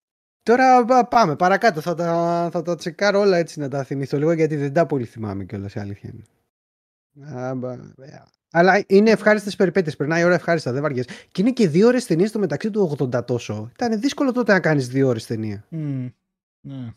Τώρα 0.43 0.85
πάμε 1.05 1.37
παρακάτω. 1.37 1.81
Θα 1.81 1.95
τα, 1.95 2.49
θα 2.53 2.63
τα 2.63 2.75
τσεκάρω 2.75 3.21
όλα 3.21 3.37
έτσι 3.37 3.61
να 3.61 3.69
τα 3.69 3.85
θυμηθώ 3.85 4.19
λίγο 4.19 4.33
γιατί 4.33 4.57
δεν 4.57 4.73
τα 4.73 4.87
πολύ 4.87 5.05
θυμάμαι 5.05 5.45
κιόλας 5.45 5.75
η 5.75 5.81
αλήθεια 5.81 6.11
είναι. 6.13 6.25
Αλλά 8.51 8.85
είναι 8.87 9.11
ευχάριστες 9.11 9.57
περιπέτειες. 9.57 9.97
Περνάει 9.97 10.21
η 10.21 10.25
ώρα 10.25 10.35
ευχάριστα, 10.35 10.73
δεν 10.73 10.83
βαριέσαι. 10.83 11.09
Και 11.33 11.41
είναι 11.41 11.51
και 11.53 11.69
δύο 11.69 11.87
ώρες 11.87 12.07
ταινία 12.07 12.27
στο 12.27 12.39
μεταξύ 12.39 12.71
του 12.71 12.97
80 12.99 13.27
τόσο. 13.27 13.71
Ήταν 13.73 14.01
δύσκολο 14.01 14.33
τότε 14.33 14.53
να 14.53 14.61
κάνεις 14.61 14.89
δύο 14.89 15.09
ώρες 15.09 15.27
ταινία. 15.27 15.65
Mm. 15.71 16.13
Ναι. 16.61 16.95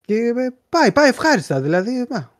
Και 0.00 0.14
ε, 0.14 0.54
πάει, 0.68 0.92
πάει 0.92 1.08
ευχάριστα. 1.08 1.60
Δηλαδή. 1.60 2.00
Α, 2.00 2.34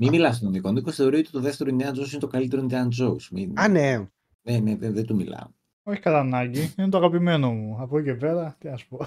μην 0.00 0.10
μιλάς 0.10 0.36
στον 0.36 0.50
Νίκο. 0.50 0.68
Ο 0.68 0.72
Νίκος 0.72 0.94
θεωρεί 0.94 1.18
ότι 1.18 1.30
το 1.30 1.40
δεύτερο 1.40 1.76
Indiana 1.76 1.90
Jones 1.90 2.10
είναι 2.10 2.20
το 2.20 2.26
καλύτερο 2.26 2.66
Indiana 2.68 2.88
Jones. 3.00 3.22
Μην... 3.30 3.58
Α, 3.58 3.68
ναι. 3.68 4.08
Ναι, 4.42 4.58
ναι, 4.58 4.76
δεν, 4.76 4.92
δεν 4.92 5.06
του 5.06 5.14
μιλάω. 5.14 5.46
Όχι 5.82 6.00
κατά 6.00 6.18
ανάγκη. 6.18 6.74
Είναι 6.78 6.88
το 6.88 6.96
αγαπημένο 6.96 7.52
μου. 7.52 7.76
Από 7.80 7.98
εκεί 7.98 8.08
και 8.08 8.14
πέρα, 8.14 8.56
τι 8.58 8.68
ας 8.68 8.84
πω. 8.86 8.98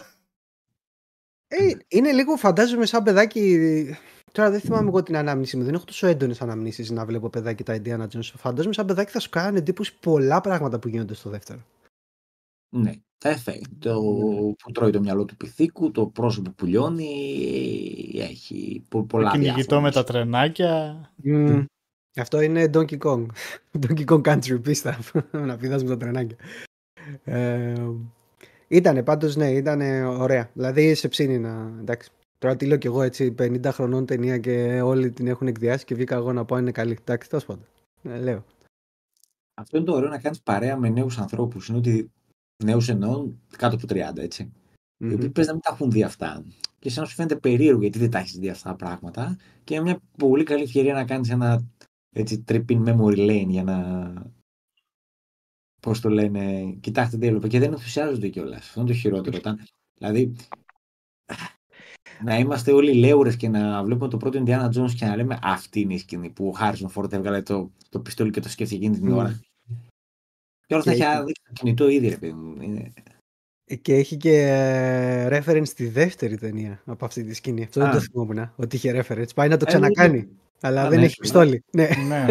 Ε, 1.47 1.71
είναι 1.87 2.11
λίγο, 2.11 2.35
φαντάζομαι, 2.35 2.85
σαν 2.85 3.03
παιδάκι. 3.03 3.95
Τώρα 4.31 4.49
δεν 4.49 4.59
θυμάμαι 4.59 4.87
εγώ 4.87 5.03
την 5.03 5.15
ανάμνηση 5.15 5.57
μου. 5.57 5.63
Δεν 5.63 5.73
έχω 5.73 5.85
τόσο 5.85 6.07
έντονες 6.07 6.41
αναμνήσεις 6.41 6.91
να 6.91 7.05
βλέπω 7.05 7.29
παιδάκι 7.29 7.63
τα 7.63 7.81
Indiana 7.83 8.07
Jones. 8.07 8.31
Φαντάζομαι, 8.35 8.73
σαν 8.73 8.85
παιδάκι 8.85 9.11
θα 9.11 9.19
σου 9.19 9.29
κάνει 9.29 9.57
εντύπωση 9.57 9.99
πολλά 9.99 10.41
πράγματα 10.41 10.79
που 10.79 10.87
γίνονται 10.87 11.13
στο 11.13 11.29
δεύτερο. 11.29 11.59
Ναι, 12.69 12.91
τα 13.23 13.29
εφέ. 13.29 13.61
Το 13.79 14.01
που 14.63 14.71
τρώει 14.71 14.91
το 14.91 14.99
μυαλό 14.99 15.25
του 15.25 15.37
πυθίκου, 15.37 15.91
το 15.91 16.05
πρόσωπο 16.05 16.51
που 16.51 16.65
λιώνει, 16.65 17.09
έχει 18.15 18.85
πολλά 19.07 19.31
Το 19.31 19.37
κυνηγητό 19.37 19.81
με 19.81 19.91
τα 19.91 20.03
τρενάκια. 20.03 21.09
Mm. 21.25 21.65
Αυτό 22.15 22.41
είναι 22.41 22.69
Donkey 22.73 22.97
Kong. 22.97 23.25
Donkey 23.87 24.05
Kong 24.05 24.21
Country, 24.21 24.61
πίστα. 24.61 24.99
να 25.47 25.57
πηδάς 25.57 25.83
με 25.83 25.89
τα 25.89 25.97
τρενάκια. 25.97 26.37
Ε, 27.23 27.73
ήτανε 28.67 29.03
πάντως, 29.03 29.35
ναι, 29.35 29.51
ήτανε 29.51 30.05
ωραία. 30.05 30.49
Δηλαδή 30.53 30.93
σε 30.93 31.07
ψήνει 31.07 31.39
να... 31.39 31.71
Εντάξει. 31.79 32.09
Τώρα 32.37 32.55
τι 32.55 32.65
λέω 32.65 32.77
κι 32.77 32.87
εγώ 32.87 33.01
έτσι, 33.01 33.35
50 33.39 33.59
χρονών 33.63 34.05
ταινία 34.05 34.37
και 34.37 34.81
όλοι 34.81 35.11
την 35.11 35.27
έχουν 35.27 35.47
εκδιάσει 35.47 35.85
και 35.85 35.95
βγήκα 35.95 36.15
εγώ 36.15 36.33
να 36.33 36.45
πω 36.45 36.57
είναι 36.57 36.71
καλή. 36.71 36.97
Εντάξει, 37.01 37.29
τόσο 37.29 37.45
πάντων. 37.45 37.65
Ε, 38.03 38.17
λέω. 38.17 38.43
Αυτό 39.53 39.77
είναι 39.77 39.85
το 39.85 39.93
ωραίο 39.93 40.09
να 40.09 40.19
κάνεις 40.19 40.41
παρέα 40.41 40.77
με 40.77 40.89
νέους 40.89 41.17
ανθρώπους. 41.17 41.67
Είναι 41.67 41.77
ότι 41.77 42.11
νέους 42.63 42.89
εννοώ 42.89 43.31
κάτω 43.57 43.75
από 43.75 43.85
30, 43.89 44.17
έτσι. 44.17 44.51
Mm-hmm. 44.53 45.09
Οι 45.09 45.13
οποίοι 45.13 45.29
πες 45.29 45.45
να 45.47 45.51
μην 45.51 45.61
τα 45.61 45.71
έχουν 45.73 45.91
δει 45.91 46.03
αυτά. 46.03 46.43
Και 46.79 46.89
σαν 46.89 47.03
να 47.03 47.09
σου 47.09 47.15
φαίνεται 47.15 47.35
περίεργο 47.35 47.81
γιατί 47.81 47.99
δεν 47.99 48.09
τα 48.09 48.19
έχεις 48.19 48.37
δει 48.37 48.49
αυτά 48.49 48.69
τα 48.69 48.75
πράγματα. 48.75 49.37
Και 49.63 49.73
είναι 49.73 49.83
μια 49.83 49.99
πολύ 50.17 50.43
καλή 50.43 50.63
ευκαιρία 50.63 50.93
να 50.93 51.05
κάνεις 51.05 51.29
ένα 51.29 51.63
έτσι 52.15 52.43
tripping 52.47 52.83
memory 52.85 53.29
lane 53.29 53.47
για 53.47 53.63
να. 53.63 54.13
Πώς 55.81 55.99
το 55.99 56.09
λένε, 56.09 56.75
κοιτάξτε 56.79 57.17
τι 57.17 57.27
έλοπα. 57.27 57.47
Και 57.47 57.59
δεν 57.59 57.71
ενθουσιάζονται 57.71 58.27
κιόλας. 58.27 58.59
Αυτό 58.59 58.79
είναι 58.79 58.89
το 58.89 58.95
χειρότερο. 58.95 59.37
Όταν, 59.37 59.59
δηλαδή, 59.97 60.35
να 62.23 62.37
είμαστε 62.37 62.71
όλοι 62.71 62.93
λέουρες 62.93 63.35
και 63.35 63.49
να 63.49 63.83
βλέπουμε 63.83 64.09
το 64.09 64.17
πρώτο 64.17 64.43
Indiana 64.45 64.69
Jones 64.69 64.91
και 64.91 65.05
να 65.05 65.15
λέμε 65.15 65.39
αυτή 65.41 65.79
είναι 65.79 65.93
η 65.93 65.97
σκηνή 65.97 66.29
που 66.29 66.47
ο 66.47 66.51
Χάρισον 66.51 66.89
Φόρτ 66.89 67.13
έβγαλε 67.13 67.41
το, 67.41 67.71
το 67.89 67.99
πιστόλι 67.99 68.31
και 68.31 68.39
το 68.39 68.49
σκέφτηκε 68.49 68.85
εκείνη 68.85 68.99
την 68.99 69.11
ώρα. 69.11 69.39
Και 70.65 70.73
όλο 70.73 70.83
θα 70.83 70.91
έχει 70.91 71.03
δει 71.25 71.33
το 71.33 71.51
κινητό 71.53 71.89
ήδη, 71.89 72.09
ρε 72.09 72.17
παιδί 72.17 72.33
μου. 72.33 72.55
Ε, 73.65 73.75
και 73.75 73.95
έχει 73.95 74.17
και 74.17 74.31
ε, 74.31 75.27
reference 75.31 75.67
στη 75.67 75.87
δεύτερη 75.87 76.37
ταινία 76.37 76.81
από 76.85 77.05
αυτή 77.05 77.23
τη 77.23 77.33
σκηνή. 77.33 77.63
Αυτό 77.63 77.81
δεν 77.81 77.91
το 77.91 77.99
θυμόμουν. 77.99 78.51
Ότι 78.55 78.75
είχε 78.75 79.03
reference. 79.07 79.33
Πάει 79.35 79.47
να 79.47 79.57
το 79.57 79.65
ε, 79.67 79.71
ξανακάνει. 79.71 80.27
Αλλά 80.61 80.89
δεν 80.89 80.99
ναι, 80.99 81.05
έχει 81.05 81.15
πιστόλι. 81.15 81.63
Ναι, 81.71 81.87
ναι. 82.07 82.25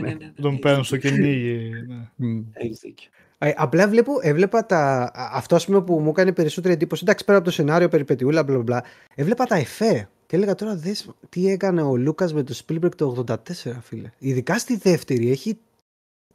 ναι 0.00 0.16
Τον 0.40 0.58
παίρνουν 0.58 0.84
στο 0.84 0.96
κυνήγι. 0.96 1.70
Έχει 2.52 2.78
δίκιο. 2.82 3.10
Απλά 3.38 3.88
βλέπω, 3.88 4.12
έβλεπα 4.20 4.66
τα. 4.66 5.10
Αυτό 5.14 5.56
πούμε, 5.66 5.82
που 5.82 6.00
μου 6.00 6.08
έκανε 6.08 6.32
περισσότερη 6.32 6.74
εντύπωση. 6.74 7.02
Εντάξει, 7.04 7.24
πέρα 7.24 7.38
από 7.38 7.46
το 7.46 7.52
σενάριο 7.52 7.88
περιπετειούλα, 7.88 8.42
μπλα 8.42 8.58
μπλα. 8.58 8.84
Έβλεπα 9.14 9.44
τα 9.44 9.56
εφέ. 9.56 10.08
Και 10.26 10.36
έλεγα 10.36 10.54
τώρα, 10.54 10.76
δες 10.76 11.10
τι 11.28 11.48
έκανε 11.48 11.82
ο 11.82 11.96
Λούκας 11.96 12.32
με 12.32 12.42
το 12.42 12.60
Spielberg 12.66 12.94
το 12.96 13.24
84, 13.28 13.36
φίλε. 13.82 14.10
Ειδικά 14.18 14.58
στη 14.58 14.76
δεύτερη 14.76 15.30
έχει 15.30 15.58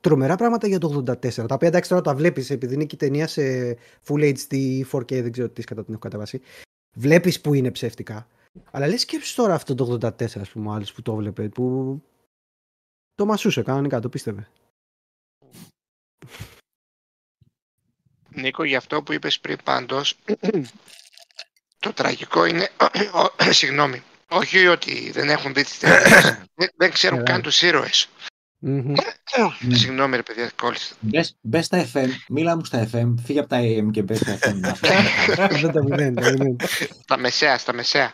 τρομερά 0.02 0.36
πράγματα 0.36 0.68
για 0.68 0.80
το 0.80 1.04
84. 1.08 1.32
Τα 1.32 1.56
οποία 1.56 1.68
εντάξει 1.68 1.90
τώρα 1.90 2.02
τα 2.02 2.16
βλέπεις 2.16 2.50
επειδή 2.50 2.74
είναι 2.74 2.86
και 2.86 2.96
η 2.96 2.98
ταινία 2.98 3.28
σε 3.28 3.78
Full 4.08 4.34
HD 4.34 4.82
4K, 4.92 5.22
δεν 5.22 5.32
ξέρω 5.32 5.50
τι 5.50 5.64
κατά 5.64 5.84
την 5.84 5.94
έχω 5.94 6.02
καταβάσει. 6.02 6.42
Βλέπεις 6.96 7.42
που 7.42 7.54
είναι 7.54 7.72
ψεύτικα. 7.72 8.28
Αλλά 8.72 8.88
λες 8.88 9.02
σκέψεις 9.02 9.36
τώρα 9.36 9.54
αυτό 9.54 9.76
το 9.76 9.98
84, 10.02 10.40
ας 10.40 10.50
πούμε, 10.50 10.74
άλλος 10.74 10.94
που 10.94 11.02
το 11.02 11.16
βλέπει, 11.16 11.50
που 11.50 12.02
το 13.16 13.26
μασούσε 13.26 13.62
κανονικά, 13.62 14.00
το 14.00 14.10
πίστευε. 14.10 14.50
Νίκο, 18.30 18.64
για 18.64 18.78
αυτό 18.78 19.04
που 19.04 19.14
είπες 19.14 19.40
πριν 19.40 19.58
πάντως, 19.64 20.18
το 21.84 21.94
τραγικό 21.94 22.46
είναι, 22.46 22.70
συγγνώμη, 23.60 24.04
όχι 24.30 24.68
ότι 24.68 25.12
δεν 25.12 25.30
έχουν 25.30 25.54
δει 25.54 25.64
τις 25.64 25.80
ταινίες, 25.80 26.44
δεν 26.76 26.92
ξέρουν 26.92 27.24
καν 27.24 27.42
τους 27.42 27.62
ήρωες. 27.62 28.10
Mm-hmm. 28.66 28.96
Συγγνώμη 29.80 30.16
ρε 30.16 30.24
παιδιά, 30.24 30.52
κόλλησα. 30.56 30.96
Μπες 31.42 31.66
στα 31.66 31.90
FM, 31.94 32.08
μίλα 32.30 32.56
μου 32.56 32.66
στα 32.66 32.90
FM, 32.92 33.14
φύγε 33.24 33.40
από 33.40 33.50
τα 33.50 33.60
AM 33.62 33.92
και 33.92 34.02
μπες 34.02 34.18
στα 34.18 34.38
FM. 34.42 34.60
Δεν 35.62 35.72
τα 35.72 35.84
μηδέν, 35.84 36.16
Τα 37.08 37.18
μεσαία, 37.18 37.58
στα 37.58 37.74
μεσαία. 37.74 38.14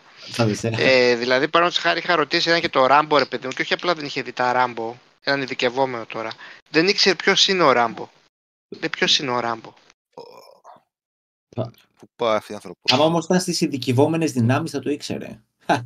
Ε, 0.61 1.15
δηλαδή, 1.15 1.47
παραδείγματο 1.47 1.80
χάρη, 1.80 1.99
είχα 1.99 2.15
ρωτήσει 2.15 2.49
ένα 2.49 2.59
και 2.59 2.69
το 2.69 2.85
Ράμπο, 2.85 3.17
ρε 3.17 3.26
παιδί 3.26 3.45
μου, 3.45 3.53
και 3.53 3.61
όχι 3.61 3.73
απλά 3.73 3.93
δεν 3.93 4.05
είχε 4.05 4.22
δει 4.22 4.34
τα 4.34 4.51
Ράμπο, 4.51 4.95
έναν 5.23 5.41
ειδικευόμενο 5.41 6.05
τώρα. 6.05 6.30
Δεν 6.69 6.88
ήξερε 6.88 7.15
ποιος 7.15 7.47
είναι 7.47 7.63
ο 7.63 7.72
Ράμπο. 7.72 8.09
Δεν 8.80 8.89
ποιος 8.89 9.19
είναι 9.19 9.31
ο 9.31 9.39
Ράμπο. 9.39 9.73
που 11.99 12.09
πάει 12.15 12.35
αυτή 12.35 12.51
η 12.51 12.56
ανθρωπότητα. 12.56 12.95
Αν 12.95 13.01
όμως 13.01 13.25
ήταν 13.25 13.40
στις 13.40 13.61
ειδικευόμενες 13.61 14.32
δυνάμεις, 14.32 14.72
θα 14.72 14.80
το 14.80 14.90
ήξερε. 14.90 15.40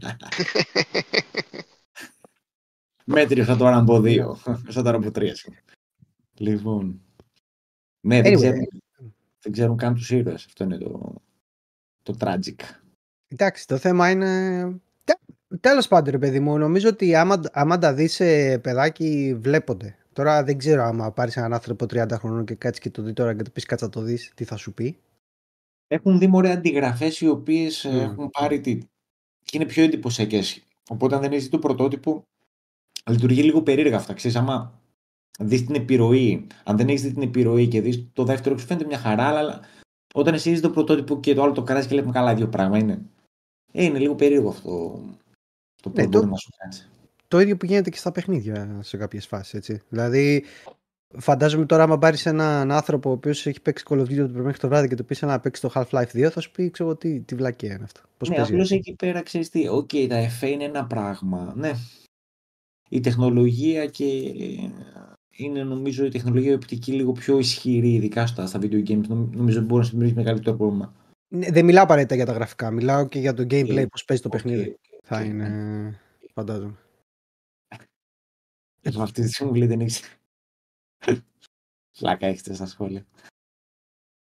Μέτριο 3.11 3.43
θα 3.43 3.55
το 3.55 3.67
από 3.77 4.01
2. 4.05 4.35
Σαν 4.67 4.83
το 4.83 4.89
από 4.89 5.07
3. 5.13 5.27
Λοιπόν. 6.33 7.01
Ναι, 8.01 8.21
δεν, 8.21 8.35
ξέρουν, 8.35 8.67
δεν 9.41 9.51
ξέρουν 9.51 9.77
καν 9.77 9.93
τους 9.93 10.11
ήρωες. 10.11 10.45
Αυτό 10.45 10.63
είναι 10.63 10.77
το, 10.77 11.13
το 12.03 12.15
tragic. 12.19 12.59
Εντάξει, 13.27 13.67
το 13.67 13.77
θέμα 13.77 14.09
είναι. 14.09 14.81
Τέλος 15.59 15.87
πάντων, 15.87 16.11
ρε 16.11 16.17
παιδί 16.17 16.39
μου, 16.39 16.57
νομίζω 16.57 16.89
ότι 16.89 17.15
άμα, 17.15 17.41
άμα 17.51 17.77
τα 17.77 17.93
δεις 17.93 18.17
παιδάκι, 18.61 19.37
βλέπονται. 19.39 19.97
Τώρα 20.13 20.43
δεν 20.43 20.57
ξέρω 20.57 20.83
άμα 20.83 21.11
πάρεις 21.11 21.37
έναν 21.37 21.53
άνθρωπο 21.53 21.85
30 21.85 22.07
χρονών 22.11 22.45
και 22.45 22.55
κάτσεις 22.55 22.83
και 22.83 22.89
το 22.89 23.01
δεις 23.01 23.13
τώρα 23.13 23.35
και 23.35 23.43
το 23.43 23.49
πεις 23.49 23.65
κάτσα 23.65 23.89
το 23.89 24.01
δεις, 24.01 24.31
τι 24.35 24.43
θα 24.43 24.55
σου 24.55 24.73
πει. 24.73 24.97
Έχουν 25.87 26.19
δει 26.19 26.27
μωρέ 26.27 26.51
αντιγραφές 26.51 27.21
οι 27.21 27.27
οποίες 27.27 27.87
mm. 27.89 27.93
έχουν 27.93 28.29
πάρει 28.29 28.61
τι. 28.61 28.77
και 29.43 29.57
είναι 29.57 29.65
πιο 29.65 29.83
εντυπωσιακές. 29.83 30.63
Οπότε 30.89 31.15
αν 31.15 31.21
δεν 31.21 31.31
έχεις 31.31 31.49
το 31.49 31.59
πρωτότυπο, 31.59 32.23
λειτουργεί 33.09 33.43
λίγο 33.43 33.61
περίεργα 33.61 33.95
αυτά. 33.95 34.13
Ξέρεις, 34.13 34.37
άμα 34.37 34.81
δεις 35.39 35.65
την 35.65 35.75
επιρροή, 35.75 36.47
αν 36.63 36.77
δεν 36.77 36.87
έχεις 36.87 37.01
δει 37.01 37.13
την 37.13 37.21
επιρροή 37.21 37.67
και 37.67 37.81
δεις 37.81 38.07
το 38.13 38.23
δεύτερο, 38.23 38.57
σου 38.57 38.65
φαίνεται 38.65 38.85
μια 38.85 38.97
χαρά, 38.97 39.23
αλλά 39.23 39.59
όταν 40.13 40.33
εσύ 40.33 40.49
δεις 40.49 40.61
το 40.61 40.69
πρωτότυπο 40.69 41.19
και 41.19 41.33
το 41.33 41.43
άλλο 41.43 41.51
το 41.51 41.63
καράζει 41.63 41.87
και 41.87 41.95
λέμε 41.95 42.11
καλά, 42.11 42.35
δύο 42.35 42.47
πράγμα 42.47 42.77
είναι. 42.77 43.01
Ε, 43.71 43.83
είναι 43.83 43.99
λίγο 43.99 44.15
περίεργο 44.15 44.49
αυτό 44.49 45.01
το 45.81 45.91
ναι, 45.95 46.07
το, 46.07 46.19
σου 46.21 46.49
Το 47.27 47.39
ίδιο 47.39 47.57
που 47.57 47.65
γίνεται 47.65 47.89
και 47.89 47.97
στα 47.97 48.11
παιχνίδια 48.11 48.79
σε 48.79 48.97
κάποιες 48.97 49.27
φάσεις. 49.27 49.53
Έτσι. 49.53 49.81
Δηλαδή, 49.89 50.43
φαντάζομαι 51.17 51.65
τώρα, 51.65 51.83
άμα 51.83 51.97
πάρεις 51.97 52.25
έναν 52.25 52.71
άνθρωπο 52.71 53.09
ο 53.09 53.11
οποίος 53.11 53.45
έχει 53.45 53.61
παίξει 53.61 53.85
Call 53.89 53.97
of 53.97 54.01
Duty 54.01 54.29
το 54.33 54.43
μέχρι 54.43 54.59
το 54.59 54.67
βράδυ 54.67 54.87
και 54.87 54.95
του 54.95 55.03
πεις 55.03 55.21
να 55.21 55.39
παίξει 55.39 55.61
το 55.61 55.71
Half-Life 55.73 56.11
2, 56.13 56.29
θα 56.29 56.41
σου 56.41 56.51
πει 56.51 56.69
ξέρω, 56.69 56.95
τι, 56.95 57.19
τι 57.19 57.35
βλακεία 57.35 57.73
είναι 57.73 57.83
αυτό. 57.83 58.01
Πώς 58.17 58.29
ναι, 58.29 58.41
απλώς 58.41 58.71
εκεί 58.71 58.93
πέρα 58.93 59.21
ξέρεις 59.21 59.49
τι. 59.49 59.67
OK, 59.67 59.89
okay, 59.93 60.05
τα 60.09 60.15
εφέ 60.15 60.47
είναι 60.47 60.63
ένα 60.63 60.85
πράγμα. 60.85 61.53
Ναι. 61.55 61.71
Η 62.89 62.99
τεχνολογία 62.99 63.85
και 63.85 64.05
είναι 65.31 65.63
νομίζω 65.63 66.05
η 66.05 66.09
τεχνολογία 66.09 66.55
οπτική 66.55 66.91
λίγο 66.91 67.11
πιο 67.11 67.39
ισχυρή, 67.39 67.93
ειδικά 67.93 68.27
στα, 68.27 68.47
στα 68.47 68.59
video 68.61 68.87
games. 68.87 69.07
Νομίζω 69.07 69.61
μπορεί 69.61 69.83
να 69.83 69.89
δημιουργήσει 69.89 70.19
μεγαλύτερο 70.19 70.57
πρόβλημα. 70.57 70.93
Ναι, 71.27 71.51
δεν 71.51 71.65
μιλάω 71.65 71.83
απαραίτητα 71.83 72.15
για 72.15 72.25
τα 72.25 72.31
γραφικά. 72.31 72.71
Μιλάω 72.71 73.07
και 73.07 73.19
για 73.19 73.33
το 73.33 73.43
gameplay, 73.43 73.79
okay. 73.79 73.89
πώς 73.89 74.05
παίζει 74.05 74.21
το 74.23 74.29
παιχνίδι. 74.29 74.77
Okay. 74.77 74.99
Θα 75.03 75.21
είναι. 75.21 75.49
Ναι. 75.49 75.99
Φαντάζομαι. 76.33 76.77
με 78.81 79.01
αυτή 79.03 79.21
τη 79.21 79.29
συμβουλή 79.29 79.65
δεν 79.65 79.81
έχει. 79.81 80.03
Φλάκα 81.91 82.27
έχετε 82.27 82.53
στα 82.53 82.65
σχόλια. 82.65 83.05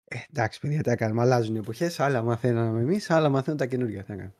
Ε, 0.04 0.18
εντάξει, 0.30 0.60
παιδιά, 0.60 0.82
τα 0.82 0.92
έκαναμε. 0.92 1.20
Αλλάζουν 1.20 1.54
οι 1.54 1.58
εποχές. 1.58 2.00
Άλλα 2.00 2.22
μαθαίναμε 2.22 2.80
εμείς, 2.80 3.10
άλλα 3.10 3.28
μαθαίνουν 3.28 3.58
τα 3.58 3.66
καινούργια. 3.66 4.04
Θα 4.04 4.32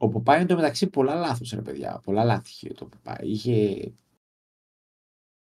Ο 0.00 0.08
Ποπάι 0.08 0.36
είναι 0.36 0.46
το 0.46 0.54
μεταξύ 0.54 0.86
πολλά 0.86 1.14
λάθος, 1.14 1.50
ρε 1.50 1.62
παιδιά. 1.62 2.00
Πολλά 2.04 2.24
λάθη 2.24 2.48
είχε 2.48 2.74
το 2.74 2.86
Ποπάι. 2.86 3.28
Είχε 3.28 3.92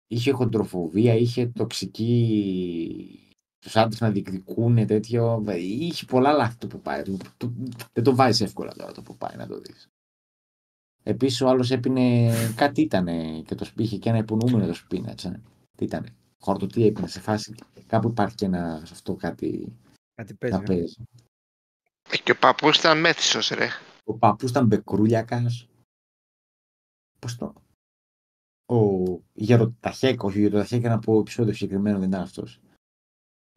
είχε 0.06 0.30
χοντροφοβία, 0.30 1.14
είχε 1.14 1.46
τοξική 1.46 3.18
τους 3.58 3.76
άντρες 3.76 4.00
να 4.00 4.10
διεκδικούν 4.10 4.86
τέτοιο. 4.86 5.44
Είχε 5.56 6.04
πολλά 6.04 6.32
λάθη 6.32 6.56
το 6.56 6.66
Ποπάι. 6.66 7.02
Δεν 7.92 8.04
το 8.04 8.14
βάζεις 8.14 8.40
εύκολα 8.40 8.74
τώρα 8.74 8.92
το 8.92 9.02
Ποπάι 9.02 9.36
να 9.36 9.46
το 9.46 9.60
δεις. 9.60 9.88
Επίσης 11.02 11.40
ο 11.40 11.48
άλλος 11.48 11.70
έπινε. 11.70 12.30
Κάτι 12.56 12.80
ήταν 12.80 13.06
και 13.44 13.54
το 13.54 13.70
είχε 13.76 13.96
και 13.96 14.08
ένα 14.08 14.18
υπονοούμενο 14.18 14.66
το 14.66 14.74
σπίνα. 14.74 15.14
Τι 15.76 15.84
ήταν. 15.84 16.16
Χόρτο, 16.38 16.66
τι 16.66 16.86
έπινε 16.86 17.06
σε 17.06 17.20
φάση. 17.20 17.54
Κάπου 17.86 18.08
υπάρχει 18.08 18.34
και 18.34 18.44
ένα 18.44 18.82
σε 18.84 18.92
αυτό 18.92 19.14
κάτι. 19.14 19.76
Κάτι 20.14 20.34
παίζει. 20.34 20.56
Να 20.56 20.62
ε. 20.62 20.66
παίζει. 20.66 20.94
Ε, 22.10 22.16
και 22.16 22.32
ο 22.32 22.36
παππούς 22.36 22.78
ήταν 22.78 23.00
μέθησος, 23.00 23.48
ρε. 23.48 23.68
Ο 24.04 24.14
παππούς 24.18 24.50
ήταν 24.50 24.66
μπεκρούλιακας. 24.66 25.68
Πώς 27.18 27.36
το 27.36 27.54
ο 28.66 29.20
Γεροταχέκ, 29.32 30.22
όχι 30.22 30.40
Γεροταχέκ, 30.40 30.82
να 30.82 30.98
πω 30.98 31.18
επεισόδιο 31.18 31.52
συγκεκριμένο 31.52 31.98
δεν 31.98 32.08
ήταν 32.08 32.20
αυτός. 32.20 32.60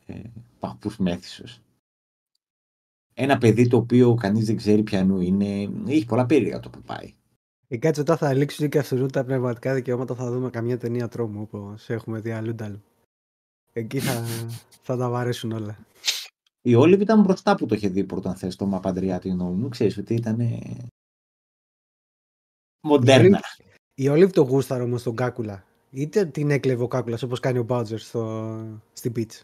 Ε, 0.06 0.22
Παππούς 0.60 0.98
μέθησος. 0.98 1.62
Ένα 3.14 3.38
παιδί 3.38 3.68
το 3.68 3.78
οποίο 3.78 4.16
κανείς 4.16 4.46
δεν 4.46 4.56
ξέρει 4.56 4.84
ποιανού 4.84 5.22
είναι. 5.22 5.70
Έχει 5.88 6.06
πολλά 6.06 6.26
περίεργα 6.26 6.60
το 6.60 6.70
που 6.70 6.82
πάει. 6.82 7.14
Ε, 7.68 7.78
κάτσε 7.78 8.04
τώρα 8.04 8.18
θα 8.18 8.34
λήξουν 8.34 8.70
και 8.70 8.80
αυτούς 8.80 9.12
τα 9.12 9.24
πνευματικά 9.24 9.74
δικαιώματα. 9.74 10.16
Θα 10.16 10.32
δούμε 10.32 10.50
καμιά 10.50 10.78
ταινία 10.78 11.08
τρόμου 11.08 11.42
όπως 11.42 11.90
έχουμε 11.90 12.20
δει 12.20 12.32
αλλού 12.32 12.56
Εκεί 13.74 14.00
θα, 14.00 14.24
θα 14.82 14.98
τα 14.98 15.10
βαρέσουν 15.10 15.52
όλα. 15.52 15.78
Η 16.68 16.76
Όλιβ 16.76 17.02
ήταν 17.02 17.22
μπροστά 17.22 17.56
που 17.56 17.66
το 17.66 17.76
είχε 17.76 17.88
δει 17.88 18.04
πρώτα, 18.04 18.30
αν 18.30 18.36
θες, 18.36 18.56
το 18.56 18.66
Μαπαντριάτινο 18.66 19.52
μου. 19.52 19.70
Ξέρεις 19.70 19.98
ότι 19.98 20.14
ήταν 20.14 20.40
μοντέρνα. 22.82 23.42
Η 23.94 24.08
Όλιβ 24.08 24.32
το 24.32 24.42
γούσταρε 24.42 24.84
όμως 24.84 25.04
τον 25.04 25.16
Κάκουλα. 25.16 25.66
Είτε 25.90 26.26
την 26.26 26.52
έκλεβε 26.52 26.84
ο 26.84 26.88
Κάκουλας 26.88 27.24
όπως 27.24 27.40
κάνει 27.40 27.58
ο 27.58 27.64
Μπάουτζερ 27.64 28.00
στο... 28.00 28.82
στην 28.94 29.12
πίτσα. 29.12 29.44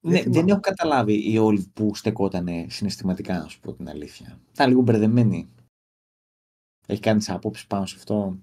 Ναι, 0.00 0.22
δεν, 0.22 0.32
δεν 0.32 0.48
έχω 0.48 0.60
καταλάβει 0.60 1.32
η 1.32 1.38
Όλιβ 1.38 1.66
που 1.66 1.94
στεκόταν 1.94 2.70
συναισθηματικά, 2.70 3.38
να 3.38 3.48
σου 3.48 3.60
πω 3.60 3.72
την 3.72 3.88
αλήθεια. 3.88 4.40
Ήταν 4.52 4.68
λίγο 4.68 4.80
μπερδεμένη. 4.80 5.48
Έχει 6.86 7.00
κάνει 7.00 7.18
τις 7.18 7.30
απόψεις 7.30 7.66
πάνω 7.66 7.86
σε 7.86 7.96
αυτό. 7.98 8.38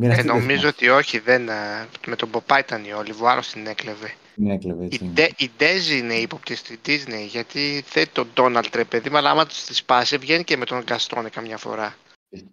Ε, 0.00 0.22
νομίζω 0.22 0.68
ότι 0.68 0.88
όχι, 0.88 1.18
δεν, 1.18 1.48
ε, 1.48 1.88
με 2.06 2.16
τον 2.16 2.30
Ποπά 2.30 2.58
ήταν 2.58 2.84
η 2.84 2.92
Όλιβ, 2.92 3.22
ο 3.22 3.28
άλλος 3.28 3.50
την 3.50 3.66
έκλεβε. 3.66 4.14
Την 4.34 4.50
έκλεβε, 4.50 4.84
έτσι. 4.84 5.04
Η, 5.04 5.44
η 5.44 5.50
Ντέζη 5.56 5.98
είναι 5.98 6.14
ύποπτη 6.14 6.54
στη 6.54 6.78
Disney, 6.86 7.26
γιατί 7.28 7.84
δεν 7.92 8.08
τον 8.12 8.28
Ντόναλτ 8.34 8.74
ρε 8.74 8.84
παιδί, 8.84 9.16
αλλά 9.16 9.30
άμα 9.30 9.46
τους 9.46 9.64
τη 9.64 9.74
σπάσει 9.74 10.16
βγαίνει 10.16 10.44
και 10.44 10.56
με 10.56 10.64
τον 10.64 10.82
Γκαστόνε 10.82 11.28
καμιά 11.28 11.56
φορά. 11.56 11.96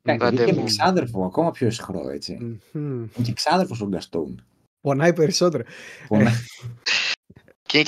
Είναι 0.03 0.45
και 0.45 0.64
ξάδερφο, 0.64 1.25
ακόμα 1.25 1.51
πιο 1.51 1.67
ισχυρό 1.67 2.09
έτσι. 2.09 2.59
Mm-hmm. 2.74 3.08
Και 3.24 3.33
ξάδερφος 3.33 3.82
ο 3.82 3.88
Γκαστόν. 3.88 4.45
Πονάει 4.82 5.14
περισσότερο. 5.14 5.64
και, 7.69 7.85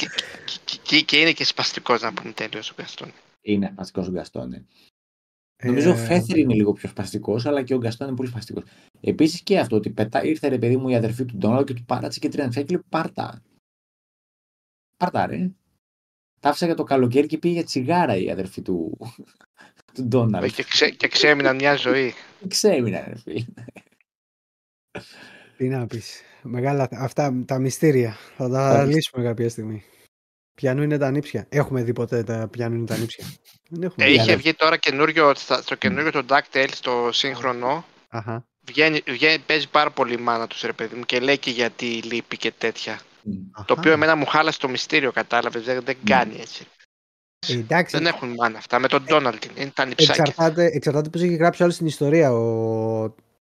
και, 0.81 1.01
και, 1.01 1.17
είναι 1.17 1.31
και 1.31 1.43
σπαστικός 1.43 2.01
να 2.01 2.13
πούμε 2.13 2.31
τέλειος 2.31 2.69
ο 2.69 2.73
Γκαστόν. 2.81 3.11
Είναι 3.41 3.69
σπαστικός 3.73 4.07
ο 4.07 4.11
Γκαστόν. 4.11 4.53
Ε... 4.53 4.65
Νομίζω 5.63 5.91
ο 5.91 5.95
Φέθρ 5.95 6.37
είναι 6.37 6.53
λίγο 6.53 6.73
πιο 6.73 6.89
σπαστικός, 6.89 7.45
αλλά 7.45 7.63
και 7.63 7.73
ο 7.73 7.77
Γκαστόν 7.77 8.07
είναι 8.07 8.15
πολύ 8.15 8.29
σπαστικός. 8.29 8.63
Επίσης 9.01 9.41
και 9.41 9.59
αυτό 9.59 9.75
ότι 9.75 9.89
πετά, 9.89 10.23
ήρθε 10.23 10.47
ρε 10.47 10.57
παιδί 10.57 10.77
μου 10.77 10.89
η 10.89 10.95
αδερφή 10.95 11.25
του 11.25 11.37
Ντόναλτ 11.37 11.67
και 11.67 11.73
του 11.73 11.83
πάράτσε 11.85 12.19
και 12.19 12.29
τριαντφιά 12.29 12.63
και 12.63 12.73
λέει 12.73 12.83
Πάρτα. 12.89 13.41
Πάρτα, 15.01 15.25
ρε. 15.25 15.51
Τα 16.39 16.49
άφησα 16.49 16.65
για 16.65 16.75
το 16.75 16.83
καλοκαίρι 16.83 17.27
και 17.27 17.37
πήγε 17.37 17.53
για 17.53 17.63
τσιγάρα 17.63 18.15
η 18.15 18.31
αδερφή 18.31 18.61
του, 18.61 18.97
του 19.93 20.03
Ντόναλτ. 20.03 20.53
Και, 20.55 20.63
ξέ, 20.63 20.89
και 20.89 21.07
ξέμειναν 21.07 21.55
μια 21.55 21.75
ζωή. 21.75 22.13
ξέμειναν, 22.47 23.03
ρε 23.07 23.17
φίλε. 23.17 23.43
Τι 25.57 25.67
να 25.67 25.87
πεις. 25.87 26.21
Μεγάλα 26.41 26.87
αυτά 26.91 27.43
τα 27.45 27.59
μυστήρια. 27.59 28.17
Θα 28.37 28.49
τα 28.49 28.85
λύσουμε 28.85 29.23
κάποια 29.23 29.49
στιγμή. 29.49 29.83
Πιανού 30.55 30.83
είναι 30.83 30.97
τα 30.97 31.11
νύψια. 31.11 31.45
Έχουμε 31.49 31.83
δει 31.83 31.93
ποτέ 31.93 32.23
τα 32.23 32.47
πιανού 32.47 32.75
είναι 32.75 32.85
τα 32.85 32.97
νύψια. 32.97 33.25
Δεν 33.69 33.83
έχουμε 33.83 34.05
ε, 34.05 34.11
είχε 34.11 34.35
βγει 34.35 34.53
τώρα 34.53 34.77
καινούριο, 34.77 35.33
στο 35.35 35.75
καινούριο 35.75 36.11
το 36.11 36.25
DuckTales, 36.29 36.73
στο 36.73 37.09
σύγχρονο. 37.11 37.85
Αχα. 38.09 38.45
Βγαίνει, 38.65 39.01
βγαίνει, 39.07 39.39
παίζει 39.39 39.69
πάρα 39.69 39.91
πολύ 39.91 40.13
η 40.13 40.17
μάνα 40.17 40.47
τους 40.47 40.61
ρε 40.61 40.73
παιδί 40.73 40.95
μου 40.95 41.03
και 41.03 41.19
λέει 41.19 41.37
και 41.37 41.51
γιατί 41.51 41.85
λείπει 41.85 42.37
και 42.37 42.51
τέτοια. 42.51 42.99
Αχα. 43.51 43.65
Το 43.65 43.75
οποίο 43.77 43.91
εμένα 43.91 44.15
μου 44.15 44.25
χάλασε 44.25 44.59
το 44.59 44.69
μυστήριο, 44.69 45.11
κατάλαβες. 45.11 45.63
Δεν, 45.63 45.81
δεν 45.83 45.97
κάνει 46.03 46.39
έτσι. 46.39 46.65
Ε, 47.47 47.53
εντάξει. 47.53 47.97
Δεν 47.97 48.05
έχουν 48.05 48.29
μάνα 48.29 48.57
αυτά. 48.57 48.79
Με 48.79 48.87
τον 48.87 49.03
Ντόναλτ 49.03 49.45
είναι 49.45 49.71
τα 49.73 49.85
νυψάκια. 49.85 50.23
Εξαρτάται, 50.27 50.65
εξαρτάται 50.65 51.09
πώς 51.09 51.21
έχει 51.21 51.35
γράψει 51.35 51.63
όλη 51.63 51.73
την 51.73 51.85
ιστορία. 51.85 52.33
Ο... 52.33 53.15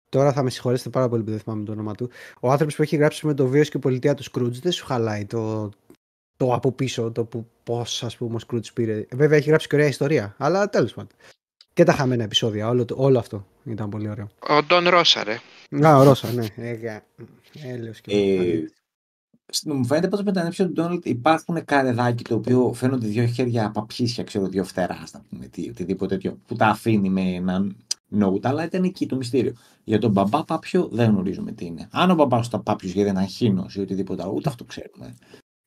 Τώρα 0.10 0.34
θα 0.34 0.44
με 0.44 0.50
συγχωρέσετε 0.50 0.90
πάρα 0.90 1.10
πολύ 1.10 1.24
που 1.24 1.30
δεν 1.30 1.40
θυμάμαι 1.40 1.64
το 1.64 1.72
όνομα 1.72 1.96
του. 1.96 2.10
Ο 2.40 2.52
άνθρωπος 2.52 2.76
που 2.76 2.82
έχει 2.82 2.96
γράψει 2.96 3.26
με 3.26 3.34
το 3.34 3.48
βίος 3.48 3.70
και 3.70 3.80
πολιτεία 3.80 4.14
του 4.14 4.24
Σκρούτζ 4.24 4.60
δεν 4.60 4.72
σου 4.72 4.86
χαλάει 4.86 5.26
το, 5.26 5.70
το 6.38 6.54
από 6.54 6.72
πίσω, 6.72 7.12
το 7.12 7.26
που 7.26 7.50
πώς 7.64 8.04
ας 8.04 8.18
πούμε 8.18 8.36
ο 8.36 8.40
Σκρούτζ 8.40 8.70
πήρε. 8.70 9.06
Βέβαια 9.12 9.38
έχει 9.38 9.50
γράψει 9.50 9.68
και 9.68 9.76
ωραία 9.76 9.88
ιστορία, 9.88 10.36
αλλά 10.38 10.70
τέλος 10.70 10.94
πάντων. 10.94 11.12
Και 11.74 11.84
τα 11.84 11.94
χαμένα 11.94 12.24
επεισόδια, 12.24 12.70
όλο, 12.70 12.86
όλο 12.94 13.20
αυτό 13.20 13.48
ήταν 13.64 13.90
πολύ 13.90 14.10
ωραίο. 14.10 14.30
Ο 14.40 14.64
Ντόν 14.64 14.90
Ρώσα, 14.90 15.24
ρε. 15.24 15.40
Α, 15.86 15.98
ο 15.98 16.04
Ρώσα, 16.04 16.32
ναι. 16.32 16.46
Ε, 16.56 17.00
έλεος 17.64 18.02
και 18.02 18.16
ε, 18.16 18.64
μου 19.66 19.86
φαίνεται 19.86 20.08
πως 20.08 20.24
με 20.24 20.32
τα 20.32 20.44
νύψια 20.44 20.66
του 20.66 20.72
Ντόναλτ 20.72 21.06
υπάρχουν 21.06 21.66
καρεδάκι 21.66 22.24
το 22.24 22.36
οποίο 22.36 22.74
φαίνονται 22.74 23.08
δύο 23.08 23.26
χέρια 23.26 23.72
παπίσια, 23.72 24.24
ξέρω, 24.24 24.48
δύο 24.48 24.64
φτεράς, 24.64 25.14
να 25.14 25.22
πούμε, 25.30 25.48
τι, 25.48 25.70
οτιδήποτε 25.70 26.16
τέτοιο, 26.16 26.38
που 26.48 26.56
τα 26.56 26.68
αφήνει 26.68 27.10
με 27.10 27.22
ένα 27.22 27.76
note, 28.20 28.46
αλλά 28.46 28.64
ήταν 28.64 28.84
εκεί 28.84 29.06
το 29.06 29.16
μυστήριο. 29.16 29.54
Για 29.84 30.00
τον 30.00 30.12
μπαμπά 30.12 30.44
πάπιο 30.44 30.88
δεν 30.88 31.10
γνωρίζουμε 31.10 31.52
τι 31.52 31.66
είναι. 31.66 31.88
Αν 31.92 32.12
ο 32.12 32.16
μπαμπάς 32.16 32.48
ήταν 32.48 32.64
πάπιος 32.64 32.92
για 32.92 33.08
ένα 33.08 33.26
χίνο 33.26 33.66
ή 33.76 33.80
οτιδήποτε 33.80 34.22
άλλο, 34.22 34.32
ούτε 34.32 34.50
αυτό 34.50 34.64
ξέρουμε. 34.64 35.16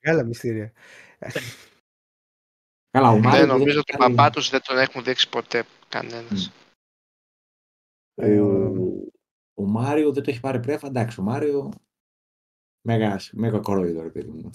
Καλά 0.01 0.25
μυστήρια. 0.25 0.73
Καλά, 2.91 3.11
ο 3.11 3.19
Μάριο. 3.19 3.39
Δεν 3.39 3.49
νομίζω 3.49 3.79
ότι 3.79 3.97
τον 3.97 4.07
μπαμπά 4.09 4.31
τους 4.31 4.51
δεν 4.51 4.61
τον 4.63 4.79
έχουν 4.79 5.05
δείξει 5.05 5.29
ποτέ 5.29 5.65
κανένας. 5.89 6.53
Ο, 8.15 8.25
ο 9.55 9.67
Μάριο 9.67 10.13
δεν 10.13 10.23
το 10.23 10.31
έχει 10.31 10.41
πάρει 10.41 10.61
πρέφα. 10.61 10.87
Εντάξει, 10.87 11.21
ο 11.21 11.23
Μάριο 11.23 11.71
Μέγα, 12.89 13.21
μέγα 13.33 13.61
κορόιδο, 13.61 14.03
ρε 14.03 14.11
παιδί 14.11 14.31
μου. 14.31 14.51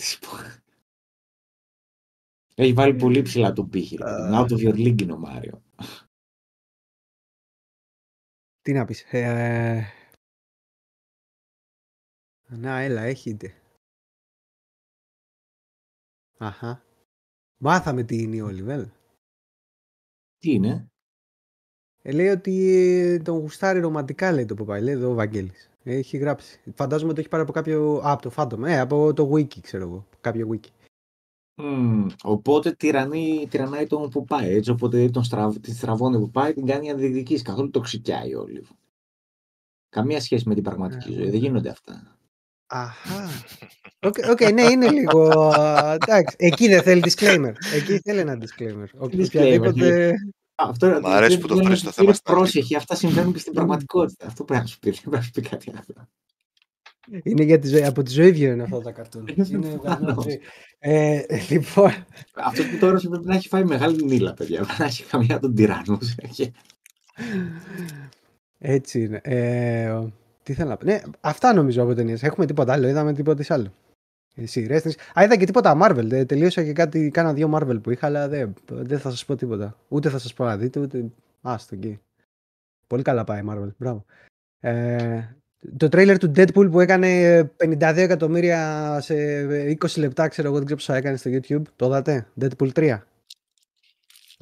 Έχει 2.56 2.74
βάλει 2.74 2.96
πολύ 2.96 3.22
ψηλά 3.22 3.54
το 3.54 3.66
πύχη. 3.66 3.98
Out 4.02 4.48
of 4.48 4.58
your 4.58 4.74
league 4.74 5.02
είναι 5.02 5.14
ο 5.14 5.18
Μάριο. 5.18 5.64
Τι 8.62 8.74
να 8.74 8.86
πεις. 8.86 9.04
Ε... 9.14 9.84
Να, 12.48 12.80
έλα, 12.80 13.02
έχετε. 13.02 13.62
Αχα. 16.38 16.86
Μάθαμε 17.58 18.04
τι 18.04 18.22
είναι 18.22 18.36
η 18.36 18.42
Όλιβελ. 18.42 18.90
Τι 20.38 20.52
είναι; 20.52 20.92
Ε, 22.02 22.12
λέει 22.12 22.28
ότι 22.28 23.22
τον 23.24 23.38
γουστάρει 23.40 23.80
ρομαντικά, 23.80 24.32
λέει 24.32 24.46
το 24.46 24.56
Ποπάι. 24.56 24.82
Λέει 24.82 24.94
εδώ 24.94 25.12
ο 25.12 25.14
Βαγγέλης. 25.14 25.71
Έχει 25.84 26.18
γράψει. 26.18 26.60
Φαντάζομαι 26.76 27.12
ότι 27.12 27.20
έχει 27.20 27.30
πάρει 27.30 27.44
από 27.44 27.52
κάποιο. 27.52 28.02
Α, 28.06 28.12
από 28.12 28.22
το 28.22 28.32
Phantom. 28.36 28.64
Ε, 28.64 28.80
από 28.80 29.14
το 29.14 29.32
Wiki, 29.34 29.60
ξέρω 29.62 29.84
εγώ. 29.84 30.08
Κάποιο 30.22 30.50
Wiki. 30.52 30.70
Mm, 31.62 32.08
οπότε 32.24 32.72
τυραννεί, 32.72 33.48
τυραννάει 33.50 33.88
τον 33.88 34.10
που 34.10 34.26
πάει. 34.26 34.54
Έτσι, 34.54 34.70
οπότε 34.70 35.10
τον 35.10 35.24
στραβ, 35.24 35.56
τη 35.56 35.74
στραβώνει 35.74 36.18
που 36.18 36.30
πάει, 36.30 36.54
την 36.54 36.66
κάνει 36.66 36.92
αντιδική. 36.92 37.42
Καθόλου 37.42 37.70
το 37.70 37.80
ξικιάει 37.80 38.36
όλοι. 38.36 38.68
Καμία 39.90 40.22
σχέση 40.22 40.48
με 40.48 40.54
την 40.54 40.64
πραγματική 40.64 41.14
ζωή. 41.14 41.30
Δεν 41.30 41.40
γίνονται 41.40 41.70
αυτά. 41.70 42.18
Αχά. 42.68 43.30
OK, 44.00 44.16
okay, 44.18 44.32
okay, 44.32 44.54
ναι, 44.54 44.62
είναι 44.62 44.92
λίγο. 44.92 45.30
Εντάξει, 45.94 46.36
εκεί 46.40 46.68
δεν 46.68 46.82
θέλει 46.82 47.04
disclaimer. 47.06 47.54
Εκεί 47.74 48.00
θέλει 48.00 48.20
ένα 48.20 48.38
disclaimer. 48.42 48.86
Οποιαδήποτε. 48.98 50.14
Αυτό 50.70 51.00
Μ' 51.02 51.06
αρέσει 51.06 51.38
που 51.38 51.48
το 51.48 51.56
φέρει 51.56 51.76
στο 51.76 51.92
θέμα. 51.92 52.14
Πρόσεχε, 52.24 52.76
αυτά 52.76 52.96
συμβαίνουν 52.96 53.34
και 53.34 53.40
στην 53.40 53.54
πραγματικότητα. 53.54 54.26
Αυτό 54.26 54.44
πρέπει 54.44 54.62
να 54.62 54.68
σου 54.68 54.80
πει. 54.80 54.90
Δεν 54.90 55.00
πρέπει 55.02 55.16
να 55.16 55.22
σου 55.22 55.32
πει 55.32 55.42
κάτι 55.42 55.72
άλλο. 55.76 56.08
Είναι 57.24 57.44
για 57.44 57.60
τη 57.60 57.68
ζωή. 57.68 57.84
Από 57.84 58.04
τη 58.04 58.12
ζωή 58.12 58.32
βγαίνουν 58.32 58.62
αυτά 58.62 58.82
τα 58.82 58.92
καρτούν. 58.92 59.28
είναι 59.52 59.80
ε, 60.80 61.22
λοιπόν. 61.50 61.92
Αυτό 62.36 62.64
που 62.64 62.78
τώρα 62.80 62.98
σου 62.98 63.10
πρέπει 63.10 63.26
να 63.26 63.36
έχει 63.36 63.48
φάει 63.48 63.64
μεγάλη 63.64 64.04
νίλα, 64.04 64.34
παιδιά. 64.34 64.66
Να 64.80 64.86
έχει 64.86 65.04
καμιά 65.04 65.40
τον 65.40 65.56
τυράννο. 65.56 66.00
Έτσι 68.58 69.02
είναι. 69.02 69.22
Ε, 69.24 70.02
τι 70.44 70.54
θέλω 70.54 70.70
να 70.70 70.78
πω. 70.78 70.86
Ναι, 70.86 71.02
αυτά 71.22 71.54
νομίζω 71.54 71.84
από 71.84 71.94
ταινίες. 71.94 72.24
Έχουμε 72.24 72.46
τίποτα 72.46 72.74
άλλο. 72.74 72.88
Είδαμε 72.88 73.14
τίποτα 73.14 73.44
άλλο. 73.54 73.74
Σειρές. 74.44 74.86
Α, 75.14 75.24
είδα 75.24 75.36
και 75.36 75.46
τίποτα 75.46 75.78
Marvel. 75.82 76.24
τελείωσα 76.28 76.64
και 76.64 76.74
κάτι, 76.74 77.10
κάνα 77.14 77.34
δύο 77.34 77.52
Marvel 77.54 77.82
που 77.84 77.92
είχα, 77.92 78.08
αλλά 78.08 78.28
δεν, 78.28 78.54
δεν 78.66 79.00
θα 79.00 79.10
σας 79.10 79.26
πω 79.26 79.36
τίποτα. 79.36 79.78
Ούτε 79.88 80.10
θα 80.10 80.20
σας 80.20 80.34
πω 80.34 80.46
να 80.46 80.58
δείτε, 80.58 80.80
ούτε. 80.80 81.06
Άστο 81.42 81.76
εκεί. 81.76 82.00
Πολύ 82.88 83.04
καλά 83.04 83.24
πάει 83.24 83.40
η 83.40 83.46
Marvel. 83.50 83.70
Μπράβο. 83.78 84.06
Ε, 84.60 85.36
το 85.78 85.90
τρέιλερ 85.90 86.18
του 86.18 86.32
Deadpool 86.36 86.72
που 86.72 86.80
έκανε 86.80 87.42
52 87.58 87.94
εκατομμύρια 87.96 89.00
σε 89.02 89.16
20 89.80 89.98
λεπτά, 89.98 90.28
ξέρω 90.28 90.48
εγώ, 90.48 90.58
δεν 90.58 90.66
ξέρω 90.66 90.80
πόσα 90.80 90.96
έκανε 90.96 91.18
στο 91.18 91.30
YouTube. 91.34 91.62
Το 91.76 91.86
είδατε, 91.86 92.28
Deadpool 92.42 92.72
3. 92.74 92.98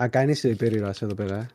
Α, 0.02 0.08
κάνεις 0.08 0.42
περίεργα 0.58 0.94
εδώ 1.00 1.14
πέρα. 1.14 1.50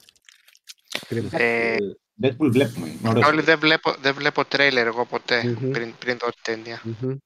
Ε. 1.09 1.43
Ε, 1.43 1.77
Deadpool 2.23 2.51
βλέπουμε. 2.51 2.89
Όλοι 3.27 3.43
δεν 3.43 3.59
βλέπω, 3.59 3.95
δεν 4.01 4.15
βλέπω 4.15 4.45
τρέιλερ 4.45 4.87
εγώ 4.87 5.07
ποτέ 5.07 5.43
mm-hmm. 5.45 5.71
πριν, 5.73 5.95
πριν 5.99 6.19
δω 6.19 6.29
την 6.29 6.43
ταινία. 6.43 6.83
Mm-hmm. 6.85 7.17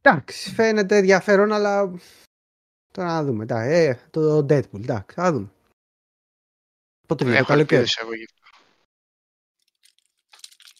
Εντάξει, 0.00 0.50
φαίνεται 0.50 0.96
ενδιαφέρον, 0.96 1.52
αλλά 1.52 1.92
τώρα 2.92 3.08
να 3.08 3.24
δούμε. 3.24 3.46
ε, 3.48 3.94
το 4.10 4.38
Deadpool, 4.38 4.82
εντάξει, 4.82 5.14
θα 5.14 5.32
δούμε. 5.32 5.50
Πότε 7.06 7.24
βγαίνει 7.24 7.38
το 7.38 7.44
καλοκαίρι. 7.44 7.86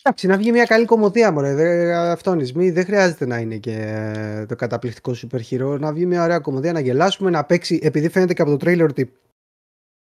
Εντάξει, 0.03 0.27
να 0.27 0.37
βγει 0.37 0.51
μια 0.51 0.65
καλή 0.65 0.85
κομμωδία, 0.85 1.31
μωρέ. 1.31 1.55
Δε, 1.55 1.95
αυτόνισμη. 1.95 2.71
Δεν 2.71 2.85
χρειάζεται 2.85 3.27
να 3.27 3.39
είναι 3.39 3.59
και 3.59 4.45
το 4.49 4.57
καταπληκτικό 4.57 5.15
super 5.15 5.41
hero. 5.51 5.79
Να 5.81 5.93
βγει 5.93 6.07
μια 6.07 6.23
ωραία 6.23 6.39
κομμωδία, 6.39 6.73
να 6.73 6.81
γελάσουμε, 6.81 7.31
να 7.31 7.45
παίξει. 7.45 7.79
Επειδή 7.83 8.09
φαίνεται 8.09 8.35
και 8.35 8.43
από 8.43 8.51
το 8.51 8.57
τρέιλερ 8.57 8.89
ότι 8.89 9.13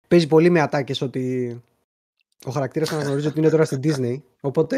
παίζει 0.07 0.27
πολύ 0.27 0.49
με 0.49 0.61
ατάκες 0.61 1.01
ότι 1.01 1.61
ο 2.45 2.51
χαρακτήρας 2.51 2.91
αναγνωρίζει 2.91 3.27
ότι 3.27 3.39
είναι 3.39 3.49
τώρα 3.49 3.65
στην 3.65 3.79
Disney. 3.83 4.21
Οπότε 4.41 4.77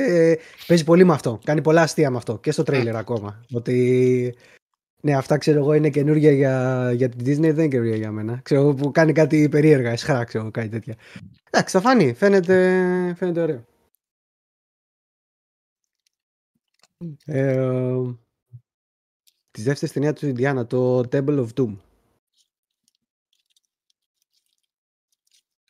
παίζει 0.68 0.84
πολύ 0.84 1.04
με 1.04 1.14
αυτό. 1.14 1.40
Κάνει 1.44 1.62
πολλά 1.62 1.82
αστεία 1.82 2.10
με 2.10 2.18
αυτό 2.18 2.38
και 2.38 2.52
στο 2.52 2.64
τρέιλερ 2.64 2.96
ακόμα. 2.96 3.46
Ότι 3.54 4.36
ναι, 5.02 5.16
αυτά 5.16 5.38
ξέρω 5.38 5.60
εγώ 5.60 5.74
είναι 5.74 5.90
καινούργια 5.90 6.32
για, 6.32 6.92
για 6.96 7.10
την 7.10 7.20
Disney, 7.20 7.40
δεν 7.42 7.54
είναι 7.54 7.68
καινούργια 7.68 7.96
για 7.96 8.12
μένα. 8.12 8.40
Ξέρω 8.44 8.74
που 8.74 8.92
κάνει 8.92 9.14
κάτι 9.14 9.50
περίεργα, 9.50 9.90
εσχρά, 9.90 10.24
ξέρω 10.24 10.52
κάτι 10.52 10.70
τέτοια. 10.70 10.96
Εντάξει, 11.52 11.76
θα 11.76 11.82
φανεί. 11.82 12.14
Φαίνεται, 12.14 13.14
φαίνεται 13.18 13.42
ωραίο. 13.42 13.66
Ε, 17.26 18.16
τη 19.52 19.62
δεύτερη 19.62 19.92
ταινία 19.92 20.14
του 20.14 20.28
Ιντιάνα, 20.28 20.66
το 20.66 21.00
Temple 21.00 21.46
of 21.46 21.48
Doom. 21.56 21.78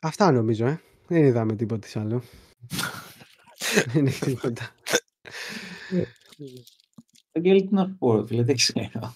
Αυτά 0.02 0.32
νομίζω, 0.32 0.66
ε. 0.66 0.82
Δεν 1.14 1.24
είδαμε 1.24 1.56
τίποτα 1.56 2.00
άλλο. 2.00 2.24
Δεν 3.94 4.06
έχει 4.06 4.26
τίποτα. 4.26 4.76
Αγγέλη, 7.32 7.68
τι 7.68 7.74
να 7.74 7.86
σου 7.86 7.96
πω, 7.98 8.26
φίλε, 8.26 8.44
δεν 8.44 8.56
ξέρω. 8.56 9.16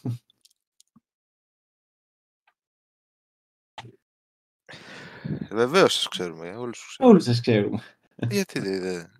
Βεβαίως 5.49 5.93
σας 5.93 6.07
ξέρουμε, 6.07 6.55
όλους 6.55 6.79
τους 6.79 6.87
ξέρουμε. 6.87 7.13
Όλους 7.13 7.23
σας 7.23 7.41
ξέρουμε. 7.41 7.83
Γιατί 8.29 8.59
δεν... 8.59 9.11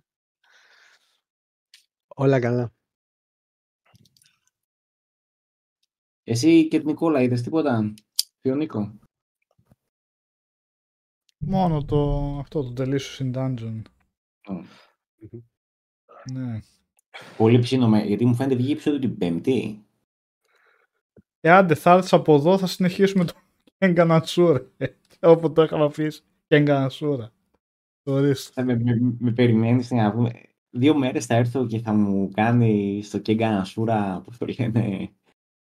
Όλα 2.06 2.40
καλά. 2.40 2.72
Εσύ 6.22 6.68
και 6.68 6.78
την 6.78 6.86
Νικόλα 6.86 7.22
είδες 7.22 7.42
τίποτα, 7.42 7.94
Νίκο; 8.42 8.98
Μόνο 11.50 11.84
το, 11.84 12.36
αυτό 12.38 12.72
το 12.72 12.82
Delicious 12.82 13.22
in 13.22 13.34
Dungeon. 13.34 13.82
Ναι. 16.32 16.58
Πολύ 17.36 17.58
ψήνομαι, 17.58 18.02
γιατί 18.02 18.24
μου 18.24 18.34
φαίνεται 18.34 18.54
βγει 18.54 18.72
επεισόδιο 18.72 18.98
την 18.98 19.18
Πέμπτη. 19.18 19.84
Ε, 21.40 21.50
άντε, 21.50 21.74
θα 21.74 21.92
έρθεις 21.92 22.12
από 22.12 22.34
εδώ, 22.34 22.58
θα 22.58 22.66
συνεχίσουμε 22.66 23.24
το 23.24 23.32
Κέγκανατσούρα. 23.78 24.66
Όπου 25.20 25.52
το 25.52 25.62
είχαμε 25.62 25.84
αφήσει. 25.84 26.22
Κέγκανατσούρα. 26.46 27.32
Ορίστε. 28.02 28.62
Με, 28.62 28.78
με, 28.78 29.16
με 29.18 29.32
περιμένεις 29.32 29.90
να 29.90 30.12
πούμε. 30.12 30.30
Δύο 30.70 30.98
μέρες 30.98 31.26
θα 31.26 31.34
έρθω 31.34 31.66
και 31.66 31.78
θα 31.78 31.92
μου 31.92 32.30
κάνει 32.30 33.00
στο 33.02 33.18
Κέγκανατσούρα, 33.18 34.20
πώς 34.24 34.38
το 34.38 34.46
λένε, 34.58 35.12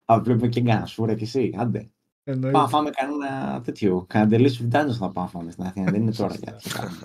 θα 0.06 0.22
βλέπουμε 0.22 0.48
Κέγκανατσούρα 0.48 1.16
κι 1.16 1.24
εσύ, 1.24 1.54
άντε. 1.58 1.92
Πάμε 2.40 2.52
να 2.52 2.68
φάμε 2.68 2.90
κανένα 2.90 3.62
τέτοιο. 3.62 4.06
Κανένα 4.10 4.32
τελείω 4.32 4.50
βιντάζο 4.50 4.94
θα 4.94 5.12
πάμε 5.12 5.28
φάμε 5.28 5.52
στην 5.52 5.64
Αθήνα. 5.64 5.92
Δεν 5.92 6.02
είναι 6.02 6.12
τώρα 6.12 6.36
για 6.36 6.56
αυτό. 6.56 6.80
Πάμε 6.80 6.96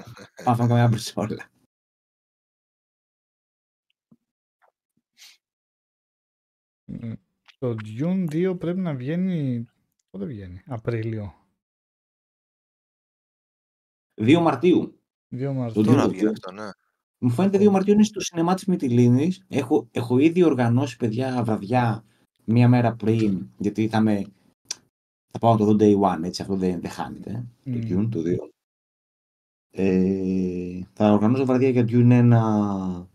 να 0.44 0.54
φάμε 0.54 0.68
καμιά 0.68 0.88
μπρισόλα. 0.88 1.50
Το 7.58 7.74
Dune 7.98 8.26
2 8.30 8.56
πρέπει 8.58 8.80
να 8.80 8.94
βγαίνει. 8.94 9.66
Πότε 10.10 10.24
βγαίνει, 10.24 10.62
Απρίλιο. 10.66 11.34
2 14.14 14.40
Μαρτίου. 14.40 15.00
2 15.30 15.52
Μαρτίου. 15.52 15.82
Τώρα 15.82 16.08
βγαίνει 16.08 16.28
αυτό, 16.28 16.52
ναι. 16.52 16.68
Μου 17.18 17.30
φαίνεται 17.30 17.58
2 17.58 17.70
Μαρτίου 17.70 17.94
είναι 17.94 18.02
στο 18.02 18.20
σινεμά 18.20 18.54
της 18.54 18.64
Μυτιλίνης. 18.64 19.44
Έχω, 19.48 19.88
έχω 19.90 20.18
ήδη 20.18 20.42
οργανώσει 20.42 20.96
παιδιά 20.96 21.42
βραδιά 21.44 22.04
μία 22.44 22.68
μέρα 22.68 22.94
πριν, 22.94 23.48
γιατί 23.58 23.88
θα 23.88 24.00
με 24.00 24.24
θα 25.38 25.46
πάω 25.46 25.52
να 25.52 25.58
το 25.58 25.64
δω 25.64 25.76
day 25.78 26.00
one, 26.00 26.24
έτσι, 26.24 26.42
αυτό 26.42 26.54
δεν, 26.56 26.80
δεν 26.80 26.90
χάνεται, 26.90 27.44
mm. 27.66 27.72
το 27.72 27.78
Dune, 27.88 28.08
το 28.10 28.20
2. 28.20 28.48
Ε, 29.70 30.80
θα 30.92 31.12
οργανώσω 31.12 31.44
βραδιά 31.44 31.68
για 31.68 31.84
Dune 31.88 32.32
1 32.32 33.06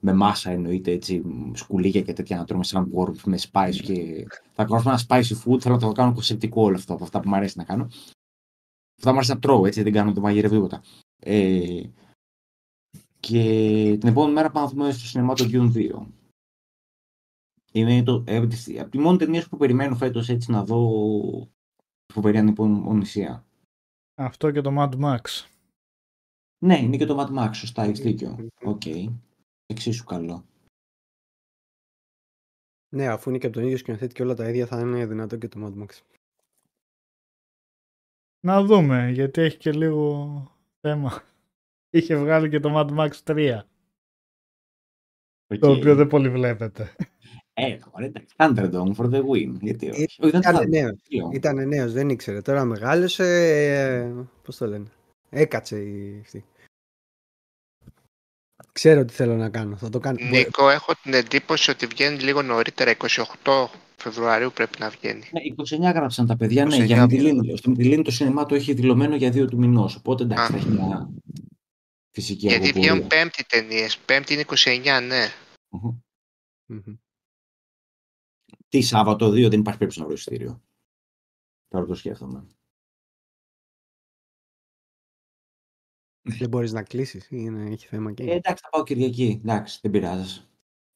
με 0.00 0.12
μάσα 0.12 0.50
εννοείται, 0.50 0.90
έτσι, 0.90 1.22
σκουλίκια 1.54 2.02
και 2.02 2.12
τέτοια 2.12 2.36
να 2.36 2.44
τρώμε 2.44 2.64
σαν 2.64 2.90
warp 2.94 3.16
με 3.24 3.38
spice 3.50 3.78
και 3.82 4.26
θα 4.52 4.64
κάνω 4.64 4.82
ένα 4.86 5.00
spicy 5.08 5.34
food, 5.44 5.60
θέλω 5.60 5.74
να 5.74 5.80
το 5.80 5.92
κάνω 5.92 6.12
κοσεπτικό 6.12 6.62
όλο 6.62 6.76
αυτό, 6.76 6.94
από 6.94 7.04
αυτά 7.04 7.20
που 7.20 7.28
μου 7.28 7.34
αρέσει 7.34 7.58
να 7.58 7.64
κάνω. 7.64 7.88
Αυτά 8.98 9.10
μου 9.10 9.16
αρέσει 9.16 9.30
να 9.30 9.38
τρώω, 9.38 9.66
έτσι, 9.66 9.82
δεν 9.82 9.92
κάνω 9.92 10.12
το 10.12 10.20
μαγειρεύω 10.20 10.54
τίποτα. 10.54 10.82
Ε, 11.18 11.82
και 13.20 13.42
την 14.00 14.08
επόμενη 14.08 14.32
μέρα 14.32 14.50
πάμε 14.50 14.66
να 14.66 14.72
δούμε 14.72 14.92
στο 14.92 15.06
σινεμά 15.06 15.34
το 15.34 15.44
Dune 15.52 15.72
2. 15.74 16.06
Είναι 17.72 18.02
το, 18.02 18.24
ε, 18.26 18.36
από 18.80 18.90
τη 18.90 18.98
μόνη 18.98 19.18
ταινία 19.18 19.46
που 19.50 19.56
περιμένω 19.56 19.96
φέτος 19.96 20.28
έτσι 20.28 20.50
να 20.50 20.64
δω 20.64 21.50
φοβερή 22.12 22.38
ανυπομονησία. 22.38 23.46
Αυτό 24.14 24.50
και 24.50 24.60
το 24.60 24.70
Mad 24.78 25.00
Max. 25.00 25.46
Ναι, 26.64 26.78
είναι 26.78 26.96
και 26.96 27.06
το 27.06 27.16
Mad 27.18 27.38
Max, 27.38 27.50
σωστά, 27.54 27.82
έχεις 27.82 28.00
δίκιο. 28.00 28.48
OK. 28.62 28.82
Okay. 28.84 29.12
Εξίσου 29.66 30.04
καλό. 30.04 30.44
Ναι, 32.94 33.06
αφού 33.06 33.28
είναι 33.28 33.38
και 33.38 33.46
από 33.46 33.54
τον 33.54 33.64
ίδιο 33.64 33.76
σκηνοθέτη 33.76 34.14
και 34.14 34.22
όλα 34.22 34.34
τα 34.34 34.48
ίδια 34.48 34.66
θα 34.66 34.80
είναι 34.80 35.06
δυνατό 35.06 35.36
και 35.36 35.48
το 35.48 35.60
Mad 35.64 35.82
Max. 35.82 36.00
Να 38.40 38.64
δούμε, 38.64 39.10
γιατί 39.10 39.40
έχει 39.40 39.56
και 39.56 39.72
λίγο 39.72 40.26
θέμα. 40.80 41.22
Είχε 41.96 42.16
βγάλει 42.16 42.48
και 42.48 42.60
το 42.60 42.70
Mad 42.76 42.98
Max 42.98 43.10
3. 43.24 43.60
Okay. 45.46 45.58
Το 45.58 45.70
οποίο 45.70 45.94
δεν 45.94 46.06
πολύ 46.06 46.28
βλέπετε. 46.28 46.96
Ε, 47.54 47.78
ωραία, 47.90 48.08
εντάξει. 48.08 48.34
Thunderdome 48.36 48.94
for 48.96 49.10
the 49.10 49.20
win. 49.20 49.56
Γιατί 49.60 49.90
όχι. 49.90 50.06
Ήταν 50.22 50.68
νέος. 50.68 50.98
Ήταν 51.32 51.68
νέος, 51.68 51.92
δεν 51.92 52.08
ήξερε. 52.08 52.40
Τώρα 52.40 52.64
μεγάλωσε, 52.64 53.24
ε, 53.24 54.12
πώς 54.42 54.56
το 54.56 54.66
λένε. 54.66 54.86
Έκατσε 55.30 55.78
η 55.78 56.18
αυτή. 56.20 56.44
Ξέρω 58.72 59.04
τι 59.04 59.12
θέλω 59.12 59.36
να 59.36 59.50
κάνω. 59.50 59.76
Θα 59.76 59.88
το 59.88 59.98
κάνω. 59.98 60.18
Νίκο, 60.28 60.68
έχω 60.68 60.92
την 61.02 61.14
εντύπωση 61.14 61.70
ότι 61.70 61.86
βγαίνει 61.86 62.18
λίγο 62.18 62.42
νωρίτερα. 62.42 62.96
28 63.44 63.66
Φεβρουαρίου 63.96 64.52
πρέπει 64.52 64.78
να 64.78 64.88
βγαίνει. 64.88 65.24
Ναι, 65.32 65.40
29 65.88 65.94
γράψαν 65.94 66.26
τα 66.26 66.36
παιδιά. 66.36 66.64
Ναι, 66.64 66.76
για 66.76 67.02
Μιτιλίνη. 67.02 67.56
Στο 67.56 67.70
Μιτιλίνη 67.70 68.02
το 68.02 68.10
σινεμά 68.10 68.46
το 68.46 68.54
έχει 68.54 68.72
δηλωμένο 68.72 69.16
για 69.16 69.30
δύο 69.30 69.46
του 69.46 69.58
μηνός. 69.58 69.96
Οπότε 69.96 70.22
εντάξει, 70.22 70.52
θα 70.52 70.56
έχει 70.56 70.68
μια 70.68 71.10
φυσική 72.10 72.46
Γιατί 72.46 72.72
βγαίνουν 72.72 73.06
πέμπτη 73.06 73.44
ταινίες. 73.44 73.98
Πέμπτη 73.98 74.32
είναι 74.32 74.44
29, 74.48 75.00
ναι. 75.06 75.32
Τι 78.72 78.80
Σάββατο 78.80 79.28
2 79.28 79.30
δεν 79.30 79.60
υπάρχει 79.60 79.78
περίπτωση 79.78 79.98
να 79.98 80.04
βρω 80.04 80.14
εισιτήριο. 80.14 80.62
Τώρα 81.68 81.86
το 81.86 81.94
σκέφτομαι. 81.94 82.46
Δεν 86.22 86.48
μπορείς 86.48 86.72
να 86.72 86.82
κλείσεις 86.82 87.30
ή 87.30 87.50
να 87.50 87.62
έχει 87.62 87.86
θέμα 87.86 88.12
και. 88.12 88.22
Ε, 88.22 88.34
εντάξει, 88.34 88.62
θα 88.62 88.70
πάω 88.70 88.82
Κυριακή. 88.82 89.40
Εντάξει, 89.44 89.78
δεν 89.82 89.90
πειράζει. 89.90 90.40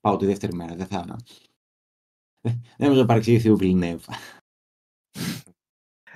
Πάω 0.01 0.17
τη 0.17 0.27
δεύτερη 0.27 0.55
μέρα. 0.55 0.75
Δεν 0.75 0.87
θα. 0.87 1.17
Δεν 2.43 2.61
νομίζω 2.79 3.01
να 3.01 3.07
παρεξηγηθεί 3.07 3.49
ο 3.51 3.57
Βιλνεύ. 3.57 3.99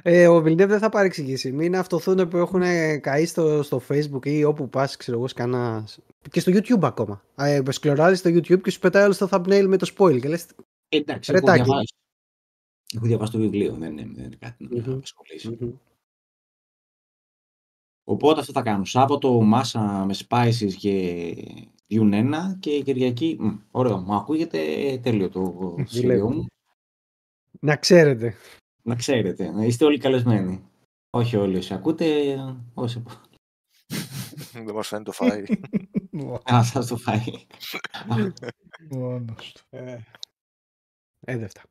Ε, 0.03 0.29
ο 0.29 0.41
Βιλνεύ 0.41 0.69
δεν 0.69 0.79
θα 0.79 0.89
παρεξηγήσει. 0.89 1.53
Μην 1.53 1.77
αυτοθούν 1.77 2.29
που 2.29 2.37
έχουν 2.37 2.63
καεί 3.01 3.27
στο, 3.27 3.63
στο 3.63 3.83
facebook 3.89 4.27
ή 4.27 4.45
όπου 4.45 4.69
πας, 4.69 4.97
ξέρω 4.97 5.19
εγώ, 5.19 5.27
κανένας. 5.35 5.99
Και 6.31 6.41
στο 6.41 6.53
YouTube 6.55 6.83
ακόμα. 6.83 7.25
Ε, 7.35 7.63
σκλωράζει 7.71 8.15
στο 8.15 8.31
YouTube 8.31 8.61
και 8.63 8.71
σου 8.71 8.79
πετάει 8.79 9.05
όλο 9.05 9.13
στο 9.13 9.29
thumbnail 9.31 9.65
με 9.67 9.77
το 9.77 9.93
spoil. 9.97 10.21
Και 10.21 10.29
λες, 10.29 10.47
Εντάξει, 10.93 11.33
έχω 11.33 11.53
διαβάσει. 11.53 11.95
έχω 12.95 13.07
διαβάσει 13.07 13.33
το 13.33 13.39
βιβλίο. 13.39 13.75
Δεν 13.75 13.99
είναι, 13.99 14.13
δεν 14.15 14.25
είναι 14.25 14.37
κάτι 14.37 14.65
να 14.65 14.83
με 14.87 14.93
απασχολήσει. 14.93 15.79
Οπότε 18.05 18.41
αυτό 18.41 18.53
θα 18.53 18.63
κάνω. 18.63 18.85
Σάββατο 18.85 19.41
μάσα 19.41 20.05
με 20.05 20.15
spices 20.29 20.73
και 20.79 21.35
Dune 21.89 22.33
1 22.51 22.57
και 22.61 22.83
Κυριακή. 22.83 23.37
Μ, 23.41 23.57
ωραίο, 23.71 23.99
μου 23.99 24.15
ακούγεται 24.15 24.59
τέλειο 25.03 25.29
το 25.29 25.75
σχέδιό 25.87 26.31
μου. 26.31 26.47
Να 27.61 27.77
ξέρετε. 27.77 28.35
Να 28.83 28.95
ξέρετε. 28.95 29.51
Να 29.51 29.65
είστε 29.65 29.85
όλοι 29.85 29.99
καλεσμένοι. 29.99 30.65
Όχι 31.11 31.37
όλοι 31.37 31.57
όσοι 31.57 31.75
ακούτε, 31.75 32.37
όσοι... 32.75 33.03
Δεν 34.65 34.75
μας 34.75 34.89
φαίνεται 34.89 35.11
το 35.11 35.17
φάι. 35.17 35.43
Α, 36.55 36.63
σας 36.63 36.87
το 36.87 36.97
φάει. 36.97 37.25
Μόνος. 38.91 39.57
Ε, 39.71 39.99
έδευτα. 41.21 41.63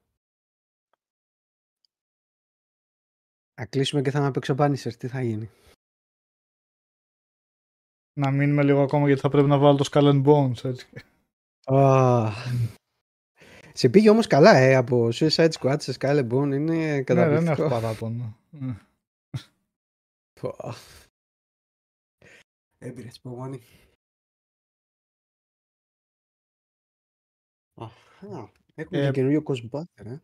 Θα 3.54 3.66
κλείσουμε 3.66 4.02
και 4.02 4.12
θα 4.12 4.22
με 4.22 4.32
παίξω 4.32 4.54
μπάνισερ. 4.54 4.96
Τι 4.96 5.08
θα 5.08 5.22
γίνει 5.22 5.50
να 8.20 8.32
μείνουμε 8.32 8.64
λίγο 8.64 8.82
ακόμα 8.82 9.06
γιατί 9.06 9.22
θα 9.22 9.30
πρέπει 9.30 9.48
να 9.48 9.58
βάλω 9.58 9.78
το 9.78 9.90
Skull 9.92 10.14
and 10.14 10.26
Bones. 10.26 10.64
Έτσι. 10.64 10.90
Oh. 11.64 12.32
Σε 13.74 13.90
πήγε 13.90 14.10
όμως 14.10 14.28
καλά, 14.28 14.58
ε, 14.58 14.76
από 14.76 15.08
Suicide 15.14 15.52
Squad 15.52 15.76
σε 15.80 15.94
Skull 16.00 16.20
and 16.20 16.30
Bones 16.32 16.54
είναι 16.54 17.04
καταπληκτικό. 17.04 17.14
Ναι, 17.14 17.40
δεν 17.40 17.48
έχω 17.48 17.68
παράπονο. 17.70 18.38
Έμπειρες 22.78 23.16
υπομονή. 23.16 23.62
Έχουμε 28.80 29.08
ε, 29.08 29.12
καινούριο 29.12 29.44
Ghostbuster, 29.46 30.06
ε. 30.06 30.18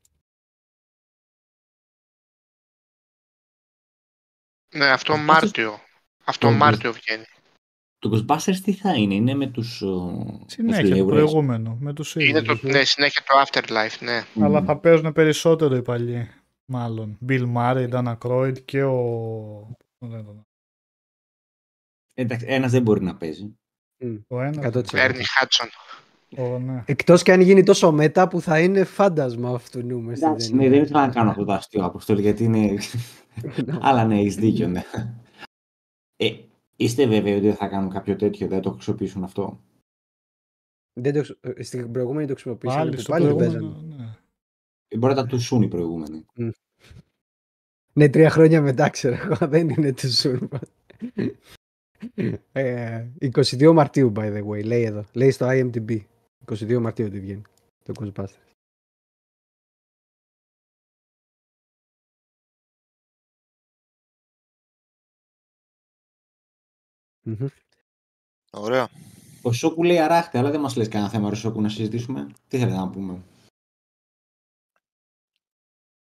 Ναι, 4.77 4.85
αυτό 4.85 5.17
Μάρτιο. 5.17 5.79
Αυτό 6.23 6.51
Μάρτιο 6.51 6.93
βγαίνει. 6.93 7.25
Το 7.97 8.09
Ghostbusters 8.13 8.57
τι 8.63 8.73
θα 8.73 8.93
είναι, 8.93 9.13
είναι 9.13 9.33
με 9.33 9.47
τους 9.47 9.83
Συνέχεια, 10.45 10.95
το 10.95 11.05
προηγούμενο, 11.05 11.77
με 11.79 11.93
τους 11.93 12.15
Είναι 12.15 12.41
το, 12.41 12.59
ναι, 12.61 12.83
συνέχεια 12.83 13.23
το 13.23 13.43
Afterlife, 13.45 13.97
ναι. 13.99 14.45
Αλλά 14.45 14.63
θα 14.63 14.79
παίζουν 14.79 15.13
περισσότερο 15.13 15.75
οι 15.75 15.81
παλιοί, 15.81 16.29
μάλλον. 16.65 17.17
Bill 17.27 17.53
Murray, 17.55 17.89
Dana 17.89 18.17
Croyd 18.17 18.63
και 18.65 18.83
ο... 18.83 19.77
Εντάξει, 22.13 22.45
ένας 22.49 22.71
δεν 22.71 22.81
μπορεί 22.81 23.03
να 23.03 23.17
παίζει. 23.17 23.57
Ο 24.27 24.41
ένας. 24.41 24.93
Έρνη 24.93 25.23
Χάτσον. 25.23 25.69
Oh, 26.37 26.59
ναι. 26.59 26.83
Εκτός 26.85 27.23
και 27.23 27.31
αν 27.31 27.41
γίνει 27.41 27.63
τόσο 27.63 27.91
μετά 27.91 28.27
που 28.27 28.41
θα 28.41 28.59
είναι 28.59 28.83
φάντασμα 28.83 29.49
αυτού 29.49 29.81
νου 29.85 30.09
Εντάξει, 30.09 30.55
ναι, 30.55 30.69
δεν 30.69 30.81
ήθελα 30.81 31.05
να 31.05 31.13
κάνω 31.13 31.29
αυτό 31.29 31.45
το 31.45 31.53
αστείο 31.53 31.85
αποστόλη 31.85 32.21
γιατί 32.21 32.43
είναι... 32.43 32.77
Αλλά 33.87 34.05
ναι, 34.05 34.19
έχεις 34.19 34.35
δίκιο, 34.35 34.67
ναι. 34.67 34.83
Ε, 36.15 36.29
Είστε 36.75 37.07
βέβαιοι 37.07 37.33
ότι 37.33 37.45
δεν 37.45 37.55
θα 37.55 37.67
κάνουν 37.67 37.89
κάποιο 37.89 38.15
τέτοιο, 38.15 38.47
δεν 38.47 38.61
το 38.61 38.71
χρησιμοποιήσουν 38.71 39.23
αυτό; 39.23 39.61
Δεν 40.93 41.13
το, 41.13 41.35
ε, 41.41 41.63
στην 41.63 41.91
προηγούμενη 41.91 42.27
το 42.27 42.33
χρησιμοποιήσαν. 42.33 42.77
Πάλι, 42.77 42.97
στο 42.97 43.11
πάλι 43.11 43.35
προηγούμενο, 43.35 43.81
ναι. 43.81 44.17
Ε, 44.87 44.97
μπορεί 44.97 45.13
να 45.13 45.21
τα 45.21 45.27
τουσούν 45.27 45.61
οι 45.61 45.67
προηγούμενοι. 45.67 46.25
Mm. 46.39 46.49
Ναι, 47.93 48.09
τρία 48.09 48.29
χρόνια 48.29 48.61
μετά 48.61 48.89
ξέρω 48.89 49.15
εγώ, 49.15 49.47
δεν 49.53 49.69
είναι 49.69 49.93
τουσούν. 49.93 50.49
ε, 52.51 53.07
22 53.19 53.71
Μαρτίου, 53.73 54.11
by 54.15 54.33
the 54.33 54.45
way, 54.45 54.63
λέει 54.63 54.83
εδώ. 54.83 55.05
Λέει 55.13 55.31
στο 55.31 55.47
IMDb. 55.49 55.99
22 56.45 56.79
Μαρτίου 56.79 57.05
ότι 57.05 57.19
βγαίνει 57.19 57.41
το 57.83 57.93
Ghostbusters. 57.99 58.45
Mm-hmm. 67.25 67.47
Ωραία. 68.51 68.89
Ο 69.41 69.51
Σόκου 69.51 69.83
λέει 69.83 69.99
αράχτε, 69.99 70.37
αλλά 70.37 70.51
δεν 70.51 70.59
μας 70.59 70.75
λες 70.75 70.87
κανένα 70.87 71.09
θέμα, 71.09 71.33
Σόκου, 71.33 71.61
να 71.61 71.69
συζητήσουμε. 71.69 72.27
Τι 72.47 72.57
θέλετε 72.57 72.77
να 72.77 72.89
πούμε; 72.89 73.23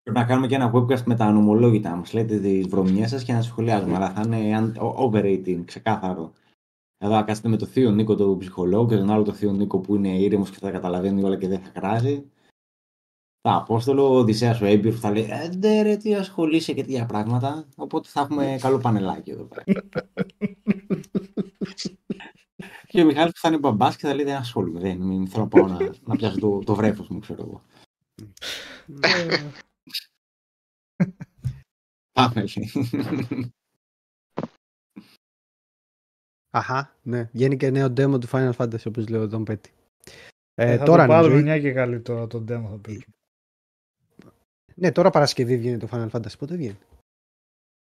Πρέπει 0.02 0.18
να 0.18 0.24
κάνουμε 0.24 0.47
και 0.47 0.55
ένα 0.55 0.73
webcast 0.74 1.02
με 1.02 1.16
τα 1.16 1.24
ανομολόγητα. 1.24 1.97
Μας 1.97 2.12
λέτε 2.12 2.39
τις 2.39 2.66
βρωμιές 2.66 3.10
σας 3.10 3.24
και 3.24 3.32
να 3.32 3.42
σχολιάζουμε. 3.42 3.97
Αλλά 3.97 4.10
θα 4.10 4.23
είναι 4.24 4.73
overrating, 4.78 5.62
ξεκάθαρο. 5.65 6.32
Εδώ 6.99 7.25
κάτσετε 7.25 7.49
με 7.49 7.57
το 7.57 7.66
θείο 7.66 7.91
Νίκο 7.91 8.15
τον 8.15 8.39
ψυχολόγο 8.39 8.89
και 8.89 8.97
τον 8.97 9.10
άλλο 9.10 9.23
το 9.23 9.33
θείο 9.33 9.52
Νίκο 9.52 9.78
που 9.78 9.94
είναι 9.94 10.18
ήρεμος 10.18 10.50
και 10.50 10.58
θα 10.60 10.70
καταλαβαίνει 10.70 11.23
όλα 11.23 11.36
και 11.36 11.49
δεν 11.49 11.60
θα 11.60 11.68
κράζει. 11.68 12.31
Τα 13.41 13.55
Απόστολο, 13.55 14.08
ο 14.08 14.18
Οδυσσέας 14.18 14.60
ο 14.60 14.65
έμπειρος 14.65 15.00
θα 15.00 15.10
λέει 15.10 15.28
«Ε, 15.62 15.83
ρε, 15.83 15.97
τι 15.97 16.15
ασχολείσαι 16.15 16.73
και 16.73 16.84
τέτοια 16.84 17.07
πράγματα». 17.07 17.68
Οπότε 17.76 18.08
θα 18.08 18.20
έχουμε 18.20 18.57
καλό 18.60 18.78
πανελάκι 18.78 19.31
εδώ 19.31 19.44
πέρα. 19.44 19.65
και 22.89 23.02
ο 23.02 23.05
Μιχάλης 23.05 23.33
που 23.33 23.39
θα 23.39 23.49
είναι 23.49 23.58
μπαμπάς 23.58 23.97
και 23.97 24.07
θα 24.07 24.15
λέει 24.15 24.25
«Δεν 24.25 24.36
ασχολούμαι, 24.36 24.81
δεν 24.81 24.97
μην 24.97 25.26
θέλω 25.26 25.42
να 25.42 25.49
πάω 25.49 25.66
να, 25.66 25.78
να 26.05 26.16
πιάσω 26.16 26.39
το, 26.39 26.58
το 26.58 26.75
βρέφος 26.75 27.08
μου, 27.08 27.18
ξέρω 27.18 27.42
εγώ». 27.42 27.62
Πάμε, 32.12 32.44
Αχα, 36.57 36.97
ναι. 37.02 37.28
Βγαίνει 37.33 37.57
και 37.57 37.70
νέο 37.70 37.86
demo 37.86 38.20
του 38.20 38.28
Final 38.31 38.52
Fantasy, 38.52 38.86
όπως 38.86 39.09
λέω 39.09 39.28
τον 39.28 39.44
Πέτη. 39.44 39.73
Ε, 40.55 40.73
ε, 40.73 40.76
θα 40.76 40.85
τώρα 40.85 41.07
το 41.07 41.12
πάρουμε 41.12 41.43
μια 41.43 41.60
και 41.60 41.73
καλή 41.73 42.01
τώρα 42.01 42.26
το 42.26 42.39
demo 42.39 42.67
θα 42.70 42.78
παίξουμε. 42.83 43.17
Ναι, 44.75 44.93
τώρα 44.93 45.10
Παρασκευή 45.10 45.57
βγαίνει 45.57 45.78
το 45.78 45.89
Final 45.91 46.10
Fantasy. 46.10 46.39
Πότε 46.39 46.57
βγαίνει; 46.57 46.78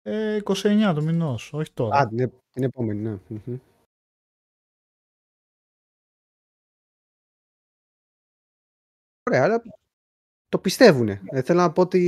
Ε, 0.02 0.40
29 0.44 0.92
το 0.94 1.02
μηνός, 1.02 1.52
όχι 1.52 1.72
τώρα. 1.72 1.96
Α, 1.96 2.08
την, 2.08 2.32
την 2.50 2.62
επόμενη, 2.62 3.00
ναι. 3.00 3.18
Ωραία, 9.22 9.42
αλλά 9.44 9.62
το 10.48 10.58
πιστεύουνε. 10.58 11.20
Ε, 11.24 11.42
θέλω 11.42 11.60
να 11.60 11.72
πω 11.72 11.82
ότι 11.82 12.00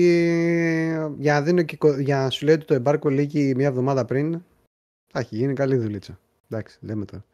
για 1.19 1.33
να, 1.33 1.43
δίνω 1.43 1.63
και, 1.63 1.79
για 2.01 2.17
να 2.17 2.31
σου 2.31 2.45
λέει 2.45 2.55
ότι 2.55 2.65
το 2.65 2.75
εμπάρκο 2.75 3.09
λύγει 3.09 3.55
μία 3.55 3.67
εβδομάδα 3.67 4.05
πριν, 4.05 4.43
θα 5.13 5.19
έχει 5.19 5.37
γίνει 5.37 5.55
καλή 5.55 5.77
δουλίτσα. 5.77 6.19
Εντάξει, 6.51 6.79
λέμε 6.85 7.05
τώρα. 7.05 7.25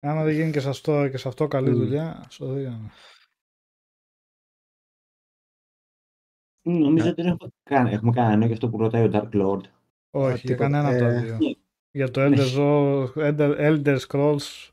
Άμα 0.00 0.24
δεν 0.24 0.34
γίνει 0.34 0.50
και 0.50 0.60
σε 0.60 0.68
αυτό, 0.68 1.08
και 1.08 1.16
σε 1.16 1.28
αυτό 1.28 1.48
καλή 1.48 1.70
mm. 1.70 1.74
δουλειά, 1.74 2.24
στο 2.28 2.46
Νομίζω 6.62 7.08
ότι 7.08 7.22
έχουμε 7.22 7.50
κάνει, 7.62 7.90
έχουμε 7.90 8.12
κάνει 8.12 8.44
για 8.44 8.54
αυτό 8.54 8.68
που 8.68 8.78
ρωτάει 8.78 9.04
ο 9.04 9.10
Dark 9.12 9.30
Lord. 9.32 9.60
Όχι, 10.10 10.46
για 10.46 10.56
κανένα 10.56 10.88
από 10.88 10.98
τα 10.98 11.06
ε, 11.06 11.20
δύο. 11.20 11.56
Για 11.90 12.10
το 12.10 12.20
Elder, 13.16 13.56
Elder 13.58 13.98
Scrolls, 13.98 14.70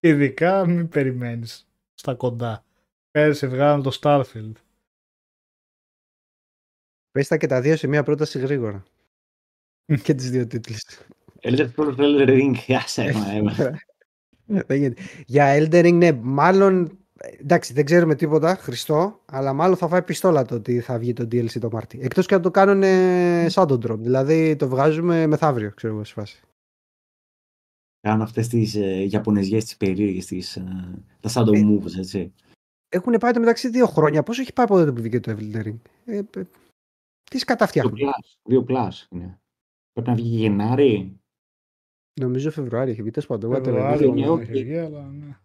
ειδικά 0.00 0.66
μην 0.66 0.88
περιμένεις 0.88 1.68
στα 1.94 2.14
κοντά. 2.14 2.64
Πέρσι 3.10 3.48
βγάλαν 3.48 3.82
το 3.82 3.98
Starfield. 4.00 4.52
Πες 7.10 7.28
τα 7.28 7.36
και 7.36 7.46
τα 7.46 7.60
δύο 7.60 7.76
σε 7.76 7.86
μια 7.86 8.02
πρόταση 8.02 8.38
γρήγορα. 8.38 8.84
και 10.04 10.14
τις 10.14 10.30
δύο 10.30 10.46
τίτλες. 10.46 11.06
Elder 11.44 11.68
Scrolls, 11.76 11.96
Elder 11.96 12.28
Ring, 12.28 12.54
άσε, 12.84 13.12
Για 15.26 15.58
Elder 15.58 15.84
Ring, 15.84 15.94
ναι, 15.94 16.12
μάλλον 16.12 16.98
εντάξει, 17.40 17.72
δεν 17.72 17.84
ξέρουμε 17.84 18.14
τίποτα, 18.14 18.54
Χριστό, 18.54 19.20
αλλά 19.24 19.52
μάλλον 19.52 19.76
θα 19.76 19.88
φάει 19.88 20.02
πιστόλα 20.02 20.44
το 20.44 20.54
ότι 20.54 20.80
θα 20.80 20.98
βγει 20.98 21.12
το 21.12 21.22
DLC 21.22 21.58
το 21.60 21.68
Μάρτι. 21.72 21.98
Εκτός 22.02 22.26
και 22.26 22.34
αν 22.34 22.42
το 22.42 22.50
κάνουν 22.50 22.82
shadow 23.52 23.78
drop, 23.86 23.98
δηλαδή 23.98 24.56
το 24.56 24.68
βγάζουμε 24.68 25.26
μεθαύριο, 25.26 25.70
ξέρω 25.70 25.94
εγώ, 25.94 26.04
σε 26.04 26.12
φάση. 26.12 26.40
Κάνουν 28.00 28.22
αυτές 28.22 28.48
τις 28.48 28.74
ε, 28.74 29.08
Ιαπωνεζιές, 29.10 29.64
τις 29.64 29.76
περίεργες, 29.76 30.56
ε, 30.56 30.64
τα 31.20 31.30
shadow 31.32 31.54
ε, 31.54 31.62
moves, 31.64 31.98
έτσι. 31.98 32.32
Έχουν 32.88 33.16
πάει 33.20 33.32
το 33.32 33.40
μεταξύ 33.40 33.68
δύο 33.68 33.86
χρόνια. 33.86 34.22
Πόσο 34.22 34.40
έχει 34.40 34.52
πάει 34.52 34.66
από 34.66 34.76
τότε 34.76 34.92
που 34.92 35.00
βγήκε 35.00 35.20
το 35.20 35.36
Evil 35.38 35.66
Ring; 35.66 35.78
Ε, 36.04 36.16
ε, 36.16 36.42
τι 37.30 37.38
σκαταφτιάχνουν; 37.38 37.98
Δύο 38.42 38.64
plus 38.68 38.90
είναι. 39.10 39.38
Πρέπει 39.92 40.08
να 40.08 40.14
βγει 40.14 40.36
Γενάρη. 40.36 41.20
Νομίζω 42.20 42.50
Φεβρουάριο 42.50 42.92
έχει 42.92 43.02
βγει. 43.02 43.10
Τέλος 43.10 43.28
πάντων. 43.28 43.50
Φεβρουάριο 43.52 44.38
έχει 44.38 44.62
βγει, 44.62 44.76
αλλά 44.76 45.02
ναι. 45.08 45.38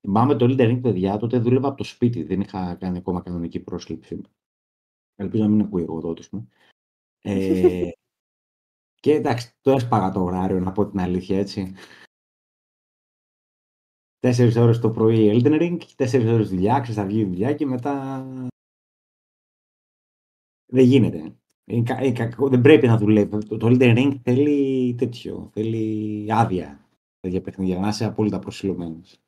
Θυμάμαι 0.00 0.36
το 0.36 0.46
Elden 0.48 0.70
Ring, 0.70 0.80
παιδιά, 0.82 1.16
τότε 1.16 1.38
δούλευα 1.38 1.68
από 1.68 1.76
το 1.76 1.84
σπίτι. 1.84 2.22
Δεν 2.22 2.40
είχα 2.40 2.74
κάνει 2.74 2.98
ακόμα 2.98 3.22
κανονική 3.22 3.60
πρόσκληση. 3.60 4.20
Ελπίζω 5.14 5.42
να 5.42 5.48
μην 5.48 5.60
ακούει 5.60 5.82
εγώ 5.82 6.00
τότε. 6.00 6.22
Ε, 7.22 7.90
και 9.02 9.12
εντάξει, 9.12 9.54
το 9.60 9.70
έσπαγα 9.70 10.10
το 10.10 10.22
ωράριο, 10.22 10.60
να 10.60 10.72
πω 10.72 10.86
την 10.88 11.00
αλήθεια, 11.00 11.38
έτσι. 11.38 11.74
Τέσσερις 14.18 14.56
ώρες 14.56 14.78
το 14.78 14.90
πρωί 14.90 15.30
Elden 15.32 15.60
Ring, 15.60 15.78
τέσσερις 15.96 16.30
ώρες 16.30 16.48
δουλειά, 16.48 16.80
ξέρει, 16.80 16.96
θα 16.96 17.04
βγει 17.04 17.24
δουλειά 17.24 17.54
και 17.54 17.66
μετά. 17.66 18.26
Δεν 20.66 20.84
γίνεται. 20.84 21.36
Δεν 21.66 22.60
πρέπει 22.60 22.86
να 22.86 22.96
δουλεύει. 22.96 23.38
Το 23.46 23.66
Elden 23.66 23.96
Ring 23.98 24.20
θέλει 24.22 24.94
τέτοιο. 24.94 25.50
Θέλει 25.52 26.26
άδεια 26.32 26.88
για 27.20 27.40
παιχνίδια, 27.40 27.78
να 27.78 27.88
είσαι 27.88 28.04
απόλυτα 28.04 28.38
προσιλωμένος. 28.38 29.20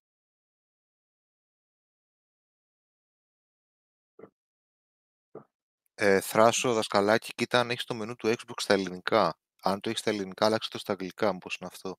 Ε, 5.94 6.20
θράσο, 6.20 6.72
δασκαλάκι, 6.72 7.32
κοίτα 7.34 7.60
αν 7.60 7.70
έχεις 7.70 7.84
το 7.84 7.94
μενού 7.94 8.16
του 8.16 8.28
Xbox 8.28 8.54
στα 8.56 8.74
ελληνικά. 8.74 9.38
Αν 9.62 9.80
το 9.80 9.88
έχεις 9.88 10.00
στα 10.00 10.10
ελληνικά, 10.10 10.46
άλλαξε 10.46 10.70
το 10.70 10.78
στα 10.78 10.92
αγγλικά, 10.92 11.32
μήπως 11.32 11.56
είναι 11.56 11.70
αυτό. 11.72 11.98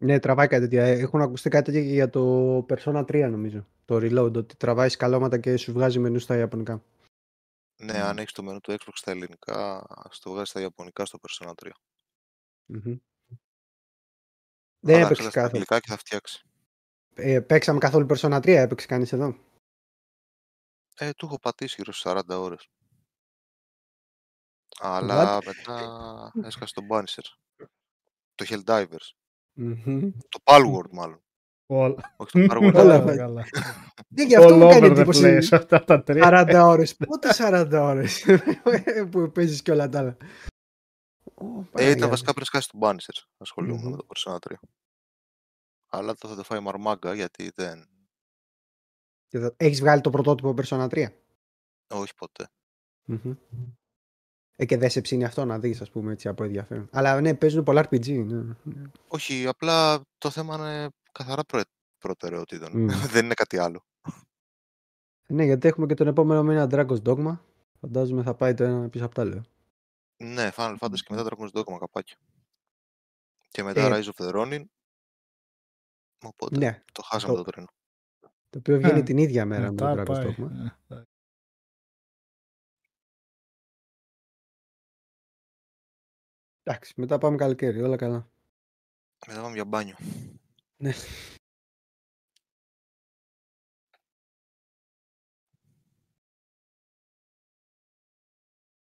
Ναι, 0.00 0.18
τραβάει 0.18 0.46
κάτι 0.46 0.62
τέτοια. 0.62 0.84
Έχουν 0.84 1.20
ακουστεί 1.20 1.48
κάτι 1.48 1.72
τέτοια 1.72 1.92
για 1.92 2.10
το 2.10 2.56
Persona 2.68 3.04
3, 3.04 3.28
νομίζω. 3.30 3.66
Το 3.84 3.96
Reload, 3.96 4.32
ότι 4.32 4.56
τραβάει 4.56 4.88
σκαλώματα 4.88 5.38
και 5.38 5.56
σου 5.56 5.72
βγάζει 5.72 5.98
μενού 5.98 6.18
στα 6.18 6.36
Ιαπωνικά. 6.36 6.82
Ναι, 7.76 8.02
αν 8.02 8.18
έχεις 8.18 8.32
το 8.32 8.42
μενού 8.42 8.60
του 8.60 8.72
Xbox 8.72 8.92
στα 8.92 9.10
ελληνικά, 9.10 9.86
στο 10.10 10.30
βγάζεις 10.30 10.48
στα 10.48 10.60
Ιαπωνικά 10.60 11.04
στο 11.04 11.18
Persona 11.22 11.52
3. 11.64 11.70
Mm-hmm. 12.68 12.98
Δεν 14.80 15.02
έπαιξες 15.02 15.32
καθόλου. 15.32 15.64
και 15.64 15.80
θα 15.86 15.96
φτιάξεις. 15.96 16.44
Ε, 17.14 17.40
παίξαμε 17.40 17.78
καθόλου 17.78 18.06
Persona 18.10 18.36
3, 18.36 18.46
έπαιξες 18.46 18.88
κανείς 18.88 19.12
εδώ; 19.12 19.38
Ε, 20.96 21.12
του 21.12 21.26
έχω 21.26 21.38
πατήσει 21.38 21.74
γύρω 21.78 21.92
στις 21.92 22.12
40 22.12 22.38
ώρες. 22.40 22.68
Αλλά 24.78 25.38
μετά 25.44 26.32
έσκασε 26.42 26.74
τον 26.74 26.86
Banisher. 26.90 27.24
Το 28.34 28.44
Helldivers. 28.48 29.23
Mm-hmm. 29.56 30.12
Το 30.28 30.40
Palworld 30.44 30.90
μάλλον. 30.90 31.22
Όλα. 31.66 32.14
Όχι 32.16 32.46
το 32.46 32.54
Palworld. 32.54 32.74
Όλα 32.74 33.16
καλά. 33.16 33.44
Ναι, 34.08 34.24
γι' 34.24 34.36
αυτό 34.36 34.56
μου 34.56 34.68
κάνει 34.68 34.86
εντύπωση. 34.86 35.38
40 35.40 36.62
ώρες. 36.64 36.96
Πότε 36.96 37.28
40 37.38 37.68
ώρες 37.72 38.24
που 39.10 39.30
παίζεις 39.30 39.62
και 39.62 39.70
όλα 39.70 39.88
τα 39.88 39.98
άλλα. 39.98 40.16
Ε, 41.72 41.90
ήταν 41.90 42.08
βασικά 42.08 42.32
πριν 42.32 42.44
σκάσεις 42.44 42.70
τον 42.70 42.80
Banisher. 42.82 43.22
Ασχολούμαι 43.36 43.90
με 43.90 43.96
το 43.96 44.06
Persona 44.14 44.36
3 44.50 44.54
αλλά 45.94 46.14
το 46.14 46.28
θα 46.28 46.36
το 46.36 46.42
φάει 46.42 46.60
μαρμάγκα 46.60 47.14
γιατί 47.14 47.50
δεν... 47.54 47.88
Έχεις 49.56 49.80
βγάλει 49.80 50.00
το 50.00 50.10
πρωτότυπο 50.10 50.54
Persona 50.56 50.88
3? 50.88 51.06
Όχι 51.88 52.14
ποτέ. 52.14 52.50
Ε, 54.56 54.64
και 54.64 54.76
δεν 54.76 54.90
σε 54.90 55.00
ψήνει 55.00 55.24
αυτό 55.24 55.44
να 55.44 55.58
δεις, 55.58 55.80
ας 55.80 55.90
πούμε, 55.90 56.12
έτσι 56.12 56.28
από 56.28 56.44
ενδιαφέρον. 56.44 56.88
Αλλά 56.92 57.20
ναι, 57.20 57.34
παίζουν 57.34 57.62
πολλά 57.62 57.88
RPG. 57.88 58.24
Ναι. 58.26 58.54
Όχι, 59.08 59.46
απλά 59.46 60.00
το 60.18 60.30
θέμα 60.30 60.54
είναι 60.54 60.88
καθαρά 61.12 61.44
προ... 61.44 61.60
προτεραιότητων. 61.98 62.88
δεν 63.12 63.24
είναι 63.24 63.34
κάτι 63.34 63.58
άλλο. 63.58 63.84
Ναι, 65.26 65.44
γιατί 65.44 65.68
έχουμε 65.68 65.86
και 65.86 65.94
τον 65.94 66.06
επόμενο 66.06 66.42
μήνα 66.42 66.66
Dragon's 66.70 67.02
Dogma. 67.02 67.38
Φαντάζομαι 67.80 68.22
θα 68.22 68.34
πάει 68.34 68.54
το 68.54 68.64
ένα 68.64 68.88
πίσω 68.88 69.04
από 69.04 69.14
τα 69.14 69.22
άλλο. 69.22 69.44
Ναι, 70.16 70.50
Final 70.56 70.76
Fantasy 70.78 70.98
και 71.04 71.14
μετά 71.14 71.24
Dragon's 71.24 71.58
Dogma 71.58 71.78
καπάκι. 71.78 72.14
Και 73.48 73.62
μετά 73.62 73.80
ε, 73.80 73.88
Rise 73.92 74.08
of 74.14 74.26
the 74.26 74.34
Ronin 74.34 74.64
Οπότε 76.24 76.58
ναι. 76.58 76.82
το 76.92 77.02
χάσαμε 77.02 77.34
το, 77.34 77.42
το 77.42 77.50
τρένο. 77.50 77.66
Το 78.50 78.58
οποίο 78.58 78.76
βγαίνει 78.76 78.98
ε, 78.98 79.02
την 79.02 79.18
ίδια 79.18 79.44
μέρα 79.44 79.72
με 79.72 79.76
το 79.76 79.90
Dragon's 79.90 80.26
Dogma. 80.26 80.48
Εντάξει, 86.66 86.92
μετά 86.96 87.18
πάμε 87.18 87.36
καλοκαίρι, 87.36 87.82
όλα 87.82 87.96
καλά. 87.96 88.28
Μετά 89.26 89.40
πάμε 89.40 89.54
για 89.54 89.64
μπάνιο. 89.64 89.96
Ναι. 90.76 90.92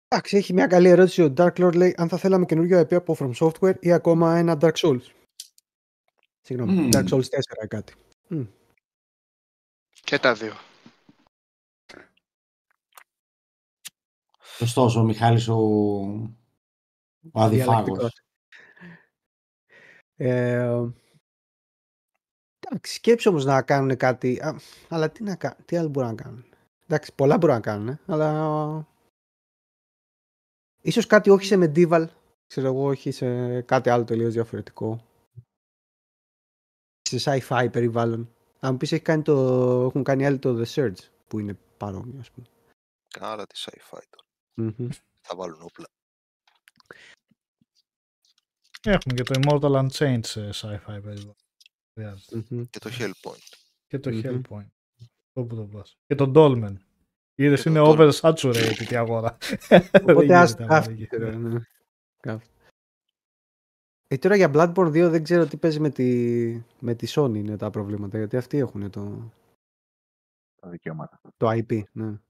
Εντάξει, 0.08 0.36
έχει 0.36 0.52
μια 0.52 0.66
καλή 0.66 0.88
ερώτηση 0.88 1.22
ο 1.22 1.34
Dark 1.36 1.52
Lord 1.52 1.74
λέει 1.74 1.94
αν 1.96 2.08
θα 2.08 2.18
θέλαμε 2.18 2.44
καινούργιο 2.44 2.80
IP 2.80 2.94
από 2.94 3.16
From 3.18 3.32
Software 3.34 3.76
ή 3.80 3.92
ακόμα 3.92 4.36
ένα 4.36 4.58
Dark 4.60 4.74
Souls. 4.74 5.02
Συγγνώμη, 6.40 6.88
mm. 6.92 6.96
Dark 6.96 7.08
Souls 7.08 7.24
4 7.62 7.66
κάτι. 7.68 7.94
Mm. 8.30 8.46
Και 9.90 10.18
τα 10.18 10.34
δύο. 10.34 10.52
Σωστός 14.56 14.96
ο 14.96 15.02
Μιχάλης 15.02 15.48
ο, 15.48 15.58
ο 17.32 17.40
αδιφάγος. 17.40 18.22
Ε, 20.16 20.88
εντάξει, 22.60 22.94
σκέψη 22.94 23.28
όμως 23.28 23.44
να 23.44 23.62
κάνουν 23.62 23.96
κάτι, 23.96 24.40
α, 24.40 24.60
αλλά 24.88 25.10
τι, 25.10 25.22
να, 25.22 25.36
τι 25.64 25.76
άλλο 25.76 25.88
μπορούν 25.88 26.08
να 26.08 26.22
κάνουν. 26.22 26.44
Εντάξει, 26.84 27.14
πολλά 27.14 27.38
μπορούν 27.38 27.54
να 27.54 27.60
κάνουν, 27.62 27.98
αλλά 28.06 28.88
ίσως 30.80 31.06
κάτι 31.06 31.30
όχι 31.30 31.44
σε 31.44 31.56
medieval, 31.58 32.06
ξέρω 32.46 32.66
εγώ, 32.66 32.84
όχι 32.86 33.10
σε 33.10 33.60
κάτι 33.62 33.90
άλλο 33.90 34.04
τελείως 34.04 34.32
διαφορετικό 34.32 35.04
σε 37.02 37.16
sci-fi 37.24 37.68
περιβάλλον. 37.72 38.34
Αν 38.60 38.76
πεις 38.76 38.92
έχει 38.92 39.02
κάνει 39.02 39.22
το, 39.22 39.34
έχουν 39.84 40.02
κάνει 40.02 40.26
άλλοι 40.26 40.38
το 40.38 40.62
The 40.62 40.66
Surge 40.74 41.08
που 41.28 41.38
είναι 41.38 41.58
παρόμοιο 41.76 42.18
ας 42.20 42.30
πούμε. 42.30 42.46
Καλά 43.08 43.46
τη 43.46 43.60
sci-fi 43.64 44.02
τώρα. 44.10 44.74
Θα 45.20 45.36
βάλουν 45.36 45.62
όπλα. 45.62 45.86
Έχουμε 48.82 49.14
και 49.14 49.22
το 49.22 49.40
Immortal 49.42 49.88
Unchained 49.88 50.24
σε 50.24 50.50
sci-fi 50.54 51.00
περιβάλλον. 51.02 51.36
Και 52.70 52.78
το 52.78 52.90
Hellpoint. 52.98 53.58
Και 53.86 53.98
το 53.98 54.10
Hellpoint. 54.12 54.70
Όπου 55.32 55.54
το 55.56 55.62
πας. 55.62 55.98
Και 56.06 56.14
το 56.14 56.32
Dolmen. 56.34 56.74
Είδες 57.34 57.64
είναι 57.64 57.80
oversaturated 57.82 58.90
η 58.90 58.96
αγορά. 58.96 59.38
Οπότε 60.02 60.36
ας 60.36 60.56
ε, 64.12 64.18
τώρα 64.18 64.36
για 64.36 64.50
Bloodborne 64.54 64.88
2 64.88 65.08
δεν 65.10 65.22
ξέρω 65.22 65.46
τι 65.46 65.56
παίζει 65.56 65.80
με 65.80 65.90
τη, 65.90 66.62
με 66.78 66.94
τη 66.94 67.06
Sony 67.10 67.34
είναι 67.34 67.56
τα 67.56 67.70
προβλήματα, 67.70 68.18
γιατί 68.18 68.36
αυτοί 68.36 68.58
έχουν 68.58 68.90
το... 68.90 69.32
Τα 70.60 70.68
δικαιώματα. 70.68 71.20
Το 71.36 71.50
IP, 71.50 71.82
ναι. 71.92 72.20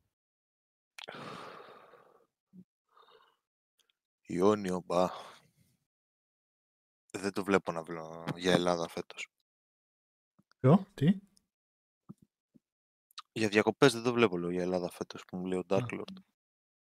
Ιόνιο, 4.32 4.82
μπα. 4.86 5.08
Δεν 7.10 7.32
το 7.32 7.44
βλέπω 7.44 7.72
να 7.72 7.82
βλέπω 7.82 8.24
για 8.36 8.52
Ελλάδα 8.52 8.88
φέτος. 8.88 9.28
Ποιο, 10.60 10.86
τι; 10.94 11.20
Για 13.32 13.48
διακοπές 13.48 13.92
δεν 13.92 14.02
το 14.02 14.12
βλέπω 14.12 14.38
λέω, 14.38 14.50
για 14.50 14.62
Ελλάδα 14.62 14.90
φέτος 14.90 15.24
που 15.24 15.36
μου 15.36 15.46
λέει 15.46 15.58
ο 15.58 15.64
Dark 15.68 15.86
Lord. 15.92 16.16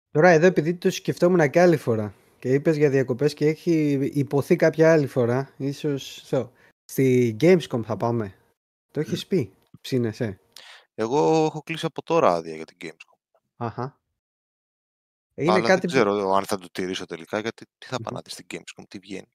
Τώρα 0.09 0.29
εδώ 0.29 0.45
επειδή 0.45 0.75
το 0.75 0.89
σκεφτόμουν 0.89 1.49
και 1.49 1.61
άλλη 1.61 1.77
φορά 1.77 2.13
και 2.39 2.53
είπες 2.53 2.77
για 2.77 2.89
διακοπές 2.89 3.33
και 3.33 3.47
έχει 3.47 3.91
υποθεί 4.13 4.55
κάποια 4.55 4.91
άλλη 4.91 5.07
φορά, 5.07 5.53
ίσως 5.57 6.23
so, 6.29 6.49
στη 6.85 7.35
Gamescom 7.39 7.81
θα 7.83 7.97
πάμε. 7.97 8.37
Το 8.91 8.99
έχεις 8.99 9.27
πει, 9.27 9.53
ψήνεσαι; 9.81 10.39
Εγώ 10.95 11.45
έχω 11.45 11.61
κλείσει 11.61 11.85
από 11.85 12.03
τώρα 12.03 12.33
άδεια 12.33 12.55
για 12.55 12.65
την 12.65 12.77
Gamescom. 12.81 13.39
Αχα. 13.57 14.01
Είναι 15.37 15.51
Αλλά 15.51 15.67
κάτι 15.67 15.79
δεν 15.79 15.89
ξέρω 15.89 16.33
αν 16.33 16.43
θα 16.43 16.57
το 16.57 16.67
τηρήσω 16.71 17.05
τελικά, 17.05 17.39
γιατί 17.39 17.65
τι 17.77 17.87
θα 17.87 17.97
πάνε 18.03 18.19
στην 18.25 18.45
Gamescom, 18.53 18.83
τι 18.87 18.99
βγαίνει; 18.99 19.27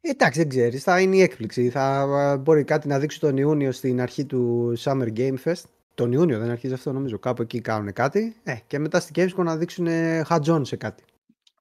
Εντάξει, 0.00 0.38
δεν 0.38 0.48
ξέρεις. 0.48 0.82
Θα 0.82 1.00
είναι 1.00 1.16
η 1.16 1.20
έκπληξη. 1.20 1.70
Θα 1.70 2.36
μπορεί 2.40 2.64
κάτι 2.64 2.88
να 2.88 2.98
δείξει 2.98 3.20
τον 3.20 3.36
Ιούνιο 3.36 3.72
στην 3.72 4.00
αρχή 4.00 4.24
του 4.24 4.72
Summer 4.78 5.08
Game 5.16 5.34
Fest. 5.44 5.62
Τον 5.94 6.12
Ιούνιο 6.12 6.38
δεν 6.38 6.50
αρχίζει 6.50 6.72
αυτό, 6.72 6.92
νομίζω. 6.92 7.18
Κάπου 7.18 7.42
εκεί 7.42 7.60
κάνουν 7.60 7.92
κάτι. 7.92 8.36
Ε, 8.42 8.56
και 8.66 8.78
μετά 8.78 9.00
στην 9.00 9.14
Gamescom 9.16 9.44
να 9.44 9.56
δείξουν 9.56 9.88
χατζόν 10.24 10.64
σε 10.64 10.76
κάτι. 10.76 11.04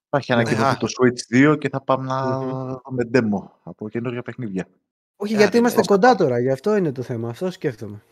Θα 0.09 0.17
έχει 0.17 0.33
ανακοινωθεί 0.33 0.77
το 0.77 0.87
Switch 0.87 1.51
2 1.51 1.57
και 1.59 1.69
θα 1.69 1.81
πάμε 1.81 2.05
να 2.05 2.39
δούμε 2.39 3.09
demo 3.13 3.49
από 3.63 3.89
καινούργια 3.89 4.21
παιχνίδια. 4.21 4.67
Όχι, 5.15 5.35
γιατί 5.35 5.57
είμαστε 5.57 5.81
κοντά 5.81 6.15
τώρα, 6.15 6.39
γι' 6.39 6.51
αυτό 6.51 6.75
είναι 6.75 6.91
το 6.91 7.01
θέμα. 7.01 7.29
Αυτό 7.29 7.51
σκέφτομαι. 7.51 8.03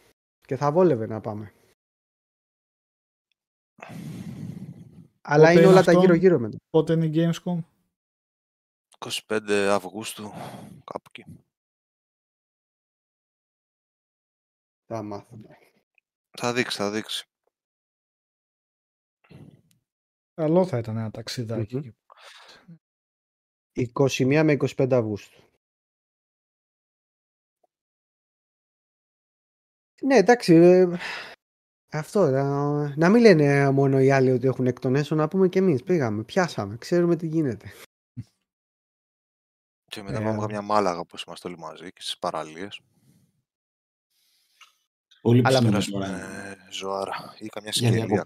Και 0.46 0.56
θα 0.56 0.72
βόλευε 0.72 1.08
να 1.08 1.22
πάμε. 1.22 1.54
Αλλά 5.32 5.52
είναι 5.52 5.66
όλα 5.66 5.84
τα 5.84 5.92
γύρω-γύρω 5.92 6.40
μετά. 6.40 6.58
Πότε 6.70 6.94
είναι 6.94 7.06
η 7.06 7.12
Gamescom? 7.14 7.60
25 9.28 9.52
Αυγούστου, 9.72 10.30
κάπου 10.84 11.10
εκεί. 11.12 11.26
Θα 14.86 15.04
μάθουμε. 15.04 15.58
Θα 16.38 16.54
δείξει, 16.54 16.78
θα 16.78 16.92
δείξει. 16.92 17.28
Καλό 20.34 20.66
θα 20.66 20.78
ήταν 20.78 20.98
ένα 20.98 21.12
ταξιδάκι. 21.12 21.96
21 23.74 24.42
με 24.44 24.58
25 24.78 24.92
Αυγούστου. 24.92 25.44
Ναι, 30.02 30.16
εντάξει. 30.16 30.86
Ε, 31.90 31.98
αυτό. 31.98 32.30
Να, 32.30 32.96
να 32.96 33.10
μην 33.10 33.22
λένε 33.22 33.72
μόνο 33.72 34.00
οι 34.00 34.12
άλλοι 34.12 34.32
ότι 34.32 34.48
έχουν 34.48 34.68
εκ 34.68 34.80
των 34.80 34.96
έσω, 34.96 35.16
να 35.16 35.28
πούμε 35.28 35.48
και 35.48 35.60
εμείς. 35.60 35.84
Πήγαμε, 35.84 36.24
πιάσαμε, 36.24 36.78
ξέρουμε 36.78 37.16
τι 37.16 37.28
γίνεται. 37.28 37.72
Και 39.86 40.04
μετά 40.04 40.22
πάμε 40.22 40.46
μια 40.50 40.62
μάλαγα 40.62 41.06
που 41.06 41.18
είμαστε 41.28 41.48
όλοι 41.48 41.58
μαζί 41.58 41.92
και 41.92 42.02
στις 42.02 42.18
παραλίες. 42.18 42.82
Πολύ 45.22 45.42
Αλλά 45.46 45.62
περάσουμε 45.62 46.28
ζωάρα 46.72 47.36
ή 47.40 47.48
καμιά 47.48 47.72
σκηνή. 47.72 48.20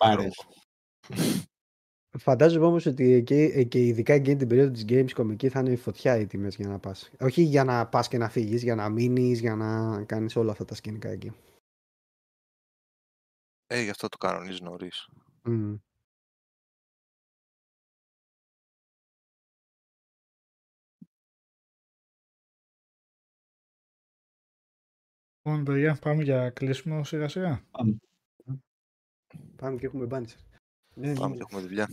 Φαντάζομαι 2.17 2.65
όμως 2.65 2.85
ότι 2.85 3.23
και, 3.25 3.63
και 3.63 3.85
ειδικά 3.85 4.13
εκείνη 4.13 4.35
την 4.35 4.47
περίοδο 4.47 4.71
της 4.71 4.85
Gamescom 4.87 5.29
εκεί 5.31 5.49
θα 5.49 5.59
είναι 5.59 5.75
φωτιά 5.75 6.17
οι 6.17 6.25
τιμές 6.25 6.55
για 6.55 6.67
να 6.67 6.79
πας. 6.79 7.11
Όχι 7.19 7.41
για 7.41 7.63
να 7.63 7.87
πας 7.87 8.07
και 8.07 8.17
να 8.17 8.29
φύγεις, 8.29 8.63
για 8.63 8.75
να 8.75 8.89
μείνεις, 8.89 9.39
για 9.39 9.55
να 9.55 10.03
κάνεις 10.03 10.35
όλα 10.35 10.51
αυτά 10.51 10.65
τα 10.65 10.75
σκηνικά 10.75 11.09
εκεί. 11.09 11.31
Ε, 13.73 13.81
γι' 13.81 13.89
αυτό 13.89 14.07
το 14.07 14.17
κανονίζεις 14.17 14.61
νωρίς. 14.61 15.09
Mm. 15.43 15.79
Λοιπόν, 25.41 25.63
παιδιά, 25.63 25.95
πάμε 26.01 26.23
για 26.23 26.49
κλείσιμο 26.49 27.03
σιγά 27.03 27.27
σιγά. 27.27 27.63
Πάμε. 27.71 27.97
Πάμε 29.55 29.77
και 29.77 29.85
έχουμε 29.85 30.05
μπάντσερ. 30.05 30.39
Ναι, 30.95 31.13
πάμε 31.13 31.27
ναι. 31.27 31.35
και 31.35 31.41
έχουμε 31.41 31.61
δουλειά. 31.61 31.89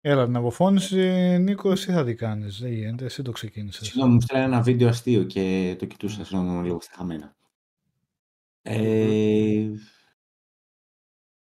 Έλα, 0.00 0.24
την 0.24 0.36
αποφώνηση, 0.36 0.98
Νίκος, 1.40 1.72
εσύ 1.72 1.92
θα 1.92 2.04
την 2.04 2.16
κάνεις; 2.16 2.58
Δεν 2.58 2.72
γίνεται, 2.72 3.04
εσύ 3.04 3.22
το 3.22 3.32
ξεκίνησες. 3.32 3.86
Συγγνώμη, 3.86 4.12
μου 4.14 4.20
στέλνει 4.20 4.44
ένα 4.44 4.60
βίντεο 4.60 4.88
αστείο 4.88 5.24
και 5.24 5.76
το 5.78 5.86
κοιτούσα, 5.86 6.24
συγγνώμη, 6.24 6.66
λίγο 6.66 6.80
στα 6.80 6.92
χαμένα. 6.96 7.36
Ε, 8.62 9.70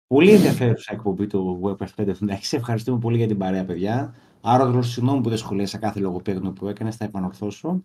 πολύ 0.07 0.31
ενδιαφέρουσα 0.31 0.93
εκπομπή 0.93 1.27
του 1.27 1.61
WebF 1.63 1.87
576. 1.95 2.57
Ευχαριστούμε 2.57 2.99
πολύ 2.99 3.17
για 3.17 3.27
την 3.27 3.37
παρέα, 3.37 3.65
παιδιά. 3.65 4.15
Άρα, 4.41 4.81
συγγνώμη 4.81 5.21
που 5.21 5.29
δεν 5.29 5.37
σχολίασα 5.37 5.77
κάθε 5.77 5.99
λογοπαίγνιο 5.99 6.51
που 6.51 6.67
έκανες, 6.67 6.95
θα 6.95 7.05
επανορθώσω. 7.05 7.83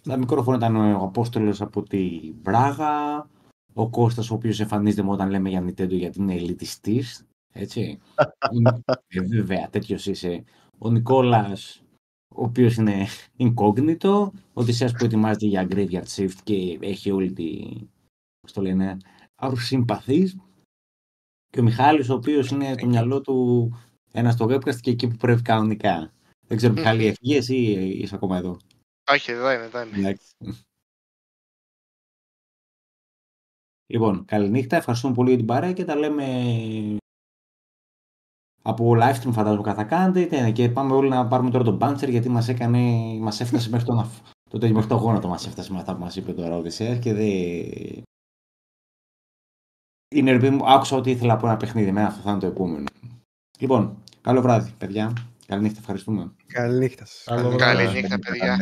Στα 0.00 0.16
μικρόφωνα 0.16 0.56
ήταν 0.56 0.76
ο 0.76 1.04
Απόστολος 1.04 1.60
από 1.60 1.82
τη 1.82 2.32
Βράγα, 2.42 3.26
ο 3.72 3.90
Κώστας 3.90 4.30
ο 4.30 4.34
οποίος 4.34 4.60
εμφανίζεται 4.60 5.08
όταν 5.08 5.30
λέμε 5.30 5.48
για 5.48 5.64
Nintendo 5.64 5.90
γιατί 5.90 6.20
είναι 6.20 6.34
ελιτιστής, 6.34 7.29
έτσι. 7.52 7.98
ε, 9.08 9.20
βέβαια, 9.20 9.68
τέτοιος 9.70 10.06
είσαι. 10.06 10.44
Ο 10.78 10.90
Νικόλας, 10.90 11.82
ο 12.28 12.42
οποίος 12.44 12.74
είναι 12.74 13.06
incognito, 13.36 14.30
ο 14.52 14.64
Τησέας 14.64 14.92
που 14.92 15.04
ετοιμάζεται 15.04 15.46
για 15.46 15.66
Graveyard 15.70 16.06
Shift 16.16 16.36
και 16.44 16.78
έχει 16.80 17.10
όλη 17.10 17.32
τη, 17.32 17.68
πώς 18.40 18.52
το 18.52 18.62
λένε, 18.62 18.96
συμπαθής. 19.54 20.36
Και 21.48 21.60
ο 21.60 21.62
Μιχάλης, 21.62 22.08
ο 22.08 22.14
οποίος 22.14 22.50
είναι 22.50 22.74
το 22.74 22.86
μυαλό 22.86 23.20
του 23.20 23.70
ένας 24.12 24.34
στο 24.34 24.44
webcast 24.44 24.80
και 24.80 24.90
εκεί 24.90 25.08
που 25.08 25.16
πρέπει 25.16 25.42
κανονικά. 25.42 26.12
Δεν 26.46 26.56
ξέρω, 26.56 26.72
Μιχάλη, 26.72 27.06
έφυγες 27.06 27.48
ή 27.48 27.62
είσαι 27.98 28.14
ακόμα 28.14 28.36
εδώ; 28.36 28.56
Όχι, 29.12 29.30
εδώ 29.30 29.52
είμαι, 29.52 29.64
εδώ 29.64 29.82
είμαι. 29.82 30.16
Λοιπόν, 33.86 34.24
καληνύχτα, 34.24 34.76
ευχαριστούμε 34.76 35.14
πολύ 35.14 35.28
για 35.28 35.38
την 35.38 35.46
παρέα 35.46 35.72
και 35.72 35.84
τα 35.84 35.96
λέμε 35.96 36.24
από 38.62 38.96
live 39.00 39.14
stream 39.14 39.32
φαντάζομαι 39.32 39.74
θα 39.74 39.84
κάνετε 39.84 40.50
και 40.50 40.68
πάμε 40.68 40.94
όλοι 40.94 41.08
να 41.08 41.26
πάρουμε 41.26 41.50
τώρα 41.50 41.64
τον 41.64 41.78
Bancher 41.80 42.08
γιατί 42.08 42.28
μας 42.28 42.48
έκανε, 42.48 42.78
μας 43.20 43.40
έφτασε 43.40 43.70
μέχρι 43.70 43.86
τον 43.86 44.10
το 44.50 44.58
τέλειο 44.58 44.74
μέχρι 44.74 44.88
το 44.88 44.96
γόνατο 44.96 45.28
μας 45.28 45.46
έφτασε 45.46 45.72
με 45.72 45.78
αυτά 45.78 45.94
που 45.94 46.02
μας 46.02 46.16
είπε 46.16 46.32
τώρα 46.32 46.54
ο 46.54 46.58
Οδυσσέας 46.58 46.98
και 46.98 47.14
δεν... 47.14 48.02
Είναι 50.14 50.32
ρε 50.32 50.50
μου, 50.50 50.70
άκουσα 50.70 50.96
ότι 50.96 51.10
ήθελα 51.10 51.32
από 51.32 51.46
ένα 51.46 51.56
παιχνίδι, 51.56 51.92
με 51.92 52.02
αυτό 52.02 52.20
θα 52.22 52.30
είναι 52.30 52.40
το 52.40 52.46
επόμενο. 52.46 52.84
Λοιπόν, 53.58 54.02
καλό 54.20 54.40
βράδυ, 54.40 54.72
παιδιά. 54.78 55.12
Καληνύχτα, 55.46 55.78
ευχαριστούμε. 55.78 56.34
Καληνύχτα. 56.46 57.06
Καληνύχτα, 57.56 58.18
παιδιά. 58.18 58.58